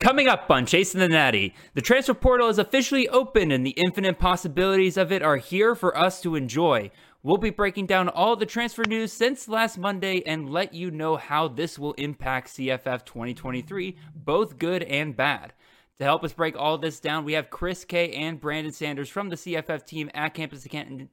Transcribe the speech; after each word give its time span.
Coming 0.00 0.28
up 0.28 0.48
on 0.48 0.64
Chasing 0.64 1.00
the 1.00 1.08
Natty, 1.08 1.56
the 1.74 1.80
transfer 1.80 2.14
portal 2.14 2.48
is 2.48 2.60
officially 2.60 3.08
open 3.08 3.50
and 3.50 3.66
the 3.66 3.70
infinite 3.70 4.20
possibilities 4.20 4.96
of 4.96 5.10
it 5.10 5.22
are 5.22 5.38
here 5.38 5.74
for 5.74 5.96
us 5.98 6.22
to 6.22 6.36
enjoy. 6.36 6.92
We'll 7.24 7.36
be 7.36 7.50
breaking 7.50 7.86
down 7.86 8.08
all 8.08 8.36
the 8.36 8.46
transfer 8.46 8.84
news 8.84 9.12
since 9.12 9.48
last 9.48 9.76
Monday 9.76 10.22
and 10.24 10.50
let 10.50 10.72
you 10.72 10.92
know 10.92 11.16
how 11.16 11.48
this 11.48 11.80
will 11.80 11.94
impact 11.94 12.50
CFF 12.50 13.04
2023, 13.04 13.96
both 14.14 14.56
good 14.56 14.84
and 14.84 15.16
bad. 15.16 15.52
To 15.98 16.04
help 16.04 16.22
us 16.22 16.32
break 16.32 16.56
all 16.56 16.78
this 16.78 17.00
down, 17.00 17.24
we 17.24 17.32
have 17.32 17.50
Chris 17.50 17.84
Kay 17.84 18.12
and 18.12 18.40
Brandon 18.40 18.72
Sanders 18.72 19.08
from 19.08 19.30
the 19.30 19.36
CFF 19.36 19.84
team 19.84 20.12
at 20.14 20.32
Campus 20.32 20.64
Canton 20.68 21.08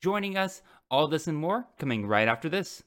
joining 0.00 0.38
us. 0.38 0.62
All 0.90 1.08
this 1.08 1.28
and 1.28 1.36
more 1.36 1.66
coming 1.78 2.06
right 2.06 2.26
after 2.26 2.48
this. 2.48 2.84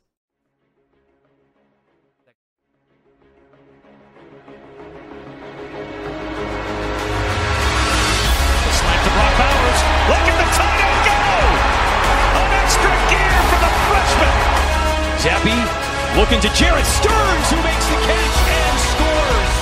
Zappe 15.24 15.56
looking 16.18 16.42
to 16.42 16.50
Jerreth 16.50 16.84
Sterns, 16.84 17.50
who 17.50 17.56
makes 17.64 17.86
the 17.88 17.96
catch 17.96 18.38
and 18.44 18.76
scores. 18.92 19.56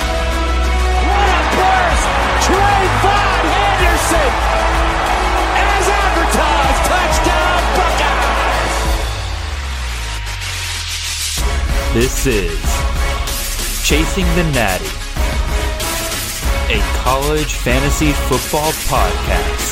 What 1.06 1.28
a 1.38 1.42
burst! 1.54 2.02
TreVeyon 2.42 3.46
Henderson, 3.54 4.32
as 5.54 5.86
advertised, 6.02 6.82
touchdown 6.90 7.62
Buckeyes! 7.78 8.74
This 11.94 12.26
is 12.26 12.58
Chasing 13.86 14.26
the 14.34 14.42
Natty, 14.50 14.90
a 16.74 16.82
college 17.04 17.54
fantasy 17.54 18.10
football 18.10 18.72
podcast. 18.90 19.71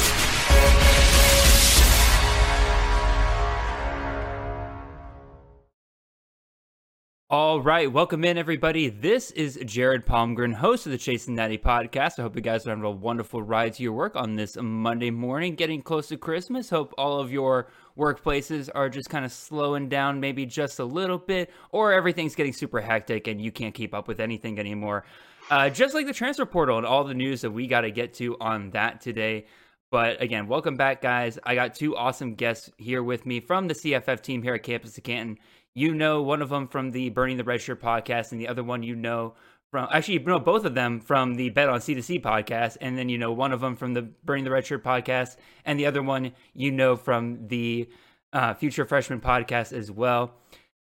All 7.32 7.60
right, 7.60 7.92
welcome 7.92 8.24
in 8.24 8.36
everybody. 8.36 8.88
This 8.88 9.30
is 9.30 9.56
Jared 9.64 10.04
Palmgren, 10.04 10.52
host 10.52 10.86
of 10.86 10.90
the 10.90 10.98
Chasing 10.98 11.36
Natty 11.36 11.58
podcast. 11.58 12.18
I 12.18 12.22
hope 12.22 12.34
you 12.34 12.42
guys 12.42 12.66
are 12.66 12.70
having 12.70 12.82
a 12.82 12.90
wonderful 12.90 13.40
ride 13.40 13.74
to 13.74 13.84
your 13.84 13.92
work 13.92 14.16
on 14.16 14.34
this 14.34 14.56
Monday 14.60 15.12
morning, 15.12 15.54
getting 15.54 15.80
close 15.80 16.08
to 16.08 16.16
Christmas. 16.16 16.68
Hope 16.68 16.92
all 16.98 17.20
of 17.20 17.30
your 17.30 17.68
workplaces 17.96 18.68
are 18.74 18.88
just 18.88 19.10
kind 19.10 19.24
of 19.24 19.30
slowing 19.30 19.88
down, 19.88 20.18
maybe 20.18 20.44
just 20.44 20.80
a 20.80 20.84
little 20.84 21.18
bit, 21.18 21.52
or 21.70 21.92
everything's 21.92 22.34
getting 22.34 22.52
super 22.52 22.80
hectic 22.80 23.28
and 23.28 23.40
you 23.40 23.52
can't 23.52 23.76
keep 23.76 23.94
up 23.94 24.08
with 24.08 24.18
anything 24.18 24.58
anymore. 24.58 25.04
Uh, 25.50 25.70
just 25.70 25.94
like 25.94 26.06
the 26.06 26.12
transfer 26.12 26.44
portal 26.44 26.78
and 26.78 26.86
all 26.86 27.04
the 27.04 27.14
news 27.14 27.42
that 27.42 27.52
we 27.52 27.68
got 27.68 27.82
to 27.82 27.92
get 27.92 28.12
to 28.14 28.36
on 28.40 28.70
that 28.70 29.00
today. 29.00 29.46
But 29.92 30.20
again, 30.20 30.48
welcome 30.48 30.76
back, 30.76 31.00
guys. 31.00 31.38
I 31.44 31.54
got 31.54 31.76
two 31.76 31.96
awesome 31.96 32.34
guests 32.34 32.70
here 32.76 33.04
with 33.04 33.24
me 33.24 33.38
from 33.38 33.68
the 33.68 33.74
CFF 33.74 34.20
team 34.20 34.42
here 34.42 34.54
at 34.54 34.64
Campus 34.64 34.98
of 34.98 35.04
Canton 35.04 35.38
you 35.74 35.94
know 35.94 36.22
one 36.22 36.42
of 36.42 36.48
them 36.48 36.66
from 36.66 36.90
the 36.90 37.10
Burning 37.10 37.36
the 37.36 37.44
Red 37.44 37.60
Shirt 37.60 37.80
podcast, 37.80 38.32
and 38.32 38.40
the 38.40 38.48
other 38.48 38.64
one 38.64 38.82
you 38.82 38.96
know 38.96 39.34
from 39.70 39.88
actually 39.92 40.14
you 40.14 40.20
know 40.20 40.40
both 40.40 40.64
of 40.64 40.74
them 40.74 41.00
from 41.00 41.34
the 41.34 41.50
Bet 41.50 41.68
on 41.68 41.80
C2C 41.80 42.22
podcast, 42.22 42.76
and 42.80 42.98
then 42.98 43.08
you 43.08 43.18
know 43.18 43.32
one 43.32 43.52
of 43.52 43.60
them 43.60 43.76
from 43.76 43.94
the 43.94 44.02
Burning 44.02 44.44
the 44.44 44.50
Red 44.50 44.66
Shirt 44.66 44.84
podcast, 44.84 45.36
and 45.64 45.78
the 45.78 45.86
other 45.86 46.02
one 46.02 46.32
you 46.54 46.70
know 46.70 46.96
from 46.96 47.46
the 47.48 47.88
uh, 48.32 48.54
Future 48.54 48.84
Freshman 48.84 49.20
podcast 49.20 49.72
as 49.72 49.90
well. 49.90 50.32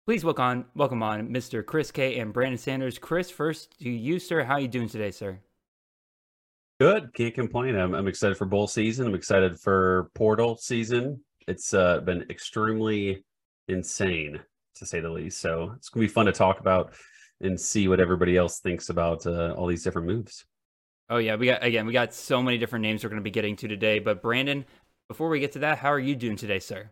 Please 0.05 0.23
welcome 0.23 0.43
on, 0.43 0.65
welcome 0.75 1.01
on 1.01 1.29
Mr. 1.29 1.65
Chris 1.65 1.89
Kay 1.91 2.19
and 2.19 2.31
Brandon 2.31 2.59
Sanders. 2.59 2.99
Chris, 2.99 3.31
first 3.31 3.79
to 3.79 3.89
you, 3.89 4.19
sir. 4.19 4.43
How 4.43 4.57
you 4.57 4.67
doing 4.67 4.87
today, 4.87 5.09
sir? 5.09 5.39
Good. 6.79 7.13
Can't 7.15 7.33
complain. 7.33 7.75
I'm, 7.75 7.95
I'm 7.95 8.07
excited 8.07 8.37
for 8.37 8.45
bowl 8.45 8.67
season. 8.67 9.07
I'm 9.07 9.15
excited 9.15 9.59
for 9.59 10.11
portal 10.13 10.57
season. 10.57 11.21
It's 11.47 11.73
uh, 11.73 12.01
been 12.01 12.25
extremely 12.29 13.23
insane 13.67 14.41
to 14.75 14.85
say 14.85 14.99
the 14.99 15.09
least. 15.09 15.39
So 15.39 15.73
it's 15.75 15.89
gonna 15.89 16.05
be 16.05 16.07
fun 16.07 16.25
to 16.25 16.31
talk 16.31 16.59
about 16.59 16.93
and 17.41 17.59
see 17.59 17.87
what 17.87 17.99
everybody 17.99 18.37
else 18.37 18.59
thinks 18.59 18.89
about 18.89 19.25
uh, 19.25 19.53
all 19.53 19.67
these 19.67 19.83
different 19.83 20.07
moves. 20.07 20.45
Oh 21.09 21.17
yeah, 21.17 21.35
we 21.35 21.45
got 21.47 21.63
again, 21.63 21.85
we 21.85 21.93
got 21.93 22.13
so 22.13 22.41
many 22.41 22.57
different 22.57 22.83
names 22.83 23.03
we're 23.03 23.09
going 23.09 23.21
to 23.21 23.23
be 23.23 23.31
getting 23.31 23.55
to 23.57 23.67
today. 23.67 23.99
But 23.99 24.21
Brandon, 24.21 24.65
before 25.07 25.29
we 25.29 25.39
get 25.39 25.51
to 25.53 25.59
that, 25.59 25.77
how 25.77 25.89
are 25.89 25.99
you 25.99 26.15
doing 26.15 26.35
today, 26.35 26.59
sir? 26.59 26.89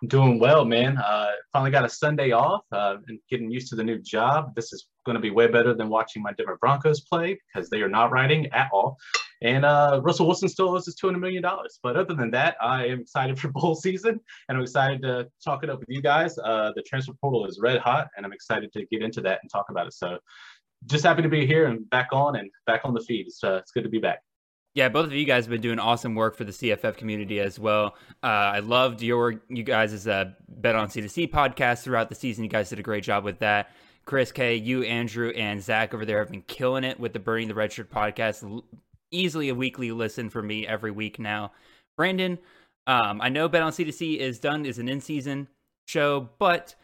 I'm 0.00 0.08
doing 0.08 0.38
well, 0.38 0.64
man. 0.64 0.96
Uh, 0.96 1.32
finally 1.52 1.70
got 1.70 1.84
a 1.84 1.88
Sunday 1.88 2.30
off 2.30 2.62
uh, 2.72 2.96
and 3.08 3.18
getting 3.28 3.50
used 3.50 3.68
to 3.70 3.76
the 3.76 3.84
new 3.84 3.98
job. 3.98 4.54
This 4.54 4.72
is 4.72 4.86
going 5.04 5.14
to 5.16 5.20
be 5.20 5.30
way 5.30 5.48
better 5.48 5.74
than 5.74 5.88
watching 5.88 6.22
my 6.22 6.32
Denver 6.32 6.56
Broncos 6.60 7.00
play 7.00 7.38
because 7.52 7.68
they 7.68 7.82
are 7.82 7.88
not 7.88 8.12
riding 8.12 8.46
at 8.52 8.70
all. 8.72 8.96
And 9.42 9.64
uh, 9.64 10.00
Russell 10.02 10.26
Wilson 10.26 10.48
still 10.48 10.70
owes 10.70 10.88
us 10.88 10.96
$200 11.02 11.20
million. 11.20 11.42
But 11.82 11.96
other 11.96 12.14
than 12.14 12.30
that, 12.32 12.56
I 12.60 12.86
am 12.86 13.00
excited 13.00 13.38
for 13.38 13.48
bowl 13.52 13.74
season 13.74 14.20
and 14.48 14.58
I'm 14.58 14.62
excited 14.62 15.02
to 15.02 15.28
talk 15.44 15.64
it 15.64 15.70
up 15.70 15.80
with 15.80 15.88
you 15.88 16.02
guys. 16.02 16.36
Uh, 16.38 16.72
the 16.74 16.82
transfer 16.82 17.12
portal 17.20 17.46
is 17.46 17.58
red 17.60 17.78
hot 17.78 18.08
and 18.16 18.26
I'm 18.26 18.32
excited 18.32 18.72
to 18.72 18.86
get 18.86 19.02
into 19.02 19.20
that 19.22 19.40
and 19.42 19.50
talk 19.50 19.66
about 19.70 19.86
it. 19.86 19.94
So 19.94 20.18
just 20.86 21.04
happy 21.04 21.22
to 21.22 21.28
be 21.28 21.46
here 21.46 21.66
and 21.66 21.88
back 21.90 22.08
on 22.12 22.36
and 22.36 22.50
back 22.66 22.82
on 22.84 22.94
the 22.94 23.00
feed. 23.00 23.26
It's, 23.26 23.42
uh, 23.42 23.56
it's 23.56 23.72
good 23.72 23.84
to 23.84 23.90
be 23.90 23.98
back. 23.98 24.20
Yeah, 24.74 24.88
both 24.88 25.06
of 25.06 25.12
you 25.12 25.24
guys 25.24 25.44
have 25.44 25.50
been 25.50 25.60
doing 25.60 25.80
awesome 25.80 26.14
work 26.14 26.36
for 26.36 26.44
the 26.44 26.52
CFF 26.52 26.96
community 26.96 27.40
as 27.40 27.58
well. 27.58 27.96
Uh, 28.22 28.26
I 28.26 28.58
loved 28.60 29.02
your 29.02 29.42
you 29.48 29.64
guys' 29.64 29.92
as 29.92 30.06
a 30.06 30.36
Bet 30.46 30.76
on 30.76 30.88
C2C 30.88 31.32
podcast 31.32 31.82
throughout 31.82 32.08
the 32.08 32.14
season. 32.14 32.44
You 32.44 32.50
guys 32.50 32.68
did 32.68 32.78
a 32.78 32.82
great 32.82 33.02
job 33.02 33.24
with 33.24 33.40
that. 33.40 33.70
Chris 34.04 34.30
Kay, 34.30 34.54
you, 34.54 34.84
Andrew, 34.84 35.30
and 35.30 35.60
Zach 35.60 35.94
over 35.94 36.06
there 36.06 36.18
have 36.20 36.30
been 36.30 36.42
killing 36.42 36.84
it 36.84 37.00
with 37.00 37.12
the 37.12 37.18
Burning 37.18 37.48
the 37.48 37.54
Red 37.54 37.72
Shirt 37.72 37.90
podcast. 37.90 38.62
Easily 39.10 39.48
a 39.48 39.54
weekly 39.54 39.90
listen 39.90 40.30
for 40.30 40.42
me 40.42 40.66
every 40.66 40.90
week 40.90 41.18
now. 41.18 41.52
Brandon, 41.96 42.38
um, 42.86 43.20
I 43.20 43.28
know 43.28 43.48
Bet 43.48 43.62
on 43.62 43.72
C2C 43.72 44.18
is 44.18 44.38
done, 44.38 44.64
is 44.64 44.78
an 44.78 44.88
in 44.88 45.00
season 45.00 45.48
show, 45.86 46.28
but 46.38 46.74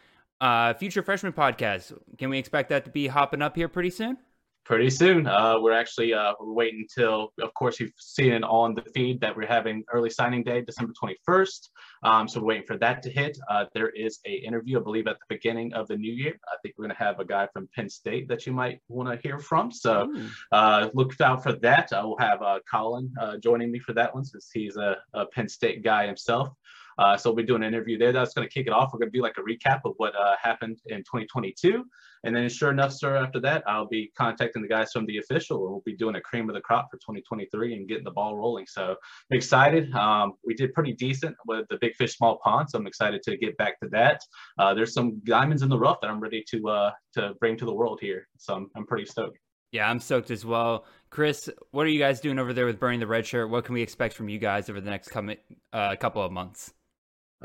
uh, 0.41 0.73
future 0.73 1.01
freshman 1.01 1.33
podcast, 1.33 1.97
can 2.17 2.29
we 2.29 2.37
expect 2.37 2.69
that 2.69 2.85
to 2.85 2.91
be 2.91 3.07
hopping 3.07 3.41
up 3.41 3.55
here 3.55 3.67
pretty 3.67 3.89
soon? 3.89 4.17
Pretty 4.65 4.89
soon. 4.89 5.27
Uh, 5.27 5.57
we're 5.59 5.71
actually 5.71 6.13
uh, 6.13 6.33
we're 6.39 6.51
waiting 6.51 6.81
until, 6.81 7.31
of 7.41 7.53
course, 7.53 7.79
you've 7.79 7.93
seen 7.97 8.33
it 8.33 8.43
on 8.43 8.73
the 8.73 8.81
feed 8.93 9.21
that 9.21 9.35
we're 9.35 9.47
having 9.47 9.83
early 9.93 10.09
signing 10.09 10.43
day, 10.43 10.61
December 10.61 10.91
21st. 11.01 11.69
Um, 12.03 12.27
so 12.27 12.39
we're 12.39 12.47
waiting 12.47 12.65
for 12.65 12.77
that 12.77 13.01
to 13.03 13.09
hit. 13.09 13.37
Uh, 13.49 13.65
there 13.73 13.89
is 13.89 14.19
a 14.25 14.33
interview, 14.33 14.79
I 14.79 14.83
believe, 14.83 15.07
at 15.07 15.17
the 15.19 15.35
beginning 15.35 15.73
of 15.73 15.87
the 15.87 15.95
new 15.95 16.11
year. 16.11 16.37
I 16.47 16.55
think 16.61 16.75
we're 16.77 16.85
going 16.85 16.97
to 16.97 17.03
have 17.03 17.19
a 17.19 17.25
guy 17.25 17.47
from 17.53 17.69
Penn 17.75 17.89
State 17.89 18.27
that 18.27 18.45
you 18.45 18.53
might 18.53 18.81
want 18.89 19.09
to 19.09 19.27
hear 19.27 19.39
from. 19.39 19.71
So 19.71 20.11
uh, 20.51 20.89
look 20.93 21.19
out 21.21 21.43
for 21.43 21.53
that. 21.53 21.93
I 21.93 22.03
will 22.03 22.17
have 22.17 22.41
uh, 22.41 22.59
Colin 22.69 23.13
uh, 23.21 23.37
joining 23.37 23.71
me 23.71 23.79
for 23.79 23.93
that 23.93 24.13
one 24.13 24.25
since 24.25 24.49
he's 24.51 24.77
a, 24.77 24.97
a 25.13 25.25
Penn 25.27 25.47
State 25.47 25.83
guy 25.83 26.07
himself. 26.07 26.49
Uh, 26.97 27.17
so 27.17 27.29
we'll 27.29 27.37
be 27.37 27.43
doing 27.43 27.63
an 27.63 27.67
interview 27.67 27.97
there. 27.97 28.13
That's 28.13 28.33
going 28.33 28.47
to 28.47 28.53
kick 28.53 28.67
it 28.67 28.73
off. 28.73 28.91
We're 28.93 28.99
going 28.99 29.11
to 29.11 29.17
do 29.17 29.21
like 29.21 29.37
a 29.37 29.41
recap 29.41 29.81
of 29.85 29.93
what 29.97 30.15
uh, 30.15 30.35
happened 30.41 30.79
in 30.85 30.99
2022. 30.99 31.85
And 32.25 32.35
then, 32.35 32.49
sure 32.49 32.71
enough, 32.71 32.91
sir, 32.91 33.15
after 33.15 33.39
that, 33.41 33.63
I'll 33.67 33.87
be 33.87 34.11
contacting 34.17 34.61
the 34.61 34.67
guys 34.67 34.91
from 34.91 35.05
the 35.05 35.19
official 35.19 35.61
we'll 35.61 35.81
be 35.85 35.95
doing 35.95 36.15
a 36.15 36.21
cream 36.21 36.49
of 36.49 36.55
the 36.55 36.61
crop 36.61 36.89
for 36.89 36.97
2023 36.97 37.75
and 37.75 37.87
getting 37.87 38.03
the 38.03 38.11
ball 38.11 38.35
rolling. 38.35 38.65
So 38.67 38.95
I'm 39.31 39.37
excited. 39.37 39.93
Um, 39.93 40.33
we 40.43 40.53
did 40.53 40.73
pretty 40.73 40.93
decent 40.93 41.35
with 41.45 41.67
the 41.69 41.77
big 41.79 41.95
fish, 41.95 42.17
small 42.17 42.39
pond. 42.43 42.69
So 42.69 42.79
I'm 42.79 42.87
excited 42.87 43.21
to 43.23 43.37
get 43.37 43.55
back 43.57 43.79
to 43.81 43.89
that. 43.89 44.21
Uh, 44.57 44.73
there's 44.73 44.93
some 44.93 45.21
diamonds 45.23 45.61
in 45.61 45.69
the 45.69 45.77
rough 45.77 46.01
that 46.01 46.09
I'm 46.09 46.19
ready 46.19 46.43
to 46.49 46.69
uh, 46.69 46.91
to 47.13 47.33
bring 47.39 47.57
to 47.57 47.65
the 47.65 47.73
world 47.73 47.99
here. 48.01 48.27
So 48.37 48.55
I'm, 48.55 48.69
I'm 48.75 48.85
pretty 48.85 49.05
stoked. 49.05 49.37
Yeah, 49.71 49.89
I'm 49.89 49.99
stoked 49.99 50.31
as 50.31 50.45
well. 50.45 50.85
Chris, 51.09 51.49
what 51.71 51.85
are 51.85 51.89
you 51.89 51.99
guys 51.99 52.21
doing 52.21 52.39
over 52.39 52.53
there 52.53 52.65
with 52.65 52.79
burning 52.79 52.99
the 52.99 53.07
red 53.07 53.25
shirt? 53.25 53.49
What 53.49 53.65
can 53.65 53.73
we 53.73 53.81
expect 53.81 54.15
from 54.15 54.29
you 54.29 54.39
guys 54.39 54.69
over 54.69 54.79
the 54.79 54.89
next 54.89 55.09
coming 55.09 55.37
uh, 55.73 55.95
couple 55.97 56.23
of 56.23 56.31
months? 56.31 56.73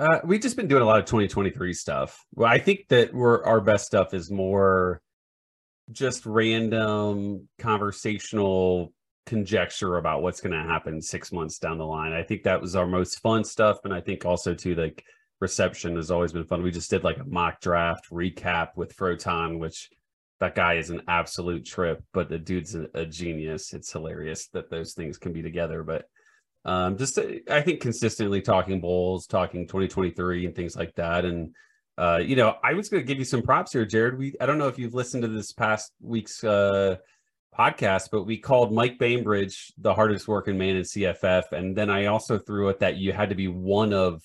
Uh, 0.00 0.18
we've 0.24 0.40
just 0.40 0.56
been 0.56 0.66
doing 0.66 0.80
a 0.80 0.86
lot 0.86 0.98
of 0.98 1.04
2023 1.04 1.74
stuff. 1.74 2.24
Well, 2.34 2.50
I 2.50 2.58
think 2.58 2.88
that 2.88 3.12
we're 3.12 3.44
our 3.44 3.60
best 3.60 3.84
stuff 3.84 4.14
is 4.14 4.30
more 4.30 5.02
just 5.92 6.24
random 6.24 7.46
conversational 7.58 8.94
conjecture 9.26 9.98
about 9.98 10.22
what's 10.22 10.40
going 10.40 10.52
to 10.52 10.66
happen 10.66 11.02
six 11.02 11.32
months 11.32 11.58
down 11.58 11.76
the 11.76 11.84
line. 11.84 12.14
I 12.14 12.22
think 12.22 12.44
that 12.44 12.62
was 12.62 12.76
our 12.76 12.86
most 12.86 13.20
fun 13.20 13.44
stuff, 13.44 13.80
and 13.84 13.92
I 13.92 14.00
think 14.00 14.24
also 14.24 14.54
too 14.54 14.74
like 14.74 15.04
reception 15.38 15.96
has 15.96 16.10
always 16.10 16.32
been 16.32 16.44
fun. 16.44 16.62
We 16.62 16.70
just 16.70 16.88
did 16.88 17.04
like 17.04 17.18
a 17.18 17.24
mock 17.24 17.60
draft 17.60 18.08
recap 18.10 18.68
with 18.76 18.96
Froton, 18.96 19.58
which 19.58 19.90
that 20.38 20.54
guy 20.54 20.74
is 20.74 20.88
an 20.88 21.02
absolute 21.08 21.66
trip, 21.66 22.02
but 22.14 22.30
the 22.30 22.38
dude's 22.38 22.74
a, 22.74 22.86
a 22.94 23.04
genius. 23.04 23.74
It's 23.74 23.92
hilarious 23.92 24.48
that 24.54 24.70
those 24.70 24.94
things 24.94 25.18
can 25.18 25.34
be 25.34 25.42
together, 25.42 25.82
but 25.82 26.06
um, 26.64 26.96
just 26.96 27.18
uh, 27.18 27.26
I 27.50 27.62
think 27.62 27.80
consistently 27.80 28.40
talking 28.42 28.80
bowls, 28.80 29.26
talking 29.26 29.66
2023 29.66 30.46
and 30.46 30.54
things 30.54 30.76
like 30.76 30.94
that. 30.96 31.24
And 31.24 31.54
uh, 31.96 32.20
you 32.24 32.36
know, 32.36 32.56
I 32.62 32.74
was 32.74 32.88
going 32.88 33.02
to 33.02 33.06
give 33.06 33.18
you 33.18 33.24
some 33.24 33.42
props 33.42 33.72
here, 33.72 33.86
Jared. 33.86 34.18
We 34.18 34.34
I 34.40 34.46
don't 34.46 34.58
know 34.58 34.68
if 34.68 34.78
you've 34.78 34.94
listened 34.94 35.22
to 35.22 35.28
this 35.28 35.52
past 35.52 35.92
week's 36.00 36.42
uh, 36.44 36.96
podcast, 37.56 38.08
but 38.12 38.24
we 38.24 38.38
called 38.38 38.72
Mike 38.72 38.98
Bainbridge 38.98 39.72
the 39.78 39.94
hardest 39.94 40.28
working 40.28 40.58
man 40.58 40.76
in 40.76 40.82
CFF, 40.82 41.52
and 41.52 41.76
then 41.76 41.90
I 41.90 42.06
also 42.06 42.38
threw 42.38 42.68
it 42.68 42.80
that 42.80 42.96
you 42.96 43.12
had 43.12 43.30
to 43.30 43.34
be 43.34 43.48
one 43.48 43.92
of 43.92 44.22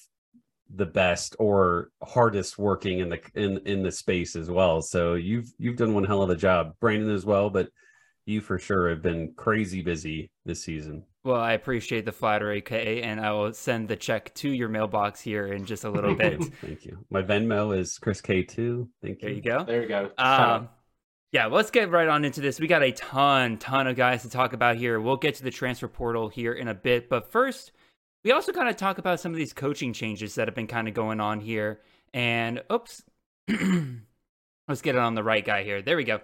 the 0.74 0.86
best 0.86 1.36
or 1.38 1.92
hardest 2.04 2.58
working 2.58 3.00
in 3.00 3.10
the 3.10 3.20
in 3.36 3.60
in 3.66 3.84
the 3.84 3.92
space 3.92 4.36
as 4.36 4.50
well. 4.50 4.82
So 4.82 5.14
you've 5.14 5.52
you've 5.58 5.78
done 5.78 5.94
one 5.94 6.04
hell 6.04 6.22
of 6.22 6.30
a 6.30 6.36
job, 6.36 6.74
Brandon 6.80 7.12
as 7.12 7.26
well. 7.26 7.50
But 7.50 7.70
you 8.26 8.42
for 8.42 8.58
sure 8.58 8.90
have 8.90 9.02
been 9.02 9.34
crazy 9.36 9.82
busy 9.82 10.32
this 10.46 10.64
season. 10.64 11.04
Well, 11.26 11.42
I 11.42 11.54
appreciate 11.54 12.06
the 12.06 12.12
flattery, 12.12 12.62
Kay, 12.62 13.02
and 13.02 13.20
I 13.20 13.32
will 13.32 13.52
send 13.52 13.88
the 13.88 13.96
check 13.96 14.32
to 14.36 14.50
your 14.50 14.70
mailbox 14.70 15.20
here 15.20 15.48
in 15.48 15.66
just 15.66 15.84
a 15.84 15.90
little 15.90 16.14
bit. 16.16 16.40
Thank 16.62 16.86
you. 16.86 17.00
My 17.10 17.24
Venmo 17.24 17.76
is 17.76 17.98
Chris 17.98 18.22
K2. 18.22 18.88
Thank 19.02 19.24
you. 19.24 19.28
There 19.28 19.32
you 19.32 19.42
go. 19.42 19.64
There 19.64 19.82
you 19.82 19.88
go. 19.88 20.12
Um, 20.20 20.70
yeah, 21.32 21.48
let's 21.48 21.72
get 21.72 21.90
right 21.90 22.08
on 22.08 22.26
into 22.26 22.42
this. 22.42 22.60
We 22.60 22.68
got 22.68 22.84
a 22.84 22.92
ton, 22.92 23.58
ton 23.58 23.88
of 23.88 23.96
guys 23.96 24.22
to 24.22 24.30
talk 24.30 24.54
about 24.54 24.76
here. 24.76 25.00
We'll 25.00 25.18
get 25.18 25.34
to 25.36 25.44
the 25.44 25.50
transfer 25.50 25.88
portal 25.88 26.30
here 26.30 26.54
in 26.54 26.68
a 26.68 26.76
bit, 26.76 27.10
but 27.10 27.32
first, 27.32 27.72
we 28.24 28.32
also 28.32 28.52
kind 28.52 28.70
of 28.70 28.78
talk 28.78 29.00
about 29.00 29.20
some 29.20 29.32
of 29.32 29.38
these 29.38 29.52
coaching 29.52 29.94
changes 29.94 30.36
that 30.36 30.48
have 30.48 30.54
been 30.54 30.68
kind 30.68 30.88
of 30.88 30.94
going 30.94 31.20
on 31.20 31.40
here. 31.40 31.82
And 32.14 32.62
oops, 32.72 33.02
let's 33.48 34.82
get 34.84 34.94
it 34.94 35.02
on 35.02 35.16
the 35.16 35.24
right 35.24 35.44
guy 35.44 35.64
here. 35.64 35.82
There 35.82 35.98
we 35.98 36.04
go. 36.04 36.20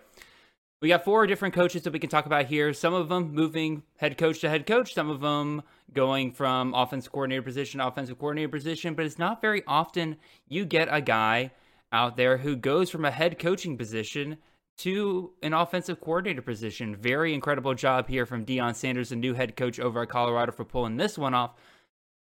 We 0.81 0.87
got 0.87 1.05
four 1.05 1.27
different 1.27 1.53
coaches 1.53 1.83
that 1.83 1.93
we 1.93 1.99
can 1.99 2.09
talk 2.09 2.25
about 2.25 2.47
here. 2.47 2.73
Some 2.73 2.95
of 2.95 3.07
them 3.07 3.35
moving 3.35 3.83
head 3.97 4.17
coach 4.17 4.39
to 4.39 4.49
head 4.49 4.65
coach, 4.65 4.95
some 4.95 5.11
of 5.11 5.21
them 5.21 5.61
going 5.93 6.31
from 6.31 6.73
offensive 6.73 7.11
coordinator 7.11 7.43
position 7.43 7.79
to 7.79 7.87
offensive 7.87 8.17
coordinator 8.17 8.49
position, 8.49 8.95
but 8.95 9.05
it's 9.05 9.19
not 9.19 9.41
very 9.41 9.61
often 9.67 10.17
you 10.47 10.65
get 10.65 10.87
a 10.89 10.99
guy 10.99 11.51
out 11.91 12.17
there 12.17 12.37
who 12.37 12.55
goes 12.55 12.89
from 12.89 13.05
a 13.05 13.11
head 13.11 13.37
coaching 13.37 13.77
position 13.77 14.37
to 14.77 15.31
an 15.43 15.53
offensive 15.53 16.01
coordinator 16.01 16.41
position. 16.41 16.95
Very 16.95 17.35
incredible 17.35 17.75
job 17.75 18.07
here 18.07 18.25
from 18.25 18.43
Deion 18.43 18.73
Sanders, 18.73 19.09
the 19.09 19.15
new 19.15 19.35
head 19.35 19.55
coach 19.55 19.79
over 19.79 20.01
at 20.01 20.09
Colorado, 20.09 20.51
for 20.51 20.65
pulling 20.65 20.97
this 20.97 21.15
one 21.15 21.35
off. 21.35 21.53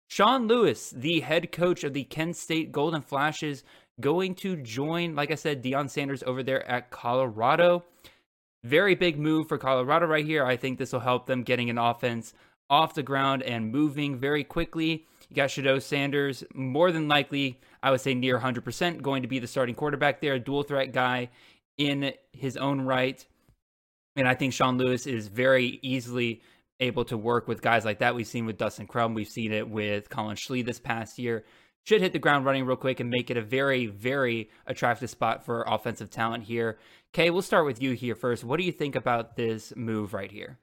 Sean 0.07 0.47
Lewis, 0.47 0.89
the 0.89 1.19
head 1.19 1.51
coach 1.51 1.83
of 1.83 1.93
the 1.93 2.05
Kent 2.05 2.35
State 2.35 2.71
Golden 2.71 3.03
Flashes, 3.03 3.63
going 4.01 4.33
to 4.35 4.55
join, 4.55 5.13
like 5.13 5.29
I 5.29 5.35
said, 5.35 5.61
Deion 5.61 5.91
Sanders 5.91 6.23
over 6.23 6.41
there 6.41 6.67
at 6.67 6.89
Colorado. 6.89 7.83
Very 8.67 8.95
big 8.95 9.17
move 9.17 9.47
for 9.47 9.57
Colorado 9.57 10.07
right 10.07 10.25
here. 10.25 10.45
I 10.45 10.57
think 10.57 10.77
this 10.77 10.91
will 10.91 10.99
help 10.99 11.25
them 11.25 11.43
getting 11.43 11.69
an 11.69 11.77
offense 11.77 12.33
off 12.69 12.95
the 12.95 13.03
ground 13.03 13.41
and 13.43 13.71
moving 13.71 14.17
very 14.17 14.43
quickly. 14.43 15.05
You 15.29 15.35
got 15.37 15.49
Shedeur 15.49 15.81
Sanders, 15.81 16.43
more 16.53 16.91
than 16.91 17.07
likely, 17.07 17.61
I 17.81 17.91
would 17.91 18.01
say 18.01 18.13
near 18.13 18.37
100%, 18.37 19.01
going 19.01 19.21
to 19.21 19.27
be 19.29 19.39
the 19.39 19.47
starting 19.47 19.73
quarterback 19.73 20.19
there, 20.19 20.33
a 20.33 20.39
dual 20.39 20.63
threat 20.63 20.91
guy 20.91 21.29
in 21.77 22.13
his 22.33 22.57
own 22.57 22.81
right. 22.81 23.25
And 24.17 24.27
I 24.27 24.33
think 24.33 24.51
Sean 24.51 24.77
Lewis 24.77 25.07
is 25.07 25.29
very 25.29 25.79
easily 25.81 26.41
able 26.81 27.05
to 27.05 27.17
work 27.17 27.47
with 27.47 27.61
guys 27.61 27.85
like 27.85 27.99
that. 27.99 28.15
We've 28.15 28.27
seen 28.27 28.45
with 28.45 28.57
Dustin 28.57 28.87
Crum, 28.87 29.13
we've 29.13 29.29
seen 29.29 29.53
it 29.53 29.69
with 29.69 30.09
Collin 30.09 30.35
Schlee 30.35 30.65
this 30.65 30.79
past 30.79 31.17
year. 31.17 31.45
Should 31.87 32.01
hit 32.01 32.11
the 32.11 32.19
ground 32.19 32.43
running 32.43 32.65
real 32.65 32.75
quick 32.75 32.99
and 32.99 33.09
make 33.09 33.31
it 33.31 33.37
a 33.37 33.41
very, 33.41 33.85
very 33.85 34.49
attractive 34.65 35.09
spot 35.09 35.45
for 35.45 35.63
offensive 35.65 36.09
talent 36.09 36.43
here. 36.43 36.79
Kay, 37.13 37.29
we'll 37.29 37.41
start 37.41 37.65
with 37.65 37.81
you 37.81 37.93
here 37.93 38.13
first. 38.13 38.43
What 38.43 38.57
do 38.57 38.65
you 38.65 38.73
think 38.73 38.97
about 38.97 39.37
this 39.37 39.71
move 39.73 40.13
right 40.13 40.29
here? 40.29 40.59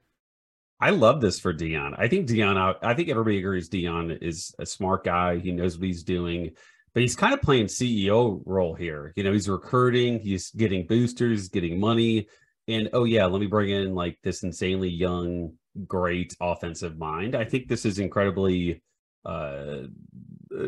I 0.79 0.91
love 0.91 1.21
this 1.21 1.39
for 1.39 1.51
Deion. 1.51 1.95
I 1.97 2.09
think 2.09 2.27
Deion. 2.27 2.75
I 2.79 2.93
think 2.93 3.09
everybody 3.09 3.39
agrees 3.39 3.71
Deion 3.71 4.21
is 4.21 4.53
a 4.59 4.67
smart 4.67 5.03
guy. 5.03 5.39
He 5.39 5.51
knows 5.51 5.79
what 5.79 5.87
he's 5.87 6.03
doing, 6.03 6.51
but 6.93 7.01
he's 7.01 7.15
kind 7.15 7.33
of 7.33 7.41
playing 7.41 7.65
CEO 7.65 8.43
role 8.45 8.75
here. 8.75 9.11
You 9.15 9.23
know, 9.23 9.33
he's 9.33 9.49
recruiting, 9.49 10.19
he's 10.19 10.51
getting 10.51 10.85
boosters, 10.85 11.49
getting 11.49 11.79
money. 11.79 12.27
And 12.67 12.91
oh, 12.93 13.05
yeah, 13.05 13.25
let 13.25 13.41
me 13.41 13.47
bring 13.47 13.71
in 13.71 13.95
like 13.95 14.19
this 14.21 14.43
insanely 14.43 14.89
young, 14.89 15.53
great 15.87 16.37
offensive 16.39 16.99
mind. 16.99 17.33
I 17.33 17.45
think 17.45 17.67
this 17.67 17.83
is 17.83 17.97
incredibly 17.97 18.83
uh, 19.25 19.87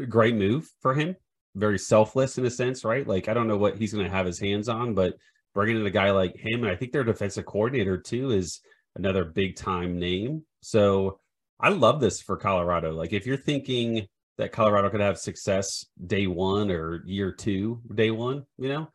great 0.07 0.35
move 0.35 0.69
for 0.81 0.93
him. 0.93 1.15
Very 1.55 1.79
selfless 1.79 2.37
in 2.37 2.45
a 2.45 2.51
sense, 2.51 2.83
right? 2.83 3.07
Like, 3.07 3.27
I 3.27 3.33
don't 3.33 3.47
know 3.47 3.57
what 3.57 3.77
he's 3.77 3.93
going 3.93 4.05
to 4.05 4.11
have 4.11 4.25
his 4.25 4.39
hands 4.39 4.69
on, 4.69 4.93
but 4.93 5.15
bringing 5.53 5.77
in 5.77 5.85
a 5.87 5.91
guy 5.91 6.11
like 6.11 6.35
him, 6.35 6.63
and 6.63 6.71
I 6.71 6.75
think 6.75 6.91
their 6.91 7.03
defensive 7.03 7.45
coordinator 7.45 7.97
too 7.97 8.31
is 8.31 8.61
another 8.95 9.23
big 9.23 9.55
time 9.55 9.97
name. 9.97 10.43
So 10.61 11.19
I 11.59 11.69
love 11.69 11.99
this 11.99 12.21
for 12.21 12.37
Colorado. 12.37 12.91
Like 12.93 13.13
if 13.13 13.25
you're 13.25 13.37
thinking 13.37 14.07
that 14.37 14.51
Colorado 14.51 14.89
could 14.89 15.01
have 15.01 15.17
success 15.17 15.85
day 16.05 16.27
one 16.27 16.69
or 16.69 17.03
year 17.05 17.31
two, 17.31 17.81
day 17.95 18.11
one, 18.11 18.45
you 18.57 18.69
know, 18.69 18.89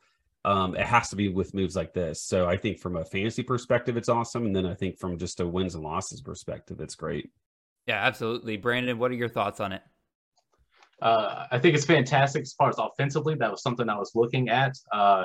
um, 0.44 0.76
it 0.76 0.86
has 0.86 1.08
to 1.10 1.16
be 1.16 1.28
with 1.28 1.54
moves 1.54 1.74
like 1.74 1.92
this. 1.94 2.22
So 2.22 2.48
I 2.48 2.56
think 2.56 2.78
from 2.78 2.96
a 2.96 3.04
fantasy 3.04 3.42
perspective, 3.42 3.96
it's 3.96 4.08
awesome. 4.08 4.46
And 4.46 4.54
then 4.54 4.66
I 4.66 4.74
think 4.74 4.98
from 4.98 5.18
just 5.18 5.40
a 5.40 5.46
wins 5.46 5.74
and 5.74 5.84
losses 5.84 6.20
perspective, 6.20 6.80
it's 6.80 6.94
great. 6.94 7.30
Yeah, 7.86 8.04
absolutely. 8.04 8.56
Brandon, 8.56 8.98
what 8.98 9.10
are 9.10 9.14
your 9.14 9.28
thoughts 9.28 9.58
on 9.58 9.72
it? 9.72 9.82
Uh, 11.02 11.46
I 11.50 11.58
think 11.58 11.74
it's 11.74 11.84
fantastic 11.84 12.42
as 12.42 12.52
far 12.52 12.68
as 12.68 12.76
offensively. 12.78 13.34
That 13.34 13.50
was 13.50 13.62
something 13.62 13.88
I 13.88 13.98
was 13.98 14.12
looking 14.14 14.48
at. 14.48 14.76
Uh, 14.92 15.24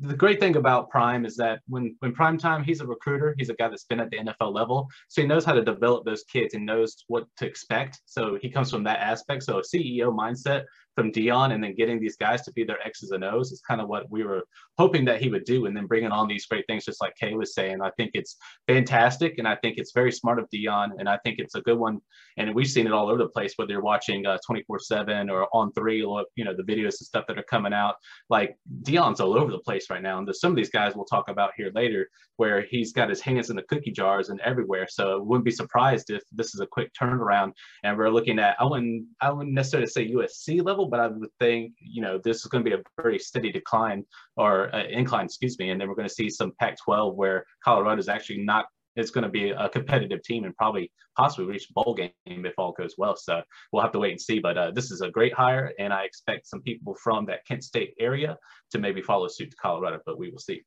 the 0.00 0.16
great 0.16 0.40
thing 0.40 0.56
about 0.56 0.90
Prime 0.90 1.24
is 1.24 1.36
that 1.36 1.60
when 1.68 1.94
when 2.00 2.12
Prime 2.12 2.36
time, 2.36 2.64
he's 2.64 2.80
a 2.80 2.86
recruiter. 2.86 3.34
He's 3.38 3.50
a 3.50 3.54
guy 3.54 3.68
that's 3.68 3.84
been 3.84 4.00
at 4.00 4.10
the 4.10 4.18
NFL 4.18 4.52
level, 4.52 4.88
so 5.08 5.22
he 5.22 5.28
knows 5.28 5.44
how 5.44 5.52
to 5.52 5.64
develop 5.64 6.04
those 6.04 6.24
kids 6.24 6.54
and 6.54 6.66
knows 6.66 7.04
what 7.06 7.26
to 7.36 7.46
expect. 7.46 8.00
So 8.04 8.36
he 8.42 8.50
comes 8.50 8.70
from 8.70 8.82
that 8.84 8.98
aspect. 8.98 9.44
So 9.44 9.58
a 9.58 9.62
CEO 9.62 10.12
mindset 10.12 10.64
from 10.94 11.10
Deion 11.10 11.52
and 11.52 11.62
then 11.62 11.74
getting 11.74 12.00
these 12.00 12.16
guys 12.16 12.42
to 12.42 12.52
be 12.52 12.64
their 12.64 12.84
X's 12.86 13.10
and 13.10 13.24
O's 13.24 13.52
is 13.52 13.60
kind 13.60 13.80
of 13.80 13.88
what 13.88 14.10
we 14.10 14.24
were 14.24 14.44
hoping 14.78 15.04
that 15.06 15.20
he 15.20 15.28
would 15.28 15.44
do. 15.44 15.66
And 15.66 15.76
then 15.76 15.86
bringing 15.86 16.10
on 16.10 16.28
these 16.28 16.46
great 16.46 16.66
things, 16.66 16.84
just 16.84 17.00
like 17.00 17.16
Kay 17.16 17.34
was 17.34 17.54
saying, 17.54 17.80
I 17.80 17.90
think 17.96 18.12
it's 18.14 18.36
fantastic. 18.66 19.38
And 19.38 19.48
I 19.48 19.56
think 19.56 19.78
it's 19.78 19.92
very 19.92 20.12
smart 20.12 20.38
of 20.38 20.48
Deion. 20.50 20.90
And 20.98 21.08
I 21.08 21.18
think 21.18 21.38
it's 21.38 21.54
a 21.54 21.60
good 21.62 21.78
one. 21.78 22.00
And 22.36 22.54
we've 22.54 22.68
seen 22.68 22.86
it 22.86 22.92
all 22.92 23.08
over 23.08 23.18
the 23.18 23.28
place, 23.28 23.54
whether 23.56 23.72
you're 23.72 23.82
watching 23.82 24.26
uh, 24.26 24.38
24 24.46 24.78
7 24.80 25.30
or 25.30 25.48
on 25.52 25.72
three, 25.72 26.02
or, 26.02 26.24
you 26.36 26.44
know, 26.44 26.54
the 26.54 26.62
videos 26.62 27.00
and 27.00 27.06
stuff 27.06 27.26
that 27.28 27.38
are 27.38 27.44
coming 27.44 27.72
out. 27.72 27.96
Like 28.28 28.56
Deion's 28.82 29.20
all 29.20 29.38
over 29.38 29.50
the 29.50 29.58
place 29.58 29.88
right 29.90 30.02
now. 30.02 30.18
And 30.18 30.26
there's 30.26 30.40
some 30.40 30.52
of 30.52 30.56
these 30.56 30.70
guys 30.70 30.94
we'll 30.94 31.04
talk 31.04 31.28
about 31.28 31.52
here 31.56 31.70
later 31.74 32.08
where 32.36 32.62
he's 32.62 32.92
got 32.92 33.08
his 33.08 33.20
hands 33.20 33.50
in 33.50 33.56
the 33.56 33.62
cookie 33.62 33.90
jars 33.90 34.28
and 34.30 34.40
everywhere. 34.40 34.86
So 34.88 35.22
wouldn't 35.22 35.44
be 35.44 35.50
surprised 35.50 36.10
if 36.10 36.22
this 36.32 36.54
is 36.54 36.60
a 36.60 36.66
quick 36.66 36.92
turnaround. 37.00 37.52
And 37.84 37.96
we're 37.96 38.10
looking 38.10 38.38
at, 38.38 38.56
I 38.58 38.64
wouldn't, 38.64 39.06
I 39.20 39.30
wouldn't 39.30 39.54
necessarily 39.54 39.88
say 39.88 40.10
USC 40.10 40.64
level 40.64 40.81
level, 40.82 40.90
but 40.90 41.00
I 41.00 41.08
would 41.08 41.30
think, 41.38 41.74
you 41.80 42.02
know, 42.02 42.18
this 42.22 42.38
is 42.38 42.46
going 42.46 42.64
to 42.64 42.70
be 42.70 42.76
a 42.76 42.82
very 43.00 43.18
steady 43.18 43.52
decline 43.52 44.04
or 44.36 44.74
uh, 44.74 44.84
incline, 44.84 45.26
excuse 45.26 45.58
me. 45.58 45.70
And 45.70 45.80
then 45.80 45.88
we're 45.88 45.94
going 45.94 46.08
to 46.08 46.14
see 46.14 46.30
some 46.30 46.52
Pac 46.58 46.76
12 46.84 47.14
where 47.14 47.44
Colorado 47.64 48.00
is 48.00 48.08
actually 48.08 48.42
not, 48.42 48.66
it's 48.96 49.10
going 49.10 49.24
to 49.24 49.30
be 49.30 49.50
a 49.50 49.68
competitive 49.68 50.22
team 50.22 50.44
and 50.44 50.54
probably 50.56 50.90
possibly 51.16 51.46
reach 51.46 51.68
bowl 51.74 51.94
game 51.94 52.12
if 52.26 52.54
all 52.58 52.72
goes 52.72 52.94
well. 52.98 53.16
So 53.16 53.42
we'll 53.72 53.82
have 53.82 53.92
to 53.92 53.98
wait 53.98 54.12
and 54.12 54.20
see. 54.20 54.38
But 54.38 54.58
uh, 54.58 54.70
this 54.72 54.90
is 54.90 55.00
a 55.00 55.10
great 55.10 55.34
hire. 55.34 55.72
And 55.78 55.92
I 55.92 56.04
expect 56.04 56.46
some 56.46 56.62
people 56.62 56.96
from 57.02 57.26
that 57.26 57.46
Kent 57.46 57.64
State 57.64 57.94
area 57.98 58.36
to 58.72 58.78
maybe 58.78 59.00
follow 59.02 59.28
suit 59.28 59.50
to 59.50 59.56
Colorado, 59.56 60.00
but 60.04 60.18
we 60.18 60.30
will 60.30 60.38
see. 60.38 60.62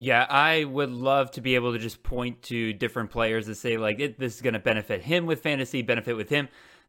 Yeah, 0.00 0.26
I 0.30 0.62
would 0.62 0.92
love 0.92 1.32
to 1.32 1.40
be 1.40 1.56
able 1.56 1.72
to 1.72 1.78
just 1.80 2.04
point 2.04 2.42
to 2.42 2.72
different 2.72 3.10
players 3.10 3.48
and 3.48 3.56
say, 3.56 3.76
like, 3.78 3.98
this 4.16 4.36
is 4.36 4.42
going 4.42 4.54
to 4.54 4.60
benefit 4.60 5.02
him 5.02 5.26
with 5.26 5.42
fantasy, 5.42 5.82
benefit 5.82 6.16
with 6.16 6.28
him. 6.28 6.48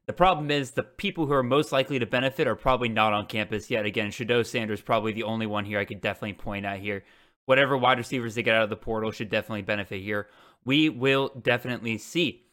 The 0.10 0.14
problem 0.14 0.50
is 0.50 0.72
the 0.72 0.82
people 0.82 1.28
who 1.28 1.34
are 1.34 1.44
most 1.44 1.72
likely 1.72 2.00
to 2.00 2.06
benefit 2.08 2.48
are 2.48 2.56
probably 2.56 2.90
not 2.90 3.14
on 3.14 3.28
campus 3.28 3.70
yet. 3.70 3.86
Again, 3.86 4.10
Shedeur 4.10 4.44
Sanders 4.44 4.82
probably 4.82 5.12
the 5.12 5.22
only 5.22 5.46
one 5.46 5.66
here 5.66 5.78
I 5.78 5.86
could 5.86 6.02
definitely 6.02 6.34
point 6.34 6.66
out 6.66 6.80
here. 6.80 7.04
Whatever 7.46 7.78
wide 7.78 8.00
receivers 8.00 8.34
they 8.34 8.42
get 8.42 8.56
out 8.56 8.64
of 8.64 8.72
the 8.72 8.76
portal 8.76 9.12
should 9.12 9.30
definitely 9.30 9.62
benefit 9.62 10.02
here. 10.02 10.28
We 10.66 10.90
will 10.90 11.30
definitely 11.40 12.00
see. 12.00 12.48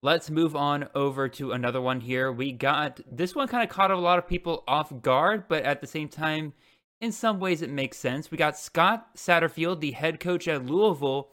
Let's 0.00 0.30
move 0.30 0.54
on 0.54 0.90
over 0.94 1.28
to 1.30 1.50
another 1.50 1.80
one 1.80 2.02
here. 2.02 2.30
We 2.30 2.52
got 2.52 3.00
this 3.10 3.34
one 3.34 3.48
kind 3.48 3.64
of 3.64 3.68
caught 3.68 3.90
a 3.90 3.98
lot 3.98 4.20
of 4.20 4.28
people 4.28 4.62
off 4.68 4.92
guard, 5.02 5.48
but 5.48 5.64
at 5.64 5.80
the 5.80 5.88
same 5.88 6.08
time, 6.08 6.52
in 7.00 7.10
some 7.10 7.40
ways 7.40 7.62
it 7.62 7.70
makes 7.70 7.98
sense. 7.98 8.30
We 8.30 8.38
got 8.38 8.56
Scott 8.56 9.16
Satterfield, 9.16 9.80
the 9.80 9.90
head 9.90 10.20
coach 10.20 10.46
at 10.46 10.66
Louisville, 10.66 11.30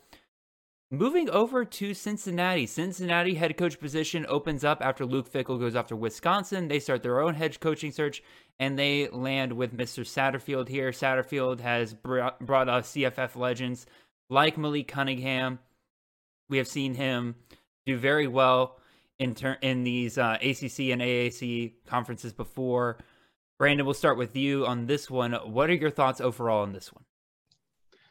Moving 0.92 1.30
over 1.30 1.66
to 1.66 1.94
Cincinnati. 1.94 2.66
Cincinnati 2.66 3.36
head 3.36 3.56
coach 3.58 3.80
position 3.80 4.26
opens 4.28 4.64
up 4.64 4.82
after 4.82 5.06
Luke 5.06 5.32
Fickell 5.32 5.60
goes 5.60 5.76
off 5.76 5.86
to 5.88 5.96
Wisconsin. 5.96 6.68
They 6.68 6.80
start 6.80 7.04
their 7.04 7.22
own 7.22 7.36
head 7.36 7.60
coaching 7.60 7.92
search 7.92 8.24
and 8.60 8.78
they 8.78 9.08
land 9.10 9.54
with 9.54 9.78
Mr. 9.78 10.04
Satterfield 10.04 10.68
here. 10.68 10.90
Satterfield 10.90 11.60
has 11.60 11.94
brought, 11.94 12.70
us 12.70 12.92
CFF 12.94 13.36
legends 13.36 13.86
like 14.32 14.58
Malik 14.58 14.88
Cunningham. 14.88 15.60
We 16.50 16.58
have 16.58 16.68
seen 16.68 16.96
him 16.96 17.36
do 17.86 17.96
very 17.96 18.28
well 18.28 18.80
in 19.20 19.36
ter- 19.36 19.60
in 19.62 19.84
these 19.84 20.18
uh, 20.18 20.38
ACC 20.42 20.90
and 20.90 21.04
AAC 21.04 21.74
conferences 21.86 22.34
before. 22.34 22.98
Brandon, 23.60 23.86
we'll 23.86 23.94
start 23.94 24.18
with 24.18 24.36
you 24.36 24.66
on 24.66 24.88
this 24.88 25.08
one. 25.08 25.34
What 25.34 25.70
are 25.70 25.76
your 25.76 25.92
thoughts 25.92 26.20
overall 26.20 26.64
on 26.64 26.74
this 26.74 26.92
one? 26.92 27.04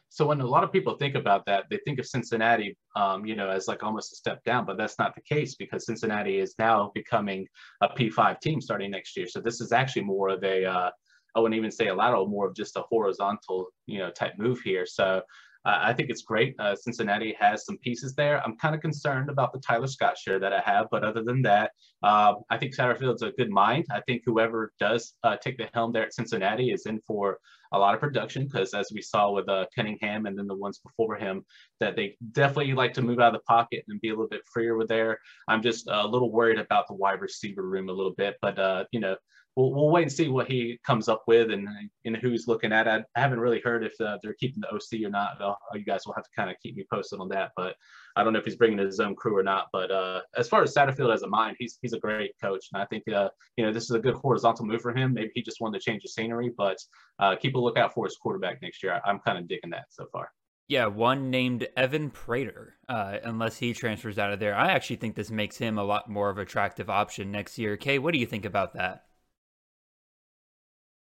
So 0.09 0.25
when 0.25 0.41
a 0.41 0.45
lot 0.45 0.63
of 0.63 0.71
people 0.71 0.95
think 0.95 1.15
about 1.15 1.45
that, 1.45 1.65
they 1.69 1.77
think 1.85 1.99
of 1.99 2.07
Cincinnati, 2.07 2.75
um, 2.95 3.25
you 3.25 3.35
know, 3.35 3.49
as 3.49 3.67
like 3.67 3.83
almost 3.83 4.11
a 4.11 4.15
step 4.15 4.43
down, 4.43 4.65
but 4.65 4.75
that's 4.75 4.97
not 4.97 5.13
the 5.13 5.21
case 5.21 5.55
because 5.55 5.85
Cincinnati 5.85 6.39
is 6.39 6.55
now 6.57 6.91
becoming 6.95 7.47
a 7.81 7.89
P5 7.89 8.39
team 8.41 8.59
starting 8.59 8.91
next 8.91 9.15
year. 9.15 9.27
So 9.27 9.39
this 9.39 9.61
is 9.61 9.71
actually 9.71 10.03
more 10.03 10.29
of 10.29 10.43
a, 10.43 10.65
uh, 10.65 10.89
I 11.35 11.39
wouldn't 11.39 11.57
even 11.57 11.71
say 11.71 11.87
a 11.87 11.95
lateral, 11.95 12.27
more 12.27 12.47
of 12.47 12.55
just 12.55 12.75
a 12.75 12.81
horizontal, 12.89 13.67
you 13.85 13.99
know, 13.99 14.09
type 14.09 14.33
move 14.37 14.59
here. 14.61 14.85
So 14.87 15.21
uh, 15.65 15.79
I 15.81 15.93
think 15.93 16.09
it's 16.09 16.21
great. 16.21 16.55
Uh, 16.57 16.75
Cincinnati 16.75 17.35
has 17.39 17.65
some 17.65 17.77
pieces 17.79 18.15
there. 18.15 18.41
I'm 18.45 18.55
kind 18.57 18.73
of 18.73 18.81
concerned 18.81 19.29
about 19.29 19.51
the 19.51 19.59
Tyler 19.59 19.87
Scott 19.87 20.17
share 20.17 20.39
that 20.39 20.53
I 20.53 20.61
have, 20.61 20.87
but 20.89 21.03
other 21.03 21.23
than 21.23 21.41
that, 21.41 21.71
uh, 22.01 22.35
I 22.49 22.57
think 22.57 22.73
Satterfield's 22.73 23.23
a 23.23 23.31
good 23.31 23.49
mind. 23.49 23.85
I 23.91 24.01
think 24.01 24.23
whoever 24.25 24.71
does 24.79 25.13
uh, 25.23 25.35
take 25.37 25.57
the 25.57 25.69
helm 25.73 25.91
there 25.91 26.05
at 26.05 26.13
Cincinnati 26.13 26.71
is 26.71 26.85
in 26.85 27.01
for 27.05 27.39
a 27.73 27.77
lot 27.77 27.93
of 27.93 27.99
production 27.99 28.45
because, 28.45 28.73
as 28.73 28.89
we 28.93 29.01
saw 29.01 29.31
with 29.31 29.49
uh, 29.49 29.65
Cunningham 29.75 30.25
and 30.25 30.37
then 30.37 30.47
the 30.47 30.55
ones 30.55 30.79
before 30.79 31.15
him, 31.15 31.45
that 31.79 31.95
they 31.95 32.15
definitely 32.31 32.73
like 32.73 32.93
to 32.93 33.01
move 33.01 33.19
out 33.19 33.35
of 33.35 33.41
the 33.41 33.45
pocket 33.45 33.83
and 33.89 34.01
be 34.01 34.09
a 34.09 34.13
little 34.13 34.27
bit 34.27 34.41
freer 34.51 34.77
with 34.77 34.87
there. 34.87 35.19
I'm 35.47 35.61
just 35.61 35.87
a 35.89 36.07
little 36.07 36.31
worried 36.31 36.57
about 36.57 36.87
the 36.87 36.95
wide 36.95 37.21
receiver 37.21 37.63
room 37.63 37.89
a 37.89 37.93
little 37.93 38.15
bit, 38.15 38.37
but 38.41 38.57
uh, 38.57 38.85
you 38.91 38.99
know 38.99 39.15
we'll, 39.59 39.73
we'll 39.73 39.89
wait 39.89 40.03
and 40.03 40.11
see 40.11 40.29
what 40.29 40.49
he 40.49 40.79
comes 40.85 41.09
up 41.09 41.23
with 41.27 41.51
and 41.51 41.67
and 42.05 42.17
who's 42.17 42.47
looking 42.47 42.71
at 42.71 42.87
it. 42.87 43.03
I 43.15 43.19
haven't 43.19 43.39
really 43.39 43.59
heard 43.59 43.83
if 43.83 43.93
uh, 43.99 44.17
they're 44.23 44.35
keeping 44.35 44.61
the 44.61 44.69
OC 44.69 45.05
or 45.05 45.09
not. 45.09 45.37
you 45.73 45.83
guys 45.83 46.01
will 46.05 46.13
have 46.13 46.23
to 46.23 46.29
kind 46.35 46.49
of 46.49 46.55
keep 46.63 46.75
me 46.75 46.85
posted 46.91 47.19
on 47.19 47.27
that. 47.29 47.51
But 47.55 47.75
I 48.15 48.23
don't 48.23 48.33
know 48.33 48.39
if 48.39 48.45
he's 48.45 48.55
bringing 48.55 48.77
his 48.77 48.99
own 48.99 49.15
crew 49.15 49.37
or 49.37 49.43
not. 49.43 49.67
But 49.73 49.91
uh, 49.91 50.21
as 50.37 50.47
far 50.47 50.63
as 50.63 50.73
Satterfield 50.73 51.13
as 51.13 51.23
a 51.23 51.27
mind, 51.27 51.57
he's 51.59 51.77
he's 51.81 51.93
a 51.93 51.99
great 51.99 52.31
coach, 52.41 52.67
and 52.73 52.81
I 52.81 52.85
think 52.85 53.03
uh, 53.09 53.29
you 53.57 53.65
know 53.65 53.73
this 53.73 53.83
is 53.83 53.91
a 53.91 53.99
good 53.99 54.15
horizontal 54.15 54.65
move 54.65 54.81
for 54.81 54.93
him. 54.95 55.13
Maybe 55.13 55.31
he 55.35 55.41
just 55.41 55.61
wanted 55.61 55.79
to 55.79 55.83
change 55.83 56.03
the 56.03 56.09
scenery, 56.09 56.51
but 56.57 56.77
uh, 57.19 57.35
keep 57.35 57.55
a 57.55 57.59
lookout 57.59 57.93
for 57.93 58.05
his 58.05 58.15
quarterback 58.15 58.61
next 58.61 58.81
year. 58.81 59.01
I'm 59.05 59.19
kind 59.19 59.37
of 59.37 59.47
digging 59.47 59.71
that 59.71 59.85
so 59.89 60.05
far. 60.11 60.31
Yeah, 60.69 60.85
one 60.85 61.31
named 61.31 61.67
Evan 61.75 62.11
Prater, 62.11 62.75
uh, 62.87 63.17
unless 63.23 63.57
he 63.57 63.73
transfers 63.73 64.19
out 64.19 64.31
of 64.31 64.39
there. 64.39 64.55
I 64.55 64.71
actually 64.71 64.97
think 64.97 65.15
this 65.15 65.31
makes 65.31 65.57
him 65.57 65.79
a 65.79 65.83
lot 65.83 66.07
more 66.07 66.29
of 66.29 66.37
an 66.37 66.43
attractive 66.43 66.91
option 66.91 67.31
next 67.31 67.57
year. 67.57 67.75
Kay, 67.75 67.97
what 67.97 68.13
do 68.13 68.19
you 68.19 68.27
think 68.27 68.45
about 68.45 68.75
that? 68.75 69.05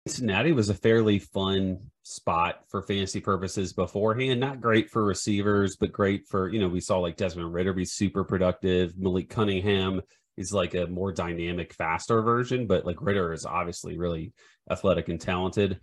Cincinnati 0.06 0.52
was 0.52 0.68
a 0.68 0.74
fairly 0.74 1.20
fun 1.20 1.78
spot 2.02 2.64
for 2.68 2.82
fantasy 2.82 3.20
purposes 3.20 3.72
beforehand. 3.72 4.40
Not 4.40 4.60
great 4.60 4.90
for 4.90 5.04
receivers, 5.04 5.76
but 5.76 5.92
great 5.92 6.26
for, 6.28 6.48
you 6.48 6.58
know, 6.58 6.68
we 6.68 6.80
saw 6.80 6.98
like 6.98 7.16
Desmond 7.16 7.52
Ridder 7.52 7.72
be 7.72 7.84
super 7.84 8.24
productive. 8.24 8.98
Malik 8.98 9.30
Cunningham 9.30 10.00
is 10.36 10.52
like 10.52 10.74
a 10.74 10.86
more 10.88 11.12
dynamic, 11.12 11.72
faster 11.72 12.20
version, 12.22 12.66
but 12.66 12.84
like 12.84 13.00
Ridder 13.00 13.32
is 13.32 13.46
obviously 13.46 13.96
really 13.96 14.32
athletic 14.70 15.08
and 15.08 15.20
talented. 15.20 15.78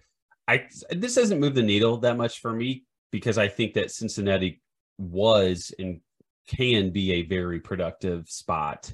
I 0.47 0.65
this 0.89 1.15
doesn't 1.15 1.39
move 1.39 1.55
the 1.55 1.61
needle 1.61 1.97
that 1.97 2.17
much 2.17 2.39
for 2.39 2.51
me 2.51 2.83
because 3.11 3.37
I 3.37 3.47
think 3.47 3.75
that 3.75 3.91
Cincinnati 3.91 4.61
was 4.97 5.73
and 5.79 6.01
can 6.47 6.89
be 6.89 7.13
a 7.13 7.21
very 7.21 7.59
productive 7.59 8.27
spot 8.27 8.93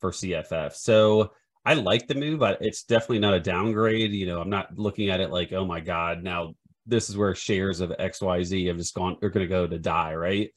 for 0.00 0.10
CFF. 0.10 0.74
So 0.74 1.30
I 1.66 1.74
like 1.74 2.06
the 2.06 2.14
move, 2.14 2.38
but 2.38 2.58
it's 2.60 2.84
definitely 2.84 3.18
not 3.18 3.34
a 3.34 3.40
downgrade. 3.40 4.12
You 4.12 4.26
know, 4.26 4.40
I'm 4.40 4.48
not 4.48 4.78
looking 4.78 5.10
at 5.10 5.20
it 5.20 5.32
like, 5.32 5.52
oh 5.52 5.66
my 5.66 5.80
God, 5.80 6.22
now 6.22 6.54
this 6.86 7.10
is 7.10 7.16
where 7.16 7.34
shares 7.34 7.80
of 7.80 7.90
XYZ 7.90 8.68
have 8.68 8.76
just 8.76 8.94
gone, 8.94 9.16
are 9.20 9.30
going 9.30 9.44
to 9.44 9.52
go 9.52 9.66
to 9.66 9.78
die, 9.78 10.14
right? 10.14 10.50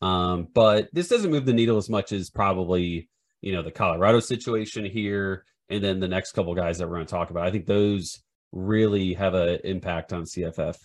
Um, 0.00 0.46
but 0.54 0.88
this 0.92 1.08
doesn't 1.08 1.32
move 1.32 1.46
the 1.46 1.52
needle 1.52 1.78
as 1.78 1.90
much 1.90 2.12
as 2.12 2.30
probably, 2.30 3.08
you 3.40 3.52
know, 3.52 3.62
the 3.62 3.72
Colorado 3.72 4.20
situation 4.20 4.84
here. 4.84 5.44
And 5.68 5.82
then 5.82 5.98
the 5.98 6.06
next 6.06 6.32
couple 6.32 6.54
guys 6.54 6.78
that 6.78 6.88
we're 6.88 6.96
going 6.96 7.06
to 7.06 7.10
talk 7.10 7.30
about. 7.30 7.46
I 7.46 7.50
think 7.50 7.66
those 7.66 8.22
really 8.52 9.14
have 9.14 9.34
an 9.34 9.58
impact 9.64 10.12
on 10.12 10.22
CFF. 10.22 10.76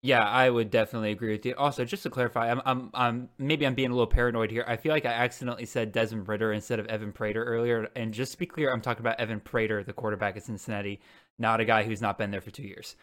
Yeah, 0.00 0.22
I 0.22 0.48
would 0.48 0.70
definitely 0.70 1.10
agree 1.10 1.32
with 1.32 1.44
you. 1.44 1.54
Also, 1.58 1.84
just 1.84 2.04
to 2.04 2.10
clarify, 2.10 2.50
I'm, 2.50 2.62
I'm, 2.64 2.90
I'm, 2.94 3.28
maybe 3.36 3.66
I'm 3.66 3.74
being 3.74 3.90
a 3.90 3.92
little 3.92 4.06
paranoid 4.06 4.50
here. 4.50 4.64
I 4.68 4.76
feel 4.76 4.92
like 4.92 5.04
I 5.04 5.10
accidentally 5.10 5.66
said 5.66 5.90
Desmond 5.90 6.28
Ridder 6.28 6.52
instead 6.52 6.78
of 6.78 6.86
Evan 6.86 7.12
Prater 7.12 7.42
earlier. 7.42 7.88
And 7.96 8.14
just 8.14 8.32
to 8.32 8.38
be 8.38 8.46
clear, 8.46 8.72
I'm 8.72 8.80
talking 8.80 9.00
about 9.00 9.18
Evan 9.18 9.40
Prater, 9.40 9.82
the 9.82 9.92
quarterback 9.92 10.36
at 10.36 10.44
Cincinnati, 10.44 11.00
not 11.38 11.58
a 11.58 11.64
guy 11.64 11.82
who's 11.82 12.00
not 12.00 12.16
been 12.16 12.30
there 12.30 12.40
for 12.40 12.52
two 12.52 12.62
years. 12.62 12.94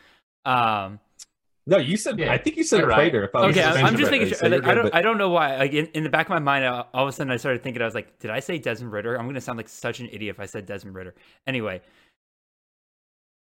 Um, 0.45 1.01
no, 1.67 1.77
you 1.77 1.97
said. 1.97 2.19
Yeah, 2.19 2.31
I 2.31 2.37
think 2.37 2.57
you 2.57 2.63
said 2.63 2.83
Prater. 2.83 3.29
Right. 3.33 3.49
Okay, 3.49 3.63
I'm, 3.63 3.85
I'm 3.87 3.97
just 3.97 4.11
thinking. 4.11 4.33
So 4.33 4.47
like, 4.47 4.63
I 4.65 4.75
don't. 4.75 4.83
But... 4.83 4.95
I 4.95 5.01
don't 5.01 5.17
know 5.17 5.29
why. 5.29 5.57
Like 5.57 5.73
in, 5.73 5.87
in, 5.87 6.03
the 6.03 6.09
back 6.09 6.27
of 6.27 6.29
my 6.29 6.39
mind, 6.39 6.63
all 6.65 6.87
of 6.93 7.09
a 7.09 7.11
sudden 7.11 7.31
I 7.31 7.37
started 7.37 7.63
thinking. 7.63 7.81
I 7.81 7.85
was 7.85 7.95
like, 7.95 8.19
did 8.19 8.29
I 8.29 8.39
say 8.39 8.59
Desmond 8.59 8.93
Ridder? 8.93 9.17
I'm 9.17 9.25
going 9.25 9.33
to 9.35 9.41
sound 9.41 9.57
like 9.57 9.67
such 9.67 9.99
an 9.99 10.07
idiot 10.11 10.35
if 10.35 10.39
I 10.39 10.45
said 10.45 10.67
Desmond 10.67 10.95
Ridder." 10.95 11.15
Anyway, 11.47 11.81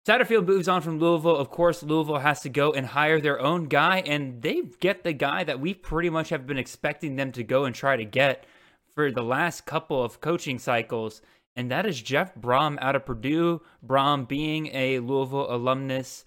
Satterfield 0.08 0.48
moves 0.48 0.70
on 0.70 0.82
from 0.82 1.00
Louisville. 1.00 1.36
Of 1.36 1.50
course, 1.50 1.84
Louisville 1.84 2.20
has 2.20 2.40
to 2.44 2.50
go 2.50 2.72
and 2.72 2.86
hire 2.86 3.20
their 3.20 3.42
own 3.42 3.66
guy, 3.66 4.00
and 4.06 4.42
they 4.42 4.62
get 4.80 5.04
the 5.04 5.12
guy 5.12 5.44
that 5.44 5.60
we 5.60 5.74
pretty 5.74 6.10
much 6.10 6.30
have 6.30 6.48
been 6.48 6.58
expecting 6.58 7.18
them 7.18 7.34
to 7.34 7.44
go 7.44 7.66
and 7.66 7.76
try 7.76 7.98
to 7.98 8.06
get 8.06 8.46
for 8.96 9.12
the 9.12 9.22
last 9.22 9.66
couple 9.66 10.02
of 10.02 10.22
coaching 10.22 10.60
cycles, 10.60 11.22
and 11.58 11.70
that 11.70 11.86
is 11.86 12.02
Jeff 12.02 12.34
Brohm 12.36 12.78
out 12.80 12.96
of 12.96 13.06
Purdue. 13.06 13.62
Brohm, 13.86 14.26
being 14.26 14.68
a 14.68 15.00
Louisville 15.00 15.54
alumnus, 15.54 16.24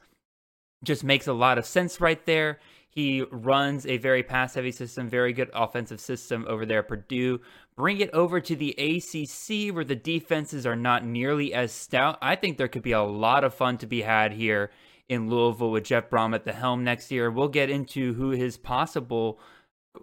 just 0.84 1.02
makes 1.02 1.26
a 1.26 1.32
lot 1.32 1.56
of 1.56 1.64
sense 1.64 2.02
right 2.02 2.26
there. 2.26 2.58
He 2.90 3.22
runs 3.30 3.86
a 3.86 3.96
very 3.96 4.22
pass 4.22 4.52
heavy 4.52 4.72
system, 4.72 5.08
very 5.08 5.32
good 5.32 5.50
offensive 5.54 6.00
system 6.00 6.44
over 6.46 6.66
there 6.66 6.80
at 6.80 6.88
Purdue. 6.88 7.40
Bring 7.80 8.02
it 8.02 8.10
over 8.12 8.42
to 8.42 8.54
the 8.54 8.72
ACC 8.72 9.74
where 9.74 9.86
the 9.86 9.96
defenses 9.96 10.66
are 10.66 10.76
not 10.76 11.02
nearly 11.02 11.54
as 11.54 11.72
stout. 11.72 12.18
I 12.20 12.36
think 12.36 12.58
there 12.58 12.68
could 12.68 12.82
be 12.82 12.92
a 12.92 13.00
lot 13.00 13.42
of 13.42 13.54
fun 13.54 13.78
to 13.78 13.86
be 13.86 14.02
had 14.02 14.34
here 14.34 14.70
in 15.08 15.30
Louisville 15.30 15.70
with 15.70 15.84
Jeff 15.84 16.10
Brohm 16.10 16.34
at 16.34 16.44
the 16.44 16.52
helm 16.52 16.84
next 16.84 17.10
year. 17.10 17.30
We'll 17.30 17.48
get 17.48 17.70
into 17.70 18.12
who 18.12 18.32
his 18.32 18.58
possible 18.58 19.40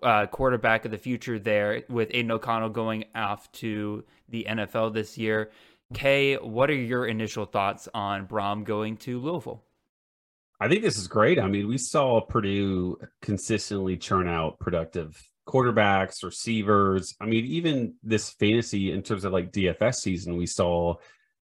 uh, 0.01 0.25
quarterback 0.25 0.85
of 0.85 0.91
the 0.91 0.97
future 0.97 1.37
there 1.37 1.83
with 1.87 2.09
Aidan 2.15 2.31
O'Connell 2.31 2.69
going 2.69 3.05
off 3.13 3.51
to 3.51 4.03
the 4.27 4.47
NFL 4.49 4.95
this 4.95 5.15
year. 5.15 5.51
Kay, 5.93 6.33
what 6.37 6.71
are 6.71 6.73
your 6.73 7.05
initial 7.05 7.45
thoughts 7.45 7.87
on 7.93 8.25
Brohm 8.25 8.63
going 8.63 8.97
to 8.97 9.19
Louisville? 9.19 9.61
I 10.59 10.67
think 10.67 10.81
this 10.81 10.97
is 10.97 11.07
great. 11.07 11.37
I 11.37 11.45
mean, 11.45 11.67
we 11.67 11.77
saw 11.77 12.21
Purdue 12.21 12.97
consistently 13.21 13.97
churn 13.97 14.27
out 14.27 14.57
productive 14.57 15.29
quarterbacks, 15.47 16.23
receivers. 16.23 17.15
I 17.19 17.25
mean, 17.25 17.45
even 17.45 17.95
this 18.03 18.29
fantasy 18.31 18.91
in 18.91 19.01
terms 19.01 19.25
of 19.25 19.33
like 19.33 19.51
DFS 19.51 19.95
season, 19.95 20.37
we 20.37 20.45
saw 20.45 20.95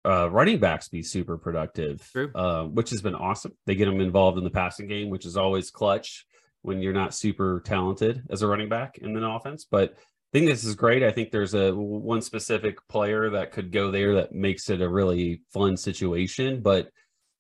uh, 0.06 0.30
running 0.32 0.60
backs 0.60 0.88
be 0.88 1.04
super 1.04 1.38
productive, 1.38 2.10
uh, 2.34 2.64
which 2.64 2.90
has 2.90 3.02
been 3.02 3.16
awesome. 3.16 3.54
They 3.66 3.76
get 3.76 3.86
them 3.86 4.02
involved 4.02 4.38
in 4.38 4.44
the 4.44 4.50
passing 4.50 4.88
game, 4.88 5.10
which 5.10 5.26
is 5.26 5.38
always 5.38 5.70
clutch 5.70 6.26
when 6.62 6.82
you're 6.82 6.94
not 6.94 7.14
super 7.14 7.62
talented 7.66 8.24
as 8.30 8.42
a 8.42 8.48
running 8.48 8.70
back 8.70 8.98
in 8.98 9.16
an 9.16 9.24
offense. 9.24 9.66
But 9.70 9.94
I 9.98 10.32
think 10.32 10.48
this 10.48 10.64
is 10.64 10.76
great. 10.76 11.04
I 11.04 11.12
think 11.12 11.32
there's 11.32 11.54
a 11.54 11.74
one 11.74 12.22
specific 12.22 12.78
player 12.88 13.30
that 13.32 13.52
could 13.52 13.72
go 13.72 13.92
there 13.92 14.16
that 14.16 14.34
makes 14.34 14.70
it 14.70 14.82
a 14.82 14.90
really 14.90 15.42
fun 15.52 15.76
situation. 15.76 16.62
But 16.62 16.90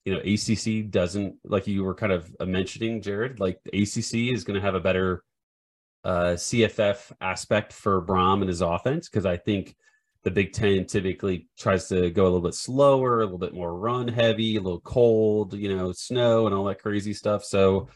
you 0.06 0.13
know, 0.13 0.22
ACC 0.22 0.89
doesn't 0.89 1.36
like 1.44 1.68
you 1.68 1.84
were 1.84 1.94
kind 1.94 2.12
of 2.12 2.30
mentioning, 2.42 3.01
Jared. 3.01 3.39
Like 3.39 3.60
the 3.63 3.82
ACC 3.82 4.34
is 4.34 4.44
going 4.44 4.60
to 4.60 4.66
have 4.66 4.75
a 4.75 4.80
better 4.80 5.24
uh, 6.03 6.34
CFF 6.36 7.12
aspect 7.22 7.74
for 7.74 8.06
Brohm 8.06 8.41
and 8.41 8.48
his 8.50 8.62
offense 8.62 9.10
because 9.10 9.25
I 9.25 9.38
think 9.38 9.75
the 10.24 10.32
Big 10.32 10.53
Ten 10.53 10.86
typically 10.86 11.48
tries 11.58 11.88
to 11.89 12.10
go 12.10 12.24
a 12.24 12.25
little 12.25 12.41
bit 12.41 12.53
slower, 12.53 13.22
a 13.22 13.24
little 13.24 13.39
bit 13.39 13.53
more 13.53 13.77
run 13.77 14.08
heavy, 14.08 14.58
a 14.58 14.62
little 14.62 14.82
cold, 14.82 15.53
you 15.53 15.75
know, 15.75 15.91
snow 15.91 16.46
and 16.46 16.56
all 16.56 16.65
that 16.65 16.82
crazy 16.82 17.13
stuff. 17.13 17.44
So, 17.44 17.88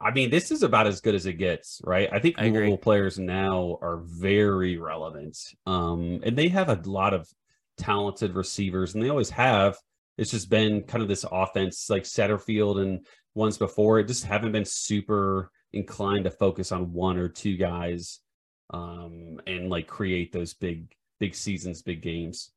I 0.00 0.10
mean, 0.10 0.30
this 0.30 0.50
is 0.50 0.62
about 0.62 0.86
as 0.86 1.00
good 1.00 1.14
as 1.14 1.26
it 1.26 1.34
gets, 1.34 1.80
right? 1.84 2.08
I 2.12 2.18
think 2.18 2.36
I 2.38 2.48
Louisville 2.48 2.74
agree. 2.74 2.76
players 2.76 3.18
now 3.18 3.78
are 3.80 4.02
very 4.04 4.76
relevant, 4.76 5.38
um, 5.66 6.20
and 6.24 6.36
they 6.36 6.48
have 6.48 6.68
a 6.68 6.80
lot 6.84 7.14
of 7.14 7.28
talented 7.76 8.34
receivers, 8.34 8.94
and 8.94 9.02
they 9.02 9.08
always 9.08 9.30
have 9.30 9.76
it's 10.18 10.32
just 10.32 10.50
been 10.50 10.82
kind 10.82 11.00
of 11.00 11.08
this 11.08 11.24
offense 11.30 11.88
like 11.88 12.02
Satterfield 12.02 12.82
and 12.82 13.06
ones 13.34 13.56
before 13.56 14.00
it 14.00 14.08
just 14.08 14.24
haven't 14.24 14.52
been 14.52 14.64
super 14.64 15.50
inclined 15.72 16.24
to 16.24 16.30
focus 16.30 16.72
on 16.72 16.92
one 16.92 17.18
or 17.18 17.28
two 17.28 17.56
guys 17.56 18.20
um 18.70 19.40
and 19.46 19.70
like 19.70 19.86
create 19.86 20.32
those 20.32 20.54
big 20.54 20.94
big 21.20 21.34
seasons 21.34 21.82
big 21.82 22.02
games 22.02 22.50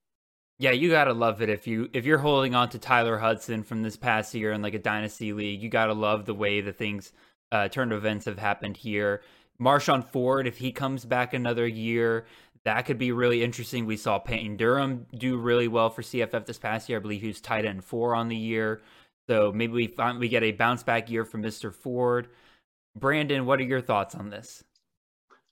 yeah 0.59 0.71
you 0.71 0.89
gotta 0.89 1.13
love 1.13 1.41
it 1.41 1.49
if 1.49 1.67
you 1.67 1.89
if 1.93 2.05
you're 2.05 2.17
holding 2.17 2.55
on 2.55 2.69
to 2.69 2.79
tyler 2.79 3.17
hudson 3.17 3.63
from 3.63 3.81
this 3.81 3.97
past 3.97 4.33
year 4.33 4.51
in 4.51 4.61
like 4.61 4.73
a 4.73 4.79
dynasty 4.79 5.33
league 5.33 5.61
you 5.61 5.69
gotta 5.69 5.93
love 5.93 6.25
the 6.25 6.33
way 6.33 6.61
the 6.61 6.73
things 6.73 7.13
uh 7.51 7.67
turn 7.67 7.91
events 7.91 8.25
have 8.25 8.39
happened 8.39 8.77
here 8.77 9.21
Marshon 9.61 10.03
Ford, 10.03 10.47
if 10.47 10.57
he 10.57 10.71
comes 10.71 11.05
back 11.05 11.33
another 11.33 11.67
year, 11.67 12.25
that 12.63 12.81
could 12.85 12.97
be 12.97 13.11
really 13.11 13.43
interesting. 13.43 13.85
We 13.85 13.97
saw 13.97 14.17
Peyton 14.17 14.57
Durham 14.57 15.05
do 15.15 15.37
really 15.37 15.67
well 15.67 15.89
for 15.91 16.01
CFF 16.01 16.45
this 16.45 16.57
past 16.57 16.89
year. 16.89 16.97
I 16.97 17.01
believe 17.01 17.21
he 17.21 17.27
was 17.27 17.41
tight 17.41 17.65
end 17.65 17.83
four 17.83 18.15
on 18.15 18.27
the 18.27 18.35
year. 18.35 18.81
So 19.29 19.51
maybe 19.53 19.73
we 19.73 19.87
find 19.87 20.19
we 20.19 20.29
get 20.29 20.43
a 20.43 20.51
bounce 20.51 20.81
back 20.81 21.09
year 21.11 21.25
from 21.25 21.43
Mr. 21.43 21.73
Ford. 21.73 22.29
Brandon, 22.95 23.45
what 23.45 23.59
are 23.59 23.63
your 23.63 23.81
thoughts 23.81 24.15
on 24.15 24.29
this? 24.29 24.63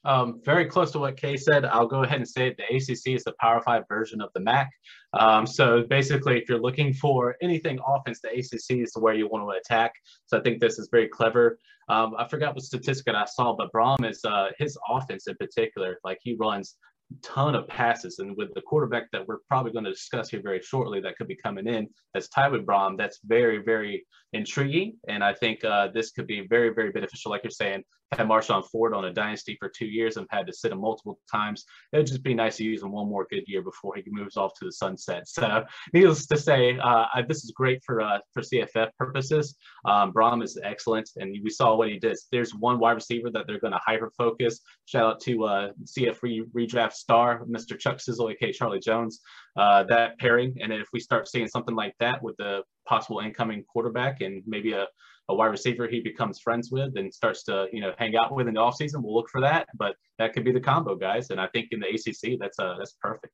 Um, 0.06 0.42
very 0.46 0.66
close 0.66 0.92
to 0.92 1.00
what 1.00 1.18
Kay 1.18 1.36
said. 1.36 1.66
I'll 1.66 1.88
go 1.88 2.04
ahead 2.04 2.18
and 2.18 2.28
say 2.28 2.56
the 2.56 2.64
ACC 2.76 3.16
is 3.16 3.24
the 3.26 3.34
Power 3.40 3.62
Five 3.62 3.84
version 3.90 4.22
of 4.22 4.30
the 4.34 4.40
MAC. 4.40 4.70
Um, 5.14 5.46
so 5.46 5.84
basically, 5.90 6.38
if 6.38 6.48
you're 6.48 6.62
looking 6.62 6.94
for 6.94 7.36
anything 7.42 7.80
offense, 7.86 8.22
the 8.22 8.30
ACC 8.30 8.82
is 8.82 8.94
where 8.98 9.14
you 9.14 9.28
want 9.28 9.44
to 9.44 9.60
attack. 9.60 9.94
So 10.28 10.38
I 10.38 10.42
think 10.42 10.62
this 10.62 10.80
is 10.80 10.88
very 10.90 11.10
clever. 11.10 11.60
Um, 11.90 12.16
I 12.18 12.28
forgot 12.28 12.56
what 12.56 12.64
statistic 12.64 13.14
I 13.14 13.26
saw, 13.26 13.56
but 13.56 13.72
Brohm 13.74 14.10
is 14.10 14.24
uh, 14.24 14.50
his 14.58 14.78
offense 14.88 15.28
in 15.28 15.36
particular. 15.36 16.00
Like 16.04 16.20
he 16.22 16.36
runs 16.40 16.78
ton 17.22 17.56
of 17.56 17.68
passes. 17.68 18.20
And 18.20 18.36
with 18.38 18.54
the 18.54 18.62
quarterback 18.62 19.12
that 19.12 19.28
we're 19.28 19.40
probably 19.48 19.72
going 19.72 19.86
to 19.86 19.92
discuss 19.92 20.30
here 20.30 20.42
very 20.42 20.62
shortly 20.62 21.02
that 21.02 21.18
could 21.18 21.28
be 21.28 21.36
coming 21.36 21.68
in, 21.68 21.88
that's 22.14 22.30
Tywood 22.30 22.66
Brohm, 22.66 22.98
that's 22.98 23.20
very, 23.26 23.58
very 23.60 24.06
intriguing. 24.34 24.98
And 25.08 25.24
I 25.24 25.34
think 25.34 25.64
uh, 25.64 25.90
this 25.94 26.12
could 26.12 26.28
be 26.28 26.46
very, 26.48 26.74
very 26.74 26.92
beneficial, 26.92 27.32
like 27.32 27.44
you're 27.44 27.52
saying, 27.52 27.84
had 28.12 28.28
Marshon 28.28 28.66
Ford 28.66 28.94
on 28.94 29.06
a 29.06 29.14
dynasty 29.14 29.56
for 29.60 29.70
two 29.70 29.86
years 29.86 30.18
and 30.18 30.26
had 30.32 30.48
to 30.48 30.54
sit 30.54 30.72
him 30.72 30.82
multiple 30.82 31.20
times. 31.32 31.66
It 31.94 31.98
would 31.98 32.08
just 32.08 32.24
be 32.24 32.34
nice 32.34 32.58
to 32.58 32.64
use 32.64 32.82
him 32.82 32.92
one 32.92 33.08
more 33.08 33.28
good 33.30 33.44
year 33.46 33.62
before 33.62 33.96
he 33.96 34.04
moves 34.08 34.36
off 34.36 34.54
to 34.60 34.66
the 34.66 34.72
sunset. 34.72 35.28
So, 35.28 35.64
needless 35.94 36.26
to 36.28 36.38
say, 36.38 36.78
uh, 36.80 37.06
I, 37.14 37.22
this 37.28 37.44
is 37.44 37.52
great 37.52 37.84
for 37.86 38.02
uh, 38.02 38.20
for 38.34 38.42
CFF 38.42 38.90
purposes. 38.98 39.56
Um, 39.86 40.12
Brohm 40.12 40.44
is 40.44 40.60
excellent, 40.64 41.10
and 41.18 41.36
we 41.44 41.50
saw 41.50 41.76
what 41.76 41.90
he 41.90 42.00
did. 42.00 42.18
There's 42.32 42.54
one 42.56 42.80
wide 42.80 42.94
receiver 42.94 43.30
that 43.32 43.46
they're 43.48 43.60
going 43.60 43.74
to 43.74 43.80
hyper 43.86 44.12
focus. 44.18 44.60
Shout 44.86 45.06
out 45.06 45.20
to 45.22 45.46
uh, 45.46 45.70
CF 45.86 46.48
redraft 46.56 46.94
star, 46.94 47.46
Mr. 47.46 47.78
Chuck 47.78 48.00
Sizzle, 48.00 48.32
aka 48.32 48.52
Charlie 48.52 48.80
Jones. 48.80 49.22
Uh, 49.58 49.84
that 49.84 50.18
pairing, 50.20 50.56
and 50.62 50.72
if 50.72 50.88
we 50.94 51.00
start 51.00 51.28
seeing 51.28 51.48
something 51.48 51.76
like 51.76 51.94
that 52.00 52.22
with 52.22 52.38
the 52.38 52.62
possible 52.88 53.20
incoming 53.20 53.64
quarterback 53.72 54.22
and 54.22 54.44
maybe 54.46 54.74
a 54.74 54.86
a 55.30 55.36
wide 55.36 55.48
receiver 55.48 55.88
he 55.88 56.02
becomes 56.02 56.40
friends 56.40 56.72
with 56.72 56.98
and 56.98 57.14
starts 57.14 57.44
to 57.44 57.68
you 57.72 57.82
know 57.82 57.94
hang 57.98 58.16
out 58.16 58.34
with 58.36 58.48
in 58.48 58.56
the 58.56 58.60
offseason, 58.60 59.04
we'll 59.04 59.16
look 59.16 59.30
for 59.30 59.42
that. 59.42 59.68
But 59.78 59.96
that 60.18 60.34
could 60.34 60.44
be 60.44 60.52
the 60.52 60.60
combo, 60.60 60.96
guys. 60.96 61.30
And 61.30 61.40
I 61.40 61.48
think 61.48 61.70
in 61.72 61.80
the 61.80 61.88
ACC, 61.88 62.40
that's 62.40 62.60
uh 62.60 62.76
that's 62.78 62.96
perfect. 63.02 63.34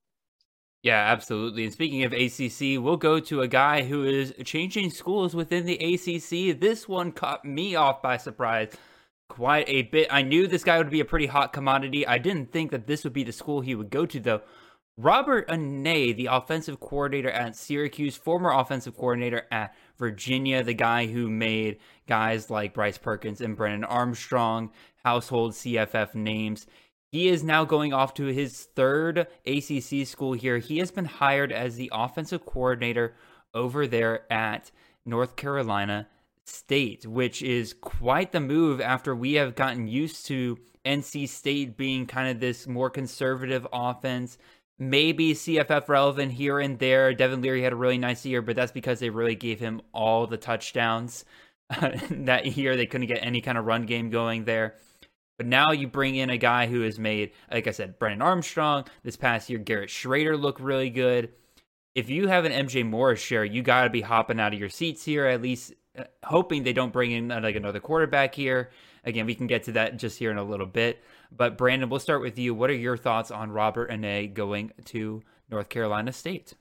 Yeah, 0.84 1.00
absolutely. 1.00 1.64
And 1.64 1.74
speaking 1.74 2.04
of 2.04 2.14
ACC, 2.14 2.80
we'll 2.80 2.98
go 2.98 3.20
to 3.20 3.42
a 3.42 3.48
guy 3.48 3.84
who 3.84 4.04
is 4.04 4.36
changing 4.44 4.92
schools 4.92 5.34
within 5.34 5.66
the 5.66 5.78
ACC. 5.78 6.60
This 6.60 6.88
one 6.88 7.12
caught 7.12 7.44
me 7.44 7.76
off 7.76 8.04
by 8.04 8.18
surprise 8.18 8.70
quite 9.28 9.68
a 9.68 9.84
bit. 9.84 10.08
I 10.12 10.22
knew 10.22 10.46
this 10.46 10.64
guy 10.64 10.78
would 10.78 10.92
be 10.92 11.00
a 11.00 11.06
pretty 11.06 11.26
hot 11.26 11.54
commodity. 11.54 12.06
I 12.06 12.20
didn't 12.20 12.52
think 12.52 12.70
that 12.70 12.86
this 12.86 13.04
would 13.04 13.14
be 13.14 13.24
the 13.24 13.32
school 13.32 13.62
he 13.62 13.74
would 13.74 13.90
go 13.90 14.06
to, 14.06 14.20
though. 14.20 14.42
Robert 14.98 15.48
Anae, 15.50 16.16
the 16.16 16.28
offensive 16.28 16.80
coordinator 16.80 17.30
at 17.30 17.56
Syracuse, 17.56 18.16
former 18.16 18.52
offensive 18.52 18.96
coordinator 18.96 19.46
at 19.52 19.76
Virginia, 19.98 20.64
the 20.64 20.74
guy 20.74 21.08
who 21.08 21.30
made 21.30 21.80
guys 22.08 22.50
like 22.50 22.74
Bryce 22.74 22.98
Perkins 22.98 23.42
and 23.42 23.58
Brennan 23.58 23.84
Armstrong 23.84 24.72
household 25.04 25.52
CFF 25.52 26.16
names. 26.16 26.66
He 27.12 27.28
is 27.28 27.44
now 27.44 27.66
going 27.66 27.94
off 27.94 28.14
to 28.16 28.26
his 28.26 28.64
third 28.76 29.28
ACC 29.46 30.08
school 30.08 30.34
here. 30.34 30.60
He 30.60 30.78
has 30.80 30.92
been 30.92 31.06
hired 31.06 31.52
as 31.52 31.76
the 31.76 31.92
offensive 31.94 32.46
coordinator 32.46 33.16
over 33.54 33.88
there 33.88 34.32
at 34.32 34.72
North 35.06 35.36
Carolina 35.36 36.08
State, 36.46 37.06
which 37.06 37.42
is 37.42 37.74
quite 37.74 38.32
the 38.32 38.40
move 38.40 38.80
after 38.80 39.14
we 39.16 39.34
have 39.34 39.56
gotten 39.56 39.88
used 39.88 40.26
to 40.28 40.58
NC 40.86 41.28
State 41.28 41.76
being 41.76 42.06
kind 42.06 42.30
of 42.30 42.40
this 42.40 42.68
more 42.68 42.90
conservative 42.90 43.68
offense 43.74 44.38
maybe 44.78 45.34
CFF 45.34 45.88
relevant 45.88 46.34
here 46.34 46.60
and 46.60 46.80
there. 46.80 47.14
Devin 47.14 47.42
Leary 47.42 47.62
had 47.62 47.74
a 47.74 47.78
really 47.78 47.98
nice 47.98 48.26
year, 48.26 48.42
but 48.42 48.56
that's 48.56 48.72
because 48.72 49.00
they 49.00 49.10
really 49.10 49.36
gave 49.36 49.60
him 49.60 49.82
all 49.94 50.28
the 50.28 50.38
touchdowns 50.38 51.26
that 52.10 52.58
year. 52.58 52.76
They 52.76 52.86
couldn't 52.86 53.08
get 53.08 53.26
any 53.26 53.42
kind 53.42 53.58
of 53.58 53.66
run 53.66 53.86
game 53.86 54.10
going 54.10 54.46
there. 54.46 54.76
But 55.38 55.48
now 55.48 55.72
you 55.72 55.88
bring 55.88 56.16
in 56.16 56.30
a 56.30 56.38
guy 56.38 56.68
who 56.68 56.82
has 56.82 56.98
made, 56.98 57.32
like 57.52 57.68
I 57.68 57.72
said, 57.72 58.00
Brennan 58.00 58.22
Armstrong 58.22 58.86
this 59.04 59.18
past 59.18 59.50
year, 59.50 59.60
Garrett 59.60 59.90
Shrader 59.90 60.40
look 60.40 60.60
really 60.60 60.90
good. 60.90 61.34
If 61.94 62.10
you 62.10 62.28
have 62.28 62.46
an 62.46 62.52
MJ 62.52 62.86
Morris 62.86 63.20
share, 63.20 63.44
you 63.44 63.62
got 63.62 63.84
to 63.84 63.90
be 63.90 64.02
hopping 64.02 64.40
out 64.40 64.54
of 64.54 64.60
your 64.60 64.70
seats 64.70 65.04
here, 65.04 65.26
at 65.26 65.42
least 65.42 65.74
uh, 65.98 66.04
hoping 66.24 66.64
they 66.64 66.74
don't 66.74 66.94
bring 66.94 67.12
in 67.12 67.32
uh, 67.32 67.42
like 67.42 67.56
another 67.56 67.80
quarterback 67.80 68.36
here. 68.36 68.70
Again, 69.04 69.26
we 69.26 69.36
can 69.36 69.48
get 69.48 69.64
to 69.64 69.74
that 69.74 69.98
just 69.98 70.20
here 70.20 70.32
in 70.32 70.38
a 70.38 70.44
little 70.44 70.66
bit. 70.66 71.02
But 71.38 71.58
Brandon, 71.58 71.90
we'll 71.90 72.00
start 72.00 72.22
with 72.22 72.40
you. 72.40 72.54
What 72.54 72.70
are 72.70 72.76
your 72.76 72.98
thoughts 72.98 73.32
on 73.32 73.52
Robert 73.52 73.92
Anae 73.92 74.34
going 74.34 74.72
to 74.86 75.22
North 75.50 75.70
Carolina 75.70 76.12
State? 76.12 76.54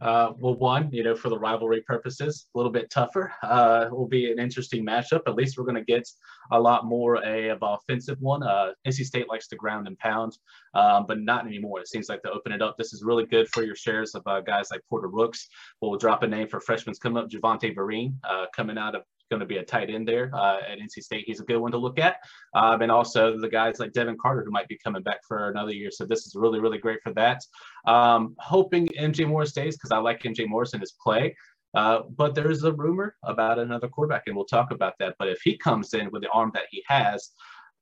Uh, 0.00 0.32
well, 0.38 0.54
one, 0.56 0.90
you 0.92 1.02
know, 1.02 1.14
for 1.14 1.30
the 1.30 1.38
rivalry 1.38 1.80
purposes, 1.80 2.46
a 2.54 2.58
little 2.58 2.70
bit 2.70 2.90
tougher. 2.90 3.32
Uh, 3.42 3.86
will 3.90 4.06
be 4.06 4.30
an 4.30 4.38
interesting 4.38 4.84
matchup. 4.84 5.22
At 5.26 5.34
least 5.34 5.56
we're 5.56 5.64
going 5.64 5.76
to 5.76 5.84
get 5.84 6.06
a 6.52 6.60
lot 6.60 6.84
more 6.84 7.24
a, 7.24 7.48
of 7.48 7.60
offensive 7.62 8.20
one. 8.20 8.42
Uh, 8.42 8.72
NC 8.86 9.04
State 9.06 9.28
likes 9.30 9.48
to 9.48 9.56
ground 9.56 9.86
and 9.86 9.98
pound, 9.98 10.36
um, 10.74 11.06
but 11.08 11.20
not 11.20 11.46
anymore. 11.46 11.80
It 11.80 11.88
seems 11.88 12.10
like 12.10 12.22
to 12.22 12.30
open 12.30 12.52
it 12.52 12.60
up. 12.60 12.76
This 12.76 12.92
is 12.92 13.02
really 13.02 13.24
good 13.24 13.48
for 13.48 13.62
your 13.62 13.76
shares 13.76 14.14
of 14.14 14.22
uh, 14.26 14.40
guys 14.40 14.68
like 14.70 14.82
Porter 14.90 15.08
Rooks. 15.08 15.48
We'll 15.80 15.96
drop 15.96 16.22
a 16.22 16.26
name 16.26 16.48
for 16.48 16.60
freshmen 16.60 16.94
coming 17.00 17.22
up, 17.22 17.30
Javante 17.30 17.74
Vereen, 17.74 18.14
uh, 18.28 18.46
coming 18.54 18.76
out 18.76 18.94
of 18.94 19.04
going 19.34 19.48
to 19.48 19.54
be 19.54 19.58
a 19.58 19.64
tight 19.64 19.90
end 19.90 20.06
there 20.06 20.30
uh, 20.32 20.58
at 20.70 20.78
NC 20.78 21.02
State. 21.02 21.24
He's 21.26 21.40
a 21.40 21.44
good 21.44 21.58
one 21.58 21.72
to 21.72 21.78
look 21.78 21.98
at. 21.98 22.18
Um, 22.54 22.82
and 22.82 22.90
also 22.90 23.38
the 23.38 23.48
guys 23.48 23.80
like 23.80 23.92
Devin 23.92 24.16
Carter, 24.22 24.44
who 24.44 24.52
might 24.52 24.68
be 24.68 24.78
coming 24.82 25.02
back 25.02 25.20
for 25.26 25.50
another 25.50 25.72
year. 25.72 25.90
So 25.90 26.04
this 26.04 26.26
is 26.26 26.34
really, 26.36 26.60
really 26.60 26.78
great 26.78 27.00
for 27.02 27.12
that. 27.14 27.42
Um, 27.86 28.36
hoping 28.38 28.86
MJ 28.88 29.26
Morris 29.26 29.50
stays 29.50 29.76
because 29.76 29.90
I 29.90 29.98
like 29.98 30.22
MJ 30.22 30.46
Morris 30.46 30.74
in 30.74 30.80
his 30.80 30.92
play. 30.92 31.34
Uh, 31.74 32.02
but 32.16 32.36
there's 32.36 32.62
a 32.62 32.72
rumor 32.72 33.16
about 33.24 33.58
another 33.58 33.88
quarterback, 33.88 34.22
and 34.26 34.36
we'll 34.36 34.44
talk 34.44 34.70
about 34.70 34.94
that. 35.00 35.16
But 35.18 35.28
if 35.28 35.40
he 35.42 35.56
comes 35.56 35.92
in 35.92 36.08
with 36.12 36.22
the 36.22 36.28
arm 36.28 36.52
that 36.54 36.66
he 36.70 36.84
has, 36.86 37.30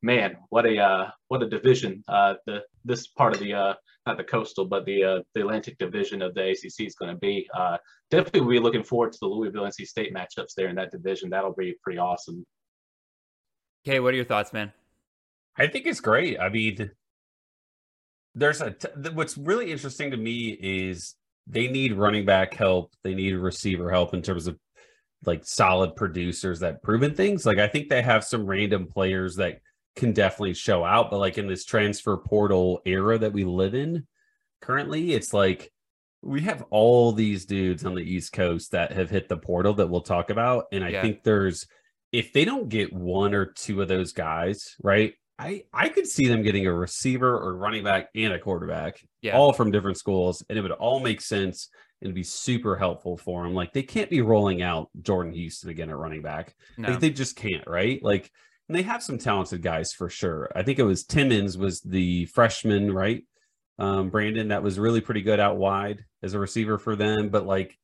man, 0.00 0.38
what 0.48 0.64
a 0.64 0.78
uh, 0.78 1.10
what 1.28 1.42
a 1.42 1.48
division 1.48 2.02
uh, 2.08 2.34
the 2.46 2.62
this 2.86 3.08
part 3.08 3.34
of 3.34 3.40
the 3.40 3.52
uh, 3.52 3.74
not 4.06 4.16
the 4.16 4.24
coastal, 4.24 4.64
but 4.64 4.84
the 4.84 5.04
uh, 5.04 5.20
the 5.34 5.40
Atlantic 5.40 5.78
division 5.78 6.22
of 6.22 6.34
the 6.34 6.50
ACC 6.50 6.86
is 6.86 6.94
going 6.94 7.12
to 7.12 7.18
be. 7.18 7.48
Uh, 7.56 7.76
definitely, 8.10 8.40
we'll 8.40 8.50
be 8.50 8.58
looking 8.58 8.84
forward 8.84 9.12
to 9.12 9.18
the 9.20 9.26
Louisville 9.26 9.64
NC 9.64 9.86
State 9.86 10.14
matchups 10.14 10.54
there 10.56 10.68
in 10.68 10.76
that 10.76 10.90
division. 10.90 11.30
That'll 11.30 11.54
be 11.54 11.74
pretty 11.82 11.98
awesome. 11.98 12.44
Okay, 13.86 14.00
what 14.00 14.12
are 14.14 14.16
your 14.16 14.24
thoughts, 14.24 14.52
man? 14.52 14.72
I 15.56 15.66
think 15.66 15.86
it's 15.86 16.00
great. 16.00 16.40
I 16.40 16.48
mean, 16.48 16.90
there's 18.34 18.60
a 18.60 18.70
t- 18.70 18.88
what's 19.12 19.36
really 19.36 19.70
interesting 19.70 20.10
to 20.10 20.16
me 20.16 20.50
is 20.50 21.14
they 21.46 21.68
need 21.68 21.94
running 21.94 22.24
back 22.24 22.54
help. 22.54 22.92
They 23.02 23.14
need 23.14 23.34
receiver 23.34 23.90
help 23.90 24.14
in 24.14 24.22
terms 24.22 24.46
of 24.46 24.58
like 25.24 25.44
solid 25.44 25.94
producers 25.94 26.60
that 26.60 26.82
proven 26.82 27.14
things. 27.14 27.46
Like 27.46 27.58
I 27.58 27.68
think 27.68 27.88
they 27.88 28.02
have 28.02 28.24
some 28.24 28.46
random 28.46 28.86
players 28.86 29.36
that 29.36 29.60
can 29.96 30.12
definitely 30.12 30.54
show 30.54 30.84
out. 30.84 31.10
But 31.10 31.18
like 31.18 31.38
in 31.38 31.46
this 31.46 31.64
transfer 31.64 32.16
portal 32.16 32.80
era 32.84 33.18
that 33.18 33.32
we 33.32 33.44
live 33.44 33.74
in 33.74 34.06
currently, 34.60 35.12
it's 35.12 35.32
like 35.32 35.70
we 36.22 36.42
have 36.42 36.64
all 36.70 37.12
these 37.12 37.44
dudes 37.44 37.84
on 37.84 37.94
the 37.94 38.02
East 38.02 38.32
Coast 38.32 38.72
that 38.72 38.92
have 38.92 39.10
hit 39.10 39.28
the 39.28 39.36
portal 39.36 39.74
that 39.74 39.88
we'll 39.88 40.02
talk 40.02 40.30
about. 40.30 40.66
And 40.72 40.84
I 40.84 40.90
yeah. 40.90 41.02
think 41.02 41.22
there's 41.22 41.66
if 42.12 42.32
they 42.32 42.44
don't 42.44 42.68
get 42.68 42.92
one 42.92 43.34
or 43.34 43.46
two 43.46 43.82
of 43.82 43.88
those 43.88 44.12
guys, 44.12 44.76
right? 44.82 45.14
I 45.38 45.64
I 45.72 45.88
could 45.88 46.06
see 46.06 46.28
them 46.28 46.42
getting 46.42 46.66
a 46.66 46.72
receiver 46.72 47.36
or 47.36 47.56
running 47.56 47.82
back 47.82 48.08
and 48.14 48.32
a 48.32 48.38
quarterback, 48.38 49.00
yeah. 49.22 49.36
all 49.36 49.52
from 49.52 49.70
different 49.70 49.98
schools, 49.98 50.44
and 50.48 50.58
it 50.58 50.62
would 50.62 50.72
all 50.72 51.00
make 51.00 51.20
sense 51.20 51.68
and 52.02 52.14
be 52.14 52.22
super 52.22 52.76
helpful 52.76 53.16
for 53.16 53.42
them. 53.42 53.54
Like 53.54 53.72
they 53.72 53.82
can't 53.82 54.10
be 54.10 54.20
rolling 54.20 54.62
out 54.62 54.90
Jordan 55.00 55.32
Houston 55.32 55.70
again 55.70 55.88
at 55.88 55.96
running 55.96 56.22
back. 56.22 56.54
No. 56.76 56.90
Like, 56.90 57.00
they 57.00 57.10
just 57.10 57.36
can't, 57.36 57.66
right? 57.66 58.02
Like 58.02 58.30
and 58.68 58.76
they 58.76 58.82
have 58.82 59.02
some 59.02 59.18
talented 59.18 59.62
guys 59.62 59.92
for 59.92 60.08
sure. 60.08 60.50
I 60.54 60.62
think 60.62 60.78
it 60.78 60.84
was 60.84 61.04
Timmons 61.04 61.58
was 61.58 61.80
the 61.80 62.26
freshman, 62.26 62.92
right? 62.92 63.24
Um, 63.78 64.10
Brandon, 64.10 64.48
that 64.48 64.62
was 64.62 64.78
really 64.78 65.00
pretty 65.00 65.22
good 65.22 65.40
out 65.40 65.56
wide 65.56 66.04
as 66.22 66.34
a 66.34 66.38
receiver 66.38 66.78
for 66.78 66.94
them. 66.94 67.28
But 67.28 67.46
like, 67.46 67.78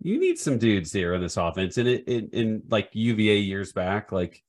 you 0.00 0.18
need 0.18 0.38
some 0.38 0.58
dudes 0.58 0.92
here 0.92 1.14
in 1.14 1.20
this 1.20 1.36
offense. 1.36 1.78
And 1.78 1.88
it, 1.88 2.04
it 2.08 2.30
in 2.32 2.62
like 2.68 2.90
UVA 2.92 3.38
years 3.38 3.72
back, 3.72 4.12
like 4.12 4.42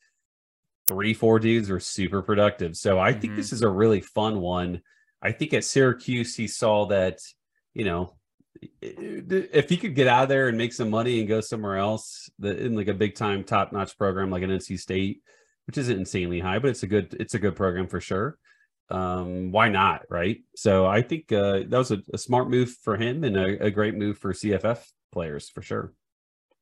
three, 0.88 1.14
four 1.14 1.40
dudes 1.40 1.70
were 1.70 1.80
super 1.80 2.22
productive. 2.22 2.76
So 2.76 3.00
I 3.00 3.12
mm-hmm. 3.12 3.22
think 3.22 3.36
this 3.36 3.54
is 3.54 3.62
a 3.62 3.70
really 3.70 4.02
fun 4.02 4.40
one. 4.40 4.82
I 5.22 5.32
think 5.32 5.54
at 5.54 5.64
Syracuse, 5.64 6.36
he 6.36 6.48
saw 6.48 6.88
that, 6.88 7.20
you 7.74 7.86
know, 7.86 8.16
if 8.82 9.70
he 9.70 9.78
could 9.78 9.96
get 9.96 10.08
out 10.08 10.24
of 10.24 10.30
there 10.30 10.48
and 10.48 10.58
make 10.58 10.74
some 10.74 10.90
money 10.90 11.20
and 11.20 11.28
go 11.28 11.42
somewhere 11.42 11.78
else 11.78 12.30
in 12.42 12.76
like 12.76 12.88
a 12.88 12.94
big 12.94 13.16
time 13.16 13.44
top 13.44 13.72
notch 13.72 13.98
program 13.98 14.30
like 14.30 14.44
an 14.44 14.50
NC 14.50 14.80
State, 14.80 15.22
which 15.68 15.78
isn't 15.78 15.98
insanely 16.00 16.40
high, 16.40 16.60
but 16.60 16.70
it's 16.70 16.84
a 16.84 16.88
good 16.88 17.16
it's 17.20 17.34
a 17.34 17.40
good 17.40 17.56
program 17.56 17.88
for 17.88 18.00
sure. 18.00 18.38
Um, 18.90 19.52
why 19.52 19.70
not, 19.70 20.04
right? 20.10 20.38
So 20.56 20.86
I 20.86 21.02
think 21.02 21.32
uh, 21.32 21.62
that 21.68 21.72
was 21.72 21.92
a, 21.92 21.98
a, 22.14 22.20
smart 22.20 22.52
move 22.52 22.70
for 22.84 22.98
him 22.98 23.24
and 23.24 23.36
a, 23.36 23.66
a 23.66 23.72
great 23.72 23.96
move 23.96 24.20
for 24.20 24.32
CFF 24.32 24.80
players 25.12 25.50
for 25.50 25.64
sure. 25.64 25.92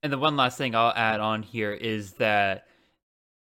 And 0.04 0.14
the 0.14 0.18
one 0.18 0.38
last 0.38 0.58
thing 0.58 0.74
I'll 0.74 0.94
add 0.96 1.20
on 1.20 1.44
here 1.44 1.74
is 1.74 2.14
that 2.14 2.66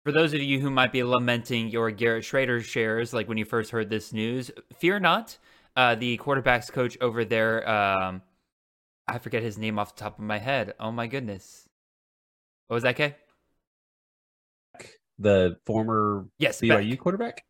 for 0.04 0.11
those 0.11 0.35
of 0.35 0.40
you 0.40 0.61
who 0.61 0.70
might 0.70 0.90
be 0.90 1.04
lamenting 1.04 1.68
your 1.68 1.92
Garrett 1.92 2.24
Shrader 2.24 2.62
shares, 2.62 3.12
like 3.12 3.28
when 3.28 3.38
you 3.38 3.44
first 3.44 3.70
heard 3.70 3.88
this 3.88 4.12
news, 4.12 4.50
fear 4.78 4.98
not. 4.98 5.38
Uh, 5.76 5.94
the 5.94 6.16
quarterbacks 6.18 6.72
coach 6.72 6.96
over 7.00 7.24
there, 7.24 7.68
um, 7.68 8.22
I 9.06 9.18
forget 9.18 9.42
his 9.42 9.59
name 9.59 9.78
off 9.78 9.94
the 9.94 10.00
top 10.00 10.18
of 10.18 10.24
my 10.24 10.38
head. 10.38 10.74
Oh 10.80 10.90
my 10.90 11.06
goodness. 11.06 11.68
What 12.68 12.74
was 12.74 12.82
that, 12.85 12.96
Kay? 12.96 13.14
The 15.18 15.57
former 15.64 16.26
yes 16.38 16.61
BYU 16.61 16.90
Beck. 16.90 16.98
quarterback? 17.00 17.44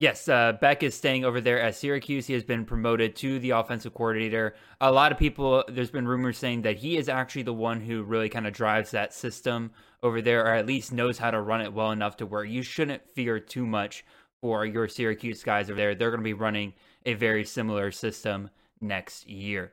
Yes, 0.00 0.28
uh, 0.28 0.54
Beck 0.60 0.82
is 0.82 0.96
staying 0.96 1.24
over 1.24 1.40
there 1.40 1.60
at 1.60 1.76
Syracuse. 1.76 2.26
He 2.26 2.32
has 2.32 2.42
been 2.42 2.64
promoted 2.64 3.14
to 3.16 3.38
the 3.38 3.50
offensive 3.50 3.94
coordinator. 3.94 4.56
A 4.80 4.90
lot 4.90 5.12
of 5.12 5.18
people, 5.18 5.62
there's 5.68 5.92
been 5.92 6.08
rumors 6.08 6.38
saying 6.38 6.62
that 6.62 6.78
he 6.78 6.96
is 6.96 7.08
actually 7.08 7.44
the 7.44 7.52
one 7.52 7.80
who 7.80 8.02
really 8.02 8.28
kind 8.28 8.48
of 8.48 8.52
drives 8.52 8.90
that 8.90 9.14
system 9.14 9.70
over 10.02 10.20
there, 10.20 10.44
or 10.44 10.54
at 10.54 10.66
least 10.66 10.92
knows 10.92 11.18
how 11.18 11.30
to 11.30 11.40
run 11.40 11.60
it 11.60 11.72
well 11.72 11.92
enough 11.92 12.16
to 12.16 12.26
where 12.26 12.44
you 12.44 12.62
shouldn't 12.62 13.08
fear 13.14 13.38
too 13.38 13.64
much 13.64 14.04
for 14.40 14.66
your 14.66 14.88
Syracuse 14.88 15.44
guys 15.44 15.70
over 15.70 15.76
there. 15.76 15.94
They're 15.94 16.10
going 16.10 16.18
to 16.18 16.24
be 16.24 16.32
running 16.32 16.72
a 17.06 17.14
very 17.14 17.44
similar 17.44 17.92
system 17.92 18.50
next 18.80 19.28
year. 19.28 19.72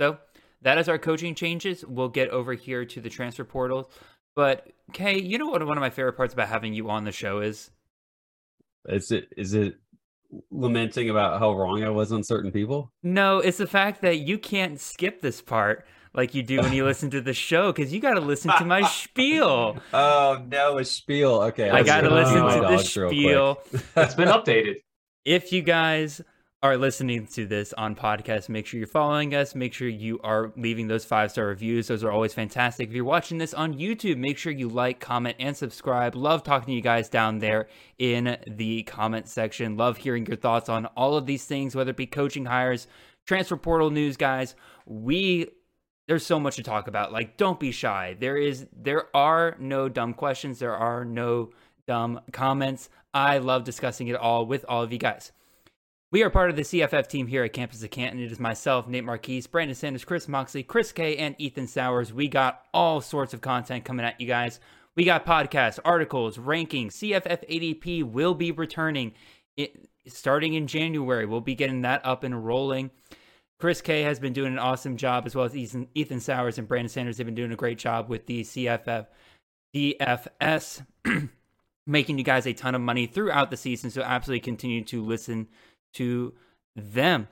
So 0.00 0.18
that 0.62 0.78
is 0.78 0.88
our 0.88 0.98
coaching 0.98 1.34
changes. 1.34 1.84
We'll 1.84 2.08
get 2.08 2.30
over 2.30 2.54
here 2.54 2.84
to 2.84 3.00
the 3.00 3.10
transfer 3.10 3.44
portal. 3.44 3.90
But 4.36 4.68
Kay, 4.92 5.18
you 5.18 5.38
know 5.38 5.46
what 5.48 5.66
one 5.66 5.76
of 5.76 5.80
my 5.80 5.90
favorite 5.90 6.12
parts 6.12 6.34
about 6.34 6.48
having 6.48 6.74
you 6.74 6.88
on 6.90 7.04
the 7.04 7.10
show 7.12 7.40
is? 7.40 7.70
Is 8.88 9.10
it 9.10 9.28
is 9.36 9.54
it 9.54 9.78
lamenting 10.50 11.10
about 11.10 11.40
how 11.40 11.54
wrong 11.54 11.82
I 11.82 11.88
was 11.90 12.12
on 12.12 12.22
certain 12.22 12.52
people? 12.52 12.92
No, 13.02 13.38
it's 13.38 13.58
the 13.58 13.66
fact 13.66 14.02
that 14.02 14.18
you 14.18 14.38
can't 14.38 14.78
skip 14.78 15.20
this 15.22 15.40
part 15.42 15.86
like 16.14 16.34
you 16.34 16.42
do 16.42 16.60
when 16.60 16.72
you 16.72 16.84
listen 16.84 17.10
to 17.10 17.20
the 17.20 17.32
show 17.34 17.72
because 17.72 17.92
you 17.92 18.00
got 18.00 18.14
to 18.14 18.20
listen 18.20 18.50
to 18.58 18.64
my 18.64 18.82
spiel. 18.82 19.78
Oh 19.92 20.42
no, 20.46 20.78
a 20.78 20.84
spiel. 20.84 21.40
Okay, 21.42 21.70
I 21.70 21.82
got 21.82 22.02
to 22.02 22.10
listen 22.10 22.34
to 22.44 22.54
the 22.54 22.60
dogs 22.60 22.96
real 22.96 23.08
quick. 23.08 23.18
spiel. 23.18 23.58
It's 24.04 24.14
been 24.14 24.28
updated. 24.28 24.76
if 25.24 25.52
you 25.52 25.62
guys 25.62 26.20
are 26.66 26.76
listening 26.76 27.28
to 27.28 27.46
this 27.46 27.72
on 27.74 27.94
podcast, 27.94 28.48
make 28.48 28.66
sure 28.66 28.78
you're 28.78 28.88
following 28.88 29.36
us. 29.36 29.54
Make 29.54 29.72
sure 29.72 29.86
you 29.86 30.18
are 30.24 30.52
leaving 30.56 30.88
those 30.88 31.04
five 31.04 31.30
star 31.30 31.46
reviews. 31.46 31.86
Those 31.86 32.02
are 32.02 32.10
always 32.10 32.34
fantastic. 32.34 32.88
If 32.88 32.94
you're 32.94 33.04
watching 33.04 33.38
this 33.38 33.54
on 33.54 33.74
YouTube, 33.74 34.16
make 34.16 34.36
sure 34.36 34.50
you 34.50 34.68
like, 34.68 34.98
comment, 34.98 35.36
and 35.38 35.56
subscribe. 35.56 36.16
Love 36.16 36.42
talking 36.42 36.66
to 36.66 36.72
you 36.72 36.80
guys 36.80 37.08
down 37.08 37.38
there 37.38 37.68
in 37.98 38.36
the 38.48 38.82
comment 38.82 39.28
section. 39.28 39.76
Love 39.76 39.98
hearing 39.98 40.26
your 40.26 40.36
thoughts 40.36 40.68
on 40.68 40.86
all 40.96 41.16
of 41.16 41.24
these 41.24 41.44
things, 41.44 41.76
whether 41.76 41.90
it 41.90 41.96
be 41.96 42.04
coaching 42.04 42.46
hires, 42.46 42.88
transfer 43.26 43.56
portal 43.56 43.90
news, 43.90 44.16
guys. 44.16 44.56
We 44.86 45.46
there's 46.08 46.26
so 46.26 46.40
much 46.40 46.56
to 46.56 46.64
talk 46.64 46.88
about. 46.88 47.12
Like, 47.12 47.36
don't 47.36 47.60
be 47.60 47.70
shy. 47.70 48.16
There 48.18 48.36
is 48.36 48.66
there 48.76 49.04
are 49.14 49.54
no 49.60 49.88
dumb 49.88 50.14
questions. 50.14 50.58
There 50.58 50.74
are 50.74 51.04
no 51.04 51.50
dumb 51.86 52.22
comments. 52.32 52.90
I 53.14 53.38
love 53.38 53.62
discussing 53.62 54.08
it 54.08 54.16
all 54.16 54.46
with 54.46 54.64
all 54.68 54.82
of 54.82 54.92
you 54.92 54.98
guys. 54.98 55.30
We 56.16 56.22
are 56.22 56.30
part 56.30 56.48
of 56.48 56.56
the 56.56 56.62
CFF 56.62 57.08
team 57.08 57.26
here 57.26 57.44
at 57.44 57.52
Campus 57.52 57.82
of 57.82 57.90
Canton. 57.90 58.22
It 58.22 58.32
is 58.32 58.40
myself, 58.40 58.88
Nate 58.88 59.04
Marquise, 59.04 59.46
Brandon 59.46 59.74
Sanders, 59.74 60.06
Chris 60.06 60.28
Moxley, 60.28 60.62
Chris 60.62 60.90
Kay, 60.90 61.18
and 61.18 61.34
Ethan 61.36 61.66
Sowers. 61.66 62.10
We 62.10 62.26
got 62.26 62.62
all 62.72 63.02
sorts 63.02 63.34
of 63.34 63.42
content 63.42 63.84
coming 63.84 64.06
at 64.06 64.18
you 64.18 64.26
guys. 64.26 64.58
We 64.94 65.04
got 65.04 65.26
podcasts, 65.26 65.78
articles, 65.84 66.38
rankings. 66.38 66.92
CFF 66.92 67.46
ADP 67.50 68.02
will 68.04 68.32
be 68.32 68.50
returning 68.50 69.12
it, 69.58 69.90
starting 70.06 70.54
in 70.54 70.66
January. 70.66 71.26
We'll 71.26 71.42
be 71.42 71.54
getting 71.54 71.82
that 71.82 72.00
up 72.02 72.24
and 72.24 72.46
rolling. 72.46 72.92
Chris 73.60 73.82
Kay 73.82 74.00
has 74.00 74.18
been 74.18 74.32
doing 74.32 74.54
an 74.54 74.58
awesome 74.58 74.96
job, 74.96 75.26
as 75.26 75.34
well 75.34 75.44
as 75.44 75.54
Ethan, 75.54 75.86
Ethan 75.94 76.20
Sowers 76.20 76.56
and 76.56 76.66
Brandon 76.66 76.88
Sanders. 76.88 77.18
They've 77.18 77.26
been 77.26 77.34
doing 77.34 77.52
a 77.52 77.56
great 77.56 77.76
job 77.76 78.08
with 78.08 78.24
the 78.24 78.40
CFF 78.40 79.06
DFS, 79.74 80.82
making 81.86 82.16
you 82.16 82.24
guys 82.24 82.46
a 82.46 82.54
ton 82.54 82.74
of 82.74 82.80
money 82.80 83.06
throughout 83.06 83.50
the 83.50 83.58
season. 83.58 83.90
So 83.90 84.00
absolutely 84.00 84.40
continue 84.40 84.82
to 84.84 85.04
listen 85.04 85.48
to 85.94 86.34
them. 86.74 87.28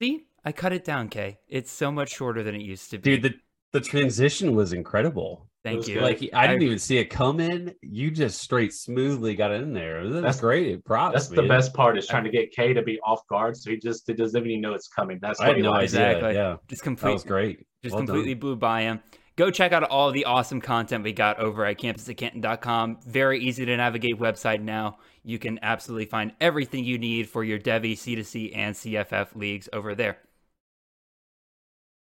See, 0.00 0.24
I 0.44 0.52
cut 0.52 0.72
it 0.72 0.84
down, 0.84 1.08
Kay. 1.08 1.38
It's 1.48 1.70
so 1.70 1.92
much 1.92 2.10
shorter 2.10 2.42
than 2.42 2.54
it 2.54 2.62
used 2.62 2.90
to 2.90 2.98
be. 2.98 3.16
Dude, 3.16 3.22
the 3.22 3.34
the 3.72 3.80
transition 3.80 4.54
was 4.54 4.72
incredible. 4.72 5.48
Thank 5.64 5.78
was 5.78 5.88
you. 5.88 5.94
good. 5.94 6.02
Like 6.02 6.30
I 6.34 6.48
didn't 6.48 6.62
even 6.64 6.78
see 6.80 6.98
it 6.98 7.04
come 7.04 7.38
in. 7.38 7.72
You 7.82 8.10
just 8.10 8.40
straight 8.40 8.72
smoothly 8.72 9.36
got 9.36 9.52
in 9.52 9.72
there. 9.72 10.02
That's, 10.08 10.14
That's- 10.14 10.40
great. 10.40 10.84
Props. 10.84 11.14
That's 11.14 11.28
the 11.28 11.44
best 11.46 11.72
part 11.72 11.96
is 11.96 12.06
trying 12.08 12.24
to 12.24 12.30
get 12.30 12.50
Kay 12.50 12.72
to 12.74 12.82
be 12.82 12.98
off 13.06 13.26
guard, 13.28 13.56
so 13.56 13.70
he 13.70 13.76
just 13.76 14.04
he 14.06 14.12
doesn't 14.14 14.44
even 14.44 14.60
know 14.60 14.74
it's 14.74 14.88
coming. 14.88 15.18
That's 15.22 15.40
I 15.40 15.44
what 15.44 15.48
had 15.50 15.56
he 15.58 15.62
no 15.62 15.70
likes. 15.70 15.94
idea. 15.94 16.08
Exactly. 16.10 16.34
Yeah, 16.34 16.56
just 16.68 16.82
that 16.82 16.84
complete, 16.84 17.12
was 17.12 17.24
great. 17.24 17.58
just 17.82 17.94
Well 17.94 18.00
done. 18.00 18.06
completely 18.08 18.34
blew 18.34 18.56
by 18.56 18.82
him. 18.82 19.00
Go 19.36 19.50
check 19.50 19.72
out 19.72 19.84
all 19.84 20.10
the 20.10 20.24
awesome 20.26 20.60
content 20.60 21.04
we 21.04 21.12
got 21.12 21.38
over 21.38 21.64
at 21.64 21.78
campusatcanton.com. 21.78 22.98
Very 23.06 23.40
easy 23.40 23.64
to 23.64 23.76
navigate 23.76 24.18
website 24.18 24.60
now. 24.60 24.98
You 25.24 25.38
can 25.38 25.58
absolutely 25.62 26.06
find 26.06 26.32
everything 26.40 26.84
you 26.84 26.98
need 26.98 27.28
for 27.28 27.44
your 27.44 27.58
Devy, 27.58 27.92
C2C, 27.92 28.56
and 28.56 28.74
CFF 28.74 29.36
leagues 29.36 29.68
over 29.72 29.94
there. 29.94 30.18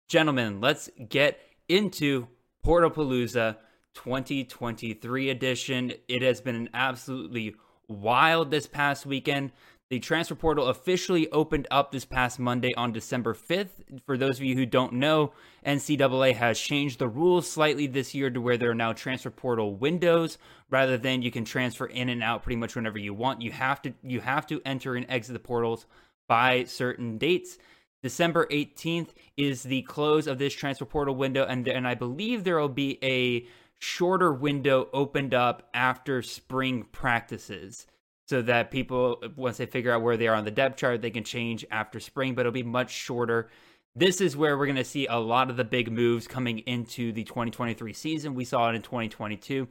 Gentlemen, 0.08 0.62
let's 0.62 0.90
get 1.10 1.40
into 1.68 2.28
Portalpalooza 2.66 3.58
2023 3.94 5.30
edition. 5.30 5.94
It 6.08 6.22
has 6.22 6.42
been 6.42 6.56
an 6.56 6.70
absolutely 6.74 7.56
wild 7.88 8.52
this 8.52 8.68
past 8.68 9.06
weekend. 9.06 9.52
The 9.92 10.00
transfer 10.00 10.34
portal 10.34 10.68
officially 10.68 11.30
opened 11.30 11.68
up 11.70 11.92
this 11.92 12.06
past 12.06 12.40
Monday 12.40 12.74
on 12.74 12.92
December 12.92 13.36
5th. 13.36 14.02
For 14.08 14.18
those 14.18 14.40
of 14.40 14.44
you 14.44 14.56
who 14.56 14.66
don't 14.66 14.94
know, 14.94 15.32
NCAA 15.64 16.34
has 16.34 16.60
changed 16.60 16.98
the 16.98 17.08
rules 17.08 17.48
slightly 17.48 17.86
this 17.86 18.16
year 18.16 18.32
to 18.32 18.42
where 18.42 18.58
there 18.58 18.72
are 18.72 18.76
now 18.76 18.94
transfer 18.94 19.30
portal 19.30 19.76
windows 19.76 20.40
rather 20.72 20.98
than 20.98 21.22
you 21.22 21.30
can 21.30 21.46
transfer 21.46 21.86
in 21.86 22.10
and 22.10 22.24
out 22.24 22.42
pretty 22.42 22.56
much 22.56 22.76
whenever 22.76 22.98
you 22.98 23.14
want. 23.14 23.44
You 23.44 23.52
have 23.52 23.80
to 23.84 23.94
you 24.02 24.22
have 24.22 24.48
to 24.48 24.60
enter 24.66 24.96
and 24.96 25.06
exit 25.08 25.34
the 25.34 25.40
portals 25.40 25.86
by 26.28 26.64
certain 26.64 27.20
dates. 27.20 27.60
December 28.02 28.48
18th 28.48 29.10
is 29.38 29.62
the 29.62 29.84
close 29.84 30.26
of 30.26 30.40
this 30.40 30.56
transfer 30.56 30.86
portal 30.86 31.16
window, 31.16 31.46
and 31.46 31.64
then 31.64 31.86
I 31.86 31.94
believe 31.94 32.44
there 32.44 32.60
will 32.60 32.70
be 32.70 32.98
a 33.04 33.46
shorter 33.78 34.34
window 34.34 34.90
opened 34.94 35.36
up 35.36 35.70
after 35.76 36.24
spring 36.24 36.88
practices 36.92 37.86
so 38.28 38.42
that 38.42 38.72
people, 38.72 39.24
once 39.36 39.58
they 39.58 39.66
figure 39.66 39.92
out 39.92 40.02
where 40.02 40.18
they 40.18 40.28
are 40.28 40.36
on 40.36 40.46
the 40.46 40.52
depth 40.52 40.78
chart, 40.78 41.02
they 41.02 41.12
can 41.12 41.24
change 41.24 41.66
after 41.72 42.00
spring, 42.00 42.34
but 42.34 42.42
it'll 42.42 42.52
be 42.52 42.64
much 42.64 42.92
shorter. 42.92 43.50
This 43.96 44.20
is 44.20 44.36
where 44.36 44.58
we're 44.58 44.66
going 44.66 44.76
to 44.78 44.84
see 44.84 45.08
a 45.08 45.18
lot 45.18 45.50
of 45.50 45.58
the 45.58 45.64
big 45.64 45.92
moves 45.92 46.28
coming 46.28 46.60
into 46.60 47.12
the 47.12 47.24
2023 47.24 47.94
season. 47.94 48.34
We 48.34 48.46
saw 48.46 48.70
it 48.70 48.76
in 48.76 48.82
2022 48.82 49.68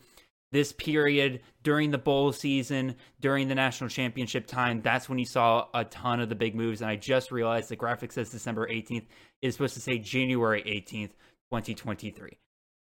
this 0.55 0.73
period 0.73 1.40
during 1.64 1.90
the 1.90 1.99
bowl 1.99 2.31
season, 2.31 2.95
during 3.21 3.49
the 3.49 3.57
national 3.57 3.90
championship 3.90 4.47
time, 4.47 4.81
that's 4.83 5.09
when 5.09 5.19
you 5.19 5.25
saw 5.25 5.67
a 5.75 5.85
ton 5.85 6.21
of 6.21 6.29
the 6.29 6.37
big 6.37 6.55
moves. 6.55 6.81
And 6.81 6.88
I 6.88 6.95
just 6.95 7.33
realized 7.33 7.69
the 7.69 7.77
graphic 7.77 8.12
says 8.12 8.31
December 8.31 8.69
18th. 8.69 8.99
It 9.43 9.49
is 9.49 9.55
supposed 9.55 9.75
to 9.75 9.81
say 9.81 9.99
January 9.99 10.62
18th, 10.62 11.11
2023. 11.51 12.38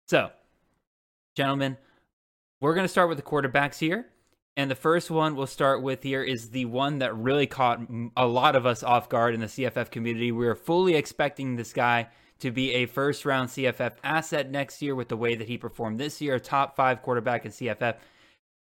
So, 0.07 0.31
gentlemen, 1.37 1.77
we're 2.61 2.73
going 2.73 2.85
to 2.85 2.91
start 2.91 3.09
with 3.09 3.19
the 3.19 3.23
quarterbacks 3.23 3.77
here. 3.77 4.07
And 4.57 4.69
the 4.69 4.75
first 4.75 5.09
one 5.09 5.35
we'll 5.35 5.47
start 5.47 5.81
with 5.81 6.03
here 6.03 6.21
is 6.21 6.49
the 6.49 6.65
one 6.65 6.99
that 6.99 7.15
really 7.15 7.47
caught 7.47 7.79
a 8.17 8.27
lot 8.27 8.55
of 8.55 8.65
us 8.65 8.83
off 8.83 9.07
guard 9.07 9.33
in 9.33 9.39
the 9.39 9.47
CFF 9.47 9.89
community. 9.91 10.31
We 10.31 10.45
were 10.45 10.55
fully 10.55 10.95
expecting 10.95 11.55
this 11.55 11.71
guy 11.71 12.09
to 12.39 12.51
be 12.51 12.73
a 12.73 12.85
first 12.85 13.23
round 13.23 13.49
CFF 13.49 13.93
asset 14.03 14.51
next 14.51 14.81
year 14.81 14.93
with 14.93 15.07
the 15.07 15.15
way 15.15 15.35
that 15.35 15.47
he 15.47 15.57
performed 15.57 15.99
this 15.99 16.19
year, 16.19 16.37
top 16.37 16.75
five 16.75 17.01
quarterback 17.01 17.45
in 17.45 17.51
CFF. 17.51 17.95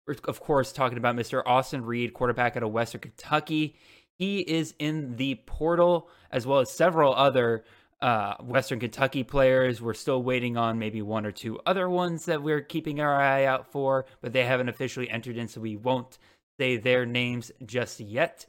We're, 0.05 0.15
of 0.25 0.39
course, 0.41 0.71
talking 0.71 0.97
about 0.97 1.15
Mr. 1.15 1.41
Austin 1.45 1.83
Reed, 1.83 2.13
quarterback 2.13 2.55
out 2.55 2.63
of 2.63 2.71
Western 2.71 3.01
Kentucky. 3.01 3.75
He 4.13 4.39
is 4.39 4.75
in 4.79 5.15
the 5.15 5.35
portal 5.45 6.09
as 6.29 6.45
well 6.45 6.59
as 6.59 6.69
several 6.69 7.15
other 7.15 7.63
uh, 8.01 8.35
Western 8.41 8.79
Kentucky 8.79 9.23
players. 9.23 9.81
We're 9.81 9.93
still 9.93 10.23
waiting 10.23 10.57
on 10.57 10.79
maybe 10.79 11.01
one 11.01 11.25
or 11.25 11.31
two 11.31 11.59
other 11.65 11.89
ones 11.89 12.25
that 12.25 12.41
we're 12.41 12.61
keeping 12.61 12.99
our 12.99 13.19
eye 13.19 13.45
out 13.45 13.71
for, 13.71 14.05
but 14.21 14.33
they 14.33 14.45
haven't 14.45 14.69
officially 14.69 15.09
entered 15.09 15.37
in, 15.37 15.47
so 15.47 15.61
we 15.61 15.75
won't 15.75 16.17
say 16.59 16.77
their 16.77 17.05
names 17.05 17.51
just 17.65 17.99
yet. 17.99 18.45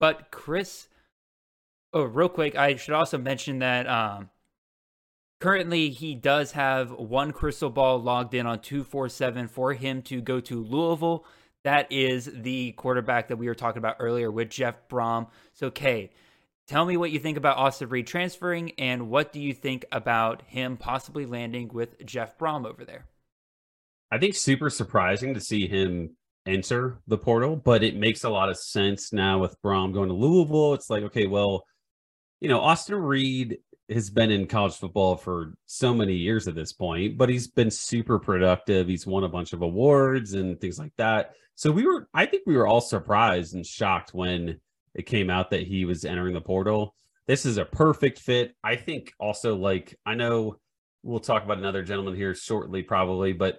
But 0.00 0.30
Chris, 0.30 0.88
oh, 1.92 2.02
real 2.02 2.28
quick, 2.28 2.56
I 2.56 2.76
should 2.76 2.94
also 2.94 3.18
mention 3.18 3.60
that 3.60 3.86
um, 3.86 4.30
currently 5.40 5.90
he 5.90 6.14
does 6.14 6.52
have 6.52 6.90
one 6.92 7.32
crystal 7.32 7.70
ball 7.70 8.00
logged 8.00 8.34
in 8.34 8.46
on 8.46 8.60
247 8.60 9.48
for 9.48 9.72
him 9.72 10.02
to 10.02 10.20
go 10.20 10.40
to 10.40 10.62
Louisville. 10.62 11.24
That 11.64 11.90
is 11.90 12.30
the 12.32 12.72
quarterback 12.72 13.28
that 13.28 13.36
we 13.36 13.46
were 13.46 13.54
talking 13.54 13.78
about 13.78 13.96
earlier 13.98 14.30
with 14.30 14.50
Jeff 14.50 14.88
Brohm. 14.88 15.28
So, 15.52 15.70
Kay, 15.70 16.10
tell 16.68 16.84
me 16.84 16.96
what 16.96 17.10
you 17.10 17.18
think 17.18 17.38
about 17.38 17.56
Austin 17.56 17.88
Reed 17.88 18.06
transferring 18.06 18.72
and 18.78 19.08
what 19.08 19.32
do 19.32 19.40
you 19.40 19.54
think 19.54 19.86
about 19.90 20.42
him 20.46 20.76
possibly 20.76 21.26
landing 21.26 21.68
with 21.68 22.04
Jeff 22.04 22.38
Brohm 22.38 22.66
over 22.66 22.84
there? 22.84 23.06
I 24.10 24.18
think 24.18 24.34
super 24.34 24.70
surprising 24.70 25.34
to 25.34 25.40
see 25.40 25.66
him 25.66 26.16
enter 26.46 26.98
the 27.06 27.18
portal, 27.18 27.56
but 27.56 27.82
it 27.82 27.96
makes 27.96 28.24
a 28.24 28.30
lot 28.30 28.48
of 28.48 28.58
sense 28.58 29.12
now 29.12 29.38
with 29.38 29.60
Brohm 29.62 29.92
going 29.92 30.08
to 30.08 30.14
Louisville. 30.14 30.74
It's 30.74 30.88
like, 30.88 31.02
okay, 31.04 31.26
well, 31.26 31.64
you 32.40 32.48
know, 32.48 32.60
Austin 32.60 32.96
Reed 32.96 33.58
has 33.90 34.10
been 34.10 34.30
in 34.30 34.46
college 34.46 34.76
football 34.76 35.16
for 35.16 35.54
so 35.66 35.94
many 35.94 36.14
years 36.14 36.46
at 36.46 36.54
this 36.54 36.72
point, 36.72 37.16
but 37.16 37.28
he's 37.28 37.48
been 37.48 37.70
super 37.70 38.18
productive. 38.18 38.86
He's 38.88 39.06
won 39.06 39.24
a 39.24 39.28
bunch 39.28 39.54
of 39.54 39.62
awards 39.62 40.34
and 40.34 40.60
things 40.60 40.78
like 40.78 40.92
that. 40.98 41.32
So 41.54 41.72
we 41.72 41.86
were, 41.86 42.08
I 42.12 42.26
think 42.26 42.44
we 42.46 42.56
were 42.56 42.66
all 42.66 42.82
surprised 42.82 43.54
and 43.54 43.66
shocked 43.66 44.12
when 44.12 44.60
it 44.94 45.06
came 45.06 45.30
out 45.30 45.50
that 45.50 45.66
he 45.66 45.84
was 45.84 46.04
entering 46.04 46.34
the 46.34 46.40
portal. 46.40 46.94
This 47.26 47.44
is 47.44 47.58
a 47.58 47.64
perfect 47.64 48.18
fit. 48.18 48.54
I 48.64 48.76
think 48.76 49.12
also, 49.18 49.56
like, 49.56 49.94
I 50.06 50.14
know 50.14 50.56
we'll 51.02 51.20
talk 51.20 51.44
about 51.44 51.58
another 51.58 51.82
gentleman 51.82 52.16
here 52.16 52.34
shortly, 52.34 52.82
probably, 52.82 53.32
but 53.32 53.58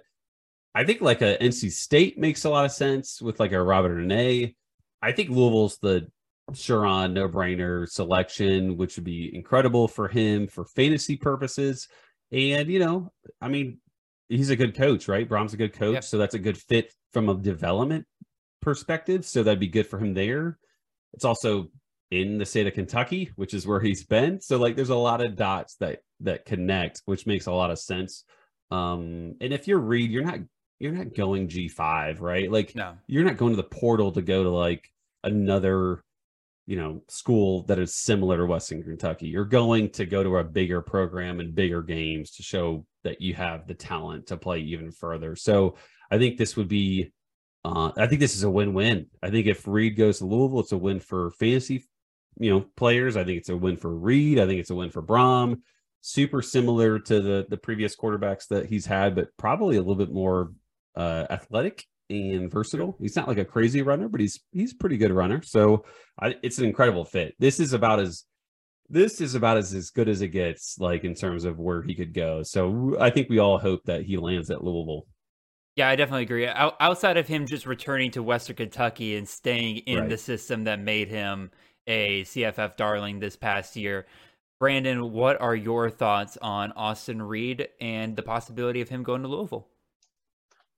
I 0.74 0.84
think 0.84 1.00
like 1.00 1.22
a 1.22 1.36
NC 1.38 1.72
State 1.72 2.18
makes 2.18 2.44
a 2.44 2.50
lot 2.50 2.64
of 2.64 2.72
sense 2.72 3.20
with 3.20 3.40
like 3.40 3.52
a 3.52 3.62
Robert 3.62 3.98
Anae. 3.98 4.54
I 5.02 5.12
think 5.12 5.30
Louisville's 5.30 5.78
the 5.78 6.08
sure 6.54 6.86
on 6.86 7.14
no 7.14 7.28
brainer 7.28 7.88
selection, 7.88 8.76
which 8.76 8.96
would 8.96 9.04
be 9.04 9.34
incredible 9.34 9.88
for 9.88 10.08
him 10.08 10.46
for 10.46 10.64
fantasy 10.64 11.16
purposes. 11.16 11.88
And, 12.32 12.68
you 12.68 12.78
know, 12.78 13.12
I 13.40 13.48
mean, 13.48 13.78
he's 14.28 14.50
a 14.50 14.56
good 14.56 14.76
coach, 14.76 15.08
right? 15.08 15.28
Brohm's 15.28 15.54
a 15.54 15.58
good 15.58 15.72
coach. 15.72 15.94
Yep. 15.94 16.04
So 16.04 16.18
that's 16.18 16.34
a 16.34 16.38
good 16.38 16.58
fit 16.58 16.92
from 17.12 17.28
a 17.28 17.34
development 17.34 18.06
perspective. 18.62 19.24
So 19.24 19.42
that'd 19.42 19.60
be 19.60 19.68
good 19.68 19.86
for 19.86 19.98
him 19.98 20.14
there. 20.14 20.58
It's 21.14 21.24
also 21.24 21.68
in 22.10 22.38
the 22.38 22.46
state 22.46 22.66
of 22.66 22.74
Kentucky, 22.74 23.30
which 23.36 23.54
is 23.54 23.66
where 23.66 23.80
he's 23.80 24.04
been. 24.04 24.40
So 24.40 24.58
like 24.58 24.76
there's 24.76 24.90
a 24.90 24.96
lot 24.96 25.20
of 25.22 25.36
dots 25.36 25.76
that 25.76 26.00
that 26.20 26.44
connect, 26.44 27.02
which 27.06 27.26
makes 27.26 27.46
a 27.46 27.52
lot 27.52 27.70
of 27.70 27.78
sense 27.78 28.24
Um, 28.70 29.34
and 29.40 29.52
if 29.52 29.66
you're 29.68 29.78
Reed, 29.80 30.10
you're 30.10 30.24
not 30.24 30.40
you're 30.78 30.92
not 30.92 31.14
going 31.14 31.48
G5, 31.48 32.20
right? 32.20 32.50
Like 32.50 32.74
No. 32.74 32.96
you're 33.06 33.24
not 33.24 33.36
going 33.36 33.52
to 33.52 33.56
the 33.56 33.64
portal 33.64 34.12
to 34.12 34.22
go 34.22 34.42
to 34.44 34.50
like 34.50 34.88
another 35.24 36.02
you 36.66 36.76
know 36.76 37.02
school 37.08 37.64
that 37.64 37.78
is 37.78 37.94
similar 37.94 38.36
to 38.38 38.46
Western 38.46 38.82
Kentucky. 38.82 39.26
You're 39.28 39.44
going 39.44 39.90
to 39.92 40.06
go 40.06 40.22
to 40.22 40.38
a 40.38 40.44
bigger 40.44 40.80
program 40.82 41.40
and 41.40 41.54
bigger 41.54 41.82
games 41.82 42.30
to 42.32 42.42
show 42.42 42.86
that 43.04 43.20
you 43.20 43.34
have 43.34 43.66
the 43.66 43.74
talent 43.74 44.28
to 44.28 44.36
play 44.36 44.60
even 44.60 44.90
further. 44.92 45.34
So 45.36 45.76
I 46.10 46.18
think 46.18 46.36
this 46.38 46.56
would 46.56 46.68
be 46.68 47.12
uh, 47.64 47.92
I 47.96 48.06
think 48.06 48.20
this 48.20 48.36
is 48.36 48.42
a 48.42 48.50
win-win. 48.50 49.06
I 49.22 49.30
think 49.30 49.46
if 49.46 49.66
Reed 49.66 49.96
goes 49.96 50.18
to 50.18 50.26
Louisville, 50.26 50.60
it's 50.60 50.72
a 50.72 50.78
win 50.78 51.00
for 51.00 51.30
fantasy, 51.32 51.84
you 52.38 52.50
know, 52.50 52.64
players. 52.76 53.16
I 53.16 53.24
think 53.24 53.38
it's 53.38 53.48
a 53.48 53.56
win 53.56 53.76
for 53.76 53.94
Reed. 53.94 54.38
I 54.38 54.46
think 54.46 54.60
it's 54.60 54.70
a 54.70 54.74
win 54.74 54.90
for 54.90 55.02
Brohm. 55.02 55.60
Super 56.00 56.40
similar 56.40 56.98
to 56.98 57.20
the 57.20 57.46
the 57.50 57.58
previous 57.58 57.94
quarterbacks 57.94 58.48
that 58.48 58.66
he's 58.66 58.86
had, 58.86 59.14
but 59.14 59.28
probably 59.36 59.76
a 59.76 59.80
little 59.80 59.96
bit 59.96 60.10
more 60.10 60.52
uh, 60.96 61.26
athletic 61.28 61.84
and 62.08 62.50
versatile. 62.50 62.96
He's 62.98 63.16
not 63.16 63.28
like 63.28 63.38
a 63.38 63.44
crazy 63.44 63.82
runner, 63.82 64.08
but 64.08 64.20
he's 64.20 64.40
he's 64.50 64.72
pretty 64.72 64.96
good 64.96 65.12
runner. 65.12 65.42
So 65.42 65.84
I, 66.18 66.36
it's 66.42 66.58
an 66.58 66.64
incredible 66.64 67.04
fit. 67.04 67.34
This 67.38 67.60
is 67.60 67.74
about 67.74 68.00
as 68.00 68.24
this 68.88 69.20
is 69.20 69.34
about 69.34 69.58
as, 69.58 69.72
as 69.74 69.90
good 69.90 70.08
as 70.08 70.20
it 70.20 70.28
gets, 70.28 70.78
like 70.78 71.04
in 71.04 71.14
terms 71.14 71.44
of 71.44 71.58
where 71.58 71.82
he 71.82 71.94
could 71.94 72.12
go. 72.12 72.42
So 72.42 72.96
I 72.98 73.10
think 73.10 73.28
we 73.28 73.38
all 73.38 73.58
hope 73.58 73.84
that 73.84 74.02
he 74.02 74.16
lands 74.16 74.50
at 74.50 74.64
Louisville. 74.64 75.06
Yeah, 75.80 75.88
I 75.88 75.96
definitely 75.96 76.24
agree. 76.24 76.46
Out- 76.46 76.76
outside 76.78 77.16
of 77.16 77.26
him 77.26 77.46
just 77.46 77.64
returning 77.64 78.10
to 78.10 78.22
Western 78.22 78.54
Kentucky 78.54 79.16
and 79.16 79.26
staying 79.26 79.78
in 79.78 80.00
Right. 80.00 80.08
the 80.10 80.18
system 80.18 80.64
that 80.64 80.78
made 80.78 81.08
him 81.08 81.50
a 81.86 82.22
CFF 82.24 82.76
darling 82.76 83.18
this 83.18 83.34
past 83.34 83.76
year, 83.76 84.04
Brandon, 84.58 85.10
what 85.10 85.40
are 85.40 85.56
your 85.56 85.88
thoughts 85.88 86.36
on 86.42 86.72
Austin 86.72 87.22
Reed 87.22 87.66
and 87.80 88.14
the 88.14 88.20
possibility 88.22 88.82
of 88.82 88.90
him 88.90 89.02
going 89.02 89.22
to 89.22 89.28
Louisville? 89.28 89.68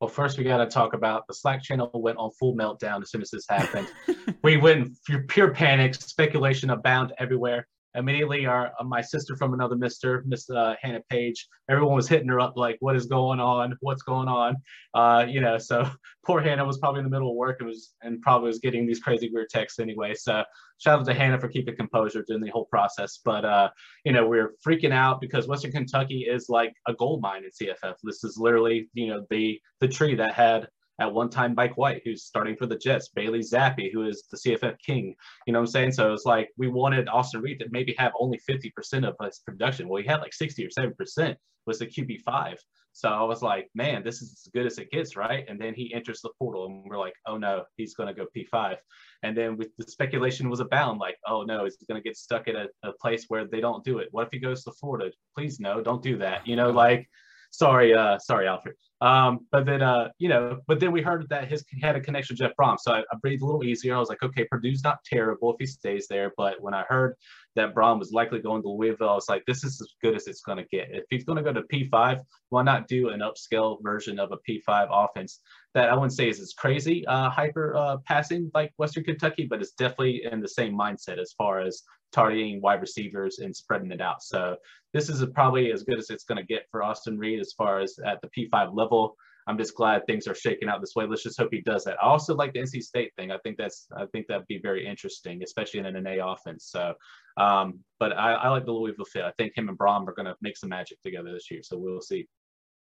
Well, 0.01 0.09
first 0.09 0.38
we 0.38 0.45
got 0.45 0.59
to 0.59 0.67
talk 0.67 0.95
about 0.95 1.27
the 1.27 1.35
Slack 1.35 1.65
channel 1.65 1.91
went 1.93 2.19
on 2.19 2.31
full 2.38 2.55
meltdown 2.55 3.03
as 3.03 3.11
soon 3.11 3.23
as 3.23 3.31
this 3.31 3.45
happened. 3.49 3.88
we 4.45 4.57
went 4.57 4.97
pure 5.27 5.53
panic, 5.53 5.97
speculation 5.97 6.71
abound 6.71 7.12
everywhere. 7.19 7.67
Immediately, 7.94 8.46
our 8.46 8.72
uh, 8.78 8.85
my 8.85 9.00
sister 9.00 9.37
from 9.37 9.55
another 9.55 9.76
Mister, 9.76 10.22
Miss 10.26 10.48
uh, 10.48 10.74
Hannah 10.81 11.02
Page, 11.11 11.46
everyone 11.68 11.94
was 11.94 12.09
hitting 12.09 12.28
her 12.28 12.40
up 12.40 12.55
like, 12.57 12.76
"What 12.81 12.96
is 12.96 13.07
going 13.07 13.40
on? 13.40 13.76
What's 13.81 14.02
going 14.02 14.28
on?" 14.28 14.57
Uh, 14.94 15.26
you 15.28 15.40
know, 15.40 15.59
so 15.59 15.88
poor 16.26 16.40
Hannah 16.40 16.64
was 16.64 16.78
probably 16.78 17.00
in 17.00 17.05
the 17.05 17.11
middle 17.11 17.31
of 17.31 17.37
work 17.37 17.59
and 17.61 17.68
was 17.68 17.92
and 18.02 18.20
probably 18.22 18.48
was 18.48 18.59
getting 18.59 18.87
these 18.87 19.00
crazy 19.00 19.31
weird 19.33 19.50
texts 19.50 19.78
anyway. 19.78 20.14
So 20.14 20.44
shout 20.78 21.00
out 21.00 21.07
to 21.07 21.14
Hannah 21.14 21.38
for 21.38 21.48
keeping 21.48 21.76
composure 21.76 22.24
during 22.26 22.42
the 22.42 22.50
whole 22.50 22.66
process. 22.66 23.20
But 23.24 23.44
uh, 23.44 23.70
you 24.05 24.12
know, 24.12 24.26
we're 24.26 24.55
freaking 24.66 24.92
out 24.92 25.20
because 25.20 25.46
Western 25.46 25.72
Kentucky 25.72 26.26
is 26.28 26.48
like 26.48 26.74
a 26.87 26.94
gold 26.94 27.20
mine 27.20 27.44
in 27.44 27.50
CFF. 27.50 27.94
This 28.02 28.24
is 28.24 28.37
literally, 28.38 28.88
you 28.94 29.09
know, 29.09 29.26
the 29.31 29.61
the 29.81 29.88
tree 29.88 30.14
that 30.14 30.35
had 30.35 30.68
at 31.00 31.12
one 31.12 31.31
time 31.31 31.55
Mike 31.55 31.76
White, 31.76 32.02
who's 32.05 32.24
starting 32.24 32.57
for 32.57 32.66
the 32.66 32.76
Jets, 32.76 33.09
Bailey 33.09 33.40
Zappe, 33.40 33.92
who 33.92 34.07
is 34.07 34.24
the 34.31 34.37
CFF 34.37 34.76
king. 34.85 35.14
You 35.46 35.52
know 35.52 35.61
what 35.61 35.68
I'm 35.68 35.72
saying? 35.72 35.92
So 35.92 36.12
it's 36.12 36.26
like 36.26 36.50
we 36.57 36.68
wanted 36.68 37.09
Austin 37.09 37.40
Reed 37.40 37.61
to 37.61 37.66
maybe 37.70 37.94
have 37.98 38.12
only 38.18 38.40
50% 38.48 39.07
of 39.07 39.14
his 39.24 39.40
production. 39.40 39.88
Well, 39.88 40.02
he 40.02 40.09
had 40.09 40.20
like 40.20 40.35
60 40.35 40.64
or 40.66 40.68
70% 40.68 41.37
was 41.66 41.78
the 41.78 41.87
QB5. 41.87 42.57
So 42.94 43.09
I 43.09 43.22
was 43.22 43.40
like, 43.40 43.70
man, 43.74 44.02
this 44.05 44.20
is 44.20 44.33
as 44.33 44.50
good 44.52 44.66
as 44.66 44.78
it 44.78 44.90
gets, 44.90 45.16
right? 45.16 45.46
And 45.48 45.59
then 45.59 45.72
he 45.72 45.94
enters 45.94 46.20
the 46.20 46.31
portal, 46.38 46.66
and 46.66 46.85
we're 46.85 46.98
like, 46.98 47.14
oh 47.26 47.38
no, 47.38 47.64
he's 47.76 47.94
going 47.94 48.09
to 48.09 48.14
go 48.14 48.26
P5. 48.37 48.76
And 49.22 49.37
then 49.37 49.57
with 49.57 49.68
the 49.78 49.90
speculation 49.90 50.50
was 50.50 50.61
abound, 50.61 50.98
like, 51.00 51.16
oh 51.26 51.42
no, 51.42 51.64
he's 51.64 51.78
going 51.88 52.00
to 52.00 52.07
get 52.07 52.18
stuck 52.18 52.48
at 52.48 52.55
a, 52.55 52.68
a 52.83 52.92
place 53.00 53.24
where 53.28 53.46
they 53.46 53.61
don't 53.61 53.83
do 53.83 53.98
it. 53.98 54.09
What 54.11 54.26
if 54.26 54.33
he 54.33 54.38
goes 54.38 54.62
to 54.64 54.72
Florida? 54.72 55.11
Please 55.37 55.59
no, 55.59 55.81
don't 55.81 56.02
do 56.02 56.18
that. 56.18 56.46
You 56.46 56.57
know, 56.57 56.70
like, 56.70 57.09
sorry, 57.50 57.94
uh, 57.94 58.18
sorry, 58.18 58.46
Alfred. 58.46 58.74
Um, 59.03 59.49
but 59.51 59.67
then, 59.67 59.83
uh, 59.83 60.11
you 60.19 60.29
know, 60.29 60.61
but 60.69 60.79
then 60.79 60.93
we 60.93 61.03
heard 61.03 61.29
that 61.29 61.49
his 61.49 61.65
had 61.83 61.97
a 61.97 62.01
connection 62.01 62.35
with 62.35 62.38
Jeff 62.38 62.53
Brohm, 62.57 62.79
so 62.79 62.93
I, 62.93 63.01
I 63.01 63.17
breathed 63.21 63.43
a 63.43 63.45
little 63.45 63.65
easier. 63.65 63.97
I 63.97 63.99
was 63.99 64.09
like, 64.09 64.23
okay, 64.23 64.45
Purdue's 64.45 64.85
not 64.85 65.03
terrible 65.05 65.53
if 65.53 65.57
he 65.59 65.67
stays 65.67 66.07
there. 66.07 66.33
But 66.37 66.62
when 66.62 66.73
I 66.73 66.85
heard 66.88 67.17
that 67.57 67.75
Brohm 67.75 67.99
was 67.99 68.12
likely 68.12 68.38
going 68.38 68.62
to 68.62 68.69
Louisville, 68.69 69.09
I 69.09 69.15
was 69.15 69.29
like, 69.29 69.43
this 69.45 69.65
is 69.65 69.81
as 69.81 69.88
good 70.03 70.15
as 70.15 70.29
it's 70.29 70.43
going 70.43 70.59
to 70.59 70.65
get. 70.71 70.88
If 70.93 71.03
he's 71.11 71.25
going 71.25 71.37
to 71.37 71.43
go 71.43 71.53
to 71.53 71.62
P5, 71.62 72.21
why 72.51 72.62
not 72.62 72.87
do 72.87 73.09
an 73.09 73.23
upscale 73.23 73.83
version 73.83 74.21
of 74.21 74.31
a 74.31 74.38
P5 74.49 74.87
offense 74.93 75.41
that 75.74 75.88
I 75.88 75.94
wouldn't 75.94 76.12
say 76.12 76.28
is 76.28 76.40
as 76.40 76.52
crazy 76.52 77.06
uh, 77.06 77.30
hyper 77.30 77.74
uh, 77.76 77.96
passing 78.06 78.50
like 78.54 78.72
Western 78.76 79.04
Kentucky, 79.04 79.46
but 79.48 79.61
it's 79.61 79.72
definitely 79.72 80.24
in 80.30 80.40
the 80.40 80.48
same 80.48 80.76
mindset 80.76 81.18
as 81.18 81.32
far 81.32 81.61
as 81.61 81.82
targeting 82.12 82.61
wide 82.61 82.80
receivers 82.80 83.38
and 83.38 83.56
spreading 83.56 83.90
it 83.90 84.00
out. 84.00 84.22
So 84.22 84.56
this 84.92 85.08
is 85.08 85.24
probably 85.35 85.72
as 85.72 85.82
good 85.82 85.98
as 85.98 86.11
it's 86.11 86.24
going 86.24 86.38
to 86.38 86.44
get 86.44 86.66
for 86.70 86.82
Austin 86.82 87.18
Reed 87.18 87.40
as 87.40 87.54
far 87.56 87.80
as 87.80 87.98
at 88.04 88.20
the 88.20 88.28
P5 88.28 88.76
level. 88.76 89.16
I'm 89.46 89.58
just 89.58 89.74
glad 89.74 90.06
things 90.06 90.28
are 90.28 90.35
shaking 90.35 90.68
out 90.68 90.80
this 90.80 90.94
way. 90.94 91.04
Let's 91.04 91.24
just 91.24 91.40
hope 91.40 91.48
he 91.50 91.62
does 91.62 91.85
that. 91.85 91.96
I 92.00 92.06
also 92.06 92.35
like 92.35 92.52
the 92.52 92.61
NC 92.61 92.82
State 92.82 93.12
thing. 93.16 93.32
I 93.32 93.38
think 93.38 93.56
that's 93.56 93.88
I 93.96 94.06
think 94.12 94.28
that'd 94.28 94.46
be 94.46 94.61
very 94.62 94.87
interesting, 94.87 95.42
especially 95.42 95.80
in 95.80 95.87
an 95.87 95.96
Anae 95.96 96.32
offense. 96.32 96.68
So, 96.70 96.94
um, 97.38 97.80
but 97.98 98.12
I, 98.12 98.35
I 98.35 98.48
like 98.50 98.66
the 98.66 98.72
Louisville 98.72 99.04
fit. 99.04 99.24
I 99.24 99.32
think 99.32 99.56
him 99.56 99.68
and 99.68 99.76
Brohm 99.78 100.06
are 100.06 100.14
going 100.14 100.26
to 100.26 100.37
make 100.42 100.56
some 100.56 100.68
magic 100.68 101.00
together 101.02 101.32
this 101.32 101.50
year. 101.50 101.61
So 101.64 101.76
we'll 101.76 102.00
see. 102.00 102.28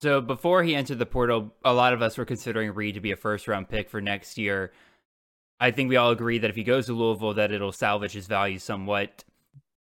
So 0.03 0.21
before 0.21 0.63
he 0.63 0.75
entered 0.75 0.99
the 0.99 1.07
portal, 1.07 1.55
a 1.65 1.73
lot 1.73 1.93
of 1.93 2.03
us 2.03 2.19
were 2.19 2.25
considering 2.25 2.75
Reed 2.75 2.95
to 2.95 3.01
be 3.01 3.13
a 3.13 3.17
first 3.17 3.49
round 3.49 3.69
pick 3.69 3.89
for 3.89 4.01
next 4.01 4.37
year. 4.37 4.73
I 5.61 5.71
think 5.71 5.89
we 5.89 5.97
all 5.97 6.11
agree 6.11 6.39
that 6.39 6.51
if 6.51 6.57
he 6.57 6.65
goes 6.65 6.87
to 6.87 6.93
Louisville, 6.93 7.35
that 7.35 7.53
it'll 7.53 7.73
salvage 7.73 8.13
his 8.13 8.27
value 8.27 8.59
somewhat. 8.59 9.25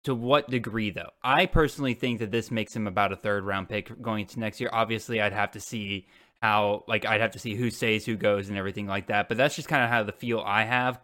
To 0.04 0.14
what 0.14 0.50
degree, 0.50 0.90
though? 0.90 1.10
I 1.22 1.46
personally 1.46 1.94
think 1.94 2.18
that 2.18 2.30
this 2.30 2.50
makes 2.50 2.76
him 2.76 2.86
about 2.86 3.12
a 3.12 3.16
third 3.16 3.44
round 3.44 3.70
pick 3.70 4.02
going 4.02 4.20
into 4.20 4.38
next 4.38 4.60
year. 4.60 4.68
Obviously, 4.70 5.20
I'd 5.20 5.32
have 5.32 5.52
to 5.52 5.60
see 5.60 6.06
how, 6.42 6.84
like, 6.86 7.06
I'd 7.06 7.22
have 7.22 7.30
to 7.32 7.38
see 7.38 7.54
who 7.54 7.70
stays, 7.70 8.04
who 8.04 8.16
goes, 8.16 8.50
and 8.50 8.58
everything 8.58 8.86
like 8.86 9.06
that. 9.06 9.28
But 9.28 9.38
that's 9.38 9.56
just 9.56 9.68
kind 9.68 9.82
of 9.82 9.88
how 9.88 10.02
the 10.02 10.12
feel 10.12 10.42
I 10.44 10.64
have 10.64 11.00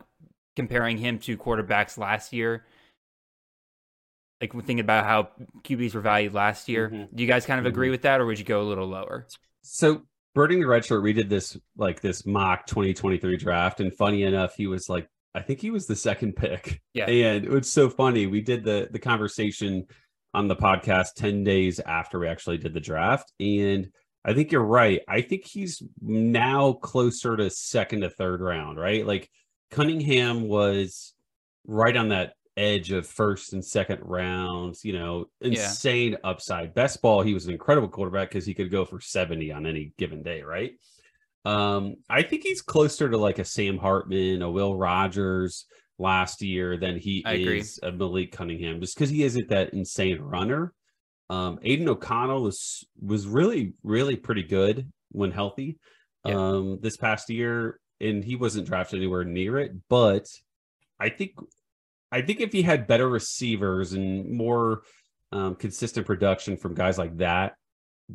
comparing 0.54 0.98
him 0.98 1.18
to 1.20 1.38
quarterbacks 1.38 1.96
last 1.96 2.34
year. 2.34 2.66
Like, 4.40 4.54
we're 4.54 4.62
thinking 4.62 4.80
about 4.80 5.04
how 5.04 5.28
QBs 5.64 5.94
were 5.94 6.00
valued 6.00 6.32
last 6.32 6.68
year. 6.68 6.88
Mhm. 6.88 7.08
Do 7.14 7.22
you 7.22 7.28
guys 7.28 7.44
kind 7.44 7.60
of 7.60 7.66
agree 7.66 7.90
with 7.90 8.02
that, 8.02 8.20
or 8.20 8.26
would 8.26 8.38
you 8.38 8.44
go 8.44 8.62
a 8.62 8.68
little 8.68 8.86
lower? 8.86 9.26
So 9.62 10.02
Burning 10.32 10.60
the 10.60 10.66
red 10.66 10.84
shirt, 10.84 11.02
we 11.02 11.12
did 11.12 11.28
this 11.28 11.58
like 11.76 12.00
this 12.00 12.24
mock 12.24 12.66
2023 12.66 13.36
draft, 13.36 13.80
and 13.80 13.92
funny 13.92 14.22
enough, 14.22 14.54
he 14.54 14.68
was 14.68 14.88
like, 14.88 15.08
I 15.34 15.42
think 15.42 15.60
he 15.60 15.70
was 15.70 15.86
the 15.86 15.96
second 15.96 16.36
pick. 16.36 16.80
Yeah. 16.94 17.06
And 17.06 17.44
it 17.44 17.50
was 17.50 17.70
so 17.70 17.90
funny. 17.90 18.26
We 18.28 18.40
did 18.40 18.64
the 18.64 18.88
the 18.92 19.00
conversation 19.00 19.86
on 20.32 20.46
the 20.46 20.54
podcast 20.54 21.14
10 21.16 21.42
days 21.42 21.80
after 21.80 22.20
we 22.20 22.28
actually 22.28 22.58
did 22.58 22.74
the 22.74 22.80
draft. 22.80 23.32
And 23.40 23.90
I 24.24 24.32
think 24.32 24.52
you're 24.52 24.62
right. 24.62 25.00
I 25.08 25.22
think 25.22 25.44
he's 25.44 25.82
now 26.00 26.74
closer 26.74 27.36
to 27.36 27.50
second 27.50 28.02
to 28.02 28.10
third 28.10 28.40
round, 28.40 28.78
right? 28.78 29.04
Like 29.04 29.28
Cunningham 29.72 30.46
was 30.46 31.12
right 31.66 31.96
on 31.96 32.10
that 32.10 32.34
edge 32.60 32.92
of 32.92 33.06
first 33.06 33.52
and 33.54 33.64
second 33.64 34.00
rounds, 34.02 34.84
you 34.84 34.92
know, 34.92 35.26
insane 35.40 36.16
upside. 36.22 36.74
Best 36.74 37.00
ball, 37.02 37.22
he 37.22 37.34
was 37.34 37.46
an 37.46 37.52
incredible 37.52 37.88
quarterback 37.88 38.28
because 38.28 38.44
he 38.46 38.54
could 38.54 38.70
go 38.70 38.84
for 38.84 39.00
70 39.00 39.50
on 39.52 39.66
any 39.66 39.92
given 39.98 40.22
day, 40.22 40.42
right? 40.42 40.72
Um, 41.44 41.96
I 42.08 42.22
think 42.22 42.42
he's 42.42 42.60
closer 42.62 43.08
to 43.08 43.16
like 43.16 43.38
a 43.38 43.44
Sam 43.44 43.78
Hartman, 43.78 44.42
a 44.42 44.50
Will 44.50 44.76
Rogers 44.76 45.66
last 45.98 46.42
year 46.42 46.76
than 46.76 46.98
he 46.98 47.22
I 47.24 47.32
agree. 47.34 47.60
is 47.60 47.80
a 47.82 47.90
Malik 47.90 48.32
Cunningham, 48.32 48.80
just 48.80 48.94
because 48.94 49.10
he 49.10 49.22
isn't 49.22 49.48
that 49.48 49.72
insane 49.72 50.20
runner. 50.20 50.74
Um, 51.30 51.58
Aidan 51.62 51.88
O'Connell 51.88 52.42
was 52.42 52.84
was 53.00 53.26
really, 53.26 53.72
really 53.82 54.16
pretty 54.16 54.42
good 54.42 54.90
when 55.12 55.30
healthy 55.30 55.78
Yeah. 56.26 56.34
um 56.36 56.78
this 56.82 56.96
past 56.98 57.30
year, 57.30 57.80
and 58.00 58.22
he 58.22 58.36
wasn't 58.36 58.66
drafted 58.66 58.98
anywhere 58.98 59.24
near 59.24 59.58
it, 59.58 59.72
but 59.88 60.26
I 60.98 61.08
think 61.08 61.32
I 62.12 62.22
think 62.22 62.40
if 62.40 62.52
he 62.52 62.62
had 62.62 62.86
better 62.86 63.08
receivers 63.08 63.92
and 63.92 64.30
more 64.30 64.82
um, 65.32 65.54
consistent 65.54 66.06
production 66.06 66.56
from 66.56 66.74
guys 66.74 66.98
like 66.98 67.16
that, 67.18 67.54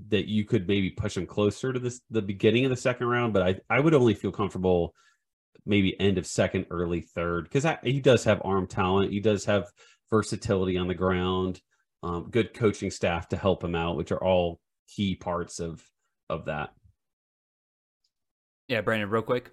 that 0.10 0.28
you 0.28 0.44
could 0.44 0.68
maybe 0.68 0.90
push 0.90 1.16
him 1.16 1.26
closer 1.26 1.72
to 1.72 1.80
this 1.80 2.02
the 2.10 2.22
beginning 2.22 2.66
of 2.66 2.70
the 2.70 2.78
second 2.78 3.08
round. 3.08 3.34
But 3.34 3.44
I 3.44 3.56
I 3.70 3.80
would 3.80 3.94
only 3.94 4.14
feel 4.14 4.32
comfortable 4.32 4.94
maybe 5.66 6.00
end 6.00 6.18
of 6.18 6.28
second, 6.28 6.66
early 6.70 7.02
third 7.02 7.46
because 7.46 7.66
he 7.84 8.00
does 8.00 8.24
have 8.26 8.42
arm 8.44 8.68
talent. 8.68 9.12
He 9.12 9.20
does 9.20 9.46
have 9.46 9.72
versatility 10.10 10.78
on 10.78 10.88
the 10.88 10.94
ground, 10.94 11.62
um, 12.04 12.30
good 12.30 12.54
coaching 12.54 12.92
staff 12.92 13.30
to 13.30 13.38
help 13.38 13.64
him 13.64 13.76
out, 13.76 13.98
which 13.98 14.12
are 14.12 14.24
all 14.24 14.60
key 14.88 15.16
parts 15.16 15.60
of 15.60 15.84
of 16.30 16.46
that. 16.46 16.72
Yeah, 18.68 18.82
Brandon, 18.82 19.10
real 19.10 19.22
quick. 19.22 19.52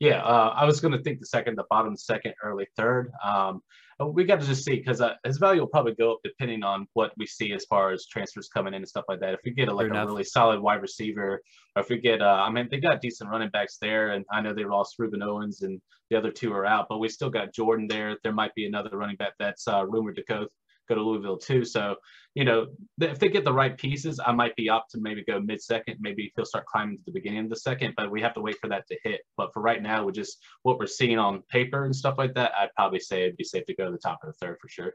Yeah, 0.00 0.22
uh, 0.22 0.54
I 0.56 0.64
was 0.64 0.80
going 0.80 0.92
to 0.92 1.02
think 1.02 1.20
the 1.20 1.26
second, 1.26 1.56
the 1.56 1.64
bottom 1.68 1.94
second, 1.94 2.34
early 2.42 2.66
third. 2.74 3.12
Um, 3.22 3.60
we 4.02 4.24
got 4.24 4.40
to 4.40 4.46
just 4.46 4.64
see 4.64 4.76
because 4.76 5.02
uh, 5.02 5.12
his 5.24 5.36
value 5.36 5.60
will 5.60 5.68
probably 5.68 5.94
go 5.94 6.12
up 6.12 6.20
depending 6.24 6.62
on 6.62 6.86
what 6.94 7.12
we 7.18 7.26
see 7.26 7.52
as 7.52 7.66
far 7.66 7.92
as 7.92 8.06
transfers 8.06 8.48
coming 8.48 8.72
in 8.72 8.80
and 8.80 8.88
stuff 8.88 9.04
like 9.08 9.20
that. 9.20 9.34
If 9.34 9.40
we 9.44 9.50
get 9.50 9.68
a, 9.68 9.74
like 9.74 9.88
Fair 9.88 9.92
a 9.92 9.96
enough. 9.98 10.08
really 10.08 10.24
solid 10.24 10.58
wide 10.58 10.80
receiver, 10.80 11.42
or 11.76 11.82
if 11.82 11.90
we 11.90 11.98
get, 11.98 12.22
uh, 12.22 12.42
I 12.46 12.50
mean, 12.50 12.66
they 12.70 12.80
got 12.80 13.02
decent 13.02 13.28
running 13.28 13.50
backs 13.50 13.76
there, 13.78 14.12
and 14.12 14.24
I 14.32 14.40
know 14.40 14.54
they 14.54 14.64
lost 14.64 14.94
Ruben 14.98 15.22
Owens 15.22 15.60
and 15.60 15.82
the 16.08 16.16
other 16.16 16.30
two 16.30 16.50
are 16.54 16.64
out, 16.64 16.86
but 16.88 16.98
we 16.98 17.10
still 17.10 17.28
got 17.28 17.52
Jordan 17.52 17.86
there. 17.86 18.16
There 18.22 18.32
might 18.32 18.54
be 18.54 18.64
another 18.64 18.96
running 18.96 19.16
back 19.16 19.34
that's 19.38 19.68
uh, 19.68 19.84
rumored 19.86 20.16
to 20.16 20.24
go 20.26 20.46
go 20.90 21.00
to 21.00 21.08
Louisville 21.08 21.38
too. 21.38 21.64
So, 21.64 21.96
you 22.34 22.44
know, 22.44 22.66
if 23.00 23.18
they 23.18 23.28
get 23.28 23.44
the 23.44 23.52
right 23.52 23.76
pieces, 23.76 24.20
I 24.24 24.32
might 24.32 24.54
be 24.56 24.68
up 24.68 24.86
to 24.90 25.00
maybe 25.00 25.24
go 25.24 25.40
mid 25.40 25.62
second. 25.62 25.96
Maybe 26.00 26.32
he'll 26.36 26.44
start 26.44 26.66
climbing 26.66 26.98
to 26.98 27.02
the 27.06 27.12
beginning 27.12 27.44
of 27.44 27.50
the 27.50 27.56
second, 27.56 27.94
but 27.96 28.10
we 28.10 28.20
have 28.20 28.34
to 28.34 28.40
wait 28.40 28.56
for 28.60 28.68
that 28.68 28.86
to 28.88 28.96
hit. 29.02 29.22
But 29.36 29.52
for 29.52 29.62
right 29.62 29.82
now, 29.82 30.04
with 30.04 30.14
just 30.14 30.38
what 30.62 30.78
we're 30.78 30.86
seeing 30.86 31.18
on 31.18 31.42
paper 31.48 31.84
and 31.84 31.94
stuff 31.94 32.16
like 32.18 32.34
that, 32.34 32.52
I'd 32.58 32.74
probably 32.76 33.00
say 33.00 33.22
it'd 33.22 33.36
be 33.36 33.44
safe 33.44 33.66
to 33.66 33.74
go 33.74 33.86
to 33.86 33.92
the 33.92 33.98
top 33.98 34.18
of 34.22 34.28
the 34.28 34.46
third 34.46 34.58
for 34.60 34.68
sure. 34.68 34.94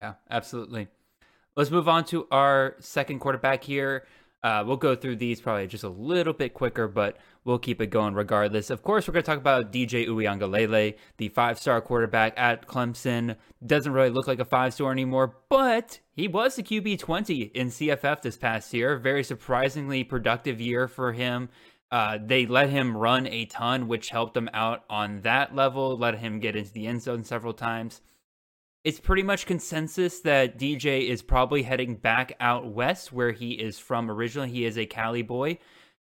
Yeah, 0.00 0.14
absolutely. 0.30 0.88
Let's 1.56 1.70
move 1.70 1.88
on 1.88 2.04
to 2.06 2.26
our 2.30 2.76
second 2.80 3.18
quarterback 3.20 3.64
here. 3.64 4.06
Uh, 4.42 4.62
we'll 4.64 4.76
go 4.76 4.94
through 4.94 5.16
these 5.16 5.40
probably 5.40 5.66
just 5.66 5.82
a 5.82 5.88
little 5.88 6.32
bit 6.32 6.54
quicker, 6.54 6.86
but 6.86 7.16
we'll 7.44 7.58
keep 7.58 7.80
it 7.80 7.88
going 7.88 8.14
regardless. 8.14 8.70
Of 8.70 8.82
course, 8.82 9.08
we're 9.08 9.12
going 9.12 9.24
to 9.24 9.30
talk 9.30 9.38
about 9.38 9.72
DJ 9.72 10.06
Uiagalelei, 10.06 10.94
the 11.16 11.28
five-star 11.30 11.80
quarterback 11.80 12.34
at 12.36 12.66
Clemson. 12.66 13.36
Doesn't 13.64 13.92
really 13.92 14.10
look 14.10 14.26
like 14.26 14.38
a 14.38 14.44
five-star 14.44 14.92
anymore, 14.92 15.36
but 15.48 16.00
he 16.12 16.28
was 16.28 16.54
the 16.56 16.62
QB 16.62 16.98
20 16.98 17.42
in 17.42 17.68
CFF 17.68 18.22
this 18.22 18.36
past 18.36 18.72
year. 18.72 18.98
Very 18.98 19.24
surprisingly 19.24 20.04
productive 20.04 20.60
year 20.60 20.86
for 20.86 21.12
him. 21.12 21.48
Uh, 21.90 22.18
they 22.22 22.46
let 22.46 22.68
him 22.68 22.96
run 22.96 23.26
a 23.26 23.46
ton, 23.46 23.88
which 23.88 24.10
helped 24.10 24.36
him 24.36 24.50
out 24.52 24.84
on 24.90 25.22
that 25.22 25.54
level, 25.54 25.96
let 25.96 26.18
him 26.18 26.40
get 26.40 26.56
into 26.56 26.72
the 26.72 26.86
end 26.86 27.02
zone 27.02 27.24
several 27.24 27.52
times 27.52 28.00
it's 28.86 29.00
pretty 29.00 29.24
much 29.24 29.46
consensus 29.46 30.20
that 30.20 30.60
DJ 30.60 31.08
is 31.08 31.20
probably 31.20 31.64
heading 31.64 31.96
back 31.96 32.36
out 32.38 32.68
west 32.68 33.12
where 33.12 33.32
he 33.32 33.50
is 33.50 33.80
from 33.80 34.08
originally. 34.08 34.48
He 34.48 34.64
is 34.64 34.78
a 34.78 34.86
Cali 34.86 35.22
boy. 35.22 35.58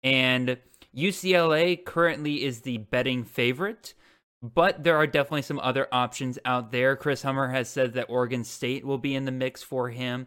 And 0.03 0.59
UCLA 0.93 1.85
currently 1.85 2.43
is 2.43 2.63
the 2.63 2.79
betting 2.79 3.23
favorite, 3.23 3.95
but 4.43 4.83
there 4.83 4.97
are 4.97 5.07
definitely 5.07 5.43
some 5.43 5.61
other 5.61 5.87
options 5.93 6.37
out 6.45 6.73
there. 6.73 6.97
Chris 6.97 7.23
Hummer 7.23 7.47
has 7.51 7.69
said 7.69 7.93
that 7.93 8.11
Oregon 8.11 8.43
State 8.43 8.85
will 8.85 8.99
be 8.99 9.15
in 9.15 9.25
the 9.25 9.31
mix 9.31 9.63
for 9.63 9.91
him. 9.91 10.27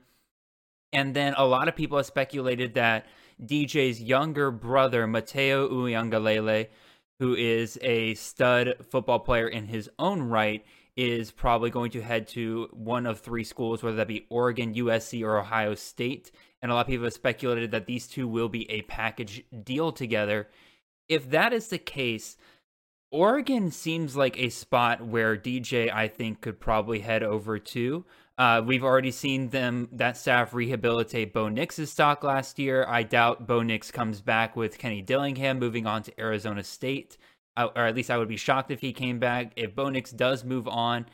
And 0.94 1.14
then 1.14 1.34
a 1.36 1.46
lot 1.46 1.68
of 1.68 1.76
people 1.76 1.98
have 1.98 2.06
speculated 2.06 2.76
that 2.76 3.08
DJ's 3.44 4.02
younger 4.02 4.52
brother, 4.52 5.06
Mateo 5.06 5.68
Uiagalelei, 5.68 6.68
who 7.20 7.36
is 7.36 7.78
a 7.82 8.14
stud 8.14 8.76
football 8.90 9.20
player 9.20 9.50
in 9.50 9.66
his 9.66 9.90
own 10.00 10.22
right, 10.22 10.64
is 10.98 11.30
probably 11.30 11.70
going 11.70 11.92
to 11.92 12.02
head 12.02 12.28
to 12.28 12.68
one 12.74 13.06
of 13.06 13.20
three 13.20 13.44
schools, 13.44 13.84
whether 13.84 13.98
that 13.98 14.08
be 14.08 14.26
Oregon, 14.30 14.74
USC, 14.74 15.24
or 15.24 15.38
Ohio 15.38 15.76
State. 15.76 16.32
And 16.62 16.72
a 16.72 16.76
lot 16.76 16.82
of 16.82 16.88
people 16.88 17.06
have 17.06 17.14
speculated 17.14 17.70
that 17.72 17.86
these 17.86 18.08
two 18.08 18.28
will 18.28 18.50
be 18.50 18.70
a 18.72 18.82
package 18.82 19.46
deal 19.64 19.92
together. 19.92 20.50
If 21.08 21.30
that 21.30 21.54
is 21.54 21.68
the 21.68 21.78
case, 21.78 22.36
Oregon 23.12 23.70
seems 23.70 24.18
like 24.18 24.40
a 24.40 24.50
spot 24.50 25.06
where 25.06 25.38
DJ, 25.38 25.94
I 25.94 26.08
think, 26.08 26.42
could 26.42 26.60
probably 26.60 27.00
head 27.00 27.22
over 27.22 27.60
to. 27.60 28.04
Uh, 28.40 28.62
we've 28.66 28.84
already 28.84 29.12
seen 29.12 29.50
them 29.50 29.90
that 29.92 30.18
staff 30.18 30.54
rehabilitate 30.54 31.32
Bo 31.32 31.48
Nix's 31.48 31.92
stock 31.92 32.24
last 32.24 32.58
year. 32.58 32.86
I 32.88 33.04
doubt 33.04 33.48
Bo 33.48 33.62
Nix 33.62 33.92
comes 33.92 34.20
back 34.22 34.56
with 34.56 34.80
Kenny 34.80 35.02
Dillingham 35.04 35.60
moving 35.60 35.86
on 35.86 36.02
to 36.04 36.20
Arizona 36.20 36.64
State 36.64 37.18
or 37.58 37.86
at 37.86 37.96
least 37.96 38.12
I 38.12 38.18
would 38.18 38.28
be 38.28 38.38
shocked 38.38 38.72
if 38.72 38.82
he 38.82 38.94
came 38.94 39.20
back. 39.20 39.54
If 39.56 39.76
Bo 39.76 39.90
Nix 39.90 40.12
does 40.12 40.44
move 40.44 40.68
on, 40.68 41.06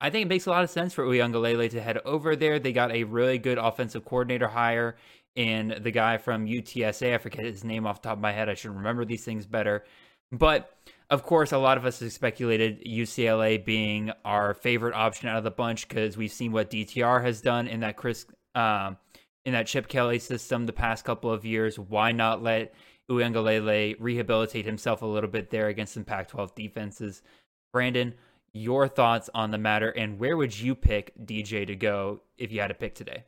I 0.00 0.10
think 0.10 0.26
it 0.26 0.28
makes 0.28 0.46
a 0.46 0.50
lot 0.50 0.64
of 0.64 0.70
sense 0.70 0.94
for 0.94 1.04
Uiagalelei 1.04 1.70
to 1.70 1.80
head 1.80 1.98
over 2.04 2.34
there. 2.36 2.58
They 2.58 2.72
got 2.72 2.92
a 2.92 3.04
really 3.04 3.38
good 3.38 3.58
offensive 3.58 4.04
coordinator 4.04 4.48
hire 4.48 4.96
in 5.36 5.78
the 5.82 5.90
guy 5.90 6.16
from 6.16 6.46
UTSA. 6.46 7.14
I 7.14 7.18
forget 7.18 7.44
his 7.44 7.64
name 7.64 7.86
off 7.86 8.00
the 8.00 8.08
top 8.08 8.18
of 8.18 8.22
my 8.22 8.32
head. 8.32 8.48
I 8.48 8.54
should 8.54 8.74
remember 8.74 9.04
these 9.04 9.24
things 9.24 9.46
better. 9.46 9.84
But 10.32 10.72
of 11.10 11.24
course, 11.24 11.52
a 11.52 11.58
lot 11.58 11.76
of 11.76 11.84
us 11.84 12.00
have 12.00 12.12
speculated 12.12 12.84
UCLA 12.84 13.62
being 13.62 14.12
our 14.24 14.54
favorite 14.54 14.94
option 14.94 15.28
out 15.28 15.38
of 15.38 15.44
the 15.44 15.50
bunch 15.50 15.88
because 15.88 16.16
we've 16.16 16.32
seen 16.32 16.52
what 16.52 16.70
DTR 16.70 17.22
has 17.22 17.40
done 17.40 17.66
in 17.66 17.80
that 17.80 17.96
Chris, 17.96 18.26
um, 18.54 18.96
in 19.44 19.52
that 19.52 19.66
Chip 19.66 19.88
Kelly 19.88 20.18
system 20.18 20.66
the 20.66 20.72
past 20.72 21.04
couple 21.04 21.32
of 21.32 21.44
years. 21.44 21.78
Why 21.78 22.12
not 22.12 22.42
let 22.42 22.74
Uiagalelei 23.10 23.96
rehabilitate 23.98 24.64
himself 24.64 25.02
a 25.02 25.06
little 25.06 25.30
bit 25.30 25.50
there 25.50 25.68
against 25.68 25.94
some 25.94 26.04
Pac 26.04 26.28
12 26.28 26.54
defenses. 26.54 27.22
Brandon, 27.72 28.14
your 28.52 28.88
thoughts 28.88 29.28
on 29.34 29.50
the 29.50 29.58
matter, 29.58 29.90
and 29.90 30.18
where 30.18 30.36
would 30.36 30.58
you 30.58 30.74
pick 30.74 31.12
DJ 31.24 31.66
to 31.66 31.76
go 31.76 32.20
if 32.38 32.52
you 32.52 32.60
had 32.60 32.68
to 32.68 32.74
pick 32.74 32.94
today? 32.94 33.24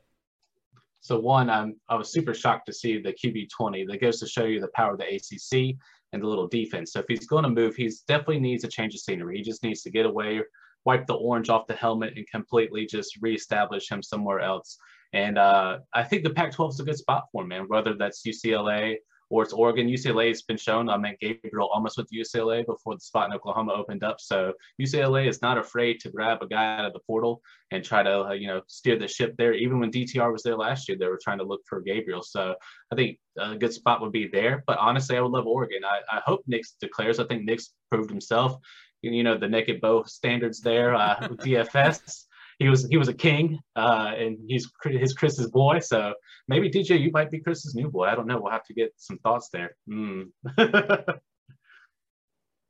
So 1.01 1.19
one, 1.19 1.51
I'm 1.51 1.77
I 1.89 1.97
was 1.97 2.13
super 2.13 2.33
shocked 2.33 2.67
to 2.67 2.73
see 2.73 3.01
the 3.01 3.13
QB 3.13 3.51
20. 3.51 3.87
That 3.87 4.01
goes 4.01 4.21
to 4.21 4.27
show 4.27 4.45
you 4.45 4.61
the 4.61 4.69
power 4.69 4.93
of 4.93 4.99
the 4.99 5.17
ACC 5.17 5.77
and 6.13 6.23
the 6.23 6.27
little 6.27 6.47
defense. 6.47 6.93
So 6.93 7.01
if 7.01 7.07
he's 7.09 7.27
going 7.27 7.43
to 7.43 7.51
move, 7.51 7.75
he's 7.75 8.03
definitely 8.03 8.41
needs 8.41 8.63
a 8.65 8.69
change 8.69 8.95
of 8.95 9.01
scenery. 9.01 9.37
He 9.37 9.43
just 9.43 9.65
needs 9.65 9.83
to 9.83 9.91
get 9.91 10.07
away, 10.07 10.41
wipe 10.85 11.07
the 11.07 11.15
orange 11.15 11.49
off 11.49 11.67
the 11.67 11.75
helmet, 11.75 12.13
and 12.17 12.27
completely 12.29 12.87
just 12.87 13.19
reestablish 13.21 13.91
him 13.91 14.03
somewhere 14.03 14.41
else. 14.41 14.79
And 15.13 15.39
uh, 15.39 15.79
I 15.93 16.05
think 16.05 16.23
the 16.23 16.31
Pac-12 16.31 16.71
is 16.71 16.81
a 16.81 16.85
good 16.85 16.97
spot 16.97 17.25
for 17.33 17.43
him, 17.43 17.49
man. 17.49 17.65
Whether 17.69 17.95
that's 17.95 18.27
UCLA 18.27 18.97
or 19.33 19.43
it's 19.43 19.55
Oregon. 19.55 19.89
UCLA 19.89 20.29
has 20.29 20.43
been 20.43 20.59
shown. 20.59 20.91
I 20.91 20.99
mean, 20.99 21.17
Gabriel 21.19 21.71
almost 21.73 21.97
with 21.97 22.07
UCLA 22.13 22.67
before 22.67 22.95
the 22.95 23.01
spot 23.01 23.31
in 23.31 23.35
Oklahoma 23.35 23.73
opened 23.73 24.05
up. 24.05 24.21
So 24.21 24.53
UCLA 24.79 25.27
is 25.27 25.41
not 25.41 25.57
afraid 25.57 26.01
to 26.01 26.11
grab 26.11 26.43
a 26.43 26.47
guy 26.47 26.77
out 26.77 26.85
of 26.85 26.93
the 26.93 26.99
portal 27.07 27.41
and 27.71 27.83
try 27.83 28.03
to, 28.03 28.27
uh, 28.27 28.33
you 28.33 28.47
know, 28.47 28.61
steer 28.67 28.99
the 28.99 29.09
ship 29.09 29.35
there. 29.39 29.55
Even 29.55 29.81
when 29.81 29.91
DTR 29.91 30.31
was 30.31 30.43
there 30.43 30.55
last 30.55 30.87
year, 30.87 30.99
they 30.99 31.07
were 31.07 31.19
trying 31.21 31.39
to 31.39 31.45
look 31.45 31.63
for 31.67 31.81
Gabriel. 31.81 32.23
So 32.23 32.55
I 32.93 32.95
think 32.95 33.19
a 33.39 33.57
good 33.57 33.73
spot 33.73 34.03
would 34.03 34.13
be 34.13 34.29
there. 34.29 34.65
But 34.67 34.77
honestly, 34.77 35.17
I 35.17 35.23
would 35.23 35.33
love 35.33 35.47
Oregon. 35.47 35.81
I, 35.83 36.01
I 36.15 36.21
hope 36.27 36.43
Nix 36.47 36.75
declares. 36.79 37.19
I 37.19 37.25
think 37.25 37.45
Nix 37.45 37.71
proved 37.91 38.11
himself. 38.11 38.59
You 39.01 39.23
know, 39.23 39.39
the 39.39 39.49
naked 39.49 39.81
bow 39.81 40.03
standards 40.03 40.61
there 40.61 40.95
uh, 40.95 41.17
DFS 41.17 42.27
he 42.63 42.69
was 42.69 42.87
he 42.89 42.97
was 42.97 43.09
a 43.09 43.15
king, 43.15 43.59
uh, 43.77 44.13
and 44.17 44.39
he's 44.49 44.71
his 44.85 45.13
Chris's 45.13 45.51
boy. 45.51 45.81
So 45.81 46.15
maybe 46.49 46.71
DJ, 46.71 47.01
you 47.01 47.11
might 47.13 47.31
be 47.31 47.41
Chris's 47.41 47.75
new 47.75 47.91
boy. 47.91 48.05
I 48.05 48.15
don't 48.15 48.27
know. 48.27 48.41
We'll 48.41 48.53
have 48.53 48.65
to 48.67 48.75
get 48.75 48.93
some 48.97 49.19
thoughts 49.19 49.49
there. 49.53 49.77
Mm. 49.91 50.29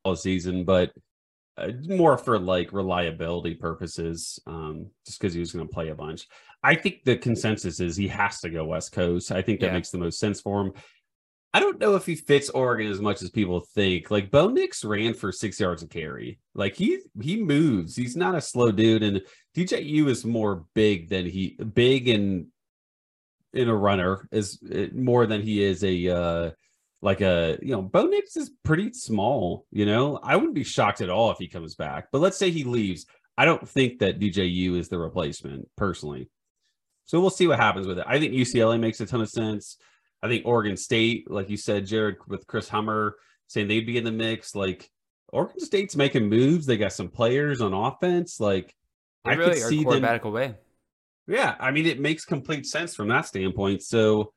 All 0.05 0.17
season, 0.17 0.65
but 0.65 0.93
uh, 1.59 1.69
more 1.87 2.17
for 2.17 2.39
like 2.39 2.73
reliability 2.73 3.55
purposes, 3.55 4.41
um, 4.47 4.87
just 5.07 5.21
because 5.21 5.35
he 5.35 5.41
was 5.41 5.53
going 5.53 5.67
to 5.67 5.73
play 5.73 5.91
a 5.91 5.95
bunch. 5.95 6.27
I 6.63 6.75
think 6.75 7.05
the 7.05 7.17
consensus 7.17 7.79
is 7.79 7.97
he 7.97 8.09
has 8.09 8.41
to 8.41 8.51
go 8.51 8.65
West 8.65 8.93
Coast. 8.93 9.31
I 9.31 9.43
think 9.43 9.61
that 9.61 9.67
yeah. 9.67 9.73
makes 9.75 9.91
the 9.91 9.99
most 9.99 10.19
sense 10.19 10.41
for 10.41 10.63
him. 10.63 10.73
I 11.55 11.61
don't 11.61 11.79
know 11.79 11.97
if 11.97 12.07
he 12.07 12.15
fits 12.15 12.49
Oregon 12.49 12.91
as 12.91 13.01
much 13.01 13.21
as 13.21 13.31
people 13.31 13.61
think. 13.61 14.11
Like 14.11 14.31
Bo 14.31 14.49
Nix 14.49 14.85
ran 14.85 15.13
for 15.13 15.31
six 15.31 15.61
yards 15.61 15.83
of 15.83 15.91
carry. 15.91 16.39
Like 16.55 16.75
he 16.75 17.01
he 17.21 17.43
moves. 17.43 17.95
He's 17.95 18.17
not 18.17 18.35
a 18.35 18.41
slow 18.41 18.73
dude. 18.73 19.03
And 19.03 19.21
DJU 19.55 20.09
is 20.09 20.25
more 20.25 20.65
big 20.75 21.11
than 21.11 21.27
he 21.27 21.59
big 21.75 22.09
and 22.09 22.47
in 23.53 23.69
a 23.69 23.77
runner 23.77 24.27
is 24.33 24.59
eh, 24.73 24.89
more 24.95 25.27
than 25.27 25.43
he 25.43 25.63
is 25.63 25.85
a 25.85 26.09
uh 26.09 26.51
like 27.03 27.21
a 27.21 27.59
you 27.61 27.73
know 27.73 27.83
Bo 27.83 28.07
Nix 28.07 28.37
is 28.37 28.51
pretty 28.65 28.91
small. 28.95 29.67
You 29.71 29.85
know 29.85 30.21
I 30.23 30.37
wouldn't 30.37 30.55
be 30.55 30.65
shocked 30.65 31.03
at 31.03 31.11
all 31.11 31.31
if 31.33 31.39
he 31.39 31.49
comes 31.49 31.75
back. 31.75 32.07
But 32.13 32.23
let's 32.23 32.39
say 32.39 32.51
he 32.51 32.65
leaves. 32.65 33.05
I 33.37 33.45
don't 33.45 33.69
think 33.69 33.99
that 33.99 34.19
DJU 34.19 34.79
is 34.79 34.89
the 34.89 34.99
replacement 34.99 35.69
personally. 35.77 36.31
So 37.05 37.21
we'll 37.21 37.31
see 37.31 37.47
what 37.47 37.59
happens 37.59 37.87
with 37.87 37.99
it. 37.99 38.07
I 38.09 38.19
think 38.19 38.33
UCLA 38.33 38.81
makes 38.81 39.01
a 39.01 39.07
ton 39.07 39.21
of 39.21 39.29
sense. 39.29 39.77
I 40.23 40.29
think 40.29 40.47
Oregon 40.47 40.77
State, 40.77 41.31
like 41.31 41.51
you 41.51 41.57
said, 41.57 41.87
Jared, 41.87 42.17
with 42.29 42.47
Chris 42.47 42.69
Hummer 42.69 43.17
saying 43.49 43.69
they'd 43.69 43.87
be 43.87 43.99
in 43.99 44.05
the 44.05 44.13
mix. 44.13 44.55
Like 44.55 44.89
Oregon 45.29 45.61
State's 45.61 45.97
making 45.97 46.29
moves. 46.29 46.67
They 46.67 46.77
got 46.77 46.93
some 46.93 47.09
players 47.09 47.61
on 47.61 47.73
offense. 47.73 48.39
Like 48.39 48.75
they 49.25 49.33
I 49.33 49.35
really 49.35 49.61
could 49.61 49.69
see 49.69 49.85
them 49.85 50.05
away. 50.05 50.55
Yeah, 51.27 51.55
I 51.61 51.71
mean, 51.71 51.87
it 51.87 52.01
makes 52.01 52.25
complete 52.25 52.67
sense 52.67 52.95
from 52.95 53.09
that 53.09 53.27
standpoint. 53.27 53.83
So 53.83 54.33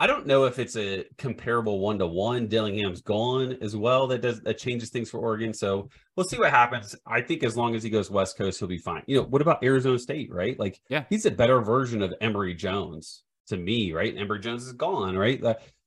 I 0.00 0.06
don't 0.06 0.26
know 0.26 0.44
if 0.44 0.58
it's 0.58 0.76
a 0.76 1.04
comparable 1.16 1.78
one 1.78 1.98
to 1.98 2.06
one. 2.06 2.48
Dillingham's 2.48 3.02
gone 3.02 3.56
as 3.62 3.76
well. 3.76 4.06
That 4.08 4.20
does 4.20 4.40
that 4.40 4.58
changes 4.58 4.90
things 4.90 5.10
for 5.10 5.18
Oregon. 5.18 5.54
So 5.54 5.88
we'll 6.16 6.26
see 6.26 6.38
what 6.38 6.50
happens. 6.50 6.96
I 7.06 7.20
think 7.20 7.44
as 7.44 7.56
long 7.56 7.74
as 7.74 7.82
he 7.82 7.90
goes 7.90 8.10
West 8.10 8.36
Coast, 8.36 8.58
he'll 8.58 8.68
be 8.68 8.78
fine. 8.78 9.02
You 9.06 9.18
know, 9.18 9.24
what 9.24 9.42
about 9.42 9.62
Arizona 9.62 9.98
State, 9.98 10.32
right? 10.32 10.58
Like, 10.58 10.80
yeah, 10.88 11.04
he's 11.08 11.24
a 11.24 11.30
better 11.30 11.60
version 11.60 12.02
of 12.02 12.14
Emory 12.20 12.54
Jones 12.54 13.22
to 13.48 13.56
me, 13.56 13.92
right? 13.92 14.16
Emory 14.16 14.40
Jones 14.40 14.66
is 14.66 14.72
gone, 14.72 15.16
right? 15.16 15.42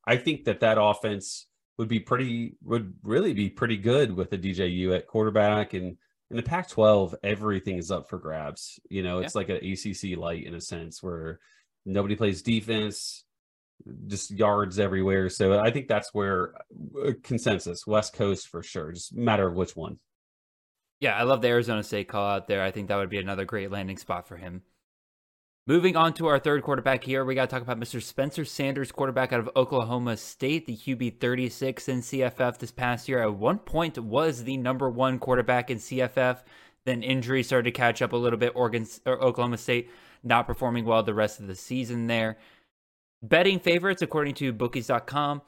I 0.07 0.17
think 0.17 0.45
that 0.45 0.59
that 0.59 0.77
offense 0.79 1.47
would 1.77 1.87
be 1.87 1.99
pretty, 1.99 2.55
would 2.63 2.93
really 3.03 3.33
be 3.33 3.49
pretty 3.49 3.77
good 3.77 4.15
with 4.15 4.31
a 4.33 4.37
DJU 4.37 4.95
at 4.95 5.07
quarterback. 5.07 5.73
And 5.73 5.97
in 6.29 6.37
the 6.37 6.43
Pac 6.43 6.69
12, 6.69 7.15
everything 7.23 7.77
is 7.77 7.91
up 7.91 8.09
for 8.09 8.17
grabs. 8.17 8.79
You 8.89 9.03
know, 9.03 9.19
it's 9.19 9.35
yeah. 9.35 9.39
like 9.39 9.49
an 9.49 9.57
ACC 9.57 10.17
light 10.17 10.45
in 10.45 10.53
a 10.53 10.61
sense 10.61 11.01
where 11.03 11.39
nobody 11.85 12.15
plays 12.15 12.41
defense, 12.41 13.23
just 14.07 14.31
yards 14.31 14.79
everywhere. 14.79 15.29
So 15.29 15.59
I 15.59 15.71
think 15.71 15.87
that's 15.87 16.13
where 16.13 16.53
uh, 17.05 17.11
consensus, 17.23 17.85
West 17.85 18.13
Coast 18.13 18.47
for 18.47 18.63
sure, 18.63 18.91
just 18.91 19.13
matter 19.15 19.47
of 19.47 19.55
which 19.55 19.75
one. 19.75 19.99
Yeah, 20.99 21.15
I 21.15 21.23
love 21.23 21.41
the 21.41 21.49
Arizona 21.49 21.83
State 21.83 22.07
call 22.07 22.25
out 22.25 22.47
there. 22.47 22.63
I 22.63 22.71
think 22.71 22.87
that 22.87 22.95
would 22.95 23.09
be 23.09 23.19
another 23.19 23.45
great 23.45 23.69
landing 23.69 23.97
spot 23.97 24.27
for 24.27 24.37
him. 24.37 24.63
Moving 25.67 25.95
on 25.95 26.13
to 26.13 26.27
our 26.27 26.37
third 26.37 26.61
quarterback 26.61 27.03
here, 27.03 27.25
we 27.25 27.33
got 27.33 27.49
to 27.49 27.55
talk 27.55 27.63
about 27.63 27.79
Mr. 27.79 27.99
Spencer 27.99 28.45
Sanders, 28.45 28.91
quarterback 28.91 29.33
out 29.33 29.39
of 29.39 29.49
Oklahoma 29.55 30.15
State, 30.15 30.67
the 30.67 30.77
QB 30.77 31.19
36 31.19 31.89
in 31.89 32.01
CFF 32.01 32.59
this 32.59 32.69
past 32.69 33.09
year. 33.09 33.23
At 33.23 33.33
one 33.33 33.57
point, 33.57 33.97
was 33.97 34.43
the 34.43 34.57
number 34.57 34.91
one 34.91 35.17
quarterback 35.17 35.71
in 35.71 35.79
CFF. 35.79 36.43
Then 36.85 37.01
injuries 37.01 37.47
started 37.47 37.63
to 37.63 37.71
catch 37.71 38.03
up 38.03 38.13
a 38.13 38.15
little 38.15 38.37
bit. 38.37 38.51
Oregon 38.53 38.85
or 39.07 39.19
Oklahoma 39.19 39.57
State 39.57 39.89
not 40.23 40.45
performing 40.45 40.85
well 40.85 41.01
the 41.01 41.15
rest 41.15 41.39
of 41.39 41.47
the 41.47 41.55
season 41.55 42.05
there. 42.05 42.37
Betting 43.23 43.59
favorites, 43.59 44.03
according 44.03 44.35
to 44.35 44.53
bookies.com, 44.53 45.41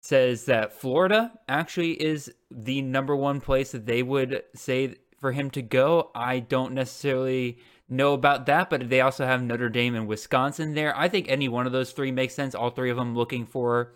says 0.00 0.44
that 0.44 0.74
Florida 0.74 1.32
actually 1.48 2.00
is 2.00 2.32
the 2.52 2.82
number 2.82 3.16
one 3.16 3.40
place 3.40 3.72
that 3.72 3.86
they 3.86 4.04
would 4.04 4.44
say 4.54 4.94
for 5.18 5.32
him 5.32 5.50
to 5.50 5.62
go. 5.62 6.12
I 6.14 6.38
don't 6.38 6.72
necessarily 6.72 7.58
know 7.88 8.12
about 8.12 8.46
that, 8.46 8.70
but 8.70 8.88
they 8.88 9.00
also 9.00 9.26
have 9.26 9.42
Notre 9.42 9.68
Dame 9.68 9.94
and 9.94 10.06
Wisconsin 10.06 10.74
there. 10.74 10.96
I 10.96 11.08
think 11.08 11.28
any 11.28 11.48
one 11.48 11.66
of 11.66 11.72
those 11.72 11.92
three 11.92 12.10
makes 12.10 12.34
sense. 12.34 12.54
All 12.54 12.70
three 12.70 12.90
of 12.90 12.96
them 12.96 13.14
looking 13.14 13.46
for 13.46 13.92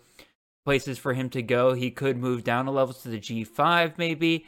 places 0.65 0.97
for 0.97 1.13
him 1.13 1.29
to 1.31 1.41
go. 1.41 1.73
He 1.73 1.91
could 1.91 2.17
move 2.17 2.43
down 2.43 2.67
a 2.67 2.71
level 2.71 2.93
to 2.93 3.09
the 3.09 3.19
G5 3.19 3.97
maybe. 3.97 4.45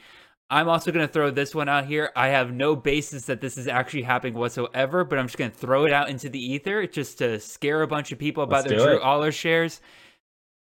I'm 0.49 0.69
also 0.69 0.91
going 0.91 1.07
to 1.07 1.11
throw 1.11 1.31
this 1.31 1.55
one 1.55 1.67
out 1.67 1.85
here. 1.85 2.11
I 2.15 2.27
have 2.27 2.51
no 2.51 2.75
basis 2.75 3.25
that 3.25 3.41
this 3.41 3.57
is 3.57 3.67
actually 3.67 4.03
happening 4.03 4.35
whatsoever, 4.35 5.03
but 5.03 5.17
I'm 5.17 5.25
just 5.25 5.37
going 5.37 5.49
to 5.49 5.57
throw 5.57 5.85
it 5.85 5.93
out 5.93 6.09
into 6.09 6.29
the 6.29 6.39
ether 6.39 6.85
just 6.85 7.17
to 7.19 7.39
scare 7.39 7.81
a 7.81 7.87
bunch 7.87 8.11
of 8.11 8.19
people 8.19 8.43
about 8.43 8.67
Let's 8.67 8.69
their 8.69 8.97
Drew. 8.97 8.99
Allar 8.99 9.33
shares. 9.33 9.81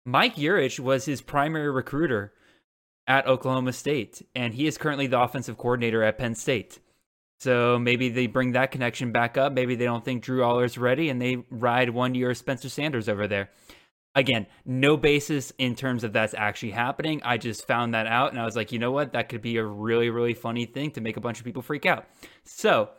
Mike 0.05 0.35
Yurcich 0.35 0.79
was 0.79 1.05
his 1.05 1.21
primary 1.21 1.69
recruiter 1.69 2.31
at 3.05 3.27
Oklahoma 3.27 3.73
State, 3.73 4.25
and 4.33 4.53
he 4.53 4.65
is 4.65 4.77
currently 4.77 5.07
the 5.07 5.19
offensive 5.19 5.57
coordinator 5.57 6.03
at 6.03 6.17
Penn 6.17 6.35
State. 6.35 6.79
So 7.41 7.79
maybe 7.79 8.09
they 8.09 8.27
bring 8.27 8.51
that 8.51 8.69
connection 8.69 9.11
back 9.11 9.35
up. 9.35 9.51
Maybe 9.51 9.73
they 9.73 9.85
don't 9.85 10.05
think 10.05 10.21
Drew 10.21 10.43
Allar's 10.43 10.77
ready, 10.77 11.09
and 11.09 11.19
they 11.19 11.37
ride 11.49 11.89
one 11.89 12.13
year 12.13 12.35
Spencer 12.35 12.69
Sanders 12.69 13.09
over 13.09 13.27
there. 13.27 13.49
Again, 14.13 14.45
no 14.63 14.95
basis 14.95 15.51
in 15.57 15.73
terms 15.73 16.03
of 16.03 16.13
that's 16.13 16.35
actually 16.35 16.69
happening. 16.69 17.19
I 17.25 17.37
just 17.37 17.65
found 17.65 17.95
that 17.95 18.05
out, 18.05 18.31
and 18.31 18.39
I 18.39 18.45
was 18.45 18.55
like, 18.55 18.71
you 18.71 18.77
know 18.77 18.91
what? 18.91 19.13
That 19.13 19.27
could 19.27 19.41
be 19.41 19.57
a 19.57 19.65
really, 19.65 20.11
really 20.11 20.35
funny 20.35 20.67
thing 20.67 20.91
to 20.91 21.01
make 21.01 21.17
a 21.17 21.19
bunch 21.19 21.39
of 21.39 21.45
people 21.45 21.63
freak 21.63 21.87
out. 21.87 22.05
So, 22.45 22.91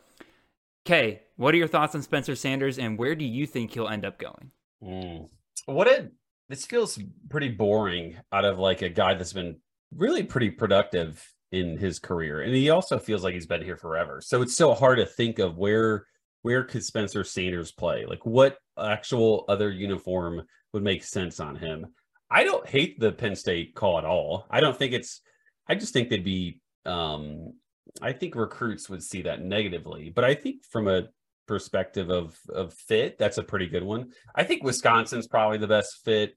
Kay, 0.83 1.21
what 1.37 1.53
are 1.53 1.57
your 1.57 1.69
thoughts 1.69 1.95
on 1.95 2.01
Spencer 2.01 2.35
Sanders, 2.35 2.77
and 2.77 2.99
where 2.99 3.15
do 3.15 3.23
you 3.23 3.47
think 3.47 3.71
he'll 3.71 3.87
end 3.87 4.05
up 4.05 4.19
going? 4.19 4.51
Mm. 4.83 5.29
What 5.67 5.87
it 5.87 6.11
this 6.49 6.65
feels 6.65 6.99
pretty 7.29 7.47
boring 7.47 8.17
out 8.33 8.43
of 8.43 8.59
like 8.59 8.81
a 8.81 8.89
guy 8.89 9.13
that's 9.13 9.31
been 9.31 9.61
really 9.95 10.23
pretty 10.23 10.49
productive 10.49 11.32
in 11.53 11.77
his 11.77 11.99
career. 11.99 12.41
And 12.41 12.53
he 12.53 12.71
also 12.71 12.97
feels 12.97 13.23
like 13.23 13.35
he's 13.35 13.45
been 13.45 13.63
here 13.63 13.77
forever. 13.77 14.19
So 14.21 14.41
it's 14.41 14.55
so 14.55 14.73
hard 14.73 14.97
to 14.97 15.05
think 15.05 15.39
of 15.39 15.57
where 15.57 16.07
where 16.41 16.63
could 16.63 16.83
Spencer 16.83 17.23
Sanders 17.23 17.71
play? 17.71 18.05
Like 18.05 18.25
what 18.25 18.57
actual 18.77 19.45
other 19.47 19.69
uniform 19.69 20.41
would 20.73 20.83
make 20.83 21.03
sense 21.03 21.39
on 21.39 21.55
him? 21.55 21.93
I 22.29 22.43
don't 22.43 22.67
hate 22.67 22.99
the 22.99 23.11
Penn 23.11 23.35
State 23.35 23.75
call 23.75 23.99
at 23.99 24.03
all. 24.03 24.47
I 24.49 24.59
don't 24.59 24.77
think 24.77 24.93
it's 24.93 25.21
I 25.69 25.75
just 25.75 25.93
think 25.93 26.09
they'd 26.09 26.23
be 26.23 26.59
um 26.85 27.53
I 28.01 28.13
think 28.13 28.35
recruits 28.35 28.89
would 28.89 29.03
see 29.03 29.21
that 29.21 29.41
negatively, 29.41 30.09
but 30.09 30.23
I 30.23 30.33
think 30.33 30.65
from 30.65 30.87
a 30.87 31.07
perspective 31.47 32.09
of 32.09 32.35
of 32.49 32.73
fit, 32.73 33.19
that's 33.19 33.37
a 33.37 33.43
pretty 33.43 33.67
good 33.67 33.83
one. 33.83 34.11
I 34.35 34.43
think 34.43 34.63
Wisconsin's 34.63 35.27
probably 35.27 35.59
the 35.59 35.67
best 35.67 36.03
fit. 36.03 36.35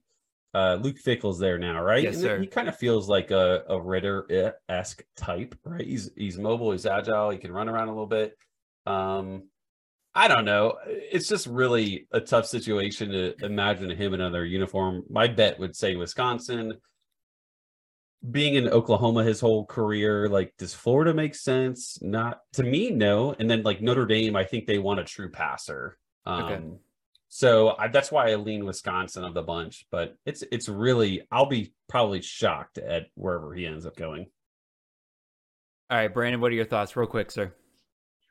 Uh, 0.53 0.75
Luke 0.81 0.97
Fickell's 0.97 1.39
there 1.39 1.57
now, 1.57 1.81
right? 1.81 2.03
Yes, 2.03 2.15
And 2.15 2.23
sir. 2.23 2.39
He 2.39 2.47
kind 2.47 2.67
of 2.67 2.77
feels 2.77 3.07
like 3.07 3.31
a, 3.31 3.63
a 3.69 3.79
Ridder 3.79 4.55
esque 4.67 5.03
type, 5.15 5.55
right? 5.63 5.85
He's 5.85 6.09
he's 6.15 6.37
mobile, 6.37 6.71
he's 6.71 6.85
agile, 6.85 7.29
he 7.29 7.37
can 7.37 7.51
run 7.51 7.69
around 7.69 7.89
a 7.89 7.91
little 7.91 8.07
bit. 8.07 8.37
Um, 8.85 9.43
I 10.15 10.27
don't 10.27 10.45
know. 10.45 10.77
It's 10.87 11.27
just 11.27 11.45
really 11.45 12.07
a 12.11 12.19
tough 12.19 12.47
situation 12.47 13.11
to 13.11 13.35
imagine 13.45 13.89
him 13.91 14.15
in 14.15 14.21
another 14.21 14.45
uniform. 14.45 15.03
My 15.09 15.27
bet 15.27 15.59
would 15.59 15.75
say 15.75 15.95
Wisconsin. 15.95 16.73
Being 18.31 18.55
in 18.55 18.67
Oklahoma 18.67 19.23
his 19.23 19.39
whole 19.39 19.63
career, 19.67 20.27
like, 20.27 20.53
does 20.57 20.73
Florida 20.73 21.13
make 21.13 21.35
sense? 21.35 21.99
Not 22.01 22.39
to 22.53 22.63
me, 22.63 22.89
no. 22.89 23.35
And 23.37 23.47
then 23.47 23.61
like 23.61 23.79
Notre 23.79 24.07
Dame, 24.07 24.35
I 24.35 24.43
think 24.43 24.65
they 24.65 24.79
want 24.79 24.99
a 24.99 25.03
true 25.03 25.29
passer. 25.29 25.99
Um, 26.25 26.43
Okay. 26.43 26.63
So 27.29 27.75
I, 27.77 27.87
that's 27.87 28.11
why 28.11 28.29
I 28.29 28.35
lean 28.35 28.65
Wisconsin 28.65 29.23
of 29.23 29.33
the 29.33 29.41
bunch. 29.41 29.85
But 29.91 30.15
it's 30.25 30.43
it's 30.51 30.69
really 30.69 31.23
I'll 31.31 31.45
be 31.45 31.73
probably 31.87 32.21
shocked 32.21 32.77
at 32.77 33.07
wherever 33.15 33.53
he 33.53 33.65
ends 33.65 33.85
up 33.85 33.95
going. 33.95 34.27
All 35.89 35.97
right, 35.97 36.13
Brandon, 36.13 36.41
what 36.41 36.51
are 36.51 36.55
your 36.55 36.65
thoughts, 36.65 36.95
real 36.97 37.07
quick, 37.07 37.31
sir? 37.31 37.53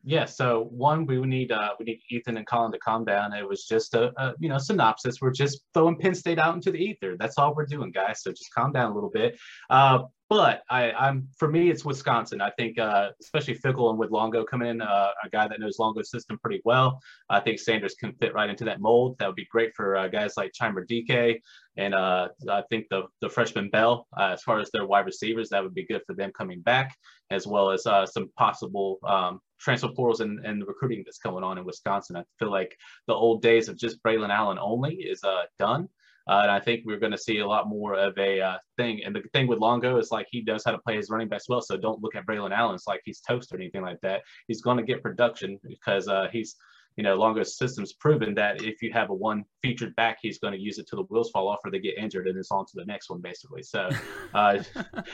Yeah, 0.08 0.24
so 0.24 0.68
one, 0.70 1.04
we 1.04 1.18
need 1.18 1.50
uh, 1.50 1.70
we 1.80 1.84
need 1.84 2.00
Ethan 2.10 2.36
and 2.36 2.46
Colin 2.46 2.70
to 2.70 2.78
calm 2.78 3.04
down. 3.04 3.32
It 3.32 3.46
was 3.46 3.64
just 3.64 3.92
a, 3.94 4.12
a 4.22 4.34
you 4.38 4.48
know 4.48 4.56
synopsis. 4.56 5.20
We're 5.20 5.32
just 5.32 5.62
throwing 5.74 5.98
Penn 5.98 6.14
State 6.14 6.38
out 6.38 6.54
into 6.54 6.70
the 6.70 6.78
ether. 6.78 7.16
That's 7.18 7.38
all 7.38 7.56
we're 7.56 7.66
doing, 7.66 7.90
guys. 7.90 8.22
So 8.22 8.30
just 8.30 8.54
calm 8.54 8.70
down 8.70 8.92
a 8.92 8.94
little 8.94 9.10
bit. 9.10 9.36
Uh, 9.68 10.04
but 10.30 10.62
I, 10.70 10.92
I'm 10.92 11.26
for 11.36 11.48
me, 11.48 11.70
it's 11.70 11.84
Wisconsin. 11.84 12.40
I 12.40 12.50
think 12.56 12.78
uh, 12.78 13.10
especially 13.20 13.58
Fickell 13.58 13.90
and 13.90 13.98
with 13.98 14.12
Longo 14.12 14.44
coming 14.44 14.68
in, 14.68 14.80
uh, 14.80 15.08
a 15.24 15.28
guy 15.28 15.48
that 15.48 15.58
knows 15.58 15.80
Longo's 15.80 16.08
system 16.08 16.38
pretty 16.38 16.60
well. 16.64 17.00
I 17.28 17.40
think 17.40 17.58
Sanders 17.58 17.96
can 17.96 18.12
fit 18.12 18.32
right 18.32 18.48
into 18.48 18.64
that 18.64 18.80
mold. 18.80 19.16
That 19.18 19.26
would 19.26 19.34
be 19.34 19.48
great 19.50 19.72
for 19.74 19.96
uh, 19.96 20.06
guys 20.06 20.34
like 20.36 20.52
Chimere 20.52 20.86
Dike 20.86 21.42
and 21.76 21.94
uh, 21.94 22.28
I 22.48 22.62
think 22.70 22.86
the 22.90 23.02
the 23.20 23.28
freshman 23.28 23.70
Bell. 23.70 24.06
Uh, 24.16 24.30
as 24.34 24.42
far 24.42 24.60
as 24.60 24.70
their 24.70 24.86
wide 24.86 25.06
receivers, 25.06 25.48
that 25.50 25.62
would 25.62 25.74
be 25.74 25.86
good 25.86 26.02
for 26.06 26.14
them 26.14 26.32
coming 26.36 26.60
back, 26.60 26.96
as 27.30 27.46
well 27.46 27.70
as 27.70 27.86
uh, 27.86 28.06
some 28.06 28.30
possible 28.36 28.98
um, 29.06 29.40
transfer 29.58 29.88
portals 29.88 30.20
and, 30.20 30.44
and 30.44 30.60
the 30.60 30.66
recruiting 30.66 31.02
that's 31.04 31.18
going 31.18 31.44
on 31.44 31.58
in 31.58 31.64
Wisconsin. 31.64 32.16
I 32.16 32.24
feel 32.38 32.50
like 32.50 32.76
the 33.06 33.14
old 33.14 33.42
days 33.42 33.68
of 33.68 33.76
just 33.76 34.02
Braylon 34.02 34.30
Allen 34.30 34.58
only 34.60 34.94
is 34.96 35.22
uh, 35.24 35.42
done. 35.58 35.88
Uh, 36.28 36.40
and 36.42 36.50
I 36.50 36.58
think 36.58 36.82
we're 36.84 36.98
going 36.98 37.12
to 37.12 37.18
see 37.18 37.38
a 37.38 37.46
lot 37.46 37.68
more 37.68 37.94
of 37.94 38.18
a 38.18 38.40
uh, 38.40 38.58
thing. 38.76 39.02
And 39.04 39.14
the 39.14 39.22
thing 39.32 39.46
with 39.46 39.60
Longo 39.60 39.96
is 39.98 40.10
like 40.10 40.26
he 40.28 40.42
knows 40.42 40.64
how 40.64 40.72
to 40.72 40.78
play 40.78 40.96
his 40.96 41.08
running 41.08 41.28
backs 41.28 41.48
well. 41.48 41.60
So 41.60 41.76
don't 41.76 42.02
look 42.02 42.16
at 42.16 42.26
Braylon 42.26 42.50
Allen 42.50 42.78
like 42.88 43.00
he's 43.04 43.20
toast 43.20 43.52
or 43.52 43.56
anything 43.56 43.82
like 43.82 44.00
that. 44.02 44.22
He's 44.48 44.60
going 44.60 44.76
to 44.76 44.82
get 44.82 45.04
production 45.04 45.60
because 45.62 46.08
uh, 46.08 46.26
he's, 46.32 46.56
you 46.96 47.02
know, 47.02 47.14
Longo's 47.14 47.58
system's 47.58 47.92
proven 47.92 48.34
that 48.34 48.62
if 48.62 48.80
you 48.82 48.90
have 48.92 49.10
a 49.10 49.14
one 49.14 49.44
featured 49.62 49.94
back, 49.96 50.18
he's 50.22 50.38
going 50.38 50.54
to 50.54 50.58
use 50.58 50.78
it 50.78 50.86
till 50.88 50.98
the 50.98 51.04
wheels 51.04 51.30
fall 51.30 51.48
off 51.48 51.58
or 51.64 51.70
they 51.70 51.78
get 51.78 51.98
injured 51.98 52.26
and 52.26 52.38
it's 52.38 52.50
on 52.50 52.64
to 52.64 52.72
the 52.74 52.84
next 52.86 53.10
one 53.10 53.20
basically. 53.20 53.62
So, 53.62 53.90
uh, 54.34 54.62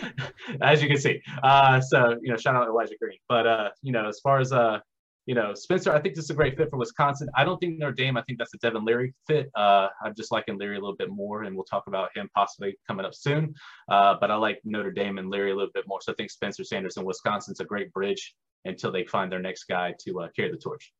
as 0.63 0.81
you 0.83 0.89
can 0.89 0.99
see, 0.99 1.21
uh, 1.43 1.81
so 1.81 2.17
you 2.23 2.31
know, 2.31 2.37
shout 2.37 2.55
out 2.55 2.65
to 2.65 2.71
Elijah 2.71 2.95
Green. 3.01 3.19
But 3.29 3.47
uh, 3.47 3.71
you 3.83 3.93
know, 3.93 4.09
as 4.09 4.21
far 4.21 4.39
as 4.39 4.53
uh, 4.53 4.79
you 5.27 5.35
know, 5.37 5.55
Spencer, 5.55 5.93
I 5.93 6.01
think 6.01 6.15
this 6.17 6.25
is 6.25 6.31
a 6.31 6.35
great 6.35 6.57
fit 6.57 6.69
for 6.71 6.79
Wisconsin. 6.79 7.29
I 7.37 7.45
don't 7.45 7.59
think 7.59 7.79
Notre 7.79 7.93
Dame. 7.93 8.17
I 8.17 8.23
think 8.23 8.39
that's 8.39 8.55
a 8.55 8.59
Devin 8.59 8.85
Leary 8.85 9.15
fit. 9.27 9.51
Uh, 9.55 9.89
I'm 10.05 10.15
just 10.17 10.33
liking 10.33 10.59
Leary 10.59 10.77
a 10.77 10.81
little 10.81 10.97
bit 10.97 11.11
more, 11.11 11.45
and 11.45 11.55
we'll 11.55 11.65
talk 11.65 11.85
about 11.87 12.17
him 12.17 12.29
possibly 12.35 12.77
coming 12.89 13.07
up 13.07 13.15
soon. 13.15 13.55
Uh, 13.89 14.17
but 14.21 14.33
I 14.33 14.35
like 14.35 14.61
Notre 14.65 14.91
Dame 14.91 15.19
and 15.19 15.31
Leary 15.31 15.53
a 15.53 15.55
little 15.55 15.71
bit 15.75 15.85
more. 15.87 16.01
So 16.01 16.13
I 16.13 16.15
think 16.17 16.31
Spencer 16.31 16.65
Sanders 16.65 16.97
and 16.97 17.07
Wisconsin's 17.07 17.61
a 17.61 17.65
great 17.65 17.93
bridge 17.93 18.35
until 18.65 18.91
they 18.91 19.05
find 19.05 19.31
their 19.31 19.39
next 19.39 19.65
guy 19.65 19.95
to 20.05 20.23
uh, 20.23 20.29
carry 20.35 20.51
the 20.51 20.57
torch. 20.57 20.93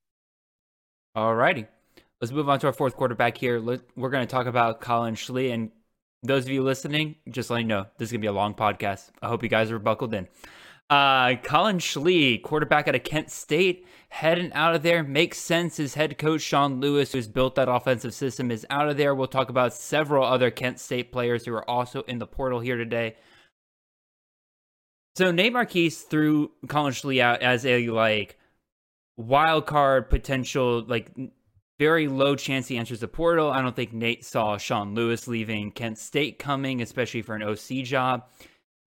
All 1.15 1.35
righty. 1.35 1.67
Let's 2.21 2.33
move 2.33 2.49
on 2.49 2.59
to 2.61 2.69
our 2.69 2.73
fourth 2.73 2.97
quarterback 2.97 3.37
here. 3.37 3.61
We're 3.61 4.11
going 4.11 4.27
to 4.27 4.31
talk 4.31 4.47
about 4.47 4.81
Collin 4.81 5.15
Schlee. 5.15 5.53
And 5.53 5.71
those 6.23 6.45
of 6.45 6.51
you 6.51 6.63
listening, 6.63 7.17
just 7.29 7.51
letting 7.51 7.67
you 7.67 7.75
know, 7.75 7.87
this 7.99 8.09
is 8.09 8.13
going 8.13 8.21
to 8.21 8.25
be 8.25 8.29
a 8.29 8.33
long 8.33 8.55
podcast. 8.55 9.11
I 9.21 9.29
hope 9.29 9.43
you 9.43 9.49
guys 9.49 9.71
are 9.71 9.79
buckled 9.79 10.15
in. 10.15 10.29
Uh, 10.89 11.37
Collin 11.43 11.79
Schlee, 11.79 12.43
quarterback 12.43 12.87
out 12.87 12.95
of 12.95 13.03
Kent 13.03 13.31
State, 13.31 13.87
heading 14.09 14.53
out 14.53 14.75
of 14.75 14.83
there. 14.83 15.03
Makes 15.03 15.39
sense. 15.39 15.77
His 15.77 15.95
head 15.95 16.17
coach, 16.17 16.43
Sean 16.43 16.81
Lewis, 16.81 17.13
who's 17.13 17.29
built 17.29 17.57
that 17.57 17.69
offensive 17.69 18.15
system, 18.15 18.51
is 18.51 18.67
out 18.71 18.89
of 18.89 18.97
there. 18.97 19.15
We'll 19.15 19.27
talk 19.27 19.49
about 19.49 19.75
several 19.75 20.25
other 20.25 20.51
Kent 20.51 20.81
State 20.81 21.13
players 21.13 21.45
who 21.45 21.53
are 21.55 21.69
also 21.69 22.03
in 22.03 22.19
the 22.19 22.27
portal 22.27 22.61
here 22.61 22.77
today. 22.77 23.17
So 25.17 25.31
Nate 25.31 25.53
Marquise 25.53 26.03
threw 26.03 26.53
Collin 26.69 26.95
Schlee 26.95 27.21
out 27.21 27.43
as 27.43 27.67
a 27.67 27.89
like 27.89 28.39
wild 29.27 29.67
card 29.67 30.11
potential, 30.11 30.85
like 30.87 31.11
very 31.79 32.09
low 32.09 32.37
chance 32.37 32.69
he 32.69 32.77
enters 32.77 33.01
the 33.01 33.09
portal. 33.09 33.51
I 33.51 33.63
don't 33.63 33.75
think 33.75 33.93
Nate 33.93 34.25
saw 34.25 34.57
Sean 34.57 34.95
Lewis 34.95 35.27
leaving 35.27 35.73
Kent 35.73 35.99
State 35.99 36.39
coming, 36.39 36.81
especially 36.81 37.23
for 37.23 37.35
an 37.35 37.43
OC 37.43 37.85
job. 37.85 38.29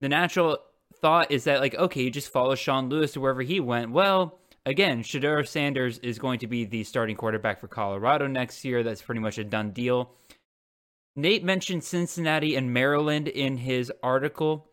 The 0.02 0.10
natural 0.10 0.60
thought 1.02 1.32
is 1.32 1.44
that 1.46 1.60
like, 1.60 1.76
okay, 1.76 2.04
you 2.04 2.12
just 2.12 2.32
follow 2.32 2.56
Sean 2.56 2.90
Lewis 2.90 3.14
to 3.14 3.20
wherever 3.20 3.42
he 3.42 3.60
went. 3.60 3.92
Well, 3.92 4.40
again, 4.66 5.04
Shedeur 5.04 5.48
Sanders 5.48 5.98
is 6.00 6.20
going 6.20 6.40
to 6.40 6.48
be 6.48 6.66
the 6.66 6.84
starting 6.84 7.16
quarterback 7.16 7.60
for 7.60 7.68
Colorado 7.68 8.28
next 8.28 8.64
year. 8.64 8.84
That's 8.84 9.02
pretty 9.02 9.22
much 9.22 9.38
a 9.38 9.44
done 9.44 9.72
deal. 9.72 10.12
Nate 11.16 11.44
mentioned 11.44 11.84
Cincinnati 11.84 12.56
and 12.56 12.74
Maryland 12.74 13.28
in 13.28 13.58
his 13.58 13.92
article 14.04 14.70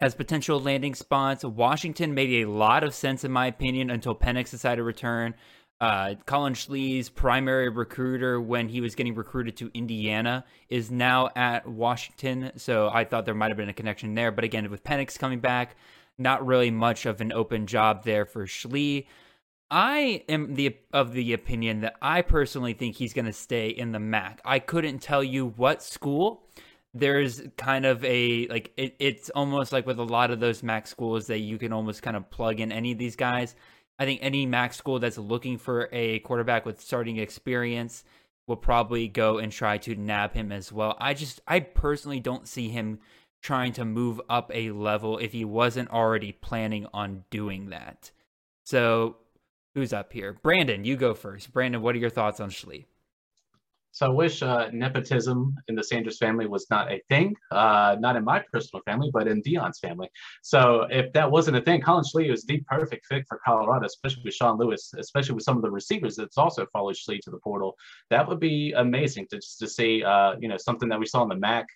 as 0.00 0.14
potential 0.14 0.60
landing 0.60 0.94
spots. 0.94 1.44
Washington 1.44 2.14
made 2.14 2.42
a 2.42 2.48
lot 2.48 2.82
of 2.82 2.94
sense, 2.94 3.24
in 3.24 3.32
my 3.32 3.46
opinion, 3.46 3.90
until 3.90 4.14
Penix 4.14 4.50
decided 4.50 4.76
to 4.76 4.82
return. 4.82 5.34
Uh, 5.80 6.14
Collin 6.26 6.52
Schlee's 6.52 7.08
primary 7.08 7.70
recruiter 7.70 8.38
when 8.40 8.68
he 8.68 8.82
was 8.82 8.94
getting 8.94 9.14
recruited 9.14 9.56
to 9.56 9.70
Indiana 9.72 10.44
is 10.68 10.90
now 10.90 11.30
at 11.34 11.66
Washington. 11.66 12.52
So 12.56 12.90
I 12.92 13.04
thought 13.04 13.24
there 13.24 13.34
might 13.34 13.50
have 13.50 13.56
been 13.56 13.70
a 13.70 13.74
connection 13.74 14.14
there. 14.14 14.30
But 14.30 14.44
again, 14.44 14.70
with 14.70 14.84
Penix 14.84 15.18
coming 15.18 15.40
back, 15.40 15.76
not 16.18 16.46
really 16.46 16.70
much 16.70 17.06
of 17.06 17.22
an 17.22 17.32
open 17.32 17.66
job 17.66 18.04
there 18.04 18.26
for 18.26 18.44
Schlee. 18.46 19.06
I 19.70 20.24
am 20.28 20.54
the 20.54 20.76
of 20.92 21.12
the 21.12 21.32
opinion 21.32 21.80
that 21.80 21.94
I 22.02 22.22
personally 22.22 22.74
think 22.74 22.96
he's 22.96 23.14
going 23.14 23.26
to 23.26 23.32
stay 23.32 23.68
in 23.68 23.92
the 23.92 24.00
MAC. 24.00 24.40
I 24.44 24.58
couldn't 24.58 24.98
tell 24.98 25.22
you 25.22 25.46
what 25.46 25.82
school 25.82 26.42
there's 26.92 27.42
kind 27.56 27.86
of 27.86 28.04
a 28.04 28.46
like 28.48 28.72
it, 28.76 28.96
it's 28.98 29.30
almost 29.30 29.72
like 29.72 29.86
with 29.86 29.98
a 29.98 30.04
lot 30.04 30.30
of 30.30 30.40
those 30.40 30.62
MAC 30.62 30.86
schools 30.86 31.26
that 31.28 31.38
you 31.38 31.58
can 31.58 31.72
almost 31.72 32.02
kind 32.02 32.16
of 32.16 32.30
plug 32.30 32.60
in 32.60 32.72
any 32.72 32.92
of 32.92 32.98
these 32.98 33.16
guys. 33.16 33.54
I 33.98 34.06
think 34.06 34.20
any 34.22 34.46
MAC 34.46 34.74
school 34.74 34.98
that's 34.98 35.18
looking 35.18 35.58
for 35.58 35.88
a 35.92 36.20
quarterback 36.20 36.64
with 36.64 36.80
starting 36.80 37.18
experience 37.18 38.02
will 38.48 38.56
probably 38.56 39.06
go 39.06 39.38
and 39.38 39.52
try 39.52 39.78
to 39.78 39.94
nab 39.94 40.32
him 40.32 40.50
as 40.50 40.72
well. 40.72 40.96
I 41.00 41.14
just 41.14 41.40
I 41.46 41.60
personally 41.60 42.20
don't 42.20 42.48
see 42.48 42.68
him 42.68 42.98
trying 43.42 43.72
to 43.74 43.84
move 43.84 44.20
up 44.28 44.50
a 44.52 44.70
level 44.70 45.18
if 45.18 45.32
he 45.32 45.44
wasn't 45.44 45.90
already 45.90 46.32
planning 46.32 46.86
on 46.92 47.24
doing 47.30 47.70
that. 47.70 48.10
So, 48.64 49.16
who's 49.74 49.92
up 49.92 50.12
here? 50.12 50.38
Brandon, 50.42 50.84
you 50.84 50.96
go 50.96 51.14
first. 51.14 51.52
Brandon, 51.52 51.80
what 51.80 51.94
are 51.94 51.98
your 51.98 52.10
thoughts 52.10 52.40
on 52.40 52.50
Schlee? 52.50 52.84
So 53.92 54.06
I 54.06 54.08
wish 54.10 54.42
uh, 54.42 54.68
nepotism 54.72 55.54
in 55.68 55.74
the 55.74 55.82
Sanders 55.82 56.18
family 56.18 56.46
was 56.46 56.66
not 56.70 56.92
a 56.92 57.00
thing, 57.08 57.34
uh, 57.50 57.96
not 57.98 58.16
in 58.16 58.24
my 58.24 58.42
personal 58.52 58.82
family, 58.84 59.10
but 59.12 59.26
in 59.26 59.42
Deion's 59.42 59.80
family. 59.80 60.08
So 60.42 60.86
if 60.90 61.12
that 61.12 61.30
wasn't 61.30 61.56
a 61.56 61.60
thing, 61.60 61.80
Collin 61.80 62.04
Schlee 62.04 62.32
is 62.32 62.44
the 62.44 62.60
perfect 62.68 63.06
fit 63.06 63.24
for 63.28 63.40
Colorado, 63.44 63.86
especially 63.86 64.22
with 64.24 64.34
Sean 64.34 64.58
Lewis, 64.58 64.92
especially 64.96 65.34
with 65.34 65.44
some 65.44 65.56
of 65.56 65.62
the 65.62 65.70
receivers 65.70 66.16
that's 66.16 66.38
also 66.38 66.66
followed 66.72 66.96
Schlee 66.96 67.20
to 67.20 67.30
the 67.30 67.38
portal. 67.38 67.74
That 68.10 68.28
would 68.28 68.40
be 68.40 68.72
amazing 68.76 69.26
to 69.30 69.40
to 69.58 69.68
see, 69.68 70.04
uh, 70.04 70.36
you 70.40 70.48
know, 70.48 70.56
something 70.56 70.88
that 70.88 71.00
we 71.00 71.06
saw 71.06 71.22
in 71.22 71.28
the 71.28 71.36
MAC 71.36 71.66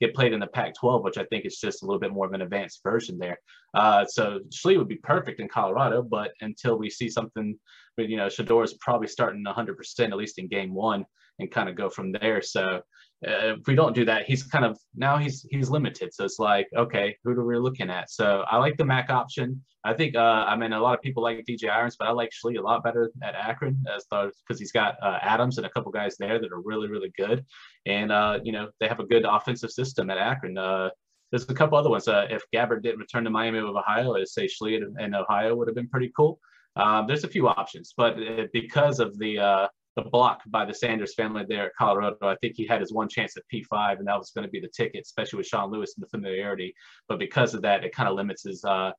get 0.00 0.14
played 0.14 0.32
in 0.32 0.40
the 0.40 0.46
Pac-12, 0.46 1.02
which 1.04 1.18
I 1.18 1.24
think 1.24 1.44
is 1.44 1.58
just 1.58 1.82
a 1.82 1.86
little 1.86 2.00
bit 2.00 2.12
more 2.12 2.26
of 2.26 2.32
an 2.32 2.42
advanced 2.42 2.82
version 2.82 3.18
there. 3.18 3.38
Uh, 3.74 4.04
so 4.04 4.40
Schlee 4.50 4.76
would 4.76 4.88
be 4.88 4.96
perfect 4.96 5.40
in 5.40 5.48
Colorado, 5.48 6.02
but 6.02 6.32
until 6.40 6.76
we 6.76 6.90
see 6.90 7.08
something, 7.08 7.58
you 7.96 8.16
know, 8.16 8.26
Shedeur 8.26 8.64
is 8.64 8.74
probably 8.74 9.06
starting 9.06 9.44
100% 9.44 10.00
at 10.00 10.16
least 10.16 10.38
in 10.38 10.48
game 10.48 10.74
one 10.74 11.06
and 11.38 11.50
kind 11.50 11.68
of 11.68 11.76
go 11.76 11.88
from 11.88 12.12
there. 12.12 12.42
So 12.42 12.80
uh, 13.26 13.56
if 13.58 13.66
we 13.66 13.74
don't 13.74 13.94
do 13.94 14.04
that, 14.04 14.26
he's 14.26 14.42
kind 14.42 14.64
of 14.64 14.78
now 14.94 15.16
he's 15.16 15.46
he's 15.50 15.70
limited. 15.70 16.12
So 16.12 16.24
it's 16.24 16.38
like, 16.38 16.68
okay, 16.76 17.16
who 17.24 17.30
are 17.32 17.44
we 17.44 17.56
looking 17.56 17.90
at? 17.90 18.10
So 18.10 18.44
I 18.50 18.58
like 18.58 18.76
the 18.76 18.84
MAC 18.84 19.10
option. 19.10 19.62
I 19.84 19.92
think 19.92 20.16
uh, 20.16 20.44
I 20.48 20.56
mean 20.56 20.72
a 20.72 20.80
lot 20.80 20.94
of 20.94 21.02
people 21.02 21.22
like 21.22 21.44
DJ 21.48 21.70
Irons, 21.70 21.96
but 21.98 22.08
I 22.08 22.12
like 22.12 22.30
Schlee 22.30 22.58
a 22.58 22.62
lot 22.62 22.82
better 22.82 23.10
at 23.22 23.34
Akron 23.34 23.82
as 23.94 24.06
because 24.10 24.58
he's 24.58 24.72
got 24.72 24.96
uh, 25.02 25.18
Adams 25.20 25.58
and 25.58 25.66
a 25.66 25.70
couple 25.70 25.92
guys 25.92 26.16
there 26.18 26.38
that 26.38 26.52
are 26.52 26.60
really 26.60 26.88
really 26.88 27.12
good, 27.16 27.44
and 27.86 28.10
uh, 28.10 28.40
you 28.42 28.52
know 28.52 28.68
they 28.80 28.88
have 28.88 29.00
a 29.00 29.06
good 29.06 29.24
offensive 29.28 29.70
system 29.70 30.10
at 30.10 30.18
Akron. 30.18 30.56
Uh, 30.56 30.90
there's 31.30 31.48
a 31.48 31.54
couple 31.54 31.76
other 31.76 31.90
ones. 31.90 32.08
Uh, 32.08 32.26
if 32.30 32.42
Gabbert 32.54 32.82
didn't 32.82 33.00
return 33.00 33.24
to 33.24 33.30
Miami 33.30 33.58
of 33.58 33.64
Ohio, 33.64 34.14
I'd 34.16 34.28
say 34.28 34.46
Schlee 34.46 34.80
in 34.98 35.14
Ohio 35.14 35.54
would 35.54 35.68
have 35.68 35.74
been 35.74 35.88
pretty 35.88 36.12
cool. 36.16 36.38
Um, 36.76 37.06
there's 37.06 37.24
a 37.24 37.28
few 37.28 37.48
options, 37.48 37.92
but 37.96 38.16
because 38.52 39.00
of 39.00 39.18
the 39.18 39.68
the 39.96 40.02
block 40.02 40.42
by 40.46 40.64
the 40.64 40.74
Sanders 40.74 41.14
family 41.14 41.44
there 41.48 41.66
at 41.66 41.74
Colorado. 41.76 42.16
I 42.22 42.36
think 42.36 42.54
he 42.56 42.66
had 42.66 42.80
his 42.80 42.92
one 42.92 43.08
chance 43.08 43.36
at 43.36 43.44
P5, 43.52 43.98
and 43.98 44.08
that 44.08 44.18
was 44.18 44.30
going 44.30 44.46
to 44.46 44.50
be 44.50 44.60
the 44.60 44.68
ticket, 44.68 45.02
especially 45.04 45.38
with 45.38 45.46
Sean 45.46 45.70
Lewis 45.70 45.94
and 45.96 46.02
the 46.02 46.08
familiarity. 46.08 46.74
But 47.08 47.18
because 47.18 47.54
of 47.54 47.62
that, 47.62 47.84
it 47.84 47.94
kind 47.94 48.08
of 48.08 48.16
limits 48.16 48.44
his. 48.44 48.64
Uh, 48.64 48.92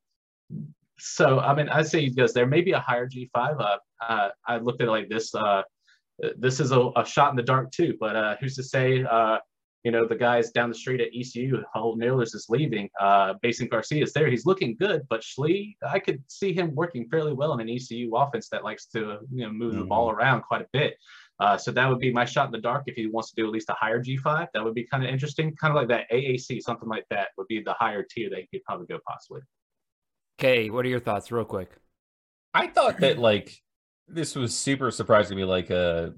so 0.97 1.39
I 1.39 1.53
mean, 1.53 1.69
I 1.69 1.81
say 1.81 2.01
he 2.01 2.09
goes 2.09 2.33
there. 2.33 2.45
Maybe 2.45 2.71
a 2.71 2.79
higher 2.79 3.07
G5. 3.07 3.29
Uh, 3.35 3.77
uh, 4.01 4.29
I 4.47 4.57
looked 4.57 4.81
at 4.81 4.87
it 4.87 4.91
like 4.91 5.09
this. 5.09 5.35
Uh, 5.35 5.63
this 6.37 6.59
is 6.61 6.71
a, 6.71 6.91
a, 6.95 7.05
shot 7.05 7.31
in 7.31 7.35
the 7.35 7.43
dark 7.43 7.71
too, 7.71 7.97
but 7.99 8.15
uh, 8.15 8.35
who's 8.39 8.55
to 8.55 8.63
say? 8.63 9.03
You 9.85 9.91
know, 9.91 10.07
the 10.07 10.15
guys 10.15 10.49
down 10.49 10.69
the 10.69 10.75
street 10.75 10.99
at 10.99 11.09
ECU, 11.15 11.63
Holton 11.71 12.01
Ahlers 12.01 12.33
is 12.33 12.47
leaving. 12.49 12.89
Uh, 12.99 13.35
Mason 13.43 13.67
Garcia 13.67 14.01
is 14.01 14.13
there. 14.13 14.27
He's 14.27 14.47
looking 14.47 14.75
good, 14.75 15.03
but 15.09 15.21
Schlee, 15.21 15.77
I 15.87 15.99
could 15.99 16.23
see 16.27 16.53
him 16.53 16.73
working 16.73 17.07
fairly 17.07 17.33
well 17.33 17.53
in 17.53 17.59
an 17.59 17.69
ECU 17.69 18.15
offense 18.15 18.49
that 18.49 18.63
likes 18.63 18.87
to, 18.87 19.19
you 19.31 19.45
know, 19.45 19.51
move 19.51 19.73
mm-hmm. 19.73 19.81
the 19.81 19.85
ball 19.85 20.09
around 20.09 20.41
quite 20.41 20.61
a 20.61 20.67
bit. 20.73 20.97
Uh, 21.39 21.55
so 21.55 21.71
that 21.71 21.87
would 21.87 21.99
be 21.99 22.11
my 22.11 22.25
shot 22.25 22.47
in 22.47 22.51
the 22.51 22.57
dark 22.57 22.85
if 22.87 22.95
he 22.95 23.05
wants 23.05 23.29
to 23.29 23.35
do 23.35 23.45
at 23.45 23.51
least 23.51 23.69
a 23.69 23.73
higher 23.73 24.01
G5. 24.03 24.47
That 24.55 24.63
would 24.63 24.73
be 24.73 24.87
kind 24.87 25.03
of 25.03 25.09
interesting. 25.09 25.55
Kind 25.55 25.71
of 25.71 25.75
like 25.75 25.89
that 25.89 26.09
AAC, 26.11 26.61
something 26.63 26.89
like 26.89 27.05
that 27.11 27.29
would 27.37 27.47
be 27.47 27.61
the 27.61 27.73
higher 27.73 28.03
tier 28.09 28.31
that 28.31 28.39
he 28.39 28.47
could 28.47 28.63
probably 28.63 28.87
go 28.87 28.99
possibly. 29.07 29.41
Okay, 30.39 30.71
what 30.71 30.83
are 30.85 30.89
your 30.89 30.99
thoughts, 30.99 31.31
real 31.31 31.45
quick? 31.45 31.69
I 32.55 32.67
thought 32.67 33.01
that 33.01 33.19
like 33.19 33.61
this 34.07 34.35
was 34.35 34.57
super 34.57 34.89
surprising 34.89 35.37
to 35.37 35.43
me, 35.43 35.43
like 35.43 35.69
a 35.69 35.77
uh, 35.77 36.09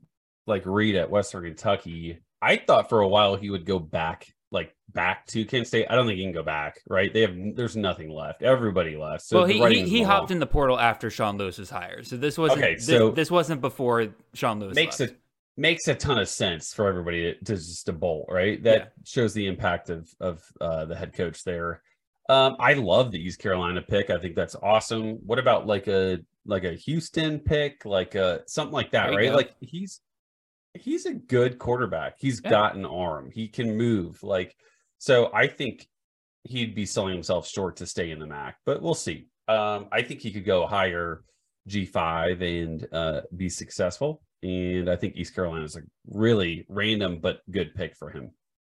like 0.45 0.65
Reed 0.65 0.95
at 0.95 1.09
Western 1.09 1.43
Kentucky 1.43 2.19
I 2.41 2.57
thought 2.57 2.89
for 2.89 3.01
a 3.01 3.07
while 3.07 3.35
he 3.35 3.49
would 3.49 3.65
go 3.65 3.79
back, 3.79 4.27
like 4.51 4.75
back 4.91 5.25
to 5.27 5.45
Kent 5.45 5.67
State. 5.67 5.87
I 5.89 5.95
don't 5.95 6.05
think 6.05 6.17
he 6.17 6.23
can 6.23 6.33
go 6.33 6.43
back. 6.43 6.79
Right? 6.87 7.13
They 7.13 7.21
have 7.21 7.35
there's 7.55 7.75
nothing 7.75 8.09
left. 8.09 8.43
Everybody 8.43 8.95
left. 8.95 9.23
So 9.23 9.39
well, 9.39 9.45
he 9.45 9.59
he, 9.75 9.89
he 9.89 10.03
hopped 10.03 10.31
in 10.31 10.39
the 10.39 10.47
portal 10.47 10.79
after 10.79 11.09
Sean 11.09 11.37
Lewis 11.37 11.57
was 11.57 11.69
hired. 11.69 12.07
So 12.07 12.17
this 12.17 12.37
wasn't 12.37 12.59
okay. 12.59 12.77
So 12.77 13.09
this, 13.09 13.15
this 13.15 13.31
wasn't 13.31 13.61
before 13.61 14.07
Sean 14.33 14.59
Lewis 14.59 14.75
makes 14.75 14.99
left. 14.99 15.13
a 15.13 15.15
makes 15.59 15.87
a 15.87 15.95
ton 15.95 16.19
of 16.19 16.29
sense 16.29 16.73
for 16.73 16.87
everybody 16.87 17.33
to, 17.33 17.39
to 17.39 17.55
just 17.55 17.85
to 17.87 17.93
bolt. 17.93 18.27
Right? 18.29 18.61
That 18.63 18.77
yeah. 18.77 18.85
shows 19.05 19.33
the 19.33 19.47
impact 19.47 19.89
of 19.89 20.09
of 20.19 20.43
uh, 20.61 20.85
the 20.85 20.95
head 20.95 21.13
coach 21.13 21.43
there. 21.43 21.81
Um, 22.29 22.57
I 22.59 22.73
love 22.73 23.11
the 23.11 23.19
East 23.19 23.39
Carolina 23.39 23.81
pick. 23.81 24.09
I 24.09 24.19
think 24.19 24.35
that's 24.35 24.55
awesome. 24.55 25.19
What 25.25 25.39
about 25.39 25.65
like 25.65 25.87
a 25.87 26.19
like 26.45 26.63
a 26.63 26.73
Houston 26.73 27.39
pick, 27.39 27.85
like 27.85 28.15
a 28.15 28.41
something 28.47 28.73
like 28.73 28.91
that, 28.91 29.09
right? 29.11 29.29
Go. 29.29 29.35
Like 29.35 29.53
he's 29.59 30.01
he's 30.81 31.05
a 31.05 31.13
good 31.13 31.59
quarterback. 31.59 32.15
He's 32.19 32.41
yeah. 32.43 32.49
got 32.49 32.75
an 32.75 32.85
arm. 32.85 33.31
He 33.31 33.47
can 33.47 33.77
move. 33.77 34.21
Like 34.23 34.55
so 34.97 35.29
I 35.33 35.47
think 35.47 35.87
he'd 36.43 36.75
be 36.75 36.85
selling 36.85 37.13
himself 37.13 37.47
short 37.47 37.77
to 37.77 37.85
stay 37.85 38.11
in 38.11 38.19
the 38.19 38.27
MAC, 38.27 38.57
but 38.65 38.81
we'll 38.81 38.93
see. 38.93 39.27
Um, 39.47 39.87
I 39.91 40.01
think 40.01 40.21
he 40.21 40.31
could 40.31 40.45
go 40.45 40.65
higher 40.65 41.23
G5 41.69 42.41
and 42.41 42.87
uh, 42.91 43.21
be 43.35 43.49
successful. 43.49 44.21
And 44.43 44.89
I 44.89 44.95
think 44.95 45.15
East 45.15 45.35
Carolina 45.35 45.65
is 45.65 45.75
a 45.75 45.81
really 46.07 46.65
random 46.69 47.19
but 47.19 47.41
good 47.51 47.73
pick 47.75 47.95
for 47.95 48.09
him. 48.09 48.31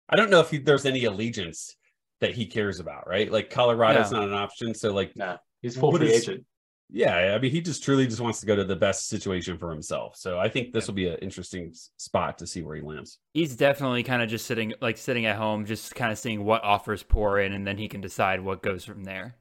I 0.09 0.17
don't 0.17 0.31
know 0.31 0.41
if 0.41 0.51
he, 0.51 0.59
there's 0.59 0.87
any 0.87 1.05
allegiance 1.05 1.77
that 2.21 2.35
he 2.35 2.47
cares 2.47 2.81
about, 2.81 3.09
right? 3.09 3.31
Like 3.31 3.51
Colorado's 3.51 4.13
not 4.13 4.25
an 4.25 4.35
option. 4.35 4.75
So 4.75 4.93
like, 4.93 5.17
nah, 5.17 5.39
he's 5.63 5.77
full 5.77 5.97
free 5.97 6.13
agent. 6.13 6.45
Yeah, 6.91 7.35
I 7.35 7.39
mean, 7.39 7.51
he 7.51 7.61
just 7.61 7.83
truly 7.83 8.07
just 8.07 8.21
wants 8.21 8.41
to 8.41 8.47
go 8.47 8.55
to 8.55 8.65
the 8.65 8.77
best 8.77 9.09
situation 9.09 9.59
for 9.59 9.71
himself. 9.71 10.17
So 10.17 10.39
I 10.39 10.49
think 10.49 10.73
this 10.73 10.87
will 10.87 10.95
be 10.95 11.09
an 11.09 11.17
interesting 11.23 11.73
spot 11.97 12.39
to 12.39 12.47
see 12.47 12.63
where 12.63 12.77
he 12.77 12.83
lands. 12.83 13.19
He's 13.33 13.57
definitely 13.57 14.03
kind 14.03 14.23
of 14.23 14.29
just 14.29 14.47
sitting, 14.47 14.75
like 14.81 14.97
sitting 14.97 15.27
at 15.27 15.37
home, 15.37 15.67
just 15.67 15.95
kind 15.95 16.13
of 16.13 16.19
seeing 16.19 16.45
what 16.45 16.63
offers 16.63 17.03
pour 17.03 17.41
in, 17.41 17.53
and 17.53 17.67
then 17.67 17.79
he 17.79 17.89
can 17.89 18.01
decide 18.01 18.41
what 18.41 18.63
goes 18.63 18.85
from 18.85 19.05
there. 19.05 19.37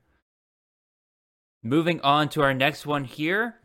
Moving 1.62 2.02
on 2.02 2.30
to 2.30 2.42
our 2.42 2.54
next 2.54 2.86
one 2.86 3.04
here, 3.04 3.56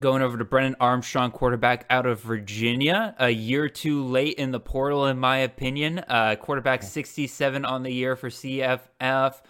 going 0.00 0.22
over 0.22 0.38
to 0.38 0.44
Brennan 0.44 0.76
Armstrong, 0.80 1.30
quarterback 1.30 1.86
out 1.90 2.06
of 2.06 2.20
Virginia, 2.20 3.14
a 3.18 3.30
year 3.30 3.68
too 3.68 4.04
late 4.04 4.34
in 4.34 4.52
the 4.52 4.60
portal, 4.60 5.06
in 5.06 5.18
my 5.18 5.38
opinion. 5.38 5.98
Uh, 6.06 6.36
quarterback 6.36 6.82
67 6.82 7.64
on 7.64 7.82
the 7.82 7.92
year 7.92 8.14
for 8.16 8.30
CFF. 8.30 9.40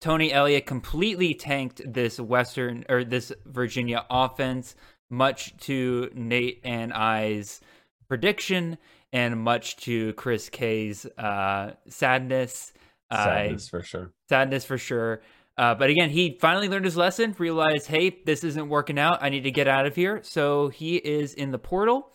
Tony 0.00 0.32
Elliott 0.32 0.66
completely 0.66 1.34
tanked 1.34 1.80
this 1.84 2.20
Western 2.20 2.84
or 2.88 3.04
this 3.04 3.32
Virginia 3.46 4.04
offense, 4.10 4.74
much 5.10 5.56
to 5.58 6.10
Nate 6.14 6.60
and 6.64 6.92
I's 6.92 7.60
prediction, 8.08 8.78
and 9.12 9.40
much 9.40 9.76
to 9.78 10.12
Chris 10.14 10.48
Kay's 10.48 11.06
uh, 11.18 11.72
sadness. 11.88 12.72
Sadness 13.12 13.66
uh, 13.66 13.70
for 13.70 13.82
sure. 13.82 14.12
Sadness 14.28 14.64
for 14.64 14.78
sure. 14.78 15.22
Uh, 15.58 15.74
but 15.74 15.88
again, 15.88 16.10
he 16.10 16.36
finally 16.38 16.68
learned 16.68 16.84
his 16.84 16.96
lesson, 16.96 17.34
realized, 17.38 17.86
hey, 17.86 18.18
this 18.26 18.44
isn't 18.44 18.68
working 18.68 18.98
out. 18.98 19.22
I 19.22 19.30
need 19.30 19.44
to 19.44 19.50
get 19.50 19.66
out 19.66 19.86
of 19.86 19.96
here. 19.96 20.20
So 20.22 20.68
he 20.68 20.96
is 20.96 21.32
in 21.32 21.50
the 21.50 21.58
portal 21.58 22.12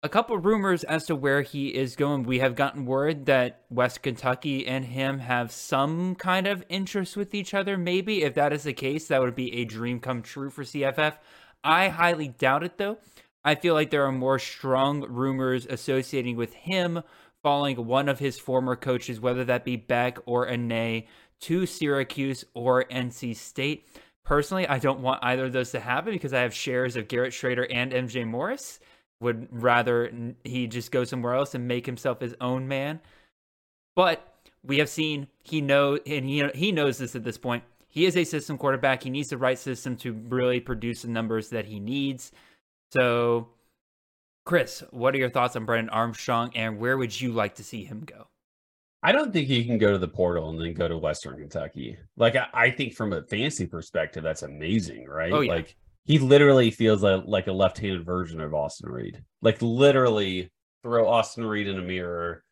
a 0.00 0.08
couple 0.08 0.38
rumors 0.38 0.84
as 0.84 1.06
to 1.06 1.16
where 1.16 1.42
he 1.42 1.68
is 1.68 1.96
going. 1.96 2.22
We 2.22 2.38
have 2.38 2.54
gotten 2.54 2.86
word 2.86 3.26
that 3.26 3.62
West 3.68 4.02
Kentucky 4.02 4.66
and 4.66 4.84
him 4.84 5.18
have 5.18 5.50
some 5.50 6.14
kind 6.14 6.46
of 6.46 6.64
interest 6.68 7.16
with 7.16 7.34
each 7.34 7.52
other. 7.52 7.76
Maybe 7.76 8.22
if 8.22 8.34
that 8.34 8.52
is 8.52 8.62
the 8.62 8.72
case, 8.72 9.08
that 9.08 9.20
would 9.20 9.34
be 9.34 9.52
a 9.54 9.64
dream 9.64 9.98
come 9.98 10.22
true 10.22 10.50
for 10.50 10.62
CFF. 10.62 11.14
I 11.64 11.88
highly 11.88 12.28
doubt 12.28 12.62
it 12.62 12.78
though. 12.78 12.98
I 13.44 13.56
feel 13.56 13.74
like 13.74 13.90
there 13.90 14.06
are 14.06 14.12
more 14.12 14.38
strong 14.38 15.04
rumors 15.08 15.66
associating 15.66 16.36
with 16.36 16.52
him 16.52 17.02
following 17.42 17.84
one 17.86 18.08
of 18.08 18.20
his 18.20 18.38
former 18.38 18.76
coaches, 18.76 19.20
whether 19.20 19.44
that 19.44 19.64
be 19.64 19.76
Beck 19.76 20.18
or 20.26 20.46
Anae, 20.46 21.06
to 21.40 21.66
Syracuse 21.66 22.44
or 22.54 22.84
NC 22.84 23.34
State. 23.34 23.88
Personally, 24.24 24.68
I 24.68 24.78
don't 24.78 25.00
want 25.00 25.24
either 25.24 25.46
of 25.46 25.52
those 25.52 25.70
to 25.70 25.80
happen 25.80 26.12
because 26.12 26.32
I 26.32 26.42
have 26.42 26.54
shares 26.54 26.94
of 26.94 27.08
Garrett 27.08 27.32
Shrader 27.32 27.66
and 27.70 27.92
MJ 27.92 28.26
Morris 28.26 28.78
would 29.20 29.48
rather 29.50 30.12
he 30.44 30.66
just 30.66 30.92
go 30.92 31.04
somewhere 31.04 31.34
else 31.34 31.54
and 31.54 31.66
make 31.66 31.86
himself 31.86 32.20
his 32.20 32.34
own 32.40 32.68
man. 32.68 33.00
But 33.96 34.34
we 34.64 34.78
have 34.78 34.88
seen 34.88 35.28
he 35.42 35.60
know 35.60 35.98
and 36.06 36.24
he 36.24 36.46
he 36.54 36.72
knows 36.72 36.98
this 36.98 37.16
at 37.16 37.24
this 37.24 37.38
point. 37.38 37.64
He 37.88 38.06
is 38.06 38.16
a 38.16 38.24
system 38.24 38.58
quarterback. 38.58 39.02
He 39.02 39.10
needs 39.10 39.30
the 39.30 39.38
right 39.38 39.58
system 39.58 39.96
to 39.96 40.12
really 40.12 40.60
produce 40.60 41.02
the 41.02 41.08
numbers 41.08 41.48
that 41.50 41.64
he 41.64 41.80
needs. 41.80 42.32
So, 42.92 43.48
Chris, 44.44 44.84
what 44.90 45.14
are 45.14 45.18
your 45.18 45.30
thoughts 45.30 45.56
on 45.56 45.64
Brennan 45.64 45.88
Armstrong, 45.88 46.52
and 46.54 46.78
where 46.78 46.96
would 46.96 47.18
you 47.18 47.32
like 47.32 47.56
to 47.56 47.64
see 47.64 47.84
him 47.84 48.02
go? 48.04 48.28
I 49.02 49.12
don't 49.12 49.32
think 49.32 49.48
he 49.48 49.64
can 49.64 49.78
go 49.78 49.92
to 49.92 49.98
the 49.98 50.08
portal 50.08 50.50
and 50.50 50.60
then 50.60 50.74
go 50.74 50.88
to 50.88 50.98
Western 50.98 51.38
Kentucky. 51.38 51.96
Like 52.16 52.36
I, 52.36 52.48
I 52.52 52.70
think 52.70 52.94
from 52.94 53.12
a 53.12 53.22
fancy 53.22 53.66
perspective, 53.66 54.22
that's 54.22 54.42
amazing, 54.42 55.06
right? 55.06 55.32
Oh, 55.32 55.40
yeah. 55.40 55.54
Like 55.54 55.76
he 56.08 56.18
literally 56.18 56.70
feels 56.70 57.02
like, 57.02 57.24
like 57.26 57.46
a 57.48 57.52
left-handed 57.52 58.04
version 58.04 58.40
of 58.40 58.54
Austin 58.54 58.90
Reed. 58.90 59.22
Like 59.42 59.60
literally 59.60 60.50
throw 60.82 61.06
Austin 61.06 61.44
Reed 61.44 61.68
in 61.68 61.78
a 61.78 61.82
mirror 61.82 62.42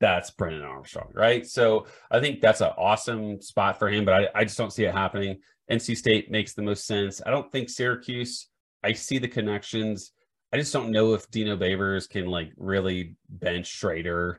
that's 0.00 0.30
Brennan 0.30 0.62
Armstrong, 0.62 1.10
right? 1.12 1.46
So 1.46 1.86
I 2.10 2.20
think 2.20 2.40
that's 2.40 2.62
an 2.62 2.70
awesome 2.78 3.40
spot 3.42 3.78
for 3.78 3.88
him, 3.88 4.06
but 4.06 4.14
I, 4.14 4.28
I 4.34 4.44
just 4.44 4.56
don't 4.56 4.72
see 4.72 4.84
it 4.84 4.94
happening. 4.94 5.40
NC 5.70 5.94
State 5.94 6.30
makes 6.30 6.54
the 6.54 6.62
most 6.62 6.86
sense. 6.86 7.20
I 7.24 7.30
don't 7.30 7.52
think 7.52 7.68
Syracuse, 7.68 8.48
I 8.82 8.94
see 8.94 9.18
the 9.18 9.28
connections. 9.28 10.12
I 10.50 10.56
just 10.56 10.72
don't 10.72 10.90
know 10.90 11.12
if 11.12 11.30
Dino 11.30 11.54
Babers 11.54 12.08
can 12.08 12.26
like 12.26 12.50
really 12.56 13.14
bench 13.28 13.78
Shrader 13.78 14.36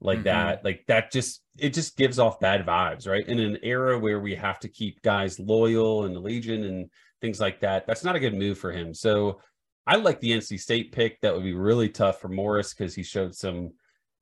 like 0.00 0.18
mm-hmm. 0.18 0.24
that. 0.24 0.64
Like 0.64 0.84
that 0.88 1.12
just 1.12 1.42
it 1.58 1.74
just 1.74 1.96
gives 1.96 2.18
off 2.18 2.40
bad 2.40 2.66
vibes, 2.66 3.08
right? 3.08 3.26
In 3.26 3.38
an 3.38 3.58
era 3.62 3.98
where 3.98 4.18
we 4.18 4.34
have 4.34 4.58
to 4.60 4.68
keep 4.68 5.00
guys 5.02 5.38
loyal 5.38 6.04
and 6.04 6.16
Legion 6.16 6.64
and 6.64 6.90
things 7.20 7.40
like 7.40 7.60
that, 7.60 7.86
that's 7.86 8.04
not 8.04 8.16
a 8.16 8.20
good 8.20 8.34
move 8.34 8.58
for 8.58 8.72
him. 8.72 8.94
So 8.94 9.40
I 9.86 9.96
like 9.96 10.20
the 10.20 10.32
NC 10.32 10.60
State 10.60 10.92
pick. 10.92 11.20
That 11.20 11.34
would 11.34 11.44
be 11.44 11.54
really 11.54 11.88
tough 11.88 12.20
for 12.20 12.28
Morris 12.28 12.74
because 12.74 12.94
he 12.94 13.02
showed 13.02 13.34
some 13.34 13.72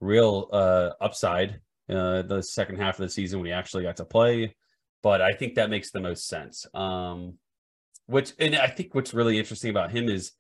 real 0.01 0.49
uh, 0.53 0.90
upside 1.01 1.61
uh, 1.88 2.22
the 2.22 2.42
second 2.42 2.76
half 2.76 2.99
of 2.99 3.05
the 3.05 3.11
season 3.11 3.40
when 3.40 3.47
he 3.47 3.53
actually 3.53 3.84
got 3.84 3.97
to 3.99 4.05
play. 4.05 4.55
But 5.03 5.20
I 5.20 5.32
think 5.32 5.55
that 5.55 5.70
makes 5.70 5.90
the 5.90 6.01
most 6.01 6.26
sense. 6.28 6.66
Um, 6.74 7.38
which 8.07 8.32
and 8.38 8.57
I 8.57 8.66
think 8.66 8.95
what's 8.95 9.14
really 9.14 9.38
interesting 9.38 9.70
about 9.70 9.90
him 9.90 10.09
is 10.09 10.32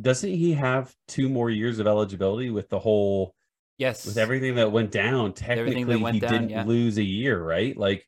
doesn't 0.00 0.30
he 0.30 0.54
have 0.54 0.94
two 1.06 1.28
more 1.28 1.50
years 1.50 1.78
of 1.78 1.86
eligibility 1.86 2.50
with 2.50 2.68
the 2.68 2.78
whole 2.78 3.34
yes 3.78 4.06
with 4.06 4.16
everything 4.16 4.54
that 4.56 4.72
went 4.72 4.90
down 4.90 5.32
technically 5.32 5.96
went 5.96 6.14
he 6.14 6.20
down, 6.20 6.32
didn't 6.32 6.50
yeah. 6.50 6.64
lose 6.64 6.98
a 6.98 7.02
year 7.02 7.42
right 7.42 7.76
like 7.76 8.06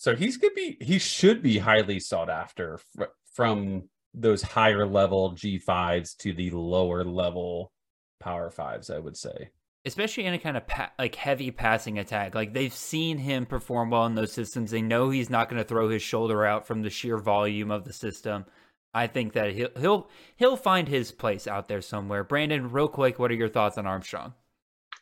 so 0.00 0.16
he's 0.16 0.38
gonna 0.38 0.54
be 0.54 0.78
he 0.80 0.98
should 0.98 1.42
be 1.42 1.58
highly 1.58 2.00
sought 2.00 2.30
after 2.30 2.78
fr- 2.94 3.04
from 3.34 3.82
those 4.14 4.42
higher 4.42 4.86
level 4.86 5.32
g5s 5.32 6.16
to 6.16 6.32
the 6.32 6.50
lower 6.50 7.04
level 7.04 7.70
power 8.18 8.50
fives 8.50 8.90
i 8.90 8.98
would 8.98 9.16
say 9.16 9.50
especially 9.84 10.26
in 10.26 10.34
a 10.34 10.38
kind 10.38 10.56
of 10.56 10.66
pa- 10.66 10.92
like 10.98 11.14
heavy 11.14 11.50
passing 11.50 11.98
attack. 11.98 12.34
Like 12.34 12.52
they've 12.52 12.72
seen 12.72 13.18
him 13.18 13.46
perform 13.46 13.90
well 13.90 14.06
in 14.06 14.14
those 14.14 14.32
systems. 14.32 14.70
They 14.70 14.82
know 14.82 15.10
he's 15.10 15.30
not 15.30 15.48
going 15.48 15.62
to 15.62 15.66
throw 15.66 15.88
his 15.88 16.02
shoulder 16.02 16.44
out 16.44 16.66
from 16.66 16.82
the 16.82 16.90
sheer 16.90 17.16
volume 17.18 17.70
of 17.70 17.84
the 17.84 17.92
system. 17.92 18.44
I 18.92 19.06
think 19.06 19.34
that 19.34 19.52
he'll 19.52 19.70
he'll 19.78 20.10
he'll 20.36 20.56
find 20.56 20.88
his 20.88 21.12
place 21.12 21.46
out 21.46 21.68
there 21.68 21.80
somewhere. 21.80 22.24
Brandon, 22.24 22.70
real 22.70 22.88
quick, 22.88 23.18
what 23.18 23.30
are 23.30 23.34
your 23.34 23.48
thoughts 23.48 23.78
on 23.78 23.86
Armstrong? 23.86 24.34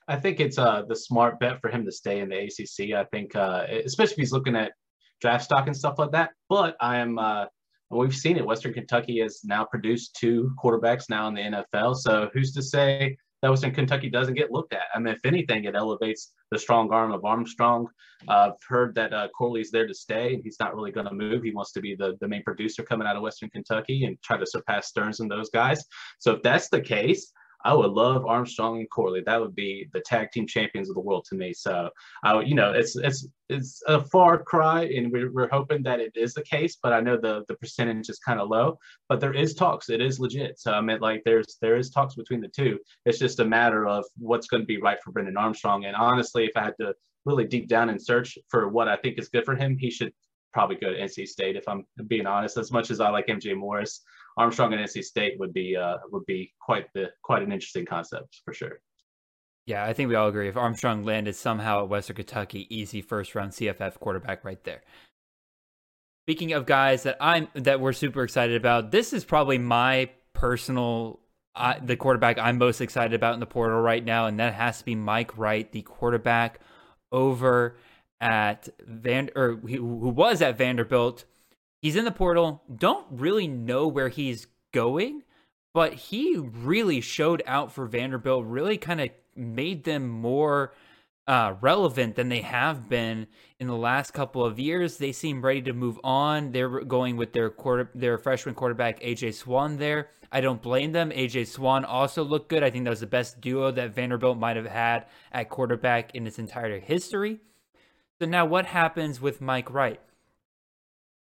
I 0.07 0.17
think 0.17 0.41
it's 0.41 0.59
uh 0.59 0.83
the 0.87 0.97
smart 0.97 1.41
bet 1.41 1.61
for 1.61 1.71
him 1.71 1.85
to 1.87 1.93
stay 1.93 2.21
in 2.21 2.29
the 2.29 2.39
ACC. 2.39 2.95
I 2.95 3.05
think 3.05 3.35
uh 3.35 3.67
especially 3.85 4.15
if 4.15 4.19
he's 4.19 4.33
looking 4.33 4.57
at 4.57 4.73
draft 5.21 5.45
stock 5.45 5.67
and 5.67 5.77
stuff 5.77 5.99
like 5.99 6.13
that. 6.13 6.31
But 6.49 6.77
I 6.81 6.99
am 6.99 7.19
uh 7.19 7.47
we've 7.91 8.15
seen 8.15 8.37
it. 8.37 8.47
Western 8.47 8.75
Kentucky 8.75 9.21
has 9.21 9.41
now 9.45 9.65
produced 9.65 10.17
two 10.17 10.53
quarterbacks 10.63 11.09
now 11.09 11.29
in 11.29 11.35
the 11.35 11.65
NFL. 11.75 11.97
So 11.97 12.29
who's 12.33 12.53
to 12.53 12.63
say 12.63 13.17
that 13.43 13.51
Western 13.51 13.73
Kentucky 13.73 14.11
doesn't 14.11 14.35
get 14.35 14.51
looked 14.51 14.73
at. 14.73 14.83
I 14.95 14.99
mean, 14.99 15.15
if 15.15 15.25
anything, 15.25 15.65
it 15.65 15.77
elevates 15.77 16.33
the 16.51 16.59
strong 16.59 16.93
arm 16.93 17.13
of 17.13 17.25
Armstrong. 17.25 17.87
Uh, 18.27 18.51
I've 18.51 18.63
heard 18.69 18.95
that 18.97 19.13
uh, 19.13 19.29
Corley's 19.37 19.71
there 19.71 19.87
to 19.87 19.95
stay, 19.95 20.35
and 20.35 20.43
he's 20.43 20.59
not 20.59 20.75
really 20.75 20.91
going 20.91 21.07
to 21.07 21.15
move. 21.15 21.45
He 21.45 21.53
wants 21.53 21.73
to 21.73 21.81
be 21.81 21.95
the, 21.95 22.17
the 22.21 22.27
main 22.27 22.43
producer 22.43 22.83
coming 22.83 23.07
out 23.07 23.17
of 23.17 23.23
Western 23.23 23.51
Kentucky 23.51 24.05
and 24.05 24.21
try 24.23 24.39
to 24.39 24.47
surpass 24.47 24.89
Stearns 24.89 25.21
and 25.21 25.31
those 25.31 25.51
guys. 25.51 25.85
So 26.19 26.33
if 26.33 26.43
that's 26.43 26.69
the 26.69 26.81
case, 26.81 27.33
I 27.65 27.75
would 27.75 27.91
love 27.91 28.25
Armstrong 28.27 28.79
and 28.79 28.91
Corley. 28.91 29.23
That 29.25 29.41
would 29.41 29.55
be 29.55 29.89
the 29.93 30.01
tag 30.01 30.31
team 30.31 30.47
champions 30.47 30.89
of 30.89 30.95
the 30.95 31.01
world 31.01 31.27
to 31.29 31.35
me. 31.35 31.53
So, 31.53 31.91
uh, 32.25 32.41
you 32.45 32.55
know, 32.55 32.73
it's 32.73 32.97
it's 32.97 33.27
it's 33.49 33.83
a 33.87 34.01
far 34.01 34.39
cry, 34.39 34.85
and 34.85 35.11
we're, 35.11 35.33
we're 35.33 35.49
hoping 35.49 35.83
that 35.83 36.01
it 36.01 36.13
is 36.15 36.35
the 36.35 36.43
case. 36.43 36.79
But 36.81 36.93
I 36.93 37.01
know 37.01 37.17
the 37.17 37.45
the 37.49 37.57
percentage 37.57 38.09
is 38.09 38.19
kind 38.19 38.41
of 38.41 38.49
low. 38.49 38.79
But 39.09 39.21
there 39.21 39.35
is 39.35 39.55
talks. 39.55 39.91
It 39.91 40.01
is 40.01 40.21
legit. 40.21 40.61
So 40.61 40.73
I 40.73 40.81
mean, 40.81 41.01
like 41.01 41.23
there's 41.25 41.57
there 41.61 41.77
is 41.77 41.91
talks 41.91 42.15
between 42.15 42.41
the 42.41 42.49
two. 42.49 42.79
It's 43.05 43.19
just 43.19 43.41
a 43.41 43.45
matter 43.45 43.87
of 43.87 44.05
what's 44.17 44.47
going 44.47 44.63
to 44.63 44.67
be 44.67 44.81
right 44.81 44.99
for 45.03 45.11
Brennan 45.11 45.37
Armstrong. 45.37 45.85
And 45.87 45.97
honestly, 45.97 46.45
if 46.45 46.57
I 46.57 46.65
had 46.65 46.75
to 46.81 46.95
really 47.25 47.45
deep 47.45 47.69
down 47.69 47.91
and 47.91 48.01
search 48.01 48.39
for 48.49 48.69
what 48.69 48.89
I 48.89 48.97
think 48.97 49.19
is 49.19 49.29
good 49.29 49.45
for 49.45 49.55
him, 49.57 49.77
he 49.77 49.91
should 49.91 50.13
probably 50.53 50.77
go 50.77 50.93
to 50.93 50.99
NC 50.99 51.27
State. 51.27 51.57
If 51.57 51.69
I'm 51.69 51.85
being 52.07 52.27
honest, 52.27 52.57
as 52.57 52.73
much 52.73 52.91
as 52.91 53.01
I 53.01 53.11
like 53.11 53.27
MJ 53.27 53.57
Morris, 53.57 54.03
Armstrong 54.39 54.73
and 54.73 54.83
NC 54.83 55.03
State 55.03 55.39
would 55.39 55.53
be 55.53 55.77
uh, 55.77 55.99
would 56.11 56.25
be 56.27 56.55
quite 56.61 56.87
the 56.95 57.11
quite 57.23 57.43
an 57.43 57.53
interesting 57.53 57.85
concept 57.85 58.41
for 58.45 58.55
sure. 58.55 58.81
Yeah, 59.67 59.85
I 59.85 59.93
think 59.93 60.09
we 60.09 60.15
all 60.15 60.29
agree. 60.29 60.49
If 60.49 60.57
Armstrong 60.57 61.05
landed 61.05 61.37
somehow 61.37 61.83
at 61.83 61.91
Western 61.91 62.17
Kentucky, 62.17 62.67
easy 62.75 63.03
first 63.03 63.35
round 63.35 63.53
CFF 63.53 63.99
quarterback 63.99 64.45
right 64.45 64.63
there. 64.65 64.83
Speaking 66.25 66.53
of 66.53 66.65
guys 66.65 67.03
that 67.03 67.17
I'm 67.21 67.49
that 67.55 67.81
we're 67.81 67.93
super 67.93 68.23
excited 68.23 68.57
about, 68.57 68.93
this 68.93 69.13
is 69.13 69.25
probably 69.25 69.59
my 69.59 70.11
personal 70.33 71.21
uh, 71.57 71.75
the 71.83 71.97
quarterback 71.97 72.39
I'm 72.39 72.59
most 72.59 72.81
excited 72.81 73.15
about 73.15 73.35
in 73.35 73.41
the 73.41 73.47
portal 73.47 73.81
right 73.81 74.05
now, 74.05 74.27
and 74.27 74.39
that 74.39 74.55
has 74.55 74.79
to 74.79 74.85
be 74.85 74.95
Mike 74.95 75.37
Wright, 75.37 75.71
the 75.71 75.83
quarterback 75.83 76.61
over 77.11 77.77
at 78.21 78.69
Van 78.87 79.31
or 79.35 79.57
who 79.57 79.85
was 79.85 80.41
at 80.43 80.57
Vanderbilt 80.57 81.25
he's 81.81 81.97
in 81.97 82.05
the 82.05 82.11
portal. 82.11 82.63
Don't 82.75 83.07
really 83.11 83.49
know 83.49 83.87
where 83.89 84.09
he's 84.09 84.47
going, 84.73 85.23
but 85.75 85.95
he 85.95 86.37
really 86.37 87.01
showed 87.01 87.43
out 87.47 87.73
for 87.73 87.87
Vanderbilt. 87.87 88.45
Really 88.45 88.79
kind 88.79 89.01
of 89.01 89.11
made 89.35 89.85
them 89.85 90.09
more 90.09 90.73
uh, 91.29 91.55
relevant 91.61 92.17
than 92.17 92.31
they 92.31 92.41
have 92.41 92.89
been 92.89 93.27
in 93.61 93.67
the 93.67 93.77
last 93.77 94.13
couple 94.13 94.45
of 94.45 94.59
years. 94.59 94.97
They 94.97 95.13
seem 95.13 95.45
ready 95.45 95.61
to 95.63 95.75
move 95.75 96.01
on. 96.03 96.53
They're 96.53 96.81
going 96.81 97.17
with 97.17 97.35
their 97.35 97.51
quarter, 97.51 97.91
their 97.95 98.17
freshman 98.17 98.55
quarterback 98.55 99.01
AJ 99.01 99.35
Swann 99.35 99.77
there. 99.77 100.09
I 100.33 100.41
don't 100.41 100.63
blame 100.63 100.93
them. 100.93 101.11
AJ 101.11 101.49
Swann 101.49 101.85
also 101.85 102.25
looked 102.25 102.49
good. 102.49 102.63
I 102.63 102.71
think 102.71 102.85
that 102.85 102.91
was 102.91 103.01
the 103.01 103.07
best 103.07 103.43
duo 103.43 103.71
that 103.73 103.95
Vanderbilt 103.95 104.39
might 104.39 104.57
have 104.57 104.67
had 104.67 105.05
at 105.31 105.51
quarterback 105.51 106.15
in 106.15 106.27
its 106.27 106.39
entire 106.39 106.81
history. 106.81 107.41
So 108.19 108.27
now 108.27 108.47
what 108.47 108.65
happens 108.65 109.21
with 109.21 109.43
Mike 109.43 109.71
Wright? 109.71 110.01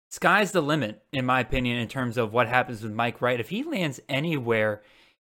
Sky's 0.09 0.52
the 0.52 0.61
limit, 0.61 1.02
in 1.12 1.24
my 1.24 1.40
opinion, 1.40 1.78
in 1.78 1.88
terms 1.88 2.16
of 2.16 2.32
what 2.32 2.48
happens 2.48 2.82
with 2.82 2.92
Mike 2.92 3.20
Wright. 3.20 3.40
If 3.40 3.48
he 3.48 3.62
lands 3.62 4.00
anywhere 4.09 4.82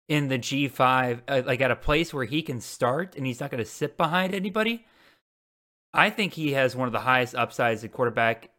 in 0.08 0.28
the 0.28 0.38
G5, 0.38 1.20
uh, 1.28 1.42
like 1.44 1.60
at 1.60 1.70
a 1.70 1.76
place 1.76 2.14
where 2.14 2.24
he 2.24 2.42
can 2.42 2.60
start 2.60 3.14
and 3.16 3.26
he's 3.26 3.40
not 3.40 3.50
going 3.50 3.62
to 3.62 3.68
sit 3.68 3.96
behind 3.96 4.34
anybody, 4.34 4.86
I 5.92 6.10
think 6.10 6.34
he 6.34 6.52
has 6.52 6.76
one 6.76 6.88
of 6.88 6.92
the 6.92 7.00
highest 7.00 7.34
upsides 7.34 7.84
at 7.84 7.92
quarterback 7.92 8.50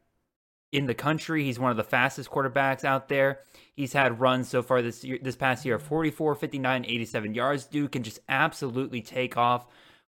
in 0.72 0.86
the 0.86 0.94
country. 0.94 1.44
He's 1.44 1.60
one 1.60 1.72
of 1.72 1.78
the 1.78 1.84
fastest 1.84 2.30
quarterbacks 2.30 2.84
out 2.84 3.08
there. 3.08 3.40
He's 3.76 3.94
had 3.94 4.20
runs 4.20 4.50
so 4.50 4.62
far 4.62 4.82
this 4.82 5.04
year, 5.04 5.20
this 5.22 5.36
past 5.36 5.66
year, 5.66 5.80
44, 5.80 6.36
59, 6.36 6.86
87 6.86 7.34
yards. 7.34 7.66
Dude 7.66 7.92
can 7.92 8.04
just 8.04 8.20
absolutely 8.30 9.02
take 9.02 9.38
off 9.38 9.66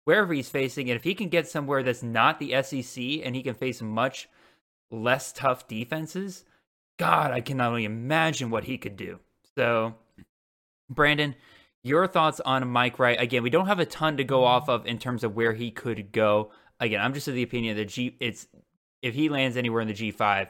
wherever 0.05 0.33
he's 0.33 0.49
facing. 0.49 0.89
And 0.89 0.97
if 0.97 1.03
he 1.03 1.13
can 1.13 1.29
get 1.29 1.47
somewhere 1.47 1.83
that's 1.83 2.03
not 2.03 2.39
the 2.39 2.61
SEC 2.63 3.03
and 3.23 3.35
he 3.35 3.43
can 3.43 3.55
face 3.55 3.81
much 3.81 4.29
less 4.91 5.31
tough 5.31 5.67
defenses, 5.67 6.45
God, 6.97 7.31
I 7.31 7.41
can 7.41 7.61
only 7.61 7.85
imagine 7.85 8.49
what 8.49 8.65
he 8.65 8.77
could 8.77 8.95
do. 8.95 9.19
So, 9.55 9.95
Brandon, 10.89 11.35
your 11.83 12.07
thoughts 12.07 12.39
on 12.39 12.67
Mike 12.69 12.99
Wright? 12.99 13.19
Again, 13.19 13.43
we 13.43 13.49
don't 13.49 13.67
have 13.67 13.79
a 13.79 13.85
ton 13.85 14.17
to 14.17 14.23
go 14.23 14.43
off 14.43 14.69
of 14.69 14.85
in 14.85 14.97
terms 14.97 15.23
of 15.23 15.35
where 15.35 15.53
he 15.53 15.71
could 15.71 16.11
go. 16.11 16.51
Again, 16.79 17.01
I'm 17.01 17.13
just 17.13 17.27
of 17.27 17.33
the 17.33 17.43
opinion 17.43 17.77
that 17.77 17.89
G 17.89 18.15
it's 18.19 18.47
if 19.01 19.13
he 19.15 19.29
lands 19.29 19.57
anywhere 19.57 19.81
in 19.81 19.87
the 19.87 19.93
G5, 19.93 20.49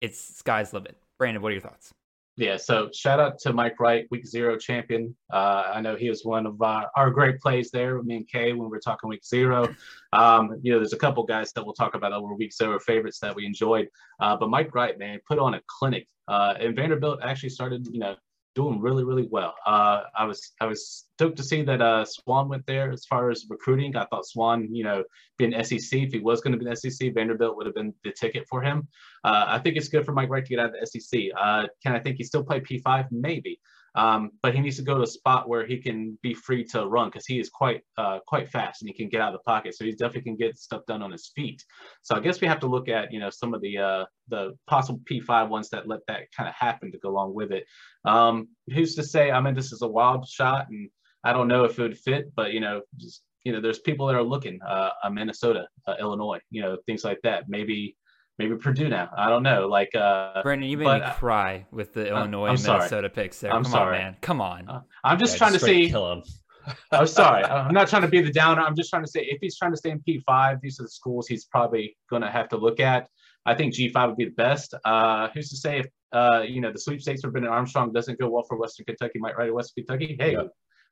it's 0.00 0.18
sky's 0.18 0.72
limit. 0.72 0.96
Brandon, 1.18 1.42
what 1.42 1.50
are 1.50 1.52
your 1.52 1.60
thoughts? 1.60 1.92
Yeah, 2.40 2.56
so 2.56 2.88
shout 2.94 3.20
out 3.20 3.38
to 3.40 3.52
Mike 3.52 3.78
Wright, 3.78 4.06
week 4.10 4.26
zero 4.26 4.56
champion. 4.56 5.14
Uh, 5.30 5.72
I 5.74 5.82
know 5.82 5.94
he 5.94 6.08
was 6.08 6.24
one 6.24 6.46
of 6.46 6.62
our, 6.62 6.90
our 6.96 7.10
great 7.10 7.38
plays 7.38 7.70
there, 7.70 8.02
me 8.02 8.16
and 8.16 8.26
Kay, 8.26 8.54
when 8.54 8.70
we 8.70 8.76
are 8.78 8.80
talking 8.80 9.10
week 9.10 9.26
zero. 9.26 9.68
Um, 10.14 10.58
you 10.62 10.72
know, 10.72 10.78
there's 10.78 10.94
a 10.94 10.98
couple 10.98 11.22
guys 11.24 11.52
that 11.52 11.62
we'll 11.62 11.74
talk 11.74 11.94
about 11.94 12.14
over 12.14 12.32
week 12.34 12.54
zero 12.54 12.80
favorites 12.80 13.18
that 13.18 13.36
we 13.36 13.44
enjoyed. 13.44 13.88
Uh, 14.20 14.38
but 14.38 14.48
Mike 14.48 14.74
Wright, 14.74 14.98
man, 14.98 15.20
put 15.28 15.38
on 15.38 15.52
a 15.52 15.60
clinic. 15.66 16.08
Uh, 16.28 16.54
and 16.58 16.74
Vanderbilt 16.74 17.20
actually 17.22 17.50
started, 17.50 17.86
you 17.92 18.00
know, 18.00 18.16
doing 18.60 18.80
really, 18.80 19.04
really 19.04 19.26
well. 19.30 19.54
Uh, 19.66 20.02
I 20.16 20.24
was 20.24 20.52
I 20.60 20.66
was 20.66 21.06
stoked 21.14 21.36
to 21.38 21.42
see 21.42 21.62
that 21.62 21.80
uh, 21.80 22.04
Swann 22.04 22.48
went 22.48 22.66
there 22.66 22.90
as 22.92 23.06
far 23.06 23.30
as 23.30 23.46
recruiting. 23.48 23.96
I 23.96 24.04
thought 24.06 24.26
Swann, 24.26 24.74
you 24.74 24.84
know, 24.84 25.02
being 25.38 25.52
SEC, 25.64 25.92
if 25.92 26.12
he 26.12 26.18
was 26.18 26.40
going 26.40 26.52
to 26.52 26.58
be 26.62 26.68
an 26.68 26.76
SEC, 26.76 27.14
Vanderbilt 27.14 27.56
would 27.56 27.66
have 27.66 27.74
been 27.74 27.94
the 28.04 28.12
ticket 28.12 28.46
for 28.48 28.60
him. 28.62 28.86
Uh, 29.24 29.44
I 29.48 29.58
think 29.58 29.76
it's 29.76 29.88
good 29.88 30.04
for 30.04 30.12
Mike 30.12 30.28
Wright 30.28 30.44
to 30.44 30.50
get 30.50 30.58
out 30.58 30.74
of 30.74 30.74
the 30.78 30.86
SEC. 30.86 31.20
Uh, 31.38 31.66
can 31.82 31.94
I 31.94 32.00
think 32.00 32.16
he 32.16 32.24
still 32.24 32.44
play 32.44 32.60
P5? 32.60 33.06
Maybe. 33.10 33.60
Um, 33.94 34.30
but 34.42 34.54
he 34.54 34.60
needs 34.60 34.76
to 34.76 34.82
go 34.82 34.96
to 34.96 35.02
a 35.02 35.06
spot 35.06 35.48
where 35.48 35.66
he 35.66 35.78
can 35.78 36.18
be 36.22 36.34
free 36.34 36.64
to 36.66 36.86
run 36.86 37.08
because 37.08 37.26
he 37.26 37.40
is 37.40 37.48
quite 37.48 37.82
uh, 37.98 38.20
quite 38.26 38.48
fast 38.48 38.82
and 38.82 38.88
he 38.88 38.94
can 38.94 39.08
get 39.08 39.20
out 39.20 39.34
of 39.34 39.40
the 39.40 39.50
pocket. 39.50 39.74
So 39.74 39.84
he 39.84 39.92
definitely 39.92 40.22
can 40.22 40.36
get 40.36 40.58
stuff 40.58 40.82
done 40.86 41.02
on 41.02 41.10
his 41.10 41.32
feet. 41.34 41.62
So 42.02 42.14
I 42.14 42.20
guess 42.20 42.40
we 42.40 42.48
have 42.48 42.60
to 42.60 42.66
look 42.66 42.88
at 42.88 43.12
you 43.12 43.20
know 43.20 43.30
some 43.30 43.54
of 43.54 43.60
the 43.60 43.78
uh, 43.78 44.04
the 44.28 44.56
possible 44.66 45.00
P5 45.10 45.48
ones 45.48 45.70
that 45.70 45.88
let 45.88 46.00
that 46.08 46.30
kind 46.36 46.48
of 46.48 46.54
happen 46.54 46.92
to 46.92 46.98
go 46.98 47.10
along 47.10 47.34
with 47.34 47.52
it. 47.52 47.64
Um, 48.04 48.48
who's 48.72 48.94
to 48.94 49.02
say? 49.02 49.30
I 49.30 49.40
mean, 49.40 49.54
this 49.54 49.72
is 49.72 49.82
a 49.82 49.88
wild 49.88 50.28
shot, 50.28 50.66
and 50.70 50.88
I 51.24 51.32
don't 51.32 51.48
know 51.48 51.64
if 51.64 51.78
it 51.78 51.82
would 51.82 51.98
fit, 51.98 52.32
but 52.34 52.52
you 52.52 52.60
know, 52.60 52.82
just 52.96 53.22
you 53.44 53.52
know, 53.52 53.60
there's 53.60 53.78
people 53.78 54.06
that 54.06 54.16
are 54.16 54.22
looking. 54.22 54.60
Uh, 54.62 54.90
Minnesota, 55.10 55.66
uh, 55.86 55.94
Illinois, 55.98 56.40
you 56.50 56.62
know, 56.62 56.76
things 56.86 57.04
like 57.04 57.20
that. 57.22 57.48
Maybe 57.48 57.96
maybe 58.40 58.56
Purdue 58.56 58.88
now. 58.88 59.10
I 59.16 59.28
don't 59.28 59.42
know. 59.42 59.68
Like 59.68 59.94
uh 59.94 60.42
Brandon, 60.42 60.68
you 60.68 60.78
made 60.78 60.84
but, 60.84 61.00
me 61.02 61.12
cry 61.14 61.66
with 61.70 61.92
the 61.92 62.08
Illinois 62.08 62.46
and 62.46 62.62
Minnesota 62.62 63.08
picks 63.08 63.40
there. 63.40 63.52
I'm 63.52 63.62
Come 63.62 63.72
sorry. 63.72 63.98
on, 63.98 64.02
man. 64.02 64.16
Come 64.20 64.40
on. 64.40 64.68
Uh, 64.68 64.80
I'm 65.04 65.18
just 65.18 65.34
yeah, 65.34 65.38
trying 65.38 65.52
just 65.52 65.64
to 65.66 65.70
see 65.70 65.90
kill 65.90 66.12
him. 66.12 66.22
I'm 66.92 67.06
sorry. 67.06 67.44
I'm 67.66 67.74
not 67.74 67.88
trying 67.88 68.02
to 68.02 68.08
be 68.08 68.20
the 68.20 68.32
downer. 68.32 68.62
I'm 68.62 68.74
just 68.74 68.90
trying 68.90 69.04
to 69.04 69.10
say 69.10 69.20
if 69.20 69.38
he's 69.40 69.56
trying 69.56 69.72
to 69.72 69.76
stay 69.76 69.90
in 69.90 70.00
P5, 70.00 70.60
these 70.60 70.80
are 70.80 70.84
the 70.84 70.88
schools 70.88 71.26
he's 71.26 71.44
probably 71.44 71.96
going 72.08 72.22
to 72.22 72.30
have 72.30 72.48
to 72.50 72.56
look 72.56 72.80
at. 72.80 73.08
I 73.46 73.54
think 73.54 73.74
G5 73.74 74.08
would 74.08 74.16
be 74.16 74.26
the 74.26 74.30
best. 74.32 74.74
Uh, 74.84 75.28
who's 75.34 75.50
to 75.50 75.56
say 75.56 75.80
if 75.80 75.86
uh, 76.12 76.42
you 76.46 76.60
know 76.60 76.72
the 76.72 76.78
sweepstakes 76.78 77.20
for 77.22 77.30
Brennan 77.30 77.50
Armstrong 77.50 77.92
doesn't 77.92 78.18
go 78.18 78.28
well 78.28 78.44
for 78.48 78.58
Western 78.58 78.86
Kentucky, 78.86 79.18
Mike 79.18 79.36
Wright 79.36 79.48
at 79.48 79.54
Western 79.54 79.84
Kentucky? 79.84 80.16
Hey, 80.18 80.32
yeah. 80.32 80.44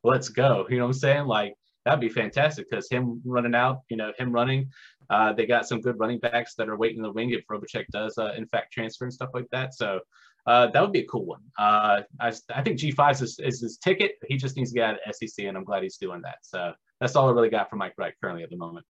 let's 0.04 0.28
go. 0.28 0.66
You 0.68 0.76
know 0.76 0.84
what 0.84 0.94
I'm 0.94 1.00
saying? 1.00 1.26
Like 1.26 1.54
that'd 1.84 2.00
be 2.00 2.08
fantastic 2.08 2.68
because 2.70 2.88
him 2.90 3.20
running 3.24 3.54
out, 3.54 3.82
you 3.88 3.96
know, 3.96 4.12
him 4.18 4.32
running. 4.32 4.70
Uh, 5.10 5.32
they 5.32 5.46
got 5.46 5.66
some 5.66 5.80
good 5.80 5.98
running 5.98 6.18
backs 6.18 6.54
that 6.54 6.68
are 6.68 6.76
waiting 6.76 6.98
in 6.98 7.02
the 7.02 7.12
wing 7.12 7.30
if 7.30 7.46
Robichek 7.46 7.86
does, 7.92 8.18
uh, 8.18 8.32
in 8.36 8.46
fact, 8.46 8.72
transfer 8.72 9.04
and 9.04 9.12
stuff 9.12 9.30
like 9.32 9.46
that. 9.52 9.74
So 9.74 10.00
uh, 10.46 10.66
that 10.68 10.80
would 10.80 10.92
be 10.92 11.00
a 11.00 11.06
cool 11.06 11.24
one. 11.24 11.40
Uh, 11.58 12.02
I, 12.20 12.32
I 12.54 12.62
think 12.62 12.78
G5 12.78 13.22
is, 13.22 13.38
is 13.38 13.60
his 13.60 13.78
ticket. 13.78 14.12
He 14.26 14.36
just 14.36 14.56
needs 14.56 14.70
to 14.70 14.76
get 14.76 14.90
out 14.90 14.98
of 15.06 15.14
SEC, 15.14 15.46
and 15.46 15.56
I'm 15.56 15.64
glad 15.64 15.82
he's 15.82 15.96
doing 15.96 16.20
that. 16.22 16.38
So 16.42 16.72
that's 17.00 17.16
all 17.16 17.28
I 17.28 17.32
really 17.32 17.50
got 17.50 17.70
for 17.70 17.76
Mike 17.76 17.94
Wright 17.96 18.14
currently 18.20 18.42
at 18.42 18.50
the 18.50 18.56
moment. 18.56 18.84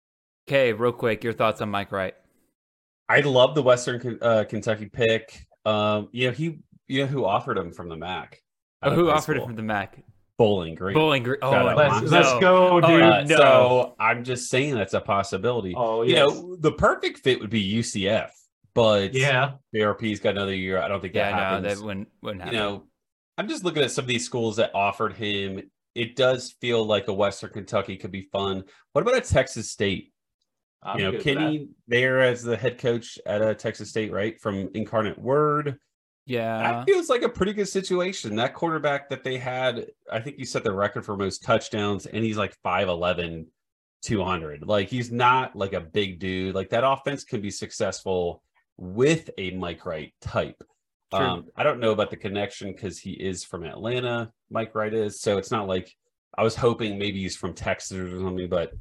Okay, 0.49 0.73
real 0.73 0.93
quick, 0.93 1.25
your 1.25 1.33
thoughts 1.33 1.61
on 1.61 1.71
Mike 1.71 1.93
Wright? 1.93 2.15
I 3.09 3.21
love 3.21 3.55
the 3.55 3.63
Western 3.63 4.19
uh, 4.21 4.45
Kentucky 4.49 4.87
pick. 4.87 5.47
Um, 5.65 6.09
you 6.13 6.29
know, 6.29 6.33
he, 6.33 6.59
you 6.89 7.03
know, 7.03 7.07
who 7.07 7.25
offered 7.25 7.59
him 7.59 7.73
from 7.73 7.89
the 7.89 7.97
MAC? 7.97 8.41
Oh, 8.83 8.95
who 8.95 9.11
offered 9.11 9.39
him 9.39 9.45
from 9.45 9.57
the 9.57 9.63
MAC? 9.63 10.03
Bowling 10.39 10.75
Green. 10.75 10.95
Bowling 10.95 11.23
Green. 11.23 11.39
Oh, 11.43 11.51
let's, 11.51 12.11
let's 12.11 12.41
go, 12.41 12.81
dude. 12.81 13.03
Uh, 13.03 13.23
no. 13.25 13.37
So 13.37 13.95
I'm 13.99 14.23
just 14.23 14.51
saying 14.51 14.75
that's 14.75 14.95
a 14.95 15.01
possibility. 15.01 15.75
Oh, 15.77 16.03
yes. 16.03 16.11
You 16.11 16.17
know, 16.17 16.57
the 16.57 16.73
perfect 16.73 17.21
fit 17.21 17.41
would 17.41 17.51
be 17.51 17.79
UCF, 17.79 18.31
but 18.75 19.15
yeah, 19.15 19.53
BRP's 19.75 20.21
got 20.21 20.31
another 20.31 20.55
year. 20.55 20.79
I 20.79 20.89
don't 20.89 21.01
think 21.01 21.15
yeah, 21.15 21.31
that 21.31 21.39
happens. 21.39 21.63
No, 21.63 21.75
that 21.75 21.85
wouldn't, 21.87 22.09
wouldn't 22.23 22.43
happen. 22.43 22.55
You 22.55 22.61
know, 22.61 22.85
I'm 23.39 23.49
just 23.49 23.65
looking 23.65 23.83
at 23.83 23.91
some 23.91 24.05
of 24.05 24.09
these 24.09 24.25
schools 24.25 24.57
that 24.57 24.75
offered 24.75 25.15
him. 25.15 25.71
It 25.95 26.17
does 26.17 26.55
feel 26.61 26.85
like 26.85 27.09
a 27.09 27.15
Western 27.15 27.51
Kentucky 27.51 27.97
could 27.97 28.13
be 28.13 28.29
fun. 28.33 28.65
What 28.93 29.01
about 29.01 29.17
a 29.17 29.23
Texas 29.23 29.71
State? 29.71 30.13
I'm 30.83 30.99
you 30.99 31.13
know, 31.13 31.19
Kinne 31.19 31.69
there 31.89 32.21
as 32.21 32.43
the 32.43 32.57
head 32.57 32.79
coach 32.79 33.19
at 33.25 33.41
a 33.41 33.55
Texas 33.55 33.89
State, 33.89 34.13
right? 34.13 34.39
From 34.41 34.69
Incarnate 34.75 35.19
Word. 35.19 35.79
Yeah. 36.27 36.59
That 36.59 36.85
feels 36.87 37.09
like 37.09 37.23
a 37.23 37.29
pretty 37.29 37.53
good 37.53 37.69
situation. 37.69 38.37
That 38.37 38.55
quarterback 38.55 39.09
that 39.11 39.23
they 39.23 39.39
had, 39.39 39.87
I 40.11 40.21
think 40.21 40.37
he 40.37 40.45
set 40.45 40.65
the 40.65 40.73
record 40.73 41.05
for 41.05 41.17
most 41.17 41.43
touchdowns, 41.43 42.07
and 42.07 42.25
he's 42.25 42.37
like 42.37 42.57
5'11, 42.65 43.47
200. 44.03 44.67
Like 44.67 44.89
he's 44.89 45.11
not 45.11 45.57
like 45.57 45.73
a 45.73 45.81
big 45.81 46.19
dude. 46.19 46.55
Like 46.55 46.71
that 46.71 46.85
offense 46.85 47.25
can 47.25 47.41
be 47.41 47.51
successful 47.51 48.43
with 48.77 49.31
a 49.39 49.53
Mike 49.53 49.87
Wright 49.87 50.13
type. 50.21 50.63
Um, 51.13 51.47
I 51.57 51.63
don't 51.63 51.81
know 51.81 51.93
about 51.93 52.11
the 52.11 52.17
connection 52.17 52.73
because 52.73 52.99
he 52.99 53.13
is 53.13 53.45
from 53.45 53.65
Atlanta, 53.65 54.33
Mike 54.51 54.75
Wright 54.75 54.93
is. 54.93 55.21
So 55.21 55.39
it's 55.39 55.51
not 55.51 55.69
like 55.69 55.93
I 56.37 56.43
was 56.43 56.57
hoping 56.57 56.99
maybe 56.99 57.21
he's 57.21 57.37
from 57.37 57.55
Texas 57.55 57.97
or 57.97 58.21
something, 58.21 58.49
but 58.49 58.73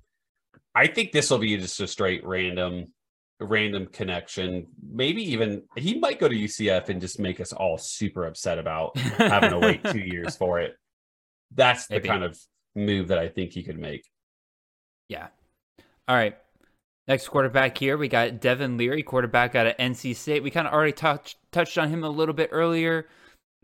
I 0.73 0.87
think 0.87 1.11
this 1.11 1.29
will 1.29 1.37
be 1.37 1.55
just 1.57 1.79
a 1.79 1.87
straight 1.87 2.25
random 2.25 2.87
random 3.39 3.87
connection. 3.87 4.67
Maybe 4.91 5.21
even 5.31 5.63
he 5.75 5.99
might 5.99 6.19
go 6.19 6.27
to 6.27 6.35
UCF 6.35 6.89
and 6.89 7.01
just 7.01 7.19
make 7.19 7.39
us 7.41 7.51
all 7.51 7.77
super 7.77 8.25
upset 8.25 8.59
about 8.59 8.97
having 8.97 9.49
to 9.51 9.59
wait 9.59 9.83
two 9.83 9.99
years 9.99 10.35
for 10.37 10.59
it. 10.59 10.75
That's 11.53 11.87
the 11.87 11.95
Maybe. 11.95 12.07
kind 12.07 12.23
of 12.23 12.39
move 12.75 13.09
that 13.09 13.19
I 13.19 13.27
think 13.27 13.51
he 13.51 13.63
could 13.63 13.77
make. 13.79 14.09
Yeah. 15.09 15.27
All 16.07 16.15
right. 16.15 16.37
Next 17.07 17.27
quarterback 17.27 17.77
here, 17.77 17.97
we 17.97 18.07
got 18.07 18.41
Devin 18.41 18.77
Leary, 18.77 19.03
quarterback 19.03 19.53
out 19.53 19.67
of 19.67 19.77
NC 19.77 20.15
State. 20.15 20.41
We 20.41 20.49
kind 20.49 20.65
of 20.67 20.73
already 20.73 20.91
touched 20.91 21.37
touched 21.51 21.77
on 21.77 21.89
him 21.89 22.03
a 22.03 22.09
little 22.09 22.33
bit 22.33 22.49
earlier. 22.51 23.07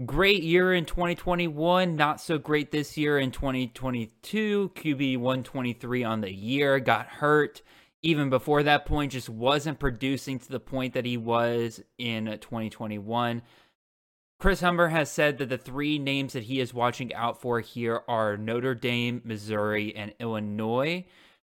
Great 0.06 0.44
year 0.44 0.74
in 0.74 0.86
2021, 0.86 1.96
not 1.96 2.22
so 2.22 2.38
great 2.38 2.72
this 2.72 2.98
year 2.98 3.20
in 3.20 3.32
2022. 3.32 4.72
QB 4.76 5.18
123 5.18 6.04
on 6.04 6.22
the 6.22 6.32
year, 6.32 6.80
got 6.80 7.08
hurt 7.08 7.62
even 8.04 8.30
before 8.30 8.64
that 8.64 8.86
point 8.86 9.12
just 9.12 9.30
wasn't 9.30 9.80
producing 9.80 10.40
to 10.40 10.50
the 10.50 10.60
point 10.60 10.94
that 10.94 11.06
he 11.06 11.18
was 11.18 11.82
in 11.98 12.26
2021. 12.26 13.42
Chris 14.40 14.62
Hummer 14.62 14.88
has 14.88 15.12
said 15.12 15.38
that 15.38 15.50
the 15.50 15.58
three 15.58 16.00
names 16.00 16.34
that 16.34 16.44
he 16.44 16.60
is 16.60 16.74
watching 16.74 17.14
out 17.14 17.40
for 17.40 17.60
here 17.60 18.02
are 18.08 18.38
Notre 18.38 18.74
Dame, 18.74 19.22
Missouri, 19.24 19.96
and 19.96 20.14
Illinois. 20.20 21.06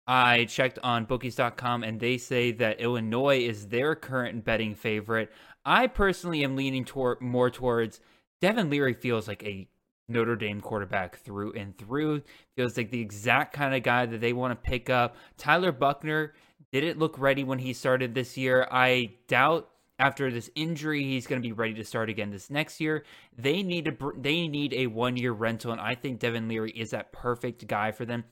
I 0.06 0.46
checked 0.46 0.80
on 0.82 1.04
bookies.com 1.04 1.84
and 1.84 2.00
they 2.00 2.18
say 2.18 2.50
that 2.52 2.80
Illinois 2.80 3.38
is 3.38 3.68
their 3.68 3.94
current 3.94 4.44
betting 4.44 4.74
favorite. 4.74 5.30
I 5.64 5.86
personally 5.86 6.42
am 6.42 6.56
leaning 6.56 6.84
toward 6.84 7.20
more 7.20 7.50
towards 7.50 8.00
Devin 8.40 8.68
Leary 8.68 8.94
feels 8.94 9.28
like 9.28 9.44
a 9.44 9.68
Notre 10.08 10.36
Dame 10.36 10.60
quarterback 10.60 11.16
through 11.18 11.52
and 11.52 11.76
through. 11.76 12.22
Feels 12.56 12.76
like 12.76 12.90
the 12.90 13.00
exact 13.00 13.52
kind 13.52 13.74
of 13.74 13.82
guy 13.82 14.06
that 14.06 14.20
they 14.20 14.32
want 14.32 14.52
to 14.52 14.70
pick 14.70 14.90
up. 14.90 15.16
Tyler 15.36 15.72
Buchner 15.72 16.34
didn't 16.72 16.98
look 16.98 17.18
ready 17.18 17.44
when 17.44 17.58
he 17.58 17.72
started 17.72 18.14
this 18.14 18.36
year. 18.36 18.66
I 18.70 19.14
doubt 19.28 19.68
after 19.98 20.30
this 20.30 20.50
injury 20.54 21.04
he's 21.04 21.26
going 21.26 21.40
to 21.40 21.46
be 21.46 21.52
ready 21.52 21.74
to 21.74 21.84
start 21.84 22.10
again 22.10 22.30
this 22.30 22.50
next 22.50 22.80
year. 22.80 23.04
They 23.36 23.62
need 23.62 23.88
a 23.88 23.96
they 24.16 24.48
need 24.48 24.74
a 24.74 24.88
one 24.88 25.16
year 25.16 25.32
rental, 25.32 25.72
and 25.72 25.80
I 25.80 25.94
think 25.94 26.18
Devin 26.18 26.48
Leary 26.48 26.72
is 26.72 26.90
that 26.90 27.12
perfect 27.12 27.66
guy 27.66 27.92
for 27.92 28.04
them. 28.04 28.24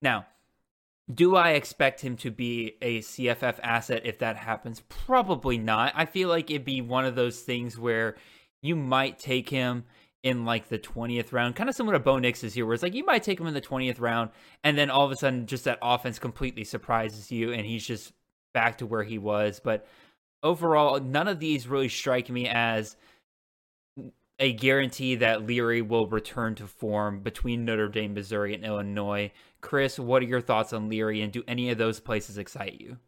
Now, 0.00 0.26
do 1.12 1.36
I 1.36 1.50
expect 1.50 2.00
him 2.00 2.16
to 2.18 2.30
be 2.30 2.76
a 2.80 3.00
CFF 3.00 3.58
asset 3.62 4.02
if 4.04 4.18
that 4.18 4.36
happens? 4.36 4.80
Probably 4.80 5.58
not. 5.58 5.92
I 5.94 6.06
feel 6.06 6.28
like 6.28 6.50
it'd 6.50 6.64
be 6.64 6.80
one 6.80 7.04
of 7.04 7.14
those 7.14 7.40
things 7.40 7.78
where 7.78 8.16
you 8.62 8.76
might 8.76 9.18
take 9.18 9.48
him 9.48 9.84
in 10.22 10.44
like 10.44 10.68
the 10.68 10.78
20th 10.78 11.32
round, 11.32 11.56
kind 11.56 11.68
of 11.68 11.74
similar 11.74 11.96
to 11.96 12.02
Bo 12.02 12.18
Nix's 12.18 12.54
here, 12.54 12.64
where 12.64 12.74
it's 12.74 12.82
like 12.82 12.94
you 12.94 13.04
might 13.04 13.22
take 13.22 13.40
him 13.40 13.46
in 13.46 13.54
the 13.54 13.60
20th 13.60 14.00
round, 14.00 14.30
and 14.62 14.78
then 14.78 14.90
all 14.90 15.04
of 15.04 15.10
a 15.10 15.16
sudden, 15.16 15.46
just 15.46 15.64
that 15.64 15.78
offense 15.82 16.18
completely 16.18 16.64
surprises 16.64 17.32
you, 17.32 17.52
and 17.52 17.66
he's 17.66 17.86
just 17.86 18.12
back 18.54 18.78
to 18.78 18.86
where 18.86 19.02
he 19.02 19.18
was. 19.18 19.60
But 19.62 19.86
overall, 20.42 21.00
none 21.00 21.28
of 21.28 21.40
these 21.40 21.66
really 21.66 21.88
strike 21.88 22.30
me 22.30 22.48
as 22.48 22.96
a 24.38 24.52
guarantee 24.52 25.16
that 25.16 25.46
Leary 25.46 25.82
will 25.82 26.06
return 26.06 26.54
to 26.56 26.66
form 26.66 27.20
between 27.20 27.64
Notre 27.64 27.88
Dame, 27.88 28.14
Missouri, 28.14 28.54
and 28.54 28.64
Illinois. 28.64 29.30
Chris, 29.60 29.98
what 29.98 30.22
are 30.22 30.26
your 30.26 30.40
thoughts 30.40 30.72
on 30.72 30.88
Leary, 30.88 31.20
and 31.22 31.32
do 31.32 31.42
any 31.48 31.70
of 31.70 31.78
those 31.78 32.00
places 32.00 32.38
excite 32.38 32.80
you? 32.80 32.98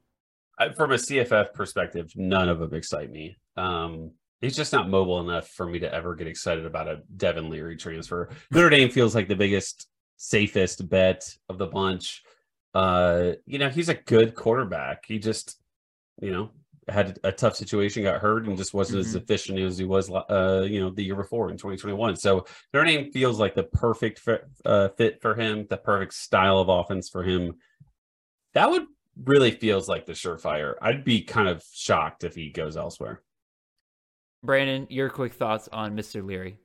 From 0.76 0.92
a 0.92 0.96
CFF 0.96 1.52
perspective, 1.52 2.12
none 2.14 2.48
of 2.48 2.60
them 2.60 2.74
excite 2.74 3.10
me. 3.10 3.36
Um, 3.56 4.12
he's 4.44 4.56
just 4.56 4.72
not 4.72 4.88
mobile 4.88 5.20
enough 5.20 5.48
for 5.48 5.66
me 5.66 5.78
to 5.78 5.92
ever 5.92 6.14
get 6.14 6.26
excited 6.26 6.66
about 6.66 6.88
a 6.88 7.02
Devin 7.16 7.50
Leary 7.50 7.76
transfer. 7.76 8.28
Notre 8.50 8.70
Dame 8.70 8.90
feels 8.90 9.14
like 9.14 9.28
the 9.28 9.36
biggest, 9.36 9.88
safest 10.16 10.88
bet 10.88 11.24
of 11.48 11.58
the 11.58 11.66
bunch. 11.66 12.22
Uh, 12.74 13.32
you 13.46 13.58
know, 13.58 13.68
he's 13.68 13.88
a 13.88 13.94
good 13.94 14.34
quarterback. 14.34 15.04
He 15.06 15.18
just, 15.18 15.60
you 16.20 16.30
know, 16.30 16.50
had 16.88 17.18
a 17.24 17.32
tough 17.32 17.56
situation, 17.56 18.02
got 18.02 18.20
hurt, 18.20 18.46
and 18.46 18.56
just 18.56 18.74
wasn't 18.74 19.00
mm-hmm. 19.00 19.08
as 19.08 19.14
efficient 19.14 19.58
as 19.58 19.78
he 19.78 19.84
was, 19.84 20.10
uh, 20.10 20.66
you 20.68 20.80
know, 20.80 20.90
the 20.90 21.02
year 21.02 21.16
before 21.16 21.50
in 21.50 21.56
2021. 21.56 22.16
So 22.16 22.46
Notre 22.72 22.86
Dame 22.86 23.10
feels 23.10 23.40
like 23.40 23.54
the 23.54 23.64
perfect 23.64 24.18
fit, 24.18 24.44
uh, 24.64 24.88
fit 24.90 25.22
for 25.22 25.34
him, 25.34 25.66
the 25.70 25.78
perfect 25.78 26.14
style 26.14 26.58
of 26.58 26.68
offense 26.68 27.08
for 27.08 27.22
him. 27.22 27.54
That 28.52 28.70
would 28.70 28.84
really 29.22 29.52
feels 29.52 29.88
like 29.88 30.06
the 30.06 30.12
surefire. 30.12 30.74
I'd 30.82 31.04
be 31.04 31.22
kind 31.22 31.48
of 31.48 31.64
shocked 31.72 32.24
if 32.24 32.34
he 32.34 32.50
goes 32.50 32.76
elsewhere. 32.76 33.22
Brandon, 34.44 34.86
your 34.90 35.08
quick 35.08 35.32
thoughts 35.32 35.68
on 35.72 35.96
Mr. 35.96 36.24
Leary? 36.24 36.58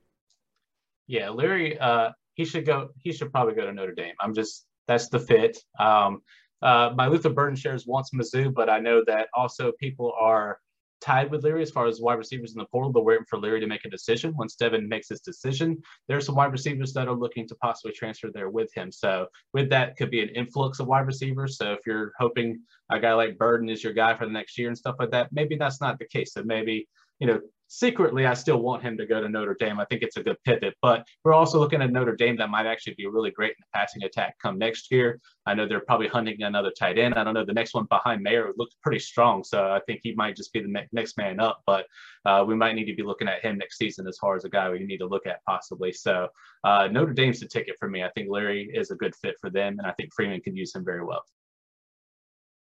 Yeah, 1.06 1.30
Leary, 1.30 1.78
uh, 1.78 2.10
he 2.34 2.44
should 2.44 2.66
go. 2.66 2.90
He 2.98 3.12
should 3.12 3.32
probably 3.32 3.54
go 3.54 3.66
to 3.66 3.72
Notre 3.72 3.94
Dame. 3.94 4.14
I'm 4.20 4.34
just 4.34 4.66
that's 4.86 5.08
the 5.08 5.18
fit. 5.18 5.58
Um, 5.78 6.20
uh, 6.62 6.90
my 6.94 7.06
Luther 7.06 7.30
Burden 7.30 7.56
shares 7.56 7.86
wants 7.86 8.10
Mizzou, 8.14 8.52
but 8.52 8.68
I 8.68 8.80
know 8.80 9.02
that 9.06 9.28
also 9.34 9.72
people 9.80 10.12
are 10.20 10.58
tied 11.00 11.30
with 11.30 11.42
Leary 11.42 11.62
as 11.62 11.70
far 11.70 11.86
as 11.86 12.00
wide 12.00 12.18
receivers 12.18 12.52
in 12.52 12.58
the 12.58 12.66
portal. 12.66 12.92
They're 12.92 13.02
waiting 13.02 13.24
for 13.28 13.38
Leary 13.38 13.60
to 13.60 13.66
make 13.66 13.84
a 13.86 13.90
decision. 13.90 14.34
Once 14.36 14.54
Devin 14.56 14.86
makes 14.86 15.08
his 15.08 15.20
decision, 15.20 15.78
there's 16.08 16.26
some 16.26 16.34
wide 16.34 16.52
receivers 16.52 16.92
that 16.92 17.08
are 17.08 17.14
looking 17.14 17.48
to 17.48 17.54
possibly 17.56 17.92
transfer 17.92 18.28
there 18.32 18.50
with 18.50 18.70
him. 18.74 18.92
So 18.92 19.26
with 19.54 19.70
that 19.70 19.96
could 19.96 20.10
be 20.10 20.22
an 20.22 20.28
influx 20.30 20.78
of 20.78 20.86
wide 20.86 21.06
receivers. 21.06 21.56
So 21.56 21.72
if 21.72 21.80
you're 21.86 22.12
hoping 22.18 22.60
a 22.90 23.00
guy 23.00 23.14
like 23.14 23.38
Burden 23.38 23.70
is 23.70 23.82
your 23.82 23.94
guy 23.94 24.14
for 24.14 24.26
the 24.26 24.32
next 24.32 24.58
year 24.58 24.68
and 24.68 24.76
stuff 24.76 24.96
like 24.98 25.10
that, 25.12 25.28
maybe 25.32 25.56
that's 25.56 25.80
not 25.80 25.98
the 25.98 26.06
case. 26.06 26.34
So 26.34 26.42
maybe 26.44 26.86
you 27.18 27.26
know 27.26 27.40
secretly, 27.70 28.26
I 28.26 28.34
still 28.34 28.60
want 28.60 28.82
him 28.82 28.98
to 28.98 29.06
go 29.06 29.20
to 29.20 29.28
Notre 29.28 29.56
Dame. 29.58 29.78
I 29.78 29.84
think 29.84 30.02
it's 30.02 30.16
a 30.16 30.24
good 30.24 30.36
pivot, 30.44 30.74
but 30.82 31.06
we're 31.24 31.32
also 31.32 31.60
looking 31.60 31.80
at 31.80 31.92
Notre 31.92 32.16
Dame 32.16 32.36
that 32.38 32.50
might 32.50 32.66
actually 32.66 32.94
be 32.94 33.06
really 33.06 33.30
great 33.30 33.50
in 33.50 33.56
the 33.60 33.78
passing 33.78 34.02
attack 34.02 34.34
come 34.42 34.58
next 34.58 34.90
year. 34.90 35.20
I 35.46 35.54
know 35.54 35.68
they're 35.68 35.80
probably 35.80 36.08
hunting 36.08 36.42
another 36.42 36.72
tight 36.76 36.98
end. 36.98 37.14
I 37.14 37.22
don't 37.22 37.32
know. 37.32 37.44
The 37.44 37.52
next 37.52 37.72
one 37.72 37.84
behind 37.84 38.22
Mayer 38.22 38.50
looks 38.56 38.74
pretty 38.82 38.98
strong, 38.98 39.44
so 39.44 39.70
I 39.70 39.80
think 39.86 40.00
he 40.02 40.12
might 40.14 40.34
just 40.34 40.52
be 40.52 40.60
the 40.60 40.84
next 40.90 41.16
man 41.16 41.38
up. 41.38 41.62
But 41.64 41.86
uh, 42.26 42.44
we 42.46 42.56
might 42.56 42.74
need 42.74 42.86
to 42.86 42.94
be 42.94 43.04
looking 43.04 43.28
at 43.28 43.40
him 43.44 43.56
next 43.56 43.78
season 43.78 44.08
as 44.08 44.18
far 44.18 44.34
as 44.34 44.44
a 44.44 44.50
guy 44.50 44.68
we 44.68 44.80
need 44.80 44.98
to 44.98 45.06
look 45.06 45.26
at 45.28 45.38
possibly. 45.44 45.92
So 45.92 46.26
uh, 46.64 46.88
Notre 46.90 47.12
Dame's 47.12 47.38
the 47.38 47.46
ticket 47.46 47.76
for 47.78 47.88
me. 47.88 48.02
I 48.02 48.10
think 48.10 48.28
Larry 48.28 48.68
is 48.74 48.90
a 48.90 48.96
good 48.96 49.14
fit 49.14 49.36
for 49.40 49.48
them, 49.48 49.78
and 49.78 49.86
I 49.86 49.92
think 49.92 50.12
Freeman 50.12 50.40
can 50.40 50.56
use 50.56 50.74
him 50.74 50.84
very 50.84 51.04
well. 51.04 51.22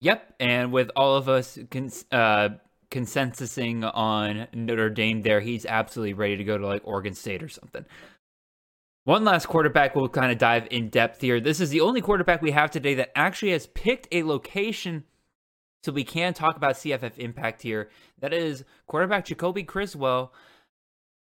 Yep, 0.01 0.35
and 0.41 0.73
with 0.73 0.91
all 0.97 1.15
of 1.15 1.29
us. 1.29 1.57
Uh 2.11 2.49
consensusing 2.91 3.89
on 3.95 4.47
Notre 4.53 4.89
Dame 4.89 5.21
there. 5.21 5.39
He's 5.39 5.65
absolutely 5.65 6.13
ready 6.13 6.37
to 6.37 6.43
go 6.43 6.57
to 6.57 6.67
like 6.67 6.81
Oregon 6.85 7.15
State 7.15 7.41
or 7.41 7.49
something. 7.49 7.85
One 9.05 9.23
last 9.23 9.47
quarterback 9.47 9.95
we'll 9.95 10.09
kind 10.09 10.31
of 10.31 10.37
dive 10.37 10.67
in 10.69 10.89
depth 10.89 11.21
here. 11.21 11.39
This 11.39 11.59
is 11.59 11.71
the 11.71 11.81
only 11.81 12.01
quarterback 12.01 12.41
we 12.41 12.51
have 12.51 12.69
today 12.69 12.93
that 12.95 13.11
actually 13.15 13.53
has 13.53 13.65
picked 13.65 14.07
a 14.11 14.21
location 14.21 15.05
so 15.83 15.91
we 15.91 16.03
can 16.03 16.35
talk 16.35 16.55
about 16.55 16.75
CFF 16.75 17.17
impact 17.17 17.63
here. 17.63 17.89
That 18.19 18.33
is 18.33 18.63
quarterback 18.85 19.25
Jacolby 19.25 19.65
Criswell. 19.65 20.31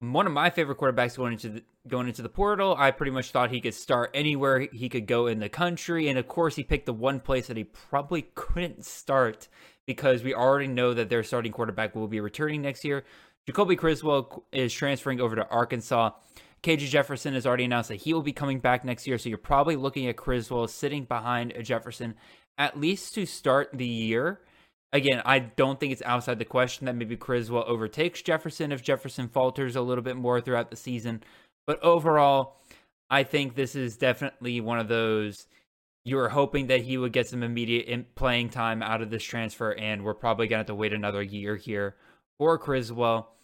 One 0.02 0.28
of 0.28 0.34
my 0.34 0.50
favorite 0.50 0.78
quarterbacks 0.78 1.16
going 1.16 1.34
into 1.34 1.50
the 1.50 1.64
going 1.88 2.08
into 2.08 2.22
the 2.22 2.30
portal. 2.30 2.76
I 2.78 2.92
pretty 2.92 3.12
much 3.12 3.32
thought 3.32 3.52
he 3.52 3.62
could 3.62 3.74
start 3.74 4.12
anywhere 4.14 4.68
he 4.72 4.90
could 4.90 5.08
go 5.08 5.28
in 5.28 5.40
the 5.40 5.50
country. 5.50 6.10
And 6.10 6.18
of 6.18 6.28
course 6.28 6.56
he 6.56 6.64
picked 6.64 6.86
the 6.86 6.94
one 6.94 7.20
place 7.20 7.48
that 7.48 7.58
he 7.58 7.64
probably 7.64 8.28
couldn't 8.36 8.86
start 8.86 9.48
because 9.90 10.22
we 10.24 10.36
already 10.36 10.68
know 10.68 10.94
that 10.94 11.10
their 11.10 11.24
starting 11.24 11.52
quarterback 11.52 11.96
will 11.96 12.08
be 12.08 12.20
returning 12.20 12.62
next 12.62 12.86
year. 12.86 13.04
Jacolby 13.50 13.76
Criswell 13.76 14.44
is 14.52 14.72
transferring 14.72 15.20
over 15.20 15.36
to 15.36 15.48
Arkansas. 15.50 16.12
KJ 16.62 16.90
Jefferson 16.90 17.34
has 17.34 17.48
already 17.48 17.64
announced 17.64 17.90
that 17.90 17.96
he 17.96 18.14
will 18.14 18.22
be 18.22 18.32
coming 18.32 18.60
back 18.60 18.86
next 18.86 19.08
year. 19.08 19.18
So 19.18 19.30
you're 19.30 19.40
probably 19.40 19.76
looking 19.76 20.08
at 20.08 20.16
Criswell 20.16 20.68
sitting 20.68 21.06
behind 21.06 21.56
Jefferson 21.64 22.14
at 22.56 22.80
least 22.80 23.16
to 23.16 23.26
start 23.26 23.72
the 23.74 23.88
year. 23.88 24.42
Again, 24.94 25.24
I 25.26 25.40
don't 25.40 25.80
think 25.80 25.92
it's 25.92 26.04
outside 26.06 26.38
the 26.38 26.46
question 26.46 26.86
that 26.86 26.96
maybe 26.96 27.18
Criswell 27.18 27.64
overtakes 27.66 28.22
Jefferson 28.22 28.72
if 28.72 28.84
Jefferson 28.84 29.28
falters 29.28 29.76
a 29.76 29.82
little 29.82 30.04
bit 30.04 30.18
more 30.18 30.40
throughout 30.40 30.70
the 30.70 30.76
season. 30.76 31.24
But 31.66 31.82
overall, 31.82 32.58
I 33.10 33.24
think 33.24 33.56
this 33.56 33.76
is 33.76 33.98
definitely 33.98 34.62
one 34.62 34.78
of 34.78 34.88
those 34.88 35.48
you 36.04 36.16
were 36.16 36.30
hoping 36.30 36.68
that 36.68 36.82
he 36.82 36.98
would 36.98 37.14
get 37.14 37.28
some 37.28 37.44
immediate 37.44 38.16
playing 38.16 38.50
time 38.50 38.82
out 38.82 39.02
of 39.02 39.10
this 39.10 39.24
transfer, 39.24 39.74
and 39.74 40.04
we're 40.04 40.14
probably 40.14 40.48
going 40.48 40.58
to 40.58 40.62
have 40.62 40.68
to 40.68 40.76
wait 40.76 40.94
another 40.94 41.22
year 41.22 41.56
here 41.56 41.96
for 42.38 42.58
Criswell. 42.58 43.36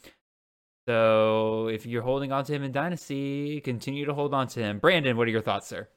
So 0.87 1.67
if 1.67 1.85
you're 1.85 2.01
holding 2.01 2.31
on 2.31 2.45
to 2.45 2.53
him 2.53 2.63
in 2.63 2.71
Dynasty, 2.71 3.59
continue 3.61 4.05
to 4.05 4.13
hold 4.13 4.33
on 4.33 4.47
to 4.49 4.59
him. 4.59 4.79
Brandon, 4.79 5.17
what 5.17 5.27
are 5.27 5.31
your 5.31 5.41
thoughts, 5.41 5.67
sir? 5.67 5.87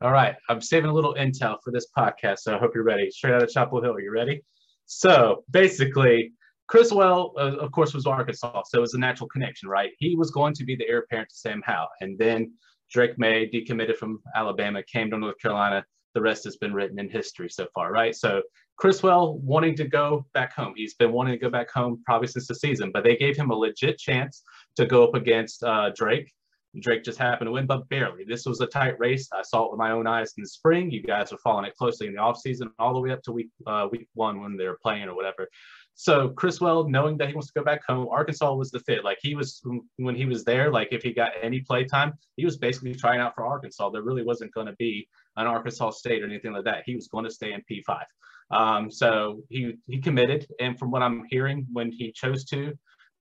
All 0.00 0.12
right, 0.12 0.34
I'm 0.48 0.62
saving 0.62 0.88
a 0.88 0.94
little 0.94 1.14
intel 1.14 1.58
for 1.62 1.72
this 1.72 1.88
podcast, 1.96 2.38
so 2.38 2.54
I 2.54 2.58
hope 2.58 2.70
you're 2.74 2.84
ready. 2.84 3.10
Straight 3.10 3.34
out 3.34 3.42
of 3.42 3.50
Chapel 3.50 3.82
Hill, 3.82 4.00
you 4.00 4.10
ready? 4.10 4.42
So 4.86 5.44
basically, 5.50 6.32
Criswell, 6.68 7.34
uh, 7.36 7.56
of 7.56 7.70
course, 7.72 7.92
was 7.92 8.06
Arkansas, 8.06 8.62
so 8.66 8.78
it 8.78 8.80
was 8.80 8.94
a 8.94 8.98
natural 8.98 9.28
connection, 9.28 9.68
right? 9.68 9.90
He 9.98 10.16
was 10.16 10.30
going 10.30 10.54
to 10.54 10.64
be 10.64 10.74
the 10.74 10.88
heir 10.88 11.00
apparent 11.00 11.28
to 11.30 11.36
Sam 11.36 11.62
Howell, 11.66 11.88
and 12.00 12.18
then 12.18 12.52
Drake 12.90 13.18
Maye 13.18 13.48
decommitted 13.48 13.96
from 13.96 14.20
Alabama, 14.34 14.82
came 14.82 15.10
to 15.10 15.18
North 15.18 15.38
Carolina. 15.40 15.84
The 16.14 16.20
rest 16.20 16.44
has 16.44 16.56
been 16.56 16.74
written 16.74 16.98
in 16.98 17.08
history 17.08 17.48
so 17.48 17.68
far, 17.74 17.92
right? 17.92 18.14
So 18.14 18.42
Criswell 18.76 19.38
wanting 19.38 19.76
to 19.76 19.84
go 19.86 20.26
back 20.34 20.54
home. 20.54 20.72
He's 20.76 20.94
been 20.94 21.12
wanting 21.12 21.34
to 21.34 21.38
go 21.38 21.50
back 21.50 21.70
home 21.70 22.02
probably 22.04 22.28
since 22.28 22.48
the 22.48 22.54
season, 22.54 22.90
but 22.92 23.04
they 23.04 23.16
gave 23.16 23.36
him 23.36 23.50
a 23.50 23.54
legit 23.54 23.98
chance 23.98 24.42
to 24.76 24.86
go 24.86 25.04
up 25.04 25.14
against 25.14 25.62
uh, 25.62 25.90
Drake. 25.94 26.32
Drake 26.80 27.02
just 27.02 27.18
happened 27.18 27.48
to 27.48 27.52
win, 27.52 27.66
but 27.66 27.88
barely. 27.88 28.24
This 28.24 28.46
was 28.46 28.60
a 28.60 28.66
tight 28.66 28.98
race. 28.98 29.28
I 29.32 29.42
saw 29.42 29.64
it 29.64 29.72
with 29.72 29.78
my 29.78 29.90
own 29.90 30.06
eyes 30.06 30.32
in 30.36 30.42
the 30.42 30.48
spring. 30.48 30.90
You 30.90 31.02
guys 31.02 31.32
are 31.32 31.38
following 31.38 31.66
it 31.66 31.74
closely 31.74 32.06
in 32.06 32.14
the 32.14 32.20
offseason, 32.20 32.70
all 32.78 32.94
the 32.94 33.00
way 33.00 33.10
up 33.10 33.22
to 33.24 33.32
week 33.32 33.50
uh, 33.66 33.88
week 33.90 34.08
one 34.14 34.40
when 34.40 34.56
they 34.56 34.66
were 34.66 34.78
playing 34.80 35.08
or 35.08 35.16
whatever. 35.16 35.48
So 35.94 36.30
Criswell, 36.30 36.88
knowing 36.88 37.18
that 37.18 37.28
he 37.28 37.34
wants 37.34 37.48
to 37.48 37.58
go 37.58 37.64
back 37.64 37.84
home, 37.86 38.08
Arkansas 38.10 38.54
was 38.54 38.70
the 38.70 38.80
fit. 38.80 39.04
Like 39.04 39.18
he 39.20 39.34
was 39.34 39.60
when 39.96 40.14
he 40.14 40.24
was 40.24 40.44
there. 40.44 40.70
Like 40.70 40.88
if 40.92 41.02
he 41.02 41.12
got 41.12 41.32
any 41.42 41.60
play 41.60 41.84
time, 41.84 42.14
he 42.36 42.44
was 42.44 42.56
basically 42.56 42.94
trying 42.94 43.20
out 43.20 43.34
for 43.34 43.44
Arkansas. 43.44 43.90
There 43.90 44.02
really 44.02 44.22
wasn't 44.22 44.54
going 44.54 44.66
to 44.66 44.74
be 44.74 45.06
an 45.36 45.46
Arkansas 45.46 45.90
State 45.90 46.22
or 46.22 46.26
anything 46.26 46.52
like 46.52 46.64
that. 46.64 46.84
He 46.86 46.94
was 46.94 47.08
going 47.08 47.24
to 47.24 47.30
stay 47.30 47.52
in 47.52 47.62
P5. 47.70 48.02
Um, 48.50 48.90
so 48.90 49.42
he 49.48 49.74
he 49.86 50.00
committed, 50.00 50.46
and 50.58 50.78
from 50.78 50.90
what 50.90 51.02
I'm 51.02 51.24
hearing, 51.28 51.66
when 51.72 51.92
he 51.92 52.12
chose 52.12 52.44
to, 52.46 52.76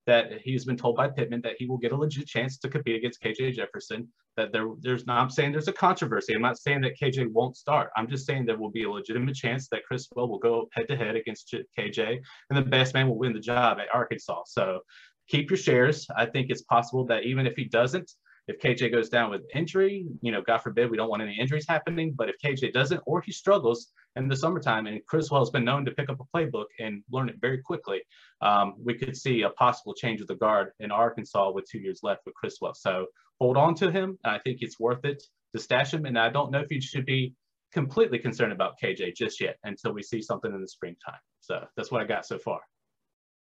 that 0.09 0.41
he's 0.43 0.65
been 0.65 0.75
told 0.75 0.95
by 0.95 1.07
Pittman 1.07 1.41
that 1.41 1.53
he 1.59 1.67
will 1.67 1.77
get 1.77 1.91
a 1.91 1.95
legit 1.95 2.25
chance 2.25 2.57
to 2.57 2.67
compete 2.67 2.95
against 2.95 3.21
KJ 3.21 3.53
Jefferson. 3.53 4.07
That 4.37 4.51
there, 4.51 4.67
there's 4.79 5.05
not. 5.05 5.21
I'm 5.21 5.29
saying 5.29 5.51
there's 5.51 5.67
a 5.67 5.73
controversy. 5.73 6.33
I'm 6.33 6.41
not 6.41 6.57
saying 6.57 6.81
that 6.81 6.99
KJ 6.99 7.31
won't 7.31 7.55
start. 7.55 7.91
I'm 7.95 8.09
just 8.09 8.25
saying 8.25 8.45
there 8.45 8.57
will 8.57 8.71
be 8.71 8.83
a 8.83 8.89
legitimate 8.89 9.35
chance 9.35 9.67
that 9.69 9.85
Criswell 9.85 10.27
will 10.27 10.39
go 10.39 10.67
head 10.71 10.87
to 10.87 10.97
head 10.97 11.15
against 11.15 11.55
KJ, 11.77 12.19
and 12.49 12.57
the 12.57 12.63
best 12.63 12.95
man 12.95 13.07
will 13.07 13.19
win 13.19 13.33
the 13.33 13.39
job 13.39 13.77
at 13.79 13.93
Arkansas. 13.93 14.43
So 14.47 14.79
keep 15.27 15.51
your 15.51 15.57
shares. 15.57 16.07
I 16.17 16.25
think 16.25 16.49
it's 16.49 16.63
possible 16.63 17.05
that 17.05 17.23
even 17.25 17.45
if 17.45 17.53
he 17.55 17.65
doesn't, 17.65 18.11
if 18.49 18.59
KJ 18.59 18.91
goes 18.91 19.09
down 19.09 19.29
with 19.29 19.43
injury, 19.53 20.07
you 20.21 20.31
know, 20.31 20.41
God 20.41 20.57
forbid, 20.57 20.89
we 20.89 20.97
don't 20.97 21.09
want 21.09 21.21
any 21.21 21.37
injuries 21.39 21.67
happening. 21.69 22.13
But 22.17 22.29
if 22.29 22.35
KJ 22.43 22.73
doesn't, 22.73 22.99
or 23.05 23.21
he 23.21 23.31
struggles 23.31 23.91
in 24.15 24.27
the 24.27 24.35
summertime, 24.35 24.87
and 24.87 25.05
Criswell 25.05 25.41
has 25.41 25.51
been 25.51 25.63
known 25.63 25.85
to 25.85 25.91
pick 25.91 26.09
up 26.09 26.19
a 26.19 26.37
playbook 26.37 26.65
and 26.79 27.03
learn 27.11 27.29
it 27.29 27.35
very 27.39 27.61
quickly, 27.61 28.01
um, 28.41 28.73
we 28.83 28.95
could 28.95 29.15
see 29.15 29.43
a 29.43 29.51
possible 29.51 29.93
change 29.93 30.19
of 30.19 30.27
the 30.27 30.35
guard 30.35 30.71
in 30.79 30.89
Arkansas 30.89 31.51
with 31.51 31.69
two 31.69 31.77
years 31.77 31.99
left 32.01 32.21
with 32.25 32.33
Criswell. 32.33 32.73
So 32.73 33.05
hold 33.39 33.55
on 33.55 33.75
to 33.75 33.91
him. 33.91 34.17
I 34.25 34.39
think 34.39 34.57
it's 34.61 34.79
worth 34.79 35.05
it 35.05 35.21
to 35.55 35.61
stash 35.61 35.93
him. 35.93 36.05
And 36.05 36.17
I 36.17 36.29
don't 36.29 36.51
know 36.51 36.59
if 36.59 36.71
you 36.71 36.81
should 36.81 37.05
be 37.05 37.35
completely 37.71 38.17
concerned 38.17 38.51
about 38.51 38.79
KJ 38.83 39.15
just 39.15 39.39
yet 39.39 39.57
until 39.63 39.93
we 39.93 40.01
see 40.01 40.23
something 40.23 40.51
in 40.51 40.59
the 40.59 40.67
springtime. 40.67 41.21
So 41.39 41.65
that's 41.77 41.91
what 41.91 42.01
I 42.01 42.05
got 42.05 42.25
so 42.25 42.39
far. 42.39 42.61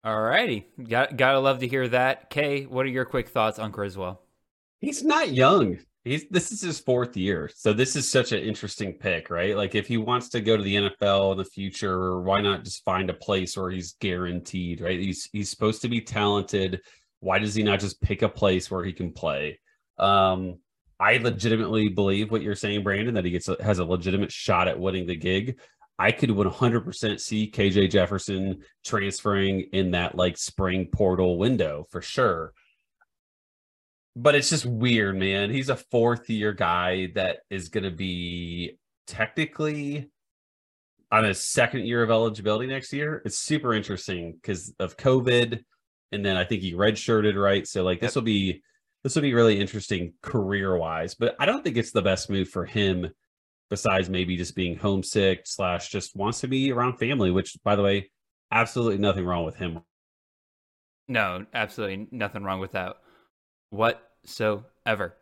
All 0.03 0.20
righty. 0.20 0.68
Got, 0.84 1.16
gotta 1.16 1.39
love 1.39 1.60
to 1.60 1.68
hear 1.68 1.88
that. 1.89 2.32
Kay, 2.32 2.64
what 2.64 2.88
are 2.88 2.89
your 2.89 3.06
quick 3.06 3.30
thoughts 3.30 3.60
on 3.60 3.72
Criswell? 3.72 4.24
He's 4.80 5.03
not 5.03 5.32
young. 5.32 5.80
He's 6.03 6.26
this 6.30 6.51
is 6.51 6.61
his 6.61 6.80
fourth 6.80 7.17
year. 7.17 7.49
So 7.53 7.73
this 7.73 7.95
is 7.95 8.09
such 8.09 8.32
an 8.32 8.39
interesting 8.39 8.93
pick, 8.93 9.32
right? 9.32 9.57
Like 9.57 9.73
if 9.73 9.88
he 9.88 9.97
wants 9.97 10.30
to 10.30 10.41
go 10.41 10.55
to 10.55 10.61
the 10.61 10.76
NFL 10.76 11.32
in 11.32 11.38
the 11.39 11.45
future, 11.45 12.21
why 12.21 12.41
not 12.41 12.63
just 12.63 12.86
find 12.86 13.09
a 13.09 13.13
place 13.13 13.57
where 13.57 13.71
he's 13.71 13.93
guaranteed, 13.93 14.82
right? 14.82 14.99
He's 14.99 15.28
he's 15.34 15.49
supposed 15.49 15.82
to 15.82 15.89
be 15.89 16.01
talented. 16.01 16.82
Why 17.21 17.39
does 17.39 17.55
he 17.55 17.63
not 17.63 17.80
just 17.80 18.01
pick 18.01 18.21
a 18.21 18.30
place 18.30 18.69
where 18.69 18.84
he 18.84 18.93
can 18.93 19.13
play? 19.13 19.59
Um, 19.97 20.59
I 20.99 21.17
legitimately 21.17 21.89
believe 21.89 22.32
what 22.32 22.43
you're 22.43 22.55
saying, 22.55 22.84
Brandon, 22.84 23.15
that 23.15 23.26
he 23.26 23.32
gets 23.32 23.49
a, 23.49 23.57
has 23.63 23.80
a 23.80 23.86
legitimate 23.86 24.32
shot 24.32 24.67
at 24.67 24.80
winning 24.80 25.07
the 25.07 25.15
gig. 25.15 25.59
I 25.97 26.11
could 26.11 26.30
100% 26.30 27.19
see 27.19 27.49
KJ 27.49 27.89
Jefferson 27.89 28.61
transferring 28.86 29.61
in 29.73 29.91
that 29.91 30.15
like 30.15 30.38
spring 30.38 30.88
portal 30.91 31.39
window 31.39 31.86
for 31.89 32.01
sure 32.01 32.53
but 34.16 34.36
it's 34.36 34.49
just 34.49 34.66
weird, 34.66 35.18
man. 35.18 35.51
He's 35.51 35.70
a 35.70 35.76
fourth 35.76 36.30
year 36.30 36.53
guy 36.53 37.09
that 37.16 37.39
is 37.49 37.70
going 37.70 37.84
to 37.84 37.91
be 37.91 38.78
technically 39.07 40.09
on 41.11 41.26
his 41.26 41.41
second 41.41 41.86
year 41.86 42.01
of 42.01 42.09
eligibility 42.09 42.68
next 42.68 42.93
year. 42.93 43.22
It's 43.26 43.39
super 43.39 43.74
interesting 43.74 44.34
because 44.34 44.74
of 44.80 44.95
COVID, 44.97 45.63
and 46.11 46.26
then 46.26 46.38
I 46.38 46.45
think 46.45 46.61
he 46.61 46.74
redshirted, 46.74 47.41
right? 47.41 47.68
So 47.68 47.84
like 47.84 47.99
this 47.99 48.16
will 48.16 48.22
be 48.22 48.61
this 49.03 49.16
will 49.16 49.22
be 49.22 49.34
really 49.34 49.59
interesting 49.59 50.13
career 50.22 50.78
wise. 50.78 51.13
But 51.13 51.36
I 51.39 51.45
don't 51.45 51.63
think 51.63 51.78
it's 51.78 51.91
the 51.91 52.01
best 52.01 52.30
move 52.30 52.49
for 52.49 52.66
him. 52.66 53.09
Besides 53.70 54.09
maybe 54.11 54.38
just 54.38 54.55
being 54.55 54.78
homesick 54.78 55.41
slash 55.45 55.89
just 55.89 56.16
wants 56.16 56.41
to 56.41 56.47
be 56.47 56.72
around 56.72 56.97
family, 56.97 57.32
which 57.32 57.57
by 57.63 57.76
the 57.76 57.82
way, 57.82 58.11
absolutely 58.51 58.99
nothing 58.99 59.26
wrong 59.26 59.43
with 59.43 59.55
him. 59.55 59.80
No, 61.07 61.45
absolutely 61.53 62.07
nothing 62.11 62.43
wrong 62.43 62.59
with 62.59 62.74
that 62.74 62.97
whatsoever. 64.26 65.15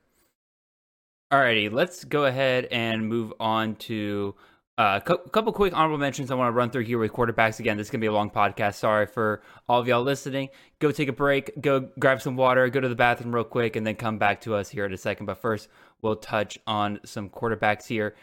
Alrighty, 1.32 1.72
let's 1.72 2.04
go 2.04 2.26
ahead 2.26 2.66
and 2.66 3.08
move 3.08 3.34
on 3.40 3.76
to 3.76 4.36
uh, 4.78 5.00
a 5.06 5.30
couple 5.30 5.52
quick 5.52 5.76
honorable 5.76 5.98
mentions 5.98 6.32
I 6.32 6.36
want 6.36 6.48
to 6.48 6.52
run 6.52 6.70
through 6.70 6.84
here 6.84 7.00
with 7.00 7.12
quarterbacks. 7.12 7.60
Again, 7.60 7.78
this 7.78 7.88
is 7.88 7.92
going 7.92 8.00
to 8.00 8.04
be 8.04 8.08
a 8.08 8.14
long 8.14 8.30
podcast. 8.30 8.76
Sorry 8.76 9.08
for 9.08 9.42
all 9.68 9.80
of 9.80 9.88
y'all 9.88 10.04
listening. 10.04 10.50
Go 10.80 10.92
take 10.92 11.10
a 11.10 11.14
break, 11.14 11.60
go 11.60 11.90
grab 12.00 12.22
some 12.22 12.36
water, 12.36 12.70
go 12.70 12.80
to 12.80 12.90
the 12.90 12.96
bathroom 12.96 13.34
real 13.34 13.44
quick, 13.44 13.76
and 13.76 13.86
then 13.86 13.96
come 13.96 14.18
back 14.18 14.42
to 14.42 14.56
us 14.56 14.70
here 14.70 14.86
in 14.86 14.94
a 14.94 14.98
second. 14.98 15.26
But 15.26 15.42
first, 15.42 15.70
we'll 16.02 16.16
touch 16.16 16.60
on 16.68 17.00
some 17.04 17.30
quarterbacks 17.30 17.88
here. 17.88 18.16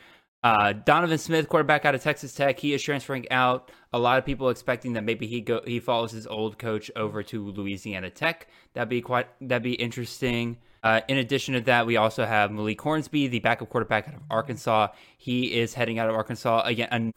Uh, 0.42 0.72
Donovan 0.72 1.18
Smith, 1.18 1.48
quarterback 1.48 1.84
out 1.84 1.94
of 1.94 2.02
Texas 2.02 2.32
Tech, 2.32 2.58
he 2.58 2.72
is 2.72 2.82
transferring 2.82 3.30
out. 3.30 3.70
A 3.92 3.98
lot 3.98 4.18
of 4.18 4.24
people 4.24 4.48
expecting 4.48 4.94
that 4.94 5.04
maybe 5.04 5.26
he 5.26 5.40
go 5.42 5.60
he 5.66 5.80
follows 5.80 6.12
his 6.12 6.26
old 6.26 6.58
coach 6.58 6.90
over 6.96 7.22
to 7.24 7.50
Louisiana 7.50 8.08
Tech. 8.08 8.46
That'd 8.72 8.88
be 8.88 9.02
quite 9.02 9.26
that'd 9.40 9.62
be 9.62 9.74
interesting. 9.74 10.56
Uh, 10.82 11.00
in 11.08 11.18
addition 11.18 11.54
to 11.54 11.60
that, 11.62 11.86
we 11.86 11.96
also 11.96 12.24
have 12.24 12.50
Malik 12.50 12.80
Hornsby, 12.80 13.28
the 13.28 13.40
backup 13.40 13.68
quarterback 13.68 14.08
out 14.08 14.14
of 14.14 14.22
Arkansas. 14.30 14.88
He 15.18 15.58
is 15.58 15.74
heading 15.74 15.98
out 15.98 16.08
of 16.08 16.14
Arkansas 16.14 16.62
again. 16.64 16.88
And 16.90 17.14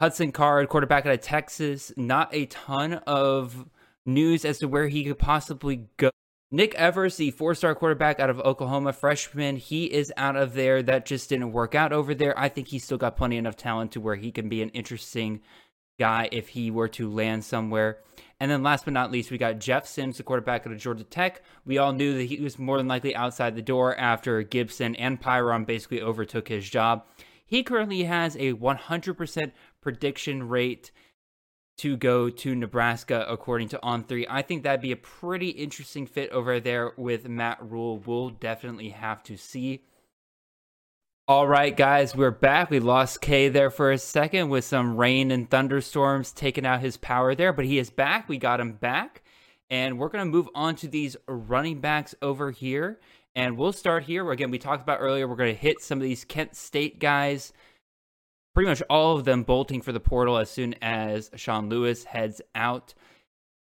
Hudson 0.00 0.32
Card, 0.32 0.68
quarterback 0.68 1.06
out 1.06 1.12
of 1.12 1.20
Texas. 1.20 1.92
Not 1.96 2.34
a 2.34 2.46
ton 2.46 2.94
of 3.06 3.68
news 4.06 4.44
as 4.44 4.58
to 4.58 4.68
where 4.68 4.88
he 4.88 5.04
could 5.04 5.18
possibly 5.18 5.88
go. 5.96 6.10
Nick 6.50 6.74
Evers, 6.74 7.16
the 7.16 7.30
four 7.30 7.54
star 7.54 7.74
quarterback 7.74 8.20
out 8.20 8.28
of 8.28 8.40
Oklahoma, 8.40 8.92
freshman, 8.92 9.56
he 9.56 9.84
is 9.84 10.12
out 10.16 10.36
of 10.36 10.52
there. 10.54 10.82
That 10.82 11.06
just 11.06 11.28
didn't 11.28 11.52
work 11.52 11.74
out 11.74 11.92
over 11.92 12.14
there. 12.14 12.38
I 12.38 12.48
think 12.48 12.68
he's 12.68 12.84
still 12.84 12.98
got 12.98 13.16
plenty 13.16 13.38
enough 13.38 13.56
talent 13.56 13.92
to 13.92 14.00
where 14.00 14.16
he 14.16 14.30
can 14.30 14.48
be 14.48 14.60
an 14.60 14.68
interesting 14.70 15.40
guy 15.98 16.28
if 16.30 16.48
he 16.48 16.70
were 16.70 16.88
to 16.88 17.10
land 17.10 17.44
somewhere. 17.44 17.98
And 18.42 18.50
then 18.50 18.64
last 18.64 18.84
but 18.84 18.92
not 18.92 19.12
least, 19.12 19.30
we 19.30 19.38
got 19.38 19.60
Jeff 19.60 19.86
Sims, 19.86 20.16
the 20.16 20.24
quarterback 20.24 20.66
of 20.66 20.76
Georgia 20.76 21.04
Tech. 21.04 21.42
We 21.64 21.78
all 21.78 21.92
knew 21.92 22.14
that 22.14 22.24
he 22.24 22.40
was 22.40 22.58
more 22.58 22.76
than 22.76 22.88
likely 22.88 23.14
outside 23.14 23.54
the 23.54 23.62
door 23.62 23.96
after 23.96 24.42
Gibson 24.42 24.96
and 24.96 25.22
Pyron 25.22 25.64
basically 25.64 26.02
overtook 26.02 26.48
his 26.48 26.68
job. 26.68 27.06
He 27.46 27.62
currently 27.62 28.02
has 28.02 28.34
a 28.34 28.54
100% 28.54 29.52
prediction 29.80 30.48
rate 30.48 30.90
to 31.76 31.96
go 31.96 32.30
to 32.30 32.56
Nebraska, 32.56 33.24
according 33.28 33.68
to 33.68 33.80
On 33.80 34.02
Three. 34.02 34.26
I 34.28 34.42
think 34.42 34.64
that'd 34.64 34.80
be 34.80 34.90
a 34.90 34.96
pretty 34.96 35.50
interesting 35.50 36.04
fit 36.04 36.28
over 36.30 36.58
there 36.58 36.94
with 36.96 37.28
Matt 37.28 37.58
Rhule. 37.62 38.00
We'll 38.04 38.30
definitely 38.30 38.88
have 38.88 39.22
to 39.22 39.36
see. 39.36 39.84
All 41.32 41.48
right, 41.48 41.74
guys, 41.74 42.14
we're 42.14 42.30
back. 42.30 42.68
We 42.68 42.78
lost 42.78 43.22
Kay 43.22 43.48
there 43.48 43.70
for 43.70 43.90
a 43.90 43.96
second 43.96 44.50
with 44.50 44.66
some 44.66 44.98
rain 44.98 45.30
and 45.30 45.48
thunderstorms 45.48 46.30
taking 46.30 46.66
out 46.66 46.82
his 46.82 46.98
power 46.98 47.34
there, 47.34 47.54
but 47.54 47.64
he 47.64 47.78
is 47.78 47.88
back. 47.88 48.28
We 48.28 48.36
got 48.36 48.60
him 48.60 48.72
back. 48.72 49.22
And 49.70 49.98
we're 49.98 50.10
going 50.10 50.26
to 50.26 50.30
move 50.30 50.50
on 50.54 50.76
to 50.76 50.88
these 50.88 51.16
running 51.26 51.80
backs 51.80 52.14
over 52.20 52.50
here. 52.50 53.00
And 53.34 53.56
we'll 53.56 53.72
start 53.72 54.04
here. 54.04 54.30
Again, 54.30 54.50
we 54.50 54.58
talked 54.58 54.82
about 54.82 55.00
earlier, 55.00 55.26
we're 55.26 55.36
going 55.36 55.54
to 55.54 55.58
hit 55.58 55.80
some 55.80 55.96
of 55.96 56.02
these 56.02 56.26
Kent 56.26 56.54
State 56.54 56.98
guys 56.98 57.54
pretty 58.54 58.68
much 58.68 58.82
all 58.90 59.16
of 59.16 59.24
them 59.24 59.42
bolting 59.42 59.80
for 59.80 59.92
the 59.92 60.00
portal 60.00 60.36
as 60.36 60.50
soon 60.50 60.74
as 60.82 61.30
Sean 61.36 61.70
Lewis 61.70 62.04
heads 62.04 62.42
out. 62.54 62.92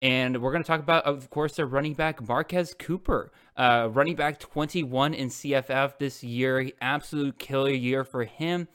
And 0.02 0.42
we're 0.42 0.52
going 0.52 0.64
to 0.64 0.68
talk 0.68 0.80
about, 0.80 1.06
of 1.06 1.30
course, 1.30 1.56
their 1.56 1.68
running 1.68 1.94
back, 1.94 2.28
Marquez 2.28 2.74
Cooper. 2.78 3.32
Uh, 3.56 3.90
running 3.92 4.16
back 4.16 4.40
21 4.40 5.14
in 5.14 5.30
CFF 5.30 6.00
this 6.00 6.24
year. 6.24 6.72
Absolute 6.82 7.38
killer 7.38 7.72
year 7.72 8.04
for 8.04 8.24
him. 8.24 8.68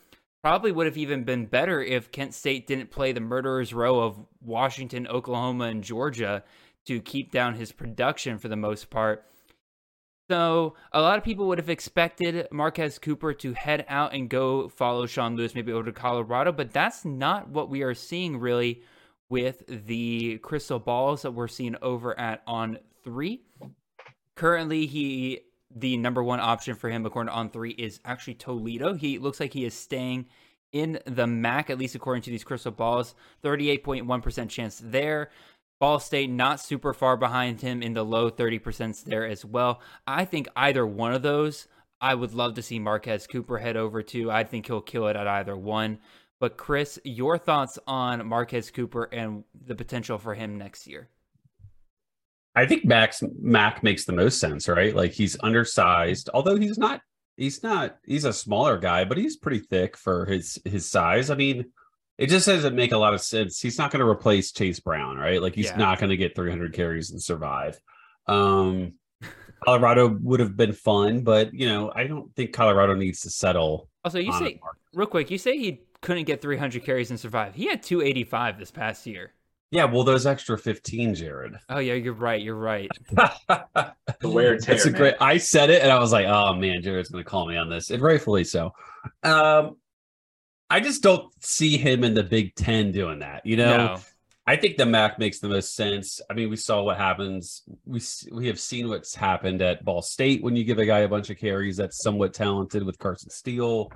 Probably 0.42 0.70
would 0.70 0.86
have 0.86 0.96
even 0.96 1.24
been 1.24 1.46
better 1.46 1.82
if 1.82 2.12
Kent 2.12 2.32
State 2.32 2.68
didn't 2.68 2.92
play 2.92 3.10
the 3.10 3.20
murderer's 3.20 3.74
row 3.74 3.98
of 3.98 4.24
Washington, 4.40 5.08
Oklahoma, 5.08 5.64
and 5.64 5.82
Georgia 5.82 6.44
to 6.84 7.00
keep 7.00 7.32
down 7.32 7.54
his 7.54 7.72
production 7.72 8.38
for 8.38 8.46
the 8.46 8.54
most 8.54 8.88
part. 8.88 9.24
So 10.30 10.74
a 10.92 11.00
lot 11.00 11.18
of 11.18 11.24
people 11.24 11.48
would 11.48 11.58
have 11.58 11.70
expected 11.70 12.46
Marquez 12.52 12.98
Cooper 12.98 13.32
to 13.34 13.52
head 13.54 13.84
out 13.88 14.12
and 14.12 14.28
go 14.28 14.68
follow 14.68 15.06
Sean 15.06 15.36
Lewis, 15.36 15.54
maybe 15.54 15.72
over 15.72 15.84
to 15.84 15.92
Colorado, 15.92 16.52
but 16.52 16.72
that's 16.72 17.04
not 17.04 17.48
what 17.48 17.68
we 17.68 17.82
are 17.82 17.94
seeing 17.94 18.38
really 18.38 18.82
with 19.28 19.62
the 19.66 20.38
crystal 20.38 20.78
balls 20.78 21.22
that 21.22 21.32
we're 21.32 21.48
seeing 21.48 21.76
over 21.82 22.18
at 22.18 22.42
on 22.46 22.78
three. 23.02 23.42
Currently, 24.34 24.86
he 24.86 25.40
the 25.74 25.96
number 25.96 26.22
one 26.22 26.40
option 26.40 26.74
for 26.74 26.88
him 26.88 27.04
according 27.04 27.30
to 27.30 27.36
on 27.36 27.50
three 27.50 27.72
is 27.72 28.00
actually 28.04 28.34
Toledo. 28.34 28.94
He 28.94 29.18
looks 29.18 29.40
like 29.40 29.52
he 29.52 29.64
is 29.64 29.74
staying 29.74 30.26
in 30.72 30.98
the 31.06 31.26
MAC, 31.26 31.70
at 31.70 31.78
least 31.78 31.94
according 31.94 32.22
to 32.22 32.30
these 32.30 32.44
crystal 32.44 32.72
balls. 32.72 33.14
38.1% 33.42 34.48
chance 34.48 34.80
there. 34.82 35.30
Ball 35.78 36.00
State 36.00 36.30
not 36.30 36.60
super 36.60 36.94
far 36.94 37.16
behind 37.16 37.60
him 37.60 37.82
in 37.82 37.92
the 37.92 38.04
low 38.04 38.30
30% 38.30 39.04
there 39.04 39.26
as 39.26 39.44
well. 39.44 39.80
I 40.06 40.24
think 40.24 40.48
either 40.56 40.86
one 40.86 41.12
of 41.12 41.22
those, 41.22 41.68
I 42.00 42.14
would 42.14 42.32
love 42.32 42.54
to 42.54 42.62
see 42.62 42.78
Marquez 42.78 43.26
Cooper 43.26 43.58
head 43.58 43.76
over 43.76 44.02
to. 44.02 44.30
I 44.30 44.44
think 44.44 44.66
he'll 44.66 44.80
kill 44.80 45.08
it 45.08 45.16
at 45.16 45.28
either 45.28 45.56
one. 45.56 45.98
But 46.38 46.56
Chris, 46.56 46.98
your 47.04 47.38
thoughts 47.38 47.78
on 47.86 48.26
Marquez 48.26 48.70
Cooper 48.70 49.04
and 49.04 49.44
the 49.66 49.74
potential 49.74 50.18
for 50.18 50.34
him 50.34 50.58
next 50.58 50.86
year? 50.86 51.08
I 52.54 52.66
think 52.66 52.84
Max 52.84 53.22
Mac 53.40 53.82
makes 53.82 54.04
the 54.04 54.12
most 54.12 54.38
sense, 54.40 54.68
right? 54.68 54.94
Like 54.94 55.12
he's 55.12 55.36
undersized, 55.42 56.30
although 56.32 56.56
he's 56.56 56.78
not 56.78 57.00
he's 57.36 57.62
not 57.62 57.98
he's 58.04 58.24
a 58.24 58.32
smaller 58.32 58.78
guy, 58.78 59.04
but 59.04 59.18
he's 59.18 59.36
pretty 59.36 59.60
thick 59.60 59.96
for 59.96 60.24
his 60.24 60.58
his 60.64 60.90
size. 60.90 61.30
I 61.30 61.34
mean, 61.34 61.66
it 62.18 62.28
just 62.28 62.46
doesn't 62.46 62.74
make 62.74 62.92
a 62.92 62.98
lot 62.98 63.14
of 63.14 63.20
sense. 63.20 63.60
He's 63.60 63.78
not 63.78 63.90
going 63.90 64.00
to 64.00 64.08
replace 64.08 64.52
Chase 64.52 64.80
Brown, 64.80 65.18
right? 65.18 65.40
Like 65.40 65.54
he's 65.54 65.66
yeah. 65.66 65.76
not 65.76 65.98
going 65.98 66.10
to 66.10 66.16
get 66.16 66.34
300 66.34 66.72
carries 66.72 67.10
and 67.10 67.22
survive. 67.22 67.78
Um, 68.26 68.94
Colorado 69.64 70.16
would 70.22 70.40
have 70.40 70.56
been 70.56 70.72
fun, 70.72 71.22
but 71.22 71.52
you 71.52 71.68
know, 71.68 71.92
I 71.94 72.06
don't 72.06 72.34
think 72.34 72.52
Colorado 72.52 72.94
needs 72.94 73.20
to 73.20 73.30
settle. 73.30 73.88
Also, 74.04 74.18
you 74.18 74.32
say 74.32 74.60
real 74.94 75.06
quick, 75.06 75.30
you 75.30 75.38
say 75.38 75.58
he 75.58 75.82
couldn't 76.00 76.24
get 76.24 76.40
300 76.40 76.84
carries 76.84 77.10
and 77.10 77.18
survive. 77.18 77.54
He 77.54 77.68
had 77.68 77.82
285 77.82 78.58
this 78.58 78.70
past 78.70 79.06
year. 79.06 79.32
Yeah, 79.70 79.84
well, 79.84 80.04
those 80.04 80.26
extra 80.26 80.56
15, 80.56 81.14
Jared. 81.14 81.54
Oh 81.68 81.78
yeah, 81.78 81.94
you're 81.94 82.12
right. 82.12 82.40
You're 82.40 82.54
right. 82.54 82.88
the 83.10 83.94
wear 84.22 84.52
and 84.52 84.62
tear. 84.62 84.76
It's 84.76 84.86
a 84.86 84.90
man. 84.90 85.00
great. 85.00 85.14
I 85.20 85.38
said 85.38 85.70
it, 85.70 85.82
and 85.82 85.90
I 85.90 85.98
was 85.98 86.12
like, 86.12 86.26
"Oh 86.26 86.54
man, 86.54 86.82
Jared's 86.82 87.08
going 87.08 87.24
to 87.24 87.28
call 87.28 87.46
me 87.46 87.56
on 87.56 87.68
this," 87.68 87.90
and 87.90 88.00
rightfully 88.00 88.44
so. 88.44 88.72
Um, 89.24 89.76
I 90.70 90.80
just 90.80 91.02
don't 91.02 91.32
see 91.44 91.76
him 91.76 92.04
in 92.04 92.14
the 92.14 92.22
Big 92.22 92.54
Ten 92.54 92.92
doing 92.92 93.18
that. 93.20 93.44
You 93.44 93.56
know, 93.56 93.76
no. 93.76 94.00
I 94.46 94.54
think 94.54 94.76
the 94.76 94.86
MAC 94.86 95.18
makes 95.18 95.40
the 95.40 95.48
most 95.48 95.74
sense. 95.74 96.20
I 96.30 96.34
mean, 96.34 96.48
we 96.48 96.56
saw 96.56 96.82
what 96.82 96.96
happens. 96.96 97.62
We 97.84 98.00
we 98.30 98.46
have 98.46 98.60
seen 98.60 98.88
what's 98.88 99.16
happened 99.16 99.62
at 99.62 99.84
Ball 99.84 100.00
State 100.00 100.44
when 100.44 100.54
you 100.54 100.62
give 100.62 100.78
a 100.78 100.86
guy 100.86 101.00
a 101.00 101.08
bunch 101.08 101.28
of 101.30 101.38
carries 101.38 101.76
that's 101.76 102.02
somewhat 102.02 102.34
talented 102.34 102.84
with 102.84 102.98
Carson 102.98 103.30
Steele. 103.30 103.90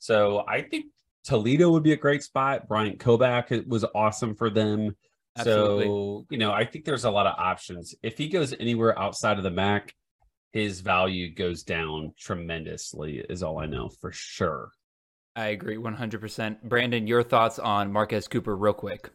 So 0.00 0.44
I 0.48 0.62
think 0.62 0.86
Toledo 1.24 1.70
would 1.70 1.82
be 1.82 1.92
a 1.92 1.96
great 1.96 2.22
spot. 2.22 2.68
Bryant 2.68 2.98
Koback 2.98 3.66
was 3.66 3.84
awesome 3.94 4.34
for 4.34 4.50
them. 4.50 4.96
Absolutely. 5.36 5.84
So 5.86 6.26
you 6.30 6.38
know, 6.38 6.52
I 6.52 6.64
think 6.64 6.84
there's 6.84 7.04
a 7.04 7.10
lot 7.10 7.26
of 7.26 7.34
options. 7.38 7.94
If 8.02 8.18
he 8.18 8.28
goes 8.28 8.54
anywhere 8.58 8.98
outside 8.98 9.38
of 9.38 9.44
the 9.44 9.50
MAC, 9.50 9.94
his 10.52 10.80
value 10.80 11.34
goes 11.34 11.62
down 11.62 12.12
tremendously. 12.18 13.24
Is 13.28 13.42
all 13.42 13.58
I 13.58 13.66
know 13.66 13.88
for 13.88 14.12
sure. 14.12 14.70
I 15.34 15.46
agree 15.46 15.76
100%. 15.76 16.62
Brandon, 16.62 17.06
your 17.06 17.22
thoughts 17.22 17.58
on 17.58 17.90
Marquez 17.90 18.28
Cooper, 18.28 18.54
real 18.54 18.74
quick. 18.74 19.10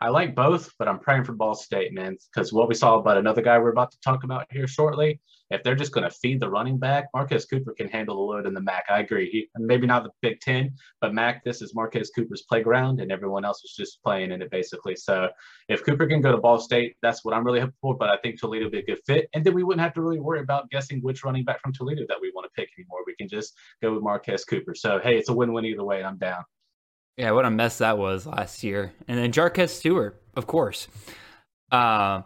I 0.00 0.10
like 0.10 0.36
both, 0.36 0.72
but 0.78 0.86
I'm 0.86 1.00
praying 1.00 1.24
for 1.24 1.32
Ball 1.32 1.54
State, 1.54 1.92
man, 1.92 2.16
because 2.32 2.52
what 2.52 2.68
we 2.68 2.74
saw 2.74 2.98
about 2.98 3.18
another 3.18 3.42
guy 3.42 3.58
we're 3.58 3.70
about 3.70 3.90
to 3.90 4.00
talk 4.00 4.22
about 4.22 4.46
here 4.50 4.68
shortly, 4.68 5.20
if 5.50 5.62
they're 5.62 5.74
just 5.74 5.92
going 5.92 6.08
to 6.08 6.14
feed 6.14 6.40
the 6.40 6.48
running 6.48 6.78
back, 6.78 7.06
Marquez 7.14 7.46
Cooper 7.46 7.74
can 7.76 7.88
handle 7.88 8.14
the 8.14 8.22
load 8.22 8.46
in 8.46 8.54
the 8.54 8.60
MAC. 8.60 8.84
I 8.88 9.00
agree. 9.00 9.28
He, 9.30 9.48
maybe 9.56 9.86
not 9.88 10.04
the 10.04 10.10
Big 10.22 10.40
Ten, 10.40 10.72
but 11.00 11.14
MAC, 11.14 11.42
this 11.42 11.62
is 11.62 11.74
Marquez 11.74 12.10
Cooper's 12.14 12.42
playground, 12.42 13.00
and 13.00 13.10
everyone 13.10 13.44
else 13.44 13.64
is 13.64 13.74
just 13.76 14.00
playing 14.04 14.30
in 14.30 14.40
it 14.40 14.50
basically. 14.50 14.94
So 14.94 15.28
if 15.68 15.84
Cooper 15.84 16.06
can 16.06 16.20
go 16.20 16.30
to 16.30 16.38
Ball 16.38 16.60
State, 16.60 16.96
that's 17.02 17.24
what 17.24 17.34
I'm 17.34 17.44
really 17.44 17.60
hoping 17.60 17.74
for. 17.80 17.96
But 17.96 18.10
I 18.10 18.18
think 18.18 18.38
Toledo 18.38 18.66
would 18.66 18.72
be 18.72 18.80
a 18.80 18.84
good 18.84 19.00
fit, 19.04 19.28
and 19.34 19.44
then 19.44 19.54
we 19.54 19.64
wouldn't 19.64 19.82
have 19.82 19.94
to 19.94 20.02
really 20.02 20.20
worry 20.20 20.40
about 20.40 20.70
guessing 20.70 21.00
which 21.00 21.24
running 21.24 21.44
back 21.44 21.60
from 21.60 21.72
Toledo 21.72 22.04
that 22.08 22.18
we 22.20 22.30
want 22.34 22.44
to 22.44 22.60
pick 22.60 22.70
anymore. 22.78 23.00
We 23.06 23.16
can 23.16 23.28
just 23.28 23.54
go 23.82 23.94
with 23.94 24.02
Marquez 24.02 24.44
Cooper. 24.44 24.74
So 24.74 25.00
hey, 25.02 25.18
it's 25.18 25.28
a 25.28 25.34
win-win 25.34 25.64
either 25.64 25.84
way, 25.84 26.04
I'm 26.04 26.18
down. 26.18 26.44
Yeah, 27.18 27.32
what 27.32 27.44
a 27.44 27.50
mess 27.50 27.78
that 27.78 27.98
was 27.98 28.26
last 28.26 28.62
year. 28.62 28.92
And 29.08 29.18
then 29.18 29.32
Jarquez 29.32 29.70
Stewart, 29.70 30.22
of 30.36 30.46
course. 30.46 30.86
Uh, 31.72 32.22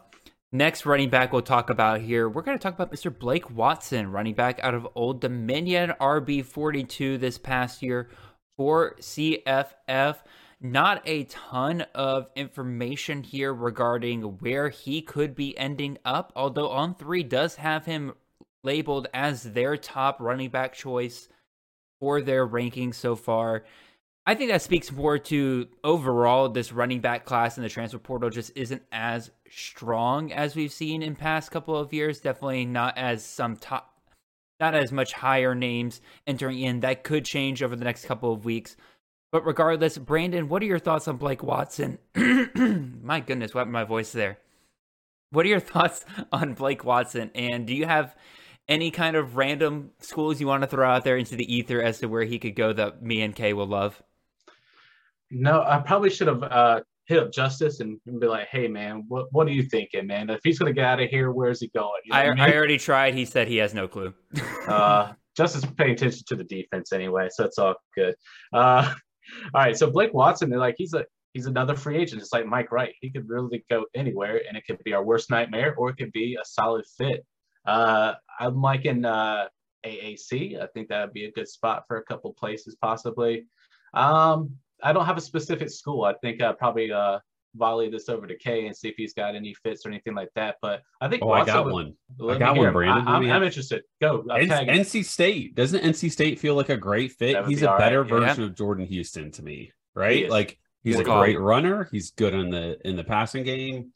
next 0.52 0.84
running 0.84 1.08
back 1.08 1.32
we'll 1.32 1.40
talk 1.40 1.70
about 1.70 2.02
here, 2.02 2.28
we're 2.28 2.42
going 2.42 2.58
to 2.58 2.62
talk 2.62 2.74
about 2.74 2.92
Mr. 2.92 3.16
Blake 3.18 3.50
Watson, 3.50 4.12
running 4.12 4.34
back 4.34 4.60
out 4.62 4.74
of 4.74 4.86
Old 4.94 5.22
Dominion, 5.22 5.94
RB42 5.98 7.18
this 7.18 7.38
past 7.38 7.80
year 7.80 8.10
for 8.58 8.94
CFF. 9.00 10.18
Not 10.60 11.00
a 11.06 11.24
ton 11.24 11.86
of 11.94 12.28
information 12.36 13.22
here 13.22 13.54
regarding 13.54 14.20
where 14.40 14.68
he 14.68 15.00
could 15.00 15.34
be 15.34 15.56
ending 15.56 15.96
up, 16.04 16.34
although 16.36 16.68
On 16.68 16.94
3 16.94 17.22
does 17.22 17.54
have 17.54 17.86
him 17.86 18.12
labeled 18.62 19.08
as 19.14 19.42
their 19.42 19.78
top 19.78 20.20
running 20.20 20.50
back 20.50 20.74
choice 20.74 21.30
for 21.98 22.20
their 22.20 22.44
ranking 22.44 22.92
so 22.92 23.16
far. 23.16 23.64
I 24.24 24.36
think 24.36 24.52
that 24.52 24.62
speaks 24.62 24.92
more 24.92 25.18
to 25.18 25.66
overall 25.82 26.48
this 26.48 26.72
running 26.72 27.00
back 27.00 27.24
class 27.24 27.56
in 27.56 27.64
the 27.64 27.68
transfer 27.68 27.98
portal 27.98 28.30
just 28.30 28.52
isn't 28.54 28.82
as 28.92 29.32
strong 29.50 30.32
as 30.32 30.54
we've 30.54 30.72
seen 30.72 31.02
in 31.02 31.16
past 31.16 31.50
couple 31.50 31.76
of 31.76 31.92
years. 31.92 32.20
Definitely 32.20 32.66
not 32.66 32.96
as 32.96 33.24
some 33.24 33.56
top, 33.56 33.98
not 34.60 34.76
as 34.76 34.92
much 34.92 35.12
higher 35.12 35.56
names 35.56 36.00
entering 36.24 36.60
in. 36.60 36.80
That 36.80 37.02
could 37.02 37.24
change 37.24 37.64
over 37.64 37.74
the 37.74 37.84
next 37.84 38.04
couple 38.04 38.32
of 38.32 38.44
weeks. 38.44 38.76
But 39.32 39.44
regardless, 39.44 39.98
Brandon, 39.98 40.48
what 40.48 40.62
are 40.62 40.66
your 40.66 40.78
thoughts 40.78 41.08
on 41.08 41.16
Blake 41.16 41.42
Watson? 41.42 41.98
my 43.02 43.18
goodness, 43.18 43.54
what 43.54 43.66
my 43.66 43.82
voice 43.82 44.12
there? 44.12 44.38
What 45.30 45.46
are 45.46 45.48
your 45.48 45.60
thoughts 45.60 46.04
on 46.30 46.54
Blake 46.54 46.84
Watson? 46.84 47.32
And 47.34 47.66
do 47.66 47.74
you 47.74 47.86
have 47.86 48.14
any 48.68 48.92
kind 48.92 49.16
of 49.16 49.36
random 49.36 49.90
schools 49.98 50.40
you 50.40 50.46
want 50.46 50.62
to 50.62 50.68
throw 50.68 50.88
out 50.88 51.02
there 51.02 51.16
into 51.16 51.34
the 51.34 51.52
ether 51.52 51.82
as 51.82 51.98
to 51.98 52.06
where 52.06 52.22
he 52.22 52.38
could 52.38 52.54
go 52.54 52.72
that 52.72 53.02
me 53.02 53.20
and 53.22 53.34
Kay 53.34 53.52
will 53.52 53.66
love? 53.66 54.00
No, 55.32 55.62
I 55.62 55.78
probably 55.78 56.10
should 56.10 56.28
have 56.28 56.42
uh, 56.42 56.80
hit 57.06 57.18
up 57.18 57.32
Justice 57.32 57.80
and 57.80 57.98
be 58.20 58.26
like, 58.26 58.48
"Hey, 58.48 58.68
man, 58.68 59.04
what 59.08 59.26
what 59.32 59.46
are 59.46 59.52
you 59.52 59.62
thinking, 59.64 60.06
man? 60.06 60.30
If 60.30 60.40
he's 60.44 60.58
gonna 60.58 60.72
get 60.72 60.84
out 60.84 61.00
of 61.00 61.08
here, 61.08 61.32
where's 61.32 61.60
he 61.60 61.70
going?" 61.74 61.90
You 62.04 62.12
know 62.12 62.18
I, 62.18 62.22
I, 62.22 62.30
mean? 62.30 62.40
I, 62.40 62.54
already 62.54 62.78
tried. 62.78 63.14
He 63.14 63.24
said 63.24 63.48
he 63.48 63.56
has 63.56 63.74
no 63.74 63.88
clue. 63.88 64.14
uh, 64.68 65.12
Justice 65.36 65.64
paying 65.76 65.92
attention 65.92 66.22
to 66.28 66.36
the 66.36 66.44
defense 66.44 66.92
anyway, 66.92 67.28
so 67.30 67.44
it's 67.44 67.58
all 67.58 67.74
good. 67.94 68.14
Uh, 68.52 68.94
all 69.54 69.62
right, 69.62 69.76
so 69.76 69.90
Blake 69.90 70.12
Watson, 70.12 70.50
like 70.50 70.74
he's 70.76 70.94
a 70.94 71.04
he's 71.32 71.46
another 71.46 71.74
free 71.74 71.96
agent, 71.96 72.20
It's 72.20 72.32
like 72.32 72.46
Mike 72.46 72.70
Wright. 72.70 72.94
He 73.00 73.10
could 73.10 73.28
really 73.28 73.64
go 73.70 73.86
anywhere, 73.94 74.42
and 74.46 74.56
it 74.56 74.64
could 74.66 74.82
be 74.84 74.92
our 74.92 75.04
worst 75.04 75.30
nightmare, 75.30 75.74
or 75.76 75.90
it 75.90 75.96
could 75.96 76.12
be 76.12 76.36
a 76.40 76.44
solid 76.44 76.84
fit. 76.98 77.24
Uh, 77.66 78.14
I'm 78.38 78.60
liking 78.60 79.04
uh, 79.04 79.46
AAC. 79.86 80.60
I 80.60 80.66
think 80.74 80.88
that 80.88 81.04
would 81.04 81.14
be 81.14 81.24
a 81.24 81.32
good 81.32 81.48
spot 81.48 81.84
for 81.88 81.96
a 81.96 82.04
couple 82.04 82.32
places, 82.34 82.76
possibly. 82.80 83.46
Um, 83.94 84.56
I 84.82 84.92
don't 84.92 85.06
have 85.06 85.16
a 85.16 85.20
specific 85.20 85.70
school. 85.70 86.04
I 86.04 86.14
think 86.22 86.42
I 86.42 86.52
probably 86.52 86.92
uh, 86.92 87.18
volley 87.54 87.90
this 87.90 88.08
over 88.08 88.26
to 88.26 88.36
Kay 88.36 88.66
and 88.66 88.76
see 88.76 88.88
if 88.88 88.94
he's 88.96 89.14
got 89.14 89.34
any 89.34 89.54
fits 89.54 89.86
or 89.86 89.90
anything 89.90 90.14
like 90.14 90.30
that. 90.34 90.56
But 90.60 90.82
I 91.00 91.08
think 91.08 91.22
oh, 91.22 91.30
I 91.30 91.44
got 91.44 91.70
one. 91.70 91.94
I 92.28 92.38
got 92.38 92.56
one, 92.56 92.72
Brandon. 92.72 93.06
I, 93.06 93.36
am 93.36 93.42
interested. 93.42 93.82
Go. 94.00 94.24
NC 94.28 95.04
State 95.04 95.54
doesn't 95.54 95.82
NC 95.82 96.10
State 96.10 96.38
feel 96.38 96.54
like 96.54 96.68
a 96.68 96.76
great 96.76 97.12
fit? 97.12 97.46
He's 97.46 97.62
a 97.62 97.76
better 97.78 98.02
right. 98.02 98.10
version 98.10 98.42
yeah. 98.42 98.46
of 98.46 98.56
Jordan 98.56 98.86
Houston 98.86 99.30
to 99.32 99.42
me, 99.42 99.72
right? 99.94 100.28
Like 100.28 100.58
He's 100.82 100.96
Good 100.96 101.06
a 101.06 101.08
call. 101.08 101.20
great 101.20 101.38
runner. 101.38 101.88
He's 101.92 102.10
good 102.10 102.34
in 102.34 102.50
the 102.50 102.76
in 102.86 102.96
the 102.96 103.04
passing 103.04 103.44
game. 103.44 103.92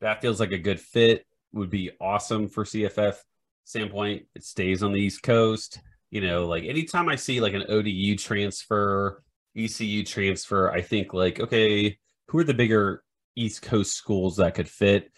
That 0.00 0.20
feels 0.22 0.38
like 0.38 0.52
a 0.52 0.58
good 0.58 0.80
fit. 0.80 1.26
Would 1.52 1.70
be 1.70 1.90
awesome 2.00 2.48
for 2.48 2.64
CFF 2.64 3.16
standpoint. 3.64 4.26
It 4.34 4.44
stays 4.44 4.82
on 4.82 4.92
the 4.92 5.00
East 5.00 5.22
Coast. 5.22 5.80
You 6.10 6.20
know, 6.20 6.46
like 6.46 6.64
anytime 6.64 7.08
I 7.08 7.16
see 7.16 7.40
like 7.40 7.54
an 7.54 7.64
ODU 7.68 8.16
transfer, 8.16 9.22
ECU 9.56 10.04
transfer, 10.04 10.70
I 10.70 10.82
think 10.82 11.14
like, 11.14 11.40
okay, 11.40 11.98
who 12.28 12.38
are 12.38 12.44
the 12.44 12.54
bigger 12.54 13.02
East 13.36 13.62
Coast 13.62 13.94
schools 13.96 14.36
that 14.36 14.54
could 14.54 14.68
fit? 14.68 15.10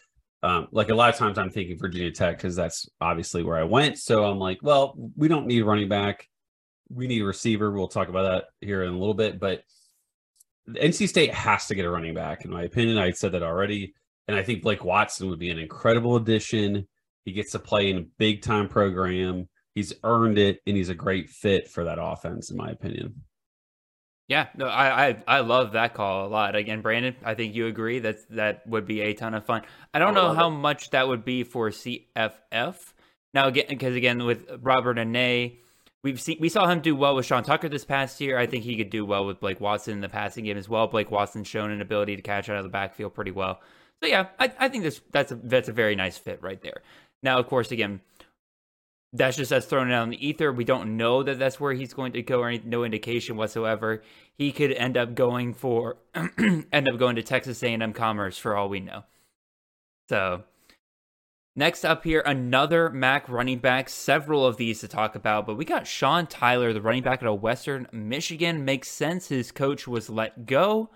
Um, 0.43 0.68
like 0.72 0.89
a 0.89 0.95
lot 0.95 1.11
of 1.11 1.16
times 1.16 1.39
I'm 1.39 1.51
thinking 1.51 1.78
Virginia 1.78 2.11
Tech 2.11 2.39
because 2.39 2.57
that's 2.57 2.89
obviously 3.01 3.43
where 3.43 3.59
I 3.59 3.64
went. 3.64 3.99
So 3.99 4.24
I'm 4.24 4.39
like, 4.39 4.59
well, 4.62 4.95
we 5.16 5.28
don't 5.28 5.47
need 5.47 5.62
running 5.62 5.89
back. 5.89 6.26
We 6.89 7.07
need 7.07 7.22
a 7.22 7.26
receiver. 7.26 7.70
We'll 7.70 7.89
talk 7.89 8.09
about 8.09 8.22
that 8.22 8.66
here 8.66 8.83
in 8.83 8.93
a 8.93 8.99
little 8.99 9.14
bit. 9.14 9.39
But 9.39 9.62
NC 10.68 11.09
State 11.09 11.35
has 11.35 11.66
to 11.66 11.74
get 11.74 11.85
a 11.85 11.91
running 11.91 12.14
back, 12.14 12.45
in 12.45 12.51
my 12.51 12.62
opinion. 12.62 12.99
I 12.99 13.11
said 13.11 13.33
that 13.33 13.43
already. 13.43 13.95
And 14.28 14.37
I 14.37 14.43
think 14.43 14.62
Blake 14.62 14.85
Watson 14.85 15.28
would 15.28 15.39
be 15.39 15.51
an 15.51 15.59
incredible 15.59 16.16
addition. 16.16 16.87
He 17.24 17.33
gets 17.33 17.53
to 17.53 17.59
play 17.59 17.91
in 17.91 17.99
a 17.99 18.07
big 18.18 18.43
time 18.43 18.68
program. 18.68 19.49
He's 19.74 19.93
earned 20.05 20.39
it, 20.39 20.61
and 20.66 20.76
he's 20.76 20.89
a 20.89 20.95
great 20.95 21.31
fit 21.31 21.68
for 21.68 21.85
that 21.85 21.99
offense, 22.01 22.51
in 22.51 22.57
my 22.57 22.70
opinion. 22.70 23.22
Yeah, 24.31 24.47
no, 24.57 24.66
I, 24.66 25.09
I 25.09 25.16
I 25.26 25.41
love 25.41 25.72
that 25.72 25.93
call 25.93 26.24
a 26.24 26.28
lot. 26.28 26.55
Again, 26.55 26.83
Brandon, 26.83 27.16
I 27.24 27.35
think 27.35 27.57
you 27.57 27.66
agree 27.66 27.99
that 27.99 28.18
that 28.31 28.64
would 28.64 28.87
be 28.87 29.01
a 29.01 29.12
ton 29.12 29.35
of 29.35 29.45
fun. 29.45 29.62
I 29.93 29.99
don't 29.99 30.16
I 30.16 30.20
know 30.20 30.33
how 30.35 30.49
much 30.49 30.91
that 30.91 31.09
would 31.09 31.24
be 31.24 31.43
for 31.43 31.70
CFF. 31.70 32.76
Now 33.35 33.49
again, 33.49 33.64
because 33.68 33.97
again 33.97 34.24
with 34.24 34.49
Robert 34.62 34.99
Anae, 34.99 35.57
we've 36.05 36.20
seen 36.20 36.37
we 36.39 36.49
saw 36.49 36.68
him 36.68 36.78
do 36.78 36.95
well 36.95 37.16
with 37.16 37.26
Sean 37.26 37.43
Tucker 37.43 37.68
this 37.68 37.85
past 37.85 38.20
year. 38.20 38.39
I 38.39 38.47
think 38.47 38.62
he 38.62 38.76
could 38.76 38.91
do 38.91 39.05
well 39.05 39.26
with 39.26 39.41
Blake 39.41 39.61
Watson 39.61 39.95
in 39.95 40.01
the 40.01 40.09
passing 40.09 40.45
game 40.45 40.57
as 40.57 40.68
well. 40.68 40.87
Blake 40.87 41.11
Watson's 41.11 41.49
shown 41.49 41.72
an 41.72 41.81
ability 41.81 42.14
to 42.14 42.22
catch 42.22 42.49
out 42.49 42.57
of 42.57 42.62
the 42.62 42.70
backfield 42.70 43.12
pretty 43.12 43.33
well. 43.33 43.61
So 44.01 44.09
yeah, 44.09 44.28
I, 44.39 44.53
I 44.61 44.68
think 44.68 44.85
this 44.85 45.01
that's 45.11 45.33
a 45.33 45.41
that's 45.43 45.68
a 45.68 45.72
very 45.72 45.97
nice 45.97 46.18
fit 46.18 46.41
right 46.41 46.62
there. 46.62 46.83
Now, 47.20 47.41
of 47.41 47.49
course, 47.49 47.72
again, 47.72 48.01
that's 49.12 49.36
just 49.36 49.52
us 49.52 49.66
throwing 49.66 49.90
it 49.90 49.94
out 49.94 50.04
in 50.04 50.11
the 50.11 50.26
ether. 50.26 50.52
We 50.52 50.64
don't 50.64 50.96
know 50.96 51.22
that 51.22 51.38
that's 51.38 51.58
where 51.58 51.72
he's 51.72 51.92
going 51.92 52.12
to 52.12 52.22
go, 52.22 52.40
or 52.40 52.48
any, 52.48 52.62
no 52.64 52.84
indication 52.84 53.36
whatsoever. 53.36 54.02
He 54.36 54.52
could 54.52 54.72
end 54.72 54.96
up 54.96 55.14
going 55.14 55.54
for 55.54 55.96
end 56.14 56.88
up 56.88 56.98
going 56.98 57.16
to 57.16 57.22
Texas 57.22 57.62
A&M 57.62 57.92
Commerce 57.92 58.38
for 58.38 58.56
all 58.56 58.68
we 58.68 58.80
know. 58.80 59.02
So, 60.08 60.44
next 61.56 61.84
up 61.84 62.04
here, 62.04 62.22
another 62.24 62.88
MAC 62.88 63.28
running 63.28 63.58
back. 63.58 63.88
Several 63.88 64.46
of 64.46 64.56
these 64.56 64.80
to 64.80 64.88
talk 64.88 65.16
about, 65.16 65.44
but 65.44 65.56
we 65.56 65.64
got 65.64 65.88
Sean 65.88 66.26
Tyler, 66.26 66.72
the 66.72 66.80
running 66.80 67.02
back 67.02 67.22
out 67.22 67.28
of 67.28 67.42
Western 67.42 67.88
Michigan. 67.92 68.64
Makes 68.64 68.90
sense. 68.90 69.28
His 69.28 69.50
coach 69.50 69.88
was 69.88 70.08
let 70.08 70.46
go. 70.46 70.90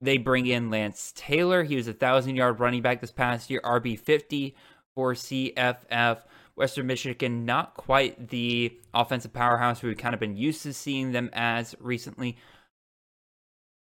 They 0.00 0.16
bring 0.16 0.46
in 0.46 0.70
Lance 0.70 1.12
Taylor. 1.14 1.64
He 1.64 1.76
was 1.76 1.88
a 1.88 1.92
thousand 1.92 2.36
yard 2.36 2.60
running 2.60 2.82
back 2.82 3.02
this 3.02 3.10
past 3.10 3.50
year, 3.50 3.60
RB 3.62 3.98
fifty 3.98 4.54
for 4.94 5.12
CFF. 5.12 6.22
Western 6.58 6.86
Michigan, 6.86 7.44
not 7.44 7.74
quite 7.74 8.28
the 8.30 8.76
offensive 8.92 9.32
powerhouse 9.32 9.82
we've 9.82 9.96
kind 9.96 10.12
of 10.12 10.20
been 10.20 10.36
used 10.36 10.62
to 10.64 10.72
seeing 10.72 11.12
them 11.12 11.30
as 11.32 11.76
recently. 11.80 12.36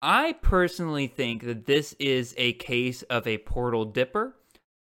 I 0.02 0.34
personally 0.34 1.08
think 1.08 1.46
that 1.46 1.66
this 1.66 1.94
is 2.00 2.36
a 2.38 2.54
case 2.54 3.02
of 3.04 3.26
a 3.26 3.38
portal 3.40 3.86
dipper. 3.86 4.36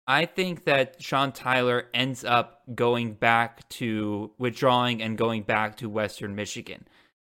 I 0.08 0.26
think 0.26 0.64
that 0.66 1.02
Sean 1.02 1.32
Tyler 1.32 1.88
ends 1.94 2.24
up 2.24 2.64
going 2.74 3.14
back 3.14 3.68
to 3.70 4.32
withdrawing 4.38 5.02
and 5.02 5.18
going 5.18 5.44
back 5.44 5.78
to 5.78 5.90
Western 5.90 6.36
Michigan. 6.36 6.88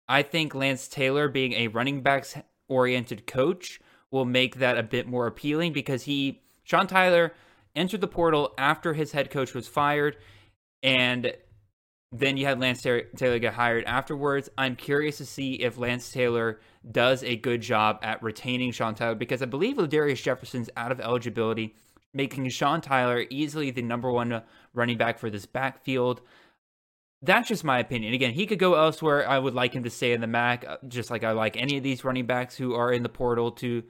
I 0.08 0.22
think 0.22 0.54
Lance 0.54 0.88
Taylor, 0.88 1.28
being 1.28 1.52
a 1.54 1.68
running 1.68 2.02
backs 2.02 2.36
oriented 2.68 3.26
coach, 3.26 3.80
will 4.10 4.24
make 4.24 4.56
that 4.56 4.78
a 4.78 4.82
bit 4.82 5.06
more 5.06 5.26
appealing 5.26 5.72
because 5.72 6.04
he, 6.04 6.42
Sean 6.62 6.86
Tyler, 6.86 7.34
entered 7.74 8.00
the 8.00 8.08
portal 8.08 8.54
after 8.56 8.94
his 8.94 9.12
head 9.12 9.30
coach 9.30 9.52
was 9.54 9.68
fired, 9.68 10.16
and 10.86 11.32
then 12.12 12.36
you 12.36 12.46
had 12.46 12.60
Lance 12.60 12.80
Taylor 12.80 13.38
get 13.38 13.52
hired 13.52 13.84
afterwards. 13.84 14.48
I'm 14.56 14.76
curious 14.76 15.18
to 15.18 15.26
see 15.26 15.54
if 15.54 15.76
Lance 15.76 16.12
Taylor 16.12 16.60
does 16.88 17.24
a 17.24 17.36
good 17.36 17.60
job 17.60 17.98
at 18.02 18.22
retaining 18.22 18.70
Sean 18.70 18.94
Tyler 18.94 19.16
because 19.16 19.42
I 19.42 19.46
believe 19.46 19.76
Ladarius 19.76 20.22
Jefferson's 20.22 20.70
out 20.76 20.92
of 20.92 21.00
eligibility, 21.00 21.74
making 22.14 22.48
Sean 22.50 22.80
Tyler 22.80 23.26
easily 23.28 23.72
the 23.72 23.82
number 23.82 24.10
one 24.12 24.42
running 24.72 24.96
back 24.96 25.18
for 25.18 25.28
this 25.28 25.44
backfield. 25.44 26.22
That's 27.22 27.48
just 27.48 27.64
my 27.64 27.80
opinion. 27.80 28.14
Again, 28.14 28.32
he 28.32 28.46
could 28.46 28.60
go 28.60 28.74
elsewhere. 28.74 29.28
I 29.28 29.40
would 29.40 29.54
like 29.54 29.74
him 29.74 29.82
to 29.82 29.90
stay 29.90 30.12
in 30.12 30.20
the 30.20 30.28
MAC, 30.28 30.64
uh, 30.66 30.76
just 30.86 31.10
like 31.10 31.24
I 31.24 31.32
like 31.32 31.56
any 31.56 31.76
of 31.76 31.82
these 31.82 32.04
running 32.04 32.26
backs 32.26 32.56
who 32.56 32.74
are 32.74 32.92
in 32.92 33.02
the 33.02 33.08
portal 33.08 33.50
to 33.52 33.82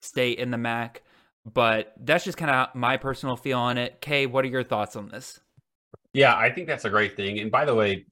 stay 0.00 0.32
in 0.32 0.50
the 0.50 0.58
MAC. 0.58 1.02
But 1.50 1.94
that's 1.98 2.24
just 2.24 2.36
kind 2.36 2.50
of 2.50 2.74
my 2.74 2.98
personal 2.98 3.36
feel 3.36 3.58
on 3.58 3.78
it. 3.78 4.02
Kay, 4.02 4.26
what 4.26 4.44
are 4.44 4.48
your 4.48 4.62
thoughts 4.62 4.94
on 4.94 5.08
this? 5.08 5.40
Yeah, 6.12 6.36
I 6.36 6.50
think 6.50 6.66
that's 6.66 6.84
a 6.84 6.90
great 6.90 7.16
thing. 7.16 7.38
And 7.40 7.50
by 7.50 7.64
the 7.64 7.74
way, 7.74 8.06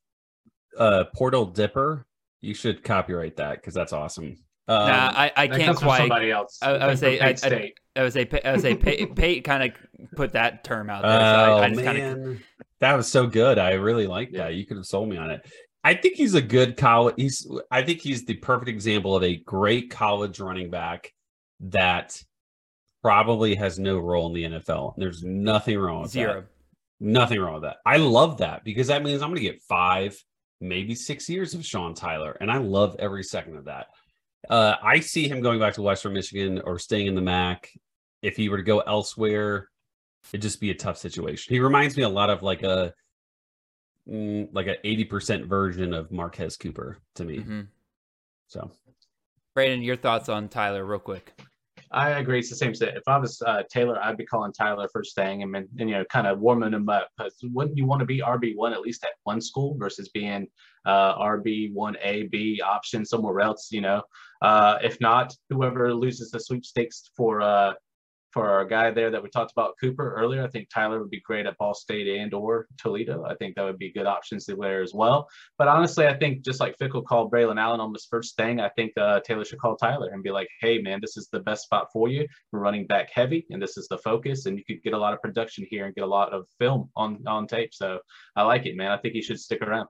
uh 0.79 1.05
Portal 1.15 1.45
Dipper, 1.47 2.07
you 2.41 2.55
should 2.55 2.83
copyright 2.85 3.37
that 3.37 3.57
because 3.57 3.75
that's 3.75 3.93
awesome. 3.93 4.37
Um, 4.69 4.87
nah, 4.89 5.13
I, 5.17 5.33
I 5.37 5.49
can't 5.49 5.77
quite. 5.77 5.99
somebody 5.99 6.31
else. 6.31 6.59
I- 6.63 6.71
I 6.77 6.87
would 6.87 6.99
say- 6.99 7.19
from 7.19 7.25
I- 7.27 7.29
Penn 7.31 7.37
State. 7.39 7.79
I 7.97 8.03
would 8.05 8.13
say, 8.13 8.29
I 8.45 8.53
would 8.53 8.61
say, 8.61 8.77
Pate, 8.77 8.99
Pate, 9.01 9.17
Pate 9.17 9.45
kind 9.45 9.65
of 9.65 9.71
put 10.15 10.33
that 10.35 10.63
term 10.63 10.89
out 10.89 11.05
Oh 11.05 11.09
there. 11.09 11.19
so 11.21 11.55
I, 11.57 11.65
I 11.65 11.69
just 11.71 11.83
kind 11.85 11.99
of 11.99 12.19
man, 12.19 12.43
that 12.79 12.95
was 12.95 13.09
so 13.11 13.27
good. 13.27 13.59
I 13.59 13.73
really 13.73 14.07
like 14.07 14.29
Yeah. 14.31 14.45
that. 14.45 14.55
You 14.55 14.65
could 14.65 14.77
have 14.77 14.87
sold 14.87 15.09
me 15.09 15.17
on 15.17 15.31
it. 15.31 15.41
I 15.83 15.95
think 15.95 16.15
he's 16.15 16.35
a 16.35 16.41
good 16.43 16.77
college. 16.77 17.15
He's. 17.17 17.47
I 17.71 17.83
think 17.83 18.01
he's 18.01 18.25
the 18.27 18.35
perfect 18.35 18.69
example 18.69 19.17
of 19.17 19.25
a 19.25 19.37
great 19.37 19.91
college 19.91 20.39
running 20.39 20.71
back 20.71 21.13
that 21.61 22.23
probably 23.03 23.55
has 23.57 23.79
no 23.79 23.99
role 23.99 24.27
in 24.29 24.35
the 24.53 24.59
NFL. 24.59 24.95
There's 24.97 25.23
nothing 25.25 25.79
wrong 25.79 26.03
with 26.03 26.11
zero. 26.13 26.43
that. 26.43 26.47
Nothing 27.01 27.41
wrong 27.41 27.55
with 27.55 27.63
that. 27.63 27.79
I 27.87 27.97
love 27.97 28.39
that 28.39 28.63
because 28.63 28.89
that 28.89 29.03
means 29.03 29.23
I'm 29.23 29.31
going 29.31 29.43
to 29.43 29.51
get 29.51 29.63
five, 29.63 30.23
maybe 30.61 30.95
six 30.95 31.29
years 31.31 31.55
of 31.55 31.65
Sean 31.65 31.95
Tyler, 31.95 32.37
and 32.41 32.51
I 32.51 32.59
love 32.59 32.97
every 32.99 33.25
second 33.25 33.57
of 33.57 33.65
that. 33.65 33.87
Uh, 34.49 34.75
I 34.83 35.01
see 35.01 35.27
him 35.27 35.41
going 35.41 35.59
back 35.59 35.75
to 35.75 35.83
Western 35.83 36.13
Michigan 36.13 36.61
or 36.65 36.79
staying 36.79 37.07
in 37.07 37.15
the 37.15 37.21
MAC. 37.23 37.71
If 38.23 38.37
he 38.37 38.51
were 38.51 38.59
to 38.59 38.63
go 38.63 38.81
elsewhere, 38.81 39.69
it'd 40.31 40.43
just 40.43 40.61
be 40.61 40.71
a 40.71 40.75
tough 40.75 40.99
situation. 40.99 41.55
He 41.55 41.61
reminds 41.61 41.97
me 41.97 42.03
a 42.03 42.09
lot 42.09 42.29
of 42.29 42.43
like 42.43 42.63
a 42.63 42.93
mm, 44.09 44.49
like 44.53 44.67
a 44.67 44.77
eighty 44.87 45.05
percent 45.05 45.47
version 45.47 45.95
of 45.95 46.13
Marquez 46.13 46.57
Cooper 46.57 46.99
to 47.15 47.25
me. 47.25 47.39
hmm 47.39 47.61
So 48.49 48.71
Brandon, 49.55 49.83
your 49.83 49.97
thoughts 49.97 50.29
on 50.29 50.49
Tyler, 50.49 50.85
real 50.85 50.99
quick. 50.99 51.33
I 51.93 52.11
agree. 52.11 52.39
It's 52.39 52.51
the 52.51 52.57
same 52.57 52.73
thing. 52.73 52.95
If 52.95 53.03
I 53.09 53.17
was 53.17 53.43
uh, 53.43 53.65
Taylor, 53.69 54.01
I'd 54.01 54.17
be 54.17 54.25
calling 54.25 54.53
Tyler 54.53 54.89
first 54.93 55.17
thing 55.17 55.43
and, 55.43 55.57
and 55.57 55.69
you 55.77 55.87
know, 55.87 56.05
kind 56.05 56.29
of 56.29 56.39
warming 56.39 56.73
him 56.73 56.89
up. 56.89 57.09
Because 57.17 57.35
wouldn't 57.43 57.77
you 57.77 57.85
want 57.85 57.99
to 57.99 58.07
be 58.07 58.21
RB 58.21 58.55
one 58.55 58.73
at 58.73 58.81
least 58.81 59.03
at 59.03 59.11
one 59.25 59.41
school 59.41 59.77
versus 59.77 60.09
being 60.09 60.47
uh, 60.87 61.19
RB 61.19 61.73
one 61.73 61.97
A 62.03 62.25
B 62.29 62.61
option 62.65 63.05
somewhere 63.05 63.41
else? 63.41 63.73
You 63.73 63.81
know, 63.81 64.03
uh, 64.41 64.79
if 64.83 65.01
not, 65.01 65.35
whoever 65.49 65.93
loses 65.93 66.31
the 66.31 66.39
sweepstakes 66.39 67.11
for 67.17 67.41
uh, 67.41 67.73
for 68.33 68.49
our 68.49 68.65
guy 68.65 68.91
there 68.91 69.11
that 69.11 69.23
we 69.23 69.29
talked 69.29 69.53
about 69.53 69.75
Cooper 69.81 70.15
earlier, 70.15 70.45
I 70.45 70.49
think 70.49 70.69
Tyler 70.69 71.01
would 71.01 71.11
be 71.11 71.21
great 71.21 71.47
at 71.47 71.59
Ball 71.59 71.75
State 71.75 72.09
and 72.09 72.33
or 72.33 72.67
Toledo. 72.79 73.25
I 73.25 73.35
think 73.35 73.57
that 73.57 73.65
would 73.65 73.79
be 73.79 73.93
good 73.93 74.07
options 74.07 74.47
there 74.47 74.83
as 74.83 74.95
well. 74.95 75.29
But 75.59 75.69
honestly, 75.69 76.07
I 76.07 76.17
think 76.17 76.45
just 76.45 76.61
like 76.61 76.77
Fickell 76.79 77.05
called 77.05 77.33
Braylon 77.33 77.61
Allen 77.61 77.81
on 77.81 77.93
this 77.93 78.07
first 78.09 78.37
thing, 78.37 78.61
I 78.61 78.69
think 78.71 78.93
uh, 78.97 79.21
Taylor 79.21 79.45
should 79.45 79.59
call 79.59 79.77
Tyler 79.77 80.11
and 80.13 80.23
be 80.23 80.31
like, 80.31 80.49
"Hey, 80.61 80.79
man, 80.79 81.01
this 81.01 81.17
is 81.17 81.29
the 81.33 81.41
best 81.41 81.65
spot 81.65 81.89
for 81.93 82.09
you. 82.09 82.27
We're 82.53 82.61
running 82.61 82.87
back 82.87 83.11
heavy, 83.13 83.47
and 83.51 83.61
this 83.61 83.77
is 83.77 83.89
the 83.89 83.99
focus, 83.99 84.47
and 84.47 84.57
you 84.57 84.65
could 84.65 84.83
get 84.83 84.95
a 84.95 84.99
lot 84.99 85.13
of 85.13 85.21
production 85.21 85.67
here 85.69 85.87
and 85.87 85.95
get 85.95 86.05
a 86.05 86.07
lot 86.07 86.33
of 86.33 86.47
film 86.59 86.91
on 86.97 87.27
on 87.27 87.47
tape. 87.47 87.75
So 87.75 87.99
I 88.37 88.43
like 88.43 88.67
it, 88.67 88.77
man. 88.77 88.91
I 88.91 88.99
think 88.99 89.15
he 89.15 89.23
should 89.23 89.41
stick 89.41 89.63
around." 89.63 89.89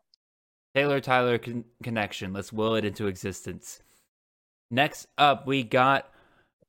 Taylor 0.75 1.01
Tyler 1.01 1.39
con- 1.39 1.65
connection. 1.83 2.33
Let's 2.33 2.53
will 2.53 2.77
it 2.77 2.85
into 2.85 3.07
existence. 3.07 3.83
Next 4.71 5.09
up, 5.19 5.47
we 5.47 5.65
got 5.65 6.09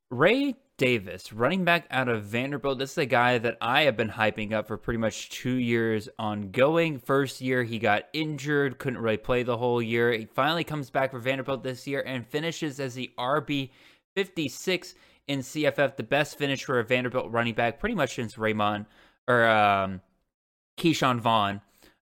Ray 0.09 0.55
Davis, 0.81 1.31
running 1.31 1.63
back 1.63 1.85
out 1.91 2.09
of 2.09 2.23
Vanderbilt. 2.23 2.79
This 2.79 2.93
is 2.93 2.97
a 2.97 3.05
guy 3.05 3.37
that 3.37 3.55
I 3.61 3.83
have 3.83 3.95
been 3.95 4.09
hyping 4.09 4.51
up 4.51 4.65
for 4.65 4.77
pretty 4.77 4.97
much 4.97 5.29
two 5.29 5.53
years 5.53 6.09
ongoing. 6.17 6.97
First 6.97 7.39
year, 7.39 7.61
he 7.61 7.77
got 7.77 8.05
injured, 8.13 8.79
couldn't 8.79 8.97
really 8.97 9.17
play 9.17 9.43
the 9.43 9.57
whole 9.57 9.79
year. 9.79 10.11
He 10.11 10.25
finally 10.25 10.63
comes 10.63 10.89
back 10.89 11.11
for 11.11 11.19
Vanderbilt 11.19 11.61
this 11.61 11.85
year 11.85 12.01
and 12.03 12.25
finishes 12.25 12.79
as 12.79 12.95
the 12.95 13.11
RB 13.19 13.69
56 14.15 14.95
in 15.27 15.41
CFF, 15.41 15.97
the 15.97 16.01
best 16.01 16.39
finish 16.39 16.63
for 16.63 16.79
a 16.79 16.83
Vanderbilt 16.83 17.31
running 17.31 17.53
back 17.53 17.79
pretty 17.79 17.93
much 17.93 18.15
since 18.15 18.39
Raymond 18.39 18.87
or 19.27 19.47
um, 19.47 20.01
Keyshawn 20.79 21.19
Vaughn 21.19 21.61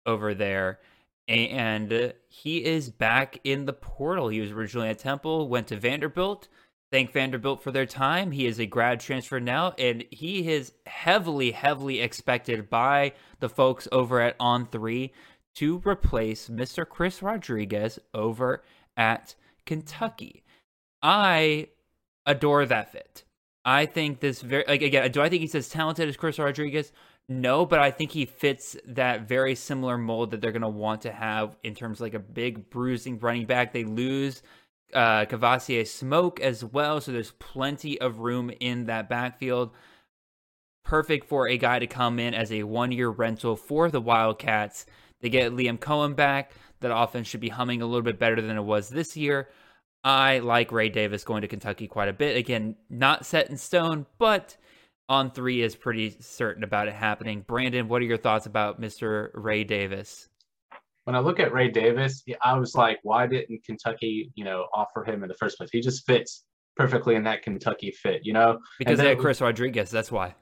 over 0.05 0.33
there 0.33 0.79
and 1.27 1.91
uh, 1.91 2.09
he 2.29 2.63
is 2.63 2.89
back 2.89 3.39
in 3.43 3.65
the 3.65 3.73
portal. 3.73 4.29
He 4.29 4.39
was 4.39 4.51
originally 4.51 4.89
at 4.89 4.99
Temple, 4.99 5.49
went 5.49 5.67
to 5.67 5.77
Vanderbilt. 5.77 6.47
Thank 6.91 7.11
Vanderbilt 7.11 7.61
for 7.61 7.71
their 7.71 7.85
time. 7.85 8.31
He 8.31 8.45
is 8.45 8.59
a 8.59 8.65
grad 8.65 9.01
transfer 9.01 9.39
now, 9.41 9.73
and 9.77 10.05
he 10.09 10.49
is 10.49 10.71
heavily, 10.85 11.51
heavily 11.51 11.99
expected 11.99 12.69
by 12.69 13.11
the 13.39 13.49
folks 13.49 13.89
over 13.91 14.21
at 14.21 14.37
On 14.39 14.65
Three 14.65 15.11
to 15.55 15.81
replace 15.85 16.47
Mr. 16.47 16.87
Chris 16.87 17.21
Rodriguez 17.21 17.99
over 18.13 18.63
at 18.95 19.35
Kentucky. 19.65 20.43
I 21.01 21.67
adore 22.25 22.65
that 22.65 22.91
fit. 22.91 23.25
I 23.65 23.85
think 23.85 24.21
this 24.21 24.41
very 24.41 24.63
like 24.65 24.81
again. 24.81 25.11
Do 25.11 25.21
I 25.21 25.27
think 25.27 25.41
he's 25.41 25.55
as 25.55 25.67
talented 25.67 26.07
as 26.07 26.15
Chris 26.15 26.39
Rodriguez? 26.39 26.93
No, 27.27 27.65
but 27.65 27.79
I 27.79 27.91
think 27.91 28.11
he 28.11 28.25
fits 28.25 28.77
that 28.85 29.27
very 29.27 29.55
similar 29.55 29.97
mold 29.97 30.31
that 30.31 30.39
they're 30.39 30.53
going 30.53 30.61
to 30.61 30.69
want 30.69 31.01
to 31.01 31.11
have 31.11 31.57
in 31.63 31.75
terms 31.75 31.97
of 31.97 32.01
like 32.01 32.13
a 32.13 32.19
big 32.19 32.69
bruising 32.69 33.19
running 33.19 33.45
back. 33.45 33.73
They 33.73 33.83
lose 33.83 34.41
uh, 34.93 35.25
Kavosiey 35.25 35.85
Smoke 35.87 36.39
as 36.39 36.63
well, 36.63 37.01
so 37.01 37.11
there's 37.11 37.31
plenty 37.31 37.99
of 37.99 38.19
room 38.19 38.51
in 38.59 38.85
that 38.85 39.09
backfield. 39.09 39.71
Perfect 40.83 41.27
for 41.27 41.47
a 41.47 41.57
guy 41.57 41.79
to 41.79 41.87
come 41.87 42.19
in 42.19 42.33
as 42.33 42.51
a 42.51 42.63
one 42.63 42.91
year 42.91 43.09
rental 43.09 43.55
for 43.55 43.89
the 43.91 44.01
Wildcats. 44.01 44.85
They 45.21 45.29
get 45.29 45.51
Liam 45.51 45.79
Coen 45.79 46.15
back. 46.15 46.51
That 46.79 46.95
offense 46.95 47.27
should 47.27 47.41
be 47.41 47.49
humming 47.49 47.81
a 47.81 47.85
little 47.85 48.03
bit 48.03 48.19
better 48.19 48.41
than 48.41 48.57
it 48.57 48.63
was 48.63 48.89
this 48.89 49.17
year. 49.17 49.49
I 50.03 50.39
like 50.39 50.71
Ray 50.71 50.89
Davis 50.89 51.23
going 51.23 51.41
to 51.41 51.47
Kentucky 51.47 51.87
quite 51.87 52.07
a 52.07 52.13
bit. 52.13 52.37
Again, 52.37 52.75
not 52.89 53.25
set 53.25 53.49
in 53.49 53.57
stone, 53.57 54.05
but 54.19 54.55
on 55.09 55.31
three 55.31 55.61
is 55.61 55.75
pretty 55.75 56.15
certain 56.19 56.63
about 56.63 56.87
it 56.87 56.93
happening. 56.93 57.41
Brandon, 57.41 57.87
what 57.87 58.01
are 58.01 58.05
your 58.05 58.17
thoughts 58.17 58.45
about 58.45 58.79
Mr. 58.79 59.29
Ray 59.33 59.63
Davis? 59.63 60.29
When 61.07 61.15
I 61.15 61.19
look 61.19 61.39
at 61.39 61.53
Ray 61.53 61.69
Davis, 61.69 62.21
I 62.41 62.59
was 62.59 62.75
like, 62.75 62.99
why 63.03 63.27
didn't 63.27 63.63
Kentucky, 63.63 64.29
you 64.35 64.43
know, 64.43 64.67
offer 64.73 65.05
him 65.05 65.23
in 65.23 65.29
the 65.29 65.35
first 65.35 65.57
place? 65.57 65.69
He 65.71 65.79
just 65.79 66.05
fits 66.05 66.43
perfectly 66.75 67.15
in 67.15 67.23
that 67.23 67.43
Kentucky 67.43 67.91
fit, 67.91 68.25
you 68.25 68.33
know? 68.33 68.59
Because 68.77 68.99
they 68.99 69.07
had 69.07 69.17
Chris 69.17 69.39
Rodriguez, 69.39 69.89
that's 69.89 70.11
why. 70.11 70.35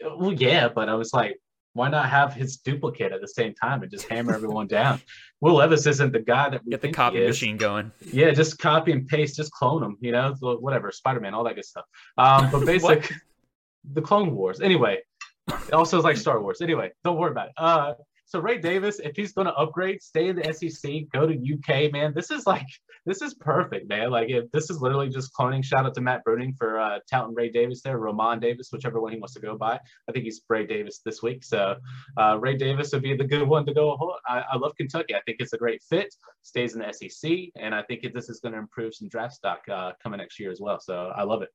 Well, 0.00 0.32
yeah, 0.32 0.68
but 0.68 0.88
I 0.88 0.94
was 0.94 1.12
like, 1.12 1.40
why 1.72 1.88
not 1.88 2.08
have 2.08 2.34
his 2.34 2.58
duplicate 2.58 3.10
at 3.10 3.20
the 3.20 3.26
same 3.26 3.52
time 3.54 3.82
and 3.82 3.90
just 3.90 4.06
hammer 4.06 4.32
everyone 4.32 4.68
down? 4.68 5.00
Will 5.40 5.54
Levis 5.54 5.88
isn't 5.88 6.12
the 6.12 6.20
guy 6.20 6.50
that 6.50 6.64
we 6.64 6.70
get 6.70 6.82
the 6.82 6.92
copy 6.92 7.26
machine 7.26 7.56
going. 7.56 7.90
Yeah, 8.12 8.30
just 8.30 8.60
copy 8.60 8.92
and 8.92 9.08
paste, 9.08 9.34
just 9.34 9.50
clone 9.50 9.82
him, 9.82 9.96
you 10.00 10.12
know, 10.12 10.36
whatever, 10.40 10.92
Spider 10.92 11.18
Man, 11.18 11.34
all 11.34 11.42
that 11.42 11.56
good 11.56 11.64
stuff. 11.64 11.86
Um, 12.16 12.48
but 12.52 12.64
basic, 12.64 13.12
the 13.92 14.00
Clone 14.00 14.36
Wars. 14.36 14.60
Anyway, 14.60 15.00
it 15.48 15.74
also 15.74 15.98
is 15.98 16.04
like 16.04 16.16
Star 16.16 16.40
Wars. 16.40 16.60
Anyway, 16.60 16.92
don't 17.02 17.16
worry 17.16 17.32
about 17.32 17.48
it. 17.48 17.54
Uh, 17.56 17.94
so 18.32 18.40
Ray 18.40 18.56
Davis, 18.56 18.98
if 18.98 19.14
he's 19.14 19.34
going 19.34 19.46
to 19.46 19.52
upgrade, 19.52 20.00
stay 20.00 20.28
in 20.28 20.36
the 20.36 20.54
SEC, 20.54 20.90
go 21.12 21.26
to 21.26 21.34
UK, 21.34 21.92
man. 21.92 22.14
This 22.14 22.30
is 22.30 22.46
like 22.46 22.66
this 23.04 23.20
is 23.20 23.34
perfect, 23.34 23.90
man. 23.90 24.10
Like 24.10 24.30
if 24.30 24.50
this 24.52 24.70
is 24.70 24.80
literally 24.80 25.10
just 25.10 25.34
cloning. 25.34 25.62
Shout 25.62 25.84
out 25.84 25.92
to 25.96 26.00
Matt 26.00 26.22
Bruning 26.26 26.56
for 26.56 26.80
uh, 26.80 27.00
touting 27.10 27.34
Ray 27.34 27.50
Davis 27.50 27.82
there, 27.82 27.98
Roman 27.98 28.40
Davis, 28.40 28.70
whichever 28.72 29.02
one 29.02 29.12
he 29.12 29.18
wants 29.18 29.34
to 29.34 29.40
go 29.40 29.58
by. 29.58 29.78
I 30.08 30.12
think 30.12 30.24
he's 30.24 30.40
Ray 30.48 30.64
Davis 30.64 31.02
this 31.04 31.22
week. 31.22 31.44
So 31.44 31.76
uh, 32.16 32.38
Ray 32.40 32.56
Davis 32.56 32.90
would 32.94 33.02
be 33.02 33.14
the 33.14 33.24
good 33.24 33.46
one 33.46 33.66
to 33.66 33.74
go. 33.74 34.16
I, 34.26 34.44
I 34.52 34.56
love 34.56 34.74
Kentucky. 34.78 35.14
I 35.14 35.20
think 35.26 35.36
it's 35.38 35.52
a 35.52 35.58
great 35.58 35.82
fit. 35.82 36.14
Stays 36.40 36.74
in 36.74 36.80
the 36.80 36.90
SEC, 36.90 37.30
and 37.56 37.74
I 37.74 37.82
think 37.82 38.00
this 38.14 38.30
is 38.30 38.40
going 38.40 38.54
to 38.54 38.58
improve 38.58 38.94
some 38.94 39.10
draft 39.10 39.34
stock 39.34 39.60
uh, 39.70 39.92
coming 40.02 40.20
next 40.20 40.40
year 40.40 40.50
as 40.50 40.58
well. 40.58 40.80
So 40.80 41.12
I 41.14 41.24
love 41.24 41.42
it. 41.42 41.50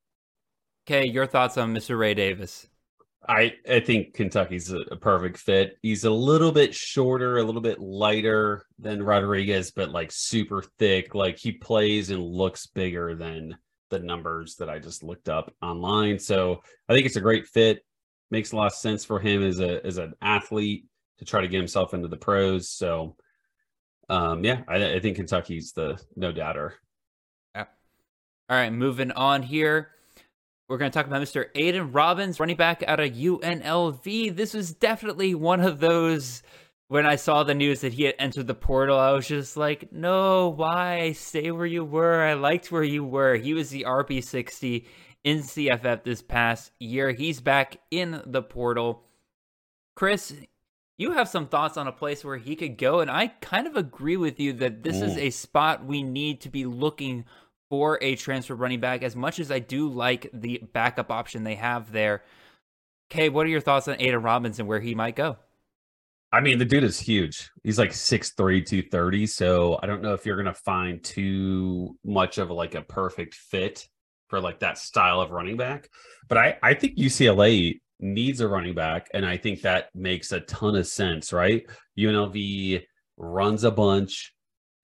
Okay, 0.88 1.10
your 1.10 1.26
thoughts 1.26 1.58
on 1.58 1.74
Mr. 1.74 1.98
Ray 1.98 2.14
Davis? 2.14 2.68
I 3.28 3.56
I 3.70 3.80
think 3.80 4.14
Kentucky's 4.14 4.72
a, 4.72 4.96
perfect 4.96 5.38
fit. 5.38 5.78
He's 5.82 6.04
a 6.04 6.10
little 6.10 6.52
bit 6.52 6.74
shorter, 6.74 7.38
a 7.38 7.44
little 7.44 7.62
bit 7.62 7.80
lighter 7.80 8.66
than 8.80 9.04
Rodriguez, 9.04 9.72
but 9.72 9.90
like 9.90 10.12
super 10.12 10.64
thick. 10.78 11.16
Like 11.16 11.38
he 11.38 11.52
plays 11.52 12.10
and 12.10 12.24
looks 12.24 12.68
bigger 12.68 13.16
than 13.16 13.58
the 13.90 14.00
numbers 14.00 14.56
that 14.56 14.70
I 14.70 14.80
just 14.80 15.04
looked 15.04 15.30
up 15.30 15.54
online. 15.62 16.20
So 16.20 16.62
I 16.88 16.94
think 16.94 17.06
it's 17.06 17.16
a 17.16 17.22
great 17.22 17.48
fit. 17.48 17.84
Makes 18.32 18.52
a 18.52 18.56
lot 18.56 18.68
of 18.68 18.74
sense 18.74 19.04
for 19.06 19.20
him 19.20 19.44
as 19.44 19.60
a 19.60 19.86
as 19.86 19.98
an 19.98 20.14
athlete 20.22 20.86
to 21.20 21.26
try 21.26 21.42
to 21.42 21.48
get 21.48 21.58
himself 21.58 21.94
into 21.94 22.08
the 22.08 22.18
pros. 22.18 22.70
So 22.70 23.16
um 24.10 24.44
yeah, 24.44 24.62
I, 24.68 24.96
I 24.96 25.00
think 25.00 25.18
Kentucky's 25.18 25.74
the 25.74 26.00
no 26.16 26.32
doubter. 26.32 26.76
Yeah. 27.56 27.66
All 28.50 28.58
right, 28.58 28.72
moving 28.72 29.12
on 29.12 29.44
here. 29.44 29.90
We're 30.68 30.78
going 30.78 30.92
to 30.92 30.98
talk 30.98 31.08
about 31.08 31.22
Mr. 31.22 31.46
Aidan 31.56 31.94
Robbins, 31.94 32.42
running 32.42 32.58
back 32.58 32.84
out 32.86 33.00
of 33.00 33.12
UNLV. 33.12 34.36
This 34.36 34.54
was 34.54 34.74
definitely 34.74 35.34
one 35.34 35.62
of 35.62 35.80
those. 35.80 36.44
When 36.90 37.06
I 37.06 37.16
saw 37.16 37.44
the 37.44 37.54
news 37.54 37.82
that 37.82 37.94
he 37.94 38.04
had 38.04 38.16
entered 38.20 38.48
the 38.48 38.54
portal, 38.54 38.98
I 38.98 39.12
was 39.12 39.28
just 39.28 39.56
like, 39.58 39.92
no, 39.92 40.50
why? 40.50 41.14
Stay 41.14 41.52
where 41.52 41.66
you 41.66 41.84
were. 41.84 42.22
I 42.22 42.34
liked 42.34 42.72
where 42.72 42.84
you 42.84 43.04
were. 43.04 43.36
He 43.36 43.54
was 43.54 43.70
the 43.70 43.86
RB60 43.88 44.86
in 45.24 45.40
CFF 45.40 46.04
this 46.04 46.22
past 46.22 46.72
year. 46.80 47.12
He's 47.12 47.42
back 47.42 47.78
in 47.92 48.22
the 48.26 48.42
portal. 48.42 49.04
Chris, 49.96 50.34
you 50.98 51.12
have 51.12 51.28
some 51.28 51.48
thoughts 51.48 51.78
on 51.78 51.88
a 51.88 51.94
place 51.94 52.24
where 52.26 52.38
he 52.38 52.56
could 52.56 52.78
go, 52.78 53.00
and 53.00 53.12
I 53.12 53.28
kind 53.42 53.68
of 53.68 53.76
agree 53.76 54.18
with 54.18 54.40
you 54.40 54.54
that 54.54 54.84
this 54.84 55.02
is 55.02 55.18
a 55.18 55.30
spot 55.30 55.86
we 55.86 56.04
need 56.04 56.42
to 56.42 56.50
be 56.50 56.66
looking 56.66 57.26
for 57.70 58.00
a 58.02 58.16
transfer 58.16 58.56
running 58.56 58.80
back 58.80 59.04
as 59.04 59.16
much 59.16 59.40
as 59.40 59.52
I 59.52 59.60
do 59.60 59.90
like 59.90 60.30
the 60.34 60.64
backup 60.74 61.12
option 61.12 61.44
they 61.44 61.56
have 61.56 61.92
there. 61.92 62.24
Okay, 63.12 63.30
what 63.30 63.46
are 63.46 63.50
your 63.50 63.62
thoughts 63.62 63.88
on 63.88 63.96
Aidan 64.00 64.22
Robinson 64.22 64.68
where 64.68 64.80
he 64.80 64.96
might 64.96 65.16
go? 65.16 65.38
I 66.32 66.42
mean, 66.42 66.58
the 66.58 66.66
dude 66.66 66.84
is 66.84 67.00
huge. 67.00 67.50
He's 67.64 67.80
like 67.80 67.92
6'3, 67.92 68.36
230. 68.36 69.28
So 69.28 69.80
I 69.82 69.86
don't 69.86 70.02
know 70.02 70.14
if 70.14 70.26
you're 70.26 70.36
gonna 70.36 70.54
find 70.54 71.02
too 71.04 71.98
much 72.04 72.38
of 72.38 72.52
like 72.52 72.76
a 72.76 72.82
perfect 72.82 73.34
fit 73.34 73.88
for 74.28 74.42
like 74.42 74.60
that 74.60 74.78
style 74.78 75.22
of 75.22 75.32
running 75.32 75.58
back. 75.58 75.90
But 76.28 76.38
I, 76.38 76.58
I 76.62 76.74
think 76.74 76.98
UCLA 76.98 77.80
needs 78.00 78.42
a 78.42 78.48
running 78.48 78.76
back, 78.76 79.10
and 79.14 79.26
I 79.26 79.38
think 79.38 79.62
that 79.62 79.90
makes 79.96 80.32
a 80.32 80.42
ton 80.42 80.76
of 80.76 80.86
sense, 80.86 81.32
right? 81.32 81.66
UNLV 81.98 82.84
runs 83.16 83.64
a 83.64 83.72
bunch. 83.72 84.34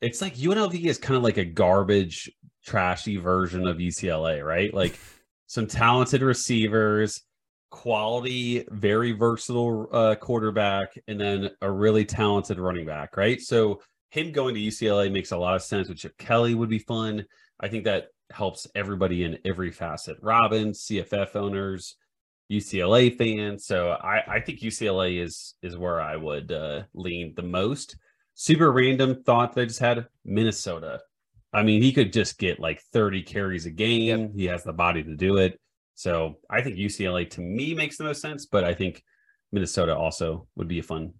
It's 0.02 0.22
like 0.22 0.36
UNLV 0.36 0.86
is 0.86 0.98
kind 0.98 1.18
of 1.18 1.24
like 1.24 1.38
a 1.38 1.46
garbage 1.46 2.32
trashy 2.66 3.18
version 3.18 3.68
of 3.68 3.78
UCLA, 3.78 4.46
right? 4.46 4.74
Like 4.84 5.00
some 5.48 5.68
talented 5.68 6.22
receivers, 6.22 7.22
quality, 7.70 8.66
very 8.72 9.12
versatile 9.12 9.88
uh, 9.92 10.16
quarterback, 10.16 10.90
and 11.08 11.20
then 11.20 11.50
a 11.62 11.72
really 11.72 12.06
talented 12.06 12.60
running 12.60 12.86
back, 12.86 13.18
right? 13.18 13.40
So 13.40 13.82
him 14.10 14.32
going 14.32 14.56
to 14.56 14.62
UCLA 14.62 15.12
makes 15.12 15.32
a 15.32 15.38
lot 15.38 15.56
of 15.56 15.64
sense. 15.64 15.90
With 15.90 15.98
Chip 15.98 16.18
Kelly 16.18 16.56
would 16.56 16.70
be 16.70 16.80
fun. 16.80 17.26
I 17.60 17.68
think 17.68 17.84
that 17.86 18.08
helps 18.32 18.68
everybody 18.76 19.24
in 19.24 19.38
every 19.46 19.72
facet. 19.72 20.18
Robbins, 20.22 20.86
CFF 20.86 21.36
owners, 21.36 21.96
UCLA 22.52 23.16
fans. 23.18 23.66
So 23.66 23.92
I, 23.92 24.36
I 24.36 24.40
think 24.40 24.60
UCLA 24.60 25.24
is 25.24 25.56
is 25.62 25.78
where 25.78 26.02
I 26.02 26.16
would 26.16 26.52
uh, 26.52 26.84
lean 26.94 27.34
the 27.36 27.44
most. 27.44 27.98
Super 28.36 28.72
random 28.72 29.24
thought 29.24 29.54
that 29.54 29.62
I 29.62 29.66
just 29.66 29.80
had 29.80 30.08
Minnesota. 30.26 31.00
I 31.54 31.64
mean, 31.64 31.82
he 31.82 31.94
could 31.94 32.12
just 32.12 32.40
get 32.40 32.60
like 32.60 32.82
30 32.94 33.22
carries 33.24 33.66
a 33.66 33.72
game. 33.72 34.22
Yep. 34.22 34.32
He 34.36 34.46
has 34.46 34.64
the 34.64 34.74
body 34.74 35.04
to 35.04 35.16
do 35.16 35.38
it. 35.38 35.60
So 35.96 36.36
I 36.50 36.62
think 36.62 36.78
UCLA 36.78 37.30
to 37.32 37.42
me 37.42 37.74
makes 37.76 37.98
the 37.98 38.06
most 38.06 38.22
sense, 38.22 38.46
but 38.48 38.64
I 38.64 38.74
think 38.74 39.04
Minnesota 39.52 39.96
also 39.96 40.48
would 40.56 40.68
be 40.68 40.80
a 40.80 40.84
fun 40.84 41.14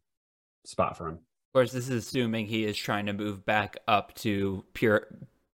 spot 0.66 0.98
for 0.98 1.08
him. 1.08 1.14
Of 1.16 1.54
course, 1.54 1.72
this 1.72 1.90
is 1.90 2.08
assuming 2.08 2.48
he 2.48 2.64
is 2.64 2.76
trying 2.76 3.06
to 3.06 3.14
move 3.14 3.46
back 3.46 3.78
up 3.88 4.16
to 4.16 4.66
pure 4.74 5.08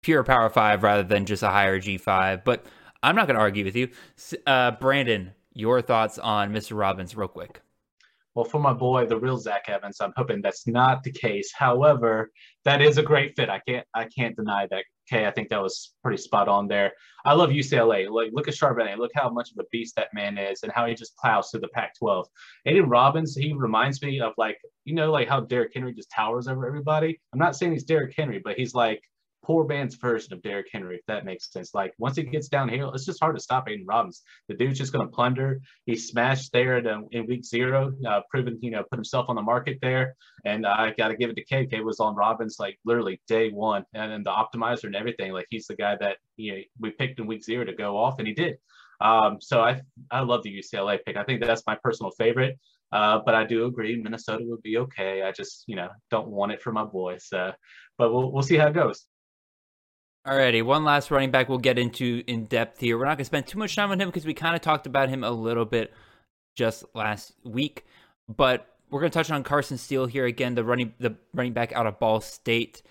pure 0.01 0.23
Power 0.23 0.49
Five 0.49 0.83
rather 0.83 1.03
than 1.03 1.25
just 1.25 1.41
a 1.41 1.49
higher 1.49 1.79
G 1.79 1.97
five. 1.97 2.43
But 2.43 2.65
I'm 3.01 3.15
not 3.15 3.27
going 3.27 3.35
to 3.35 3.41
argue 3.41 3.63
with 3.63 3.77
you, 3.77 3.89
uh, 4.45 4.71
Brandon. 4.71 5.31
Your 5.57 5.81
thoughts 5.81 6.19
on 6.19 6.51
Mr. 6.51 6.77
Robbins, 6.77 7.15
real 7.15 7.29
quick. 7.29 7.61
Well, 8.35 8.45
for 8.45 8.59
my 8.59 8.73
boy, 8.73 9.05
the 9.05 9.17
real 9.17 9.37
Zach 9.37 9.69
Evans, 9.69 10.01
I'm 10.01 10.11
hoping 10.17 10.41
that's 10.41 10.67
not 10.67 11.03
the 11.03 11.11
case. 11.11 11.53
However, 11.55 12.31
that 12.65 12.81
is 12.81 12.97
a 12.97 13.03
great 13.03 13.33
fit. 13.37 13.49
I 13.49 13.61
can't 13.65 13.87
I 13.93 14.05
can't 14.05 14.35
deny 14.35 14.67
that. 14.71 14.83
Okay, 15.09 15.25
I 15.25 15.31
think 15.31 15.49
that 15.49 15.61
was 15.61 15.93
pretty 16.03 16.21
spot 16.21 16.49
on 16.49 16.67
there. 16.67 16.91
I 17.25 17.33
love 17.33 17.51
UCLA. 17.51 18.09
Like, 18.09 18.31
look 18.33 18.47
at 18.47 18.55
Charbonnet. 18.55 18.97
Look 18.97 19.11
how 19.13 19.29
much 19.29 19.51
of 19.51 19.57
a 19.59 19.67
beast 19.71 19.95
that 19.95 20.13
man 20.13 20.37
is, 20.37 20.63
and 20.63 20.71
how 20.71 20.85
he 20.85 20.95
just 20.95 21.15
plows 21.17 21.49
through 21.49 21.61
the 21.61 21.69
Pac-12. 21.69 22.25
Aidan 22.65 22.89
Robbins, 22.89 23.35
he 23.35 23.53
reminds 23.53 24.01
me 24.01 24.19
of 24.19 24.33
like 24.37 24.57
you 24.83 24.95
know 24.95 25.11
like 25.11 25.29
how 25.29 25.39
Derrick 25.39 25.71
Henry 25.73 25.93
just 25.93 26.11
towers 26.11 26.47
over 26.47 26.67
everybody. 26.67 27.19
I'm 27.31 27.39
not 27.39 27.55
saying 27.55 27.71
he's 27.71 27.83
Derrick 27.83 28.13
Henry, 28.17 28.41
but 28.43 28.57
he's 28.57 28.73
like 28.73 29.01
poor 29.45 29.65
man's 29.65 29.95
version 29.95 30.33
of 30.33 30.41
Derrick 30.41 30.67
Henry, 30.71 30.95
if 30.95 31.05
that 31.05 31.25
makes 31.25 31.51
sense. 31.51 31.73
Like 31.73 31.93
once 31.97 32.15
he 32.15 32.23
gets 32.23 32.47
downhill, 32.47 32.91
it's 32.93 33.05
just 33.05 33.19
hard 33.21 33.35
to 33.35 33.41
stop 33.41 33.69
Aidan 33.69 33.85
Robbins. 33.85 34.23
The 34.47 34.55
dude's 34.55 34.79
just 34.79 34.91
going 34.91 35.05
to 35.05 35.11
plunder. 35.11 35.61
He 35.85 35.95
smashed 35.95 36.51
there 36.51 36.77
at, 36.77 36.87
um, 36.87 37.07
in 37.11 37.27
week 37.27 37.45
zero, 37.45 37.93
uh, 38.07 38.21
proven 38.29 38.57
you 38.61 38.71
know 38.71 38.83
put 38.83 38.97
himself 38.97 39.27
on 39.29 39.35
the 39.35 39.41
market 39.41 39.77
there. 39.81 40.15
And 40.45 40.65
I 40.65 40.93
got 40.97 41.09
to 41.09 41.15
give 41.15 41.29
it 41.29 41.35
to 41.35 41.43
Kay. 41.43 41.65
Kay 41.65 41.81
was 41.81 41.99
on 41.99 42.15
Robbins 42.15 42.57
like 42.59 42.79
literally 42.85 43.21
day 43.27 43.51
one, 43.51 43.85
and, 43.93 44.11
and 44.11 44.25
the 44.25 44.31
optimizer 44.31 44.85
and 44.85 44.95
everything. 44.95 45.31
Like 45.31 45.47
he's 45.49 45.67
the 45.67 45.75
guy 45.75 45.95
that 45.99 46.17
you 46.37 46.53
know, 46.53 46.61
we 46.79 46.91
picked 46.91 47.19
in 47.19 47.27
week 47.27 47.43
zero 47.43 47.65
to 47.65 47.73
go 47.73 47.97
off, 47.97 48.19
and 48.19 48.27
he 48.27 48.33
did. 48.33 48.57
Um, 49.01 49.37
so 49.41 49.61
I 49.61 49.81
I 50.11 50.21
love 50.21 50.43
the 50.43 50.57
UCLA 50.57 50.99
pick. 51.05 51.17
I 51.17 51.23
think 51.23 51.43
that's 51.43 51.63
my 51.67 51.75
personal 51.75 52.11
favorite. 52.11 52.57
Uh, 52.91 53.19
but 53.25 53.35
I 53.35 53.43
do 53.43 53.65
agree 53.65 54.01
Minnesota 54.01 54.45
would 54.47 54.61
be 54.61 54.77
okay. 54.77 55.23
I 55.23 55.31
just 55.31 55.63
you 55.67 55.75
know 55.75 55.89
don't 56.11 56.27
want 56.27 56.51
it 56.51 56.61
for 56.61 56.71
my 56.71 56.83
boys. 56.83 57.27
Uh, 57.31 57.51
but 57.97 58.13
we'll 58.13 58.31
we'll 58.31 58.43
see 58.43 58.57
how 58.57 58.67
it 58.67 58.73
goes. 58.73 59.05
Alrighty, 60.25 60.63
one 60.63 60.83
last 60.83 61.11
running 61.11 61.29
back 61.29 61.49
we'll 61.49 61.59
get 61.59 61.77
into 61.77 62.23
in 62.25 62.45
depth 62.45 62.79
here. 62.79 62.97
We're 62.97 63.05
not 63.05 63.17
going 63.17 63.17
to 63.19 63.25
spend 63.25 63.45
too 63.45 63.59
much 63.59 63.75
time 63.75 63.91
on 63.91 64.01
him 64.01 64.07
because 64.07 64.25
we 64.25 64.33
kind 64.33 64.55
of 64.55 64.61
talked 64.61 64.87
about 64.87 65.07
him 65.07 65.23
a 65.23 65.29
little 65.29 65.65
bit 65.65 65.93
just 66.55 66.83
last 66.95 67.33
week, 67.43 67.85
but 68.27 68.67
we're 68.89 69.01
going 69.01 69.11
to 69.11 69.15
touch 69.15 69.29
on 69.29 69.43
Carson 69.43 69.77
Steele 69.77 70.07
here 70.07 70.25
again, 70.25 70.55
the 70.55 70.63
running 70.63 70.95
the 70.97 71.15
running 71.35 71.53
back 71.53 71.73
out 71.73 71.85
of 71.85 71.99
Ball 71.99 72.21
State. 72.21 72.81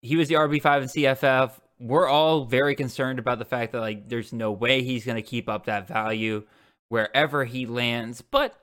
He 0.00 0.16
was 0.16 0.28
the 0.28 0.36
RB 0.36 0.62
five 0.62 0.82
in 0.82 0.88
CFF. 0.88 1.52
we're 1.78 2.08
all 2.08 2.46
very 2.46 2.76
concerned 2.76 3.18
about 3.18 3.38
the 3.38 3.44
fact 3.44 3.72
that 3.72 3.80
like 3.80 4.08
there's 4.08 4.32
no 4.32 4.52
way 4.52 4.82
he's 4.82 5.04
going 5.04 5.16
to 5.16 5.22
keep 5.22 5.50
up 5.50 5.66
that 5.66 5.86
value 5.86 6.44
wherever 6.88 7.44
he 7.44 7.66
lands. 7.66 8.22
But 8.22 8.56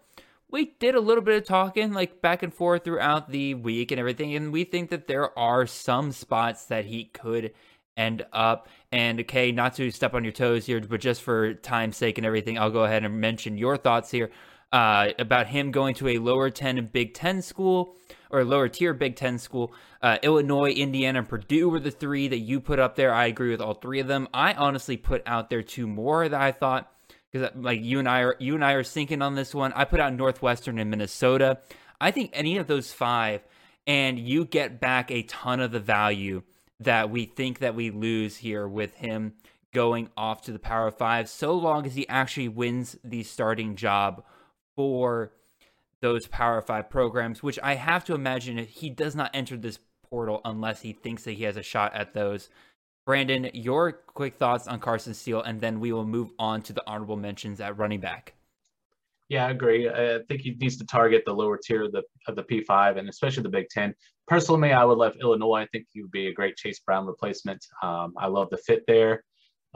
we 0.51 0.73
did 0.79 0.95
a 0.95 0.99
little 0.99 1.23
bit 1.23 1.37
of 1.37 1.47
talking 1.47 1.93
like 1.93 2.21
back 2.21 2.43
and 2.43 2.53
forth 2.53 2.83
throughout 2.83 3.29
the 3.29 3.53
week 3.53 3.91
and 3.91 3.99
everything, 3.99 4.35
and 4.35 4.51
we 4.51 4.63
think 4.63 4.89
that 4.89 5.07
there 5.07 5.37
are 5.37 5.65
some 5.67 6.11
spots 6.11 6.65
that 6.65 6.85
he 6.85 7.05
could 7.05 7.53
end 7.95 8.25
up. 8.33 8.67
And 8.91 9.19
okay, 9.21 9.51
not 9.51 9.75
to 9.75 9.91
step 9.91 10.13
on 10.13 10.23
your 10.23 10.33
toes 10.33 10.65
here, 10.65 10.79
but 10.81 11.01
just 11.01 11.21
for 11.21 11.53
time's 11.53 11.97
sake 11.97 12.17
and 12.17 12.25
everything, 12.25 12.57
I'll 12.57 12.71
go 12.71 12.83
ahead 12.83 13.03
and 13.03 13.19
mention 13.19 13.57
your 13.57 13.77
thoughts 13.77 14.09
here 14.09 14.31
uh, 14.71 15.09
about 15.19 15.47
him 15.47 15.71
going 15.71 15.95
to 15.95 16.07
a 16.09 16.17
lower 16.17 16.49
10 16.49 16.89
Big 16.91 17.13
Ten 17.13 17.41
school 17.41 17.95
or 18.29 18.43
lower 18.43 18.69
tier 18.69 18.93
Big 18.93 19.15
Ten 19.15 19.37
school. 19.37 19.73
Uh, 20.01 20.17
Illinois, 20.23 20.71
Indiana, 20.71 21.19
and 21.19 21.29
Purdue 21.29 21.69
were 21.69 21.79
the 21.79 21.91
three 21.91 22.27
that 22.27 22.39
you 22.39 22.59
put 22.59 22.79
up 22.79 22.95
there. 22.95 23.13
I 23.13 23.25
agree 23.25 23.49
with 23.49 23.61
all 23.61 23.73
three 23.73 23.99
of 23.99 24.07
them. 24.07 24.27
I 24.33 24.53
honestly 24.53 24.97
put 24.97 25.21
out 25.25 25.49
there 25.49 25.63
two 25.63 25.87
more 25.87 26.29
that 26.29 26.39
I 26.39 26.51
thought 26.51 26.91
because 27.31 27.49
uh, 27.49 27.51
like 27.55 27.81
you 27.81 27.99
and 27.99 28.07
I 28.07 28.21
are 28.21 28.35
you 28.39 28.55
and 28.55 28.63
I 28.63 28.73
are 28.73 28.83
syncing 28.83 29.23
on 29.23 29.35
this 29.35 29.53
one. 29.53 29.73
I 29.73 29.85
put 29.85 29.99
out 29.99 30.13
Northwestern 30.13 30.79
and 30.79 30.89
Minnesota. 30.89 31.59
I 32.01 32.11
think 32.11 32.31
any 32.33 32.57
of 32.57 32.67
those 32.67 32.91
five, 32.91 33.41
and 33.85 34.19
you 34.19 34.45
get 34.45 34.79
back 34.79 35.11
a 35.11 35.23
ton 35.23 35.59
of 35.59 35.71
the 35.71 35.79
value 35.79 36.43
that 36.79 37.09
we 37.09 37.25
think 37.25 37.59
that 37.59 37.75
we 37.75 37.89
lose 37.89 38.37
here 38.37 38.67
with 38.67 38.95
him 38.95 39.33
going 39.73 40.09
off 40.15 40.41
to 40.43 40.51
the 40.51 40.59
Power 40.59 40.91
Five, 40.91 41.29
so 41.29 41.53
long 41.53 41.85
as 41.85 41.95
he 41.95 42.07
actually 42.07 42.47
wins 42.47 42.97
the 43.03 43.23
starting 43.23 43.75
job 43.75 44.23
for 44.75 45.33
those 46.01 46.27
Power 46.27 46.61
Five 46.61 46.89
programs, 46.89 47.43
which 47.43 47.59
I 47.61 47.75
have 47.75 48.05
to 48.05 48.15
imagine 48.15 48.57
he 48.57 48.89
does 48.89 49.15
not 49.15 49.31
enter 49.33 49.57
this 49.57 49.79
portal 50.09 50.41
unless 50.43 50.81
he 50.81 50.93
thinks 50.93 51.23
that 51.23 51.33
he 51.33 51.43
has 51.43 51.57
a 51.57 51.63
shot 51.63 51.93
at 51.93 52.13
those. 52.13 52.49
Brandon, 53.05 53.49
your 53.53 53.91
quick 53.91 54.35
thoughts 54.35 54.67
on 54.67 54.79
Carson 54.79 55.13
Steele, 55.13 55.41
and 55.41 55.59
then 55.59 55.79
we 55.79 55.91
will 55.91 56.05
move 56.05 56.31
on 56.37 56.61
to 56.63 56.73
the 56.73 56.83
honorable 56.85 57.15
mentions 57.15 57.59
at 57.59 57.77
running 57.77 57.99
back. 57.99 58.33
Yeah, 59.29 59.45
I 59.45 59.51
agree. 59.51 59.87
I 59.87 60.19
think 60.27 60.41
he 60.41 60.55
needs 60.59 60.77
to 60.77 60.85
target 60.85 61.23
the 61.25 61.33
lower 61.33 61.57
tier 61.57 61.83
of 61.83 61.91
the 61.91 62.03
of 62.27 62.35
the 62.35 62.43
P5 62.43 62.97
and 62.97 63.07
especially 63.09 63.43
the 63.43 63.49
Big 63.49 63.69
Ten. 63.69 63.93
Personally, 64.27 64.73
I 64.73 64.83
would 64.83 64.97
love 64.97 65.15
Illinois. 65.21 65.61
I 65.61 65.67
think 65.67 65.85
he 65.91 66.01
would 66.01 66.11
be 66.11 66.27
a 66.27 66.33
great 66.33 66.55
Chase 66.55 66.79
Brown 66.79 67.05
replacement. 67.05 67.63
Um, 67.83 68.13
I 68.17 68.27
love 68.27 68.49
the 68.49 68.57
fit 68.57 68.83
there 68.87 69.23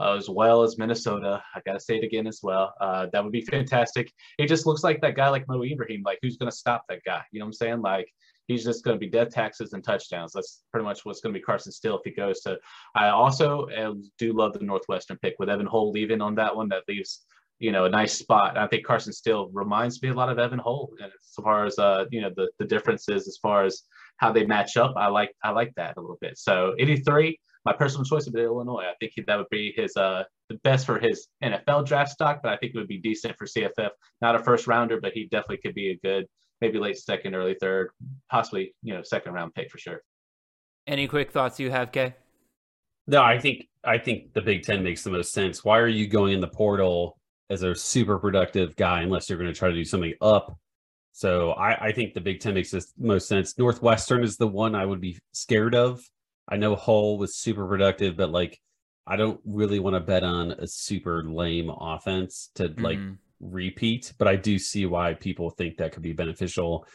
uh, 0.00 0.16
as 0.16 0.28
well 0.28 0.62
as 0.62 0.78
Minnesota. 0.78 1.42
I 1.54 1.60
got 1.64 1.74
to 1.74 1.80
say 1.80 1.96
it 1.96 2.04
again 2.04 2.26
as 2.26 2.40
well. 2.42 2.74
Uh, 2.80 3.06
that 3.12 3.22
would 3.22 3.32
be 3.32 3.42
fantastic. 3.42 4.12
It 4.38 4.48
just 4.48 4.66
looks 4.66 4.82
like 4.82 5.00
that 5.02 5.16
guy 5.16 5.28
like 5.28 5.46
Mo 5.48 5.62
Ibrahim. 5.62 6.02
Like, 6.04 6.18
who's 6.22 6.36
going 6.36 6.50
to 6.50 6.56
stop 6.56 6.84
that 6.88 7.02
guy? 7.04 7.22
You 7.30 7.40
know 7.40 7.46
what 7.46 7.50
I'm 7.50 7.52
saying? 7.54 7.82
Like, 7.82 8.08
he's 8.46 8.64
just 8.64 8.84
going 8.84 8.96
to 8.96 9.00
be 9.00 9.10
death 9.10 9.30
taxes 9.30 9.72
and 9.72 9.82
touchdowns. 9.82 10.32
That's 10.32 10.62
pretty 10.70 10.84
much 10.84 11.04
what's 11.04 11.20
going 11.20 11.32
to 11.32 11.38
be 11.38 11.44
Carson 11.44 11.72
Steele 11.72 11.98
if 11.98 12.02
he 12.04 12.10
goes 12.10 12.40
to. 12.42 12.58
I 12.94 13.08
also 13.08 13.66
uh, 13.68 13.94
do 14.18 14.32
love 14.32 14.52
the 14.52 14.64
Northwestern 14.64 15.18
pick 15.18 15.34
with 15.38 15.48
Evan 15.48 15.66
Hull 15.66 15.90
leaving 15.90 16.20
on 16.20 16.34
that 16.36 16.54
one. 16.54 16.68
That 16.68 16.84
leaves 16.88 17.24
you 17.58 17.72
know 17.72 17.84
a 17.84 17.90
nice 17.90 18.14
spot. 18.14 18.58
I 18.58 18.66
think 18.66 18.84
Carson 18.84 19.12
Steele 19.12 19.50
reminds 19.52 20.02
me 20.02 20.08
a 20.08 20.14
lot 20.14 20.28
of 20.28 20.38
Evan 20.38 20.58
Hull 20.58 20.90
and 21.00 21.10
as 21.12 21.44
far 21.44 21.66
as 21.66 21.78
uh 21.78 22.04
you 22.10 22.20
know 22.20 22.30
the 22.36 22.50
the 22.58 22.64
differences 22.64 23.28
as 23.28 23.38
far 23.40 23.64
as 23.64 23.82
how 24.16 24.32
they 24.32 24.44
match 24.44 24.76
up. 24.76 24.94
I 24.96 25.08
like 25.08 25.32
I 25.42 25.50
like 25.50 25.72
that 25.76 25.96
a 25.96 26.00
little 26.00 26.18
bit. 26.20 26.36
So 26.38 26.74
83 26.78 27.38
my 27.64 27.72
personal 27.72 28.04
choice 28.04 28.26
would 28.26 28.34
be 28.34 28.42
Illinois. 28.42 28.84
I 28.84 28.94
think 29.00 29.12
that 29.26 29.36
would 29.36 29.48
be 29.50 29.72
his 29.76 29.96
uh, 29.96 30.24
the 30.48 30.56
best 30.64 30.84
for 30.84 30.98
his 30.98 31.28
NFL 31.42 31.86
draft 31.86 32.10
stock, 32.10 32.40
but 32.42 32.52
I 32.52 32.56
think 32.58 32.74
it 32.74 32.78
would 32.78 32.88
be 32.88 32.98
decent 32.98 33.36
for 33.36 33.46
CFF. 33.46 33.90
Not 34.20 34.36
a 34.36 34.38
first 34.38 34.66
rounder, 34.66 35.00
but 35.00 35.12
he 35.12 35.24
definitely 35.24 35.60
could 35.64 35.74
be 35.74 35.90
a 35.90 35.98
good, 36.06 36.26
maybe 36.64 36.78
late 36.78 36.98
second, 36.98 37.34
early 37.34 37.56
third, 37.60 37.90
possibly 38.30 38.74
you 38.82 38.94
know 38.94 39.02
second 39.02 39.32
round 39.32 39.54
pick 39.54 39.70
for 39.70 39.78
sure. 39.78 40.02
Any 40.86 41.08
quick 41.08 41.30
thoughts 41.30 41.58
you 41.58 41.70
have, 41.70 41.92
Kay? 41.92 42.14
No, 43.06 43.22
I 43.22 43.38
think 43.38 43.68
I 43.84 43.98
think 43.98 44.32
the 44.32 44.42
Big 44.42 44.62
Ten 44.62 44.82
makes 44.82 45.02
the 45.02 45.10
most 45.10 45.32
sense. 45.32 45.64
Why 45.64 45.78
are 45.78 45.88
you 45.88 46.06
going 46.06 46.32
in 46.32 46.40
the 46.40 46.48
portal 46.48 47.18
as 47.50 47.62
a 47.62 47.74
super 47.74 48.18
productive 48.18 48.76
guy 48.76 49.02
unless 49.02 49.28
you're 49.28 49.38
going 49.38 49.52
to 49.52 49.58
try 49.58 49.68
to 49.68 49.74
do 49.74 49.84
something 49.84 50.14
up? 50.20 50.58
So 51.12 51.52
I, 51.52 51.88
I 51.88 51.92
think 51.92 52.14
the 52.14 52.20
Big 52.20 52.40
Ten 52.40 52.54
makes 52.54 52.70
the 52.70 52.84
most 52.98 53.28
sense. 53.28 53.56
Northwestern 53.58 54.24
is 54.24 54.36
the 54.36 54.48
one 54.48 54.74
I 54.74 54.84
would 54.84 55.00
be 55.00 55.18
scared 55.32 55.74
of 55.74 56.00
I 56.48 56.56
know 56.56 56.76
Hull 56.76 57.18
was 57.18 57.36
super 57.36 57.66
productive, 57.66 58.16
but 58.16 58.30
like 58.30 58.60
I 59.06 59.16
don't 59.16 59.40
really 59.44 59.78
want 59.78 59.94
to 59.94 60.00
bet 60.00 60.22
on 60.22 60.52
a 60.52 60.66
super 60.66 61.24
lame 61.24 61.70
offense 61.70 62.50
to 62.56 62.68
mm-hmm. 62.68 62.82
Repeat, 63.40 64.12
but 64.18 64.28
I 64.28 64.36
do 64.36 64.58
see 64.58 64.86
why 64.86 65.14
people 65.14 65.50
think 65.50 65.78
that 65.78 65.92
could 65.92 66.02
be 66.02 66.12
beneficial. 66.12 66.86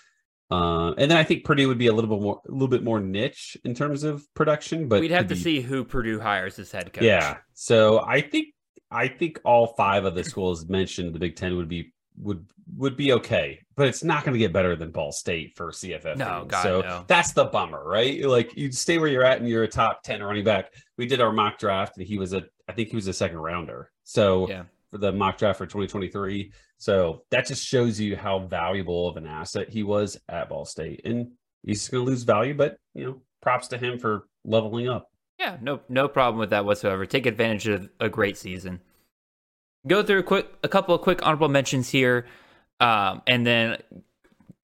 Uh, 0.51 0.93
and 0.97 1.11
then 1.11 1.17
I 1.17 1.23
think 1.23 1.45
Purdue 1.45 1.67
would 1.67 1.77
be 1.77 1.87
a 1.87 1.93
little 1.93 2.09
bit 2.09 2.21
more, 2.21 2.41
a 2.47 2.51
little 2.51 2.67
bit 2.67 2.83
more 2.83 2.99
niche 2.99 3.55
in 3.63 3.75
terms 3.75 4.03
of 4.03 4.25
production. 4.33 4.87
But 4.87 5.01
we'd 5.01 5.11
have 5.11 5.27
to 5.27 5.35
be... 5.35 5.41
see 5.41 5.61
who 5.61 5.83
Purdue 5.83 6.19
hires 6.19 6.57
as 6.57 6.71
head 6.71 6.91
coach. 6.91 7.03
Yeah, 7.03 7.37
so 7.53 7.99
I 7.99 8.21
think 8.21 8.47
I 8.89 9.07
think 9.07 9.39
all 9.45 9.67
five 9.77 10.05
of 10.05 10.15
the 10.15 10.23
schools 10.23 10.67
mentioned 10.67 11.13
the 11.13 11.19
Big 11.19 11.35
Ten 11.35 11.55
would 11.57 11.69
be 11.69 11.93
would 12.17 12.45
would 12.75 12.97
be 12.97 13.13
okay, 13.13 13.59
but 13.75 13.87
it's 13.87 14.03
not 14.03 14.23
going 14.23 14.33
to 14.33 14.39
get 14.39 14.51
better 14.51 14.75
than 14.75 14.91
Ball 14.91 15.11
State 15.11 15.55
for 15.55 15.71
CFF. 15.71 16.17
No, 16.17 16.45
God, 16.47 16.63
so 16.63 16.81
no. 16.81 17.05
that's 17.07 17.33
the 17.33 17.45
bummer, 17.45 17.83
right? 17.83 18.23
Like 18.25 18.57
you 18.57 18.71
stay 18.71 18.97
where 18.97 19.07
you're 19.07 19.23
at, 19.23 19.39
and 19.39 19.47
you're 19.47 19.63
a 19.63 19.67
top 19.67 20.01
ten 20.03 20.23
running 20.23 20.43
back. 20.43 20.73
We 20.97 21.05
did 21.05 21.21
our 21.21 21.31
mock 21.31 21.59
draft, 21.59 21.97
and 21.97 22.05
he 22.05 22.17
was 22.17 22.33
a, 22.33 22.43
I 22.67 22.73
think 22.73 22.89
he 22.89 22.95
was 22.95 23.07
a 23.07 23.13
second 23.13 23.37
rounder. 23.37 23.91
So 24.03 24.49
yeah. 24.49 24.63
For 24.91 24.97
the 24.97 25.11
mock 25.11 25.37
draft 25.37 25.57
for 25.57 25.65
2023, 25.65 26.51
so 26.77 27.23
that 27.31 27.47
just 27.47 27.65
shows 27.65 27.99
you 27.99 28.15
how 28.15 28.39
valuable 28.39 29.07
of 29.07 29.17
an 29.17 29.27
asset 29.27 29.69
he 29.69 29.83
was 29.83 30.17
at 30.27 30.49
Ball 30.49 30.65
State, 30.65 31.01
and 31.05 31.31
he's 31.63 31.87
going 31.87 32.05
to 32.05 32.09
lose 32.09 32.23
value, 32.23 32.53
but 32.53 32.77
you 32.93 33.05
know, 33.05 33.21
props 33.41 33.67
to 33.69 33.77
him 33.77 33.99
for 33.99 34.27
leveling 34.45 34.89
up. 34.89 35.11
Yeah, 35.39 35.57
no, 35.61 35.81
no 35.87 36.07
problem 36.07 36.39
with 36.39 36.49
that 36.49 36.65
whatsoever. 36.65 37.05
Take 37.05 37.25
advantage 37.25 37.67
of 37.67 37.89
a 37.99 38.09
great 38.09 38.37
season 38.37 38.81
go 39.87 40.03
through 40.03 40.19
a 40.19 40.23
quick 40.23 40.47
a 40.63 40.67
couple 40.67 40.95
of 40.95 41.01
quick 41.01 41.25
honorable 41.25 41.49
mentions 41.49 41.89
here, 41.89 42.25
um, 42.79 43.21
and 43.27 43.45
then 43.45 43.77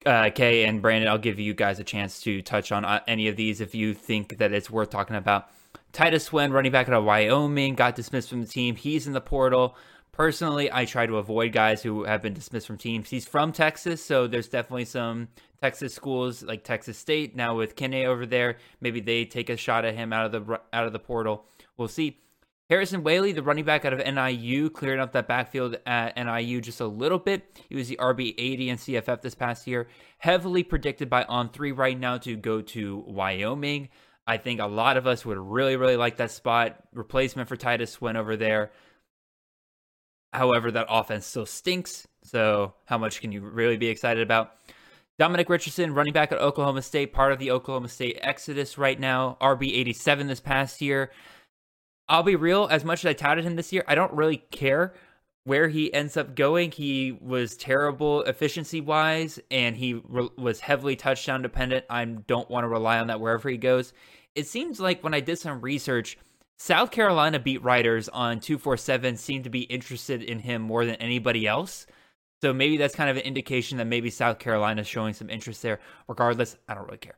uh, 0.06 0.30
Kay 0.30 0.66
and 0.66 0.82
Brandon, 0.82 1.10
I'll 1.10 1.18
give 1.18 1.40
you 1.40 1.54
guys 1.54 1.80
a 1.80 1.84
chance 1.84 2.20
to 2.22 2.42
touch 2.42 2.72
on 2.72 2.86
uh, 2.86 3.02
any 3.08 3.28
of 3.28 3.36
these 3.36 3.62
if 3.62 3.74
you 3.74 3.94
think 3.94 4.38
that 4.38 4.54
it's 4.54 4.70
worth 4.70 4.90
talking 4.90 5.16
about. 5.16 5.50
Titus 5.92 6.26
Swen, 6.26 6.52
running 6.52 6.72
back 6.72 6.88
out 6.88 6.94
of 6.94 7.06
Wyoming, 7.06 7.76
got 7.76 7.96
dismissed 7.96 8.30
from 8.30 8.42
the 8.42 8.48
team. 8.48 8.76
He's 8.76 9.08
in 9.08 9.14
the 9.14 9.22
portal. 9.22 9.76
Personally, 10.16 10.72
I 10.72 10.86
try 10.86 11.06
to 11.06 11.18
avoid 11.18 11.52
guys 11.52 11.84
who 11.84 12.06
have 12.06 12.22
been 12.22 12.34
dismissed 12.34 12.68
from 12.68 12.78
teams. 12.78 13.10
He's 13.10 13.28
from 13.28 13.52
Texas, 13.52 14.04
so 14.04 14.28
there's 14.28 14.48
definitely 14.48 14.86
some 14.86 15.28
Texas 15.62 15.94
schools 15.94 16.42
like 16.42 16.64
Texas 16.64 16.98
State 16.98 17.36
now 17.36 17.58
with 17.58 17.76
Kinne 17.76 18.06
over 18.06 18.26
there. 18.26 18.58
Maybe 18.80 19.02
they 19.02 19.26
take 19.26 19.50
a 19.50 19.58
shot 19.58 19.84
at 19.84 19.96
him 19.96 20.14
out 20.14 20.34
of 20.34 20.48
the 20.48 20.62
out 20.72 20.88
of 20.88 20.94
the 20.94 21.00
portal. 21.00 21.46
We'll 21.76 21.90
see. 21.90 22.22
Harrison 22.70 23.04
Waylee, 23.04 23.36
the 23.36 23.44
running 23.44 23.66
back 23.66 23.84
out 23.84 23.92
of 23.92 24.00
NIU, 24.00 24.70
clearing 24.70 25.02
up 25.02 25.12
that 25.12 25.28
backfield 25.28 25.76
at 25.86 26.16
NIU 26.16 26.62
just 26.62 26.80
a 26.80 26.88
little 26.88 27.20
bit. 27.20 27.62
He 27.68 27.76
was 27.76 27.90
the 27.90 27.98
RB 27.98 28.34
80 28.38 28.70
in 28.70 28.78
CFF 28.78 29.22
this 29.22 29.36
past 29.36 29.68
year. 29.68 29.88
Heavily 30.20 30.64
predicted 30.64 31.10
by 31.10 31.26
On 31.26 31.50
Three 31.50 31.74
right 31.74 32.00
now 32.00 32.18
to 32.20 32.38
go 32.38 32.62
to 32.62 33.04
Wyoming. 33.06 33.90
I 34.26 34.38
think 34.38 34.62
a 34.62 34.66
lot 34.66 34.96
of 34.96 35.06
us 35.08 35.26
would 35.26 35.38
really, 35.38 35.76
really 35.76 35.98
like 35.98 36.18
that 36.18 36.32
spot. 36.32 36.78
Replacement 36.94 37.50
for 37.50 37.58
Titus 37.58 37.92
Swen 37.92 38.16
over 38.16 38.38
there. 38.38 38.72
However, 40.36 40.72
that 40.72 40.88
offense 40.90 41.26
still 41.26 41.46
stinks. 41.46 42.08
So, 42.24 42.74
how 42.86 42.98
much 42.98 43.22
can 43.22 43.32
you 43.32 43.42
really 43.42 43.78
be 43.78 43.88
excited 43.88 44.22
about? 44.22 44.54
Dominic 45.18 45.50
Richardson, 45.50 45.94
running 45.94 46.12
back 46.12 46.34
at 46.34 46.40
Oklahoma 46.40 46.82
State, 46.82 47.14
part 47.14 47.32
of 47.32 47.40
the 47.40 47.52
Oklahoma 47.52 47.88
State 47.88 48.20
Exodus 48.22 48.78
right 48.78 49.00
now. 49.00 49.38
RB 49.40 49.74
87 49.74 50.28
this 50.28 50.42
past 50.42 50.82
year. 50.82 51.12
I'll 52.10 52.24
be 52.24 52.36
real, 52.36 52.68
as 52.70 52.84
much 52.84 53.06
as 53.06 53.10
I 53.10 53.14
touted 53.14 53.46
him 53.46 53.56
this 53.56 53.72
year, 53.72 53.84
I 53.88 53.96
don't 53.96 54.14
really 54.14 54.38
care 54.38 54.94
where 55.46 55.70
he 55.70 55.94
ends 55.94 56.18
up 56.18 56.36
going. 56.36 56.72
He 56.72 57.14
was 57.14 57.56
terrible 57.56 58.24
efficiency 58.24 58.82
wise, 58.82 59.40
and 59.50 59.78
he 59.78 59.94
re- 59.94 60.30
was 60.38 60.60
heavily 60.60 60.96
touchdown 60.96 61.42
dependent. 61.42 61.86
I 61.90 62.04
don't 62.04 62.50
want 62.50 62.66
to 62.66 62.68
rely 62.68 63.00
on 63.00 63.08
that 63.08 63.22
wherever 63.22 63.50
he 63.50 63.58
goes. 63.58 63.94
It 64.36 64.48
seems 64.48 64.80
like 64.80 65.04
when 65.04 65.14
I 65.14 65.22
did 65.22 65.40
some 65.40 65.62
research, 65.62 66.18
South 66.58 66.92
Carolina 66.92 67.40
beat 67.40 67.64
writers 67.64 68.08
on 68.10 68.40
247 68.40 69.18
seem 69.18 69.44
to 69.44 69.50
be 69.50 69.62
interested 69.62 70.24
in 70.24 70.40
him 70.40 70.62
more 70.62 70.86
than 70.86 70.96
anybody 70.96 71.46
else. 71.48 71.86
So 72.42 72.54
maybe 72.54 72.78
that's 72.78 72.96
kind 72.96 73.10
of 73.10 73.18
an 73.18 73.24
indication 73.24 73.78
that 73.78 73.86
maybe 73.88 74.10
South 74.10 74.40
Carolina 74.40 74.82
is 74.82 74.88
showing 74.88 75.14
some 75.14 75.30
interest 75.30 75.62
there. 75.62 75.80
Regardless, 76.08 76.56
I 76.68 76.76
don't 76.76 76.86
really 76.86 76.98
care. 76.98 77.18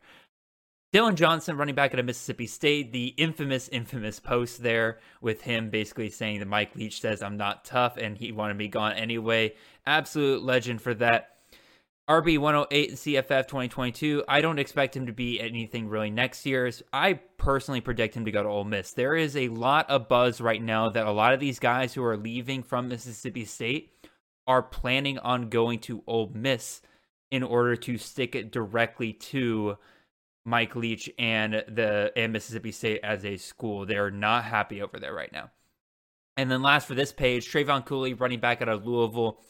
Dillon 0.94 1.18
Johnson, 1.18 1.58
running 1.58 1.76
back 1.76 1.94
at 1.94 2.04
Mississippi 2.06 2.48
State, 2.48 2.94
the 2.94 3.08
infamous, 3.08 3.68
infamous 3.68 4.20
post 4.20 4.64
there 4.64 5.00
with 5.22 5.42
him 5.42 5.70
basically 5.70 6.10
saying 6.10 6.40
that 6.40 6.48
Mike 6.48 6.76
Leach 6.76 7.02
says 7.02 7.22
I'm 7.22 7.38
not 7.38 7.66
tough 7.66 7.98
and 7.98 8.18
he 8.18 8.32
wanted 8.32 8.58
me 8.58 8.70
gone 8.70 8.94
anyway. 8.94 9.54
Absolute 9.86 10.44
legend 10.44 10.82
for 10.82 10.94
that. 10.96 11.37
RB 12.10 12.38
108 12.38 12.90
in 12.90 12.96
CFF 12.96 13.48
2022. 13.48 14.24
I 14.30 14.40
don't 14.40 14.60
expect 14.60 14.96
him 14.96 15.08
to 15.08 15.12
be 15.12 15.42
anything 15.42 15.90
really 15.90 16.10
next 16.10 16.46
year. 16.46 16.72
I 16.94 17.20
personally 17.38 17.82
predict 17.82 18.16
him 18.16 18.24
to 18.24 18.32
go 18.32 18.44
to 18.44 18.48
Ole 18.48 18.64
Miss. 18.64 18.94
There 18.94 19.14
is 19.14 19.36
a 19.36 19.50
lot 19.50 19.90
of 19.90 20.08
buzz 20.08 20.40
right 20.40 20.62
now 20.62 20.90
that 20.90 21.06
a 21.06 21.12
lot 21.12 21.34
of 21.34 21.42
these 21.42 21.60
guys 21.60 21.94
who 21.94 22.04
are 22.04 22.16
leaving 22.16 22.64
from 22.64 22.88
Mississippi 22.88 23.44
State 23.44 23.92
are 24.48 24.64
planning 24.64 25.20
on 25.20 25.50
going 25.50 25.80
to 25.80 26.02
Ole 26.08 26.32
Miss 26.34 26.82
in 27.30 27.44
order 27.44 27.76
to 27.76 27.98
stick 27.98 28.36
it 28.36 28.54
directly 28.54 29.12
to 29.12 29.78
Mike 30.46 30.78
Leach 30.78 31.10
and 31.20 31.56
the 31.68 32.14
and 32.16 32.32
Mississippi 32.32 32.72
State 32.72 33.02
as 33.04 33.26
a 33.26 33.36
school. 33.36 33.86
They're 33.86 34.12
not 34.12 34.46
happy 34.46 34.82
over 34.82 34.98
there 34.98 35.14
right 35.14 35.34
now. 35.34 35.52
And 36.38 36.50
then 36.50 36.62
last 36.62 36.88
for 36.88 36.96
this 36.96 37.12
page, 37.12 37.52
Trevion 37.52 37.86
Cooley, 37.86 38.14
running 38.14 38.40
back 38.40 38.62
out 38.62 38.70
of 38.70 38.88
Louisville. 38.88 39.42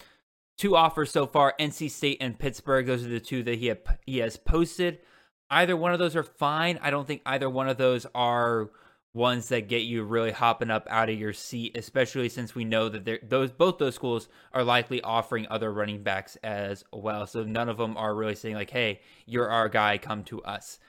Two 0.58 0.76
offers 0.76 1.12
so 1.12 1.28
far: 1.28 1.54
NC 1.60 1.92
State 1.92 2.18
and 2.20 2.38
Pittsburgh. 2.38 2.86
Those 2.88 3.06
are 3.06 3.10
the 3.10 3.20
two 3.20 3.44
that 3.44 3.60
he 3.60 3.74
he 4.06 4.18
has 4.20 4.38
posted. 4.38 5.00
Either 5.50 5.78
one 5.78 5.94
of 5.94 6.00
those 6.00 6.16
are 6.16 6.24
fine. 6.24 6.80
I 6.82 6.90
don't 6.90 7.08
think 7.08 7.22
either 7.26 7.50
one 7.50 7.70
of 7.70 7.78
those 7.78 8.06
are 8.14 8.70
ones 9.14 9.50
that 9.50 9.68
get 9.68 9.82
you 9.82 10.04
really 10.04 10.32
hopping 10.32 10.70
up 10.70 10.88
out 10.90 11.10
of 11.10 11.18
your 11.18 11.34
seat, 11.34 11.76
especially 11.78 12.30
since 12.30 12.54
we 12.54 12.66
know 12.66 12.90
that 12.90 13.30
those 13.30 13.52
both 13.52 13.78
those 13.78 13.96
schools 13.96 14.30
are 14.54 14.64
likely 14.64 15.02
offering 15.02 15.48
other 15.50 15.72
running 15.72 16.04
backs 16.04 16.38
as 16.44 16.84
well. 16.92 17.28
So 17.28 17.44
none 17.44 17.70
of 17.70 17.78
them 17.78 17.98
are 17.98 18.16
really 18.16 18.36
saying 18.36 18.56
like, 18.56 18.70
"Hey, 18.70 19.02
you're 19.26 19.50
our 19.50 19.70
guy, 19.70 19.98
come 19.98 20.24
to 20.26 20.42
us." 20.44 20.80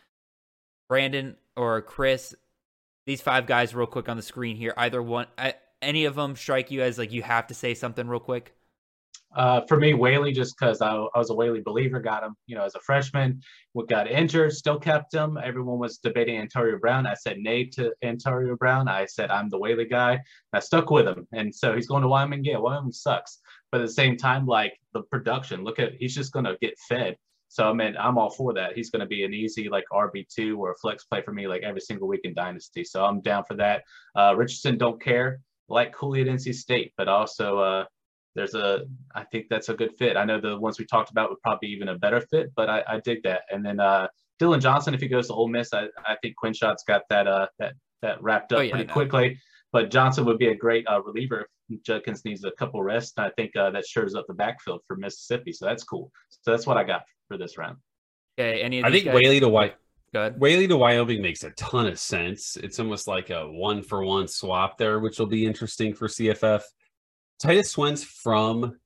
Brandon 0.89 1.37
or 1.57 1.83
Chris, 1.83 2.35
these 3.07 3.21
five 3.21 3.47
guys, 3.47 3.75
real 3.75 3.87
quick 3.87 4.09
on 4.09 4.17
the 4.17 4.23
screen 4.23 4.57
here. 4.57 4.75
Either 4.77 5.03
one, 5.03 5.27
any 5.83 6.05
of 6.05 6.15
them 6.15 6.37
strike 6.37 6.71
you 6.71 6.83
as 6.83 6.99
like 6.99 7.13
you 7.13 7.23
have 7.23 7.47
to 7.49 7.55
say 7.55 7.75
something 7.75 8.09
real 8.09 8.21
quick? 8.21 8.55
Uh, 9.37 9.61
for 9.69 9.79
me, 9.79 9.93
Waylee, 9.93 10.35
just 10.35 10.57
because 10.59 10.81
I, 10.81 10.95
I, 10.95 11.19
was 11.19 11.31
a 11.31 11.35
Waylee 11.35 11.63
believer, 11.63 12.01
got 12.01 12.25
him, 12.25 12.35
you 12.47 12.57
know, 12.57 12.65
as 12.65 12.75
a 12.75 12.81
freshman, 12.81 13.43
We 13.75 13.85
got 13.85 14.11
injured, 14.11 14.53
still 14.55 14.79
kept 14.79 15.13
him. 15.13 15.39
Everyone 15.43 15.79
was 15.79 15.99
debating 15.99 16.41
Antario 16.41 16.81
Brown. 16.81 17.07
I 17.07 17.15
said 17.15 17.39
nay 17.39 17.65
to 17.75 17.93
Antario 18.03 18.57
Brown. 18.57 18.89
I 18.89 19.05
said 19.05 19.31
I'm 19.31 19.51
the 19.51 19.59
Waylee 19.59 19.91
guy. 19.91 20.21
I 20.53 20.61
stuck 20.61 20.91
with 20.91 21.07
him, 21.07 21.27
and 21.33 21.55
so 21.55 21.75
he's 21.75 21.87
going 21.87 22.03
to 22.03 22.09
Wyoming. 22.09 22.45
Yeah, 22.45 22.57
Wyoming 22.57 22.93
sucks, 22.93 23.41
but 23.71 23.83
at 23.83 23.87
the 23.87 23.93
same 23.93 24.17
time, 24.17 24.47
like 24.47 24.79
the 24.95 25.03
production, 25.03 25.63
look 25.63 25.79
at 25.79 25.95
he's 25.99 26.15
just 26.15 26.33
going 26.33 26.47
to 26.47 26.57
get 26.63 26.75
fed. 26.89 27.17
So 27.49 27.69
I 27.69 27.75
mean, 27.75 27.97
I'm 27.99 28.17
all 28.17 28.31
for 28.31 28.55
that. 28.55 28.75
He's 28.77 28.91
going 28.91 29.01
to 29.01 29.07
be 29.07 29.25
an 29.25 29.35
easy 29.35 29.69
like 29.69 29.85
RB 29.93 30.27
two 30.35 30.59
or 30.59 30.73
a 30.73 30.77
flex 30.77 31.05
play 31.05 31.21
for 31.21 31.33
me, 31.33 31.47
like 31.47 31.63
every 31.63 31.83
single 31.83 32.09
week 32.09 32.23
in 32.25 32.33
Dynasty. 32.33 32.83
So 32.83 33.05
I'm 33.05 33.21
down 33.21 33.45
for 33.45 33.57
that. 33.57 33.83
Uh, 34.17 34.35
Richardson 34.37 34.79
don't 34.79 35.03
care 35.03 35.41
like 35.69 35.93
Cooley 35.93 36.23
at 36.23 36.27
NC 36.27 36.55
State, 36.55 36.93
but 36.97 37.09
also 37.09 37.59
uh, 37.59 37.85
there's 38.39 38.55
a 38.55 38.85
I 39.17 39.25
think 39.25 39.47
that's 39.51 39.69
a 39.69 39.75
good 39.75 39.91
fit. 39.99 40.17
I 40.17 40.25
know 40.25 40.41
the 40.41 40.57
ones 40.57 40.79
we 40.79 40.87
talked 40.87 41.11
about 41.11 41.29
would 41.29 41.43
probably 41.43 41.71
even 41.71 41.89
a 41.89 41.99
better 41.99 42.21
fit, 42.21 42.53
but 42.55 42.71
I, 42.71 42.85
I 42.87 43.01
dig 43.01 43.25
that. 43.25 43.43
And 43.51 43.67
then 43.67 43.81
uh, 43.81 44.07
Dillon 44.39 44.61
Johnson, 44.61 44.95
if 44.95 45.01
he 45.01 45.09
goes 45.09 45.27
to 45.27 45.35
Ole 45.35 45.49
Miss, 45.49 45.75
I, 45.75 45.87
I 46.07 46.15
think 46.23 46.37
Quinshon's 46.37 46.85
got 46.87 47.03
that 47.11 47.27
uh, 47.27 47.49
that 47.59 47.75
that 48.01 48.23
wrapped 48.23 48.53
up 48.53 48.61
oh, 48.61 48.63
yeah, 48.63 48.71
pretty 48.71 48.87
quickly. 48.87 49.41
But 49.73 49.91
Johnson 49.91 50.25
would 50.25 50.39
be 50.39 50.49
a 50.49 50.55
great 50.55 50.87
uh, 50.87 51.03
reliever 51.03 51.49
if 51.69 51.83
Judkins 51.83 52.25
needs 52.25 52.45
a 52.45 52.53
couple 52.53 52.81
rests. 52.81 53.13
I 53.19 53.31
think 53.31 53.57
uh, 53.57 53.71
that 53.71 53.85
shores 53.85 54.15
up 54.15 54.25
the 54.29 54.35
backfield 54.35 54.83
for 54.87 54.97
Mississippi, 54.97 55.53
so 55.53 55.67
that's 55.67 55.83
cool. 55.83 56.13
So 56.43 56.53
that's 56.53 56.67
what 56.67 56.77
I 56.77 56.85
got 56.85 57.03
for 57.27 57.39
this 57.39 57.59
round. 57.59 57.77
Okay, 58.39 58.63
any 58.63 58.85
I 58.85 58.91
think 58.93 59.07
guys? 59.07 59.17
Waylee 59.17 59.41
to 59.41 59.49
White. 59.49 59.75
Go 60.15 60.21
ahead. 60.21 60.39
Waylee 60.39 60.69
to 60.69 60.77
Wyoming 60.77 61.21
makes 61.21 61.43
a 61.43 61.51
ton 61.51 61.89
of 61.89 61.99
sense. 61.99 62.57
It's 62.57 62.79
almost 62.79 63.09
like 63.09 63.31
a 63.31 63.51
one 63.51 63.83
for 63.83 64.05
one 64.05 64.29
swap 64.29 64.79
there, 64.79 65.01
which 65.01 65.19
will 65.19 65.27
be 65.27 65.45
interesting 65.45 65.93
for 65.93 66.07
CFF. 66.07 66.63
Titus 67.39 67.71
Swen's 67.71 68.05
from 68.05 68.79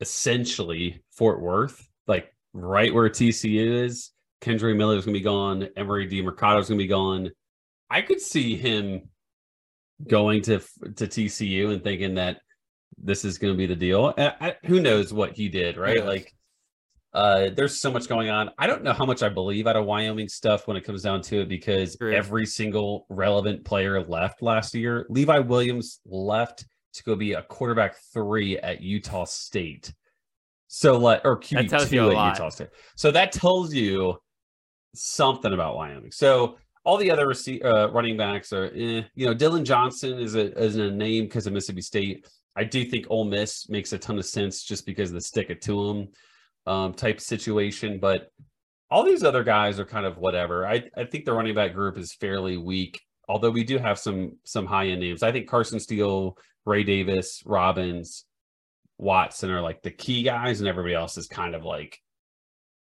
essentially 0.00 1.02
Fort 1.12 1.40
Worth, 1.40 1.86
like 2.06 2.34
right 2.52 2.92
where 2.92 3.08
TCU 3.08 3.84
is. 3.84 4.10
Kendre 4.40 4.74
Miller 4.74 4.96
is 4.96 5.04
going 5.04 5.14
to 5.14 5.20
be 5.20 5.24
gone. 5.24 5.68
Emari 5.76 6.24
Mercado 6.24 6.60
is 6.60 6.68
going 6.68 6.78
to 6.78 6.84
be 6.84 6.88
gone. 6.88 7.30
I 7.90 8.02
could 8.02 8.20
see 8.20 8.56
him 8.56 9.10
going 10.08 10.42
to 10.42 10.60
to 10.96 11.06
TCU 11.06 11.72
and 11.72 11.84
thinking 11.84 12.14
that 12.14 12.40
this 12.96 13.24
is 13.24 13.38
going 13.38 13.52
to 13.52 13.58
be 13.58 13.66
the 13.66 13.76
deal. 13.76 14.14
I, 14.16 14.32
I, 14.40 14.56
who 14.64 14.80
knows 14.80 15.12
what 15.12 15.32
he 15.32 15.48
did, 15.48 15.76
right? 15.76 16.04
Like 16.04 16.34
uh, 17.12 17.50
there's 17.54 17.80
so 17.80 17.90
much 17.90 18.08
going 18.08 18.30
on. 18.30 18.50
I 18.58 18.66
don't 18.66 18.82
know 18.82 18.92
how 18.92 19.04
much 19.04 19.22
I 19.22 19.28
believe 19.28 19.66
out 19.66 19.76
of 19.76 19.84
Wyoming 19.84 20.28
stuff 20.28 20.66
when 20.66 20.76
it 20.76 20.84
comes 20.84 21.02
down 21.02 21.22
to 21.22 21.40
it 21.40 21.48
because 21.48 21.96
every 22.00 22.46
single 22.46 23.06
relevant 23.08 23.64
player 23.64 24.02
left 24.02 24.42
last 24.42 24.74
year. 24.74 25.06
Levi 25.08 25.40
Williams 25.40 26.00
left 26.06 26.64
to 26.94 27.02
go 27.04 27.16
be 27.16 27.32
a 27.32 27.42
quarterback 27.42 27.96
three 28.12 28.58
at 28.58 28.80
Utah 28.80 29.24
State. 29.24 29.92
So 30.68 30.98
like 30.98 31.22
or 31.24 31.38
QB 31.38 31.88
two 31.88 32.10
at 32.10 32.14
lot. 32.14 32.36
Utah 32.36 32.48
State. 32.48 32.68
So 32.96 33.10
that 33.10 33.32
tells 33.32 33.74
you 33.74 34.16
something 34.94 35.52
about 35.52 35.76
Wyoming. 35.76 36.12
So 36.12 36.58
all 36.84 36.96
the 36.96 37.10
other 37.10 37.26
rece- 37.26 37.64
uh, 37.64 37.90
running 37.92 38.16
backs 38.16 38.52
are, 38.52 38.66
eh. 38.66 39.02
you 39.14 39.26
know, 39.26 39.34
Dillon 39.34 39.64
Johnson 39.64 40.18
is 40.18 40.34
a 40.34 40.56
is 40.58 40.76
a 40.76 40.90
name 40.90 41.24
because 41.24 41.46
of 41.46 41.52
Mississippi 41.52 41.82
State. 41.82 42.26
I 42.56 42.64
do 42.64 42.84
think 42.84 43.06
Ole 43.10 43.24
Miss 43.24 43.68
makes 43.68 43.92
a 43.92 43.98
ton 43.98 44.18
of 44.18 44.26
sense 44.26 44.64
just 44.64 44.86
because 44.86 45.10
of 45.10 45.14
the 45.14 45.20
stick 45.20 45.50
it 45.50 45.62
to 45.62 45.86
them 45.86 46.08
um, 46.66 46.94
type 46.94 47.20
situation. 47.20 47.98
But 48.00 48.30
all 48.90 49.04
these 49.04 49.22
other 49.22 49.44
guys 49.44 49.78
are 49.78 49.84
kind 49.84 50.04
of 50.04 50.18
whatever. 50.18 50.66
I, 50.66 50.84
I 50.96 51.04
think 51.04 51.24
the 51.24 51.32
running 51.32 51.54
back 51.54 51.74
group 51.74 51.96
is 51.96 52.12
fairly 52.12 52.56
weak, 52.56 53.00
although 53.28 53.50
we 53.50 53.64
do 53.64 53.78
have 53.78 53.98
some 53.98 54.36
some 54.44 54.66
high 54.66 54.88
end 54.88 55.00
names. 55.00 55.22
I 55.22 55.32
think 55.32 55.48
Carson 55.48 55.78
Steele, 55.78 56.36
Ray 56.66 56.84
Davis, 56.84 57.42
Robbins, 57.44 58.24
Watson 58.98 59.50
are 59.50 59.62
like 59.62 59.82
the 59.82 59.90
key 59.90 60.22
guys, 60.22 60.60
and 60.60 60.68
everybody 60.68 60.94
else 60.94 61.16
is 61.16 61.26
kind 61.26 61.54
of 61.54 61.64
like 61.64 61.98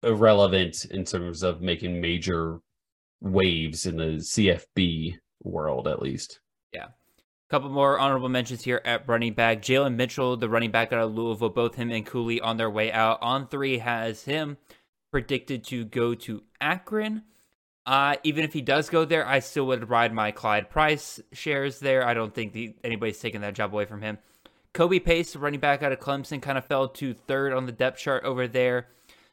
irrelevant 0.02 0.84
in 0.86 1.04
terms 1.04 1.42
of 1.42 1.60
making 1.60 2.00
major 2.00 2.58
waves 3.20 3.86
in 3.86 3.96
the 3.96 4.16
CFB 4.18 5.14
world, 5.42 5.86
at 5.86 6.02
least. 6.02 6.40
Yeah 6.72 6.86
A 6.86 7.50
couple 7.50 7.70
more 7.70 7.98
honorable 7.98 8.28
mentions 8.28 8.64
here 8.64 8.80
at 8.84 9.08
running 9.08 9.34
back. 9.34 9.62
Jalen 9.62 9.94
Mitchell, 9.94 10.36
the 10.36 10.48
running 10.48 10.70
back 10.70 10.92
out 10.92 11.00
of 11.00 11.14
Louisville, 11.14 11.50
both 11.50 11.76
him 11.76 11.90
and 11.90 12.06
Cooley 12.06 12.40
on 12.40 12.56
their 12.56 12.70
way 12.70 12.90
out. 12.90 13.18
On 13.22 13.46
three 13.46 13.78
has 13.78 14.24
him 14.24 14.56
predicted 15.10 15.64
to 15.64 15.84
go 15.84 16.14
to 16.14 16.42
Akron. 16.60 17.22
Uh, 17.86 18.16
even 18.24 18.44
if 18.44 18.52
he 18.52 18.60
does 18.60 18.90
go 18.90 19.04
there, 19.04 19.26
I 19.26 19.40
still 19.40 19.66
would 19.68 19.88
ride 19.88 20.12
my 20.12 20.30
Clyde 20.30 20.70
Price 20.70 21.20
shares 21.32 21.80
there. 21.80 22.06
I 22.06 22.14
don't 22.14 22.34
think 22.34 22.52
the, 22.52 22.74
anybody's 22.84 23.18
taking 23.18 23.40
that 23.40 23.54
job 23.54 23.72
away 23.72 23.86
from 23.86 24.02
him. 24.02 24.18
Kobe 24.72 24.98
Pace, 25.00 25.34
running 25.34 25.60
back 25.60 25.82
out 25.82 25.92
of 25.92 25.98
Clemson, 25.98 26.40
kind 26.40 26.56
of 26.58 26.64
fell 26.64 26.88
to 26.88 27.14
third 27.14 27.52
on 27.52 27.66
the 27.66 27.72
depth 27.72 27.98
chart 27.98 28.24
over 28.24 28.46
there. 28.46 28.86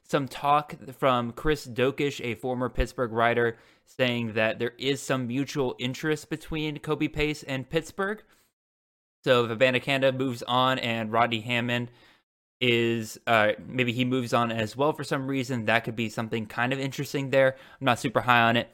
Some 0.04 0.28
talk 0.28 0.76
from 0.98 1.34
Chris 1.34 1.68
Dokish, 1.68 2.22
a 2.24 2.36
former 2.36 2.70
Pittsburgh 2.70 3.12
writer, 3.12 3.58
saying 3.86 4.34
that 4.34 4.58
there 4.58 4.74
is 4.78 5.02
some 5.02 5.28
mutual 5.28 5.76
interest 5.78 6.30
between 6.30 6.80
Kobe 6.80 7.10
Pace 7.10 7.44
and 7.44 7.70
Pittsburgh. 7.70 8.24
So 9.24 9.46
if 9.46 9.52
Abanikanda 9.52 10.16
moves 10.16 10.44
on 10.44 10.80
and 10.80 11.12
Rodney 11.12 11.42
Hammond 11.42 11.92
is 12.60 13.20
uh, 13.28 13.52
maybe 13.68 13.92
he 13.92 14.06
moves 14.06 14.34
on 14.34 14.52
as 14.52 14.76
well 14.76 14.94
for 14.94 15.04
some 15.04 15.28
reason, 15.28 15.66
that 15.66 15.84
could 15.84 15.96
be 15.96 16.10
something 16.10 16.46
kind 16.46 16.74
of 16.74 16.80
interesting 16.80 17.30
there. 17.30 17.56
I'm 17.80 17.86
not 17.86 18.00
super 18.00 18.22
high 18.22 18.42
on 18.42 18.58
it. 18.58 18.70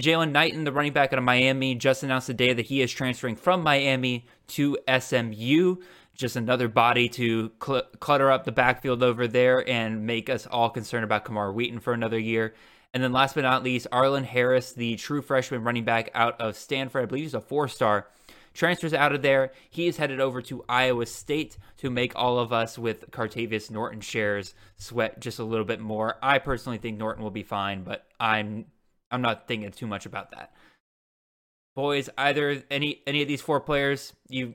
Jaylan 0.00 0.30
Knighton, 0.30 0.64
the 0.64 0.72
running 0.72 0.92
back 0.92 1.12
out 1.12 1.18
of 1.18 1.24
Miami, 1.24 1.74
just 1.74 2.02
announced 2.02 2.26
today 2.26 2.52
that 2.52 2.66
he 2.66 2.82
is 2.82 2.92
transferring 2.92 3.36
from 3.36 3.62
Miami 3.62 4.26
to 4.48 4.76
SMU. 4.86 5.76
Just 6.14 6.36
another 6.36 6.68
body 6.68 7.08
to 7.10 7.50
cl- 7.62 7.86
clutter 7.98 8.30
up 8.30 8.44
the 8.44 8.52
backfield 8.52 9.02
over 9.02 9.26
there 9.26 9.66
and 9.68 10.06
make 10.06 10.28
us 10.28 10.46
all 10.46 10.68
concerned 10.68 11.04
about 11.04 11.24
Camar 11.24 11.52
Wheaton 11.52 11.80
for 11.80 11.94
another 11.94 12.18
year. 12.18 12.54
And 12.92 13.02
then 13.02 13.12
last 13.12 13.34
but 13.34 13.42
not 13.42 13.62
least, 13.62 13.86
Arlen 13.90 14.24
Harris, 14.24 14.72
the 14.72 14.96
true 14.96 15.22
freshman 15.22 15.64
running 15.64 15.84
back 15.84 16.10
out 16.14 16.40
of 16.40 16.56
Stanford. 16.56 17.02
I 17.02 17.06
believe 17.06 17.24
he's 17.24 17.34
a 17.34 17.40
four 17.40 17.66
star. 17.68 18.06
Transfers 18.56 18.94
out 18.94 19.14
of 19.14 19.20
there. 19.20 19.52
He 19.68 19.86
is 19.86 19.98
headed 19.98 20.18
over 20.18 20.40
to 20.42 20.64
Iowa 20.66 21.04
State 21.04 21.58
to 21.76 21.90
make 21.90 22.16
all 22.16 22.38
of 22.38 22.54
us 22.54 22.78
with 22.78 23.10
Cartevious 23.10 23.70
Norton 23.70 24.00
shares 24.00 24.54
sweat 24.76 25.20
just 25.20 25.38
a 25.38 25.44
little 25.44 25.66
bit 25.66 25.78
more. 25.78 26.16
I 26.22 26.38
personally 26.38 26.78
think 26.78 26.96
Norton 26.96 27.22
will 27.22 27.30
be 27.30 27.42
fine, 27.42 27.82
but 27.84 28.06
I'm 28.18 28.64
I'm 29.10 29.20
not 29.20 29.46
thinking 29.46 29.70
too 29.72 29.86
much 29.86 30.06
about 30.06 30.30
that. 30.30 30.52
Boys, 31.74 32.08
either 32.16 32.62
any 32.70 33.02
any 33.06 33.20
of 33.20 33.28
these 33.28 33.42
four 33.42 33.60
players 33.60 34.14
you 34.28 34.54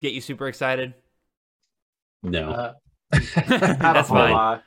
get 0.00 0.12
you 0.12 0.20
super 0.20 0.46
excited? 0.46 0.94
No. 2.22 2.50
Uh, 2.50 2.72
That's 3.48 4.08
fine. 4.08 4.60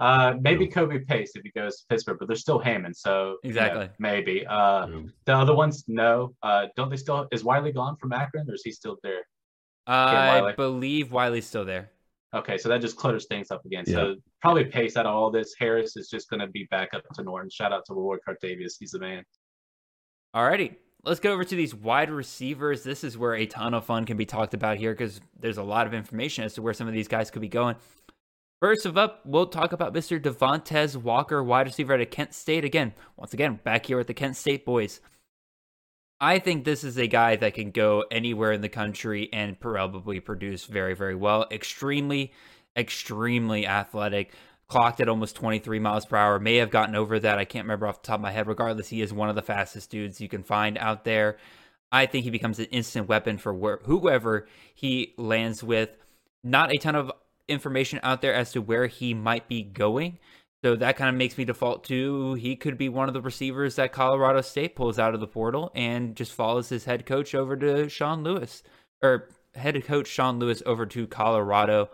Uh, 0.00 0.34
maybe 0.40 0.66
Kobe 0.66 1.00
Pace 1.00 1.32
if 1.34 1.42
he 1.42 1.50
goes 1.50 1.80
to 1.80 1.84
Pittsburgh, 1.90 2.16
but 2.18 2.26
they're 2.26 2.36
still 2.36 2.58
Hammond, 2.58 2.96
so 2.96 3.36
exactly 3.44 3.82
you 3.82 3.86
know, 3.88 3.92
maybe. 3.98 4.46
Uh, 4.46 4.86
The 5.26 5.34
other 5.34 5.54
ones, 5.54 5.84
no. 5.88 6.34
Uh, 6.42 6.66
don't 6.74 6.88
they 6.88 6.96
still? 6.96 7.28
Is 7.30 7.44
Wiley 7.44 7.70
gone 7.70 7.96
from 7.96 8.12
Akron, 8.12 8.48
or 8.50 8.54
is 8.54 8.62
he 8.64 8.72
still 8.72 8.96
there? 9.02 9.20
I 9.86 10.40
Wiley? 10.40 10.52
believe 10.56 11.12
Wiley's 11.12 11.46
still 11.46 11.64
there. 11.66 11.90
Okay, 12.32 12.56
so 12.58 12.68
that 12.68 12.80
just 12.80 12.96
clutters 12.96 13.26
things 13.26 13.50
up 13.50 13.64
again. 13.66 13.84
Yeah. 13.86 13.94
So 13.94 14.14
probably 14.40 14.64
Pace 14.64 14.96
out 14.96 15.04
of 15.04 15.14
all 15.14 15.30
this. 15.30 15.54
Harris 15.58 15.96
is 15.96 16.08
just 16.08 16.30
going 16.30 16.40
to 16.40 16.46
be 16.46 16.66
back 16.70 16.94
up 16.94 17.02
to 17.14 17.22
Norton. 17.22 17.50
Shout 17.50 17.72
out 17.72 17.84
to 17.86 17.92
Lord 17.92 18.20
Cartevious, 18.24 18.76
he's 18.78 18.92
the 18.92 19.00
man. 19.00 19.24
Alrighty, 20.34 20.76
let's 21.02 21.18
go 21.18 21.32
over 21.32 21.42
to 21.44 21.56
these 21.56 21.74
wide 21.74 22.08
receivers. 22.10 22.84
This 22.84 23.02
is 23.02 23.18
where 23.18 23.34
a 23.34 23.46
ton 23.46 23.74
of 23.74 23.84
fun 23.84 24.04
can 24.04 24.16
be 24.16 24.26
talked 24.26 24.54
about 24.54 24.76
here 24.78 24.92
because 24.92 25.20
there's 25.38 25.58
a 25.58 25.62
lot 25.62 25.88
of 25.88 25.94
information 25.94 26.44
as 26.44 26.54
to 26.54 26.62
where 26.62 26.72
some 26.72 26.86
of 26.86 26.94
these 26.94 27.08
guys 27.08 27.30
could 27.32 27.42
be 27.42 27.48
going. 27.48 27.74
First 28.60 28.84
of 28.84 28.98
up, 28.98 29.22
we'll 29.24 29.46
talk 29.46 29.72
about 29.72 29.94
Mr. 29.94 30.20
Devontez 30.20 30.94
Walker, 30.94 31.42
wide 31.42 31.66
receiver 31.66 31.94
at 31.94 32.10
Kent 32.10 32.34
State. 32.34 32.62
Again, 32.62 32.92
once 33.16 33.32
again, 33.32 33.58
back 33.64 33.86
here 33.86 33.98
at 33.98 34.06
the 34.06 34.12
Kent 34.12 34.36
State 34.36 34.66
boys. 34.66 35.00
I 36.20 36.38
think 36.38 36.64
this 36.64 36.84
is 36.84 36.98
a 36.98 37.06
guy 37.06 37.36
that 37.36 37.54
can 37.54 37.70
go 37.70 38.04
anywhere 38.10 38.52
in 38.52 38.60
the 38.60 38.68
country 38.68 39.30
and 39.32 39.58
probably 39.58 40.20
produce 40.20 40.66
very, 40.66 40.94
very 40.94 41.14
well. 41.14 41.46
Extremely, 41.50 42.34
extremely 42.76 43.66
athletic. 43.66 44.34
clocked 44.68 45.00
at 45.00 45.08
almost 45.08 45.36
23 45.36 45.78
miles 45.78 46.04
per 46.04 46.16
hour. 46.16 46.38
May 46.38 46.56
have 46.56 46.70
gotten 46.70 46.94
over 46.94 47.18
that. 47.18 47.38
I 47.38 47.46
can't 47.46 47.64
remember 47.64 47.86
off 47.86 48.02
the 48.02 48.06
top 48.08 48.16
of 48.16 48.20
my 48.20 48.30
head. 48.30 48.46
Regardless, 48.46 48.88
he 48.88 49.00
is 49.00 49.12
one 49.12 49.30
of 49.30 49.36
the 49.36 49.42
fastest 49.42 49.90
dudes 49.90 50.20
you 50.20 50.28
can 50.28 50.42
find 50.42 50.76
out 50.76 51.04
there. 51.04 51.38
I 51.90 52.04
think 52.04 52.24
he 52.24 52.30
becomes 52.30 52.58
an 52.58 52.66
instant 52.66 53.08
weapon 53.08 53.38
for 53.38 53.54
wh- 53.54 53.84
whoever 53.86 54.46
he 54.74 55.14
lands 55.16 55.64
with. 55.64 55.88
Not 56.44 56.72
a 56.72 56.78
ton 56.78 56.94
of 56.94 57.10
information 57.50 58.00
out 58.02 58.22
there 58.22 58.34
as 58.34 58.52
to 58.52 58.62
where 58.62 58.86
he 58.86 59.14
might 59.14 59.48
be 59.48 59.62
going. 59.62 60.18
So 60.62 60.76
that 60.76 60.96
kind 60.96 61.08
of 61.08 61.16
makes 61.16 61.38
me 61.38 61.44
default 61.44 61.84
to 61.84 62.34
he 62.34 62.54
could 62.54 62.76
be 62.76 62.88
one 62.88 63.08
of 63.08 63.14
the 63.14 63.22
receivers 63.22 63.76
that 63.76 63.92
Colorado 63.92 64.42
State 64.42 64.76
pulls 64.76 64.98
out 64.98 65.14
of 65.14 65.20
the 65.20 65.26
portal 65.26 65.70
and 65.74 66.14
just 66.14 66.32
follows 66.32 66.68
his 66.68 66.84
head 66.84 67.06
coach 67.06 67.34
over 67.34 67.56
to 67.56 67.88
Sean 67.88 68.22
Lewis 68.22 68.62
or 69.02 69.30
head 69.54 69.82
coach 69.84 70.06
Sean 70.06 70.38
Lewis 70.38 70.62
over 70.66 70.86
to 70.86 71.06
Colorado. 71.06 71.90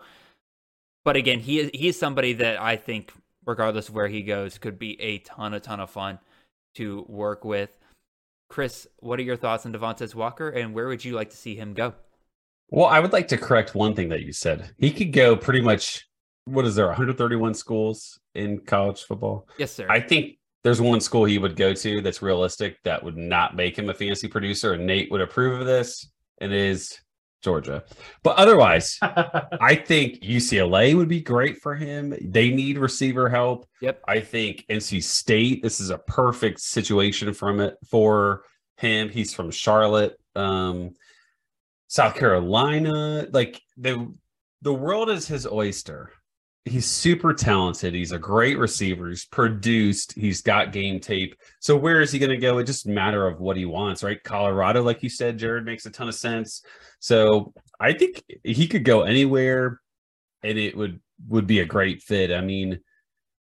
But 1.05 1.15
again, 1.15 1.39
he 1.39 1.59
is 1.59 1.71
he 1.73 1.87
is 1.87 1.97
somebody 1.97 2.33
that 2.33 2.61
I 2.61 2.75
think, 2.75 3.13
regardless 3.45 3.87
of 3.87 3.95
where 3.95 4.09
he 4.09 4.21
goes, 4.21 4.57
could 4.57 4.77
be 4.77 4.99
a 4.99 5.19
ton, 5.19 5.53
a 5.53 5.59
ton 5.61 5.79
of 5.79 5.89
fun 5.89 6.19
to 6.75 7.05
work 7.07 7.45
with. 7.45 7.69
Chris, 8.49 8.87
what 8.99 9.19
are 9.19 9.23
your 9.23 9.37
thoughts 9.37 9.65
on 9.65 9.73
Devontez 9.73 10.15
Walker, 10.15 10.49
and 10.49 10.73
where 10.73 10.87
would 10.87 11.03
you 11.03 11.13
like 11.13 11.29
to 11.29 11.37
see 11.37 11.55
him 11.55 11.73
go? 11.73 11.93
Well, 12.69 12.87
I 12.87 12.99
would 12.99 13.13
like 13.13 13.29
to 13.29 13.37
correct 13.37 13.75
one 13.75 13.95
thing 13.95 14.09
that 14.09 14.23
you 14.23 14.33
said. 14.33 14.71
He 14.77 14.91
could 14.91 15.13
go 15.13 15.35
pretty 15.35 15.61
much. 15.61 16.05
What 16.45 16.65
is 16.65 16.75
there? 16.75 16.87
131 16.87 17.53
schools 17.55 18.19
in 18.33 18.59
college 18.59 19.03
football. 19.03 19.47
Yes, 19.57 19.73
sir. 19.73 19.85
I 19.89 19.99
think 19.99 20.37
there's 20.63 20.81
one 20.81 21.01
school 21.01 21.25
he 21.25 21.37
would 21.37 21.55
go 21.55 21.73
to 21.73 22.01
that's 22.01 22.21
realistic 22.21 22.77
that 22.83 23.03
would 23.03 23.17
not 23.17 23.55
make 23.55 23.77
him 23.77 23.89
a 23.89 23.93
fantasy 23.93 24.27
producer, 24.27 24.73
and 24.73 24.85
Nate 24.85 25.11
would 25.11 25.21
approve 25.21 25.59
of 25.59 25.67
this. 25.67 26.09
And 26.39 26.53
it 26.53 26.59
is 26.59 26.99
Georgia. 27.43 27.83
But 28.23 28.37
otherwise, 28.37 28.97
I 29.01 29.75
think 29.75 30.21
UCLA 30.21 30.95
would 30.95 31.07
be 31.07 31.21
great 31.21 31.57
for 31.57 31.75
him. 31.75 32.15
They 32.21 32.49
need 32.49 32.77
receiver 32.77 33.29
help. 33.29 33.67
Yep. 33.81 34.01
I 34.07 34.19
think 34.19 34.65
NC 34.69 35.03
State, 35.03 35.63
this 35.63 35.79
is 35.79 35.89
a 35.89 35.97
perfect 35.97 36.59
situation 36.59 37.33
from 37.33 37.59
it 37.59 37.77
for 37.89 38.43
him. 38.77 39.09
He's 39.09 39.33
from 39.33 39.51
Charlotte. 39.51 40.19
Um, 40.35 40.95
South 41.87 42.15
Carolina, 42.15 43.27
like 43.31 43.61
the 43.77 44.13
the 44.61 44.73
world 44.73 45.09
is 45.09 45.27
his 45.27 45.47
oyster. 45.47 46.11
He's 46.65 46.85
super 46.85 47.33
talented. 47.33 47.93
He's 47.93 48.11
a 48.11 48.19
great 48.19 48.57
receiver. 48.57 49.07
He's 49.07 49.25
produced. 49.25 50.11
He's 50.13 50.41
got 50.41 50.73
game 50.73 50.99
tape. 50.99 51.35
So 51.61 51.77
where 51.77 52.01
is 52.01 52.11
he 52.11 52.19
going 52.19 52.31
to 52.31 52.37
go? 52.37 52.57
It 52.57 52.65
just 52.65 52.85
matter 52.85 53.25
of 53.25 53.39
what 53.39 53.55
he 53.55 53.63
wants, 53.63 54.03
right? 54.03 54.21
Colorado, 54.21 54.83
like 54.83 55.01
you 55.01 55.07
said, 55.07 55.37
Jared 55.37 55.63
makes 55.63 55.85
a 55.85 55.91
ton 55.91 56.09
of 56.09 56.15
sense. 56.15 56.61
So 56.99 57.53
I 57.79 57.93
think 57.93 58.21
he 58.43 58.67
could 58.67 58.83
go 58.83 59.03
anywhere, 59.03 59.79
and 60.43 60.57
it 60.57 60.75
would 60.75 60.99
would 61.29 61.47
be 61.47 61.61
a 61.61 61.65
great 61.65 62.01
fit. 62.01 62.31
I 62.33 62.41
mean, 62.41 62.79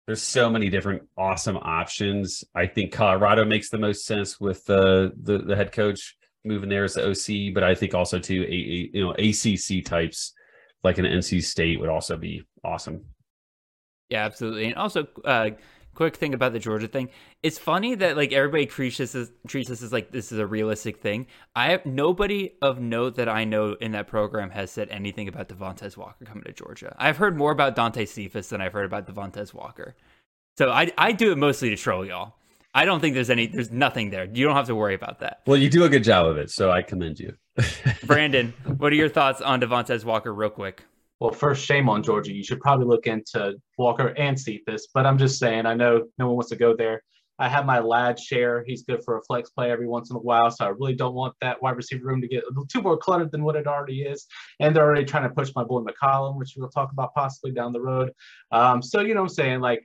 there's 0.07 0.23
so 0.23 0.49
many 0.49 0.69
different 0.69 1.03
awesome 1.15 1.57
options. 1.57 2.43
I 2.55 2.65
think 2.65 2.93
Colorado 2.93 3.45
makes 3.45 3.69
the 3.69 3.77
most 3.77 4.05
sense 4.05 4.39
with 4.39 4.65
the 4.65 5.11
the, 5.21 5.37
the 5.37 5.55
head 5.55 5.71
coach 5.71 6.15
moving 6.45 6.69
there 6.69 6.83
as 6.83 6.95
the 6.95 7.09
OC, 7.09 7.53
but 7.53 7.63
I 7.63 7.75
think 7.75 7.93
also 7.93 8.19
too, 8.19 8.45
a, 8.47 8.89
you 8.93 9.03
know, 9.03 9.11
ACC 9.11 9.83
types 9.85 10.33
like 10.83 10.97
an 10.97 11.05
NC 11.05 11.43
State 11.43 11.79
would 11.79 11.89
also 11.89 12.17
be 12.17 12.43
awesome. 12.63 13.05
Yeah, 14.09 14.25
absolutely. 14.25 14.65
And 14.65 14.75
also, 14.75 15.07
uh, 15.23 15.51
quick 15.95 16.15
thing 16.15 16.33
about 16.33 16.53
the 16.53 16.59
Georgia 16.59 16.87
thing. 16.87 17.09
It's 17.41 17.57
funny 17.57 17.95
that 17.95 18.17
like 18.17 18.33
everybody 18.33 18.65
treats 18.65 18.97
this 18.97 19.15
as 19.15 19.31
treats 19.47 19.69
this 19.69 19.81
as 19.81 19.93
like 19.93 20.11
this 20.11 20.31
is 20.31 20.39
a 20.39 20.47
realistic 20.47 20.97
thing. 21.01 21.27
I 21.55 21.71
have 21.71 21.85
nobody 21.85 22.53
of 22.61 22.79
note 22.79 23.15
that 23.15 23.29
I 23.29 23.43
know 23.43 23.73
in 23.79 23.91
that 23.91 24.07
program 24.07 24.49
has 24.51 24.71
said 24.71 24.89
anything 24.89 25.27
about 25.27 25.49
Devontez 25.49 25.97
Walker 25.97 26.25
coming 26.25 26.43
to 26.43 26.53
Georgia. 26.53 26.95
I've 26.97 27.17
heard 27.17 27.37
more 27.37 27.51
about 27.51 27.75
Dante 27.75 28.05
Cephas 28.05 28.49
than 28.49 28.61
I've 28.61 28.73
heard 28.73 28.85
about 28.85 29.07
Devontez 29.07 29.53
Walker. 29.53 29.95
So 30.57 30.69
I 30.71 30.91
I 30.97 31.11
do 31.11 31.31
it 31.31 31.37
mostly 31.37 31.69
to 31.69 31.75
troll 31.75 32.05
y'all. 32.05 32.35
I 32.73 32.85
don't 32.85 32.99
think 32.99 33.13
there's 33.13 33.29
any 33.29 33.47
there's 33.47 33.71
nothing 33.71 34.09
there. 34.09 34.25
You 34.25 34.45
don't 34.45 34.55
have 34.55 34.67
to 34.67 34.75
worry 34.75 34.95
about 34.95 35.19
that. 35.19 35.41
Well, 35.45 35.57
you 35.57 35.69
do 35.69 35.83
a 35.83 35.89
good 35.89 36.03
job 36.03 36.25
of 36.25 36.37
it, 36.37 36.49
so 36.49 36.71
I 36.71 36.81
commend 36.81 37.19
you. 37.19 37.33
Brandon, 38.05 38.53
what 38.77 38.91
are 38.91 38.95
your 38.95 39.09
thoughts 39.09 39.41
on 39.41 39.61
Devontez 39.61 40.03
Walker 40.03 40.33
real 40.33 40.49
quick? 40.49 40.83
Well, 41.19 41.31
first, 41.31 41.63
shame 41.63 41.87
on 41.87 42.03
Georgia. 42.03 42.33
You 42.33 42.43
should 42.43 42.59
probably 42.59 42.85
look 42.85 43.07
into 43.07 43.55
Walker 43.77 44.07
and 44.17 44.39
Cephas. 44.39 44.87
But 44.93 45.05
I'm 45.05 45.17
just 45.17 45.39
saying, 45.39 45.65
I 45.65 45.73
know 45.73 46.03
no 46.17 46.27
one 46.27 46.35
wants 46.35 46.49
to 46.49 46.55
go 46.55 46.75
there. 46.75 47.03
I 47.39 47.49
have 47.49 47.65
my 47.65 47.79
lad 47.79 48.19
share. 48.19 48.63
He's 48.65 48.83
good 48.83 49.03
for 49.03 49.17
a 49.17 49.23
flex 49.23 49.49
play 49.49 49.71
every 49.71 49.87
once 49.87 50.09
in 50.09 50.15
a 50.15 50.19
while. 50.19 50.51
So 50.51 50.65
I 50.65 50.69
really 50.69 50.95
don't 50.95 51.15
want 51.15 51.33
that 51.41 51.61
wide 51.61 51.75
receiver 51.75 52.05
room 52.05 52.21
to 52.21 52.27
get 52.27 52.43
too 52.71 52.81
more 52.81 52.97
cluttered 52.97 53.31
than 53.31 53.43
what 53.43 53.55
it 53.55 53.67
already 53.67 54.03
is. 54.03 54.27
And 54.59 54.75
they're 54.75 54.83
already 54.83 55.05
trying 55.05 55.23
to 55.23 55.29
push 55.29 55.51
my 55.55 55.63
boy 55.63 55.81
McCollum, 55.81 56.37
which 56.37 56.53
we'll 56.57 56.69
talk 56.69 56.91
about 56.91 57.13
possibly 57.15 57.51
down 57.51 57.71
the 57.71 57.81
road. 57.81 58.11
Um, 58.51 58.81
so, 58.81 59.01
you 59.01 59.13
know 59.13 59.21
what 59.21 59.31
I'm 59.31 59.35
saying? 59.35 59.61
Like, 59.61 59.83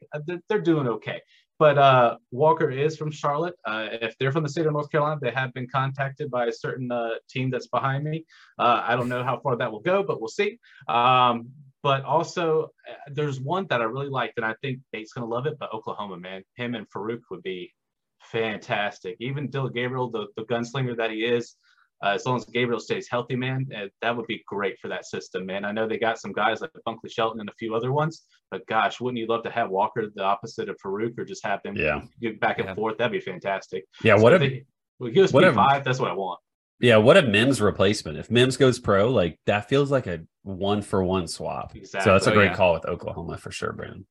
they're 0.48 0.60
doing 0.60 0.88
okay. 0.88 1.20
But 1.58 1.76
uh, 1.76 2.16
Walker 2.30 2.70
is 2.70 2.96
from 2.96 3.10
Charlotte. 3.10 3.56
Uh, 3.64 3.88
if 4.00 4.16
they're 4.18 4.32
from 4.32 4.44
the 4.44 4.48
state 4.48 4.66
of 4.66 4.72
North 4.72 4.90
Carolina, 4.90 5.18
they 5.20 5.32
have 5.32 5.52
been 5.54 5.66
contacted 5.68 6.30
by 6.30 6.46
a 6.46 6.52
certain 6.52 6.90
uh, 6.92 7.14
team 7.28 7.50
that's 7.50 7.66
behind 7.66 8.04
me. 8.04 8.24
Uh, 8.58 8.82
I 8.84 8.94
don't 8.94 9.08
know 9.08 9.24
how 9.24 9.40
far 9.40 9.56
that 9.56 9.70
will 9.70 9.80
go, 9.80 10.02
but 10.02 10.20
we'll 10.20 10.28
see. 10.28 10.58
Um, 10.88 11.48
but 11.82 12.04
also, 12.04 12.70
uh, 12.88 12.94
there's 13.12 13.40
one 13.40 13.66
that 13.70 13.80
I 13.80 13.84
really 13.84 14.08
liked, 14.08 14.34
and 14.36 14.46
I 14.46 14.54
think 14.62 14.80
Nate's 14.92 15.12
going 15.12 15.28
to 15.28 15.34
love 15.34 15.46
it. 15.46 15.58
But 15.58 15.72
Oklahoma, 15.72 16.16
man, 16.16 16.42
him 16.56 16.74
and 16.74 16.88
Farooq 16.90 17.20
would 17.30 17.42
be 17.42 17.72
fantastic. 18.20 19.16
Even 19.20 19.50
Dillon 19.50 19.72
Gabriel, 19.72 20.10
the, 20.10 20.26
the 20.36 20.44
gunslinger 20.44 20.96
that 20.96 21.10
he 21.10 21.24
is, 21.24 21.56
uh, 22.04 22.10
as 22.10 22.26
long 22.26 22.36
as 22.36 22.44
Gabriel 22.44 22.80
stays 22.80 23.08
healthy, 23.10 23.34
man, 23.34 23.66
uh, 23.76 23.86
that 24.02 24.16
would 24.16 24.26
be 24.26 24.42
great 24.46 24.78
for 24.78 24.88
that 24.88 25.06
system, 25.06 25.46
man. 25.46 25.64
I 25.64 25.72
know 25.72 25.88
they 25.88 25.98
got 25.98 26.20
some 26.20 26.32
guys 26.32 26.60
like 26.60 26.70
Bunkley 26.86 27.10
Shelton 27.10 27.40
and 27.40 27.48
a 27.48 27.54
few 27.58 27.74
other 27.74 27.92
ones, 27.92 28.22
but 28.50 28.66
gosh, 28.66 29.00
wouldn't 29.00 29.18
you 29.18 29.26
love 29.26 29.42
to 29.44 29.50
have 29.50 29.70
Walker 29.70 30.06
the 30.14 30.22
opposite 30.22 30.68
of 30.68 30.76
Farooq 30.78 31.18
or 31.18 31.24
just 31.24 31.44
have 31.44 31.62
them 31.62 31.76
yeah. 31.76 32.02
get 32.20 32.40
back 32.40 32.58
and 32.58 32.68
yeah. 32.68 32.74
forth? 32.74 32.98
That'd 32.98 33.12
be 33.12 33.20
fantastic. 33.20 33.84
Yeah, 34.02 34.16
so 34.16 34.22
what 34.22 34.34
if 34.34 34.40
they, 34.40 34.64
well, 34.98 35.10
give 35.10 35.24
us 35.24 35.32
what 35.32 35.54
five. 35.54 35.84
That's 35.84 35.98
what 35.98 36.10
I 36.10 36.14
want. 36.14 36.40
Yeah, 36.80 36.98
what 36.98 37.16
a 37.16 37.22
Mims 37.22 37.60
replacement. 37.60 38.18
If 38.18 38.30
Mims 38.30 38.56
goes 38.56 38.78
pro, 38.78 39.10
like 39.10 39.38
that 39.46 39.68
feels 39.68 39.90
like 39.90 40.06
a 40.06 40.20
one 40.42 40.82
for 40.82 41.02
one 41.02 41.26
swap. 41.26 41.74
Exactly. 41.74 42.04
So 42.04 42.12
that's 42.12 42.26
a 42.26 42.32
great 42.32 42.48
oh, 42.48 42.50
yeah. 42.50 42.56
call 42.56 42.72
with 42.74 42.84
Oklahoma 42.86 43.36
for 43.36 43.50
sure, 43.50 43.72
Brandon. 43.72 44.06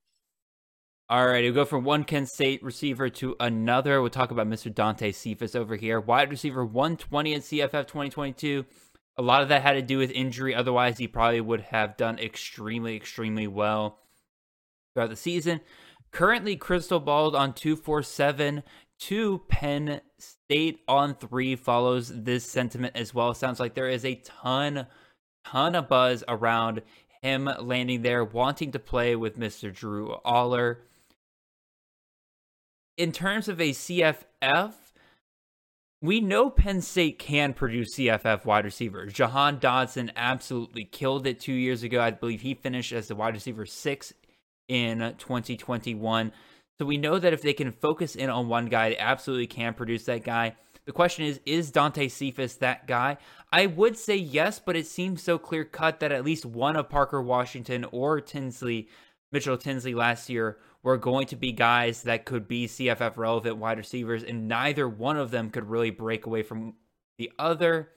All 1.10 1.26
right, 1.26 1.46
we'll 1.46 1.54
go 1.54 1.64
from 1.64 1.86
one 1.86 2.04
Kent 2.04 2.28
State 2.28 2.62
receiver 2.62 3.10
to 3.10 3.38
another. 3.40 4.02
We'll 4.02 4.10
talk 4.10 4.32
about 4.32 4.48
Mr. 4.48 4.74
Dante 4.74 5.14
Cephas 5.14 5.56
over 5.56 5.78
here. 5.78 6.02
Wide 6.02 6.30
receiver 6.30 6.66
120 6.66 7.34
in 7.34 7.42
CFF 7.42 7.88
2022. 7.88 8.66
A 9.16 9.22
lot 9.22 9.42
of 9.42 9.48
that 9.48 9.62
had 9.62 9.74
to 9.74 9.82
do 9.82 9.98
with 9.98 10.12
injury. 10.12 10.54
Otherwise, 10.54 10.98
he 10.98 11.08
probably 11.08 11.40
would 11.40 11.62
have 11.62 11.96
done 11.96 12.20
extremely, 12.20 12.98
extremely 12.98 13.48
well 13.48 14.00
throughout 14.98 15.10
the 15.10 15.16
season. 15.16 15.62
Currently, 16.12 16.56
crystal 16.56 17.00
balled 17.00 17.36
on 17.36 17.54
247 17.54 18.64
to 19.00 19.42
Penn 19.48 20.02
State 20.18 20.80
on 20.88 21.14
three 21.14 21.56
follows 21.56 22.12
this 22.24 22.44
sentiment 22.44 22.96
as 22.96 23.14
well. 23.14 23.34
Sounds 23.34 23.60
like 23.60 23.76
there 23.76 23.90
is 23.90 24.04
a 24.04 24.16
ton, 24.26 24.88
ton 25.46 25.76
of 25.76 25.88
buzz 25.88 26.24
around 26.28 26.82
him 27.22 27.50
landing 27.60 28.02
there, 28.02 28.24
wanting 28.24 28.72
to 28.72 28.80
play 28.80 29.16
with 29.16 29.38
Mr. 29.38 29.74
Drew 29.74 30.16
Allar 30.26 30.78
in 32.98 33.12
terms 33.12 33.48
of 33.48 33.62
a 33.62 33.70
CFF, 33.70 34.74
we 36.02 36.20
know 36.20 36.50
Penn 36.50 36.82
State 36.82 37.20
can 37.20 37.54
produce 37.54 37.96
CFF 37.96 38.46
wide 38.46 38.66
receivers. 38.66 39.14
Jahan 39.14 39.60
Dotson 39.60 40.12
absolutely 40.16 40.84
killed 40.84 41.26
it 41.26 41.40
two 41.40 41.54
years 41.54 41.84
ago. 41.84 42.02
I 42.02 42.12
believe 42.12 42.42
he 42.42 42.54
finished 42.54 42.92
as 42.92 43.08
the 43.08 43.16
wide 43.16 43.36
receiver 43.36 43.66
six 43.66 44.14
in 44.68 45.00
2021. 45.18 46.32
So 46.80 46.86
we 46.86 46.98
know 46.98 47.18
that 47.18 47.34
if 47.34 47.42
they 47.42 47.54
can 47.54 47.72
focus 47.72 48.16
in 48.16 48.30
on 48.30 48.50
one 48.50 48.68
guy, 48.68 48.90
they 48.90 48.98
absolutely 48.98 49.48
can 49.48 49.74
produce 49.74 50.06
that 50.06 50.24
guy. 50.24 50.56
The 50.86 50.94
question 50.94 51.26
is, 51.26 51.42
is 51.46 51.72
Dante 51.72 52.08
Cephas 52.08 52.56
that 52.58 52.88
guy? 52.88 53.18
I 53.52 53.66
would 53.66 53.98
say 53.98 54.16
yes, 54.16 54.60
but 54.64 54.78
it 54.78 54.88
seems 54.88 55.22
so 55.22 55.38
clear 55.38 55.66
cut 55.66 56.00
that 56.00 56.12
at 56.12 56.24
least 56.24 56.46
one 56.46 56.76
of 56.78 56.88
Parker 56.88 57.22
Washington 57.22 57.86
or 57.92 58.22
Tinsley, 58.22 58.88
Mitchell 59.32 59.58
Tinsley 59.58 59.94
last 59.94 60.30
year 60.30 60.60
were 60.84 60.98
going 60.98 61.28
to 61.28 61.36
be 61.36 61.52
guys 61.52 62.04
that 62.04 62.24
could 62.24 62.48
be 62.48 62.68
CFF 62.68 63.18
relevant 63.18 63.58
wide 63.58 63.78
receivers, 63.78 64.24
and 64.24 64.48
neither 64.48 64.88
one 64.88 65.18
of 65.18 65.32
them 65.32 65.50
could 65.50 65.70
really 65.70 65.90
break 65.90 66.26
away 66.26 66.44
from 66.44 66.76
the 67.18 67.32
other. 67.38 67.90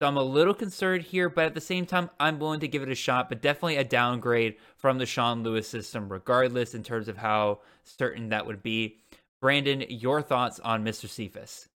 So 0.00 0.08
I'm 0.08 0.16
a 0.16 0.22
little 0.22 0.54
concerned 0.54 1.02
here, 1.02 1.28
but 1.28 1.44
at 1.44 1.54
the 1.54 1.60
same 1.60 1.84
time, 1.84 2.08
I'm 2.18 2.38
willing 2.38 2.60
to 2.60 2.68
give 2.68 2.82
it 2.82 2.88
a 2.88 2.94
shot, 2.94 3.28
but 3.28 3.42
definitely 3.42 3.76
a 3.76 3.84
downgrade 3.84 4.56
from 4.78 4.96
the 4.96 5.04
Sean 5.04 5.42
Lewis 5.42 5.68
system, 5.68 6.10
regardless 6.10 6.74
in 6.74 6.82
terms 6.82 7.06
of 7.06 7.18
how 7.18 7.60
certain 7.84 8.30
that 8.30 8.46
would 8.46 8.62
be. 8.62 8.96
Brandon, 9.42 9.84
your 9.90 10.22
thoughts 10.22 10.58
on 10.60 10.82
Mr. 10.86 11.06
Cephas? 11.06 11.68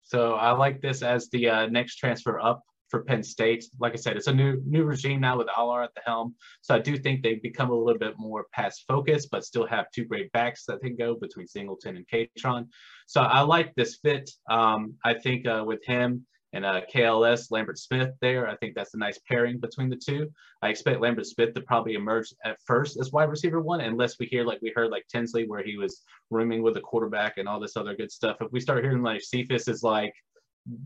So 0.00 0.32
I 0.32 0.52
like 0.52 0.80
this 0.80 1.02
as 1.02 1.28
the 1.28 1.50
uh, 1.50 1.66
next 1.66 1.96
transfer 1.96 2.40
up 2.40 2.62
for 2.88 3.04
Penn 3.04 3.22
State. 3.22 3.66
Like 3.78 3.92
I 3.92 3.96
said, 3.96 4.16
it's 4.16 4.28
a 4.28 4.32
new 4.32 4.62
new 4.64 4.84
regime 4.84 5.20
now 5.20 5.36
with 5.36 5.48
Allar 5.48 5.84
at 5.84 5.94
the 5.94 6.00
helm. 6.06 6.34
So 6.62 6.74
I 6.74 6.78
do 6.78 6.96
think 6.96 7.22
they've 7.22 7.42
become 7.42 7.68
a 7.68 7.74
little 7.74 7.98
bit 7.98 8.14
more 8.16 8.46
pass 8.54 8.80
focused, 8.88 9.28
but 9.30 9.44
still 9.44 9.66
have 9.66 9.90
two 9.90 10.06
great 10.06 10.32
backs 10.32 10.64
that 10.68 10.80
can 10.80 10.96
go 10.96 11.16
between 11.16 11.46
Singleton 11.46 11.96
and 11.98 12.06
Kaytron. 12.08 12.68
So 13.06 13.20
I 13.20 13.40
like 13.40 13.74
this 13.74 13.96
fit. 13.96 14.30
Um, 14.48 14.94
I 15.04 15.12
think 15.12 15.46
uh, 15.46 15.64
with 15.66 15.84
him 15.84 16.24
and 16.56 16.64
uh, 16.64 16.80
KLS 16.92 17.50
Lambert 17.50 17.78
Smith 17.78 18.12
there. 18.22 18.48
I 18.48 18.56
think 18.56 18.74
that's 18.74 18.94
a 18.94 18.98
nice 18.98 19.20
pairing 19.28 19.58
between 19.58 19.90
the 19.90 19.96
two. 19.96 20.30
I 20.62 20.70
expect 20.70 21.02
Lambert 21.02 21.26
Smith 21.26 21.52
to 21.52 21.60
probably 21.60 21.94
emerge 21.94 22.32
at 22.46 22.56
first 22.64 22.98
as 22.98 23.12
wide 23.12 23.28
receiver 23.28 23.60
one, 23.60 23.82
unless 23.82 24.18
we 24.18 24.24
hear 24.24 24.42
like 24.42 24.62
we 24.62 24.72
heard 24.74 24.90
like 24.90 25.06
Tinsley 25.06 25.46
where 25.46 25.62
he 25.62 25.76
was 25.76 26.02
rooming 26.30 26.62
with 26.62 26.72
the 26.72 26.80
quarterback 26.80 27.36
and 27.36 27.46
all 27.46 27.60
this 27.60 27.76
other 27.76 27.94
good 27.94 28.10
stuff. 28.10 28.38
If 28.40 28.52
we 28.52 28.60
start 28.60 28.82
hearing 28.82 29.02
like 29.02 29.20
Cephas 29.20 29.68
is 29.68 29.82
like 29.82 30.14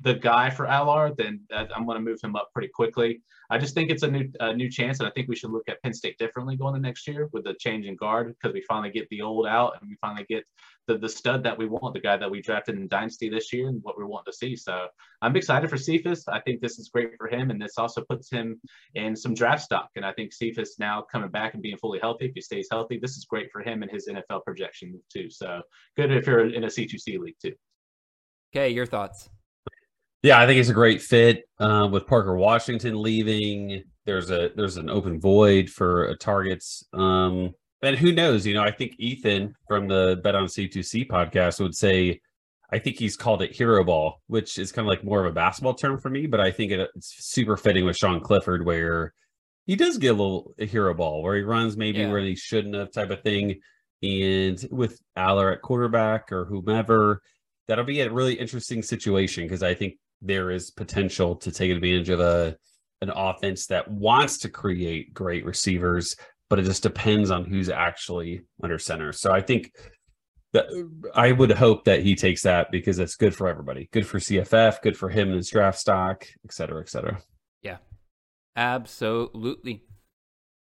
the 0.02 0.14
guy 0.14 0.50
for 0.50 0.66
Allar, 0.66 1.16
then 1.16 1.40
I'm 1.52 1.86
going 1.86 1.96
to 1.96 2.04
move 2.04 2.20
him 2.22 2.36
up 2.36 2.50
pretty 2.52 2.68
quickly. 2.68 3.22
I 3.48 3.58
just 3.58 3.74
think 3.74 3.90
it's 3.90 4.02
a 4.02 4.10
new 4.10 4.30
a 4.40 4.54
new 4.54 4.70
chance, 4.70 5.00
and 5.00 5.08
I 5.08 5.10
think 5.10 5.28
we 5.28 5.34
should 5.34 5.50
look 5.50 5.68
at 5.68 5.82
Penn 5.82 5.94
State 5.94 6.18
differently 6.18 6.56
going 6.56 6.74
to 6.74 6.80
next 6.80 7.08
year 7.08 7.28
with 7.32 7.44
the 7.44 7.54
change 7.54 7.86
in 7.86 7.96
guard 7.96 8.28
because 8.28 8.54
we 8.54 8.62
finally 8.68 8.90
get 8.90 9.08
the 9.08 9.22
old 9.22 9.46
out 9.46 9.76
and 9.80 9.88
we 9.88 9.96
finally 10.00 10.26
get 10.28 10.44
the 10.86 10.98
the 10.98 11.08
stud 11.08 11.42
that 11.44 11.56
we 11.56 11.66
want, 11.66 11.94
the 11.94 12.00
guy 12.00 12.16
that 12.16 12.30
we 12.30 12.42
drafted 12.42 12.76
in 12.76 12.88
Dynasty 12.88 13.28
this 13.28 13.52
year, 13.52 13.68
and 13.68 13.82
what 13.82 13.98
we 13.98 14.04
want 14.04 14.26
to 14.26 14.32
see. 14.32 14.54
So 14.54 14.86
I'm 15.22 15.34
excited 15.34 15.70
for 15.70 15.78
Cephas. 15.78 16.28
I 16.28 16.40
think 16.40 16.60
this 16.60 16.78
is 16.78 16.90
great 16.90 17.16
for 17.16 17.28
him, 17.28 17.50
and 17.50 17.60
this 17.60 17.78
also 17.78 18.02
puts 18.02 18.30
him 18.30 18.60
in 18.94 19.16
some 19.16 19.34
draft 19.34 19.62
stock. 19.62 19.88
And 19.96 20.04
I 20.04 20.12
think 20.12 20.32
Cephas 20.32 20.76
now 20.78 21.04
coming 21.10 21.30
back 21.30 21.54
and 21.54 21.62
being 21.62 21.78
fully 21.78 21.98
healthy, 22.00 22.26
if 22.26 22.32
he 22.34 22.40
stays 22.42 22.68
healthy, 22.70 22.98
this 22.98 23.16
is 23.16 23.24
great 23.24 23.50
for 23.50 23.62
him 23.62 23.82
and 23.82 23.90
his 23.90 24.08
NFL 24.08 24.44
projection 24.44 25.00
too. 25.12 25.30
So 25.30 25.62
good 25.96 26.12
if 26.12 26.26
you're 26.26 26.52
in 26.52 26.64
a 26.64 26.68
C2C 26.68 27.18
league 27.18 27.36
too. 27.42 27.54
Okay, 28.54 28.68
your 28.70 28.86
thoughts. 28.86 29.30
Yeah, 30.22 30.38
I 30.38 30.46
think 30.46 30.60
it's 30.60 30.68
a 30.68 30.74
great 30.74 31.00
fit 31.00 31.44
uh, 31.58 31.88
with 31.90 32.06
Parker 32.06 32.36
Washington 32.36 33.00
leaving. 33.00 33.84
There's 34.04 34.30
a 34.30 34.50
there's 34.54 34.76
an 34.76 34.90
open 34.90 35.18
void 35.20 35.70
for 35.70 36.14
targets. 36.16 36.84
Um, 36.92 37.54
and 37.82 37.96
who 37.96 38.12
knows? 38.12 38.46
You 38.46 38.54
know, 38.54 38.62
I 38.62 38.70
think 38.70 38.96
Ethan 38.98 39.54
from 39.66 39.88
the 39.88 40.20
Bet 40.22 40.34
on 40.34 40.44
C2C 40.44 41.08
podcast 41.08 41.60
would 41.60 41.74
say, 41.74 42.20
I 42.70 42.78
think 42.78 42.98
he's 42.98 43.16
called 43.16 43.40
it 43.40 43.56
hero 43.56 43.82
ball, 43.82 44.20
which 44.26 44.58
is 44.58 44.72
kind 44.72 44.86
of 44.86 44.90
like 44.90 45.04
more 45.04 45.24
of 45.24 45.30
a 45.30 45.34
basketball 45.34 45.74
term 45.74 45.98
for 45.98 46.10
me, 46.10 46.26
but 46.26 46.40
I 46.40 46.50
think 46.50 46.72
it, 46.72 46.90
it's 46.94 47.14
super 47.26 47.56
fitting 47.56 47.86
with 47.86 47.96
Sean 47.96 48.20
Clifford, 48.20 48.64
where 48.64 49.14
he 49.66 49.76
does 49.76 49.96
get 49.96 50.08
a 50.08 50.12
little 50.12 50.54
a 50.58 50.66
hero 50.66 50.92
ball 50.92 51.22
where 51.22 51.36
he 51.36 51.42
runs 51.42 51.76
maybe 51.76 52.00
yeah. 52.00 52.10
where 52.10 52.20
he 52.20 52.36
shouldn't 52.36 52.74
have 52.74 52.92
type 52.92 53.10
of 53.10 53.22
thing. 53.22 53.60
And 54.02 54.62
with 54.70 55.00
Allar 55.16 55.52
at 55.52 55.62
quarterback 55.62 56.30
or 56.30 56.44
whomever, 56.44 57.22
that'll 57.68 57.84
be 57.84 58.00
a 58.00 58.10
really 58.10 58.34
interesting 58.34 58.82
situation 58.82 59.44
because 59.44 59.62
I 59.62 59.74
think 59.74 59.94
there 60.22 60.50
is 60.50 60.70
potential 60.70 61.36
to 61.36 61.50
take 61.50 61.70
advantage 61.70 62.08
of 62.08 62.20
a 62.20 62.56
an 63.02 63.10
offense 63.10 63.66
that 63.66 63.90
wants 63.90 64.38
to 64.38 64.48
create 64.48 65.14
great 65.14 65.44
receivers, 65.44 66.16
but 66.48 66.58
it 66.58 66.64
just 66.64 66.82
depends 66.82 67.30
on 67.30 67.44
who's 67.44 67.70
actually 67.70 68.42
under 68.62 68.78
center. 68.78 69.12
So 69.12 69.32
I 69.32 69.40
think 69.40 69.72
that 70.52 70.66
I 71.14 71.32
would 71.32 71.52
hope 71.52 71.84
that 71.84 72.02
he 72.02 72.14
takes 72.14 72.42
that 72.42 72.70
because 72.70 72.98
it's 72.98 73.16
good 73.16 73.34
for 73.34 73.48
everybody, 73.48 73.88
good 73.92 74.06
for 74.06 74.18
CFF, 74.18 74.82
good 74.82 74.96
for 74.96 75.08
him 75.08 75.28
and 75.28 75.36
his 75.36 75.48
draft 75.48 75.78
stock, 75.78 76.26
et 76.44 76.52
cetera, 76.52 76.80
et 76.80 76.88
cetera. 76.88 77.22
Yeah, 77.62 77.78
absolutely. 78.56 79.84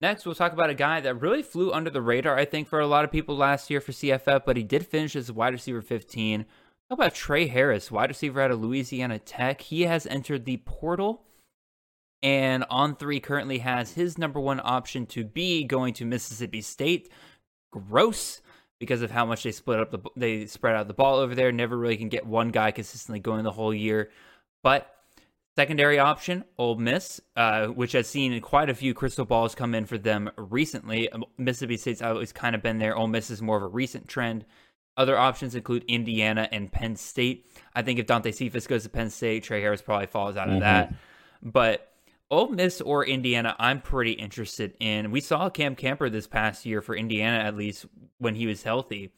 Next, 0.01 0.25
we'll 0.25 0.35
talk 0.37 0.53
about 0.53 0.71
a 0.71 0.75
guy 0.75 1.01
that 1.01 1.21
really 1.21 1.43
flew 1.43 1.73
under 1.73 1.91
the 1.91 2.03
radar, 2.03 2.37
I 2.37 2.45
think, 2.45 2.69
for 2.69 2.79
a 2.79 2.87
lot 2.87 3.05
of 3.05 3.11
people 3.11 3.37
last 3.37 3.69
year 3.69 3.81
for 3.81 3.91
CFF, 3.91 4.43
but 4.47 4.57
he 4.57 4.63
did 4.63 4.87
finish 4.87 5.17
as 5.17 5.33
wide 5.33 5.55
receiver 5.55 5.83
15 5.83 6.45
how 6.89 6.95
about 6.95 7.15
Tre 7.15 7.47
Harris, 7.47 7.91
wide 7.91 8.09
receiver 8.09 8.41
out 8.41 8.51
of 8.51 8.61
Louisiana 8.61 9.19
Tech? 9.19 9.61
He 9.61 9.83
has 9.83 10.07
entered 10.07 10.47
the 10.47 10.57
portal 10.59 11.23
and 12.23 12.65
on 12.71 12.97
three 12.97 13.21
currently 13.21 13.59
has 13.59 13.93
his 13.93 14.17
number 14.17 14.41
one 14.41 14.61
option 14.65 15.07
to 15.07 15.25
be 15.25 15.65
going 15.65 15.93
to 15.95 16.05
Mississippi 16.05 16.63
State. 16.63 17.11
Gross 17.71 18.41
because 18.81 19.03
of 19.03 19.11
how 19.11 19.27
much 19.27 19.43
they 19.43 19.53
split 19.53 19.81
up 19.81 19.91
the 19.91 19.99
they 20.17 20.47
spread 20.47 20.77
out 20.77 20.89
the 20.89 20.95
ball 20.95 21.17
over 21.17 21.35
there. 21.35 21.53
Never 21.53 21.77
really 21.77 21.99
can 21.99 22.09
get 22.09 22.27
one 22.27 22.49
guy 22.49 22.71
consistently 22.71 23.21
going 23.21 23.45
the 23.45 23.53
whole 23.53 23.75
year. 23.75 24.11
But 24.63 24.91
secondary 25.57 25.99
option, 25.99 26.45
Ole 26.57 26.77
Miss, 26.77 27.21
uh, 27.37 27.67
which 27.67 27.93
has 27.93 28.07
seen 28.07 28.41
quite 28.41 28.71
a 28.71 28.75
few 28.75 28.95
crystal 28.95 29.27
balls 29.27 29.55
come 29.55 29.75
in 29.75 29.85
for 29.85 29.99
them 29.99 30.31
recently. 30.37 31.11
Mississippi 31.37 31.77
State's 31.77 32.01
always 32.01 32.33
kind 32.33 32.55
of 32.55 32.63
been 32.63 32.79
there. 32.79 32.97
Ole 32.97 33.09
Miss 33.09 33.31
is 33.31 33.43
more 33.43 33.59
of 33.59 33.63
a 33.63 33.69
recent 33.69 34.09
trend. 34.09 34.47
Other 34.99 35.17
options 35.17 35.55
include 35.55 35.85
Indiana 35.87 36.49
and 36.51 36.71
Penn 36.71 36.97
State. 36.97 37.47
I 37.75 37.83
think 37.83 38.01
if 38.01 38.07
Dante 38.07 38.33
Cephas 38.33 38.67
goes 38.67 38.83
to 38.83 38.89
Penn 38.89 39.11
State, 39.11 39.45
Tre 39.45 39.61
Harris 39.61 39.81
probably 39.81 40.09
falls 40.09 40.37
out 40.37 40.49
of 40.49 40.55
mm-hmm. 40.55 40.63
that. 40.63 40.93
But 41.41 41.93
Ole 42.31 42.49
Miss 42.49 42.81
or 42.81 43.07
Indiana, 43.07 43.55
I'm 43.61 43.81
pretty 43.81 44.13
interested 44.13 44.75
in. 44.81 45.13
We 45.13 45.21
saw 45.21 45.49
Cam 45.49 45.77
Camper 45.77 46.11
this 46.11 46.27
past 46.27 46.67
year 46.67 46.83
for 46.83 46.97
Indiana, 46.97 47.39
at 47.39 47.57
least 47.57 47.87
when 48.19 48.35
he 48.35 48.47
was 48.47 48.65
healthy, 48.65 49.13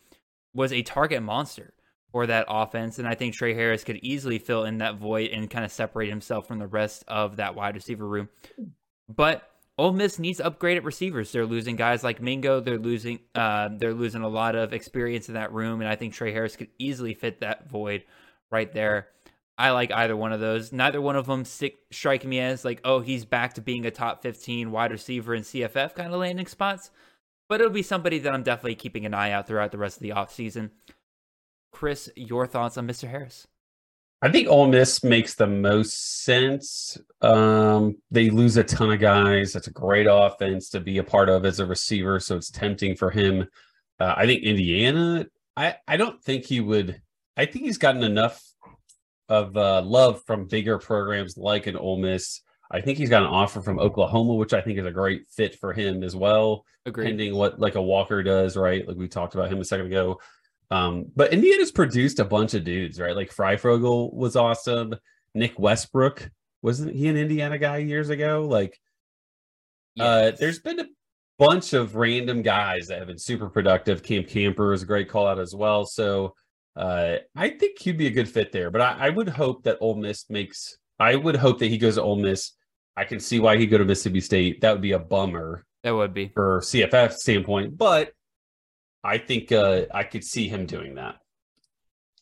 was 0.55 0.71
a 0.71 0.83
target 0.83 1.23
monster 1.23 1.73
for 2.13 2.27
that 2.27 2.45
offense. 2.49 2.99
And 2.99 3.09
I 3.09 3.15
think 3.15 3.35
Tre 3.35 3.55
Harris 3.55 3.83
could 3.83 4.01
easily 4.03 4.39
fill 4.39 4.65
in 4.65 4.79
that 4.79 4.97
void 4.97 5.31
and 5.31 5.51
kind 5.51 5.65
of 5.65 5.73
separate 5.73 6.11
himself 6.11 6.47
from 6.47 6.59
the 6.59 6.67
rest 6.67 7.05
of 7.09 7.37
that 7.37 7.55
wide 7.55 7.75
receiver 7.75 8.07
room. 8.07 8.29
But 9.09 9.50
Ole 9.81 9.95
Miss 9.95 10.19
needs 10.19 10.41
upgraded 10.41 10.85
receivers. 10.85 11.33
They're 11.33 11.47
losing 11.47 11.75
guys 11.75 12.05
like 12.05 12.21
Mingo. 12.21 12.61
They're 12.61 12.79
losing 12.79 13.21
uh, 13.35 13.71
they're 13.73 13.95
losing 13.95 14.21
a 14.21 14.29
lot 14.29 14.55
of 14.55 14.75
experience 14.75 15.29
in 15.29 15.35
that 15.37 15.55
room, 15.55 15.81
and 15.81 15.89
I 15.89 15.97
think 15.97 16.13
Tre 16.13 16.35
Harris 16.35 16.55
could 16.55 16.69
easily 16.79 17.15
fit 17.15 17.41
that 17.41 17.71
void 17.71 18.05
right 18.51 18.71
there. 18.75 19.09
I 19.57 19.71
like 19.71 19.91
either 19.91 20.15
one 20.15 20.35
of 20.35 20.41
those. 20.41 20.71
Neither 20.71 21.01
one 21.01 21.17
of 21.17 21.25
them 21.25 21.47
stick, 21.47 21.79
strike 21.91 22.27
me 22.27 22.41
as 22.41 22.63
like, 22.63 22.83
oh, 22.85 23.01
he's 23.01 23.25
back 23.25 23.55
to 23.55 23.63
being 23.63 23.87
a 23.87 23.91
top 23.91 24.21
15 24.21 24.71
wide 24.71 24.91
receiver 24.91 25.35
in 25.35 25.45
CFF 25.45 25.95
kind 25.95 26.13
of 26.13 26.21
landing 26.21 26.47
spots. 26.47 26.91
But 27.49 27.63
it'll 27.63 27.73
be 27.73 27.81
somebody 27.81 28.19
that 28.19 28.35
I'm 28.35 28.43
definitely 28.43 28.75
keeping 28.75 29.07
an 29.07 29.15
eye 29.15 29.31
out 29.31 29.47
throughout 29.47 29.73
the 29.73 29.79
rest 29.79 29.97
of 29.97 30.03
the 30.03 30.11
offseason. 30.11 30.73
Chris, 31.73 32.11
your 32.17 32.47
thoughts 32.47 32.77
on 32.77 32.87
Mr. 32.87 33.09
Harris? 33.09 33.47
I 34.23 34.31
think 34.31 34.49
Ole 34.49 34.69
Miss 34.69 35.03
makes 35.03 35.35
the 35.35 35.47
most 35.47 36.25
sense. 36.25 36.99
Um, 37.23 37.97
they 38.11 38.29
lose 38.29 38.57
a 38.59 38.65
ton 38.65 38.93
of 38.93 39.01
guys. 39.01 39.53
That's 39.53 39.69
a 39.69 39.73
great 39.73 40.07
offense 40.11 40.69
to 40.71 40.81
be 40.81 40.99
a 40.99 41.05
part 41.05 41.31
of 41.31 41.47
as 41.47 41.59
a 41.59 41.67
receiver, 41.67 42.21
so 42.21 42.37
it's 42.37 42.51
tempting 42.51 42.97
for 42.97 43.11
him. 43.11 43.49
Uh, 43.99 44.15
I 44.17 44.27
think 44.27 44.43
Indiana. 44.43 45.27
I 45.57 45.77
I 45.89 45.97
don't 45.97 46.23
think 46.23 46.45
he 46.45 46.61
would. 46.61 47.01
I 47.37 47.47
think 47.47 47.65
he's 47.65 47.79
gotten 47.79 48.03
enough 48.03 48.43
of 49.31 49.57
uh, 49.57 49.81
love 49.83 50.23
from 50.27 50.47
bigger 50.47 50.77
programs 50.79 51.39
like 51.39 51.67
an 51.67 51.77
Ole 51.77 51.99
Miss. 51.99 52.43
I 52.71 52.81
think 52.81 52.99
he's 52.99 53.11
got 53.11 53.23
an 53.23 53.29
offer 53.29 53.61
from 53.63 53.79
Oklahoma, 53.79 54.35
which 54.35 54.53
I 54.53 54.61
think 54.61 54.79
is 54.79 54.87
a 54.87 54.93
great 54.93 55.27
fit 55.29 55.57
for 55.57 55.73
him 55.73 56.03
as 56.03 56.15
well. 56.15 56.65
Agreed. 56.85 57.07
Pending 57.07 57.35
what 57.35 57.59
like 57.59 57.75
a 57.75 57.83
Walker 57.83 58.23
does, 58.23 58.57
right? 58.57 58.87
Like 58.87 58.97
we 58.97 59.09
talked 59.09 59.35
about 59.35 59.51
him 59.51 59.61
a 59.61 59.65
second 59.65 59.87
ago. 59.87 60.21
Um, 60.71 61.07
but 61.17 61.33
Indiana's 61.33 61.73
produced 61.73 62.21
a 62.21 62.25
bunch 62.25 62.55
of 62.55 62.65
dudes, 62.65 63.01
right? 63.01 63.17
Like 63.17 63.35
Fryfogle 63.35 64.13
was 64.15 64.37
awesome. 64.37 64.95
Nick 65.35 65.59
Westbrook 65.59 66.31
wasn't 66.63 66.95
he 66.95 67.09
an 67.09 67.17
Indiana 67.17 67.59
guy 67.59 67.79
years 67.79 68.11
ago? 68.11 68.47
Like, 68.49 68.79
uh, 69.99 70.05
yes. 70.05 70.35
uh, 70.35 70.37
there's 70.39 70.59
been 70.59 70.81
a 70.81 70.87
bunch 71.39 71.73
of 71.73 71.97
random 71.97 72.43
guys 72.43 72.89
that 72.89 72.99
have 72.99 73.09
been 73.09 73.19
super 73.19 73.49
productive. 73.49 74.03
Cam 74.03 74.25
Camper 74.25 74.73
is 74.73 74.83
a 74.83 74.87
great 74.87 75.09
call 75.09 75.27
out 75.27 75.39
as 75.39 75.55
well. 75.55 75.85
So, 75.85 76.35
uh, 76.77 77.17
I 77.35 77.51
think 77.51 77.79
he'd 77.79 77.99
be 77.99 78.07
a 78.07 78.11
good 78.11 78.29
fit 78.29 78.53
there. 78.53 78.71
But 78.71 78.83
I, 78.83 79.07
I 79.07 79.11
would 79.11 79.29
hope 79.29 79.65
that 79.65 79.79
Ole 79.81 79.97
Miss 79.97 80.29
makes. 80.29 80.79
I 80.99 81.17
would 81.17 81.37
hope 81.37 81.59
that 81.61 81.69
he 81.69 81.79
goes 81.79 81.95
to 81.95 82.03
Ole 82.03 82.17
Miss. 82.17 82.53
I 82.97 83.05
can 83.05 83.21
see 83.21 83.41
why 83.41 83.57
he'd 83.57 83.67
go 83.67 83.79
to 83.79 83.85
Mississippi 83.85 84.21
State. 84.21 84.61
That 84.61 84.73
would 84.73 84.83
be 84.83 84.93
a 84.93 84.99
bummer. 84.99 85.65
That 85.83 85.95
would 85.95 86.13
be 86.13 86.29
for 86.29 86.61
CFF 86.61 87.15
standpoint, 87.15 87.79
but 87.79 88.13
I 89.03 89.19
think 89.19 89.51
uh, 89.53 89.83
I 89.93 90.05
could 90.05 90.25
see 90.25 90.49
him 90.49 90.67
doing 90.67 90.95
that. 90.97 91.17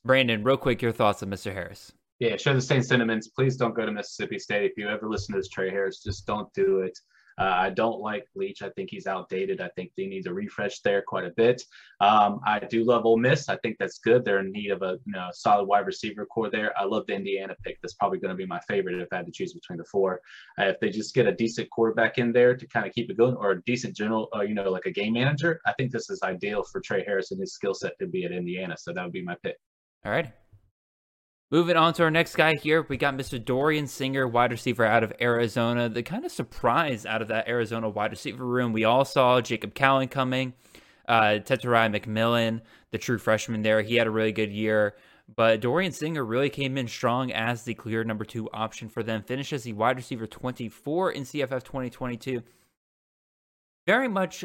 Brandon, 0.04 0.44
real 0.44 0.56
quick, 0.56 0.80
your 0.80 0.92
thoughts 0.92 1.22
on 1.22 1.30
Mr. 1.30 1.52
Harris. 1.52 1.92
Yeah, 2.20 2.36
share 2.36 2.54
the 2.54 2.60
same 2.60 2.82
sentiments. 2.82 3.28
Please 3.28 3.56
don't 3.56 3.74
go 3.74 3.84
to 3.84 3.92
Mississippi 3.92 4.38
State. 4.38 4.70
If 4.70 4.76
you 4.76 4.88
ever 4.88 5.08
listen 5.08 5.34
to 5.34 5.40
this 5.40 5.48
Tre 5.48 5.70
Harris, 5.70 6.02
just 6.02 6.26
don't 6.26 6.52
do 6.52 6.80
it. 6.80 6.98
Uh, 7.38 7.54
I 7.54 7.70
don't 7.70 8.00
like 8.00 8.26
Leach. 8.34 8.62
I 8.62 8.70
think 8.70 8.90
he's 8.90 9.06
outdated. 9.06 9.60
I 9.60 9.68
think 9.76 9.92
they 9.96 10.06
need 10.06 10.24
to 10.24 10.34
refresh 10.34 10.80
there 10.80 11.02
quite 11.06 11.24
a 11.24 11.30
bit. 11.30 11.62
Um, 12.00 12.40
I 12.46 12.58
do 12.58 12.84
love 12.84 13.06
Ole 13.06 13.16
Miss. 13.16 13.48
I 13.48 13.56
think 13.58 13.76
that's 13.78 13.98
good. 13.98 14.24
They're 14.24 14.40
in 14.40 14.52
need 14.52 14.70
of 14.70 14.82
a 14.82 14.98
you 15.04 15.12
know, 15.12 15.28
solid 15.32 15.64
wide 15.66 15.86
receiver 15.86 16.26
core 16.26 16.50
there. 16.50 16.72
I 16.78 16.84
love 16.84 17.06
the 17.06 17.14
Indiana 17.14 17.54
pick. 17.64 17.78
That's 17.80 17.94
probably 17.94 18.18
going 18.18 18.30
to 18.30 18.36
be 18.36 18.46
my 18.46 18.60
favorite 18.60 19.00
if 19.00 19.08
I 19.12 19.16
had 19.16 19.26
to 19.26 19.32
choose 19.32 19.52
between 19.52 19.78
the 19.78 19.84
four. 19.84 20.20
Uh, 20.58 20.64
if 20.64 20.80
they 20.80 20.90
just 20.90 21.14
get 21.14 21.26
a 21.26 21.32
decent 21.32 21.70
quarterback 21.70 22.18
in 22.18 22.32
there 22.32 22.56
to 22.56 22.66
kind 22.66 22.86
of 22.86 22.92
keep 22.92 23.10
it 23.10 23.16
going, 23.16 23.36
or 23.36 23.52
a 23.52 23.62
decent 23.62 23.96
general, 23.96 24.28
uh, 24.34 24.40
you 24.42 24.54
know, 24.54 24.70
like 24.70 24.86
a 24.86 24.90
game 24.90 25.14
manager, 25.14 25.60
I 25.66 25.72
think 25.74 25.92
this 25.92 26.10
is 26.10 26.20
ideal 26.22 26.62
for 26.64 26.80
Tre 26.80 27.04
Harris 27.04 27.30
and 27.30 27.40
his 27.40 27.54
skill 27.54 27.74
set 27.74 27.92
to 28.00 28.06
be 28.06 28.24
at 28.24 28.32
Indiana. 28.32 28.76
So 28.76 28.92
that 28.92 29.02
would 29.02 29.12
be 29.12 29.22
my 29.22 29.36
pick. 29.42 29.56
All 30.04 30.12
right. 30.12 30.32
Moving 31.50 31.76
on 31.76 31.94
to 31.94 32.02
our 32.02 32.10
next 32.10 32.36
guy 32.36 32.56
here, 32.56 32.84
we 32.90 32.98
got 32.98 33.16
Mr. 33.16 33.42
Dorian 33.42 33.86
Singer, 33.86 34.28
wide 34.28 34.50
receiver 34.50 34.84
out 34.84 35.02
of 35.02 35.14
Arizona. 35.18 35.88
The 35.88 36.02
kind 36.02 36.26
of 36.26 36.30
surprise 36.30 37.06
out 37.06 37.22
of 37.22 37.28
that 37.28 37.48
Arizona 37.48 37.88
wide 37.88 38.10
receiver 38.10 38.44
room, 38.44 38.74
we 38.74 38.84
all 38.84 39.06
saw 39.06 39.40
Jacob 39.40 39.72
Cowing 39.72 40.08
coming, 40.08 40.52
uh, 41.08 41.38
McMillan, 41.40 42.60
the 42.90 42.98
true 42.98 43.16
freshman 43.16 43.62
there. 43.62 43.80
He 43.80 43.94
had 43.94 44.06
a 44.06 44.10
really 44.10 44.32
good 44.32 44.52
year, 44.52 44.96
but 45.34 45.62
Dorian 45.62 45.92
Singer 45.92 46.22
really 46.22 46.50
came 46.50 46.76
in 46.76 46.86
strong 46.86 47.32
as 47.32 47.62
the 47.62 47.72
clear 47.72 48.04
number 48.04 48.26
two 48.26 48.50
option 48.52 48.90
for 48.90 49.02
them. 49.02 49.22
Finishes 49.22 49.62
the 49.62 49.72
wide 49.72 49.96
receiver 49.96 50.26
24 50.26 51.12
in 51.12 51.22
CFF 51.22 51.62
2022. 51.62 52.42
Very 53.86 54.08
much 54.08 54.44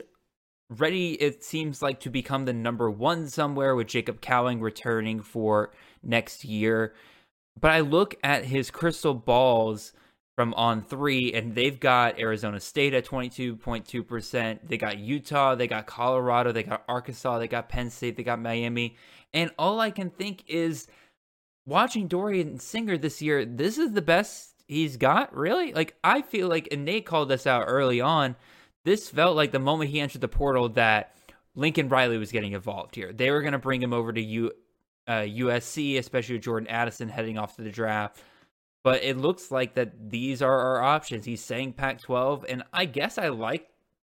ready, 0.70 1.14
it 1.14 1.44
seems 1.44 1.82
like, 1.82 2.00
to 2.02 2.10
become 2.10 2.46
the 2.46 2.54
number 2.54 2.90
one 2.90 3.28
somewhere 3.28 3.76
with 3.76 3.88
Jacob 3.88 4.22
Cowing 4.22 4.62
returning 4.62 5.22
for 5.22 5.72
next 6.02 6.46
year. 6.46 6.94
But 7.60 7.72
I 7.72 7.82
look 7.82 8.16
at 8.24 8.46
his 8.46 8.72
crystal 8.72 9.14
balls 9.14 9.94
from 10.36 10.54
on 10.56 10.82
three, 10.82 11.32
and 11.34 11.54
they've 11.54 11.80
got 11.80 12.20
Arizona 12.20 12.60
State 12.60 12.94
at 12.94 13.06
22.2%. 13.06 14.60
They 14.68 14.78
got 14.78 14.98
Utah, 14.98 15.56
they 15.56 15.68
got 15.68 15.86
Colorado, 15.86 16.52
they 16.52 16.64
got 16.64 16.84
Arkansas, 16.88 17.38
they 17.38 17.48
got 17.48 17.70
Penn 17.70 17.90
State, 17.92 18.18
they 18.18 18.24
got 18.24 18.42
Miami. 18.42 18.96
And 19.34 19.52
all 19.60 19.80
I 19.80 19.92
can 19.92 20.10
think 20.10 20.44
is 20.48 20.88
watching 21.66 22.08
Dorian 22.08 22.58
Singer 22.60 22.98
this 22.98 23.22
year, 23.22 23.46
this 23.46 23.78
is 23.78 23.92
the 23.92 24.02
best 24.02 24.56
he's 24.68 24.98
got, 24.98 25.36
really. 25.36 25.74
Like, 25.74 25.96
I 26.04 26.24
feel 26.24 26.48
like, 26.48 26.68
and 26.72 26.84
Nate 26.84 27.06
called 27.06 27.30
this 27.30 27.46
out 27.46 27.66
early 27.68 28.02
on, 28.02 28.36
this 28.86 29.10
felt 29.10 29.36
like 29.36 29.52
the 29.52 29.60
moment 29.60 29.90
he 29.90 30.00
entered 30.00 30.22
the 30.22 30.28
portal 30.28 30.70
that 30.70 31.16
Lincoln 31.56 31.90
Riley 31.90 32.18
was 32.18 32.32
getting 32.32 32.54
involved 32.54 32.96
here. 32.96 33.14
They 33.14 33.32
were 33.32 33.42
going 33.42 33.54
to 33.54 33.60
bring 33.60 33.82
him 33.82 33.94
over 33.94 34.12
to 34.12 34.22
U, 34.22 34.52
uh, 35.08 35.22
USC, 35.22 35.98
especially 35.98 36.36
with 36.36 36.44
Jordan 36.44 36.68
Addison 36.70 37.10
heading 37.10 37.38
off 37.38 37.56
to 37.56 37.62
the 37.62 37.72
draft. 37.72 38.20
But 38.84 39.04
it 39.04 39.18
looks 39.18 39.52
like 39.52 39.76
that 39.76 40.10
these 40.10 40.42
are 40.42 40.60
our 40.60 40.82
options. 40.82 41.26
He's 41.26 41.44
saying 41.44 41.74
Pac 41.74 42.02
12, 42.02 42.46
and 42.50 42.64
I 42.74 42.86
guess 42.86 43.18
I 43.18 43.30
like 43.30 43.70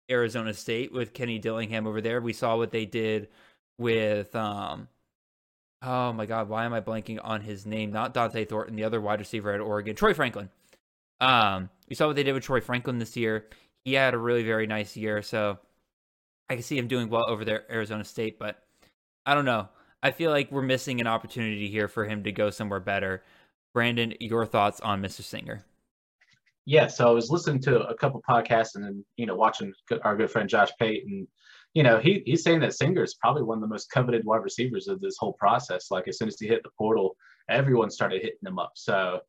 Arizona 0.09 0.53
State 0.53 0.93
with 0.93 1.13
Kenny 1.13 1.39
Dillingham 1.39 1.87
over 1.87 1.99
there. 1.99 2.21
We 2.21 2.33
saw 2.33 2.55
what 2.55 2.71
they 2.71 2.85
did 2.85 3.27
with, 3.77 4.33
um, 4.35 4.87
oh 5.81 6.13
my 6.13 6.25
God, 6.25 6.47
why 6.47 6.63
am 6.63 6.73
I 6.73 6.79
blanking 6.79 7.19
on 7.21 7.41
his 7.41 7.65
name? 7.65 7.91
Not 7.91 8.13
Dont'e 8.13 8.47
Thornton, 8.47 8.75
the 8.75 8.85
other 8.85 9.01
wide 9.01 9.19
receiver 9.19 9.51
at 9.51 9.59
Oregon, 9.59 9.95
Troy 9.95 10.13
Franklin. 10.13 10.49
Um, 11.19 11.69
we 11.89 11.95
saw 11.95 12.07
what 12.07 12.15
they 12.15 12.23
did 12.23 12.33
with 12.33 12.43
Troy 12.43 12.61
Franklin 12.61 12.99
this 12.99 13.17
year. 13.17 13.47
He 13.83 13.93
had 13.93 14.13
a 14.13 14.17
really 14.17 14.43
very 14.43 14.67
nice 14.67 14.95
year, 14.95 15.21
so 15.21 15.57
I 16.49 16.55
can 16.55 16.63
see 16.63 16.77
him 16.77 16.87
doing 16.87 17.09
well 17.09 17.25
over 17.27 17.43
there, 17.45 17.63
Arizona 17.71 18.03
State. 18.03 18.37
But 18.37 18.61
I 19.25 19.33
don't 19.33 19.45
know. 19.45 19.69
I 20.03 20.11
feel 20.11 20.31
like 20.31 20.51
we're 20.51 20.61
missing 20.61 20.99
an 20.99 21.07
opportunity 21.07 21.69
here 21.69 21.87
for 21.87 22.05
him 22.05 22.23
to 22.23 22.31
go 22.31 22.49
somewhere 22.49 22.79
better. 22.79 23.23
Brandon, 23.73 24.13
your 24.19 24.45
thoughts 24.45 24.79
on 24.81 25.01
Mr. 25.01 25.21
Singer? 25.21 25.63
Yeah, 26.65 26.87
so 26.87 27.07
I 27.07 27.11
was 27.11 27.29
listening 27.29 27.61
to 27.63 27.81
a 27.87 27.95
couple 27.95 28.21
podcasts 28.27 28.75
and 28.75 28.83
then 28.83 29.05
you 29.17 29.25
know 29.25 29.35
watching 29.35 29.73
our 30.03 30.15
good 30.15 30.29
friend 30.29 30.47
Josh 30.47 30.69
Pate, 30.79 31.03
you 31.73 31.83
know 31.83 31.99
he 31.99 32.21
he's 32.25 32.43
saying 32.43 32.59
that 32.59 32.73
Singer 32.73 33.03
is 33.03 33.15
probably 33.15 33.43
one 33.43 33.57
of 33.57 33.61
the 33.61 33.67
most 33.67 33.89
coveted 33.89 34.25
wide 34.25 34.43
receivers 34.43 34.87
of 34.87 35.01
this 35.01 35.17
whole 35.17 35.33
process. 35.33 35.89
Like 35.89 36.07
as 36.07 36.17
soon 36.17 36.27
as 36.27 36.39
he 36.39 36.47
hit 36.47 36.63
the 36.63 36.69
portal, 36.77 37.15
everyone 37.49 37.89
started 37.89 38.21
hitting 38.21 38.39
him 38.45 38.59
up. 38.59 38.73
So 38.75 39.21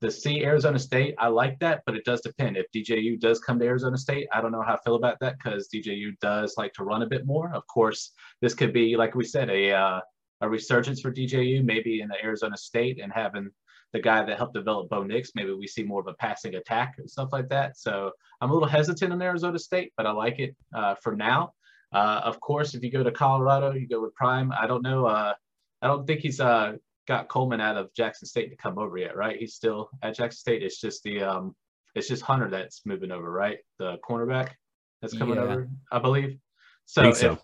the 0.00 0.10
C 0.10 0.44
Arizona 0.44 0.78
State, 0.78 1.14
I 1.18 1.28
like 1.28 1.58
that, 1.60 1.82
but 1.84 1.94
it 1.94 2.04
does 2.04 2.22
depend. 2.22 2.56
If 2.56 2.66
DJU 2.74 3.20
does 3.20 3.38
come 3.40 3.58
to 3.58 3.66
Arizona 3.66 3.98
State, 3.98 4.28
I 4.32 4.40
don't 4.40 4.52
know 4.52 4.62
how 4.62 4.74
I 4.74 4.78
feel 4.82 4.94
about 4.94 5.18
that 5.20 5.36
because 5.38 5.68
DJU 5.68 6.18
does 6.20 6.54
like 6.56 6.72
to 6.74 6.84
run 6.84 7.02
a 7.02 7.06
bit 7.06 7.26
more. 7.26 7.52
Of 7.54 7.66
course, 7.66 8.12
this 8.40 8.54
could 8.54 8.72
be 8.72 8.96
like 8.96 9.14
we 9.14 9.24
said 9.24 9.50
a 9.50 9.72
uh, 9.72 10.00
a 10.40 10.48
resurgence 10.48 11.00
for 11.00 11.12
DJU, 11.12 11.62
maybe 11.64 12.00
in 12.00 12.08
the 12.08 12.22
Arizona 12.22 12.56
State 12.56 12.98
and 13.02 13.12
having 13.12 13.50
the 13.92 14.00
guy 14.00 14.24
that 14.24 14.38
helped 14.38 14.54
develop 14.54 14.88
Bo 14.88 15.02
Nix. 15.02 15.32
Maybe 15.34 15.52
we 15.52 15.66
see 15.66 15.82
more 15.82 16.00
of 16.00 16.06
a 16.06 16.14
passing 16.14 16.54
attack 16.54 16.94
and 16.98 17.10
stuff 17.10 17.30
like 17.32 17.48
that. 17.48 17.76
So 17.76 18.12
I'm 18.40 18.50
a 18.50 18.52
little 18.52 18.68
hesitant 18.68 19.12
in 19.12 19.20
Arizona 19.20 19.58
State, 19.58 19.92
but 19.96 20.06
I 20.06 20.12
like 20.12 20.38
it 20.38 20.56
uh, 20.74 20.94
for 21.02 21.14
now. 21.14 21.52
Uh, 21.92 22.20
of 22.24 22.40
course, 22.40 22.74
if 22.74 22.84
you 22.84 22.90
go 22.90 23.02
to 23.02 23.10
Colorado, 23.10 23.72
you 23.72 23.88
go 23.88 24.00
with 24.00 24.14
Prime. 24.14 24.52
I 24.52 24.66
don't 24.66 24.82
know. 24.82 25.06
Uh, 25.06 25.34
I 25.82 25.86
don't 25.88 26.06
think 26.06 26.20
he's 26.20 26.40
uh, 26.40 26.74
got 27.06 27.28
Coleman 27.28 27.60
out 27.60 27.76
of 27.76 27.92
Jackson 27.94 28.26
State 28.26 28.50
to 28.50 28.56
come 28.56 28.78
over 28.78 28.98
yet, 28.98 29.16
right? 29.16 29.36
He's 29.36 29.54
still 29.54 29.90
at 30.02 30.16
Jackson 30.16 30.38
State. 30.38 30.62
It's 30.62 30.80
just 30.80 31.02
the 31.02 31.22
um, 31.22 31.54
it's 31.94 32.08
just 32.08 32.22
Hunter 32.22 32.48
that's 32.50 32.82
moving 32.84 33.10
over, 33.10 33.30
right? 33.30 33.58
The 33.78 33.98
cornerback 34.08 34.50
that's 35.00 35.16
coming 35.16 35.36
yeah. 35.36 35.42
over, 35.42 35.68
I 35.90 35.98
believe. 35.98 36.38
So, 36.86 37.02
think 37.02 37.16
so. 37.16 37.38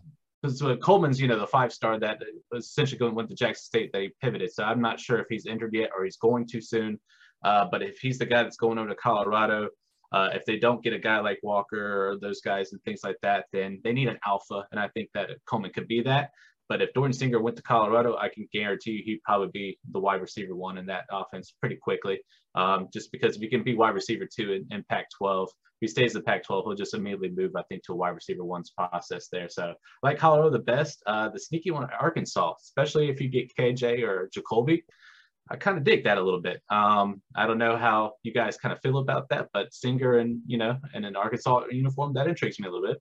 if 0.45 0.57
so 0.57 0.77
Coleman's, 0.77 1.21
you 1.21 1.29
know, 1.29 1.39
the 1.39 1.47
five 1.47 1.73
star 1.73 1.99
that 1.99 2.23
essentially 2.55 2.99
going 2.99 3.15
went 3.15 3.29
to 3.31 3.35
Jackson 3.35 3.65
State, 3.65 3.93
they 3.93 4.11
pivoted. 4.23 4.53
So 4.53 4.65
I'm 4.65 4.81
not 4.81 5.01
sure 5.01 5.19
if 5.19 5.27
he's 5.29 5.47
injured 5.47 5.75
yet 5.75 5.91
or 5.97 6.05
he's 6.05 6.17
going 6.17 6.47
too 6.47 6.61
soon. 6.61 7.01
Uh, 7.45 7.67
but 7.71 7.83
if 7.83 7.99
he's 7.99 8.19
the 8.19 8.27
guy 8.27 8.43
that's 8.43 8.57
going 8.57 8.79
over 8.79 8.89
to 8.89 8.95
Colorado, 8.95 9.69
uh, 10.13 10.31
if 10.33 10.45
they 10.45 10.59
don't 10.59 10.83
get 10.83 10.93
a 10.93 10.99
guy 10.99 11.19
like 11.21 11.39
Walker 11.43 12.11
or 12.11 12.19
those 12.19 12.41
guys 12.41 12.73
and 12.73 12.83
things 12.83 13.01
like 13.03 13.17
that, 13.23 13.47
then 13.53 13.81
they 13.85 13.93
need 13.93 14.09
an 14.09 14.19
alpha. 14.27 14.65
And 14.71 14.81
I 14.81 14.89
think 14.89 15.11
that 15.15 15.31
Coleman 15.47 15.73
could 15.73 15.89
be 15.89 16.03
that. 16.03 16.31
But 16.69 16.83
if 16.83 16.93
Dorian 16.95 17.13
Singer 17.13 17.41
went 17.41 17.57
to 17.57 17.63
Colorado, 17.63 18.17
I 18.17 18.29
can 18.29 18.49
guarantee 18.53 18.93
you 18.93 19.03
he'd 19.05 19.23
probably 19.23 19.49
be 19.53 19.79
the 19.93 20.01
wide 20.01 20.21
receiver 20.21 20.55
one 20.55 20.79
in 20.79 20.87
that 20.87 21.05
offense 21.11 21.55
pretty 21.61 21.77
quickly. 21.77 22.21
Um, 22.55 22.89
just 22.93 23.13
because 23.13 23.37
if 23.37 23.43
you 23.43 23.51
can 23.51 23.63
be 23.63 23.75
wide 23.75 23.95
receiver 23.95 24.27
two 24.27 24.53
in, 24.53 24.67
in 24.71 24.85
Pac 24.89 25.07
12, 25.17 25.49
if 25.49 25.55
he 25.81 25.87
stays 25.89 26.17
in 26.17 26.23
Pac 26.23 26.43
12, 26.43 26.65
he'll 26.65 26.75
just 26.75 26.95
immediately 26.95 27.31
move, 27.31 27.53
I 27.55 27.63
think, 27.69 27.83
to 27.85 27.93
a 27.93 27.97
wide 27.97 28.11
receiver 28.11 28.45
one's 28.45 28.71
process 28.71 29.29
there. 29.31 29.49
So, 29.49 29.75
like 30.03 30.19
Colorado 30.19 30.51
the 30.51 30.59
best, 30.59 31.03
uh, 31.07 31.29
the 31.29 31.39
sneaky 31.39 31.71
one, 31.71 31.87
Arkansas, 32.01 32.55
especially 32.63 33.11
if 33.11 33.21
you 33.21 33.29
get 33.29 33.55
KJ 33.55 34.03
or 34.03 34.31
Jacolby. 34.35 34.83
I 35.49 35.57
kind 35.57 35.79
of 35.79 35.85
dig 35.85 36.03
that 36.05 36.19
a 36.19 36.23
little 36.23 36.41
bit. 36.41 36.61
Um, 36.71 37.23
I 37.37 37.47
don't 37.47 37.59
know 37.59 37.77
how 37.77 38.15
you 38.25 38.33
guys 38.33 38.57
kind 38.57 38.73
of 38.73 38.81
feel 38.81 38.99
about 38.99 39.29
that, 39.29 39.49
but 39.53 39.73
Singer 39.73 40.19
and 40.19 40.41
you 40.47 40.59
know, 40.59 40.77
in 40.95 41.05
an 41.05 41.15
Arkansas 41.15 41.67
uniform, 41.71 42.15
that 42.15 42.27
intrigues 42.27 42.59
me 42.59 42.67
a 42.67 42.71
little 42.71 42.89
bit. 42.89 43.01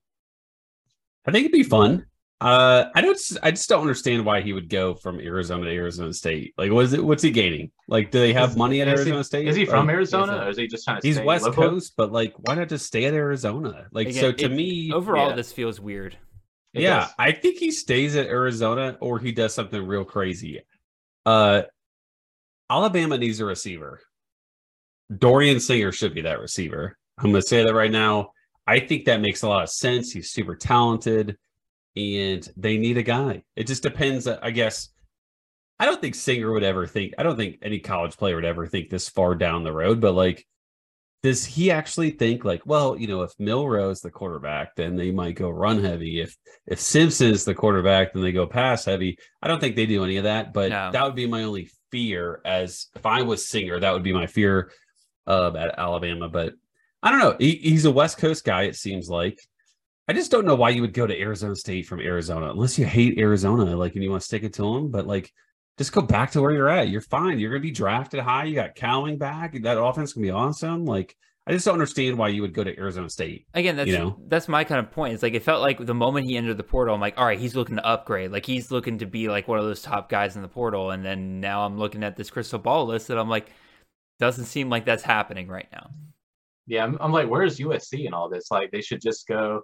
I 1.26 1.32
think 1.32 1.46
it'd 1.46 1.52
be 1.52 1.64
fun. 1.64 2.06
Uh, 2.38 2.90
I 2.94 3.00
don't. 3.00 3.18
I 3.42 3.50
just 3.50 3.68
don't 3.68 3.80
understand 3.80 4.26
why 4.26 4.42
he 4.42 4.52
would 4.52 4.68
go 4.68 4.94
from 4.94 5.20
Arizona 5.20 5.64
to 5.64 5.70
Arizona 5.70 6.12
State. 6.12 6.52
Like, 6.58 6.70
what 6.70 6.84
is 6.84 6.92
it? 6.92 7.02
What's 7.02 7.22
he 7.22 7.30
gaining? 7.30 7.70
Like, 7.88 8.10
do 8.10 8.18
they 8.18 8.34
have 8.34 8.50
is, 8.50 8.56
money 8.56 8.82
at 8.82 8.88
Arizona 8.88 9.18
he, 9.18 9.22
State? 9.24 9.48
Is 9.48 9.56
he 9.56 9.64
from 9.64 9.88
or, 9.88 9.92
Arizona, 9.92 10.44
or 10.44 10.50
is 10.50 10.58
he 10.58 10.66
just 10.66 10.84
trying 10.84 11.00
to? 11.00 11.06
He's 11.06 11.18
West 11.18 11.46
local? 11.46 11.70
Coast, 11.70 11.94
but 11.96 12.12
like, 12.12 12.34
why 12.36 12.54
not 12.54 12.68
just 12.68 12.84
stay 12.84 13.06
at 13.06 13.14
Arizona? 13.14 13.86
Like, 13.90 14.08
Again, 14.08 14.20
so 14.20 14.32
to 14.32 14.44
it, 14.44 14.52
me, 14.52 14.92
overall, 14.92 15.30
yeah. 15.30 15.36
this 15.36 15.50
feels 15.50 15.80
weird. 15.80 16.18
It 16.74 16.82
yeah, 16.82 17.00
does. 17.00 17.10
I 17.18 17.32
think 17.32 17.56
he 17.56 17.70
stays 17.70 18.16
at 18.16 18.26
Arizona, 18.26 18.98
or 19.00 19.18
he 19.18 19.32
does 19.32 19.54
something 19.54 19.86
real 19.86 20.04
crazy. 20.04 20.60
Uh, 21.24 21.62
Alabama 22.68 23.16
needs 23.16 23.40
a 23.40 23.46
receiver. 23.46 24.00
Dorian 25.16 25.58
Singer 25.58 25.90
should 25.90 26.12
be 26.12 26.22
that 26.22 26.40
receiver. 26.40 26.98
I'm 27.16 27.30
going 27.30 27.40
to 27.40 27.48
say 27.48 27.64
that 27.64 27.74
right 27.74 27.90
now. 27.90 28.32
I 28.66 28.80
think 28.80 29.06
that 29.06 29.22
makes 29.22 29.42
a 29.42 29.48
lot 29.48 29.62
of 29.62 29.70
sense. 29.70 30.12
He's 30.12 30.32
super 30.32 30.54
talented 30.54 31.38
and 31.96 32.48
they 32.56 32.76
need 32.76 32.98
a 32.98 33.02
guy. 33.02 33.42
It 33.56 33.66
just 33.66 33.82
depends. 33.82 34.26
I 34.26 34.50
guess 34.50 34.90
I 35.78 35.86
don't 35.86 36.00
think 36.00 36.14
Singer 36.14 36.52
would 36.52 36.62
ever 36.62 36.86
think. 36.86 37.14
I 37.18 37.22
don't 37.22 37.36
think 37.36 37.58
any 37.62 37.78
college 37.78 38.16
player 38.16 38.36
would 38.36 38.44
ever 38.44 38.66
think 38.66 38.88
this 38.88 39.08
far 39.08 39.34
down 39.34 39.64
the 39.64 39.72
road. 39.72 40.00
But 40.00 40.12
like, 40.12 40.46
does 41.22 41.44
he 41.44 41.70
actually 41.70 42.10
think 42.10 42.44
like, 42.44 42.62
well, 42.64 42.96
you 42.96 43.06
know, 43.06 43.22
if 43.22 43.32
Milroe's 43.38 44.00
the 44.00 44.10
quarterback, 44.10 44.76
then 44.76 44.96
they 44.96 45.10
might 45.10 45.34
go 45.34 45.50
run 45.50 45.82
heavy. 45.82 46.20
If 46.20 46.36
if 46.66 46.80
Simpson's 46.80 47.44
the 47.44 47.54
quarterback, 47.54 48.12
then 48.12 48.22
they 48.22 48.32
go 48.32 48.46
pass 48.46 48.84
heavy. 48.84 49.18
I 49.42 49.48
don't 49.48 49.60
think 49.60 49.76
they 49.76 49.86
do 49.86 50.04
any 50.04 50.18
of 50.18 50.24
that. 50.24 50.52
But 50.52 50.70
no. 50.70 50.90
that 50.92 51.04
would 51.04 51.14
be 51.14 51.26
my 51.26 51.42
only 51.42 51.70
fear. 51.90 52.40
As 52.44 52.86
if 52.94 53.04
I 53.06 53.22
was 53.22 53.48
Singer, 53.48 53.80
that 53.80 53.92
would 53.92 54.02
be 54.02 54.12
my 54.12 54.26
fear 54.26 54.70
uh, 55.26 55.52
at 55.56 55.78
Alabama. 55.78 56.28
But 56.28 56.54
I 57.02 57.10
don't 57.10 57.20
know. 57.20 57.36
He, 57.38 57.56
he's 57.56 57.84
a 57.84 57.90
West 57.90 58.18
Coast 58.18 58.44
guy. 58.44 58.62
It 58.62 58.76
seems 58.76 59.08
like 59.08 59.38
I 60.08 60.12
just 60.12 60.30
don't 60.30 60.46
know 60.46 60.54
why 60.54 60.70
you 60.70 60.82
would 60.82 60.92
go 60.92 61.06
to 61.06 61.20
Arizona 61.20 61.56
State 61.56 61.86
from 61.86 62.00
Arizona 62.00 62.50
unless 62.50 62.78
you 62.78 62.86
hate 62.86 63.18
Arizona, 63.18 63.76
like, 63.76 63.94
and 63.94 64.04
you 64.04 64.10
want 64.10 64.22
to 64.22 64.26
stick 64.26 64.44
it 64.44 64.54
to 64.54 64.62
them. 64.62 64.90
But 64.90 65.06
like, 65.06 65.32
just 65.78 65.92
go 65.92 66.00
back 66.00 66.30
to 66.32 66.40
where 66.40 66.52
you're 66.52 66.68
at. 66.68 66.88
You're 66.88 67.00
fine. 67.00 67.38
You're 67.38 67.50
going 67.50 67.62
to 67.62 67.68
be 67.68 67.72
drafted 67.72 68.20
high. 68.20 68.44
You 68.44 68.54
got 68.54 68.76
Cowling 68.76 69.18
back. 69.18 69.60
That 69.62 69.80
offense 69.80 70.12
can 70.12 70.22
be 70.22 70.30
awesome. 70.30 70.84
Like, 70.84 71.16
I 71.48 71.52
just 71.52 71.64
don't 71.64 71.74
understand 71.74 72.18
why 72.18 72.28
you 72.28 72.42
would 72.42 72.54
go 72.54 72.64
to 72.64 72.76
Arizona 72.78 73.08
State. 73.08 73.46
Again, 73.54 73.76
that's 73.76 73.88
you 73.88 73.98
know? 73.98 74.16
that's 74.26 74.48
my 74.48 74.64
kind 74.64 74.80
of 74.84 74.90
point. 74.90 75.14
It's 75.14 75.22
like 75.22 75.34
it 75.34 75.44
felt 75.44 75.60
like 75.60 75.84
the 75.84 75.94
moment 75.94 76.26
he 76.26 76.36
entered 76.36 76.56
the 76.56 76.64
portal, 76.64 76.94
I'm 76.94 77.00
like, 77.00 77.18
all 77.18 77.24
right, 77.24 77.38
he's 77.38 77.54
looking 77.54 77.76
to 77.76 77.86
upgrade. 77.86 78.32
Like 78.32 78.44
he's 78.46 78.72
looking 78.72 78.98
to 78.98 79.06
be 79.06 79.28
like 79.28 79.46
one 79.46 79.58
of 79.58 79.64
those 79.64 79.82
top 79.82 80.08
guys 80.08 80.34
in 80.34 80.42
the 80.42 80.48
portal. 80.48 80.90
And 80.90 81.04
then 81.04 81.40
now 81.40 81.64
I'm 81.64 81.78
looking 81.78 82.02
at 82.02 82.16
this 82.16 82.30
crystal 82.30 82.58
ball 82.58 82.86
list 82.86 83.10
and 83.10 83.20
I'm 83.20 83.28
like, 83.28 83.50
doesn't 84.18 84.46
seem 84.46 84.70
like 84.70 84.84
that's 84.84 85.04
happening 85.04 85.46
right 85.46 85.68
now. 85.72 85.90
Yeah, 86.66 86.82
I'm, 86.82 86.96
I'm 87.00 87.12
like, 87.12 87.28
where's 87.28 87.58
USC 87.58 88.06
and 88.06 88.14
all 88.14 88.28
this? 88.28 88.50
Like 88.50 88.72
they 88.72 88.80
should 88.80 89.00
just 89.00 89.28
go 89.28 89.62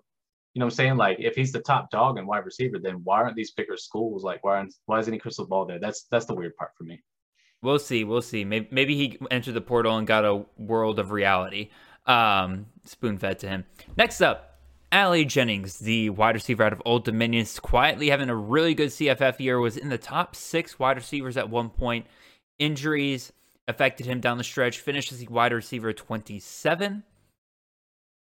you 0.55 0.61
know 0.61 0.67
what 0.67 0.73
I'm 0.73 0.77
saying? 0.77 0.97
Like 0.97 1.19
if 1.19 1.35
he's 1.35 1.53
the 1.53 1.61
top 1.61 1.91
dog 1.91 2.19
and 2.19 2.27
wide 2.27 2.45
receiver, 2.45 2.79
then 2.79 3.01
why 3.05 3.23
aren't 3.23 3.37
these 3.37 3.53
bigger 3.53 3.77
schools 3.77 4.23
like 4.23 4.45
why 4.45 4.59
aren't 4.59 4.75
why 4.87 4.99
isn't 4.99 5.19
crystal 5.19 5.47
ball 5.47 5.65
there? 5.65 5.79
That's 5.79 6.05
that's 6.11 6.27
the 6.27 6.35
weird 6.35 6.57
part 6.57 6.73
for 6.77 6.85
me. 6.85 7.03
We'll 7.63 7.79
see. 7.79 8.03
We'll 8.03 8.23
see. 8.23 8.45
Maybe, 8.45 8.69
maybe 8.73 8.97
he 8.97 9.19
entered 9.31 9.55
the 9.55 9.61
portal 9.61 9.97
and 9.97 10.07
got 10.07 10.25
a 10.25 10.45
world 10.59 10.99
of 10.99 11.13
reality 11.13 11.71
um, 12.07 12.67
spoon 12.85 13.19
fed 13.19 13.39
to 13.41 13.49
him. 13.49 13.65
Next 13.97 14.21
up, 14.21 14.59
Ali 14.91 15.25
Jennings, 15.25 15.79
the 15.79 16.11
wide 16.11 16.35
receiver 16.35 16.65
out 16.65 16.73
of 16.73 16.83
Old 16.85 17.05
Dominion, 17.05 17.47
quietly 17.61 18.11
having 18.11 18.29
a 18.29 18.37
really 18.37 18.75
good 18.75 18.91
CFF 18.91 19.41
year, 19.41 19.59
was 19.59 19.77
in 19.77 19.89
the 19.89 19.99
top 19.99 20.37
six 20.37 20.79
wide 20.79 20.97
receivers 20.97 21.37
at 21.37 21.49
one 21.49 21.71
point. 21.71 22.07
Injuries 22.59 23.33
affected 23.69 24.07
him 24.07 24.21
down 24.21 24.39
the 24.39 24.45
stretch, 24.45 24.79
finished 24.81 25.13
as 25.13 25.19
the 25.19 25.29
wide 25.29 25.53
receiver 25.53 25.93
27 25.93 27.05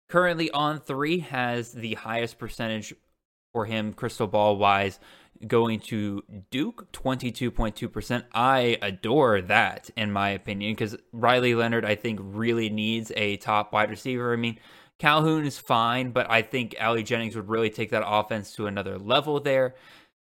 currently 0.09 0.51
on 0.51 0.79
three 0.79 1.19
has 1.19 1.71
the 1.71 1.95
highest 1.95 2.37
percentage 2.37 2.93
for 3.53 3.65
him, 3.65 3.93
crystal 3.93 4.27
ball 4.27 4.57
wise, 4.57 4.99
going 5.47 5.79
to 5.79 6.23
Duke, 6.51 6.91
22.2%. 6.91 8.23
I 8.33 8.77
adore 8.81 9.41
that, 9.41 9.89
in 9.95 10.11
my 10.11 10.29
opinion, 10.29 10.73
because 10.73 10.95
Riley 11.11 11.55
Leonard, 11.55 11.85
I 11.85 11.95
think, 11.95 12.19
really 12.21 12.69
needs 12.69 13.11
a 13.15 13.37
top 13.37 13.73
wide 13.73 13.89
receiver. 13.89 14.33
I 14.33 14.37
mean, 14.37 14.59
Calhoun 14.99 15.45
is 15.45 15.57
fine, 15.57 16.11
but 16.11 16.29
I 16.29 16.41
think 16.41 16.75
Ali 16.79 17.03
Jennings 17.03 17.35
would 17.35 17.49
really 17.49 17.69
take 17.69 17.91
that 17.91 18.03
offense 18.05 18.53
to 18.55 18.67
another 18.67 18.97
level 18.97 19.39
there. 19.39 19.75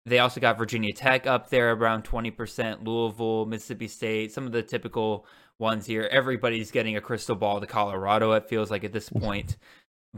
They 0.06 0.20
also 0.20 0.40
got 0.40 0.58
Virginia 0.58 0.94
Tech 0.94 1.28
up 1.28 1.50
there 1.50 1.72
around 1.74 2.04
20%, 2.04 2.86
Louisville, 2.86 3.46
Mississippi 3.46 3.88
State, 3.88 4.32
some 4.32 4.46
of 4.46 4.52
the 4.52 4.64
typical 4.64 5.26
ones 5.60 5.86
here. 5.86 6.08
Everybody's 6.12 6.72
getting 6.72 6.96
a 6.96 7.02
crystal 7.02 7.36
ball 7.36 7.60
to 7.62 7.68
Colorado, 7.68 8.32
it 8.34 8.48
feels 8.50 8.72
like 8.72 8.84
at 8.84 8.94
this 8.94 9.10
point. 9.10 9.58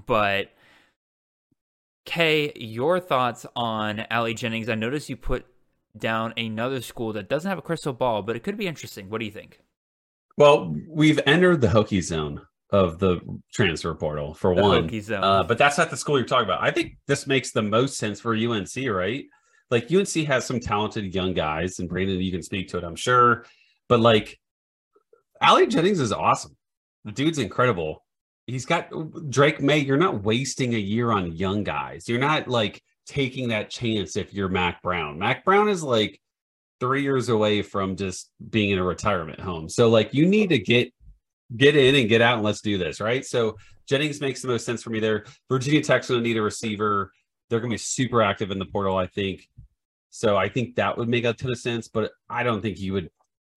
but 0.06 0.52
Kay, 2.06 2.52
your 2.56 3.00
thoughts 3.00 3.46
on 3.56 4.06
Ali 4.10 4.34
Jennings? 4.34 4.70
I 4.70 4.76
noticed 4.76 5.10
you 5.10 5.18
put 5.18 5.46
down 5.98 6.34
another 6.38 6.82
school 6.82 7.14
that 7.14 7.30
doesn't 7.30 7.50
have 7.50 7.58
a 7.60 7.62
crystal 7.62 7.94
ball, 7.94 8.22
but 8.22 8.36
it 8.36 8.44
could 8.44 8.58
be 8.58 8.68
interesting. 8.68 9.10
What 9.10 9.20
do 9.20 9.26
you 9.26 9.32
think? 9.32 9.60
Well, 10.38 10.76
we've 10.88 11.20
entered 11.26 11.62
the 11.62 11.68
Hokie 11.68 12.02
zone 12.02 12.42
of 12.72 13.00
the 13.00 13.20
transfer 13.54 13.94
portal 13.94 14.34
for 14.34 14.56
The 14.56 14.62
one, 14.62 14.88
Hokie 14.88 15.02
zone. 15.02 15.24
uh, 15.24 15.44
but 15.44 15.58
that's 15.58 15.78
not 15.78 15.90
the 15.90 15.98
school 15.98 16.18
you're 16.18 16.26
talking 16.26 16.46
about. 16.46 16.64
I 16.64 16.72
think 16.72 16.94
this 17.06 17.28
makes 17.28 17.52
the 17.52 17.62
most 17.62 17.98
sense 17.98 18.20
for 18.22 18.34
UNC, 18.34 18.72
right? 18.88 19.26
Like 19.70 19.92
UNC 19.92 20.14
has 20.28 20.46
some 20.46 20.60
talented 20.60 21.14
young 21.14 21.34
guys, 21.34 21.80
and 21.80 21.88
Brandon, 21.90 22.20
you 22.20 22.32
can 22.32 22.42
speak 22.42 22.70
to 22.70 22.78
it, 22.78 22.84
I'm 22.84 22.96
sure. 22.96 23.46
But 23.90 24.00
like, 24.00 24.40
Ali 25.42 25.68
Jennings 25.68 26.00
is 26.00 26.12
awesome. 26.12 26.56
The 27.06 27.12
dude's 27.12 27.40
incredible. 27.40 28.04
He's 28.48 28.66
got 28.66 28.90
Drake 29.30 29.62
Maye. 29.62 29.78
You're 29.78 29.98
not 29.98 30.24
wasting 30.24 30.74
a 30.74 30.80
year 30.80 31.12
on 31.12 31.32
young 31.32 31.64
guys. 31.64 32.08
You're 32.08 32.20
not 32.20 32.48
like 32.48 32.82
taking 33.06 33.50
that 33.50 33.70
chance 33.70 34.16
if 34.16 34.34
you're 34.34 34.50
Mack 34.50 34.82
Brown. 34.82 35.18
Mack 35.20 35.44
Brown 35.46 35.70
is 35.70 35.84
like 35.84 36.20
three 36.80 37.04
years 37.04 37.30
away 37.30 37.62
from 37.62 37.96
just 37.96 38.32
being 38.50 38.72
in 38.72 38.80
a 38.80 38.84
retirement 38.84 39.40
home. 39.40 39.70
So 39.70 39.90
like 39.90 40.14
you 40.14 40.26
need 40.26 40.50
to 40.50 40.60
get 40.60 40.92
get 41.56 41.76
in 41.76 41.96
and 41.96 42.10
get 42.10 42.22
out 42.22 42.36
and 42.36 42.44
let's 42.44 42.62
do 42.62 42.78
this, 42.78 43.02
right? 43.02 43.26
So 43.26 43.58
Jennings 43.88 44.22
makes 44.22 44.42
the 44.42 44.48
most 44.48 44.66
sense 44.66 44.82
for 44.82 44.90
me 44.90 45.00
there. 45.00 45.26
Virginia 45.50 45.82
Tech's 45.82 46.08
to 46.08 46.22
need 46.22 46.38
a 46.38 46.42
receiver. 46.42 47.12
They're 47.50 47.60
to 47.60 47.68
be 47.68 47.78
super 47.78 48.22
active 48.22 48.52
in 48.52 48.60
the 48.60 48.66
portal, 48.66 48.96
I 48.96 49.08
think. 49.08 49.48
So 50.10 50.38
I 50.38 50.50
think 50.50 50.76
that 50.76 50.98
would 50.98 51.10
make 51.10 51.26
a 51.26 51.34
ton 51.34 51.52
of 51.52 51.58
sense, 51.58 51.88
but 51.88 52.12
I 52.30 52.44
don't 52.44 52.62
think 52.62 52.80
you 52.80 52.94
would. 52.94 53.10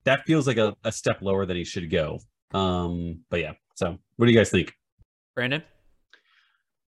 That 0.04 0.24
feels 0.26 0.46
like 0.46 0.58
a, 0.58 0.76
a 0.84 0.92
step 0.92 1.22
lower 1.22 1.46
than 1.46 1.56
he 1.56 1.64
should 1.64 1.90
go. 1.90 2.20
Um, 2.52 3.20
but 3.30 3.40
yeah. 3.40 3.52
So 3.74 3.98
what 4.16 4.26
do 4.26 4.32
you 4.32 4.38
guys 4.38 4.50
think? 4.50 4.72
Brandon? 5.34 5.62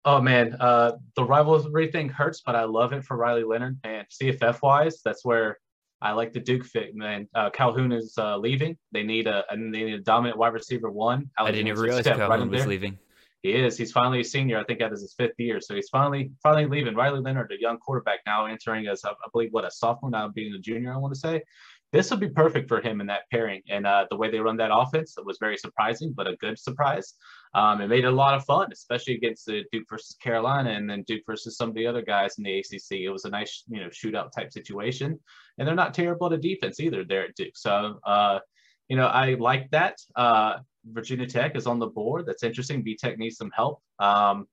Oh 0.03 0.19
man, 0.19 0.55
uh, 0.59 0.93
the 1.15 1.23
rivalry 1.23 1.91
thing 1.91 2.09
hurts, 2.09 2.41
but 2.43 2.55
I 2.55 2.63
love 2.63 2.91
it 2.91 3.03
for 3.03 3.15
Riley 3.17 3.43
Leonard. 3.43 3.79
And 3.83 4.07
CFF 4.09 4.61
wise, 4.63 5.01
that's 5.05 5.23
where 5.23 5.59
I 6.01 6.13
like 6.13 6.33
the 6.33 6.39
Duke 6.39 6.65
fit. 6.65 6.95
Man, 6.95 7.27
uh, 7.35 7.51
Calhoun 7.51 7.91
is 7.91 8.15
uh, 8.17 8.37
leaving. 8.37 8.77
They 8.91 9.03
need 9.03 9.27
a 9.27 9.43
and 9.51 9.73
they 9.73 9.83
need 9.83 9.93
a 9.93 9.99
dominant 9.99 10.39
wide 10.39 10.53
receiver 10.53 10.89
one. 10.89 11.29
I 11.37 11.51
didn't 11.51 11.67
even 11.67 11.79
realize 11.79 12.03
step 12.03 12.17
Calhoun 12.17 12.41
in 12.41 12.49
was 12.49 12.61
there. 12.61 12.69
leaving. 12.69 12.97
He 13.43 13.53
is. 13.53 13.77
He's 13.77 13.91
finally 13.91 14.21
a 14.21 14.23
senior. 14.23 14.59
I 14.59 14.63
think 14.63 14.79
that 14.79 14.91
is 14.91 15.01
his 15.01 15.13
fifth 15.13 15.39
year. 15.39 15.61
So 15.61 15.75
he's 15.75 15.89
finally 15.89 16.31
finally 16.41 16.65
leaving. 16.65 16.95
Riley 16.95 17.19
Leonard, 17.19 17.51
a 17.51 17.61
young 17.61 17.77
quarterback 17.77 18.19
now 18.25 18.47
entering 18.47 18.87
as 18.87 19.05
I 19.05 19.11
I 19.11 19.29
believe 19.31 19.49
what 19.51 19.65
a 19.65 19.71
sophomore 19.71 20.09
now 20.09 20.27
being 20.29 20.53
a 20.53 20.59
junior. 20.59 20.93
I 20.93 20.97
want 20.97 21.13
to 21.13 21.19
say 21.19 21.43
this 21.91 22.09
would 22.09 22.19
be 22.19 22.29
perfect 22.29 22.69
for 22.69 22.79
him 22.81 23.01
in 23.01 23.07
that 23.07 23.29
pairing. 23.31 23.61
And 23.69 23.85
uh, 23.85 24.05
the 24.09 24.15
way 24.15 24.31
they 24.31 24.39
run 24.39 24.57
that 24.57 24.73
offense 24.73 25.15
was 25.23 25.37
very 25.39 25.57
surprising, 25.57 26.13
but 26.15 26.27
a 26.27 26.37
good 26.37 26.57
surprise. 26.57 27.15
Um, 27.53 27.81
it 27.81 27.87
made 27.87 28.05
it 28.05 28.07
a 28.07 28.11
lot 28.11 28.33
of 28.33 28.45
fun, 28.45 28.69
especially 28.71 29.15
against 29.15 29.45
the 29.45 29.63
Duke 29.71 29.87
versus 29.89 30.15
Carolina, 30.21 30.71
and 30.71 30.89
then 30.89 31.03
Duke 31.03 31.23
versus 31.25 31.57
some 31.57 31.69
of 31.69 31.75
the 31.75 31.85
other 31.85 32.01
guys 32.01 32.37
in 32.37 32.45
the 32.45 32.59
ACC. 32.59 33.01
It 33.01 33.09
was 33.09 33.25
a 33.25 33.29
nice 33.29 33.63
you 33.67 33.81
know 33.81 33.89
shootout 33.89 34.31
type 34.31 34.51
situation, 34.51 35.19
and 35.57 35.67
they're 35.67 35.75
not 35.75 35.93
terrible 35.93 36.33
at 36.33 36.41
defense 36.41 36.79
either. 36.79 37.03
There 37.03 37.25
at 37.25 37.35
Duke, 37.35 37.57
so. 37.57 37.99
Uh, 38.05 38.39
you 38.87 38.97
know, 38.97 39.07
I 39.07 39.35
like 39.35 39.71
that. 39.71 39.99
Uh, 40.17 40.57
Virginia 40.83 41.25
Tech 41.25 41.55
is 41.55 41.65
on 41.65 41.79
the 41.79 41.87
board. 41.87 42.25
That's 42.25 42.43
interesting. 42.43 42.81
B 42.81 42.97
Tech 42.97 43.17
needs 43.17 43.37
some 43.37 43.49
help. 43.55 43.81
Um, 43.99 44.47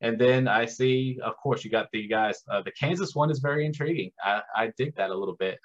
and 0.00 0.18
then 0.18 0.48
I 0.48 0.64
see, 0.64 1.18
of 1.22 1.36
course, 1.36 1.62
you 1.62 1.70
got 1.70 1.88
the 1.92 2.08
guys. 2.08 2.42
Uh, 2.50 2.62
the 2.62 2.72
Kansas 2.72 3.14
one 3.14 3.30
is 3.30 3.40
very 3.40 3.66
intriguing. 3.66 4.10
I, 4.24 4.40
I 4.56 4.72
dig 4.78 4.96
that 4.96 5.10
a 5.10 5.14
little 5.14 5.36
bit. 5.36 5.58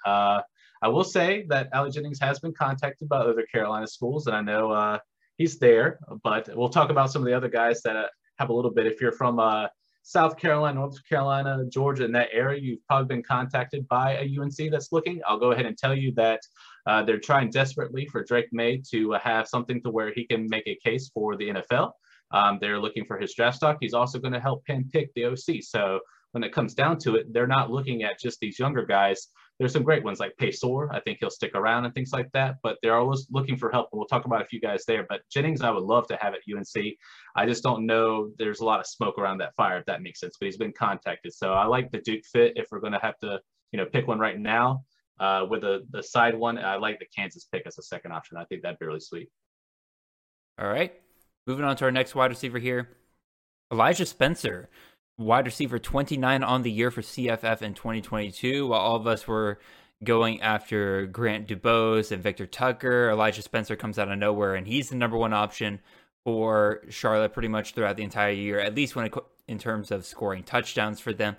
I 0.81 0.87
will 0.87 1.03
say 1.03 1.45
that 1.49 1.69
Ali 1.73 1.91
Jennings 1.91 2.19
has 2.19 2.39
been 2.39 2.53
contacted 2.53 3.09
by 3.09 3.17
other 3.17 3.45
Carolina 3.51 3.87
schools, 3.87 4.27
and 4.27 4.35
I 4.35 4.41
know 4.41 4.71
uh, 4.71 4.99
he's 5.37 5.59
there. 5.59 5.99
But 6.23 6.49
we'll 6.55 6.69
talk 6.69 6.89
about 6.89 7.11
some 7.11 7.21
of 7.21 7.25
the 7.25 7.35
other 7.35 7.49
guys 7.49 7.81
that 7.83 7.95
uh, 7.95 8.07
have 8.37 8.49
a 8.49 8.53
little 8.53 8.71
bit. 8.71 8.87
If 8.87 9.01
you're 9.01 9.11
from 9.11 9.39
uh, 9.39 9.67
South 10.03 10.37
Carolina, 10.37 10.79
North 10.79 10.97
Carolina, 11.07 11.65
Georgia, 11.69 12.05
in 12.05 12.11
that 12.13 12.29
area, 12.31 12.61
you've 12.61 12.85
probably 12.87 13.13
been 13.13 13.23
contacted 13.23 13.87
by 13.87 14.13
a 14.13 14.39
UNC 14.39 14.71
that's 14.71 14.91
looking. 14.91 15.21
I'll 15.27 15.39
go 15.39 15.51
ahead 15.51 15.65
and 15.65 15.77
tell 15.77 15.93
you 15.93 16.13
that 16.13 16.39
uh, 16.85 17.03
they're 17.03 17.19
trying 17.19 17.49
desperately 17.49 18.05
for 18.05 18.23
Drake 18.23 18.47
Maye 18.53 18.81
to 18.91 19.11
have 19.13 19.47
something 19.47 19.81
to 19.81 19.89
where 19.89 20.13
he 20.13 20.25
can 20.25 20.47
make 20.47 20.65
a 20.67 20.79
case 20.81 21.09
for 21.13 21.35
the 21.35 21.49
NFL. 21.49 21.91
Um, 22.31 22.57
they're 22.61 22.79
looking 22.79 23.05
for 23.05 23.17
his 23.17 23.33
draft 23.33 23.57
stock. 23.57 23.77
He's 23.81 23.93
also 23.93 24.19
going 24.19 24.33
to 24.33 24.39
help 24.39 24.63
pin 24.65 24.89
pick 24.91 25.13
the 25.13 25.25
OC. 25.25 25.61
So 25.61 25.99
when 26.31 26.43
it 26.43 26.53
comes 26.53 26.73
down 26.73 26.99
to 26.99 27.15
it, 27.15 27.33
they're 27.33 27.47
not 27.47 27.71
looking 27.71 28.03
at 28.03 28.19
just 28.19 28.39
these 28.39 28.59
younger 28.59 28.85
guys. 28.85 29.27
There's 29.59 29.73
some 29.73 29.84
great 29.84 30.03
ones 30.03 30.19
like 30.19 30.34
Paysour. 30.39 30.89
I 30.91 30.99
think 30.99 31.17
he'll 31.19 31.31
stick 31.31 31.55
around 31.55 31.85
and 31.85 31.93
things 31.93 32.11
like 32.13 32.31
that. 32.34 32.57
But 32.61 32.77
they're 32.81 32.95
always 32.95 33.27
looking 33.31 33.57
for 33.57 33.71
help. 33.71 33.89
And 33.91 33.97
we'll 33.97 34.07
talk 34.07 34.25
about 34.25 34.41
a 34.41 34.45
few 34.45 34.59
guys 34.59 34.85
there. 34.85 35.05
But 35.09 35.21
Jennings, 35.31 35.61
I 35.61 35.71
would 35.71 35.84
love 35.84 36.07
to 36.07 36.17
have 36.21 36.34
at 36.35 36.41
UNC. 36.51 36.95
I 37.35 37.45
just 37.45 37.63
don't 37.63 37.85
know. 37.85 38.29
There's 38.38 38.59
a 38.59 38.65
lot 38.65 38.79
of 38.79 38.85
smoke 38.85 39.17
around 39.17 39.39
that 39.39 39.55
fire, 39.55 39.79
if 39.79 39.85
that 39.85 40.03
makes 40.03 40.19
sense. 40.19 40.38
But 40.39 40.45
he's 40.45 40.57
been 40.57 40.73
contacted. 40.73 41.34
So 41.34 41.53
I 41.53 41.65
like 41.65 41.91
the 41.91 41.99
Duke 41.99 42.23
fit. 42.31 42.53
If 42.55 42.67
we're 42.71 42.79
going 42.79 42.93
to 42.93 42.99
have 42.99 43.17
to, 43.19 43.39
you 43.71 43.77
know, 43.77 43.85
pick 43.85 44.07
one 44.07 44.19
right 44.19 44.39
now, 44.39 44.84
uh, 45.19 45.45
with 45.49 45.61
the 45.61 45.85
the 45.89 46.03
side 46.03 46.38
one, 46.38 46.57
I 46.57 46.75
like 46.75 46.99
the 46.99 47.07
Kansas 47.15 47.45
pick 47.51 47.63
as 47.65 47.77
a 47.77 47.81
second 47.81 48.11
option. 48.11 48.38
I 48.38 48.45
think 48.45 48.61
that'd 48.61 48.79
be 48.79 48.85
really 48.85 48.99
sweet. 48.99 49.29
All 50.59 50.67
right. 50.67 50.93
Moving 51.45 51.65
on 51.65 51.75
to 51.77 51.85
our 51.85 51.91
next 51.91 52.13
wide 52.13 52.29
receiver 52.29 52.59
here. 52.59 52.89
Elijah 53.71 54.05
Spencer, 54.05 54.69
wide 55.18 55.45
receiver 55.45 55.80
29 55.80 56.44
on 56.44 56.61
the 56.61 56.72
year 56.72 56.91
for 56.91 57.02
CFF 57.02 57.61
in 57.61 57.73
2022. 57.73 58.68
While 58.68 58.80
all 58.80 58.95
of 58.95 59.07
us 59.07 59.27
were 59.27 59.60
going 60.03 60.41
after 60.41 61.06
Grant 61.07 61.48
Dubose 61.48 62.11
and 62.11 62.22
Victor 62.22 62.45
Tucker, 62.45 63.10
Elijah 63.10 63.41
Spencer 63.41 63.76
comes 63.76 63.98
out 63.98 64.11
of 64.11 64.18
nowhere 64.19 64.56
and 64.56 64.68
he's 64.68 64.89
the 64.89 64.95
number 64.95 65.18
one 65.18 65.34
option 65.34 65.80
for 66.23 66.81
Charlotte 66.89 67.34
pretty 67.34 67.48
much 67.48 67.73
throughout 67.73 67.98
the 67.98 68.03
entire 68.03 68.31
year, 68.31 68.60
at 68.60 68.76
least 68.76 68.95
when 68.95 69.06
it, 69.06 69.14
in 69.48 69.57
terms 69.57 69.91
of 69.91 70.06
scoring 70.06 70.44
touchdowns 70.44 70.99
for 70.99 71.14
them. 71.14 71.38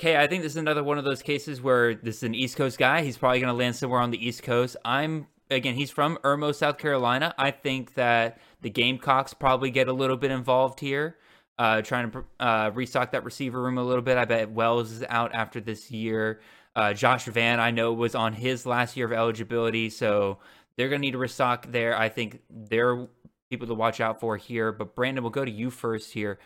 Okay, 0.00 0.16
I 0.16 0.26
think 0.26 0.42
this 0.42 0.52
is 0.52 0.56
another 0.56 0.84
one 0.84 0.98
of 0.98 1.04
those 1.04 1.22
cases 1.22 1.60
where 1.60 1.94
this 1.94 2.18
is 2.18 2.22
an 2.22 2.34
East 2.34 2.56
Coast 2.56 2.78
guy. 2.78 3.02
He's 3.02 3.16
probably 3.16 3.40
going 3.40 3.52
to 3.52 3.58
land 3.58 3.76
somewhere 3.76 4.00
on 4.00 4.10
the 4.10 4.26
East 4.26 4.42
Coast. 4.42 4.76
I'm 4.84 5.26
again, 5.50 5.74
he's 5.74 5.90
from 5.90 6.18
Irmo, 6.18 6.54
South 6.54 6.78
Carolina. 6.78 7.34
I 7.38 7.50
think 7.50 7.94
that 7.94 8.38
the 8.60 8.70
Gamecocks 8.70 9.34
probably 9.34 9.70
get 9.70 9.88
a 9.88 9.92
little 9.92 10.16
bit 10.16 10.30
involved 10.30 10.80
here, 10.80 11.16
uh, 11.58 11.82
trying 11.82 12.10
to 12.10 12.24
uh, 12.40 12.70
restock 12.74 13.12
that 13.12 13.24
receiver 13.24 13.62
room 13.62 13.78
a 13.78 13.84
little 13.84 14.02
bit. 14.02 14.16
I 14.16 14.24
bet 14.24 14.50
Wells 14.50 14.92
is 14.92 15.04
out 15.08 15.34
after 15.34 15.60
this 15.60 15.90
year. 15.90 16.40
Uh, 16.76 16.92
Josh 16.92 17.24
Vann, 17.24 17.58
I 17.58 17.70
know, 17.70 17.92
was 17.92 18.14
on 18.14 18.32
his 18.32 18.64
last 18.64 18.96
year 18.96 19.06
of 19.06 19.12
eligibility, 19.12 19.90
so 19.90 20.38
they're 20.76 20.88
going 20.88 21.00
to 21.00 21.06
need 21.06 21.12
to 21.12 21.18
restock 21.18 21.70
there. 21.72 21.98
I 21.98 22.08
think 22.08 22.40
they're 22.48 23.08
people 23.50 23.66
to 23.66 23.74
watch 23.74 24.00
out 24.00 24.20
for 24.20 24.36
here. 24.36 24.70
But 24.72 24.94
Brandon, 24.94 25.24
we'll 25.24 25.30
go 25.30 25.44
to 25.44 25.50
you 25.50 25.70
first 25.70 26.12
here. 26.12 26.38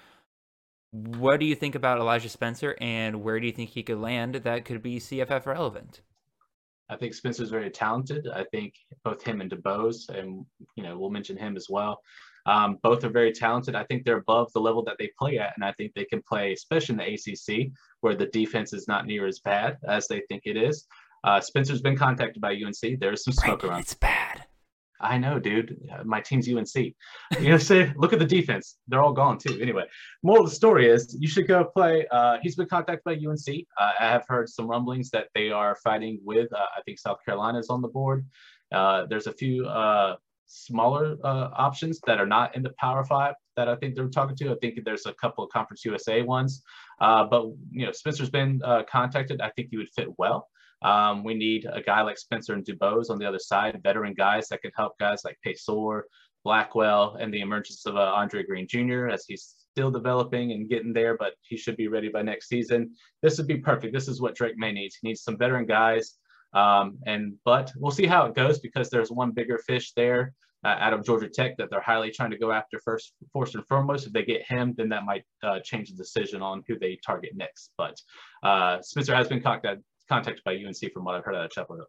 What 0.92 1.40
do 1.40 1.46
you 1.46 1.54
think 1.54 1.74
about 1.74 1.98
Elijah 1.98 2.28
Spencer, 2.28 2.76
and 2.80 3.22
where 3.22 3.40
do 3.40 3.46
you 3.46 3.52
think 3.52 3.70
he 3.70 3.82
could 3.82 3.98
land 3.98 4.36
that 4.36 4.64
could 4.64 4.82
be 4.82 4.98
CFF 4.98 5.46
relevant? 5.46 6.00
I 6.88 6.96
think 6.96 7.14
Spencer's 7.14 7.50
very 7.50 7.70
talented. 7.70 8.28
I 8.28 8.44
think 8.44 8.74
both 9.04 9.22
him 9.22 9.40
and 9.40 9.50
DuBose, 9.50 10.10
and 10.10 10.44
you 10.76 10.82
know, 10.82 10.98
we'll 10.98 11.10
mention 11.10 11.36
him 11.36 11.56
as 11.56 11.68
well. 11.70 12.00
Um, 12.46 12.78
both 12.82 13.04
are 13.04 13.10
very 13.10 13.32
talented. 13.32 13.74
I 13.74 13.84
think 13.84 14.04
they're 14.04 14.18
above 14.18 14.52
the 14.52 14.60
level 14.60 14.82
that 14.84 14.96
they 14.98 15.10
play 15.18 15.38
at, 15.38 15.52
and 15.56 15.64
I 15.64 15.72
think 15.72 15.92
they 15.94 16.04
can 16.04 16.22
play, 16.22 16.52
especially 16.52 16.94
in 16.94 16.98
the 16.98 17.14
ACC, 17.14 17.72
where 18.00 18.16
the 18.16 18.26
defense 18.26 18.72
is 18.72 18.88
not 18.88 19.06
near 19.06 19.26
as 19.26 19.40
bad 19.40 19.78
as 19.86 20.08
they 20.08 20.22
think 20.28 20.42
it 20.44 20.56
is. 20.56 20.86
Uh, 21.24 21.40
Spencer's 21.40 21.80
been 21.80 21.96
contacted 21.96 22.40
by 22.40 22.52
UNC. 22.52 22.98
There's 22.98 23.24
some 23.24 23.32
smoke 23.32 23.60
Brandon, 23.60 23.70
around. 23.70 23.80
it's 23.80 23.94
bad. 23.94 24.44
I 25.02 25.18
know, 25.18 25.38
dude. 25.38 25.76
My 26.04 26.20
team's 26.20 26.48
UNC. 26.48 26.74
You 27.40 27.48
know, 27.50 27.58
say, 27.58 27.92
look 27.96 28.12
at 28.12 28.18
the 28.18 28.24
defense. 28.24 28.78
They're 28.86 29.02
all 29.02 29.12
gone 29.12 29.36
too. 29.36 29.58
Anyway, 29.60 29.84
moral 30.22 30.44
of 30.44 30.50
the 30.50 30.54
story 30.54 30.88
is 30.88 31.16
you 31.18 31.28
should 31.28 31.48
go 31.48 31.64
play. 31.64 32.06
Uh, 32.10 32.38
he's 32.40 32.54
been 32.54 32.68
contacted 32.68 33.02
by 33.04 33.14
UNC. 33.14 33.66
Uh, 33.80 33.90
I 33.98 34.04
have 34.04 34.24
heard 34.28 34.48
some 34.48 34.68
rumblings 34.68 35.10
that 35.10 35.28
they 35.34 35.50
are 35.50 35.76
fighting 35.82 36.20
with. 36.24 36.52
Uh, 36.52 36.66
I 36.76 36.82
think 36.82 36.98
South 36.98 37.18
Carolina 37.24 37.58
is 37.58 37.68
on 37.68 37.82
the 37.82 37.88
board. 37.88 38.24
Uh, 38.72 39.06
there's 39.06 39.26
a 39.26 39.32
few 39.32 39.66
uh, 39.66 40.16
smaller 40.52 41.16
uh, 41.24 41.48
options 41.54 42.00
that 42.06 42.20
are 42.20 42.26
not 42.26 42.54
in 42.54 42.62
the 42.62 42.72
Power 42.78 43.04
Five 43.04 43.34
that 43.56 43.68
I 43.68 43.76
think 43.76 43.94
they're 43.94 44.08
talking 44.08 44.36
to. 44.36 44.52
I 44.52 44.56
think 44.60 44.84
there's 44.84 45.06
a 45.06 45.14
couple 45.14 45.44
of 45.44 45.50
Conference 45.50 45.84
USA 45.84 46.22
ones. 46.22 46.62
but 47.00 47.44
you 47.70 47.86
know, 47.86 47.92
Spencer's 47.92 48.30
been 48.30 48.60
contacted. 48.88 49.40
I 49.40 49.50
think 49.50 49.68
he 49.70 49.76
would 49.76 49.90
fit 49.90 50.08
well. 50.18 50.48
Um, 50.82 51.22
we 51.22 51.34
need 51.34 51.66
a 51.70 51.80
guy 51.80 52.02
like 52.02 52.18
Spencer 52.18 52.54
and 52.54 52.64
Dubose 52.64 53.10
on 53.10 53.18
the 53.18 53.26
other 53.26 53.38
side, 53.38 53.80
veteran 53.82 54.14
guys 54.14 54.48
that 54.48 54.62
can 54.62 54.72
help 54.76 54.98
guys 54.98 55.22
like 55.24 55.38
Paysour, 55.46 56.02
Blackwell, 56.44 57.16
and 57.20 57.32
the 57.32 57.40
emergence 57.40 57.86
of 57.86 57.96
uh, 57.96 58.00
Andre 58.00 58.42
Green 58.42 58.66
Jr. 58.66 59.08
as 59.08 59.24
he's 59.26 59.54
still 59.72 59.90
developing 59.90 60.52
and 60.52 60.68
getting 60.68 60.92
there, 60.92 61.16
but 61.16 61.34
he 61.42 61.56
should 61.56 61.76
be 61.76 61.88
ready 61.88 62.08
by 62.08 62.22
next 62.22 62.48
season. 62.48 62.94
This 63.22 63.38
would 63.38 63.46
be 63.46 63.58
perfect. 63.58 63.94
This 63.94 64.08
is 64.08 64.20
what 64.20 64.34
Drake 64.34 64.58
Maye 64.58 64.72
needs. 64.72 64.96
He 65.00 65.08
needs 65.08 65.22
some 65.22 65.38
veteran 65.38 65.66
guys. 65.66 66.18
Um, 66.54 66.98
and 67.06 67.34
but 67.44 67.72
we'll 67.76 67.92
see 67.92 68.06
how 68.06 68.26
it 68.26 68.34
goes 68.34 68.58
because 68.58 68.90
there's 68.90 69.10
one 69.10 69.30
bigger 69.32 69.58
fish 69.58 69.92
there 69.94 70.34
uh, 70.64 70.76
out 70.78 70.92
of 70.92 71.04
Georgia 71.04 71.28
Tech 71.28 71.56
that 71.56 71.70
they're 71.70 71.80
highly 71.80 72.10
trying 72.10 72.30
to 72.30 72.38
go 72.38 72.52
after 72.52 72.78
first, 72.84 73.14
first 73.32 73.54
and 73.54 73.66
foremost. 73.66 74.06
If 74.06 74.12
they 74.12 74.24
get 74.24 74.42
him, 74.46 74.74
then 74.76 74.88
that 74.90 75.04
might 75.04 75.24
uh, 75.42 75.60
change 75.64 75.90
the 75.90 75.96
decision 75.96 76.42
on 76.42 76.62
who 76.68 76.78
they 76.78 76.98
target 77.04 77.32
next. 77.34 77.70
But 77.76 77.96
uh, 78.42 78.80
Spencer 78.82 79.14
has 79.14 79.28
been 79.28 79.42
contacted, 79.42 79.82
contacted 80.08 80.44
by 80.44 80.54
UNC 80.54 80.92
from 80.92 81.04
what 81.04 81.14
I've 81.14 81.24
heard 81.24 81.34
out 81.34 81.44
of 81.44 81.50
Chapel 81.50 81.76
Hill. 81.76 81.86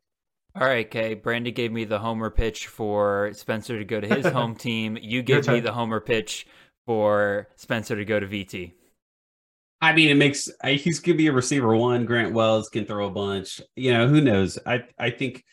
All 0.55 0.67
right, 0.67 0.89
Kay. 0.89 1.15
Brandy 1.15 1.51
gave 1.51 1.71
me 1.71 1.83
the 1.83 1.99
homer 1.99 2.29
pitch 2.29 2.67
for 2.67 3.31
Spencer 3.33 3.79
to 3.79 3.85
go 3.85 3.99
to 3.99 4.07
his 4.07 4.25
home 4.33 4.55
team. 4.55 4.97
You 5.01 5.23
gave 5.23 5.47
me 5.47 5.59
the 5.59 5.73
homer 5.73 5.99
pitch 5.99 6.45
for 6.85 7.47
Spencer 7.55 7.95
to 7.95 8.05
go 8.05 8.19
to 8.19 8.27
VT. 8.27 8.73
I 9.83 9.93
mean, 9.93 10.07
it 10.07 10.15
makes 10.15 10.49
he's 10.63 11.01
gonna 11.01 11.17
be 11.17 11.27
a 11.27 11.33
receiver 11.33 11.75
one. 11.75 12.05
Grant 12.05 12.31
Wells 12.31 12.69
can 12.69 12.85
throw 12.85 13.07
a 13.07 13.11
bunch. 13.11 13.59
You 13.75 13.91
know, 13.91 14.07
who 14.07 14.21
knows? 14.21 14.57
I 14.65 14.85
I 14.97 15.09
think 15.09 15.43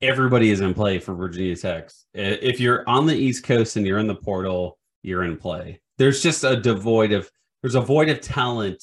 everybody 0.00 0.50
is 0.50 0.60
in 0.60 0.74
play 0.74 1.00
for 1.00 1.12
Virginia 1.12 1.56
Tech. 1.56 1.90
If 2.14 2.60
you're 2.60 2.88
on 2.88 3.06
the 3.06 3.16
East 3.16 3.42
Coast 3.42 3.74
and 3.74 3.84
you're 3.84 3.98
in 3.98 4.06
the 4.06 4.14
portal, 4.14 4.78
you're 5.02 5.24
in 5.24 5.36
play. 5.36 5.80
There's 5.98 6.22
just 6.22 6.44
a 6.44 6.54
devoid 6.54 7.10
of 7.10 7.28
there's 7.62 7.74
a 7.74 7.80
void 7.80 8.10
of 8.10 8.20
talent 8.20 8.80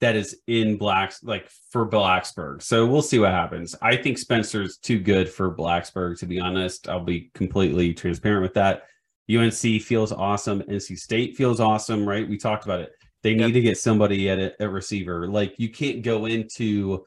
that 0.00 0.14
is 0.14 0.36
in 0.46 0.76
Blacks 0.76 1.24
like 1.24 1.50
for 1.72 1.84
Blacksburg. 1.84 2.62
So 2.62 2.86
we'll 2.86 3.02
see 3.02 3.18
what 3.18 3.32
happens. 3.32 3.74
I 3.82 3.96
think 3.96 4.16
Spencer's 4.16 4.76
too 4.76 5.00
good 5.00 5.28
for 5.28 5.52
Blacksburg 5.52 6.20
to 6.20 6.26
be 6.26 6.38
honest. 6.38 6.88
I'll 6.88 7.04
be 7.04 7.32
completely 7.34 7.94
transparent 7.94 8.42
with 8.42 8.54
that. 8.54 8.84
UNC 9.28 9.82
feels 9.82 10.12
awesome. 10.12 10.62
NC 10.62 10.96
State 10.96 11.36
feels 11.36 11.58
awesome, 11.58 12.08
right? 12.08 12.28
We 12.28 12.36
talked 12.36 12.64
about 12.64 12.78
it. 12.78 12.92
They 13.22 13.34
need 13.34 13.46
yep. 13.46 13.52
to 13.52 13.60
get 13.60 13.78
somebody 13.78 14.28
at 14.28 14.38
a, 14.38 14.64
a 14.64 14.68
receiver. 14.68 15.28
Like 15.28 15.58
you 15.58 15.70
can't 15.70 16.02
go 16.02 16.26
into 16.26 17.04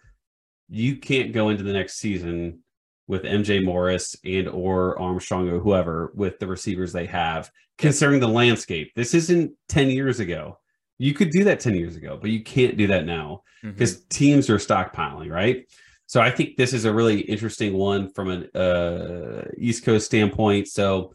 you 0.69 0.97
can't 0.97 1.31
go 1.31 1.49
into 1.49 1.63
the 1.63 1.73
next 1.73 1.97
season 1.97 2.59
with 3.07 3.23
MJ 3.23 3.63
Morris 3.63 4.15
and 4.25 4.47
or 4.47 4.99
Armstrong 4.99 5.47
or 5.49 5.59
whoever 5.59 6.11
with 6.15 6.39
the 6.39 6.47
receivers 6.47 6.91
they 6.91 7.05
have, 7.05 7.51
considering 7.77 8.19
the 8.19 8.27
landscape. 8.27 8.91
This 8.95 9.13
isn't 9.13 9.51
10 9.69 9.89
years 9.89 10.19
ago. 10.19 10.57
You 10.97 11.13
could 11.13 11.29
do 11.29 11.43
that 11.43 11.59
10 11.59 11.75
years 11.75 11.97
ago, 11.97 12.17
but 12.19 12.31
you 12.31 12.43
can't 12.43 12.77
do 12.77 12.87
that 12.87 13.05
now 13.05 13.43
because 13.61 13.97
mm-hmm. 13.97 14.07
teams 14.09 14.49
are 14.49 14.57
stockpiling, 14.57 15.29
right? 15.29 15.65
So 16.07 16.21
I 16.21 16.31
think 16.31 16.55
this 16.55 16.73
is 16.73 16.85
a 16.85 16.93
really 16.93 17.21
interesting 17.21 17.73
one 17.73 18.11
from 18.13 18.29
an 18.29 18.55
uh, 18.55 19.43
East 19.57 19.83
Coast 19.83 20.05
standpoint. 20.05 20.67
So 20.67 21.13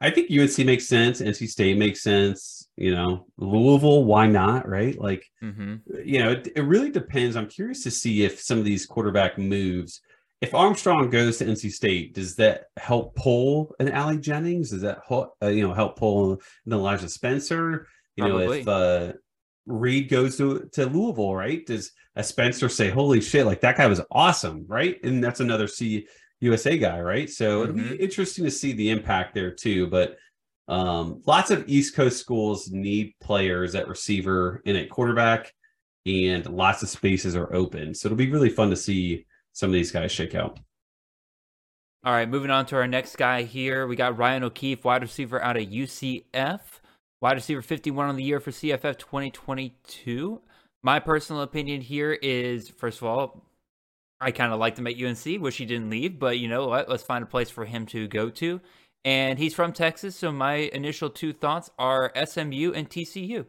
I 0.00 0.10
think 0.10 0.30
UNC 0.30 0.58
makes 0.64 0.86
sense. 0.86 1.20
NC 1.20 1.48
State 1.48 1.76
makes 1.76 2.02
sense. 2.02 2.57
You 2.78 2.94
know, 2.94 3.26
Louisville, 3.36 4.04
why 4.04 4.28
not? 4.28 4.68
Right? 4.68 4.98
Like, 4.98 5.28
mm-hmm. 5.42 5.76
you 6.04 6.20
know, 6.20 6.30
it, 6.30 6.48
it 6.54 6.62
really 6.62 6.90
depends. 6.90 7.36
I'm 7.36 7.48
curious 7.48 7.82
to 7.82 7.90
see 7.90 8.24
if 8.24 8.40
some 8.40 8.58
of 8.58 8.64
these 8.64 8.86
quarterback 8.86 9.36
moves 9.36 10.00
if 10.40 10.54
Armstrong 10.54 11.10
goes 11.10 11.38
to 11.38 11.46
NC 11.46 11.72
State, 11.72 12.14
does 12.14 12.36
that 12.36 12.66
help 12.76 13.16
pull 13.16 13.74
an 13.80 13.92
Ali 13.92 14.18
Jennings? 14.18 14.70
Does 14.70 14.82
that 14.82 15.00
help, 15.06 15.34
uh, 15.42 15.48
you 15.48 15.66
know 15.66 15.74
help 15.74 15.98
pull 15.98 16.32
an 16.32 16.72
Elijah 16.72 17.08
Spencer? 17.08 17.86
You 18.16 18.24
Probably. 18.24 18.46
know, 18.46 18.52
if 18.52 18.68
uh, 18.68 19.12
Reed 19.66 20.08
goes 20.08 20.36
to 20.38 20.68
to 20.72 20.86
Louisville, 20.86 21.34
right? 21.34 21.66
Does 21.66 21.92
a 22.14 22.22
Spencer 22.22 22.68
say, 22.68 22.88
"Holy 22.88 23.20
shit!" 23.20 23.46
Like 23.46 23.60
that 23.62 23.76
guy 23.76 23.86
was 23.86 24.00
awesome, 24.10 24.64
right? 24.68 25.02
And 25.02 25.22
that's 25.22 25.40
another 25.40 25.66
C 25.66 26.06
USA 26.40 26.78
guy, 26.78 27.00
right? 27.00 27.28
So 27.28 27.62
mm-hmm. 27.62 27.62
it'll 27.62 27.74
be 27.74 27.94
mm-hmm. 27.94 28.02
interesting 28.02 28.44
to 28.44 28.50
see 28.50 28.72
the 28.72 28.90
impact 28.90 29.34
there 29.34 29.50
too. 29.50 29.88
But 29.88 30.18
um, 30.68 31.22
lots 31.26 31.50
of 31.50 31.68
East 31.68 31.94
Coast 31.94 32.18
schools 32.18 32.70
need 32.70 33.14
players 33.20 33.74
at 33.74 33.88
receiver 33.88 34.62
and 34.66 34.76
at 34.76 34.90
quarterback, 34.90 35.52
and 36.04 36.46
lots 36.46 36.82
of 36.82 36.88
spaces 36.88 37.34
are 37.34 37.52
open. 37.54 37.94
So 37.94 38.08
it'll 38.08 38.16
be 38.16 38.30
really 38.30 38.50
fun 38.50 38.70
to 38.70 38.76
see 38.76 39.26
some 39.52 39.70
of 39.70 39.74
these 39.74 39.90
guys 39.90 40.12
shake 40.12 40.34
out. 40.34 40.58
All 42.04 42.12
right, 42.12 42.28
moving 42.28 42.50
on 42.50 42.64
to 42.66 42.76
our 42.76 42.86
next 42.86 43.16
guy 43.16 43.42
here. 43.42 43.86
We 43.86 43.96
got 43.96 44.16
Ryan 44.16 44.44
O'Keefe, 44.44 44.84
wide 44.84 45.02
receiver 45.02 45.42
out 45.42 45.56
of 45.56 45.64
UCF, 45.64 46.60
wide 47.20 47.36
receiver 47.36 47.62
51 47.62 48.08
on 48.08 48.16
the 48.16 48.22
year 48.22 48.38
for 48.38 48.50
CFF 48.50 48.98
2022. 48.98 50.40
My 50.82 51.00
personal 51.00 51.42
opinion 51.42 51.80
here 51.80 52.12
is, 52.12 52.68
first 52.68 52.98
of 52.98 53.04
all, 53.04 53.44
I 54.20 54.30
kind 54.30 54.52
of 54.52 54.60
liked 54.60 54.78
him 54.78 54.86
at 54.86 55.00
UNC. 55.00 55.42
Wish 55.42 55.58
he 55.58 55.64
didn't 55.64 55.90
leave, 55.90 56.18
but 56.18 56.38
you 56.38 56.48
know 56.48 56.68
what? 56.68 56.88
Let's 56.88 57.02
find 57.02 57.22
a 57.22 57.26
place 57.26 57.50
for 57.50 57.64
him 57.64 57.86
to 57.86 58.06
go 58.06 58.30
to. 58.30 58.60
And 59.04 59.38
he's 59.38 59.54
from 59.54 59.72
Texas, 59.72 60.16
so 60.16 60.32
my 60.32 60.54
initial 60.54 61.08
two 61.08 61.32
thoughts 61.32 61.70
are 61.78 62.12
SMU 62.14 62.72
and 62.72 62.88
TCU. 62.90 63.46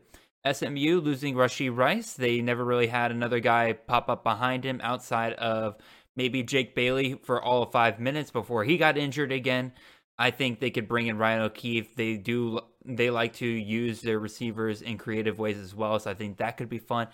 SMU 0.50 1.02
losing 1.02 1.36
Rashee 1.36 1.76
Rice. 1.76 2.14
They 2.14 2.42
never 2.42 2.64
really 2.64 2.88
had 2.88 3.12
another 3.12 3.40
guy 3.40 3.74
pop 3.74 4.10
up 4.10 4.24
behind 4.24 4.64
him 4.64 4.80
outside 4.84 5.34
of 5.34 5.76
maybe 6.16 6.44
Jake 6.44 6.76
Bailey 6.76 7.20
for 7.24 7.42
all 7.42 7.64
of 7.64 7.72
five 7.72 8.00
minutes 8.00 8.32
before 8.32 8.64
he 8.64 8.78
got 8.78 8.98
injured 8.98 9.32
again. 9.32 9.74
I 10.18 10.32
think 10.32 10.60
they 10.60 10.72
could 10.72 10.88
bring 10.88 11.08
in 11.08 11.18
Ryan 11.18 11.42
O'Keefe. 11.42 11.96
They 11.96 12.18
do 12.18 12.60
they 12.86 13.10
like 13.10 13.34
to 13.36 13.48
use 13.48 14.02
their 14.02 14.20
receivers 14.20 14.82
in 14.82 14.98
creative 14.98 15.40
ways 15.40 15.58
as 15.58 15.76
well, 15.76 16.00
so 16.00 16.12
I 16.12 16.14
think 16.14 16.38
that 16.38 16.58
could 16.58 16.70
be 16.70 16.80
fun. 16.80 17.08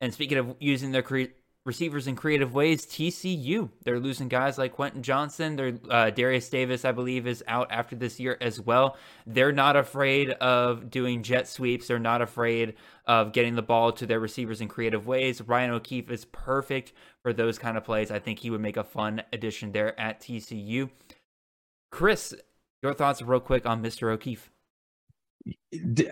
And 0.00 0.12
speaking 0.12 0.38
of 0.38 0.56
using 0.60 0.92
their 0.92 1.02
cre- 1.02 1.34
receivers 1.68 2.06
in 2.06 2.16
creative 2.16 2.54
ways, 2.54 2.86
TCU 2.86 3.68
they're 3.84 4.00
losing 4.00 4.28
guys 4.28 4.56
like 4.56 4.72
Quentin 4.72 5.02
Johnston. 5.02 5.54
Their 5.54 5.78
uh, 5.90 6.10
Derius 6.10 6.48
Davis, 6.48 6.84
I 6.84 6.92
believe, 6.92 7.26
is 7.26 7.44
out 7.46 7.70
after 7.70 7.94
this 7.94 8.18
year 8.18 8.38
as 8.40 8.58
well. 8.58 8.96
They're 9.26 9.52
not 9.52 9.76
afraid 9.76 10.30
of 10.30 10.90
doing 10.90 11.22
jet 11.22 11.46
sweeps. 11.46 11.86
They're 11.86 11.98
not 11.98 12.22
afraid 12.22 12.74
of 13.06 13.32
getting 13.32 13.54
the 13.54 13.62
ball 13.62 13.92
to 13.92 14.06
their 14.06 14.18
receivers 14.18 14.60
in 14.60 14.68
creative 14.68 15.06
ways. 15.06 15.42
Ryan 15.42 15.70
O'Keefe 15.70 16.10
is 16.10 16.24
perfect 16.24 16.94
for 17.22 17.32
those 17.32 17.58
kind 17.58 17.76
of 17.76 17.84
plays. 17.84 18.10
I 18.10 18.18
think 18.18 18.38
he 18.38 18.50
would 18.50 18.62
make 18.62 18.78
a 18.78 18.84
fun 18.84 19.22
addition 19.32 19.72
there 19.72 19.98
at 20.00 20.20
TCU. 20.20 20.88
Chris, 21.92 22.34
your 22.82 22.94
thoughts 22.94 23.20
real 23.20 23.40
quick 23.40 23.66
on 23.66 23.82
Mr. 23.82 24.10
O'Keefe. 24.10 24.50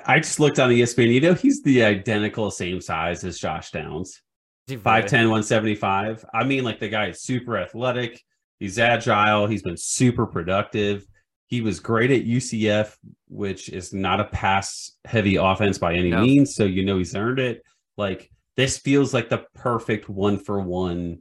I 0.07 0.21
just 0.21 0.39
looked 0.39 0.59
on 0.59 0.71
ESPN. 0.71 1.13
You 1.13 1.21
know, 1.21 1.35
he's 1.35 1.63
the 1.63 1.83
identical 1.83 2.51
same 2.51 2.81
size 2.81 3.25
as 3.25 3.39
Josh 3.39 3.71
Downs. 3.71 4.23
5'10, 4.69 4.83
175. 4.83 6.25
I 6.35 6.45
mean, 6.45 6.65
like 6.65 6.81
the 6.81 6.89
guy 6.89 7.09
is 7.09 7.23
super 7.23 7.57
athletic. 7.57 8.23
He's 8.59 8.79
agile. 8.79 9.47
He's 9.47 9.63
been 9.63 9.77
super 9.77 10.27
productive. 10.27 11.07
He 11.47 11.61
was 11.61 11.79
great 11.79 12.11
at 12.11 12.25
UCF, 12.25 12.97
which 13.29 13.69
is 13.69 13.93
not 13.93 14.21
a 14.21 14.25
pass 14.25 14.93
heavy 15.05 15.37
offense 15.37 15.79
by 15.79 15.95
any 15.95 16.11
no. 16.11 16.23
means. 16.23 16.55
So 16.57 16.65
you 16.65 16.85
know 16.85 16.99
he's 16.99 17.15
earned 17.15 17.39
it. 17.39 17.63
Like 17.97 18.31
this 18.57 18.79
feels 18.79 19.15
like 19.15 19.29
the 19.29 19.45
perfect 19.55 20.09
one 20.09 20.39
for 20.39 20.61
one 20.61 21.21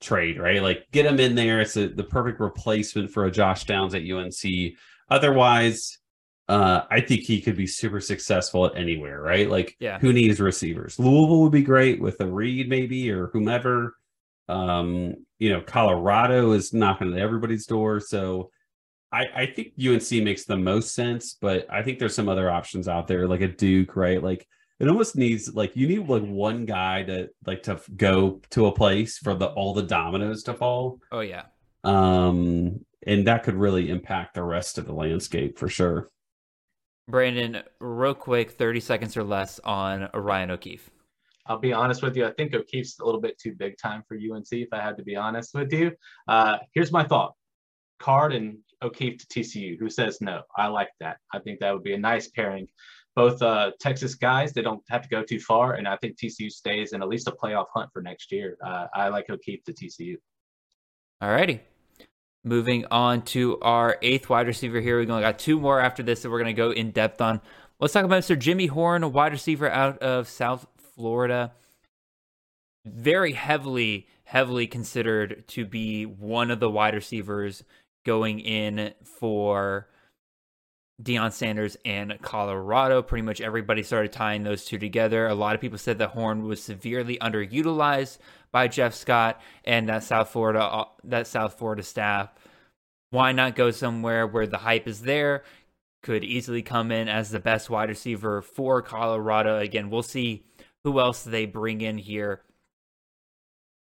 trade, 0.00 0.38
right? 0.38 0.62
Like 0.62 0.86
get 0.92 1.06
him 1.06 1.18
in 1.18 1.34
there. 1.34 1.60
It's 1.60 1.76
a, 1.76 1.88
the 1.88 2.04
perfect 2.04 2.38
replacement 2.38 3.10
for 3.10 3.24
a 3.24 3.30
Josh 3.30 3.64
Downs 3.64 3.94
at 3.94 4.08
UNC. 4.08 4.74
Otherwise, 5.10 5.97
uh, 6.48 6.82
I 6.90 7.00
think 7.00 7.22
he 7.22 7.40
could 7.40 7.56
be 7.56 7.66
super 7.66 8.00
successful 8.00 8.66
at 8.66 8.76
anywhere, 8.76 9.20
right? 9.20 9.48
Like, 9.48 9.76
yeah. 9.80 9.98
who 9.98 10.12
needs 10.12 10.40
receivers? 10.40 10.98
Louisville 10.98 11.42
would 11.42 11.52
be 11.52 11.62
great 11.62 12.00
with 12.00 12.20
a 12.20 12.26
Reed, 12.26 12.68
maybe, 12.68 13.10
or 13.10 13.26
whomever. 13.28 13.94
Um, 14.48 15.14
you 15.38 15.52
know, 15.52 15.60
Colorado 15.60 16.52
is 16.52 16.72
knocking 16.72 17.12
at 17.12 17.18
everybody's 17.18 17.66
door. 17.66 18.00
So 18.00 18.50
I, 19.12 19.26
I 19.34 19.46
think 19.46 19.72
UNC 19.78 20.10
makes 20.24 20.44
the 20.44 20.56
most 20.56 20.94
sense, 20.94 21.36
but 21.40 21.66
I 21.70 21.82
think 21.82 21.98
there's 21.98 22.14
some 22.14 22.28
other 22.28 22.50
options 22.50 22.88
out 22.88 23.08
there, 23.08 23.28
like 23.28 23.42
a 23.42 23.48
Duke, 23.48 23.94
right? 23.94 24.22
Like 24.22 24.46
it 24.80 24.88
almost 24.88 25.16
needs 25.16 25.54
like 25.54 25.76
you 25.76 25.88
need 25.88 26.08
like 26.08 26.22
one 26.22 26.64
guy 26.64 27.02
to 27.04 27.28
like 27.46 27.64
to 27.64 27.80
go 27.96 28.40
to 28.50 28.66
a 28.66 28.72
place 28.72 29.18
for 29.18 29.34
the 29.34 29.46
all 29.46 29.74
the 29.74 29.82
dominoes 29.82 30.42
to 30.44 30.54
fall. 30.54 31.00
Oh 31.10 31.20
yeah. 31.20 31.44
Um, 31.84 32.84
and 33.06 33.26
that 33.26 33.44
could 33.44 33.54
really 33.54 33.90
impact 33.90 34.34
the 34.34 34.42
rest 34.42 34.78
of 34.78 34.86
the 34.86 34.92
landscape 34.92 35.58
for 35.58 35.68
sure. 35.68 36.10
Brandon, 37.08 37.62
real 37.80 38.14
quick, 38.14 38.52
30 38.52 38.80
seconds 38.80 39.16
or 39.16 39.24
less 39.24 39.58
on 39.60 40.08
Ryan 40.14 40.50
O'Keefe. 40.50 40.90
I'll 41.46 41.58
be 41.58 41.72
honest 41.72 42.02
with 42.02 42.16
you. 42.16 42.26
I 42.26 42.32
think 42.32 42.54
O'Keefe's 42.54 42.98
a 42.98 43.04
little 43.04 43.20
bit 43.20 43.38
too 43.38 43.54
big 43.54 43.78
time 43.78 44.02
for 44.06 44.16
UNC, 44.16 44.48
if 44.52 44.68
I 44.72 44.82
had 44.82 44.98
to 44.98 45.02
be 45.02 45.16
honest 45.16 45.54
with 45.54 45.72
you. 45.72 45.92
Uh, 46.28 46.58
here's 46.74 46.92
my 46.92 47.04
thought 47.04 47.32
Card 47.98 48.34
and 48.34 48.58
O'Keefe 48.82 49.18
to 49.18 49.26
TCU. 49.26 49.78
Who 49.78 49.88
says 49.88 50.20
no? 50.20 50.42
I 50.56 50.66
like 50.66 50.90
that. 51.00 51.16
I 51.32 51.38
think 51.38 51.60
that 51.60 51.72
would 51.72 51.82
be 51.82 51.94
a 51.94 51.98
nice 51.98 52.28
pairing 52.28 52.68
both 53.16 53.42
uh, 53.42 53.72
Texas 53.80 54.14
guys. 54.14 54.52
They 54.52 54.62
don't 54.62 54.82
have 54.90 55.02
to 55.02 55.08
go 55.08 55.24
too 55.24 55.40
far, 55.40 55.74
and 55.74 55.88
I 55.88 55.96
think 55.96 56.16
TCU 56.16 56.50
stays 56.50 56.92
in 56.92 57.02
at 57.02 57.08
least 57.08 57.26
a 57.26 57.32
playoff 57.32 57.66
hunt 57.74 57.90
for 57.92 58.00
next 58.00 58.30
year. 58.30 58.56
Uh, 58.64 58.86
I 58.94 59.08
like 59.08 59.28
O'Keefe 59.28 59.64
to 59.64 59.72
TCU. 59.72 60.16
All 61.20 61.30
righty. 61.30 61.60
Moving 62.48 62.86
on 62.90 63.22
to 63.26 63.60
our 63.60 63.98
eighth 64.00 64.30
wide 64.30 64.46
receiver 64.46 64.80
here. 64.80 64.98
We 64.98 65.06
only 65.06 65.20
got 65.20 65.38
two 65.38 65.60
more 65.60 65.80
after 65.80 66.02
this 66.02 66.22
that 66.22 66.30
we're 66.30 66.38
going 66.38 66.54
to 66.54 66.54
go 66.54 66.70
in 66.70 66.92
depth 66.92 67.20
on. 67.20 67.42
Let's 67.78 67.92
talk 67.92 68.06
about 68.06 68.22
Mr. 68.22 68.38
Jimmy 68.38 68.68
Horn, 68.68 69.02
a 69.02 69.08
wide 69.08 69.32
receiver 69.32 69.70
out 69.70 69.98
of 69.98 70.30
South 70.30 70.66
Florida. 70.94 71.52
Very 72.86 73.34
heavily, 73.34 74.08
heavily 74.24 74.66
considered 74.66 75.46
to 75.48 75.66
be 75.66 76.06
one 76.06 76.50
of 76.50 76.58
the 76.58 76.70
wide 76.70 76.94
receivers 76.94 77.64
going 78.06 78.40
in 78.40 78.94
for 79.04 79.86
Deion 81.02 81.32
Sanders 81.32 81.76
and 81.84 82.18
Colorado. 82.22 83.02
Pretty 83.02 83.22
much 83.22 83.42
everybody 83.42 83.82
started 83.82 84.10
tying 84.10 84.42
those 84.42 84.64
two 84.64 84.78
together. 84.78 85.26
A 85.26 85.34
lot 85.34 85.54
of 85.54 85.60
people 85.60 85.76
said 85.76 85.98
that 85.98 86.10
Horn 86.10 86.44
was 86.44 86.62
severely 86.62 87.18
underutilized 87.18 88.16
by 88.50 88.68
Jeff 88.68 88.94
Scott 88.94 89.38
and 89.66 89.88
that 89.88 90.02
South 90.02 90.30
Florida 90.30 90.62
uh, 90.62 90.84
that 91.04 91.26
South 91.26 91.58
Florida 91.58 91.82
staff 91.82 92.32
why 93.10 93.32
not 93.32 93.56
go 93.56 93.70
somewhere 93.70 94.26
where 94.26 94.46
the 94.46 94.58
hype 94.58 94.86
is 94.86 95.02
there? 95.02 95.44
Could 96.02 96.24
easily 96.24 96.62
come 96.62 96.92
in 96.92 97.08
as 97.08 97.30
the 97.30 97.40
best 97.40 97.70
wide 97.70 97.88
receiver 97.88 98.42
for 98.42 98.82
Colorado. 98.82 99.58
Again, 99.58 99.90
we'll 99.90 100.02
see 100.02 100.44
who 100.84 101.00
else 101.00 101.24
they 101.24 101.46
bring 101.46 101.80
in 101.80 101.98
here. 101.98 102.42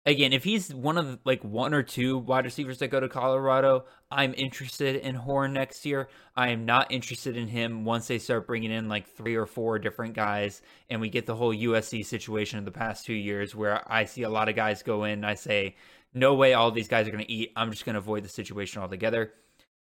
Again, 0.07 0.33
if 0.33 0.45
he's 0.45 0.75
one 0.75 0.97
of 0.97 1.07
the, 1.07 1.19
like 1.27 1.45
one 1.45 1.75
or 1.75 1.83
two 1.83 2.17
wide 2.17 2.47
receivers 2.47 2.79
that 2.79 2.89
go 2.89 3.01
to 3.01 3.09
Colorado, 3.09 3.85
I'm 4.11 4.33
interested 4.35 4.97
in 4.97 5.15
Horn 5.15 5.53
next 5.53 5.85
year. 5.85 6.09
I 6.35 6.49
am 6.49 6.65
not 6.65 6.91
interested 6.91 7.37
in 7.37 7.49
him 7.49 7.85
once 7.85 8.09
they 8.09 8.19
start 8.19 8.47
bringing 8.47 8.71
in 8.71 8.89
like 8.89 9.07
three 9.07 9.37
or 9.37 9.45
four 9.45 9.79
different 9.79 10.15
guys 10.15 10.63
and 10.89 11.03
we 11.03 11.11
get 11.11 11.27
the 11.27 11.37
whole 11.37 11.55
USC 11.55 12.07
situation 12.07 12.59
of 12.59 12.65
the 12.65 12.71
past 12.71 13.05
two 13.05 13.15
years 13.15 13.55
where 13.55 13.83
I 13.93 14.07
see 14.07 14.23
a 14.23 14.31
lot 14.31 14.49
of 14.49 14.57
guys 14.57 14.83
go 14.83 15.05
in. 15.05 15.23
I 15.23 15.35
say, 15.35 15.77
no 16.15 16.35
way 16.35 16.55
all 16.55 16.71
these 16.71 16.89
guys 16.89 17.07
are 17.07 17.11
going 17.11 17.25
to 17.25 17.31
eat. 17.31 17.53
I'm 17.57 17.71
just 17.71 17.85
going 17.85 17.95
to 17.95 18.01
avoid 18.01 18.25
the 18.25 18.29
situation 18.29 18.83
altogether. 18.83 19.33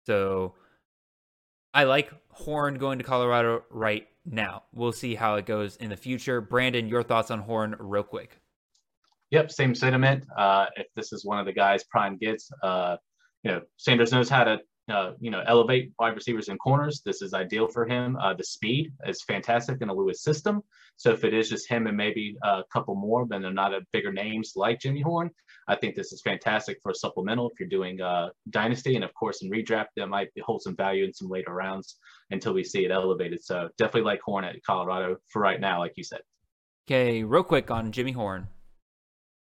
So 0.05 0.55
I 1.73 1.83
like 1.83 2.11
Horn 2.29 2.75
going 2.75 2.99
to 2.99 3.03
Colorado 3.03 3.63
right 3.69 4.07
now. 4.25 4.63
We'll 4.73 4.91
see 4.91 5.15
how 5.15 5.35
it 5.35 5.45
goes 5.45 5.75
in 5.77 5.89
the 5.89 5.97
future. 5.97 6.41
Brandon, 6.41 6.87
your 6.87 7.03
thoughts 7.03 7.31
on 7.31 7.39
Horn, 7.39 7.75
real 7.79 8.03
quick. 8.03 8.39
Yep, 9.31 9.51
same 9.51 9.75
sentiment. 9.75 10.25
Uh, 10.37 10.67
if 10.75 10.87
this 10.95 11.11
is 11.11 11.25
one 11.25 11.39
of 11.39 11.45
the 11.45 11.53
guys 11.53 11.83
Prime 11.83 12.17
gets, 12.17 12.49
uh, 12.63 12.97
you 13.43 13.51
know, 13.51 13.61
Sanders 13.77 14.11
knows 14.11 14.29
how 14.29 14.43
to 14.43 14.59
uh, 14.87 15.13
you 15.19 15.31
know, 15.31 15.43
elevate 15.47 15.91
wide 15.99 16.15
receivers 16.15 16.47
and 16.47 16.59
corners. 16.59 17.01
This 17.03 17.21
is 17.21 17.33
ideal 17.33 17.67
for 17.67 17.87
him. 17.87 18.15
Uh, 18.17 18.33
the 18.33 18.43
speed 18.43 18.93
is 19.07 19.23
fantastic 19.23 19.81
in 19.81 19.89
a 19.89 19.93
Lewis 19.93 20.21
system. 20.21 20.61
So 20.95 21.11
if 21.11 21.23
it 21.23 21.33
is 21.33 21.49
just 21.49 21.67
him 21.67 21.87
and 21.87 21.97
maybe 21.97 22.35
a 22.43 22.63
couple 22.71 22.95
more, 22.95 23.25
then 23.27 23.41
they're 23.41 23.51
not 23.51 23.73
a 23.73 23.81
bigger 23.91 24.13
names 24.13 24.53
like 24.55 24.79
Jimmy 24.79 25.01
Horn. 25.01 25.31
I 25.67 25.75
think 25.75 25.95
this 25.95 26.11
is 26.11 26.21
fantastic 26.21 26.77
for 26.81 26.91
a 26.91 26.95
supplemental 26.95 27.49
if 27.49 27.59
you're 27.59 27.69
doing 27.69 27.99
uh, 28.01 28.29
dynasty, 28.49 28.95
and 28.95 29.03
of 29.03 29.13
course 29.13 29.41
in 29.41 29.49
redraft 29.49 29.87
that 29.95 30.07
might 30.07 30.29
hold 30.43 30.61
some 30.61 30.75
value 30.75 31.05
in 31.05 31.13
some 31.13 31.29
later 31.29 31.53
rounds 31.53 31.97
until 32.31 32.53
we 32.53 32.63
see 32.63 32.85
it 32.85 32.91
elevated. 32.91 33.43
So 33.43 33.69
definitely 33.77 34.03
like 34.03 34.21
Horn 34.21 34.45
at 34.45 34.55
Colorado 34.63 35.17
for 35.29 35.41
right 35.41 35.59
now, 35.59 35.79
like 35.79 35.93
you 35.95 36.03
said. 36.03 36.21
Okay, 36.87 37.23
real 37.23 37.43
quick 37.43 37.71
on 37.71 37.91
Jimmy 37.91 38.11
Horn. 38.11 38.47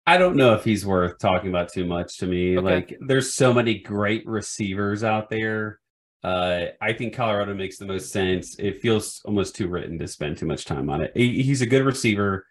I 0.06 0.18
don't 0.18 0.38
know 0.38 0.54
if 0.54 0.64
he's 0.64 0.86
worth 0.86 1.20
talking 1.20 1.50
about 1.50 1.74
too 1.74 1.86
much 1.86 2.18
to 2.20 2.28
me. 2.28 2.58
Okay. 2.58 2.66
Like, 2.66 2.98
there's 3.06 3.34
so 3.34 3.54
many 3.54 3.80
great 3.80 4.26
receivers 4.26 5.04
out 5.04 5.30
there. 5.30 5.82
Uh, 6.24 6.68
I 6.82 6.94
think 6.94 7.14
Colorado 7.14 7.54
makes 7.54 7.78
the 7.78 7.86
most 7.86 8.14
sense. 8.14 8.58
It 8.58 8.82
feels 8.82 9.22
almost 9.26 9.56
too 9.56 9.68
written 9.68 10.00
to 10.00 10.08
spend 10.08 10.38
too 10.38 10.46
much 10.46 10.64
time 10.64 10.90
on 10.90 11.02
it. 11.02 11.12
He, 11.14 11.44
he's 11.44 11.62
a 11.62 11.66
good 11.66 11.84
receiver, 11.84 12.46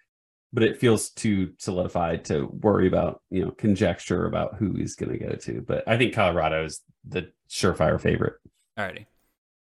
but 0.52 0.62
it 0.62 0.78
feels 0.78 1.10
too 1.10 1.52
solidified 1.58 2.24
to 2.26 2.46
worry 2.46 2.86
about, 2.86 3.22
you 3.30 3.44
know, 3.44 3.50
conjecture 3.52 4.26
about 4.26 4.56
who 4.56 4.74
he's 4.74 4.94
going 4.94 5.12
to 5.12 5.18
go 5.18 5.34
to. 5.34 5.60
But 5.60 5.86
I 5.86 5.96
think 5.96 6.14
Colorado 6.14 6.64
is 6.64 6.82
the 7.04 7.30
surefire 7.48 8.00
favorite. 8.00 8.34
Alrighty. 8.78 9.06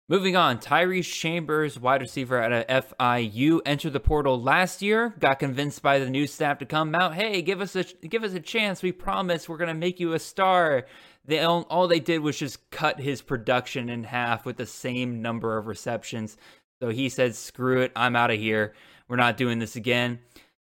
Moving 0.10 0.38
on, 0.38 0.60
Tyrese 0.60 1.11
Chambers, 1.14 1.77
wide 1.77 1.99
receiver 1.99 2.41
at 2.41 2.69
FIU, 2.69 3.60
entered 3.65 3.91
the 3.91 3.99
portal 3.99 4.41
last 4.41 4.81
year. 4.81 5.14
Got 5.19 5.39
convinced 5.39 5.81
by 5.81 5.99
the 5.99 6.10
new 6.10 6.27
staff 6.27 6.60
to 6.60 6.65
come 6.65 6.95
out. 6.95 7.14
Hey, 7.14 7.41
give 7.41 7.60
us 7.60 7.76
a 7.76 7.84
give 7.84 8.23
us 8.23 8.31
a 8.31 8.39
chance. 8.39 8.81
We 8.81 8.94
promise 8.94 9.49
we're 9.49 9.57
gonna 9.57 9.73
make 9.73 9.99
you 9.99 10.14
a 10.14 10.19
star. 10.19 10.85
They 11.26 11.44
all 11.44 11.89
they 11.89 11.99
did 11.99 12.19
was 12.19 12.39
just 12.39 12.69
cut 12.69 13.02
his 13.02 13.22
production 13.22 13.89
in 13.89 14.06
half 14.06 14.45
with 14.45 14.56
the 14.56 14.65
same 14.65 15.22
number 15.22 15.57
of 15.57 15.68
receptions. 15.68 16.38
So 16.81 16.88
he 16.88 17.10
said, 17.10 17.35
"Screw 17.35 17.81
it, 17.81 17.91
I'm 17.94 18.15
out 18.15 18.31
of 18.31 18.39
here. 18.39 18.76
We're 19.10 19.18
not 19.18 19.35
doing 19.35 19.60
this 19.60 19.76
again." 19.76 20.19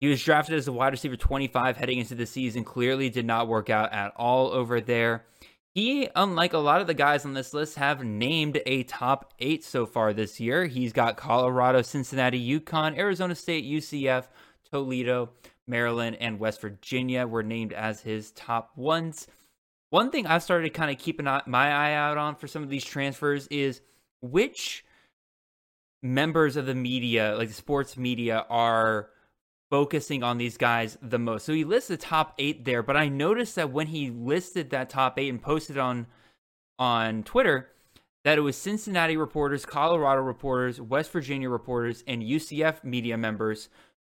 He 0.01 0.07
was 0.07 0.23
drafted 0.23 0.55
as 0.55 0.67
a 0.67 0.71
wide 0.71 0.93
receiver 0.93 1.17
25 1.17 1.77
heading 1.77 1.99
into 1.99 2.15
the 2.15 2.25
season. 2.25 2.63
Clearly, 2.63 3.09
did 3.09 3.25
not 3.25 3.47
work 3.47 3.69
out 3.69 3.91
at 3.91 4.13
all 4.15 4.47
over 4.51 4.79
there. 4.79 5.25
He, 5.75 6.09
unlike 6.15 6.53
a 6.53 6.57
lot 6.57 6.81
of 6.81 6.87
the 6.87 6.93
guys 6.93 7.25
on 7.25 7.33
this 7.33 7.53
list, 7.53 7.75
have 7.75 8.03
named 8.03 8.61
a 8.65 8.83
top 8.83 9.33
eight 9.39 9.63
so 9.63 9.85
far 9.85 10.13
this 10.13 10.39
year. 10.39 10.65
He's 10.65 10.93
got 10.93 11.17
Colorado, 11.17 11.81
Cincinnati, 11.81 12.59
UConn, 12.59 12.97
Arizona 12.97 13.35
State, 13.35 13.65
UCF, 13.65 14.27
Toledo, 14.71 15.31
Maryland, 15.67 16.17
and 16.19 16.39
West 16.39 16.61
Virginia 16.61 17.27
were 17.27 17.43
named 17.43 17.73
as 17.73 18.01
his 18.01 18.31
top 18.31 18.71
ones. 18.75 19.27
One 19.91 20.11
thing 20.11 20.25
I've 20.27 20.43
started 20.43 20.73
kind 20.73 20.91
of 20.91 20.97
keeping 20.97 21.25
my 21.25 21.43
eye 21.71 21.93
out 21.93 22.17
on 22.17 22.35
for 22.35 22.47
some 22.47 22.63
of 22.63 22.69
these 22.69 22.85
transfers 22.85 23.47
is 23.47 23.81
which 24.21 24.83
members 26.01 26.55
of 26.55 26.65
the 26.65 26.75
media, 26.75 27.35
like 27.37 27.47
the 27.47 27.53
sports 27.53 27.97
media, 27.97 28.45
are 28.49 29.09
focusing 29.69 30.23
on 30.23 30.37
these 30.37 30.57
guys 30.57 30.97
the 31.01 31.19
most. 31.19 31.45
So 31.45 31.53
he 31.53 31.63
lists 31.63 31.89
the 31.89 31.97
top 31.97 32.33
eight 32.39 32.65
there, 32.65 32.81
but 32.83 32.97
I 32.97 33.07
noticed 33.07 33.55
that 33.55 33.71
when 33.71 33.87
he 33.87 34.09
listed 34.09 34.69
that 34.71 34.89
top 34.89 35.19
eight 35.19 35.29
and 35.29 35.41
posted 35.41 35.77
on 35.77 36.07
on 36.77 37.23
Twitter, 37.23 37.69
that 38.23 38.37
it 38.37 38.41
was 38.41 38.55
Cincinnati 38.55 39.17
reporters, 39.17 39.65
Colorado 39.65 40.21
reporters, 40.21 40.79
West 40.79 41.11
Virginia 41.11 41.49
reporters, 41.49 42.03
and 42.07 42.23
UCF 42.23 42.83
media 42.83 43.17
members 43.17 43.69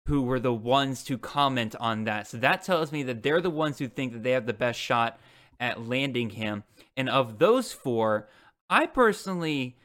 who 0.08 0.24
were 0.24 0.40
the 0.40 0.54
ones 0.54 1.04
to 1.04 1.18
comment 1.18 1.76
on 1.80 2.06
that. 2.06 2.28
So 2.28 2.38
that 2.38 2.64
tells 2.64 2.92
me 2.92 3.04
that 3.04 3.24
they're 3.24 3.42
the 3.42 3.50
ones 3.50 3.78
who 3.80 3.88
think 3.88 4.14
that 4.14 4.24
they 4.24 4.32
have 4.32 4.46
the 4.46 4.54
best 4.54 4.80
shot 4.80 5.20
at 5.60 5.88
landing 5.88 6.32
him. 6.32 6.64
And 6.98 7.10
of 7.10 7.38
those 7.38 7.72
four, 7.72 8.28
I 8.70 8.88
personally 8.88 9.78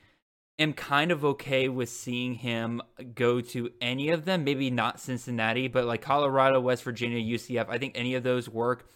am 0.58 0.72
kind 0.72 1.10
of 1.10 1.24
okay 1.24 1.68
with 1.68 1.88
seeing 1.88 2.34
him 2.34 2.80
go 3.14 3.40
to 3.40 3.70
any 3.80 4.10
of 4.10 4.24
them. 4.24 4.44
Maybe 4.44 4.70
not 4.70 5.00
Cincinnati, 5.00 5.68
but 5.68 5.84
like 5.84 6.02
Colorado, 6.02 6.60
West 6.60 6.84
Virginia, 6.84 7.18
UCF. 7.18 7.68
I 7.68 7.78
think 7.78 7.92
any 7.96 8.14
of 8.14 8.22
those 8.22 8.48
work. 8.48 8.88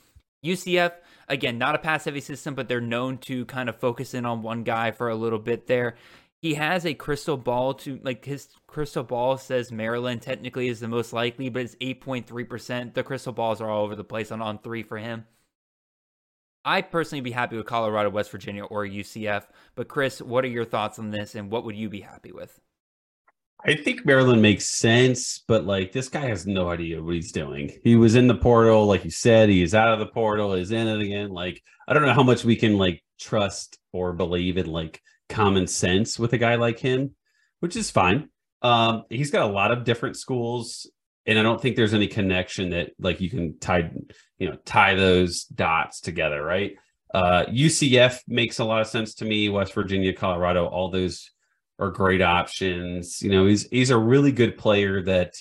UCF, 0.45 0.93
again, 1.29 1.59
not 1.59 1.75
a 1.75 1.79
pass 1.79 2.05
heavy 2.05 2.21
system, 2.21 2.55
but 2.55 2.69
they're 2.69 2.81
known 2.81 3.19
to 3.19 3.45
kind 3.47 3.69
of 3.69 3.77
focus 3.77 4.15
in 4.15 4.25
on 4.25 4.43
one 4.43 4.63
guy 4.63 4.93
for 4.93 5.09
a 5.09 5.17
little 5.17 5.41
bit 5.41 5.67
there. 5.67 5.97
He 6.41 6.55
has 6.55 6.87
a 6.87 6.95
crystal 6.95 7.37
ball 7.37 7.75
to 7.75 7.99
like 8.05 8.25
his 8.25 8.49
crystal 8.69 9.03
ball 9.03 9.37
says 9.39 9.73
Maryland 9.73 10.23
technically 10.23 10.69
is 10.69 10.79
the 10.79 10.87
most 10.87 11.13
likely, 11.13 11.49
but 11.49 11.63
it's 11.63 11.75
8.3%. 11.77 12.95
The 12.95 13.03
crystal 13.03 13.33
balls 13.33 13.61
are 13.61 13.69
all 13.69 13.85
over 13.85 13.97
the 13.97 14.05
place 14.05 14.31
on 14.31 14.41
on 14.41 14.59
three 14.59 14.85
for 14.85 14.99
him. 14.99 15.25
I 16.69 16.83
personally 16.83 17.23
be 17.23 17.31
happy 17.31 17.57
with 17.57 17.65
Colorado, 17.65 18.11
West 18.11 18.31
Virginia, 18.31 18.65
or 18.65 18.85
UCF. 18.85 19.45
But 19.75 19.89
Chris, 19.89 20.21
what 20.21 20.45
are 20.45 20.49
your 20.49 20.67
thoughts 20.67 20.99
on 20.99 21.11
this, 21.11 21.35
and 21.35 21.51
what 21.51 21.65
would 21.65 21.75
you 21.75 21.89
be 21.89 22.03
happy 22.03 22.31
with? 22.31 22.61
I 23.65 23.75
think 23.75 24.05
Maryland 24.05 24.43
makes 24.43 24.69
sense, 24.69 25.43
but 25.49 25.65
like 25.65 25.93
this 25.93 26.11
guy 26.11 26.27
has 26.27 26.47
no 26.47 26.69
idea 26.69 27.03
what 27.03 27.15
he's 27.15 27.33
doing. 27.33 27.73
He 27.83 27.97
was 27.97 28.17
in 28.17 28.29
the 28.29 28.35
portal, 28.35 28.85
like 28.85 29.03
you 29.03 29.11
said, 29.11 29.49
he 29.49 29.63
is 29.63 29.75
out 29.75 29.95
of 29.95 29.99
the 29.99 30.13
portal, 30.13 30.53
is 30.53 30.71
in 30.71 30.87
it 30.87 31.01
again. 31.01 31.31
Like 31.31 31.63
I 31.89 31.95
don't 31.95 32.05
know 32.05 32.13
how 32.13 32.23
much 32.23 32.45
we 32.45 32.55
can 32.55 32.77
like 32.77 33.03
trust 33.19 33.79
or 33.93 34.13
believe 34.13 34.59
in 34.59 34.67
like 34.67 35.01
common 35.31 35.67
sense 35.67 36.19
with 36.19 36.35
a 36.35 36.39
guy 36.39 36.57
like 36.57 36.79
him, 36.79 37.15
which 37.61 37.77
is 37.77 37.91
fine. 37.91 38.29
Um, 38.61 39.05
he's 39.09 39.31
got 39.31 39.49
a 39.49 39.53
lot 39.53 39.73
of 39.73 39.85
different 39.85 40.19
schools 40.19 40.87
and 41.29 41.39
I 41.39 41.43
don't 41.43 41.61
think 41.61 41.77
there's 41.77 41.93
any 41.93 42.07
connection 42.07 42.71
that 42.71 42.93
like 42.99 43.21
you 43.21 43.29
can 43.29 43.59
tie, 43.59 43.91
you 44.39 44.49
know, 44.49 44.57
tie 44.65 44.95
those 44.95 45.45
dots 45.45 46.01
together, 46.01 46.43
right? 46.43 46.75
Uh, 47.13 47.45
UCF 47.51 48.21
makes 48.27 48.59
a 48.59 48.65
lot 48.65 48.81
of 48.81 48.87
sense 48.87 49.15
to 49.17 49.27
me. 49.27 49.51
West 49.51 49.75
Virginia, 49.75 50.15
Colorado, 50.15 50.67
all 50.67 50.91
those 50.91 51.31
are 51.79 51.91
great 51.91 52.23
options. 52.23 53.21
You 53.21 53.31
know, 53.31 53.47
he's 53.47 53.69
he's 53.69 53.91
a 53.91 53.99
really 53.99 54.33
good 54.33 54.57
player 54.57 55.03
that, 55.03 55.35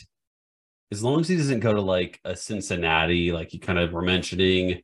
as 0.91 1.01
long 1.01 1.21
as 1.21 1.29
he 1.29 1.37
doesn't 1.37 1.61
go 1.61 1.73
to 1.73 1.81
like 1.81 2.19
a 2.25 2.35
Cincinnati, 2.35 3.31
like 3.31 3.53
you 3.53 3.59
kind 3.61 3.79
of 3.79 3.93
were 3.93 4.01
mentioning, 4.01 4.81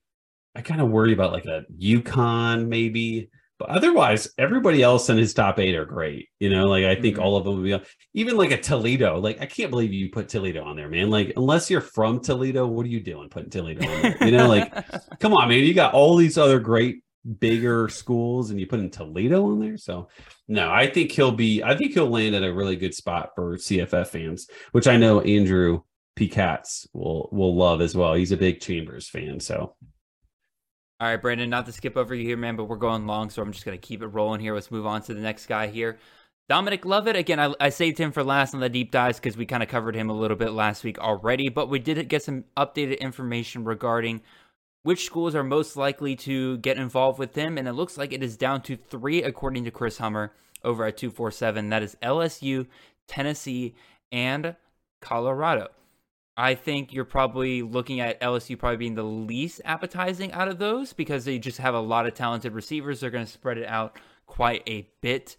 I 0.56 0.62
kind 0.62 0.80
of 0.80 0.90
worry 0.90 1.12
about 1.12 1.34
like 1.34 1.46
a 1.46 1.66
UConn 1.78 2.68
maybe. 2.68 3.30
But 3.64 3.78
otherwise, 3.78 4.28
everybody 4.38 4.82
else 4.82 5.10
in 5.10 5.18
his 5.18 5.34
top 5.34 5.58
eight 5.58 5.74
are 5.74 5.86
great. 5.86 6.28
You 6.40 6.50
know, 6.50 6.68
like 6.68 6.84
I 6.84 6.96
think 7.00 7.16
mm-hmm. 7.16 7.24
all 7.24 7.38
of 7.38 7.46
them 7.46 7.56
would 7.56 7.64
be 7.64 7.80
even 8.14 8.36
like 8.36 8.52
a 8.52 8.60
Toledo. 8.60 9.20
Like 9.20 9.42
I 9.42 9.46
can't 9.46 9.72
believe 9.72 9.94
you 9.94 10.10
put 10.10 10.28
Toledo 10.28 10.66
on 10.66 10.76
there, 10.76 10.90
man. 10.90 11.10
Like 11.10 11.32
unless 11.38 11.70
you're 11.70 11.80
from 11.80 12.20
Toledo, 12.20 12.68
what 12.68 12.86
are 12.86 12.90
you 12.90 13.00
doing 13.00 13.30
putting 13.30 13.50
Toledo 13.50 13.90
on 13.90 14.02
there? 14.02 14.18
You 14.26 14.32
know, 14.32 14.50
like 14.50 14.74
come 15.20 15.34
on, 15.34 15.48
man. 15.48 15.60
You 15.60 15.74
got 15.74 15.94
all 15.94 16.18
these 16.18 16.38
other 16.38 16.60
great 16.60 17.04
bigger 17.40 17.88
schools 17.88 18.52
and 18.52 18.60
you 18.60 18.68
put 18.68 18.82
in 18.82 18.90
Toledo 18.90 19.46
on 19.46 19.62
there. 19.62 19.78
So 19.78 20.10
no, 20.50 20.70
I 20.70 20.88
think 20.88 21.12
he'll 21.12 21.32
be 21.32 21.64
I 21.64 21.78
think 21.78 21.94
he'll 21.94 22.10
land 22.10 22.36
at 22.36 22.44
a 22.44 22.54
really 22.54 22.76
good 22.76 22.94
spot 22.94 23.30
for 23.34 23.56
CFF 23.56 24.08
fans, 24.08 24.48
which 24.74 24.88
I 24.88 24.98
know 24.98 25.22
Andrew 25.22 25.84
P. 26.18 26.28
Katz 26.28 26.86
will 26.92 27.30
will 27.32 27.56
love 27.56 27.80
as 27.80 27.96
well. 27.96 28.14
He's 28.14 28.34
a 28.34 28.38
big 28.38 28.60
Chambers 28.60 29.08
fan. 29.08 29.40
So 29.40 29.76
all 31.04 31.10
right, 31.10 31.22
Brandon, 31.22 31.50
not 31.50 31.66
to 31.66 31.74
skip 31.74 31.98
over 31.98 32.16
you 32.16 32.24
here, 32.24 32.38
man, 32.38 32.56
but 32.56 32.64
we're 32.64 32.78
going 32.78 33.06
long, 33.06 33.30
so 33.30 33.42
I'm 33.42 33.52
just 33.52 33.66
going 33.66 33.78
to 33.78 33.88
keep 33.88 34.02
it 34.02 34.08
rolling 34.08 34.40
here. 34.40 34.56
Let's 34.56 34.72
move 34.72 34.86
on 34.86 35.02
to 35.02 35.14
the 35.14 35.20
next 35.20 35.48
guy 35.48 35.68
here. 35.68 35.98
Dominic 36.48 36.86
Lovett, 36.86 37.18
again, 37.18 37.42
I, 37.42 37.54
I 37.60 37.70
saved 37.70 37.98
him 37.98 38.14
for 38.14 38.24
last 38.24 38.54
on 38.54 38.62
the 38.62 38.70
deep 38.70 38.90
dives 38.90 39.20
because 39.20 39.36
we 39.36 39.46
kind 39.46 39.62
of 39.62 39.68
covered 39.68 39.96
him 39.96 40.10
a 40.10 40.18
little 40.18 40.38
bit 40.38 40.54
last 40.54 40.82
week 40.86 40.98
already, 41.00 41.50
but 41.50 41.68
we 41.68 41.80
did 41.80 42.08
get 42.08 42.24
some 42.24 42.46
updated 42.56 43.02
information 43.02 43.66
regarding 43.66 44.22
which 44.84 45.06
schools 45.06 45.36
are 45.36 45.44
most 45.44 45.76
likely 45.76 46.16
to 46.16 46.58
get 46.60 46.78
involved 46.78 47.20
with 47.20 47.36
him, 47.36 47.58
and 47.58 47.68
it 47.68 47.74
looks 47.74 47.98
like 47.98 48.14
it 48.14 48.24
is 48.24 48.38
down 48.38 48.62
to 48.62 48.78
three, 48.78 49.24
according 49.24 49.66
to 49.66 49.72
Chris 49.72 49.98
Hummer 49.98 50.32
over 50.64 50.86
at 50.86 50.96
247. 50.96 51.68
That 51.68 51.84
is 51.84 51.98
LSU, 52.02 52.66
Tennessee, 53.10 53.76
and 54.10 54.56
Colorado. 55.02 55.68
I 56.36 56.56
think 56.56 56.92
you're 56.94 57.06
probably 57.06 57.62
looking 57.62 58.00
at 58.00 58.20
LSU 58.20 58.58
probably 58.58 58.78
being 58.78 58.96
the 58.96 59.04
least 59.04 59.62
appetizing 59.66 60.32
out 60.32 60.48
of 60.48 60.58
those 60.58 60.92
because 60.92 61.26
they 61.26 61.38
just 61.38 61.60
have 61.60 61.76
a 61.76 61.80
lot 61.80 62.08
of 62.08 62.16
talented 62.16 62.54
receivers. 62.54 63.00
They're 63.00 63.12
going 63.12 63.26
to 63.26 63.32
spread 63.32 63.60
it 63.60 63.68
out 63.68 64.00
quite 64.26 64.64
a 64.68 64.90
bit. 65.02 65.38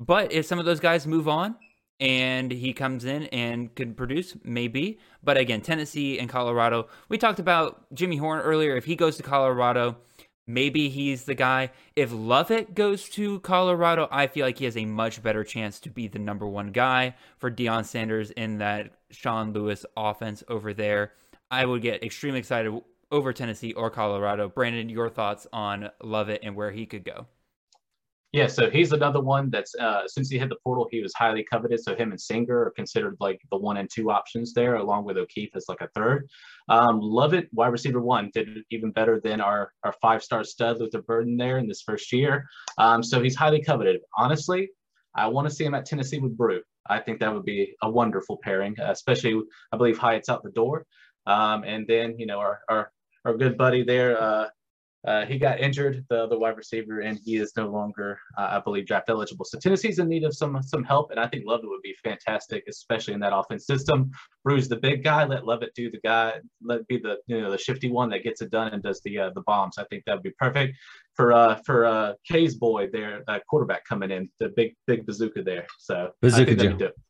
But 0.00 0.32
if 0.32 0.44
some 0.44 0.58
of 0.58 0.64
those 0.64 0.80
guys 0.80 1.06
move 1.06 1.28
on 1.28 1.56
and 2.00 2.50
he 2.50 2.72
comes 2.72 3.04
in 3.04 3.24
and 3.24 3.72
can 3.74 3.94
produce, 3.94 4.36
maybe. 4.42 4.98
But 5.22 5.36
again, 5.36 5.60
Tennessee 5.60 6.18
and 6.18 6.28
Colorado, 6.28 6.88
we 7.08 7.18
talked 7.18 7.38
about 7.38 7.86
Jimmy 7.94 8.16
Horn 8.16 8.40
earlier. 8.40 8.76
If 8.76 8.84
he 8.84 8.96
goes 8.96 9.16
to 9.18 9.22
Colorado, 9.22 9.96
maybe 10.46 10.88
he's 10.88 11.24
the 11.24 11.34
guy. 11.34 11.70
If 11.94 12.12
Lovett 12.12 12.74
goes 12.74 13.08
to 13.10 13.40
Colorado, 13.40 14.08
I 14.10 14.26
feel 14.26 14.46
like 14.46 14.58
he 14.58 14.64
has 14.64 14.76
a 14.76 14.84
much 14.84 15.22
better 15.22 15.44
chance 15.44 15.80
to 15.80 15.90
be 15.90 16.08
the 16.08 16.18
number 16.18 16.46
one 16.46 16.72
guy 16.72 17.14
for 17.38 17.50
Deion 17.50 17.84
Sanders 17.84 18.30
in 18.30 18.58
that 18.58 18.92
Sean 19.10 19.52
Lewis 19.52 19.84
offense 19.96 20.42
over 20.48 20.72
there. 20.72 21.12
I 21.50 21.64
would 21.64 21.82
get 21.82 22.02
extremely 22.02 22.38
excited 22.38 22.80
over 23.10 23.32
Tennessee 23.32 23.72
or 23.72 23.90
Colorado. 23.90 24.48
Brandon, 24.48 24.88
your 24.88 25.08
thoughts 25.08 25.46
on 25.52 25.90
Lovett 26.02 26.40
and 26.42 26.56
where 26.56 26.72
he 26.72 26.86
could 26.86 27.04
go? 27.04 27.26
Yeah, 28.36 28.48
so 28.48 28.68
he's 28.68 28.92
another 28.92 29.22
one 29.22 29.48
that's 29.48 29.74
uh, 29.76 30.06
since 30.06 30.28
he 30.28 30.38
hit 30.38 30.50
the 30.50 30.58
portal, 30.62 30.86
he 30.90 31.00
was 31.00 31.14
highly 31.14 31.42
coveted. 31.42 31.82
So 31.82 31.96
him 31.96 32.10
and 32.10 32.20
Singer 32.20 32.66
are 32.66 32.70
considered 32.70 33.16
like 33.18 33.40
the 33.50 33.56
one 33.56 33.78
and 33.78 33.88
two 33.90 34.10
options 34.10 34.52
there, 34.52 34.74
along 34.74 35.06
with 35.06 35.16
O'Keefe 35.16 35.56
as 35.56 35.64
like 35.70 35.80
a 35.80 35.88
third. 35.94 36.28
Um, 36.68 37.00
Lovett, 37.00 37.48
wide 37.54 37.68
receiver 37.68 37.98
one, 37.98 38.30
did 38.34 38.58
even 38.70 38.90
better 38.90 39.22
than 39.24 39.40
our 39.40 39.72
our 39.84 39.94
five 40.02 40.22
star 40.22 40.44
stud 40.44 40.78
Luther 40.78 41.00
Burden 41.00 41.38
there 41.38 41.56
in 41.56 41.66
this 41.66 41.80
first 41.80 42.12
year. 42.12 42.46
Um, 42.76 43.02
so 43.02 43.22
he's 43.22 43.34
highly 43.34 43.62
coveted. 43.62 44.02
Honestly, 44.18 44.68
I 45.14 45.28
want 45.28 45.48
to 45.48 45.54
see 45.54 45.64
him 45.64 45.72
at 45.72 45.86
Tennessee 45.86 46.18
with 46.18 46.36
Bru. 46.36 46.60
I 46.90 46.98
think 46.98 47.20
that 47.20 47.32
would 47.32 47.46
be 47.46 47.74
a 47.82 47.88
wonderful 47.90 48.36
pairing, 48.42 48.76
especially 48.78 49.40
I 49.72 49.78
believe 49.78 49.96
Hyatt's 49.96 50.28
out 50.28 50.42
the 50.42 50.50
door. 50.50 50.84
Um, 51.26 51.64
and 51.64 51.86
then 51.86 52.18
you 52.18 52.26
know 52.26 52.40
our 52.40 52.60
our, 52.68 52.92
our 53.24 53.34
good 53.34 53.56
buddy 53.56 53.82
there, 53.82 54.20
uh, 54.22 54.48
uh, 55.06 55.24
he 55.24 55.38
got 55.38 55.60
injured, 55.60 56.04
the 56.10 56.26
the 56.26 56.38
wide 56.38 56.56
receiver, 56.56 57.00
and 57.00 57.18
he 57.24 57.36
is 57.36 57.52
no 57.56 57.68
longer, 57.68 58.18
uh, 58.36 58.48
I 58.52 58.60
believe, 58.60 58.86
draft 58.86 59.08
eligible. 59.08 59.44
So 59.44 59.58
Tennessee's 59.58 60.00
in 60.00 60.08
need 60.08 60.24
of 60.24 60.34
some 60.34 60.60
some 60.62 60.82
help, 60.82 61.12
and 61.12 61.20
I 61.20 61.28
think 61.28 61.44
Lovett 61.46 61.68
would 61.68 61.82
be 61.82 61.94
fantastic, 62.02 62.64
especially 62.68 63.14
in 63.14 63.20
that 63.20 63.34
offense 63.34 63.66
system. 63.66 64.10
Bruce, 64.44 64.68
the 64.68 64.76
big 64.76 65.04
guy, 65.04 65.24
let 65.24 65.46
Lovett 65.46 65.74
do 65.74 65.90
the 65.90 66.00
guy, 66.02 66.34
let 66.62 66.86
be 66.88 66.98
the 66.98 67.18
you 67.28 67.40
know 67.40 67.50
the 67.50 67.58
shifty 67.58 67.90
one 67.90 68.10
that 68.10 68.24
gets 68.24 68.42
it 68.42 68.50
done 68.50 68.72
and 68.72 68.82
does 68.82 69.00
the 69.02 69.18
uh, 69.18 69.30
the 69.34 69.42
bombs. 69.42 69.78
I 69.78 69.84
think 69.84 70.02
that 70.06 70.14
would 70.14 70.24
be 70.24 70.34
perfect 70.38 70.76
for 71.14 71.32
uh 71.32 71.54
for 71.64 71.86
uh 71.86 72.12
Kay's 72.28 72.56
boy 72.56 72.88
there, 72.92 73.22
uh, 73.28 73.38
quarterback 73.48 73.84
coming 73.84 74.10
in, 74.10 74.28
the 74.40 74.50
big 74.56 74.74
big 74.86 75.06
bazooka 75.06 75.42
there. 75.42 75.66
So 75.78 76.10
bazooka 76.20 76.52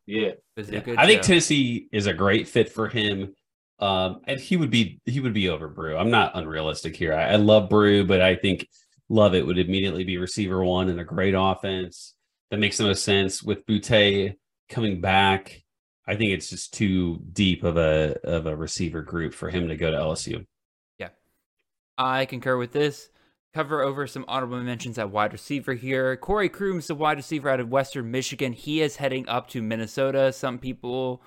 yeah, 0.06 0.32
bazooka 0.55 0.93
yeah. 0.93 1.01
I 1.01 1.06
think 1.06 1.23
Tennessee 1.23 1.89
is 1.93 2.06
a 2.06 2.12
great 2.12 2.47
fit 2.47 2.68
for 2.68 2.89
him 2.89 3.35
um, 3.78 4.23
and 4.24 4.40
he 4.40 4.57
would 4.57 4.70
be 4.70 5.01
he 5.05 5.20
would 5.20 5.35
be 5.35 5.48
over 5.48 5.69
Bru. 5.69 5.97
I'm 5.97 6.11
not 6.11 6.32
unrealistic 6.35 6.97
here. 6.97 7.12
I, 7.12 7.32
I 7.32 7.36
love 7.36 7.69
Bru, 7.69 8.05
but 8.07 8.20
I 8.23 8.35
think 8.35 8.69
Lovett 9.09 9.47
would 9.47 9.59
immediately 9.59 10.05
be 10.05 10.16
receiver 10.16 10.65
one 10.65 10.89
in 10.89 10.98
a 10.98 11.05
great 11.05 11.35
offense. 11.36 12.15
That 12.51 12.59
makes 12.59 12.78
the 12.78 12.85
most 12.85 13.05
sense 13.05 13.43
with 13.43 13.66
Boutte 13.66 14.36
coming 14.69 15.01
back. 15.01 15.62
I 16.07 16.15
think 16.15 16.31
it's 16.31 16.48
just 16.48 16.73
too 16.73 17.20
deep 17.32 17.65
of 17.65 17.77
a 17.77 18.16
of 18.24 18.47
a 18.47 18.57
receiver 18.57 19.03
group 19.03 19.35
for 19.35 19.51
him 19.51 19.69
to 19.69 19.77
go 19.77 19.90
to 19.90 19.97
LSU. 19.97 20.47
Yeah, 20.98 21.09
I 21.98 22.24
concur 22.24 22.57
with 22.57 22.73
this. 22.73 23.11
Cover 23.53 23.82
over 23.82 24.07
some 24.07 24.24
honorable 24.28 24.61
mentions 24.61 24.98
at 24.98 25.11
wide 25.11 25.32
receiver 25.32 25.74
here. 25.74 26.16
Corey 26.16 26.48
Crooms, 26.48 26.86
the 26.86 26.94
wide 26.94 27.16
receiver 27.16 27.48
out 27.48 27.59
of 27.59 27.70
Western 27.70 28.11
Michigan, 28.11 28.53
he 28.53 28.82
is 28.82 28.97
heading 28.97 29.27
up 29.28 29.48
to 29.48 29.62
Minnesota. 29.62 30.32
Some 30.32 30.59
people 30.59 31.23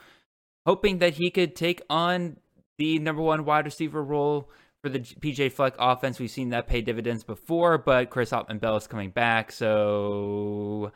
hoping 0.69 0.99
that 0.99 1.15
he 1.15 1.31
could 1.31 1.55
take 1.55 1.81
on 1.89 2.37
the 2.77 2.99
number 2.99 3.23
one 3.23 3.43
wide 3.43 3.65
receiver 3.65 4.03
role 4.03 4.51
for 4.83 4.89
the 4.89 4.99
PJ 4.99 5.51
Fleck 5.51 5.73
offense. 5.79 6.19
We've 6.19 6.29
seen 6.29 6.49
that 6.49 6.67
pay 6.67 6.81
dividends 6.81 7.23
before, 7.23 7.79
but 7.79 8.11
Chris 8.11 8.29
Autman-Bell 8.29 8.75
is 8.75 8.85
coming 8.85 9.09
back, 9.09 9.51
so 9.51 10.91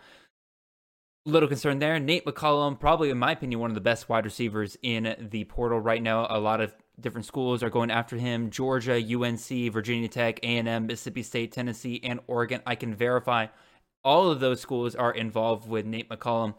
little 1.26 1.50
concern 1.50 1.80
there. 1.80 2.00
Nate 2.00 2.24
McCollum, 2.24 2.80
probably 2.80 3.10
in 3.10 3.18
my 3.18 3.32
opinion, 3.32 3.60
one 3.60 3.72
of 3.72 3.74
the 3.74 3.82
best 3.82 4.08
wide 4.10 4.26
receivers 4.26 4.78
in 4.84 5.28
the 5.32 5.46
portal 5.46 5.80
right 5.80 6.04
now. 6.04 6.28
A 6.30 6.38
lot 6.38 6.62
of 6.62 6.76
different 7.00 7.26
schools 7.26 7.64
are 7.64 7.72
going 7.72 7.90
after 7.90 8.16
him: 8.16 8.52
Georgia, 8.52 9.02
UNC, 9.02 9.74
Virginia 9.74 10.08
Tech, 10.08 10.40
A&M, 10.44 10.86
Mississippi 10.86 11.24
State, 11.24 11.52
Tennessee, 11.52 12.00
and 12.04 12.20
Oregon. 12.28 12.62
I 12.68 12.76
can 12.76 12.94
verify 12.94 13.48
all 14.04 14.30
of 14.30 14.40
those 14.40 14.62
schools 14.62 14.94
are 14.94 15.12
involved 15.12 15.68
with 15.68 15.88
Nate 15.88 16.10
McCollum. 16.10 16.54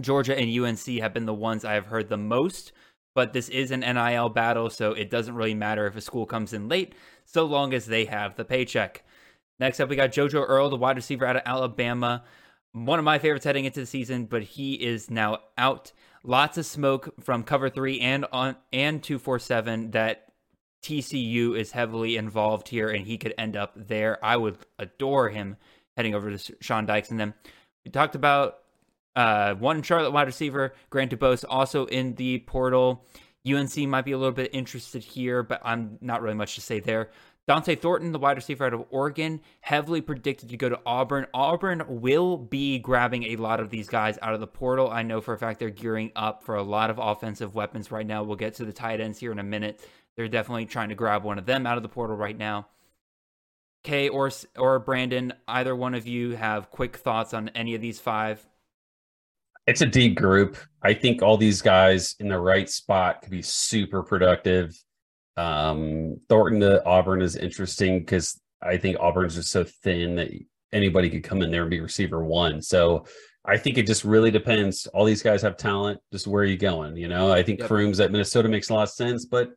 Georgia 0.00 0.38
and 0.38 0.50
UNC 0.50 0.86
have 1.00 1.12
been 1.12 1.26
the 1.26 1.34
ones 1.34 1.64
I 1.64 1.74
have 1.74 1.86
heard 1.86 2.08
the 2.08 2.16
most, 2.16 2.72
but 3.14 3.32
this 3.32 3.48
is 3.48 3.70
an 3.70 3.80
NIL 3.80 4.28
battle, 4.28 4.70
so 4.70 4.92
it 4.92 5.10
doesn't 5.10 5.34
really 5.34 5.54
matter 5.54 5.86
if 5.86 5.96
a 5.96 6.00
school 6.00 6.26
comes 6.26 6.52
in 6.52 6.68
late, 6.68 6.94
so 7.24 7.44
long 7.44 7.74
as 7.74 7.86
they 7.86 8.04
have 8.04 8.36
the 8.36 8.44
paycheck. 8.44 9.04
Next 9.58 9.80
up, 9.80 9.88
we 9.88 9.96
got 9.96 10.12
JoJo 10.12 10.44
Earle, 10.46 10.70
the 10.70 10.76
wide 10.76 10.96
receiver 10.96 11.26
out 11.26 11.36
of 11.36 11.42
Alabama. 11.44 12.22
One 12.72 12.98
of 12.98 13.04
my 13.04 13.18
favorites 13.18 13.44
heading 13.44 13.64
into 13.64 13.80
the 13.80 13.86
season, 13.86 14.26
but 14.26 14.42
he 14.42 14.74
is 14.74 15.10
now 15.10 15.38
out. 15.56 15.92
Lots 16.22 16.58
of 16.58 16.66
smoke 16.66 17.12
from 17.20 17.42
cover 17.42 17.68
three 17.68 17.98
and 18.00 18.24
on 18.32 18.56
and 18.72 19.02
two 19.02 19.18
four 19.18 19.38
seven 19.38 19.90
that 19.92 20.32
TCU 20.84 21.58
is 21.58 21.72
heavily 21.72 22.16
involved 22.16 22.68
here, 22.68 22.88
and 22.88 23.06
he 23.06 23.18
could 23.18 23.34
end 23.36 23.56
up 23.56 23.72
there. 23.74 24.24
I 24.24 24.36
would 24.36 24.58
adore 24.78 25.30
him 25.30 25.56
heading 25.96 26.14
over 26.14 26.36
to 26.36 26.56
Sean 26.60 26.86
Dykes 26.86 27.10
and 27.10 27.18
them. 27.18 27.34
We 27.84 27.90
talked 27.90 28.14
about 28.14 28.58
uh, 29.18 29.54
one 29.56 29.82
Charlotte 29.82 30.12
wide 30.12 30.28
receiver, 30.28 30.72
Grant 30.90 31.10
DuBose, 31.10 31.44
also 31.48 31.86
in 31.86 32.14
the 32.14 32.38
portal. 32.38 33.04
UNC 33.44 33.76
might 33.78 34.04
be 34.04 34.12
a 34.12 34.18
little 34.18 34.32
bit 34.32 34.54
interested 34.54 35.02
here, 35.02 35.42
but 35.42 35.60
I'm 35.64 35.98
not 36.00 36.22
really 36.22 36.36
much 36.36 36.54
to 36.54 36.60
say 36.60 36.78
there. 36.78 37.10
Dont'e 37.48 37.80
Thornton, 37.80 38.12
the 38.12 38.20
wide 38.20 38.36
receiver 38.36 38.66
out 38.66 38.74
of 38.74 38.84
Oregon, 38.90 39.40
heavily 39.60 40.02
predicted 40.02 40.50
to 40.50 40.56
go 40.56 40.68
to 40.68 40.78
Auburn. 40.86 41.26
Auburn 41.34 41.82
will 41.88 42.36
be 42.36 42.78
grabbing 42.78 43.24
a 43.24 43.36
lot 43.36 43.58
of 43.58 43.70
these 43.70 43.88
guys 43.88 44.20
out 44.22 44.34
of 44.34 44.40
the 44.40 44.46
portal. 44.46 44.88
I 44.88 45.02
know 45.02 45.20
for 45.20 45.34
a 45.34 45.38
fact 45.38 45.58
they're 45.58 45.70
gearing 45.70 46.12
up 46.14 46.44
for 46.44 46.54
a 46.54 46.62
lot 46.62 46.88
of 46.88 47.00
offensive 47.00 47.56
weapons 47.56 47.90
right 47.90 48.06
now. 48.06 48.22
We'll 48.22 48.36
get 48.36 48.54
to 48.54 48.64
the 48.64 48.72
tight 48.72 49.00
ends 49.00 49.18
here 49.18 49.32
in 49.32 49.40
a 49.40 49.44
minute. 49.44 49.80
They're 50.16 50.28
definitely 50.28 50.66
trying 50.66 50.90
to 50.90 50.94
grab 50.94 51.24
one 51.24 51.38
of 51.38 51.46
them 51.46 51.66
out 51.66 51.76
of 51.76 51.82
the 51.82 51.88
portal 51.88 52.14
right 52.14 52.38
now. 52.38 52.68
Kay 53.82 54.08
or 54.10 54.30
or 54.56 54.78
Brandon, 54.78 55.32
either 55.48 55.74
one 55.74 55.94
of 55.94 56.06
you 56.06 56.36
have 56.36 56.70
quick 56.70 56.98
thoughts 56.98 57.34
on 57.34 57.48
any 57.48 57.74
of 57.74 57.80
these 57.80 57.98
five? 57.98 58.46
It's 59.68 59.82
a 59.82 59.86
deep 59.86 60.16
group. 60.16 60.56
I 60.82 60.94
think 60.94 61.20
all 61.20 61.36
these 61.36 61.60
guys 61.60 62.16
in 62.20 62.28
the 62.28 62.38
right 62.38 62.70
spot 62.70 63.20
could 63.20 63.30
be 63.30 63.42
super 63.42 64.02
productive. 64.02 64.74
Um, 65.36 66.18
Thornton 66.30 66.60
to 66.60 66.82
Auburn 66.86 67.20
is 67.20 67.36
interesting 67.36 67.98
because 67.98 68.40
I 68.62 68.78
think 68.78 68.96
Auburn's 68.98 69.34
just 69.34 69.50
so 69.50 69.64
thin 69.64 70.16
that 70.16 70.30
anybody 70.72 71.10
could 71.10 71.22
come 71.22 71.42
in 71.42 71.50
there 71.50 71.60
and 71.60 71.70
be 71.70 71.80
receiver 71.80 72.24
one. 72.24 72.62
So 72.62 73.04
I 73.44 73.58
think 73.58 73.76
it 73.76 73.86
just 73.86 74.04
really 74.04 74.30
depends. 74.30 74.86
All 74.86 75.04
these 75.04 75.22
guys 75.22 75.42
have 75.42 75.58
talent. 75.58 76.00
Just 76.12 76.26
where 76.26 76.44
are 76.44 76.46
you 76.46 76.56
going? 76.56 76.96
You 76.96 77.08
know, 77.08 77.30
I 77.30 77.42
think 77.42 77.58
yep. 77.58 77.68
Crooms 77.68 78.00
at 78.00 78.10
Minnesota 78.10 78.48
makes 78.48 78.70
a 78.70 78.74
lot 78.74 78.84
of 78.84 78.90
sense, 78.90 79.26
but 79.26 79.50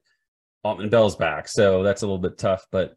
Autman-Bell's 0.65 1.15
back, 1.15 1.47
so 1.47 1.83
that's 1.83 2.01
a 2.01 2.05
little 2.05 2.19
bit 2.19 2.37
tough. 2.37 2.65
But 2.69 2.95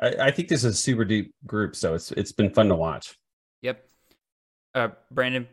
I, 0.00 0.14
I, 0.20 0.30
think 0.30 0.48
this 0.48 0.62
is 0.62 0.74
a 0.74 0.76
super 0.76 1.04
deep 1.04 1.34
group, 1.44 1.74
so 1.74 1.94
it's 1.94 2.12
it's 2.12 2.32
been 2.32 2.54
fun 2.54 2.68
to 2.68 2.76
watch. 2.76 3.18
Yep. 3.62 3.84
Uh, 4.74 4.88
Brandon, 5.10 5.48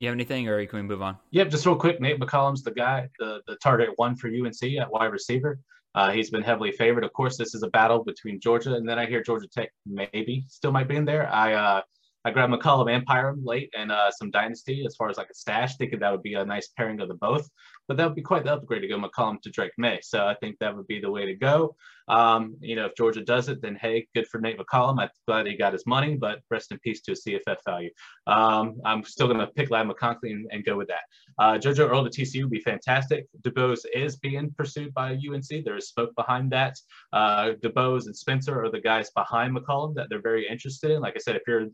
you 0.00 0.08
have 0.08 0.14
anything, 0.14 0.48
or 0.48 0.64
can 0.66 0.78
we 0.78 0.82
move 0.82 1.02
on? 1.02 1.16
Yep, 1.30 1.50
just 1.50 1.66
real 1.66 1.76
quick. 1.76 2.00
Nate 2.00 2.20
McCollum's 2.20 2.62
the 2.62 2.72
guy, 2.72 3.08
the 3.18 3.40
the 3.46 3.56
target 3.56 3.90
one 3.96 4.16
for 4.16 4.28
UNC 4.28 4.62
at 4.78 4.90
wide 4.90 5.06
receiver. 5.06 5.58
Uh, 5.94 6.10
he's 6.10 6.28
been 6.28 6.42
heavily 6.42 6.72
favored. 6.72 7.04
Of 7.04 7.12
course, 7.14 7.38
this 7.38 7.54
is 7.54 7.62
a 7.62 7.68
battle 7.68 8.04
between 8.04 8.38
Georgia, 8.38 8.74
and 8.74 8.86
then 8.86 8.98
I 8.98 9.06
hear 9.06 9.22
Georgia 9.22 9.48
Tech 9.48 9.70
maybe 9.86 10.44
still 10.48 10.72
might 10.72 10.88
be 10.88 10.96
in 10.96 11.06
there. 11.06 11.32
I 11.32 11.54
uh, 11.54 11.80
I 12.26 12.30
grabbed 12.32 12.52
McCollum 12.52 12.92
and 12.92 13.06
Pyrum 13.06 13.44
late 13.44 13.72
and 13.78 13.92
uh, 13.92 14.10
some 14.10 14.32
dynasty 14.32 14.84
as 14.84 14.96
far 14.96 15.08
as 15.08 15.16
like 15.16 15.30
a 15.30 15.34
stash, 15.34 15.76
thinking 15.76 16.00
that 16.00 16.10
would 16.10 16.24
be 16.24 16.34
a 16.34 16.44
nice 16.44 16.68
pairing 16.76 17.00
of 17.00 17.08
the 17.08 17.14
both. 17.14 17.48
But 17.88 17.96
that 17.96 18.06
would 18.06 18.16
be 18.16 18.22
quite 18.22 18.44
the 18.44 18.52
upgrade 18.52 18.82
to 18.82 18.88
go 18.88 18.98
McCollum 18.98 19.40
to 19.42 19.50
Drake 19.50 19.72
Maye. 19.78 20.00
So 20.02 20.26
I 20.26 20.34
think 20.34 20.58
that 20.58 20.74
would 20.76 20.86
be 20.86 21.00
the 21.00 21.10
way 21.10 21.26
to 21.26 21.34
go. 21.34 21.76
Um, 22.08 22.56
you 22.60 22.76
know, 22.76 22.86
if 22.86 22.96
Georgia 22.96 23.22
does 23.22 23.48
it, 23.48 23.60
then 23.62 23.76
hey, 23.76 24.06
good 24.14 24.26
for 24.28 24.40
Nate 24.40 24.58
McCollum. 24.58 25.00
I'm 25.00 25.08
glad 25.26 25.46
he 25.46 25.56
got 25.56 25.72
his 25.72 25.86
money, 25.86 26.16
but 26.16 26.40
rest 26.50 26.70
in 26.70 26.78
peace 26.78 27.00
to 27.02 27.12
a 27.12 27.14
CFF 27.14 27.56
value. 27.64 27.90
Um, 28.26 28.76
I'm 28.84 29.04
still 29.04 29.26
going 29.26 29.40
to 29.40 29.48
pick 29.48 29.70
Ladd 29.70 29.88
McConkey 29.88 30.30
and, 30.30 30.46
and, 30.50 30.64
go 30.64 30.76
with 30.76 30.88
that. 30.88 31.00
Uh, 31.38 31.58
JoJo 31.58 31.88
Earle 31.90 32.08
to 32.08 32.10
TCU 32.10 32.42
would 32.42 32.50
be 32.50 32.60
fantastic. 32.60 33.26
DuBose 33.42 33.84
is 33.94 34.16
being 34.16 34.52
pursued 34.56 34.94
by 34.94 35.12
UNC. 35.12 35.64
There 35.64 35.76
is 35.76 35.88
smoke 35.88 36.14
behind 36.16 36.50
that. 36.52 36.76
Uh, 37.12 37.52
DuBose 37.62 38.06
and 38.06 38.16
Spencer 38.16 38.62
are 38.62 38.70
the 38.70 38.80
guys 38.80 39.10
behind 39.10 39.56
McCollum 39.56 39.94
that 39.94 40.08
they're 40.08 40.22
very 40.22 40.48
interested 40.48 40.90
in. 40.90 41.00
Like 41.00 41.14
I 41.16 41.20
said, 41.20 41.36
if 41.36 41.42
you're 41.46 41.66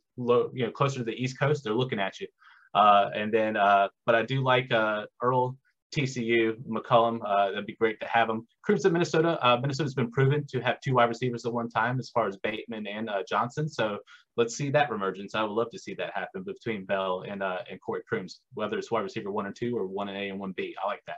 you 0.54 0.66
know 0.66 0.70
closer 0.70 0.98
to 0.98 1.04
the 1.04 1.12
East 1.12 1.38
Coast, 1.38 1.64
they're 1.64 1.74
looking 1.74 2.00
at 2.00 2.20
you. 2.20 2.26
Uh, 2.74 3.10
and 3.14 3.32
then, 3.32 3.56
uh, 3.56 3.88
but 4.06 4.14
I 4.14 4.22
do 4.22 4.42
like 4.42 4.72
uh, 4.72 5.04
Earle 5.22 5.56
TCU, 5.92 6.54
McCollum. 6.66 7.20
Uh, 7.24 7.50
that'd 7.50 7.66
be 7.66 7.76
great 7.76 8.00
to 8.00 8.06
have 8.06 8.28
him. 8.28 8.46
Crimson, 8.62 8.92
Minnesota. 8.92 9.38
Uh, 9.46 9.58
Minnesota's 9.58 9.94
been 9.94 10.10
proven 10.10 10.44
to 10.48 10.60
have 10.60 10.80
two 10.80 10.94
wide 10.94 11.08
receivers 11.08 11.44
at 11.44 11.52
one 11.52 11.68
time, 11.68 11.98
as 11.98 12.10
far 12.10 12.26
as 12.26 12.36
Bateman 12.38 12.86
and 12.86 13.10
uh, 13.10 13.22
Johnson. 13.28 13.68
So 13.68 13.98
let's 14.36 14.56
see 14.56 14.70
that 14.70 14.90
reemergence. 14.90 15.34
I 15.34 15.42
would 15.42 15.52
love 15.52 15.70
to 15.70 15.78
see 15.78 15.94
that 15.94 16.12
happen 16.14 16.42
between 16.42 16.84
Bell 16.84 17.24
and 17.28 17.42
uh, 17.42 17.58
and 17.70 17.80
Corey 17.80 18.02
Crooms, 18.08 18.40
whether 18.54 18.78
it's 18.78 18.90
wide 18.90 19.02
receiver 19.02 19.30
one 19.30 19.46
and 19.46 19.54
two 19.54 19.76
or 19.76 19.86
one 19.86 20.08
and 20.08 20.16
A 20.16 20.28
and 20.28 20.40
one 20.40 20.52
B. 20.56 20.74
I 20.82 20.86
like 20.86 21.02
that. 21.06 21.16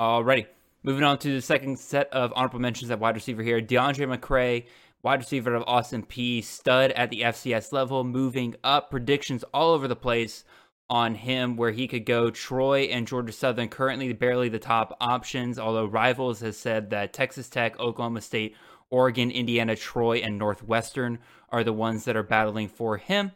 Alrighty. 0.00 0.46
Moving 0.84 1.02
on 1.02 1.18
to 1.18 1.34
the 1.34 1.42
second 1.42 1.78
set 1.78 2.08
of 2.12 2.32
honorable 2.36 2.60
mentions 2.60 2.90
at 2.90 3.00
wide 3.00 3.16
receiver 3.16 3.42
here. 3.42 3.60
DeAndre 3.60 4.16
McCray, 4.16 4.66
wide 5.02 5.18
receiver 5.18 5.54
of 5.54 5.64
Austin 5.66 6.04
Peay, 6.04 6.42
stud 6.42 6.92
at 6.92 7.10
the 7.10 7.22
FCS 7.22 7.72
level, 7.72 8.04
moving 8.04 8.54
up. 8.62 8.90
Predictions 8.90 9.42
all 9.52 9.72
over 9.72 9.88
the 9.88 9.96
place 9.96 10.44
on 10.90 11.14
him 11.14 11.56
where 11.56 11.70
he 11.70 11.86
could 11.86 12.06
go. 12.06 12.30
Troy 12.30 12.82
and 12.82 13.06
Georgia 13.06 13.32
Southern 13.32 13.68
currently 13.68 14.12
barely 14.12 14.48
the 14.48 14.58
top 14.58 14.96
options, 15.00 15.58
although 15.58 15.84
Rivals 15.84 16.40
has 16.40 16.56
said 16.56 16.90
that 16.90 17.12
Texas 17.12 17.48
Tech, 17.48 17.78
Oklahoma 17.78 18.20
State, 18.20 18.56
Oregon, 18.90 19.30
Indiana, 19.30 19.76
Troy, 19.76 20.18
and 20.18 20.38
Northwestern 20.38 21.18
are 21.50 21.64
the 21.64 21.72
ones 21.72 22.04
that 22.04 22.16
are 22.16 22.22
battling 22.22 22.68
for 22.68 22.96
him. 22.96 23.32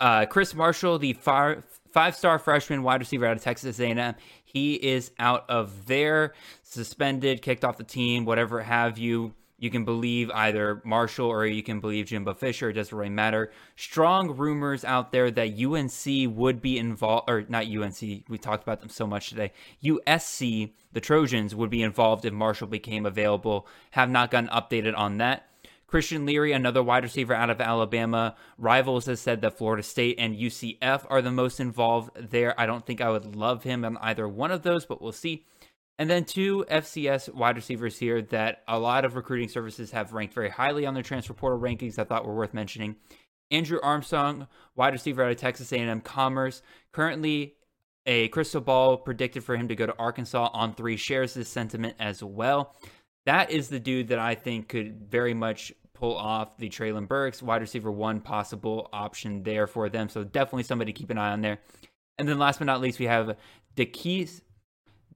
Uh, 0.00 0.26
Chris 0.26 0.54
Marshall, 0.54 0.98
the 0.98 1.12
five, 1.12 1.64
five-star 1.92 2.38
freshman 2.40 2.82
wide 2.82 3.00
receiver 3.00 3.26
out 3.26 3.36
of 3.36 3.42
Texas 3.42 3.78
A&M, 3.78 4.14
he 4.44 4.74
is 4.74 5.12
out 5.18 5.48
of 5.48 5.86
there, 5.86 6.34
suspended, 6.62 7.40
kicked 7.40 7.64
off 7.64 7.76
the 7.76 7.84
team, 7.84 8.24
whatever 8.24 8.62
have 8.62 8.98
you. 8.98 9.34
You 9.58 9.70
can 9.70 9.84
believe 9.84 10.30
either 10.32 10.82
Marshall 10.84 11.28
or 11.28 11.46
you 11.46 11.62
can 11.62 11.80
believe 11.80 12.06
Jimbo 12.06 12.34
Fisher. 12.34 12.70
It 12.70 12.74
doesn't 12.74 12.96
really 12.96 13.10
matter. 13.10 13.52
Strong 13.76 14.36
rumors 14.36 14.84
out 14.84 15.12
there 15.12 15.30
that 15.30 15.58
UNC 15.58 16.36
would 16.36 16.60
be 16.60 16.78
involved, 16.78 17.30
or 17.30 17.44
not 17.48 17.66
UNC. 17.66 18.24
We 18.28 18.38
talked 18.38 18.64
about 18.64 18.80
them 18.80 18.88
so 18.88 19.06
much 19.06 19.28
today. 19.28 19.52
USC, 19.82 20.72
the 20.92 21.00
Trojans, 21.00 21.54
would 21.54 21.70
be 21.70 21.82
involved 21.82 22.24
if 22.24 22.32
Marshall 22.32 22.66
became 22.66 23.06
available. 23.06 23.66
Have 23.92 24.10
not 24.10 24.30
gotten 24.30 24.50
updated 24.50 24.96
on 24.98 25.18
that. 25.18 25.48
Christian 25.86 26.26
Leary, 26.26 26.50
another 26.50 26.82
wide 26.82 27.04
receiver 27.04 27.34
out 27.34 27.50
of 27.50 27.60
Alabama. 27.60 28.34
Rivals 28.58 29.06
has 29.06 29.20
said 29.20 29.42
that 29.42 29.56
Florida 29.56 29.84
State 29.84 30.16
and 30.18 30.34
UCF 30.34 31.06
are 31.08 31.22
the 31.22 31.30
most 31.30 31.60
involved 31.60 32.10
there. 32.16 32.58
I 32.58 32.66
don't 32.66 32.84
think 32.84 33.00
I 33.00 33.10
would 33.10 33.36
love 33.36 33.62
him 33.62 33.84
on 33.84 33.96
either 33.98 34.26
one 34.26 34.50
of 34.50 34.62
those, 34.62 34.84
but 34.84 35.00
we'll 35.00 35.12
see. 35.12 35.46
And 35.98 36.10
then 36.10 36.24
two 36.24 36.64
FCS 36.68 37.32
wide 37.32 37.56
receivers 37.56 37.98
here 37.98 38.20
that 38.22 38.62
a 38.66 38.78
lot 38.78 39.04
of 39.04 39.14
recruiting 39.14 39.48
services 39.48 39.92
have 39.92 40.12
ranked 40.12 40.34
very 40.34 40.50
highly 40.50 40.86
on 40.86 40.94
their 40.94 41.04
transfer 41.04 41.34
portal 41.34 41.60
rankings. 41.60 41.98
I 41.98 42.04
thought 42.04 42.26
were 42.26 42.34
worth 42.34 42.54
mentioning. 42.54 42.96
Andrew 43.50 43.78
Armstrong, 43.82 44.48
wide 44.74 44.92
receiver 44.92 45.22
out 45.22 45.30
of 45.30 45.36
Texas 45.36 45.72
A&M 45.72 46.00
Commerce, 46.00 46.62
currently 46.92 47.54
a 48.06 48.28
crystal 48.28 48.60
ball 48.60 48.96
predicted 48.96 49.44
for 49.44 49.56
him 49.56 49.68
to 49.68 49.76
go 49.76 49.86
to 49.86 49.96
Arkansas 49.98 50.50
on 50.52 50.74
three. 50.74 50.96
Shares 50.96 51.34
this 51.34 51.48
sentiment 51.48 51.94
as 52.00 52.22
well. 52.22 52.74
That 53.26 53.50
is 53.50 53.68
the 53.68 53.80
dude 53.80 54.08
that 54.08 54.18
I 54.18 54.34
think 54.34 54.68
could 54.68 55.10
very 55.10 55.32
much 55.32 55.72
pull 55.94 56.16
off 56.16 56.58
the 56.58 56.68
Treylon 56.68 57.08
Burks 57.08 57.42
wide 57.42 57.62
receiver 57.62 57.90
one 57.90 58.20
possible 58.20 58.88
option 58.92 59.42
there 59.42 59.66
for 59.66 59.88
them. 59.88 60.08
So 60.08 60.24
definitely 60.24 60.64
somebody 60.64 60.92
to 60.92 60.98
keep 60.98 61.10
an 61.10 61.18
eye 61.18 61.32
on 61.32 61.40
there. 61.40 61.60
And 62.18 62.28
then 62.28 62.38
last 62.38 62.58
but 62.58 62.66
not 62.66 62.80
least, 62.80 62.98
we 62.98 63.06
have 63.06 63.36
Dequece 63.76 64.40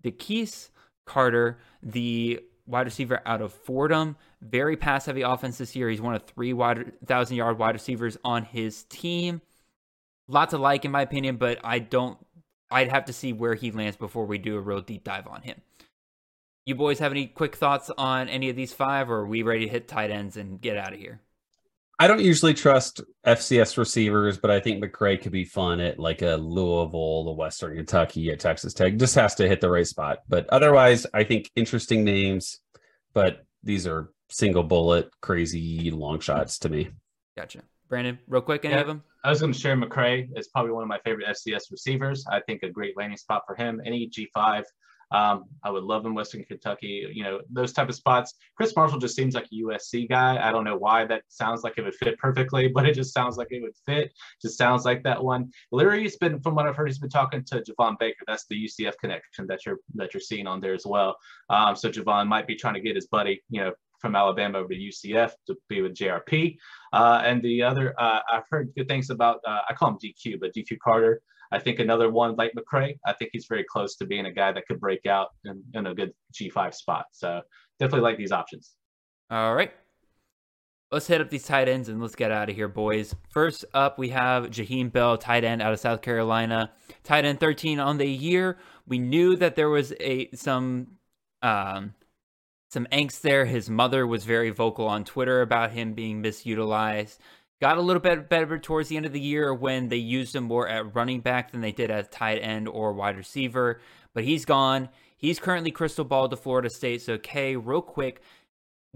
Dequece 0.03 0.71
Carter, 1.05 1.59
the 1.83 2.41
wide 2.67 2.87
receiver 2.87 3.21
out 3.27 3.41
of 3.41 3.53
Fordham. 3.53 4.17
Very 4.41 4.77
pass 4.77 5.07
heavy 5.07 5.23
offense 5.23 5.59
this 5.59 5.75
year. 5.75 5.89
He's 5.89 6.01
one 6.01 6.15
of 6.15 6.23
three 6.25 6.53
1,000 6.53 7.37
yard 7.37 7.59
wide 7.59 7.75
receivers 7.75 8.17
on 8.25 8.45
his 8.45 8.85
team. 8.85 9.41
Lots 10.29 10.53
of 10.53 10.61
like 10.61 10.85
in 10.85 10.91
my 10.91 11.03
opinion, 11.03 11.37
but 11.37 11.59
I 11.65 11.79
don't. 11.79 12.19
I'd 12.71 12.91
have 12.91 13.07
to 13.07 13.15
see 13.15 13.33
where 13.33 13.55
he 13.55 13.71
lands 13.71 13.97
before 13.97 14.27
we 14.27 14.37
do 14.37 14.57
a 14.57 14.61
real 14.61 14.83
deep 14.83 15.03
dive 15.03 15.27
on 15.27 15.41
him. 15.41 15.63
You 16.67 16.75
boys 16.75 16.99
have 16.99 17.13
any 17.13 17.27
quick 17.27 17.57
thoughts 17.57 17.91
on 17.97 18.29
any 18.29 18.51
of 18.51 18.57
these 18.57 18.75
five, 18.75 19.11
or 19.11 19.21
are 19.21 19.27
we 19.27 19.43
ready 19.43 19.65
to 19.65 19.71
hit 19.71 19.89
tight 19.89 20.11
ends 20.11 20.37
and 20.37 20.61
get 20.61 20.77
out 20.77 20.93
of 20.93 20.99
here? 20.99 21.23
I 22.01 22.07
don't 22.07 22.21
usually 22.21 22.55
trust 22.55 23.01
FCS 23.27 23.77
receivers, 23.77 24.39
but 24.39 24.51
I 24.53 24.61
think 24.61 24.83
McCray 24.83 25.21
could 25.21 25.33
be 25.33 25.45
fun 25.45 25.81
at 25.81 25.99
like 25.99 26.23
a 26.23 26.37
Louisville, 26.37 27.25
the 27.25 27.33
Western 27.33 27.77
Kentucky, 27.77 28.31
at 28.31 28.39
Texas 28.39 28.73
Tech. 28.73 28.97
Just 28.97 29.17
has 29.17 29.35
to 29.37 29.49
hit 29.49 29.61
the 29.61 29.69
right 29.71 29.87
spot. 29.87 30.19
But 30.29 30.49
otherwise, 30.51 31.07
I 31.13 31.25
think 31.25 31.51
interesting 31.57 32.05
names, 32.05 32.61
but 33.15 33.45
these 33.65 33.85
are 33.87 34.11
single 34.31 34.63
bullet, 34.63 35.11
crazy 35.21 35.91
long 35.91 36.21
shots 36.21 36.59
to 36.61 36.69
me. 36.69 36.91
Gotcha. 37.37 37.63
Brandon, 37.89 38.19
real 38.29 38.43
quick, 38.43 38.65
any 38.65 38.75
Yeah. 38.75 38.83
of 38.83 38.87
them? 38.87 39.03
I 39.25 39.31
was 39.31 39.41
going 39.41 39.53
to 39.53 39.59
share 39.59 39.77
McCray. 39.77 40.29
It's 40.37 40.49
probably 40.49 40.71
one 40.73 40.85
of 40.85 40.89
my 40.89 41.01
favorite 41.05 41.27
FCS 41.27 41.73
receivers. 41.73 42.25
I 42.31 42.41
think 42.41 42.63
a 42.63 42.71
great 42.71 42.97
landing 42.97 43.17
spot 43.17 43.43
for 43.47 43.57
him. 43.57 43.81
Any 43.85 44.09
G5, 44.09 44.63
um, 45.11 45.45
I 45.63 45.71
would 45.71 45.85
love 45.85 46.05
in 46.07 46.15
Western 46.15 46.45
Kentucky. 46.45 47.07
You 47.13 47.25
know 47.25 47.41
those 47.51 47.73
type 47.73 47.89
of 47.89 47.95
spots. 47.95 48.35
Chris 48.57 48.75
Marshall 48.77 48.99
just 48.99 49.17
seems 49.17 49.35
like 49.35 49.47
a 49.47 49.63
USC 49.63 50.09
guy. 50.09 50.39
I 50.47 50.53
don't 50.53 50.65
know 50.65 50.77
why 50.77 51.05
that 51.07 51.23
sounds 51.29 51.63
like 51.63 51.75
it 51.79 51.83
would 51.83 51.95
fit 51.95 52.19
perfectly, 52.19 52.69
but 52.75 52.87
it 52.87 52.95
just 52.95 53.15
sounds 53.15 53.37
like 53.37 53.49
it 53.51 53.63
would 53.63 53.77
fit. 53.87 54.13
Just 54.43 54.59
sounds 54.59 54.85
like 54.85 55.03
that 55.05 55.23
one. 55.23 55.51
Leary's 55.73 56.17
been, 56.17 56.41
from 56.41 56.55
what 56.55 56.67
I've 56.67 56.77
heard, 56.77 56.89
he's 56.89 56.99
been 56.99 57.11
talking 57.11 57.45
to 57.45 57.63
Javon 57.63 57.99
Baker. 57.99 58.25
That's 58.27 58.47
the 58.49 58.63
UCF 58.65 58.95
connection 59.01 59.47
that 59.47 59.65
you're 59.65 59.79
that 59.95 60.13
you're 60.13 60.21
seeing 60.21 60.47
on 60.47 60.61
there 60.61 60.75
as 60.75 60.87
well. 60.87 61.17
Um, 61.51 61.75
so 61.77 61.91
Javon 61.91 62.27
might 62.27 62.47
be 62.47 62.55
trying 62.55 62.75
to 62.75 62.81
get 62.81 62.97
his 62.97 63.07
buddy, 63.07 63.43
you 63.51 63.61
know, 63.61 63.73
from 64.01 64.15
Alabama 64.15 64.59
over 64.59 64.69
to 64.69 64.75
UCF 64.75 65.33
to 65.47 65.57
be 65.69 65.83
with 65.83 65.95
JRP. 65.95 66.57
Uh, 66.93 67.23
and 67.25 67.43
the 67.43 67.63
other, 67.63 67.95
uh, 68.01 68.21
I've 68.31 68.45
heard 68.49 68.73
good 68.77 68.89
things 68.89 69.11
about, 69.11 69.41
uh, 69.47 69.61
I 69.69 69.75
call 69.75 69.91
him 69.91 69.99
DQ, 70.03 70.41
but 70.41 70.55
DQ 70.55 70.79
Carter. 70.83 71.21
I 71.51 71.59
think 71.59 71.79
another 71.79 72.11
one 72.11 72.37
like 72.37 72.53
McCray, 72.57 72.99
I 73.07 73.13
think 73.13 73.31
he's 73.33 73.47
very 73.47 73.65
close 73.65 73.97
to 73.97 74.07
being 74.07 74.27
a 74.27 74.33
guy 74.33 74.53
that 74.53 74.67
could 74.67 74.81
break 74.81 75.07
out 75.07 75.29
in, 75.45 75.63
in 75.75 75.87
a 75.87 75.95
good 75.95 76.13
G5 76.33 76.75
spot. 76.75 77.07
So 77.13 77.41
definitely 77.79 78.03
like 78.09 78.19
these 78.19 78.33
options. 78.33 78.73
All 79.31 79.55
right. 79.55 79.73
Let's 80.91 81.07
hit 81.07 81.21
up 81.21 81.29
these 81.29 81.45
tight 81.45 81.69
ends 81.69 81.91
and 81.91 82.01
let's 82.01 82.15
get 82.15 82.31
out 82.31 82.49
of 82.49 82.57
here, 82.57 82.69
boys. 82.69 83.15
First 83.31 83.67
up, 83.75 83.99
we 83.99 84.09
have 84.09 84.47
Jaheim 84.47 84.91
Bell, 84.91 85.19
tight 85.19 85.45
end 85.45 85.61
out 85.61 85.75
of 85.75 85.81
South 85.81 86.01
Carolina, 86.01 86.71
tight 87.05 87.27
end 87.27 87.41
13 87.41 87.79
on 87.79 87.99
the 87.99 88.07
year. 88.07 88.57
We 88.87 88.99
knew 88.99 89.37
that 89.37 89.55
there 89.55 89.69
was 89.69 89.93
a 90.01 90.31
some 90.35 90.99
um, 91.43 91.95
some 92.71 92.87
angst 92.91 93.21
there. 93.21 93.45
His 93.45 93.69
mother 93.69 94.07
was 94.07 94.25
very 94.25 94.49
vocal 94.49 94.87
on 94.87 95.05
Twitter 95.05 95.43
about 95.43 95.73
him 95.73 95.93
being 95.93 96.23
misutilized. 96.23 97.19
Got 97.61 97.79
a 97.79 97.83
little 97.83 98.01
bit 98.01 98.29
better 98.29 98.59
towards 98.59 98.89
the 98.89 98.97
end 98.97 99.07
of 99.07 99.13
the 99.13 99.21
year 99.21 99.53
when 99.53 99.89
they 99.89 99.97
used 99.97 100.37
him 100.37 100.45
more 100.45 100.69
at 100.69 100.95
running 100.95 101.21
back 101.21 101.51
than 101.51 101.61
they 101.61 101.73
did 101.73 101.91
at 101.91 102.13
tight 102.13 102.39
end 102.39 102.69
or 102.69 102.93
wide 102.93 103.17
receiver. 103.17 103.81
But 104.15 104.25
he's 104.25 104.45
gone. 104.45 104.89
He's 105.17 105.41
currently 105.41 105.73
crystal 105.73 106.05
ball 106.05 106.29
to 106.29 106.37
Florida 106.37 106.71
State. 106.71 107.03
So, 107.03 107.19
Kay, 107.19 107.57
real 107.57 107.83
quick, 107.83 108.23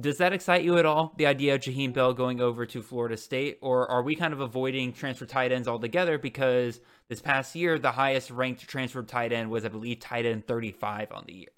does 0.01 0.19
that 0.19 0.33
excite 0.33 0.63
you 0.63 0.79
at 0.79 0.87
all? 0.87 1.13
The 1.19 1.27
idea 1.27 1.57
of 1.57 1.61
Jaheim 1.61 1.93
Bell 1.93 2.15
going 2.15 2.41
over 2.41 2.65
to 2.65 2.83
Florida 2.83 3.17
State, 3.17 3.59
or 3.61 3.91
are 3.91 4.03
we 4.03 4.15
kind 4.15 4.33
of 4.33 4.41
avoiding 4.41 4.93
transfer 4.93 5.27
tight 5.27 5.51
ends 5.51 5.67
altogether? 5.67 6.17
Because 6.17 6.81
this 7.09 7.21
past 7.21 7.57
year, 7.57 7.81
the 7.81 7.91
highest 7.91 8.31
ranked 8.31 8.67
transfer 8.69 9.03
tight 9.03 9.33
end 9.33 9.51
was, 9.51 9.65
I 9.65 9.69
believe, 9.69 9.99
tight 9.99 10.25
end 10.25 10.47
35 10.47 11.11
on 11.11 11.25
the 11.27 11.35
year. 11.35 11.53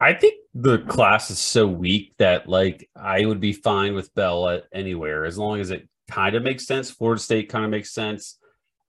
I 0.00 0.14
think 0.14 0.34
the 0.54 0.78
class 0.78 1.30
is 1.30 1.38
so 1.38 1.66
weak 1.66 2.14
that 2.18 2.48
like 2.48 2.88
I 2.96 3.26
would 3.26 3.40
be 3.40 3.52
fine 3.52 3.94
with 3.94 4.14
Bell 4.14 4.48
at 4.48 4.64
anywhere 4.72 5.24
as 5.26 5.36
long 5.36 5.60
as 5.60 5.70
it 5.70 5.86
kind 6.10 6.34
of 6.34 6.42
makes 6.42 6.66
sense. 6.66 6.90
Florida 6.90 7.20
State 7.20 7.48
kind 7.48 7.64
of 7.64 7.70
makes 7.70 7.92
sense. 7.92 8.38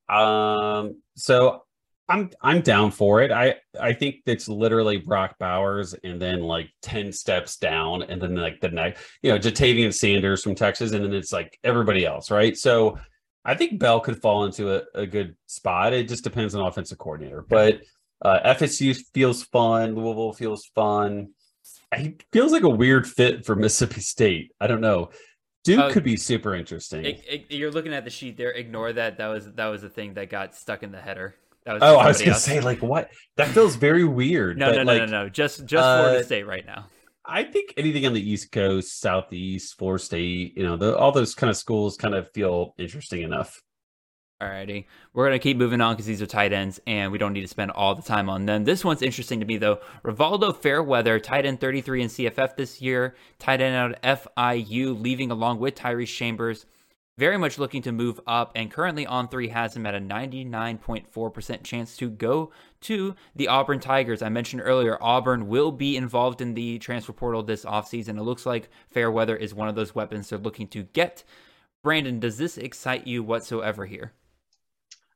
Um, 0.09 1.01
so 1.15 1.63
I'm 2.09 2.29
I'm 2.41 2.61
down 2.61 2.91
for 2.91 3.21
it. 3.21 3.31
I 3.31 3.55
I 3.79 3.93
think 3.93 4.17
it's 4.25 4.49
literally 4.49 4.97
Brock 4.97 5.35
Bowers 5.39 5.95
and 6.03 6.21
then 6.21 6.41
like 6.41 6.69
10 6.81 7.13
steps 7.13 7.57
down 7.57 8.03
and 8.03 8.21
then 8.21 8.35
like 8.35 8.59
the 8.59 8.69
next, 8.69 9.01
you 9.21 9.31
know, 9.31 9.39
Ja'Tavion 9.39 9.93
Sanders 9.93 10.43
from 10.43 10.55
Texas 10.55 10.91
and 10.91 11.05
then 11.05 11.13
it's 11.13 11.31
like 11.31 11.57
everybody 11.63 12.05
else, 12.05 12.29
right? 12.29 12.57
So 12.57 12.97
I 13.45 13.55
think 13.55 13.79
Bell 13.79 14.01
could 14.01 14.21
fall 14.21 14.45
into 14.45 14.75
a, 14.75 14.83
a 14.93 15.07
good 15.07 15.35
spot. 15.47 15.93
It 15.93 16.09
just 16.09 16.23
depends 16.23 16.53
on 16.53 16.65
offensive 16.65 16.97
coordinator. 16.97 17.45
But 17.47 17.81
uh, 18.21 18.53
FSU 18.55 18.95
feels 19.13 19.43
fun. 19.43 19.95
Louisville 19.95 20.33
feels 20.33 20.65
fun. 20.75 21.29
He 21.95 22.17
feels 22.31 22.51
like 22.51 22.63
a 22.63 22.69
weird 22.69 23.07
fit 23.07 23.45
for 23.45 23.55
Mississippi 23.55 24.01
State. 24.01 24.51
I 24.59 24.67
don't 24.67 24.81
know. 24.81 25.09
Duke 25.63 25.79
Uh, 25.79 25.91
could 25.91 26.03
be 26.03 26.17
super 26.17 26.55
interesting. 26.55 27.05
Ig- 27.05 27.23
ig- 27.29 27.45
you're 27.49 27.71
looking 27.71 27.93
at 27.93 28.03
the 28.03 28.09
sheet 28.09 28.37
there. 28.37 28.51
Ignore 28.51 28.93
that. 28.93 29.17
That 29.17 29.27
was 29.27 29.51
that 29.53 29.67
was 29.67 29.81
the 29.81 29.89
thing 29.89 30.15
that 30.15 30.29
got 30.29 30.55
stuck 30.55 30.83
in 30.83 30.91
the 30.91 30.99
header. 30.99 31.35
That 31.65 31.73
was 31.73 31.83
oh, 31.83 31.97
I 31.97 32.07
was 32.07 32.19
gonna 32.19 32.31
else. 32.31 32.43
say 32.43 32.59
like 32.59 32.81
what? 32.81 33.11
That 33.35 33.49
feels 33.49 33.75
very 33.75 34.03
weird. 34.03 34.57
no, 34.57 34.67
but, 34.67 34.77
no, 34.77 34.83
no, 34.83 34.91
like, 34.91 35.09
no, 35.09 35.23
no. 35.23 35.29
Just 35.29 35.65
just 35.65 35.83
uh, 35.83 36.01
Florida 36.01 36.23
State 36.23 36.47
right 36.47 36.65
now. 36.65 36.87
I 37.23 37.43
think 37.43 37.73
anything 37.77 38.05
on 38.07 38.13
the 38.13 38.29
East 38.29 38.51
Coast, 38.51 38.99
Southeast, 38.99 39.77
Florida 39.77 40.03
State, 40.03 40.57
you 40.57 40.63
know, 40.63 40.75
the, 40.75 40.97
all 40.97 41.11
those 41.11 41.35
kind 41.35 41.49
of 41.51 41.57
schools 41.57 41.95
kind 41.95 42.15
of 42.15 42.31
feel 42.31 42.73
interesting 42.79 43.21
enough. 43.21 43.61
Alrighty, 44.41 44.85
we're 45.13 45.27
gonna 45.27 45.37
keep 45.37 45.55
moving 45.55 45.81
on 45.81 45.93
because 45.93 46.07
these 46.07 46.21
are 46.21 46.25
tight 46.25 46.51
ends, 46.51 46.79
and 46.87 47.11
we 47.11 47.19
don't 47.19 47.33
need 47.33 47.41
to 47.41 47.47
spend 47.47 47.69
all 47.69 47.93
the 47.93 48.01
time 48.01 48.27
on 48.27 48.47
them. 48.47 48.63
This 48.63 48.83
one's 48.83 49.03
interesting 49.03 49.39
to 49.39 49.45
me 49.45 49.57
though. 49.57 49.79
Rivaldo 50.03 50.55
Fairweather, 50.55 51.19
tight 51.19 51.45
end 51.45 51.59
33 51.59 52.01
in 52.01 52.07
CFF 52.07 52.55
this 52.55 52.81
year, 52.81 53.15
tight 53.37 53.61
end 53.61 53.75
out 53.75 53.99
of 54.03 54.27
FIU, 54.33 54.99
leaving 54.99 55.29
along 55.29 55.59
with 55.59 55.75
Tyrese 55.75 56.07
Chambers. 56.07 56.65
Very 57.19 57.37
much 57.37 57.59
looking 57.59 57.83
to 57.83 57.91
move 57.91 58.19
up, 58.25 58.51
and 58.55 58.71
currently 58.71 59.05
On3 59.05 59.51
has 59.51 59.75
him 59.75 59.85
at 59.85 59.93
a 59.93 59.99
99.4% 59.99 61.63
chance 61.63 61.95
to 61.97 62.09
go 62.09 62.51
to 62.79 63.13
the 63.35 63.47
Auburn 63.47 63.79
Tigers. 63.79 64.23
I 64.23 64.29
mentioned 64.29 64.63
earlier, 64.65 64.97
Auburn 65.01 65.49
will 65.49 65.71
be 65.71 65.95
involved 65.95 66.41
in 66.41 66.55
the 66.55 66.79
transfer 66.79 67.13
portal 67.13 67.43
this 67.43 67.63
offseason. 67.63 68.17
It 68.17 68.23
looks 68.23 68.47
like 68.47 68.71
Fairweather 68.89 69.35
is 69.35 69.53
one 69.53 69.67
of 69.67 69.75
those 69.75 69.93
weapons 69.93 70.29
they're 70.29 70.39
looking 70.39 70.67
to 70.69 70.81
get. 70.81 71.23
Brandon, 71.83 72.19
does 72.19 72.39
this 72.39 72.57
excite 72.57 73.05
you 73.05 73.21
whatsoever 73.21 73.85
here? 73.85 74.13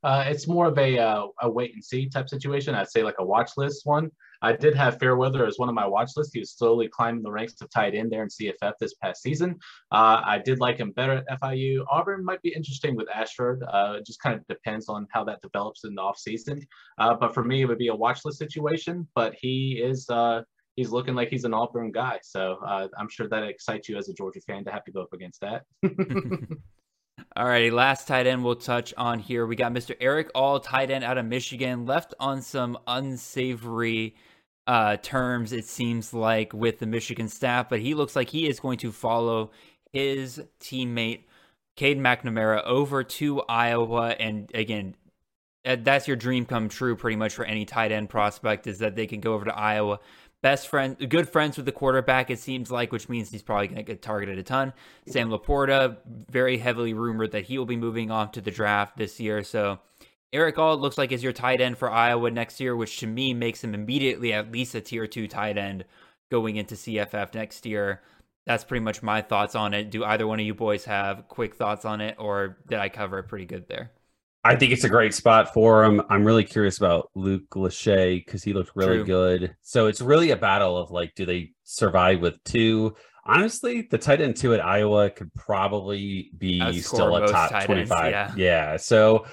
Uh, 0.06 0.24
it's 0.28 0.48
more 0.48 0.68
of 0.68 0.78
a 0.78 1.00
uh, 1.00 1.26
a 1.42 1.50
wait 1.50 1.74
and 1.74 1.84
see 1.84 2.08
type 2.08 2.30
situation. 2.30 2.76
I'd 2.76 2.92
say 2.92 3.02
like 3.02 3.16
a 3.18 3.26
watch 3.26 3.52
list 3.58 3.88
one. 3.88 4.12
I 4.44 4.54
did 4.54 4.76
have 4.76 5.00
Fairweather 5.00 5.48
as 5.48 5.58
one 5.58 5.68
of 5.68 5.74
my 5.74 5.88
watch 5.88 6.12
lists. 6.16 6.32
He 6.32 6.40
was 6.40 6.52
slowly 6.52 6.88
climbing 6.88 7.24
the 7.24 7.32
ranks 7.32 7.56
to 7.56 7.68
tight 7.70 7.96
end 7.96 8.12
there 8.12 8.22
in 8.22 8.30
CFF 8.30 8.74
this 8.80 8.94
past 9.02 9.24
season. 9.24 9.58
Uh, 9.92 10.22
I 10.24 10.38
did 10.38 10.60
like 10.60 10.78
him 10.78 10.92
better 10.92 11.24
at 11.28 11.42
FIU. 11.42 11.84
Auburn 11.90 12.24
might 12.24 12.44
be 12.44 12.54
interesting 12.54 12.96
with 12.96 13.08
Ashford. 13.12 13.64
Uh, 13.64 13.96
it 13.98 14.06
just 14.06 14.22
kind 14.22 14.36
of 14.36 14.46
depends 14.46 14.90
on 14.90 15.08
how 15.10 15.24
that 15.24 15.42
develops 15.42 15.86
in 15.86 15.96
the 15.96 16.02
offseason. 16.04 16.62
Uh, 17.00 17.16
but 17.16 17.34
for 17.34 17.44
me, 17.44 17.64
it 17.64 17.66
would 17.66 17.80
be 17.80 17.88
a 17.88 17.96
watch 17.96 18.26
list 18.26 18.38
situation. 18.38 19.08
But 19.16 19.34
he 19.34 19.82
is 19.84 20.08
uh, 20.12 20.44
he's 20.76 20.92
looking 20.92 21.16
like 21.16 21.30
he's 21.30 21.46
an 21.46 21.56
Auburn 21.56 21.92
guy. 21.92 22.20
So 22.22 22.60
uh, 22.64 22.90
I'm 23.00 23.10
sure 23.10 23.28
that 23.28 23.42
excites 23.42 23.90
you 23.90 23.98
as 23.98 24.08
a 24.10 24.14
Georgia 24.14 24.42
fan 24.42 24.64
to 24.66 24.72
have 24.72 24.84
to 24.84 24.92
go 24.92 25.02
up 25.02 25.14
against 25.14 25.42
that. 25.42 25.64
All 27.38 27.46
righty, 27.46 27.72
last 27.72 28.08
tight 28.08 28.28
end 28.28 28.44
we'll 28.44 28.56
touch 28.56 28.94
on 28.98 29.20
here. 29.20 29.46
We 29.46 29.56
got 29.56 29.74
Mr. 29.74 29.96
Erick 30.00 30.32
All, 30.34 30.60
tight 30.60 30.90
end 30.90 31.04
out 31.04 31.18
of 31.18 31.26
Michigan, 31.26 31.86
left 31.86 32.14
on 32.20 32.42
some 32.42 32.78
unsavory 32.88 34.16
uh, 34.68 34.98
terms, 34.98 35.54
it 35.54 35.66
seems 35.66 36.14
like, 36.14 36.54
with 36.54 36.80
the 36.80 36.86
Michigan 36.86 37.28
staff, 37.28 37.70
but 37.70 37.80
he 37.80 37.94
looks 37.94 38.16
like 38.16 38.30
he 38.30 38.48
is 38.48 38.60
going 38.60 38.78
to 38.80 38.92
follow 38.92 39.52
his 39.94 40.42
teammate, 40.60 41.24
Cade 41.76 42.00
McNamara, 42.00 42.64
over 42.64 43.04
to 43.04 43.42
Iowa. 43.44 44.10
And 44.20 44.50
again, 44.54 44.96
that's 45.64 46.08
your 46.08 46.18
dream 46.18 46.46
come 46.46 46.70
true 46.70 46.96
pretty 46.96 47.16
much 47.16 47.34
for 47.34 47.46
any 47.46 47.66
tight 47.66 47.92
end 47.92 48.10
prospect 48.10 48.68
is 48.68 48.80
that 48.80 48.96
they 48.96 49.08
can 49.08 49.20
go 49.20 49.34
over 49.34 49.46
to 49.46 49.56
Iowa 49.56 50.00
best 50.46 50.68
friend, 50.68 51.10
good 51.10 51.28
friends 51.28 51.58
with 51.58 51.66
the 51.66 51.72
quarterback, 51.72 52.30
it 52.30 52.38
seems 52.38 52.70
like, 52.70 52.92
which 52.92 53.10
means 53.10 53.32
he's 53.32 53.42
probably 53.42 53.66
going 53.66 53.78
to 53.78 53.84
get 53.84 54.04
targeted 54.04 54.38
a 54.38 54.44
ton. 54.44 54.74
Sam 55.08 55.32
LaPorta, 55.32 55.98
very 56.30 56.60
heavily 56.60 56.94
rumored 56.94 57.32
that 57.32 57.46
he 57.46 57.58
will 57.58 57.66
be 57.66 57.76
moving 57.76 58.12
on 58.12 58.32
to 58.34 58.42
the 58.42 58.52
draft 58.52 58.96
this 58.96 59.20
year. 59.20 59.42
So 59.42 59.80
Erick 60.32 60.60
All 60.60 60.78
looks 60.78 61.00
like 61.00 61.12
is 61.12 61.24
your 61.24 61.34
tight 61.34 61.62
end 61.62 61.80
for 61.80 61.90
Iowa 61.90 62.30
next 62.30 62.60
year, 62.60 62.76
which 62.76 63.00
to 63.00 63.08
me 63.08 63.34
makes 63.34 63.64
him 63.64 63.74
immediately 63.74 64.34
at 64.34 64.52
least 64.52 64.76
a 64.76 64.82
tier 64.82 65.08
two 65.08 65.28
tight 65.28 65.58
end 65.58 65.84
going 66.30 66.58
into 66.58 66.76
CFF 66.76 67.34
next 67.34 67.66
year. 67.66 68.04
That's 68.46 68.64
pretty 68.64 68.84
much 68.84 69.02
my 69.02 69.24
thoughts 69.24 69.56
on 69.56 69.74
it. 69.74 69.90
Do 69.90 70.06
either 70.06 70.28
one 70.28 70.40
of 70.40 70.46
you 70.46 70.54
boys 70.54 70.86
have 70.86 71.28
quick 71.28 71.56
thoughts 71.56 71.86
on 71.86 72.02
it, 72.02 72.18
or 72.20 72.60
did 72.68 72.78
I 72.78 72.90
cover 72.90 73.18
it 73.18 73.30
pretty 73.30 73.46
good 73.46 73.68
there? 73.68 73.90
I 74.46 74.56
think 74.56 74.72
it's 74.72 74.84
a 74.84 74.90
great 74.90 75.16
spot 75.16 75.52
for 75.56 75.84
him. 75.84 76.04
I'm 76.08 76.24
really 76.24 76.44
curious 76.44 76.78
about 76.78 77.10
Luke 77.16 77.50
Lachey 77.56 78.24
because 78.24 78.44
he 78.44 78.54
looked 78.54 78.72
really 78.76 78.98
True. 78.98 79.06
good. 79.06 79.56
So 79.64 79.88
it's 79.88 80.02
really 80.02 80.30
a 80.30 80.38
battle 80.38 80.78
of 80.78 80.92
like, 80.92 81.16
do 81.16 81.26
they 81.26 81.54
survive 81.64 82.22
with 82.22 82.42
two? 82.44 82.96
Honestly, 83.26 83.88
the 83.90 83.98
tight 83.98 84.22
end 84.22 84.36
two 84.36 84.54
at 84.54 84.64
Iowa 84.64 85.10
could 85.10 85.34
probably 85.34 86.30
be 86.38 86.80
still 86.80 87.16
a 87.16 87.28
top 87.28 87.66
25. 87.66 87.90
Ends, 87.90 88.12
yeah. 88.12 88.34
yeah. 88.36 88.78
So 88.78 89.26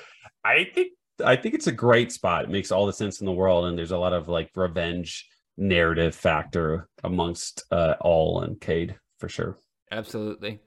I 0.46 0.64
think 0.74 0.92
I 1.22 1.36
think 1.36 1.54
it's 1.56 1.66
a 1.66 1.72
great 1.72 2.10
spot. 2.10 2.44
It 2.44 2.50
makes 2.50 2.72
all 2.72 2.86
the 2.86 2.92
sense 2.94 3.20
in 3.20 3.26
the 3.26 3.32
world. 3.32 3.66
And 3.66 3.76
there's 3.76 3.92
a 3.92 3.98
lot 3.98 4.14
of 4.14 4.28
like 4.28 4.50
revenge 4.56 5.28
narrative 5.58 6.14
factor 6.14 6.88
amongst 7.04 7.64
uh, 7.70 7.96
all 8.00 8.40
and 8.40 8.58
Cade 8.58 8.96
for 9.18 9.28
sure. 9.28 9.58
Absolutely. 9.90 10.60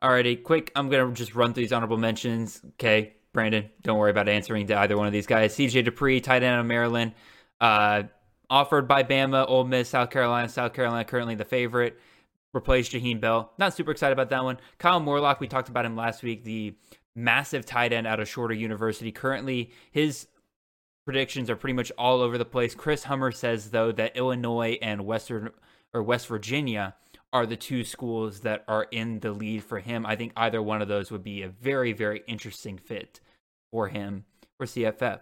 Alrighty, 0.00 0.40
quick. 0.40 0.70
I'm 0.76 0.88
gonna 0.88 1.12
just 1.12 1.34
run 1.34 1.52
through 1.52 1.64
these 1.64 1.72
honorable 1.72 1.96
mentions. 1.96 2.60
Okay, 2.74 3.16
Brandon, 3.32 3.68
don't 3.82 3.98
worry 3.98 4.10
about 4.10 4.28
answering 4.28 4.66
to 4.68 4.78
either 4.78 4.96
one 4.96 5.06
of 5.06 5.12
these 5.12 5.26
guys. 5.26 5.54
CJ 5.54 5.84
Dupree, 5.84 6.20
tight 6.20 6.42
end 6.42 6.60
of 6.60 6.66
Maryland, 6.66 7.12
uh, 7.60 8.04
offered 8.50 8.88
by 8.88 9.02
Bama, 9.02 9.48
Ole 9.48 9.64
Miss, 9.64 9.90
South 9.90 10.10
Carolina. 10.10 10.48
South 10.48 10.72
Carolina 10.72 11.04
currently 11.04 11.34
the 11.34 11.44
favorite. 11.44 11.98
Replaced 12.54 12.92
Jaheim 12.92 13.20
Bell. 13.20 13.52
Not 13.58 13.74
super 13.74 13.90
excited 13.90 14.14
about 14.14 14.30
that 14.30 14.42
one. 14.42 14.58
Kyle 14.78 15.00
Morlock, 15.00 15.38
we 15.38 15.46
talked 15.46 15.68
about 15.68 15.84
him 15.84 15.96
last 15.96 16.22
week. 16.22 16.44
The 16.44 16.74
massive 17.14 17.66
tight 17.66 17.92
end 17.92 18.06
out 18.06 18.20
of 18.20 18.28
Shorter 18.28 18.54
University. 18.54 19.12
Currently, 19.12 19.70
his 19.90 20.28
predictions 21.04 21.50
are 21.50 21.56
pretty 21.56 21.74
much 21.74 21.92
all 21.98 22.22
over 22.22 22.38
the 22.38 22.44
place. 22.44 22.74
Chris 22.74 23.04
Hummer 23.04 23.32
says 23.32 23.70
though 23.70 23.92
that 23.92 24.16
Illinois 24.16 24.78
and 24.80 25.04
Western 25.04 25.50
or 25.92 26.02
West 26.02 26.26
Virginia 26.26 26.94
are 27.32 27.46
the 27.46 27.56
two 27.56 27.84
schools 27.84 28.40
that 28.40 28.64
are 28.68 28.86
in 28.90 29.20
the 29.20 29.32
lead 29.32 29.62
for 29.62 29.80
him. 29.80 30.06
I 30.06 30.16
think 30.16 30.32
either 30.36 30.62
one 30.62 30.80
of 30.80 30.88
those 30.88 31.10
would 31.10 31.22
be 31.22 31.42
a 31.42 31.48
very, 31.48 31.92
very 31.92 32.22
interesting 32.26 32.78
fit 32.78 33.20
for 33.70 33.88
him 33.88 34.24
for 34.56 34.66
CFF. 34.66 35.20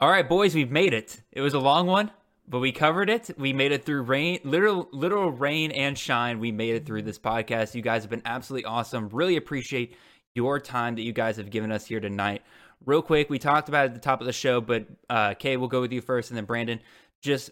All 0.00 0.10
right, 0.10 0.28
boys, 0.28 0.54
we've 0.54 0.70
made 0.70 0.94
it. 0.94 1.22
It 1.32 1.40
was 1.40 1.54
a 1.54 1.58
long 1.58 1.86
one, 1.86 2.10
but 2.46 2.60
we 2.60 2.72
covered 2.72 3.10
it. 3.10 3.30
We 3.38 3.52
made 3.52 3.72
it 3.72 3.84
through 3.84 4.02
rain, 4.02 4.40
literal, 4.44 4.88
literal 4.92 5.30
rain 5.30 5.70
and 5.72 5.96
shine. 5.96 6.40
We 6.40 6.52
made 6.52 6.74
it 6.74 6.86
through 6.86 7.02
this 7.02 7.18
podcast. 7.18 7.74
You 7.74 7.82
guys 7.82 8.02
have 8.02 8.10
been 8.10 8.22
absolutely 8.24 8.66
awesome. 8.66 9.08
Really 9.08 9.36
appreciate 9.36 9.96
your 10.34 10.60
time 10.60 10.96
that 10.96 11.02
you 11.02 11.12
guys 11.12 11.36
have 11.36 11.50
given 11.50 11.72
us 11.72 11.86
here 11.86 12.00
tonight. 12.00 12.42
Real 12.84 13.02
quick, 13.02 13.30
we 13.30 13.38
talked 13.38 13.68
about 13.68 13.86
it 13.86 13.88
at 13.88 13.94
the 13.94 14.00
top 14.00 14.20
of 14.20 14.26
the 14.26 14.32
show, 14.32 14.60
but 14.60 14.86
uh, 15.08 15.34
Kay, 15.34 15.56
we'll 15.56 15.68
go 15.68 15.80
with 15.80 15.92
you 15.92 16.00
first, 16.00 16.30
and 16.30 16.36
then 16.36 16.44
Brandon. 16.44 16.80
Just 17.22 17.50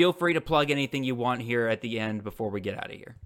feel 0.00 0.14
free 0.14 0.32
to 0.32 0.40
plug 0.40 0.70
anything 0.70 1.04
you 1.04 1.14
want 1.14 1.42
here 1.42 1.66
at 1.66 1.82
the 1.82 2.00
end 2.00 2.24
before 2.24 2.48
we 2.48 2.58
get 2.58 2.74
out 2.74 2.86
of 2.86 2.96
here. 2.96 3.18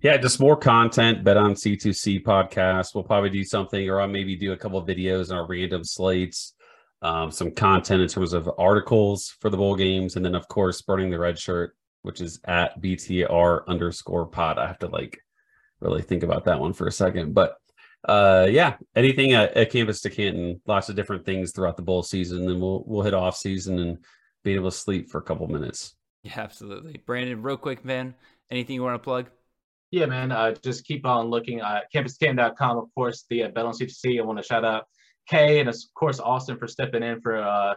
Yeah, 0.00 0.16
just 0.16 0.38
more 0.38 0.56
content. 0.56 1.24
Bet 1.24 1.36
on 1.36 1.54
C2C 1.54 2.22
podcast. 2.22 2.94
We'll 2.94 3.02
probably 3.02 3.30
do 3.30 3.42
something, 3.42 3.90
or 3.90 4.00
I'll 4.00 4.06
maybe 4.06 4.36
do 4.36 4.52
a 4.52 4.56
couple 4.56 4.78
of 4.78 4.86
videos 4.86 5.32
on 5.32 5.38
our 5.38 5.46
random 5.48 5.82
slates, 5.82 6.54
um, 7.02 7.32
some 7.32 7.50
content 7.50 8.00
in 8.00 8.06
terms 8.06 8.32
of 8.32 8.48
articles 8.58 9.34
for 9.40 9.50
the 9.50 9.56
bowl 9.56 9.74
games, 9.74 10.14
and 10.14 10.24
then 10.24 10.36
of 10.36 10.46
course 10.46 10.82
burning 10.82 11.10
the 11.10 11.18
red 11.18 11.36
shirt, 11.36 11.76
which 12.02 12.20
is 12.20 12.38
at 12.44 12.80
BTR 12.80 13.66
underscore 13.66 14.26
pod. 14.26 14.56
I 14.56 14.68
have 14.68 14.78
to 14.80 14.86
like 14.86 15.18
really 15.80 16.02
think 16.02 16.22
about 16.22 16.44
that 16.44 16.60
one 16.60 16.74
for 16.74 16.86
a 16.86 16.92
second, 16.92 17.34
but 17.34 17.56
uh 18.06 18.46
yeah 18.50 18.76
anything 18.94 19.32
at, 19.32 19.56
at 19.56 19.70
to 19.70 20.10
Canton 20.10 20.60
lots 20.66 20.90
of 20.90 20.94
different 20.94 21.24
things 21.24 21.52
throughout 21.52 21.78
the 21.78 21.82
bowl 21.82 22.02
season 22.02 22.44
then 22.44 22.60
we'll 22.60 22.84
we'll 22.86 23.00
hit 23.00 23.14
off 23.14 23.34
season 23.34 23.78
and 23.78 24.04
be 24.42 24.52
able 24.52 24.70
to 24.70 24.76
sleep 24.76 25.08
for 25.08 25.16
a 25.16 25.22
couple 25.22 25.48
minutes 25.48 25.94
yeah, 26.36 26.40
absolutely. 26.40 27.00
Brandon, 27.04 27.42
real 27.42 27.56
quick, 27.58 27.84
man, 27.84 28.14
anything 28.50 28.74
you 28.74 28.82
want 28.82 28.94
to 28.94 28.98
plug? 28.98 29.26
Yeah, 29.90 30.06
man, 30.06 30.32
uh, 30.32 30.54
just 30.62 30.84
keep 30.84 31.06
on 31.06 31.26
looking 31.26 31.60
at 31.60 31.84
campuscam.com. 31.94 32.78
Of 32.78 32.88
course, 32.94 33.26
the 33.28 33.44
uh, 33.44 33.48
Bet 33.48 33.66
on 33.66 33.74
C2C. 33.74 34.18
I 34.18 34.24
want 34.24 34.38
to 34.38 34.42
shout 34.42 34.64
out 34.64 34.86
Kay 35.28 35.60
and, 35.60 35.68
of 35.68 35.76
course, 35.94 36.18
Austin 36.18 36.56
for 36.58 36.66
stepping 36.66 37.02
in 37.02 37.20
for, 37.20 37.36
uh, 37.36 37.74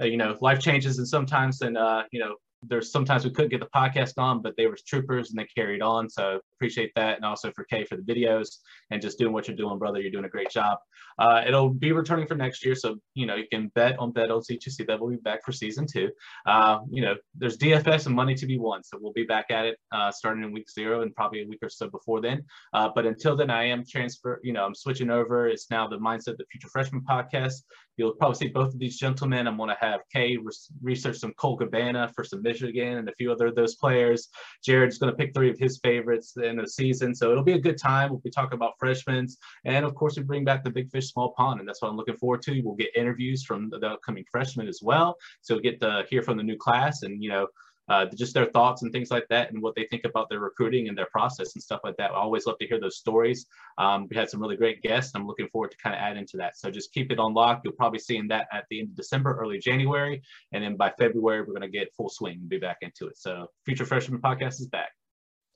uh, 0.00 0.04
you 0.04 0.16
know, 0.16 0.36
life 0.40 0.60
changes 0.60 0.98
and 0.98 1.08
sometimes, 1.08 1.62
and, 1.62 1.76
uh, 1.76 2.04
you 2.12 2.20
know, 2.20 2.36
there's 2.62 2.90
sometimes 2.90 3.24
we 3.24 3.30
couldn't 3.30 3.50
get 3.50 3.60
the 3.60 3.68
podcast 3.74 4.14
on, 4.18 4.42
but 4.42 4.56
they 4.56 4.66
were 4.66 4.76
troopers 4.86 5.30
and 5.30 5.38
they 5.38 5.46
carried 5.54 5.82
on. 5.82 6.08
So 6.08 6.40
appreciate 6.56 6.92
that. 6.96 7.16
And 7.16 7.24
also 7.24 7.52
for 7.52 7.64
Kay 7.64 7.84
for 7.84 7.96
the 7.96 8.02
videos 8.02 8.58
and 8.90 9.00
just 9.00 9.18
doing 9.18 9.32
what 9.32 9.46
you're 9.46 9.56
doing, 9.56 9.78
brother. 9.78 10.00
You're 10.00 10.10
doing 10.10 10.24
a 10.24 10.28
great 10.28 10.50
job. 10.50 10.78
Uh, 11.18 11.42
it'll 11.46 11.70
be 11.70 11.92
returning 11.92 12.26
for 12.26 12.34
next 12.34 12.64
year. 12.64 12.74
So, 12.74 12.96
you 13.14 13.26
know, 13.26 13.36
you 13.36 13.46
can 13.50 13.68
bet 13.74 13.98
on 13.98 14.12
Bet 14.12 14.30
OC2C 14.30 14.86
that 14.86 15.00
we'll 15.00 15.10
be 15.10 15.16
back 15.16 15.44
for 15.44 15.52
season 15.52 15.86
two. 15.86 16.10
Uh, 16.46 16.78
you 16.90 17.02
know, 17.02 17.14
there's 17.36 17.58
DFS 17.58 18.06
and 18.06 18.14
money 18.14 18.34
to 18.34 18.46
be 18.46 18.58
won. 18.58 18.82
So 18.82 18.98
we'll 19.00 19.12
be 19.12 19.24
back 19.24 19.46
at 19.50 19.66
it 19.66 19.78
uh, 19.92 20.10
starting 20.10 20.44
in 20.44 20.52
week 20.52 20.70
zero 20.70 21.02
and 21.02 21.14
probably 21.14 21.42
a 21.42 21.46
week 21.46 21.60
or 21.62 21.68
so 21.68 21.88
before 21.88 22.20
then. 22.20 22.44
Uh, 22.72 22.88
but 22.94 23.06
until 23.06 23.36
then, 23.36 23.50
I 23.50 23.64
am 23.64 23.84
transfer, 23.84 24.40
you 24.42 24.52
know, 24.52 24.64
I'm 24.64 24.74
switching 24.74 25.10
over. 25.10 25.48
It's 25.48 25.70
now 25.70 25.88
the 25.88 25.98
Mindset 25.98 26.36
the 26.36 26.44
Future 26.50 26.68
Freshman 26.68 27.02
podcast. 27.02 27.62
You'll 27.96 28.12
probably 28.12 28.36
see 28.36 28.48
both 28.48 28.72
of 28.72 28.78
these 28.78 28.96
gentlemen. 28.96 29.48
I'm 29.48 29.56
going 29.56 29.70
to 29.70 29.76
have 29.80 30.00
Kay 30.12 30.36
re- 30.36 30.52
research 30.80 31.16
some 31.16 31.32
Cole 31.34 31.56
Cabana 31.56 32.10
for 32.14 32.22
some 32.22 32.42
Michigan 32.48 32.98
and 32.98 33.08
a 33.08 33.14
few 33.18 33.30
other 33.32 33.48
of 33.48 33.54
those 33.54 33.74
players. 33.76 34.28
Jared's 34.64 34.98
going 34.98 35.12
to 35.12 35.16
pick 35.16 35.30
three 35.34 35.50
of 35.50 35.58
his 35.58 35.78
favorites 35.82 36.28
in 36.36 36.56
the 36.56 36.66
season. 36.66 37.14
So 37.14 37.30
it'll 37.30 37.50
be 37.52 37.58
a 37.60 37.66
good 37.68 37.78
time. 37.78 38.10
We'll 38.10 38.20
be 38.20 38.30
talking 38.38 38.58
about 38.60 38.74
freshmen. 38.78 39.26
And 39.64 39.84
of 39.84 39.94
course, 39.94 40.16
we 40.16 40.22
bring 40.22 40.44
back 40.44 40.64
the 40.64 40.70
big 40.70 40.90
fish, 40.90 41.08
small 41.12 41.30
pond. 41.36 41.60
And 41.60 41.68
that's 41.68 41.80
what 41.82 41.88
I'm 41.90 41.96
looking 41.96 42.16
forward 42.16 42.42
to. 42.42 42.60
We'll 42.62 42.82
get 42.84 42.96
interviews 42.96 43.44
from 43.44 43.70
the 43.70 43.78
upcoming 43.86 44.24
freshmen 44.30 44.68
as 44.68 44.80
well. 44.82 45.16
So 45.42 45.54
we'll 45.54 45.62
get 45.62 45.80
to 45.80 46.04
hear 46.10 46.22
from 46.22 46.36
the 46.36 46.42
new 46.42 46.56
class 46.56 47.02
and, 47.02 47.22
you 47.22 47.30
know, 47.30 47.46
uh, 47.88 48.06
just 48.14 48.34
their 48.34 48.46
thoughts 48.46 48.82
and 48.82 48.92
things 48.92 49.10
like 49.10 49.26
that 49.28 49.50
and 49.50 49.62
what 49.62 49.74
they 49.74 49.86
think 49.90 50.04
about 50.04 50.28
their 50.28 50.40
recruiting 50.40 50.88
and 50.88 50.96
their 50.96 51.06
process 51.06 51.54
and 51.54 51.62
stuff 51.62 51.80
like 51.84 51.96
that. 51.96 52.10
I 52.10 52.14
always 52.14 52.46
love 52.46 52.58
to 52.58 52.66
hear 52.66 52.80
those 52.80 52.98
stories. 52.98 53.46
Um, 53.78 54.06
we 54.10 54.16
had 54.16 54.28
some 54.28 54.40
really 54.40 54.56
great 54.56 54.82
guests. 54.82 55.12
I'm 55.14 55.26
looking 55.26 55.48
forward 55.48 55.70
to 55.70 55.76
kind 55.78 55.94
of 55.94 56.00
add 56.00 56.16
into 56.16 56.36
that. 56.36 56.56
So 56.56 56.70
just 56.70 56.92
keep 56.92 57.10
it 57.12 57.18
on 57.18 57.34
lock. 57.34 57.62
You'll 57.64 57.74
probably 57.74 57.98
see 57.98 58.16
in 58.16 58.28
that 58.28 58.48
at 58.52 58.64
the 58.70 58.80
end 58.80 58.90
of 58.90 58.96
December, 58.96 59.36
early 59.38 59.58
January. 59.58 60.22
And 60.52 60.62
then 60.62 60.76
by 60.76 60.92
February, 60.98 61.40
we're 61.40 61.46
going 61.58 61.62
to 61.62 61.68
get 61.68 61.94
full 61.94 62.08
swing 62.08 62.38
and 62.40 62.48
be 62.48 62.58
back 62.58 62.78
into 62.82 63.06
it. 63.06 63.16
So 63.16 63.46
Future 63.64 63.86
Freshman 63.86 64.20
Podcast 64.20 64.60
is 64.60 64.66
back. 64.66 64.90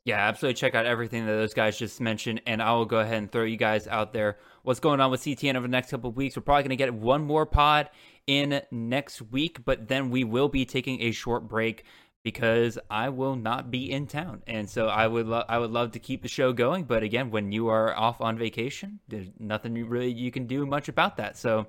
Yeah, 0.04 0.16
absolutely. 0.16 0.54
Check 0.54 0.74
out 0.74 0.84
everything 0.84 1.26
that 1.26 1.32
those 1.32 1.54
guys 1.54 1.78
just 1.78 2.00
mentioned, 2.00 2.42
and 2.44 2.60
I 2.60 2.72
will 2.72 2.86
go 2.86 2.98
ahead 2.98 3.18
and 3.18 3.30
throw 3.30 3.44
you 3.44 3.56
guys 3.56 3.86
out 3.86 4.12
there 4.12 4.36
what's 4.64 4.80
going 4.80 5.00
on 5.00 5.12
with 5.12 5.20
CTN 5.20 5.54
over 5.54 5.66
the 5.66 5.70
next 5.70 5.90
couple 5.90 6.10
of 6.10 6.16
weeks. 6.16 6.36
We're 6.36 6.42
probably 6.42 6.64
going 6.64 6.70
to 6.70 6.76
get 6.76 6.92
one 6.92 7.22
more 7.24 7.46
pod 7.46 7.88
in 8.26 8.62
next 8.72 9.22
week, 9.22 9.64
but 9.64 9.86
then 9.86 10.10
we 10.10 10.24
will 10.24 10.48
be 10.48 10.64
taking 10.64 11.02
a 11.02 11.12
short 11.12 11.46
break 11.46 11.84
because 12.22 12.78
I 12.88 13.08
will 13.08 13.36
not 13.36 13.70
be 13.70 13.90
in 13.90 14.06
town, 14.06 14.42
and 14.46 14.68
so 14.68 14.86
I 14.86 15.06
would 15.06 15.26
lo- 15.26 15.44
I 15.48 15.58
would 15.58 15.70
love 15.70 15.92
to 15.92 15.98
keep 15.98 16.22
the 16.22 16.28
show 16.28 16.52
going. 16.52 16.84
But 16.84 17.02
again, 17.02 17.30
when 17.30 17.52
you 17.52 17.68
are 17.68 17.96
off 17.96 18.20
on 18.20 18.38
vacation, 18.38 19.00
there's 19.08 19.28
nothing 19.38 19.74
you 19.76 19.86
really 19.86 20.12
you 20.12 20.30
can 20.30 20.46
do 20.46 20.64
much 20.64 20.88
about 20.88 21.16
that. 21.16 21.36
So 21.36 21.66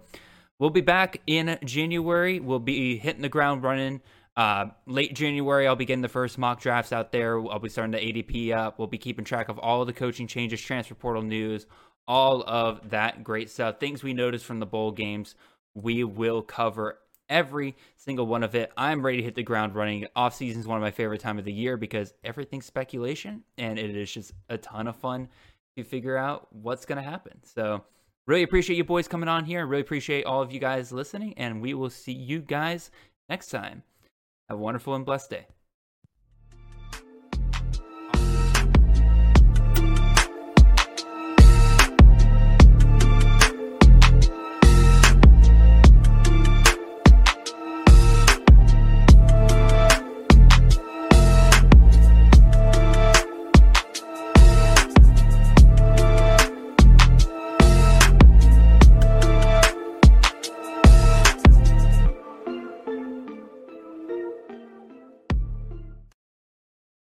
we'll 0.59 0.69
be 0.69 0.81
back 0.81 1.21
in 1.27 1.57
January. 1.65 2.39
We'll 2.39 2.59
be 2.59 2.97
hitting 2.97 3.21
the 3.21 3.29
ground 3.29 3.63
running. 3.63 4.01
Uh, 4.35 4.67
late 4.87 5.13
January, 5.13 5.67
I'll 5.67 5.75
be 5.75 5.85
getting 5.85 6.01
the 6.01 6.07
first 6.07 6.37
mock 6.37 6.59
drafts 6.59 6.91
out 6.91 7.11
there. 7.11 7.39
I'll 7.39 7.59
be 7.59 7.69
starting 7.69 7.91
the 7.91 7.99
ADP 7.99 8.51
up. 8.55 8.79
We'll 8.79 8.87
be 8.87 8.97
keeping 8.97 9.25
track 9.25 9.49
of 9.49 9.59
all 9.59 9.85
the 9.85 9.93
coaching 9.93 10.25
changes, 10.27 10.59
transfer 10.59 10.95
portal 10.95 11.21
news, 11.21 11.67
all 12.07 12.43
of 12.47 12.89
that 12.89 13.23
great 13.23 13.51
stuff. 13.51 13.79
Things 13.79 14.01
we 14.01 14.13
noticed 14.13 14.45
from 14.45 14.59
the 14.59 14.65
bowl 14.65 14.91
games, 14.91 15.35
we 15.75 16.03
will 16.03 16.41
cover 16.41 16.97
every 17.33 17.75
single 17.97 18.27
one 18.27 18.43
of 18.43 18.53
it. 18.53 18.71
I'm 18.77 19.03
ready 19.03 19.17
to 19.17 19.23
hit 19.23 19.35
the 19.35 19.43
ground 19.43 19.75
running. 19.75 20.05
Off 20.15 20.35
season 20.35 20.61
is 20.61 20.67
one 20.67 20.77
of 20.77 20.83
my 20.83 20.91
favorite 20.91 21.19
time 21.19 21.39
of 21.39 21.45
the 21.45 21.51
year 21.51 21.75
because 21.75 22.13
everything's 22.23 22.67
speculation 22.67 23.43
and 23.57 23.79
it 23.79 23.97
is 23.97 24.13
just 24.13 24.33
a 24.49 24.57
ton 24.57 24.87
of 24.87 24.95
fun 24.95 25.27
to 25.75 25.83
figure 25.83 26.15
out 26.15 26.47
what's 26.53 26.85
going 26.85 27.03
to 27.03 27.09
happen. 27.09 27.39
So, 27.43 27.83
really 28.27 28.43
appreciate 28.43 28.77
you 28.77 28.83
boys 28.83 29.07
coming 29.07 29.27
on 29.27 29.45
here. 29.45 29.65
Really 29.65 29.81
appreciate 29.81 30.25
all 30.25 30.41
of 30.41 30.53
you 30.53 30.59
guys 30.59 30.91
listening, 30.91 31.33
and 31.35 31.61
we 31.61 31.73
will 31.73 31.89
see 31.89 32.13
you 32.13 32.39
guys 32.39 32.91
next 33.27 33.49
time. 33.49 33.81
Have 34.49 34.59
a 34.59 34.61
wonderful 34.61 34.93
and 34.93 35.03
blessed 35.03 35.31
day. 35.31 35.47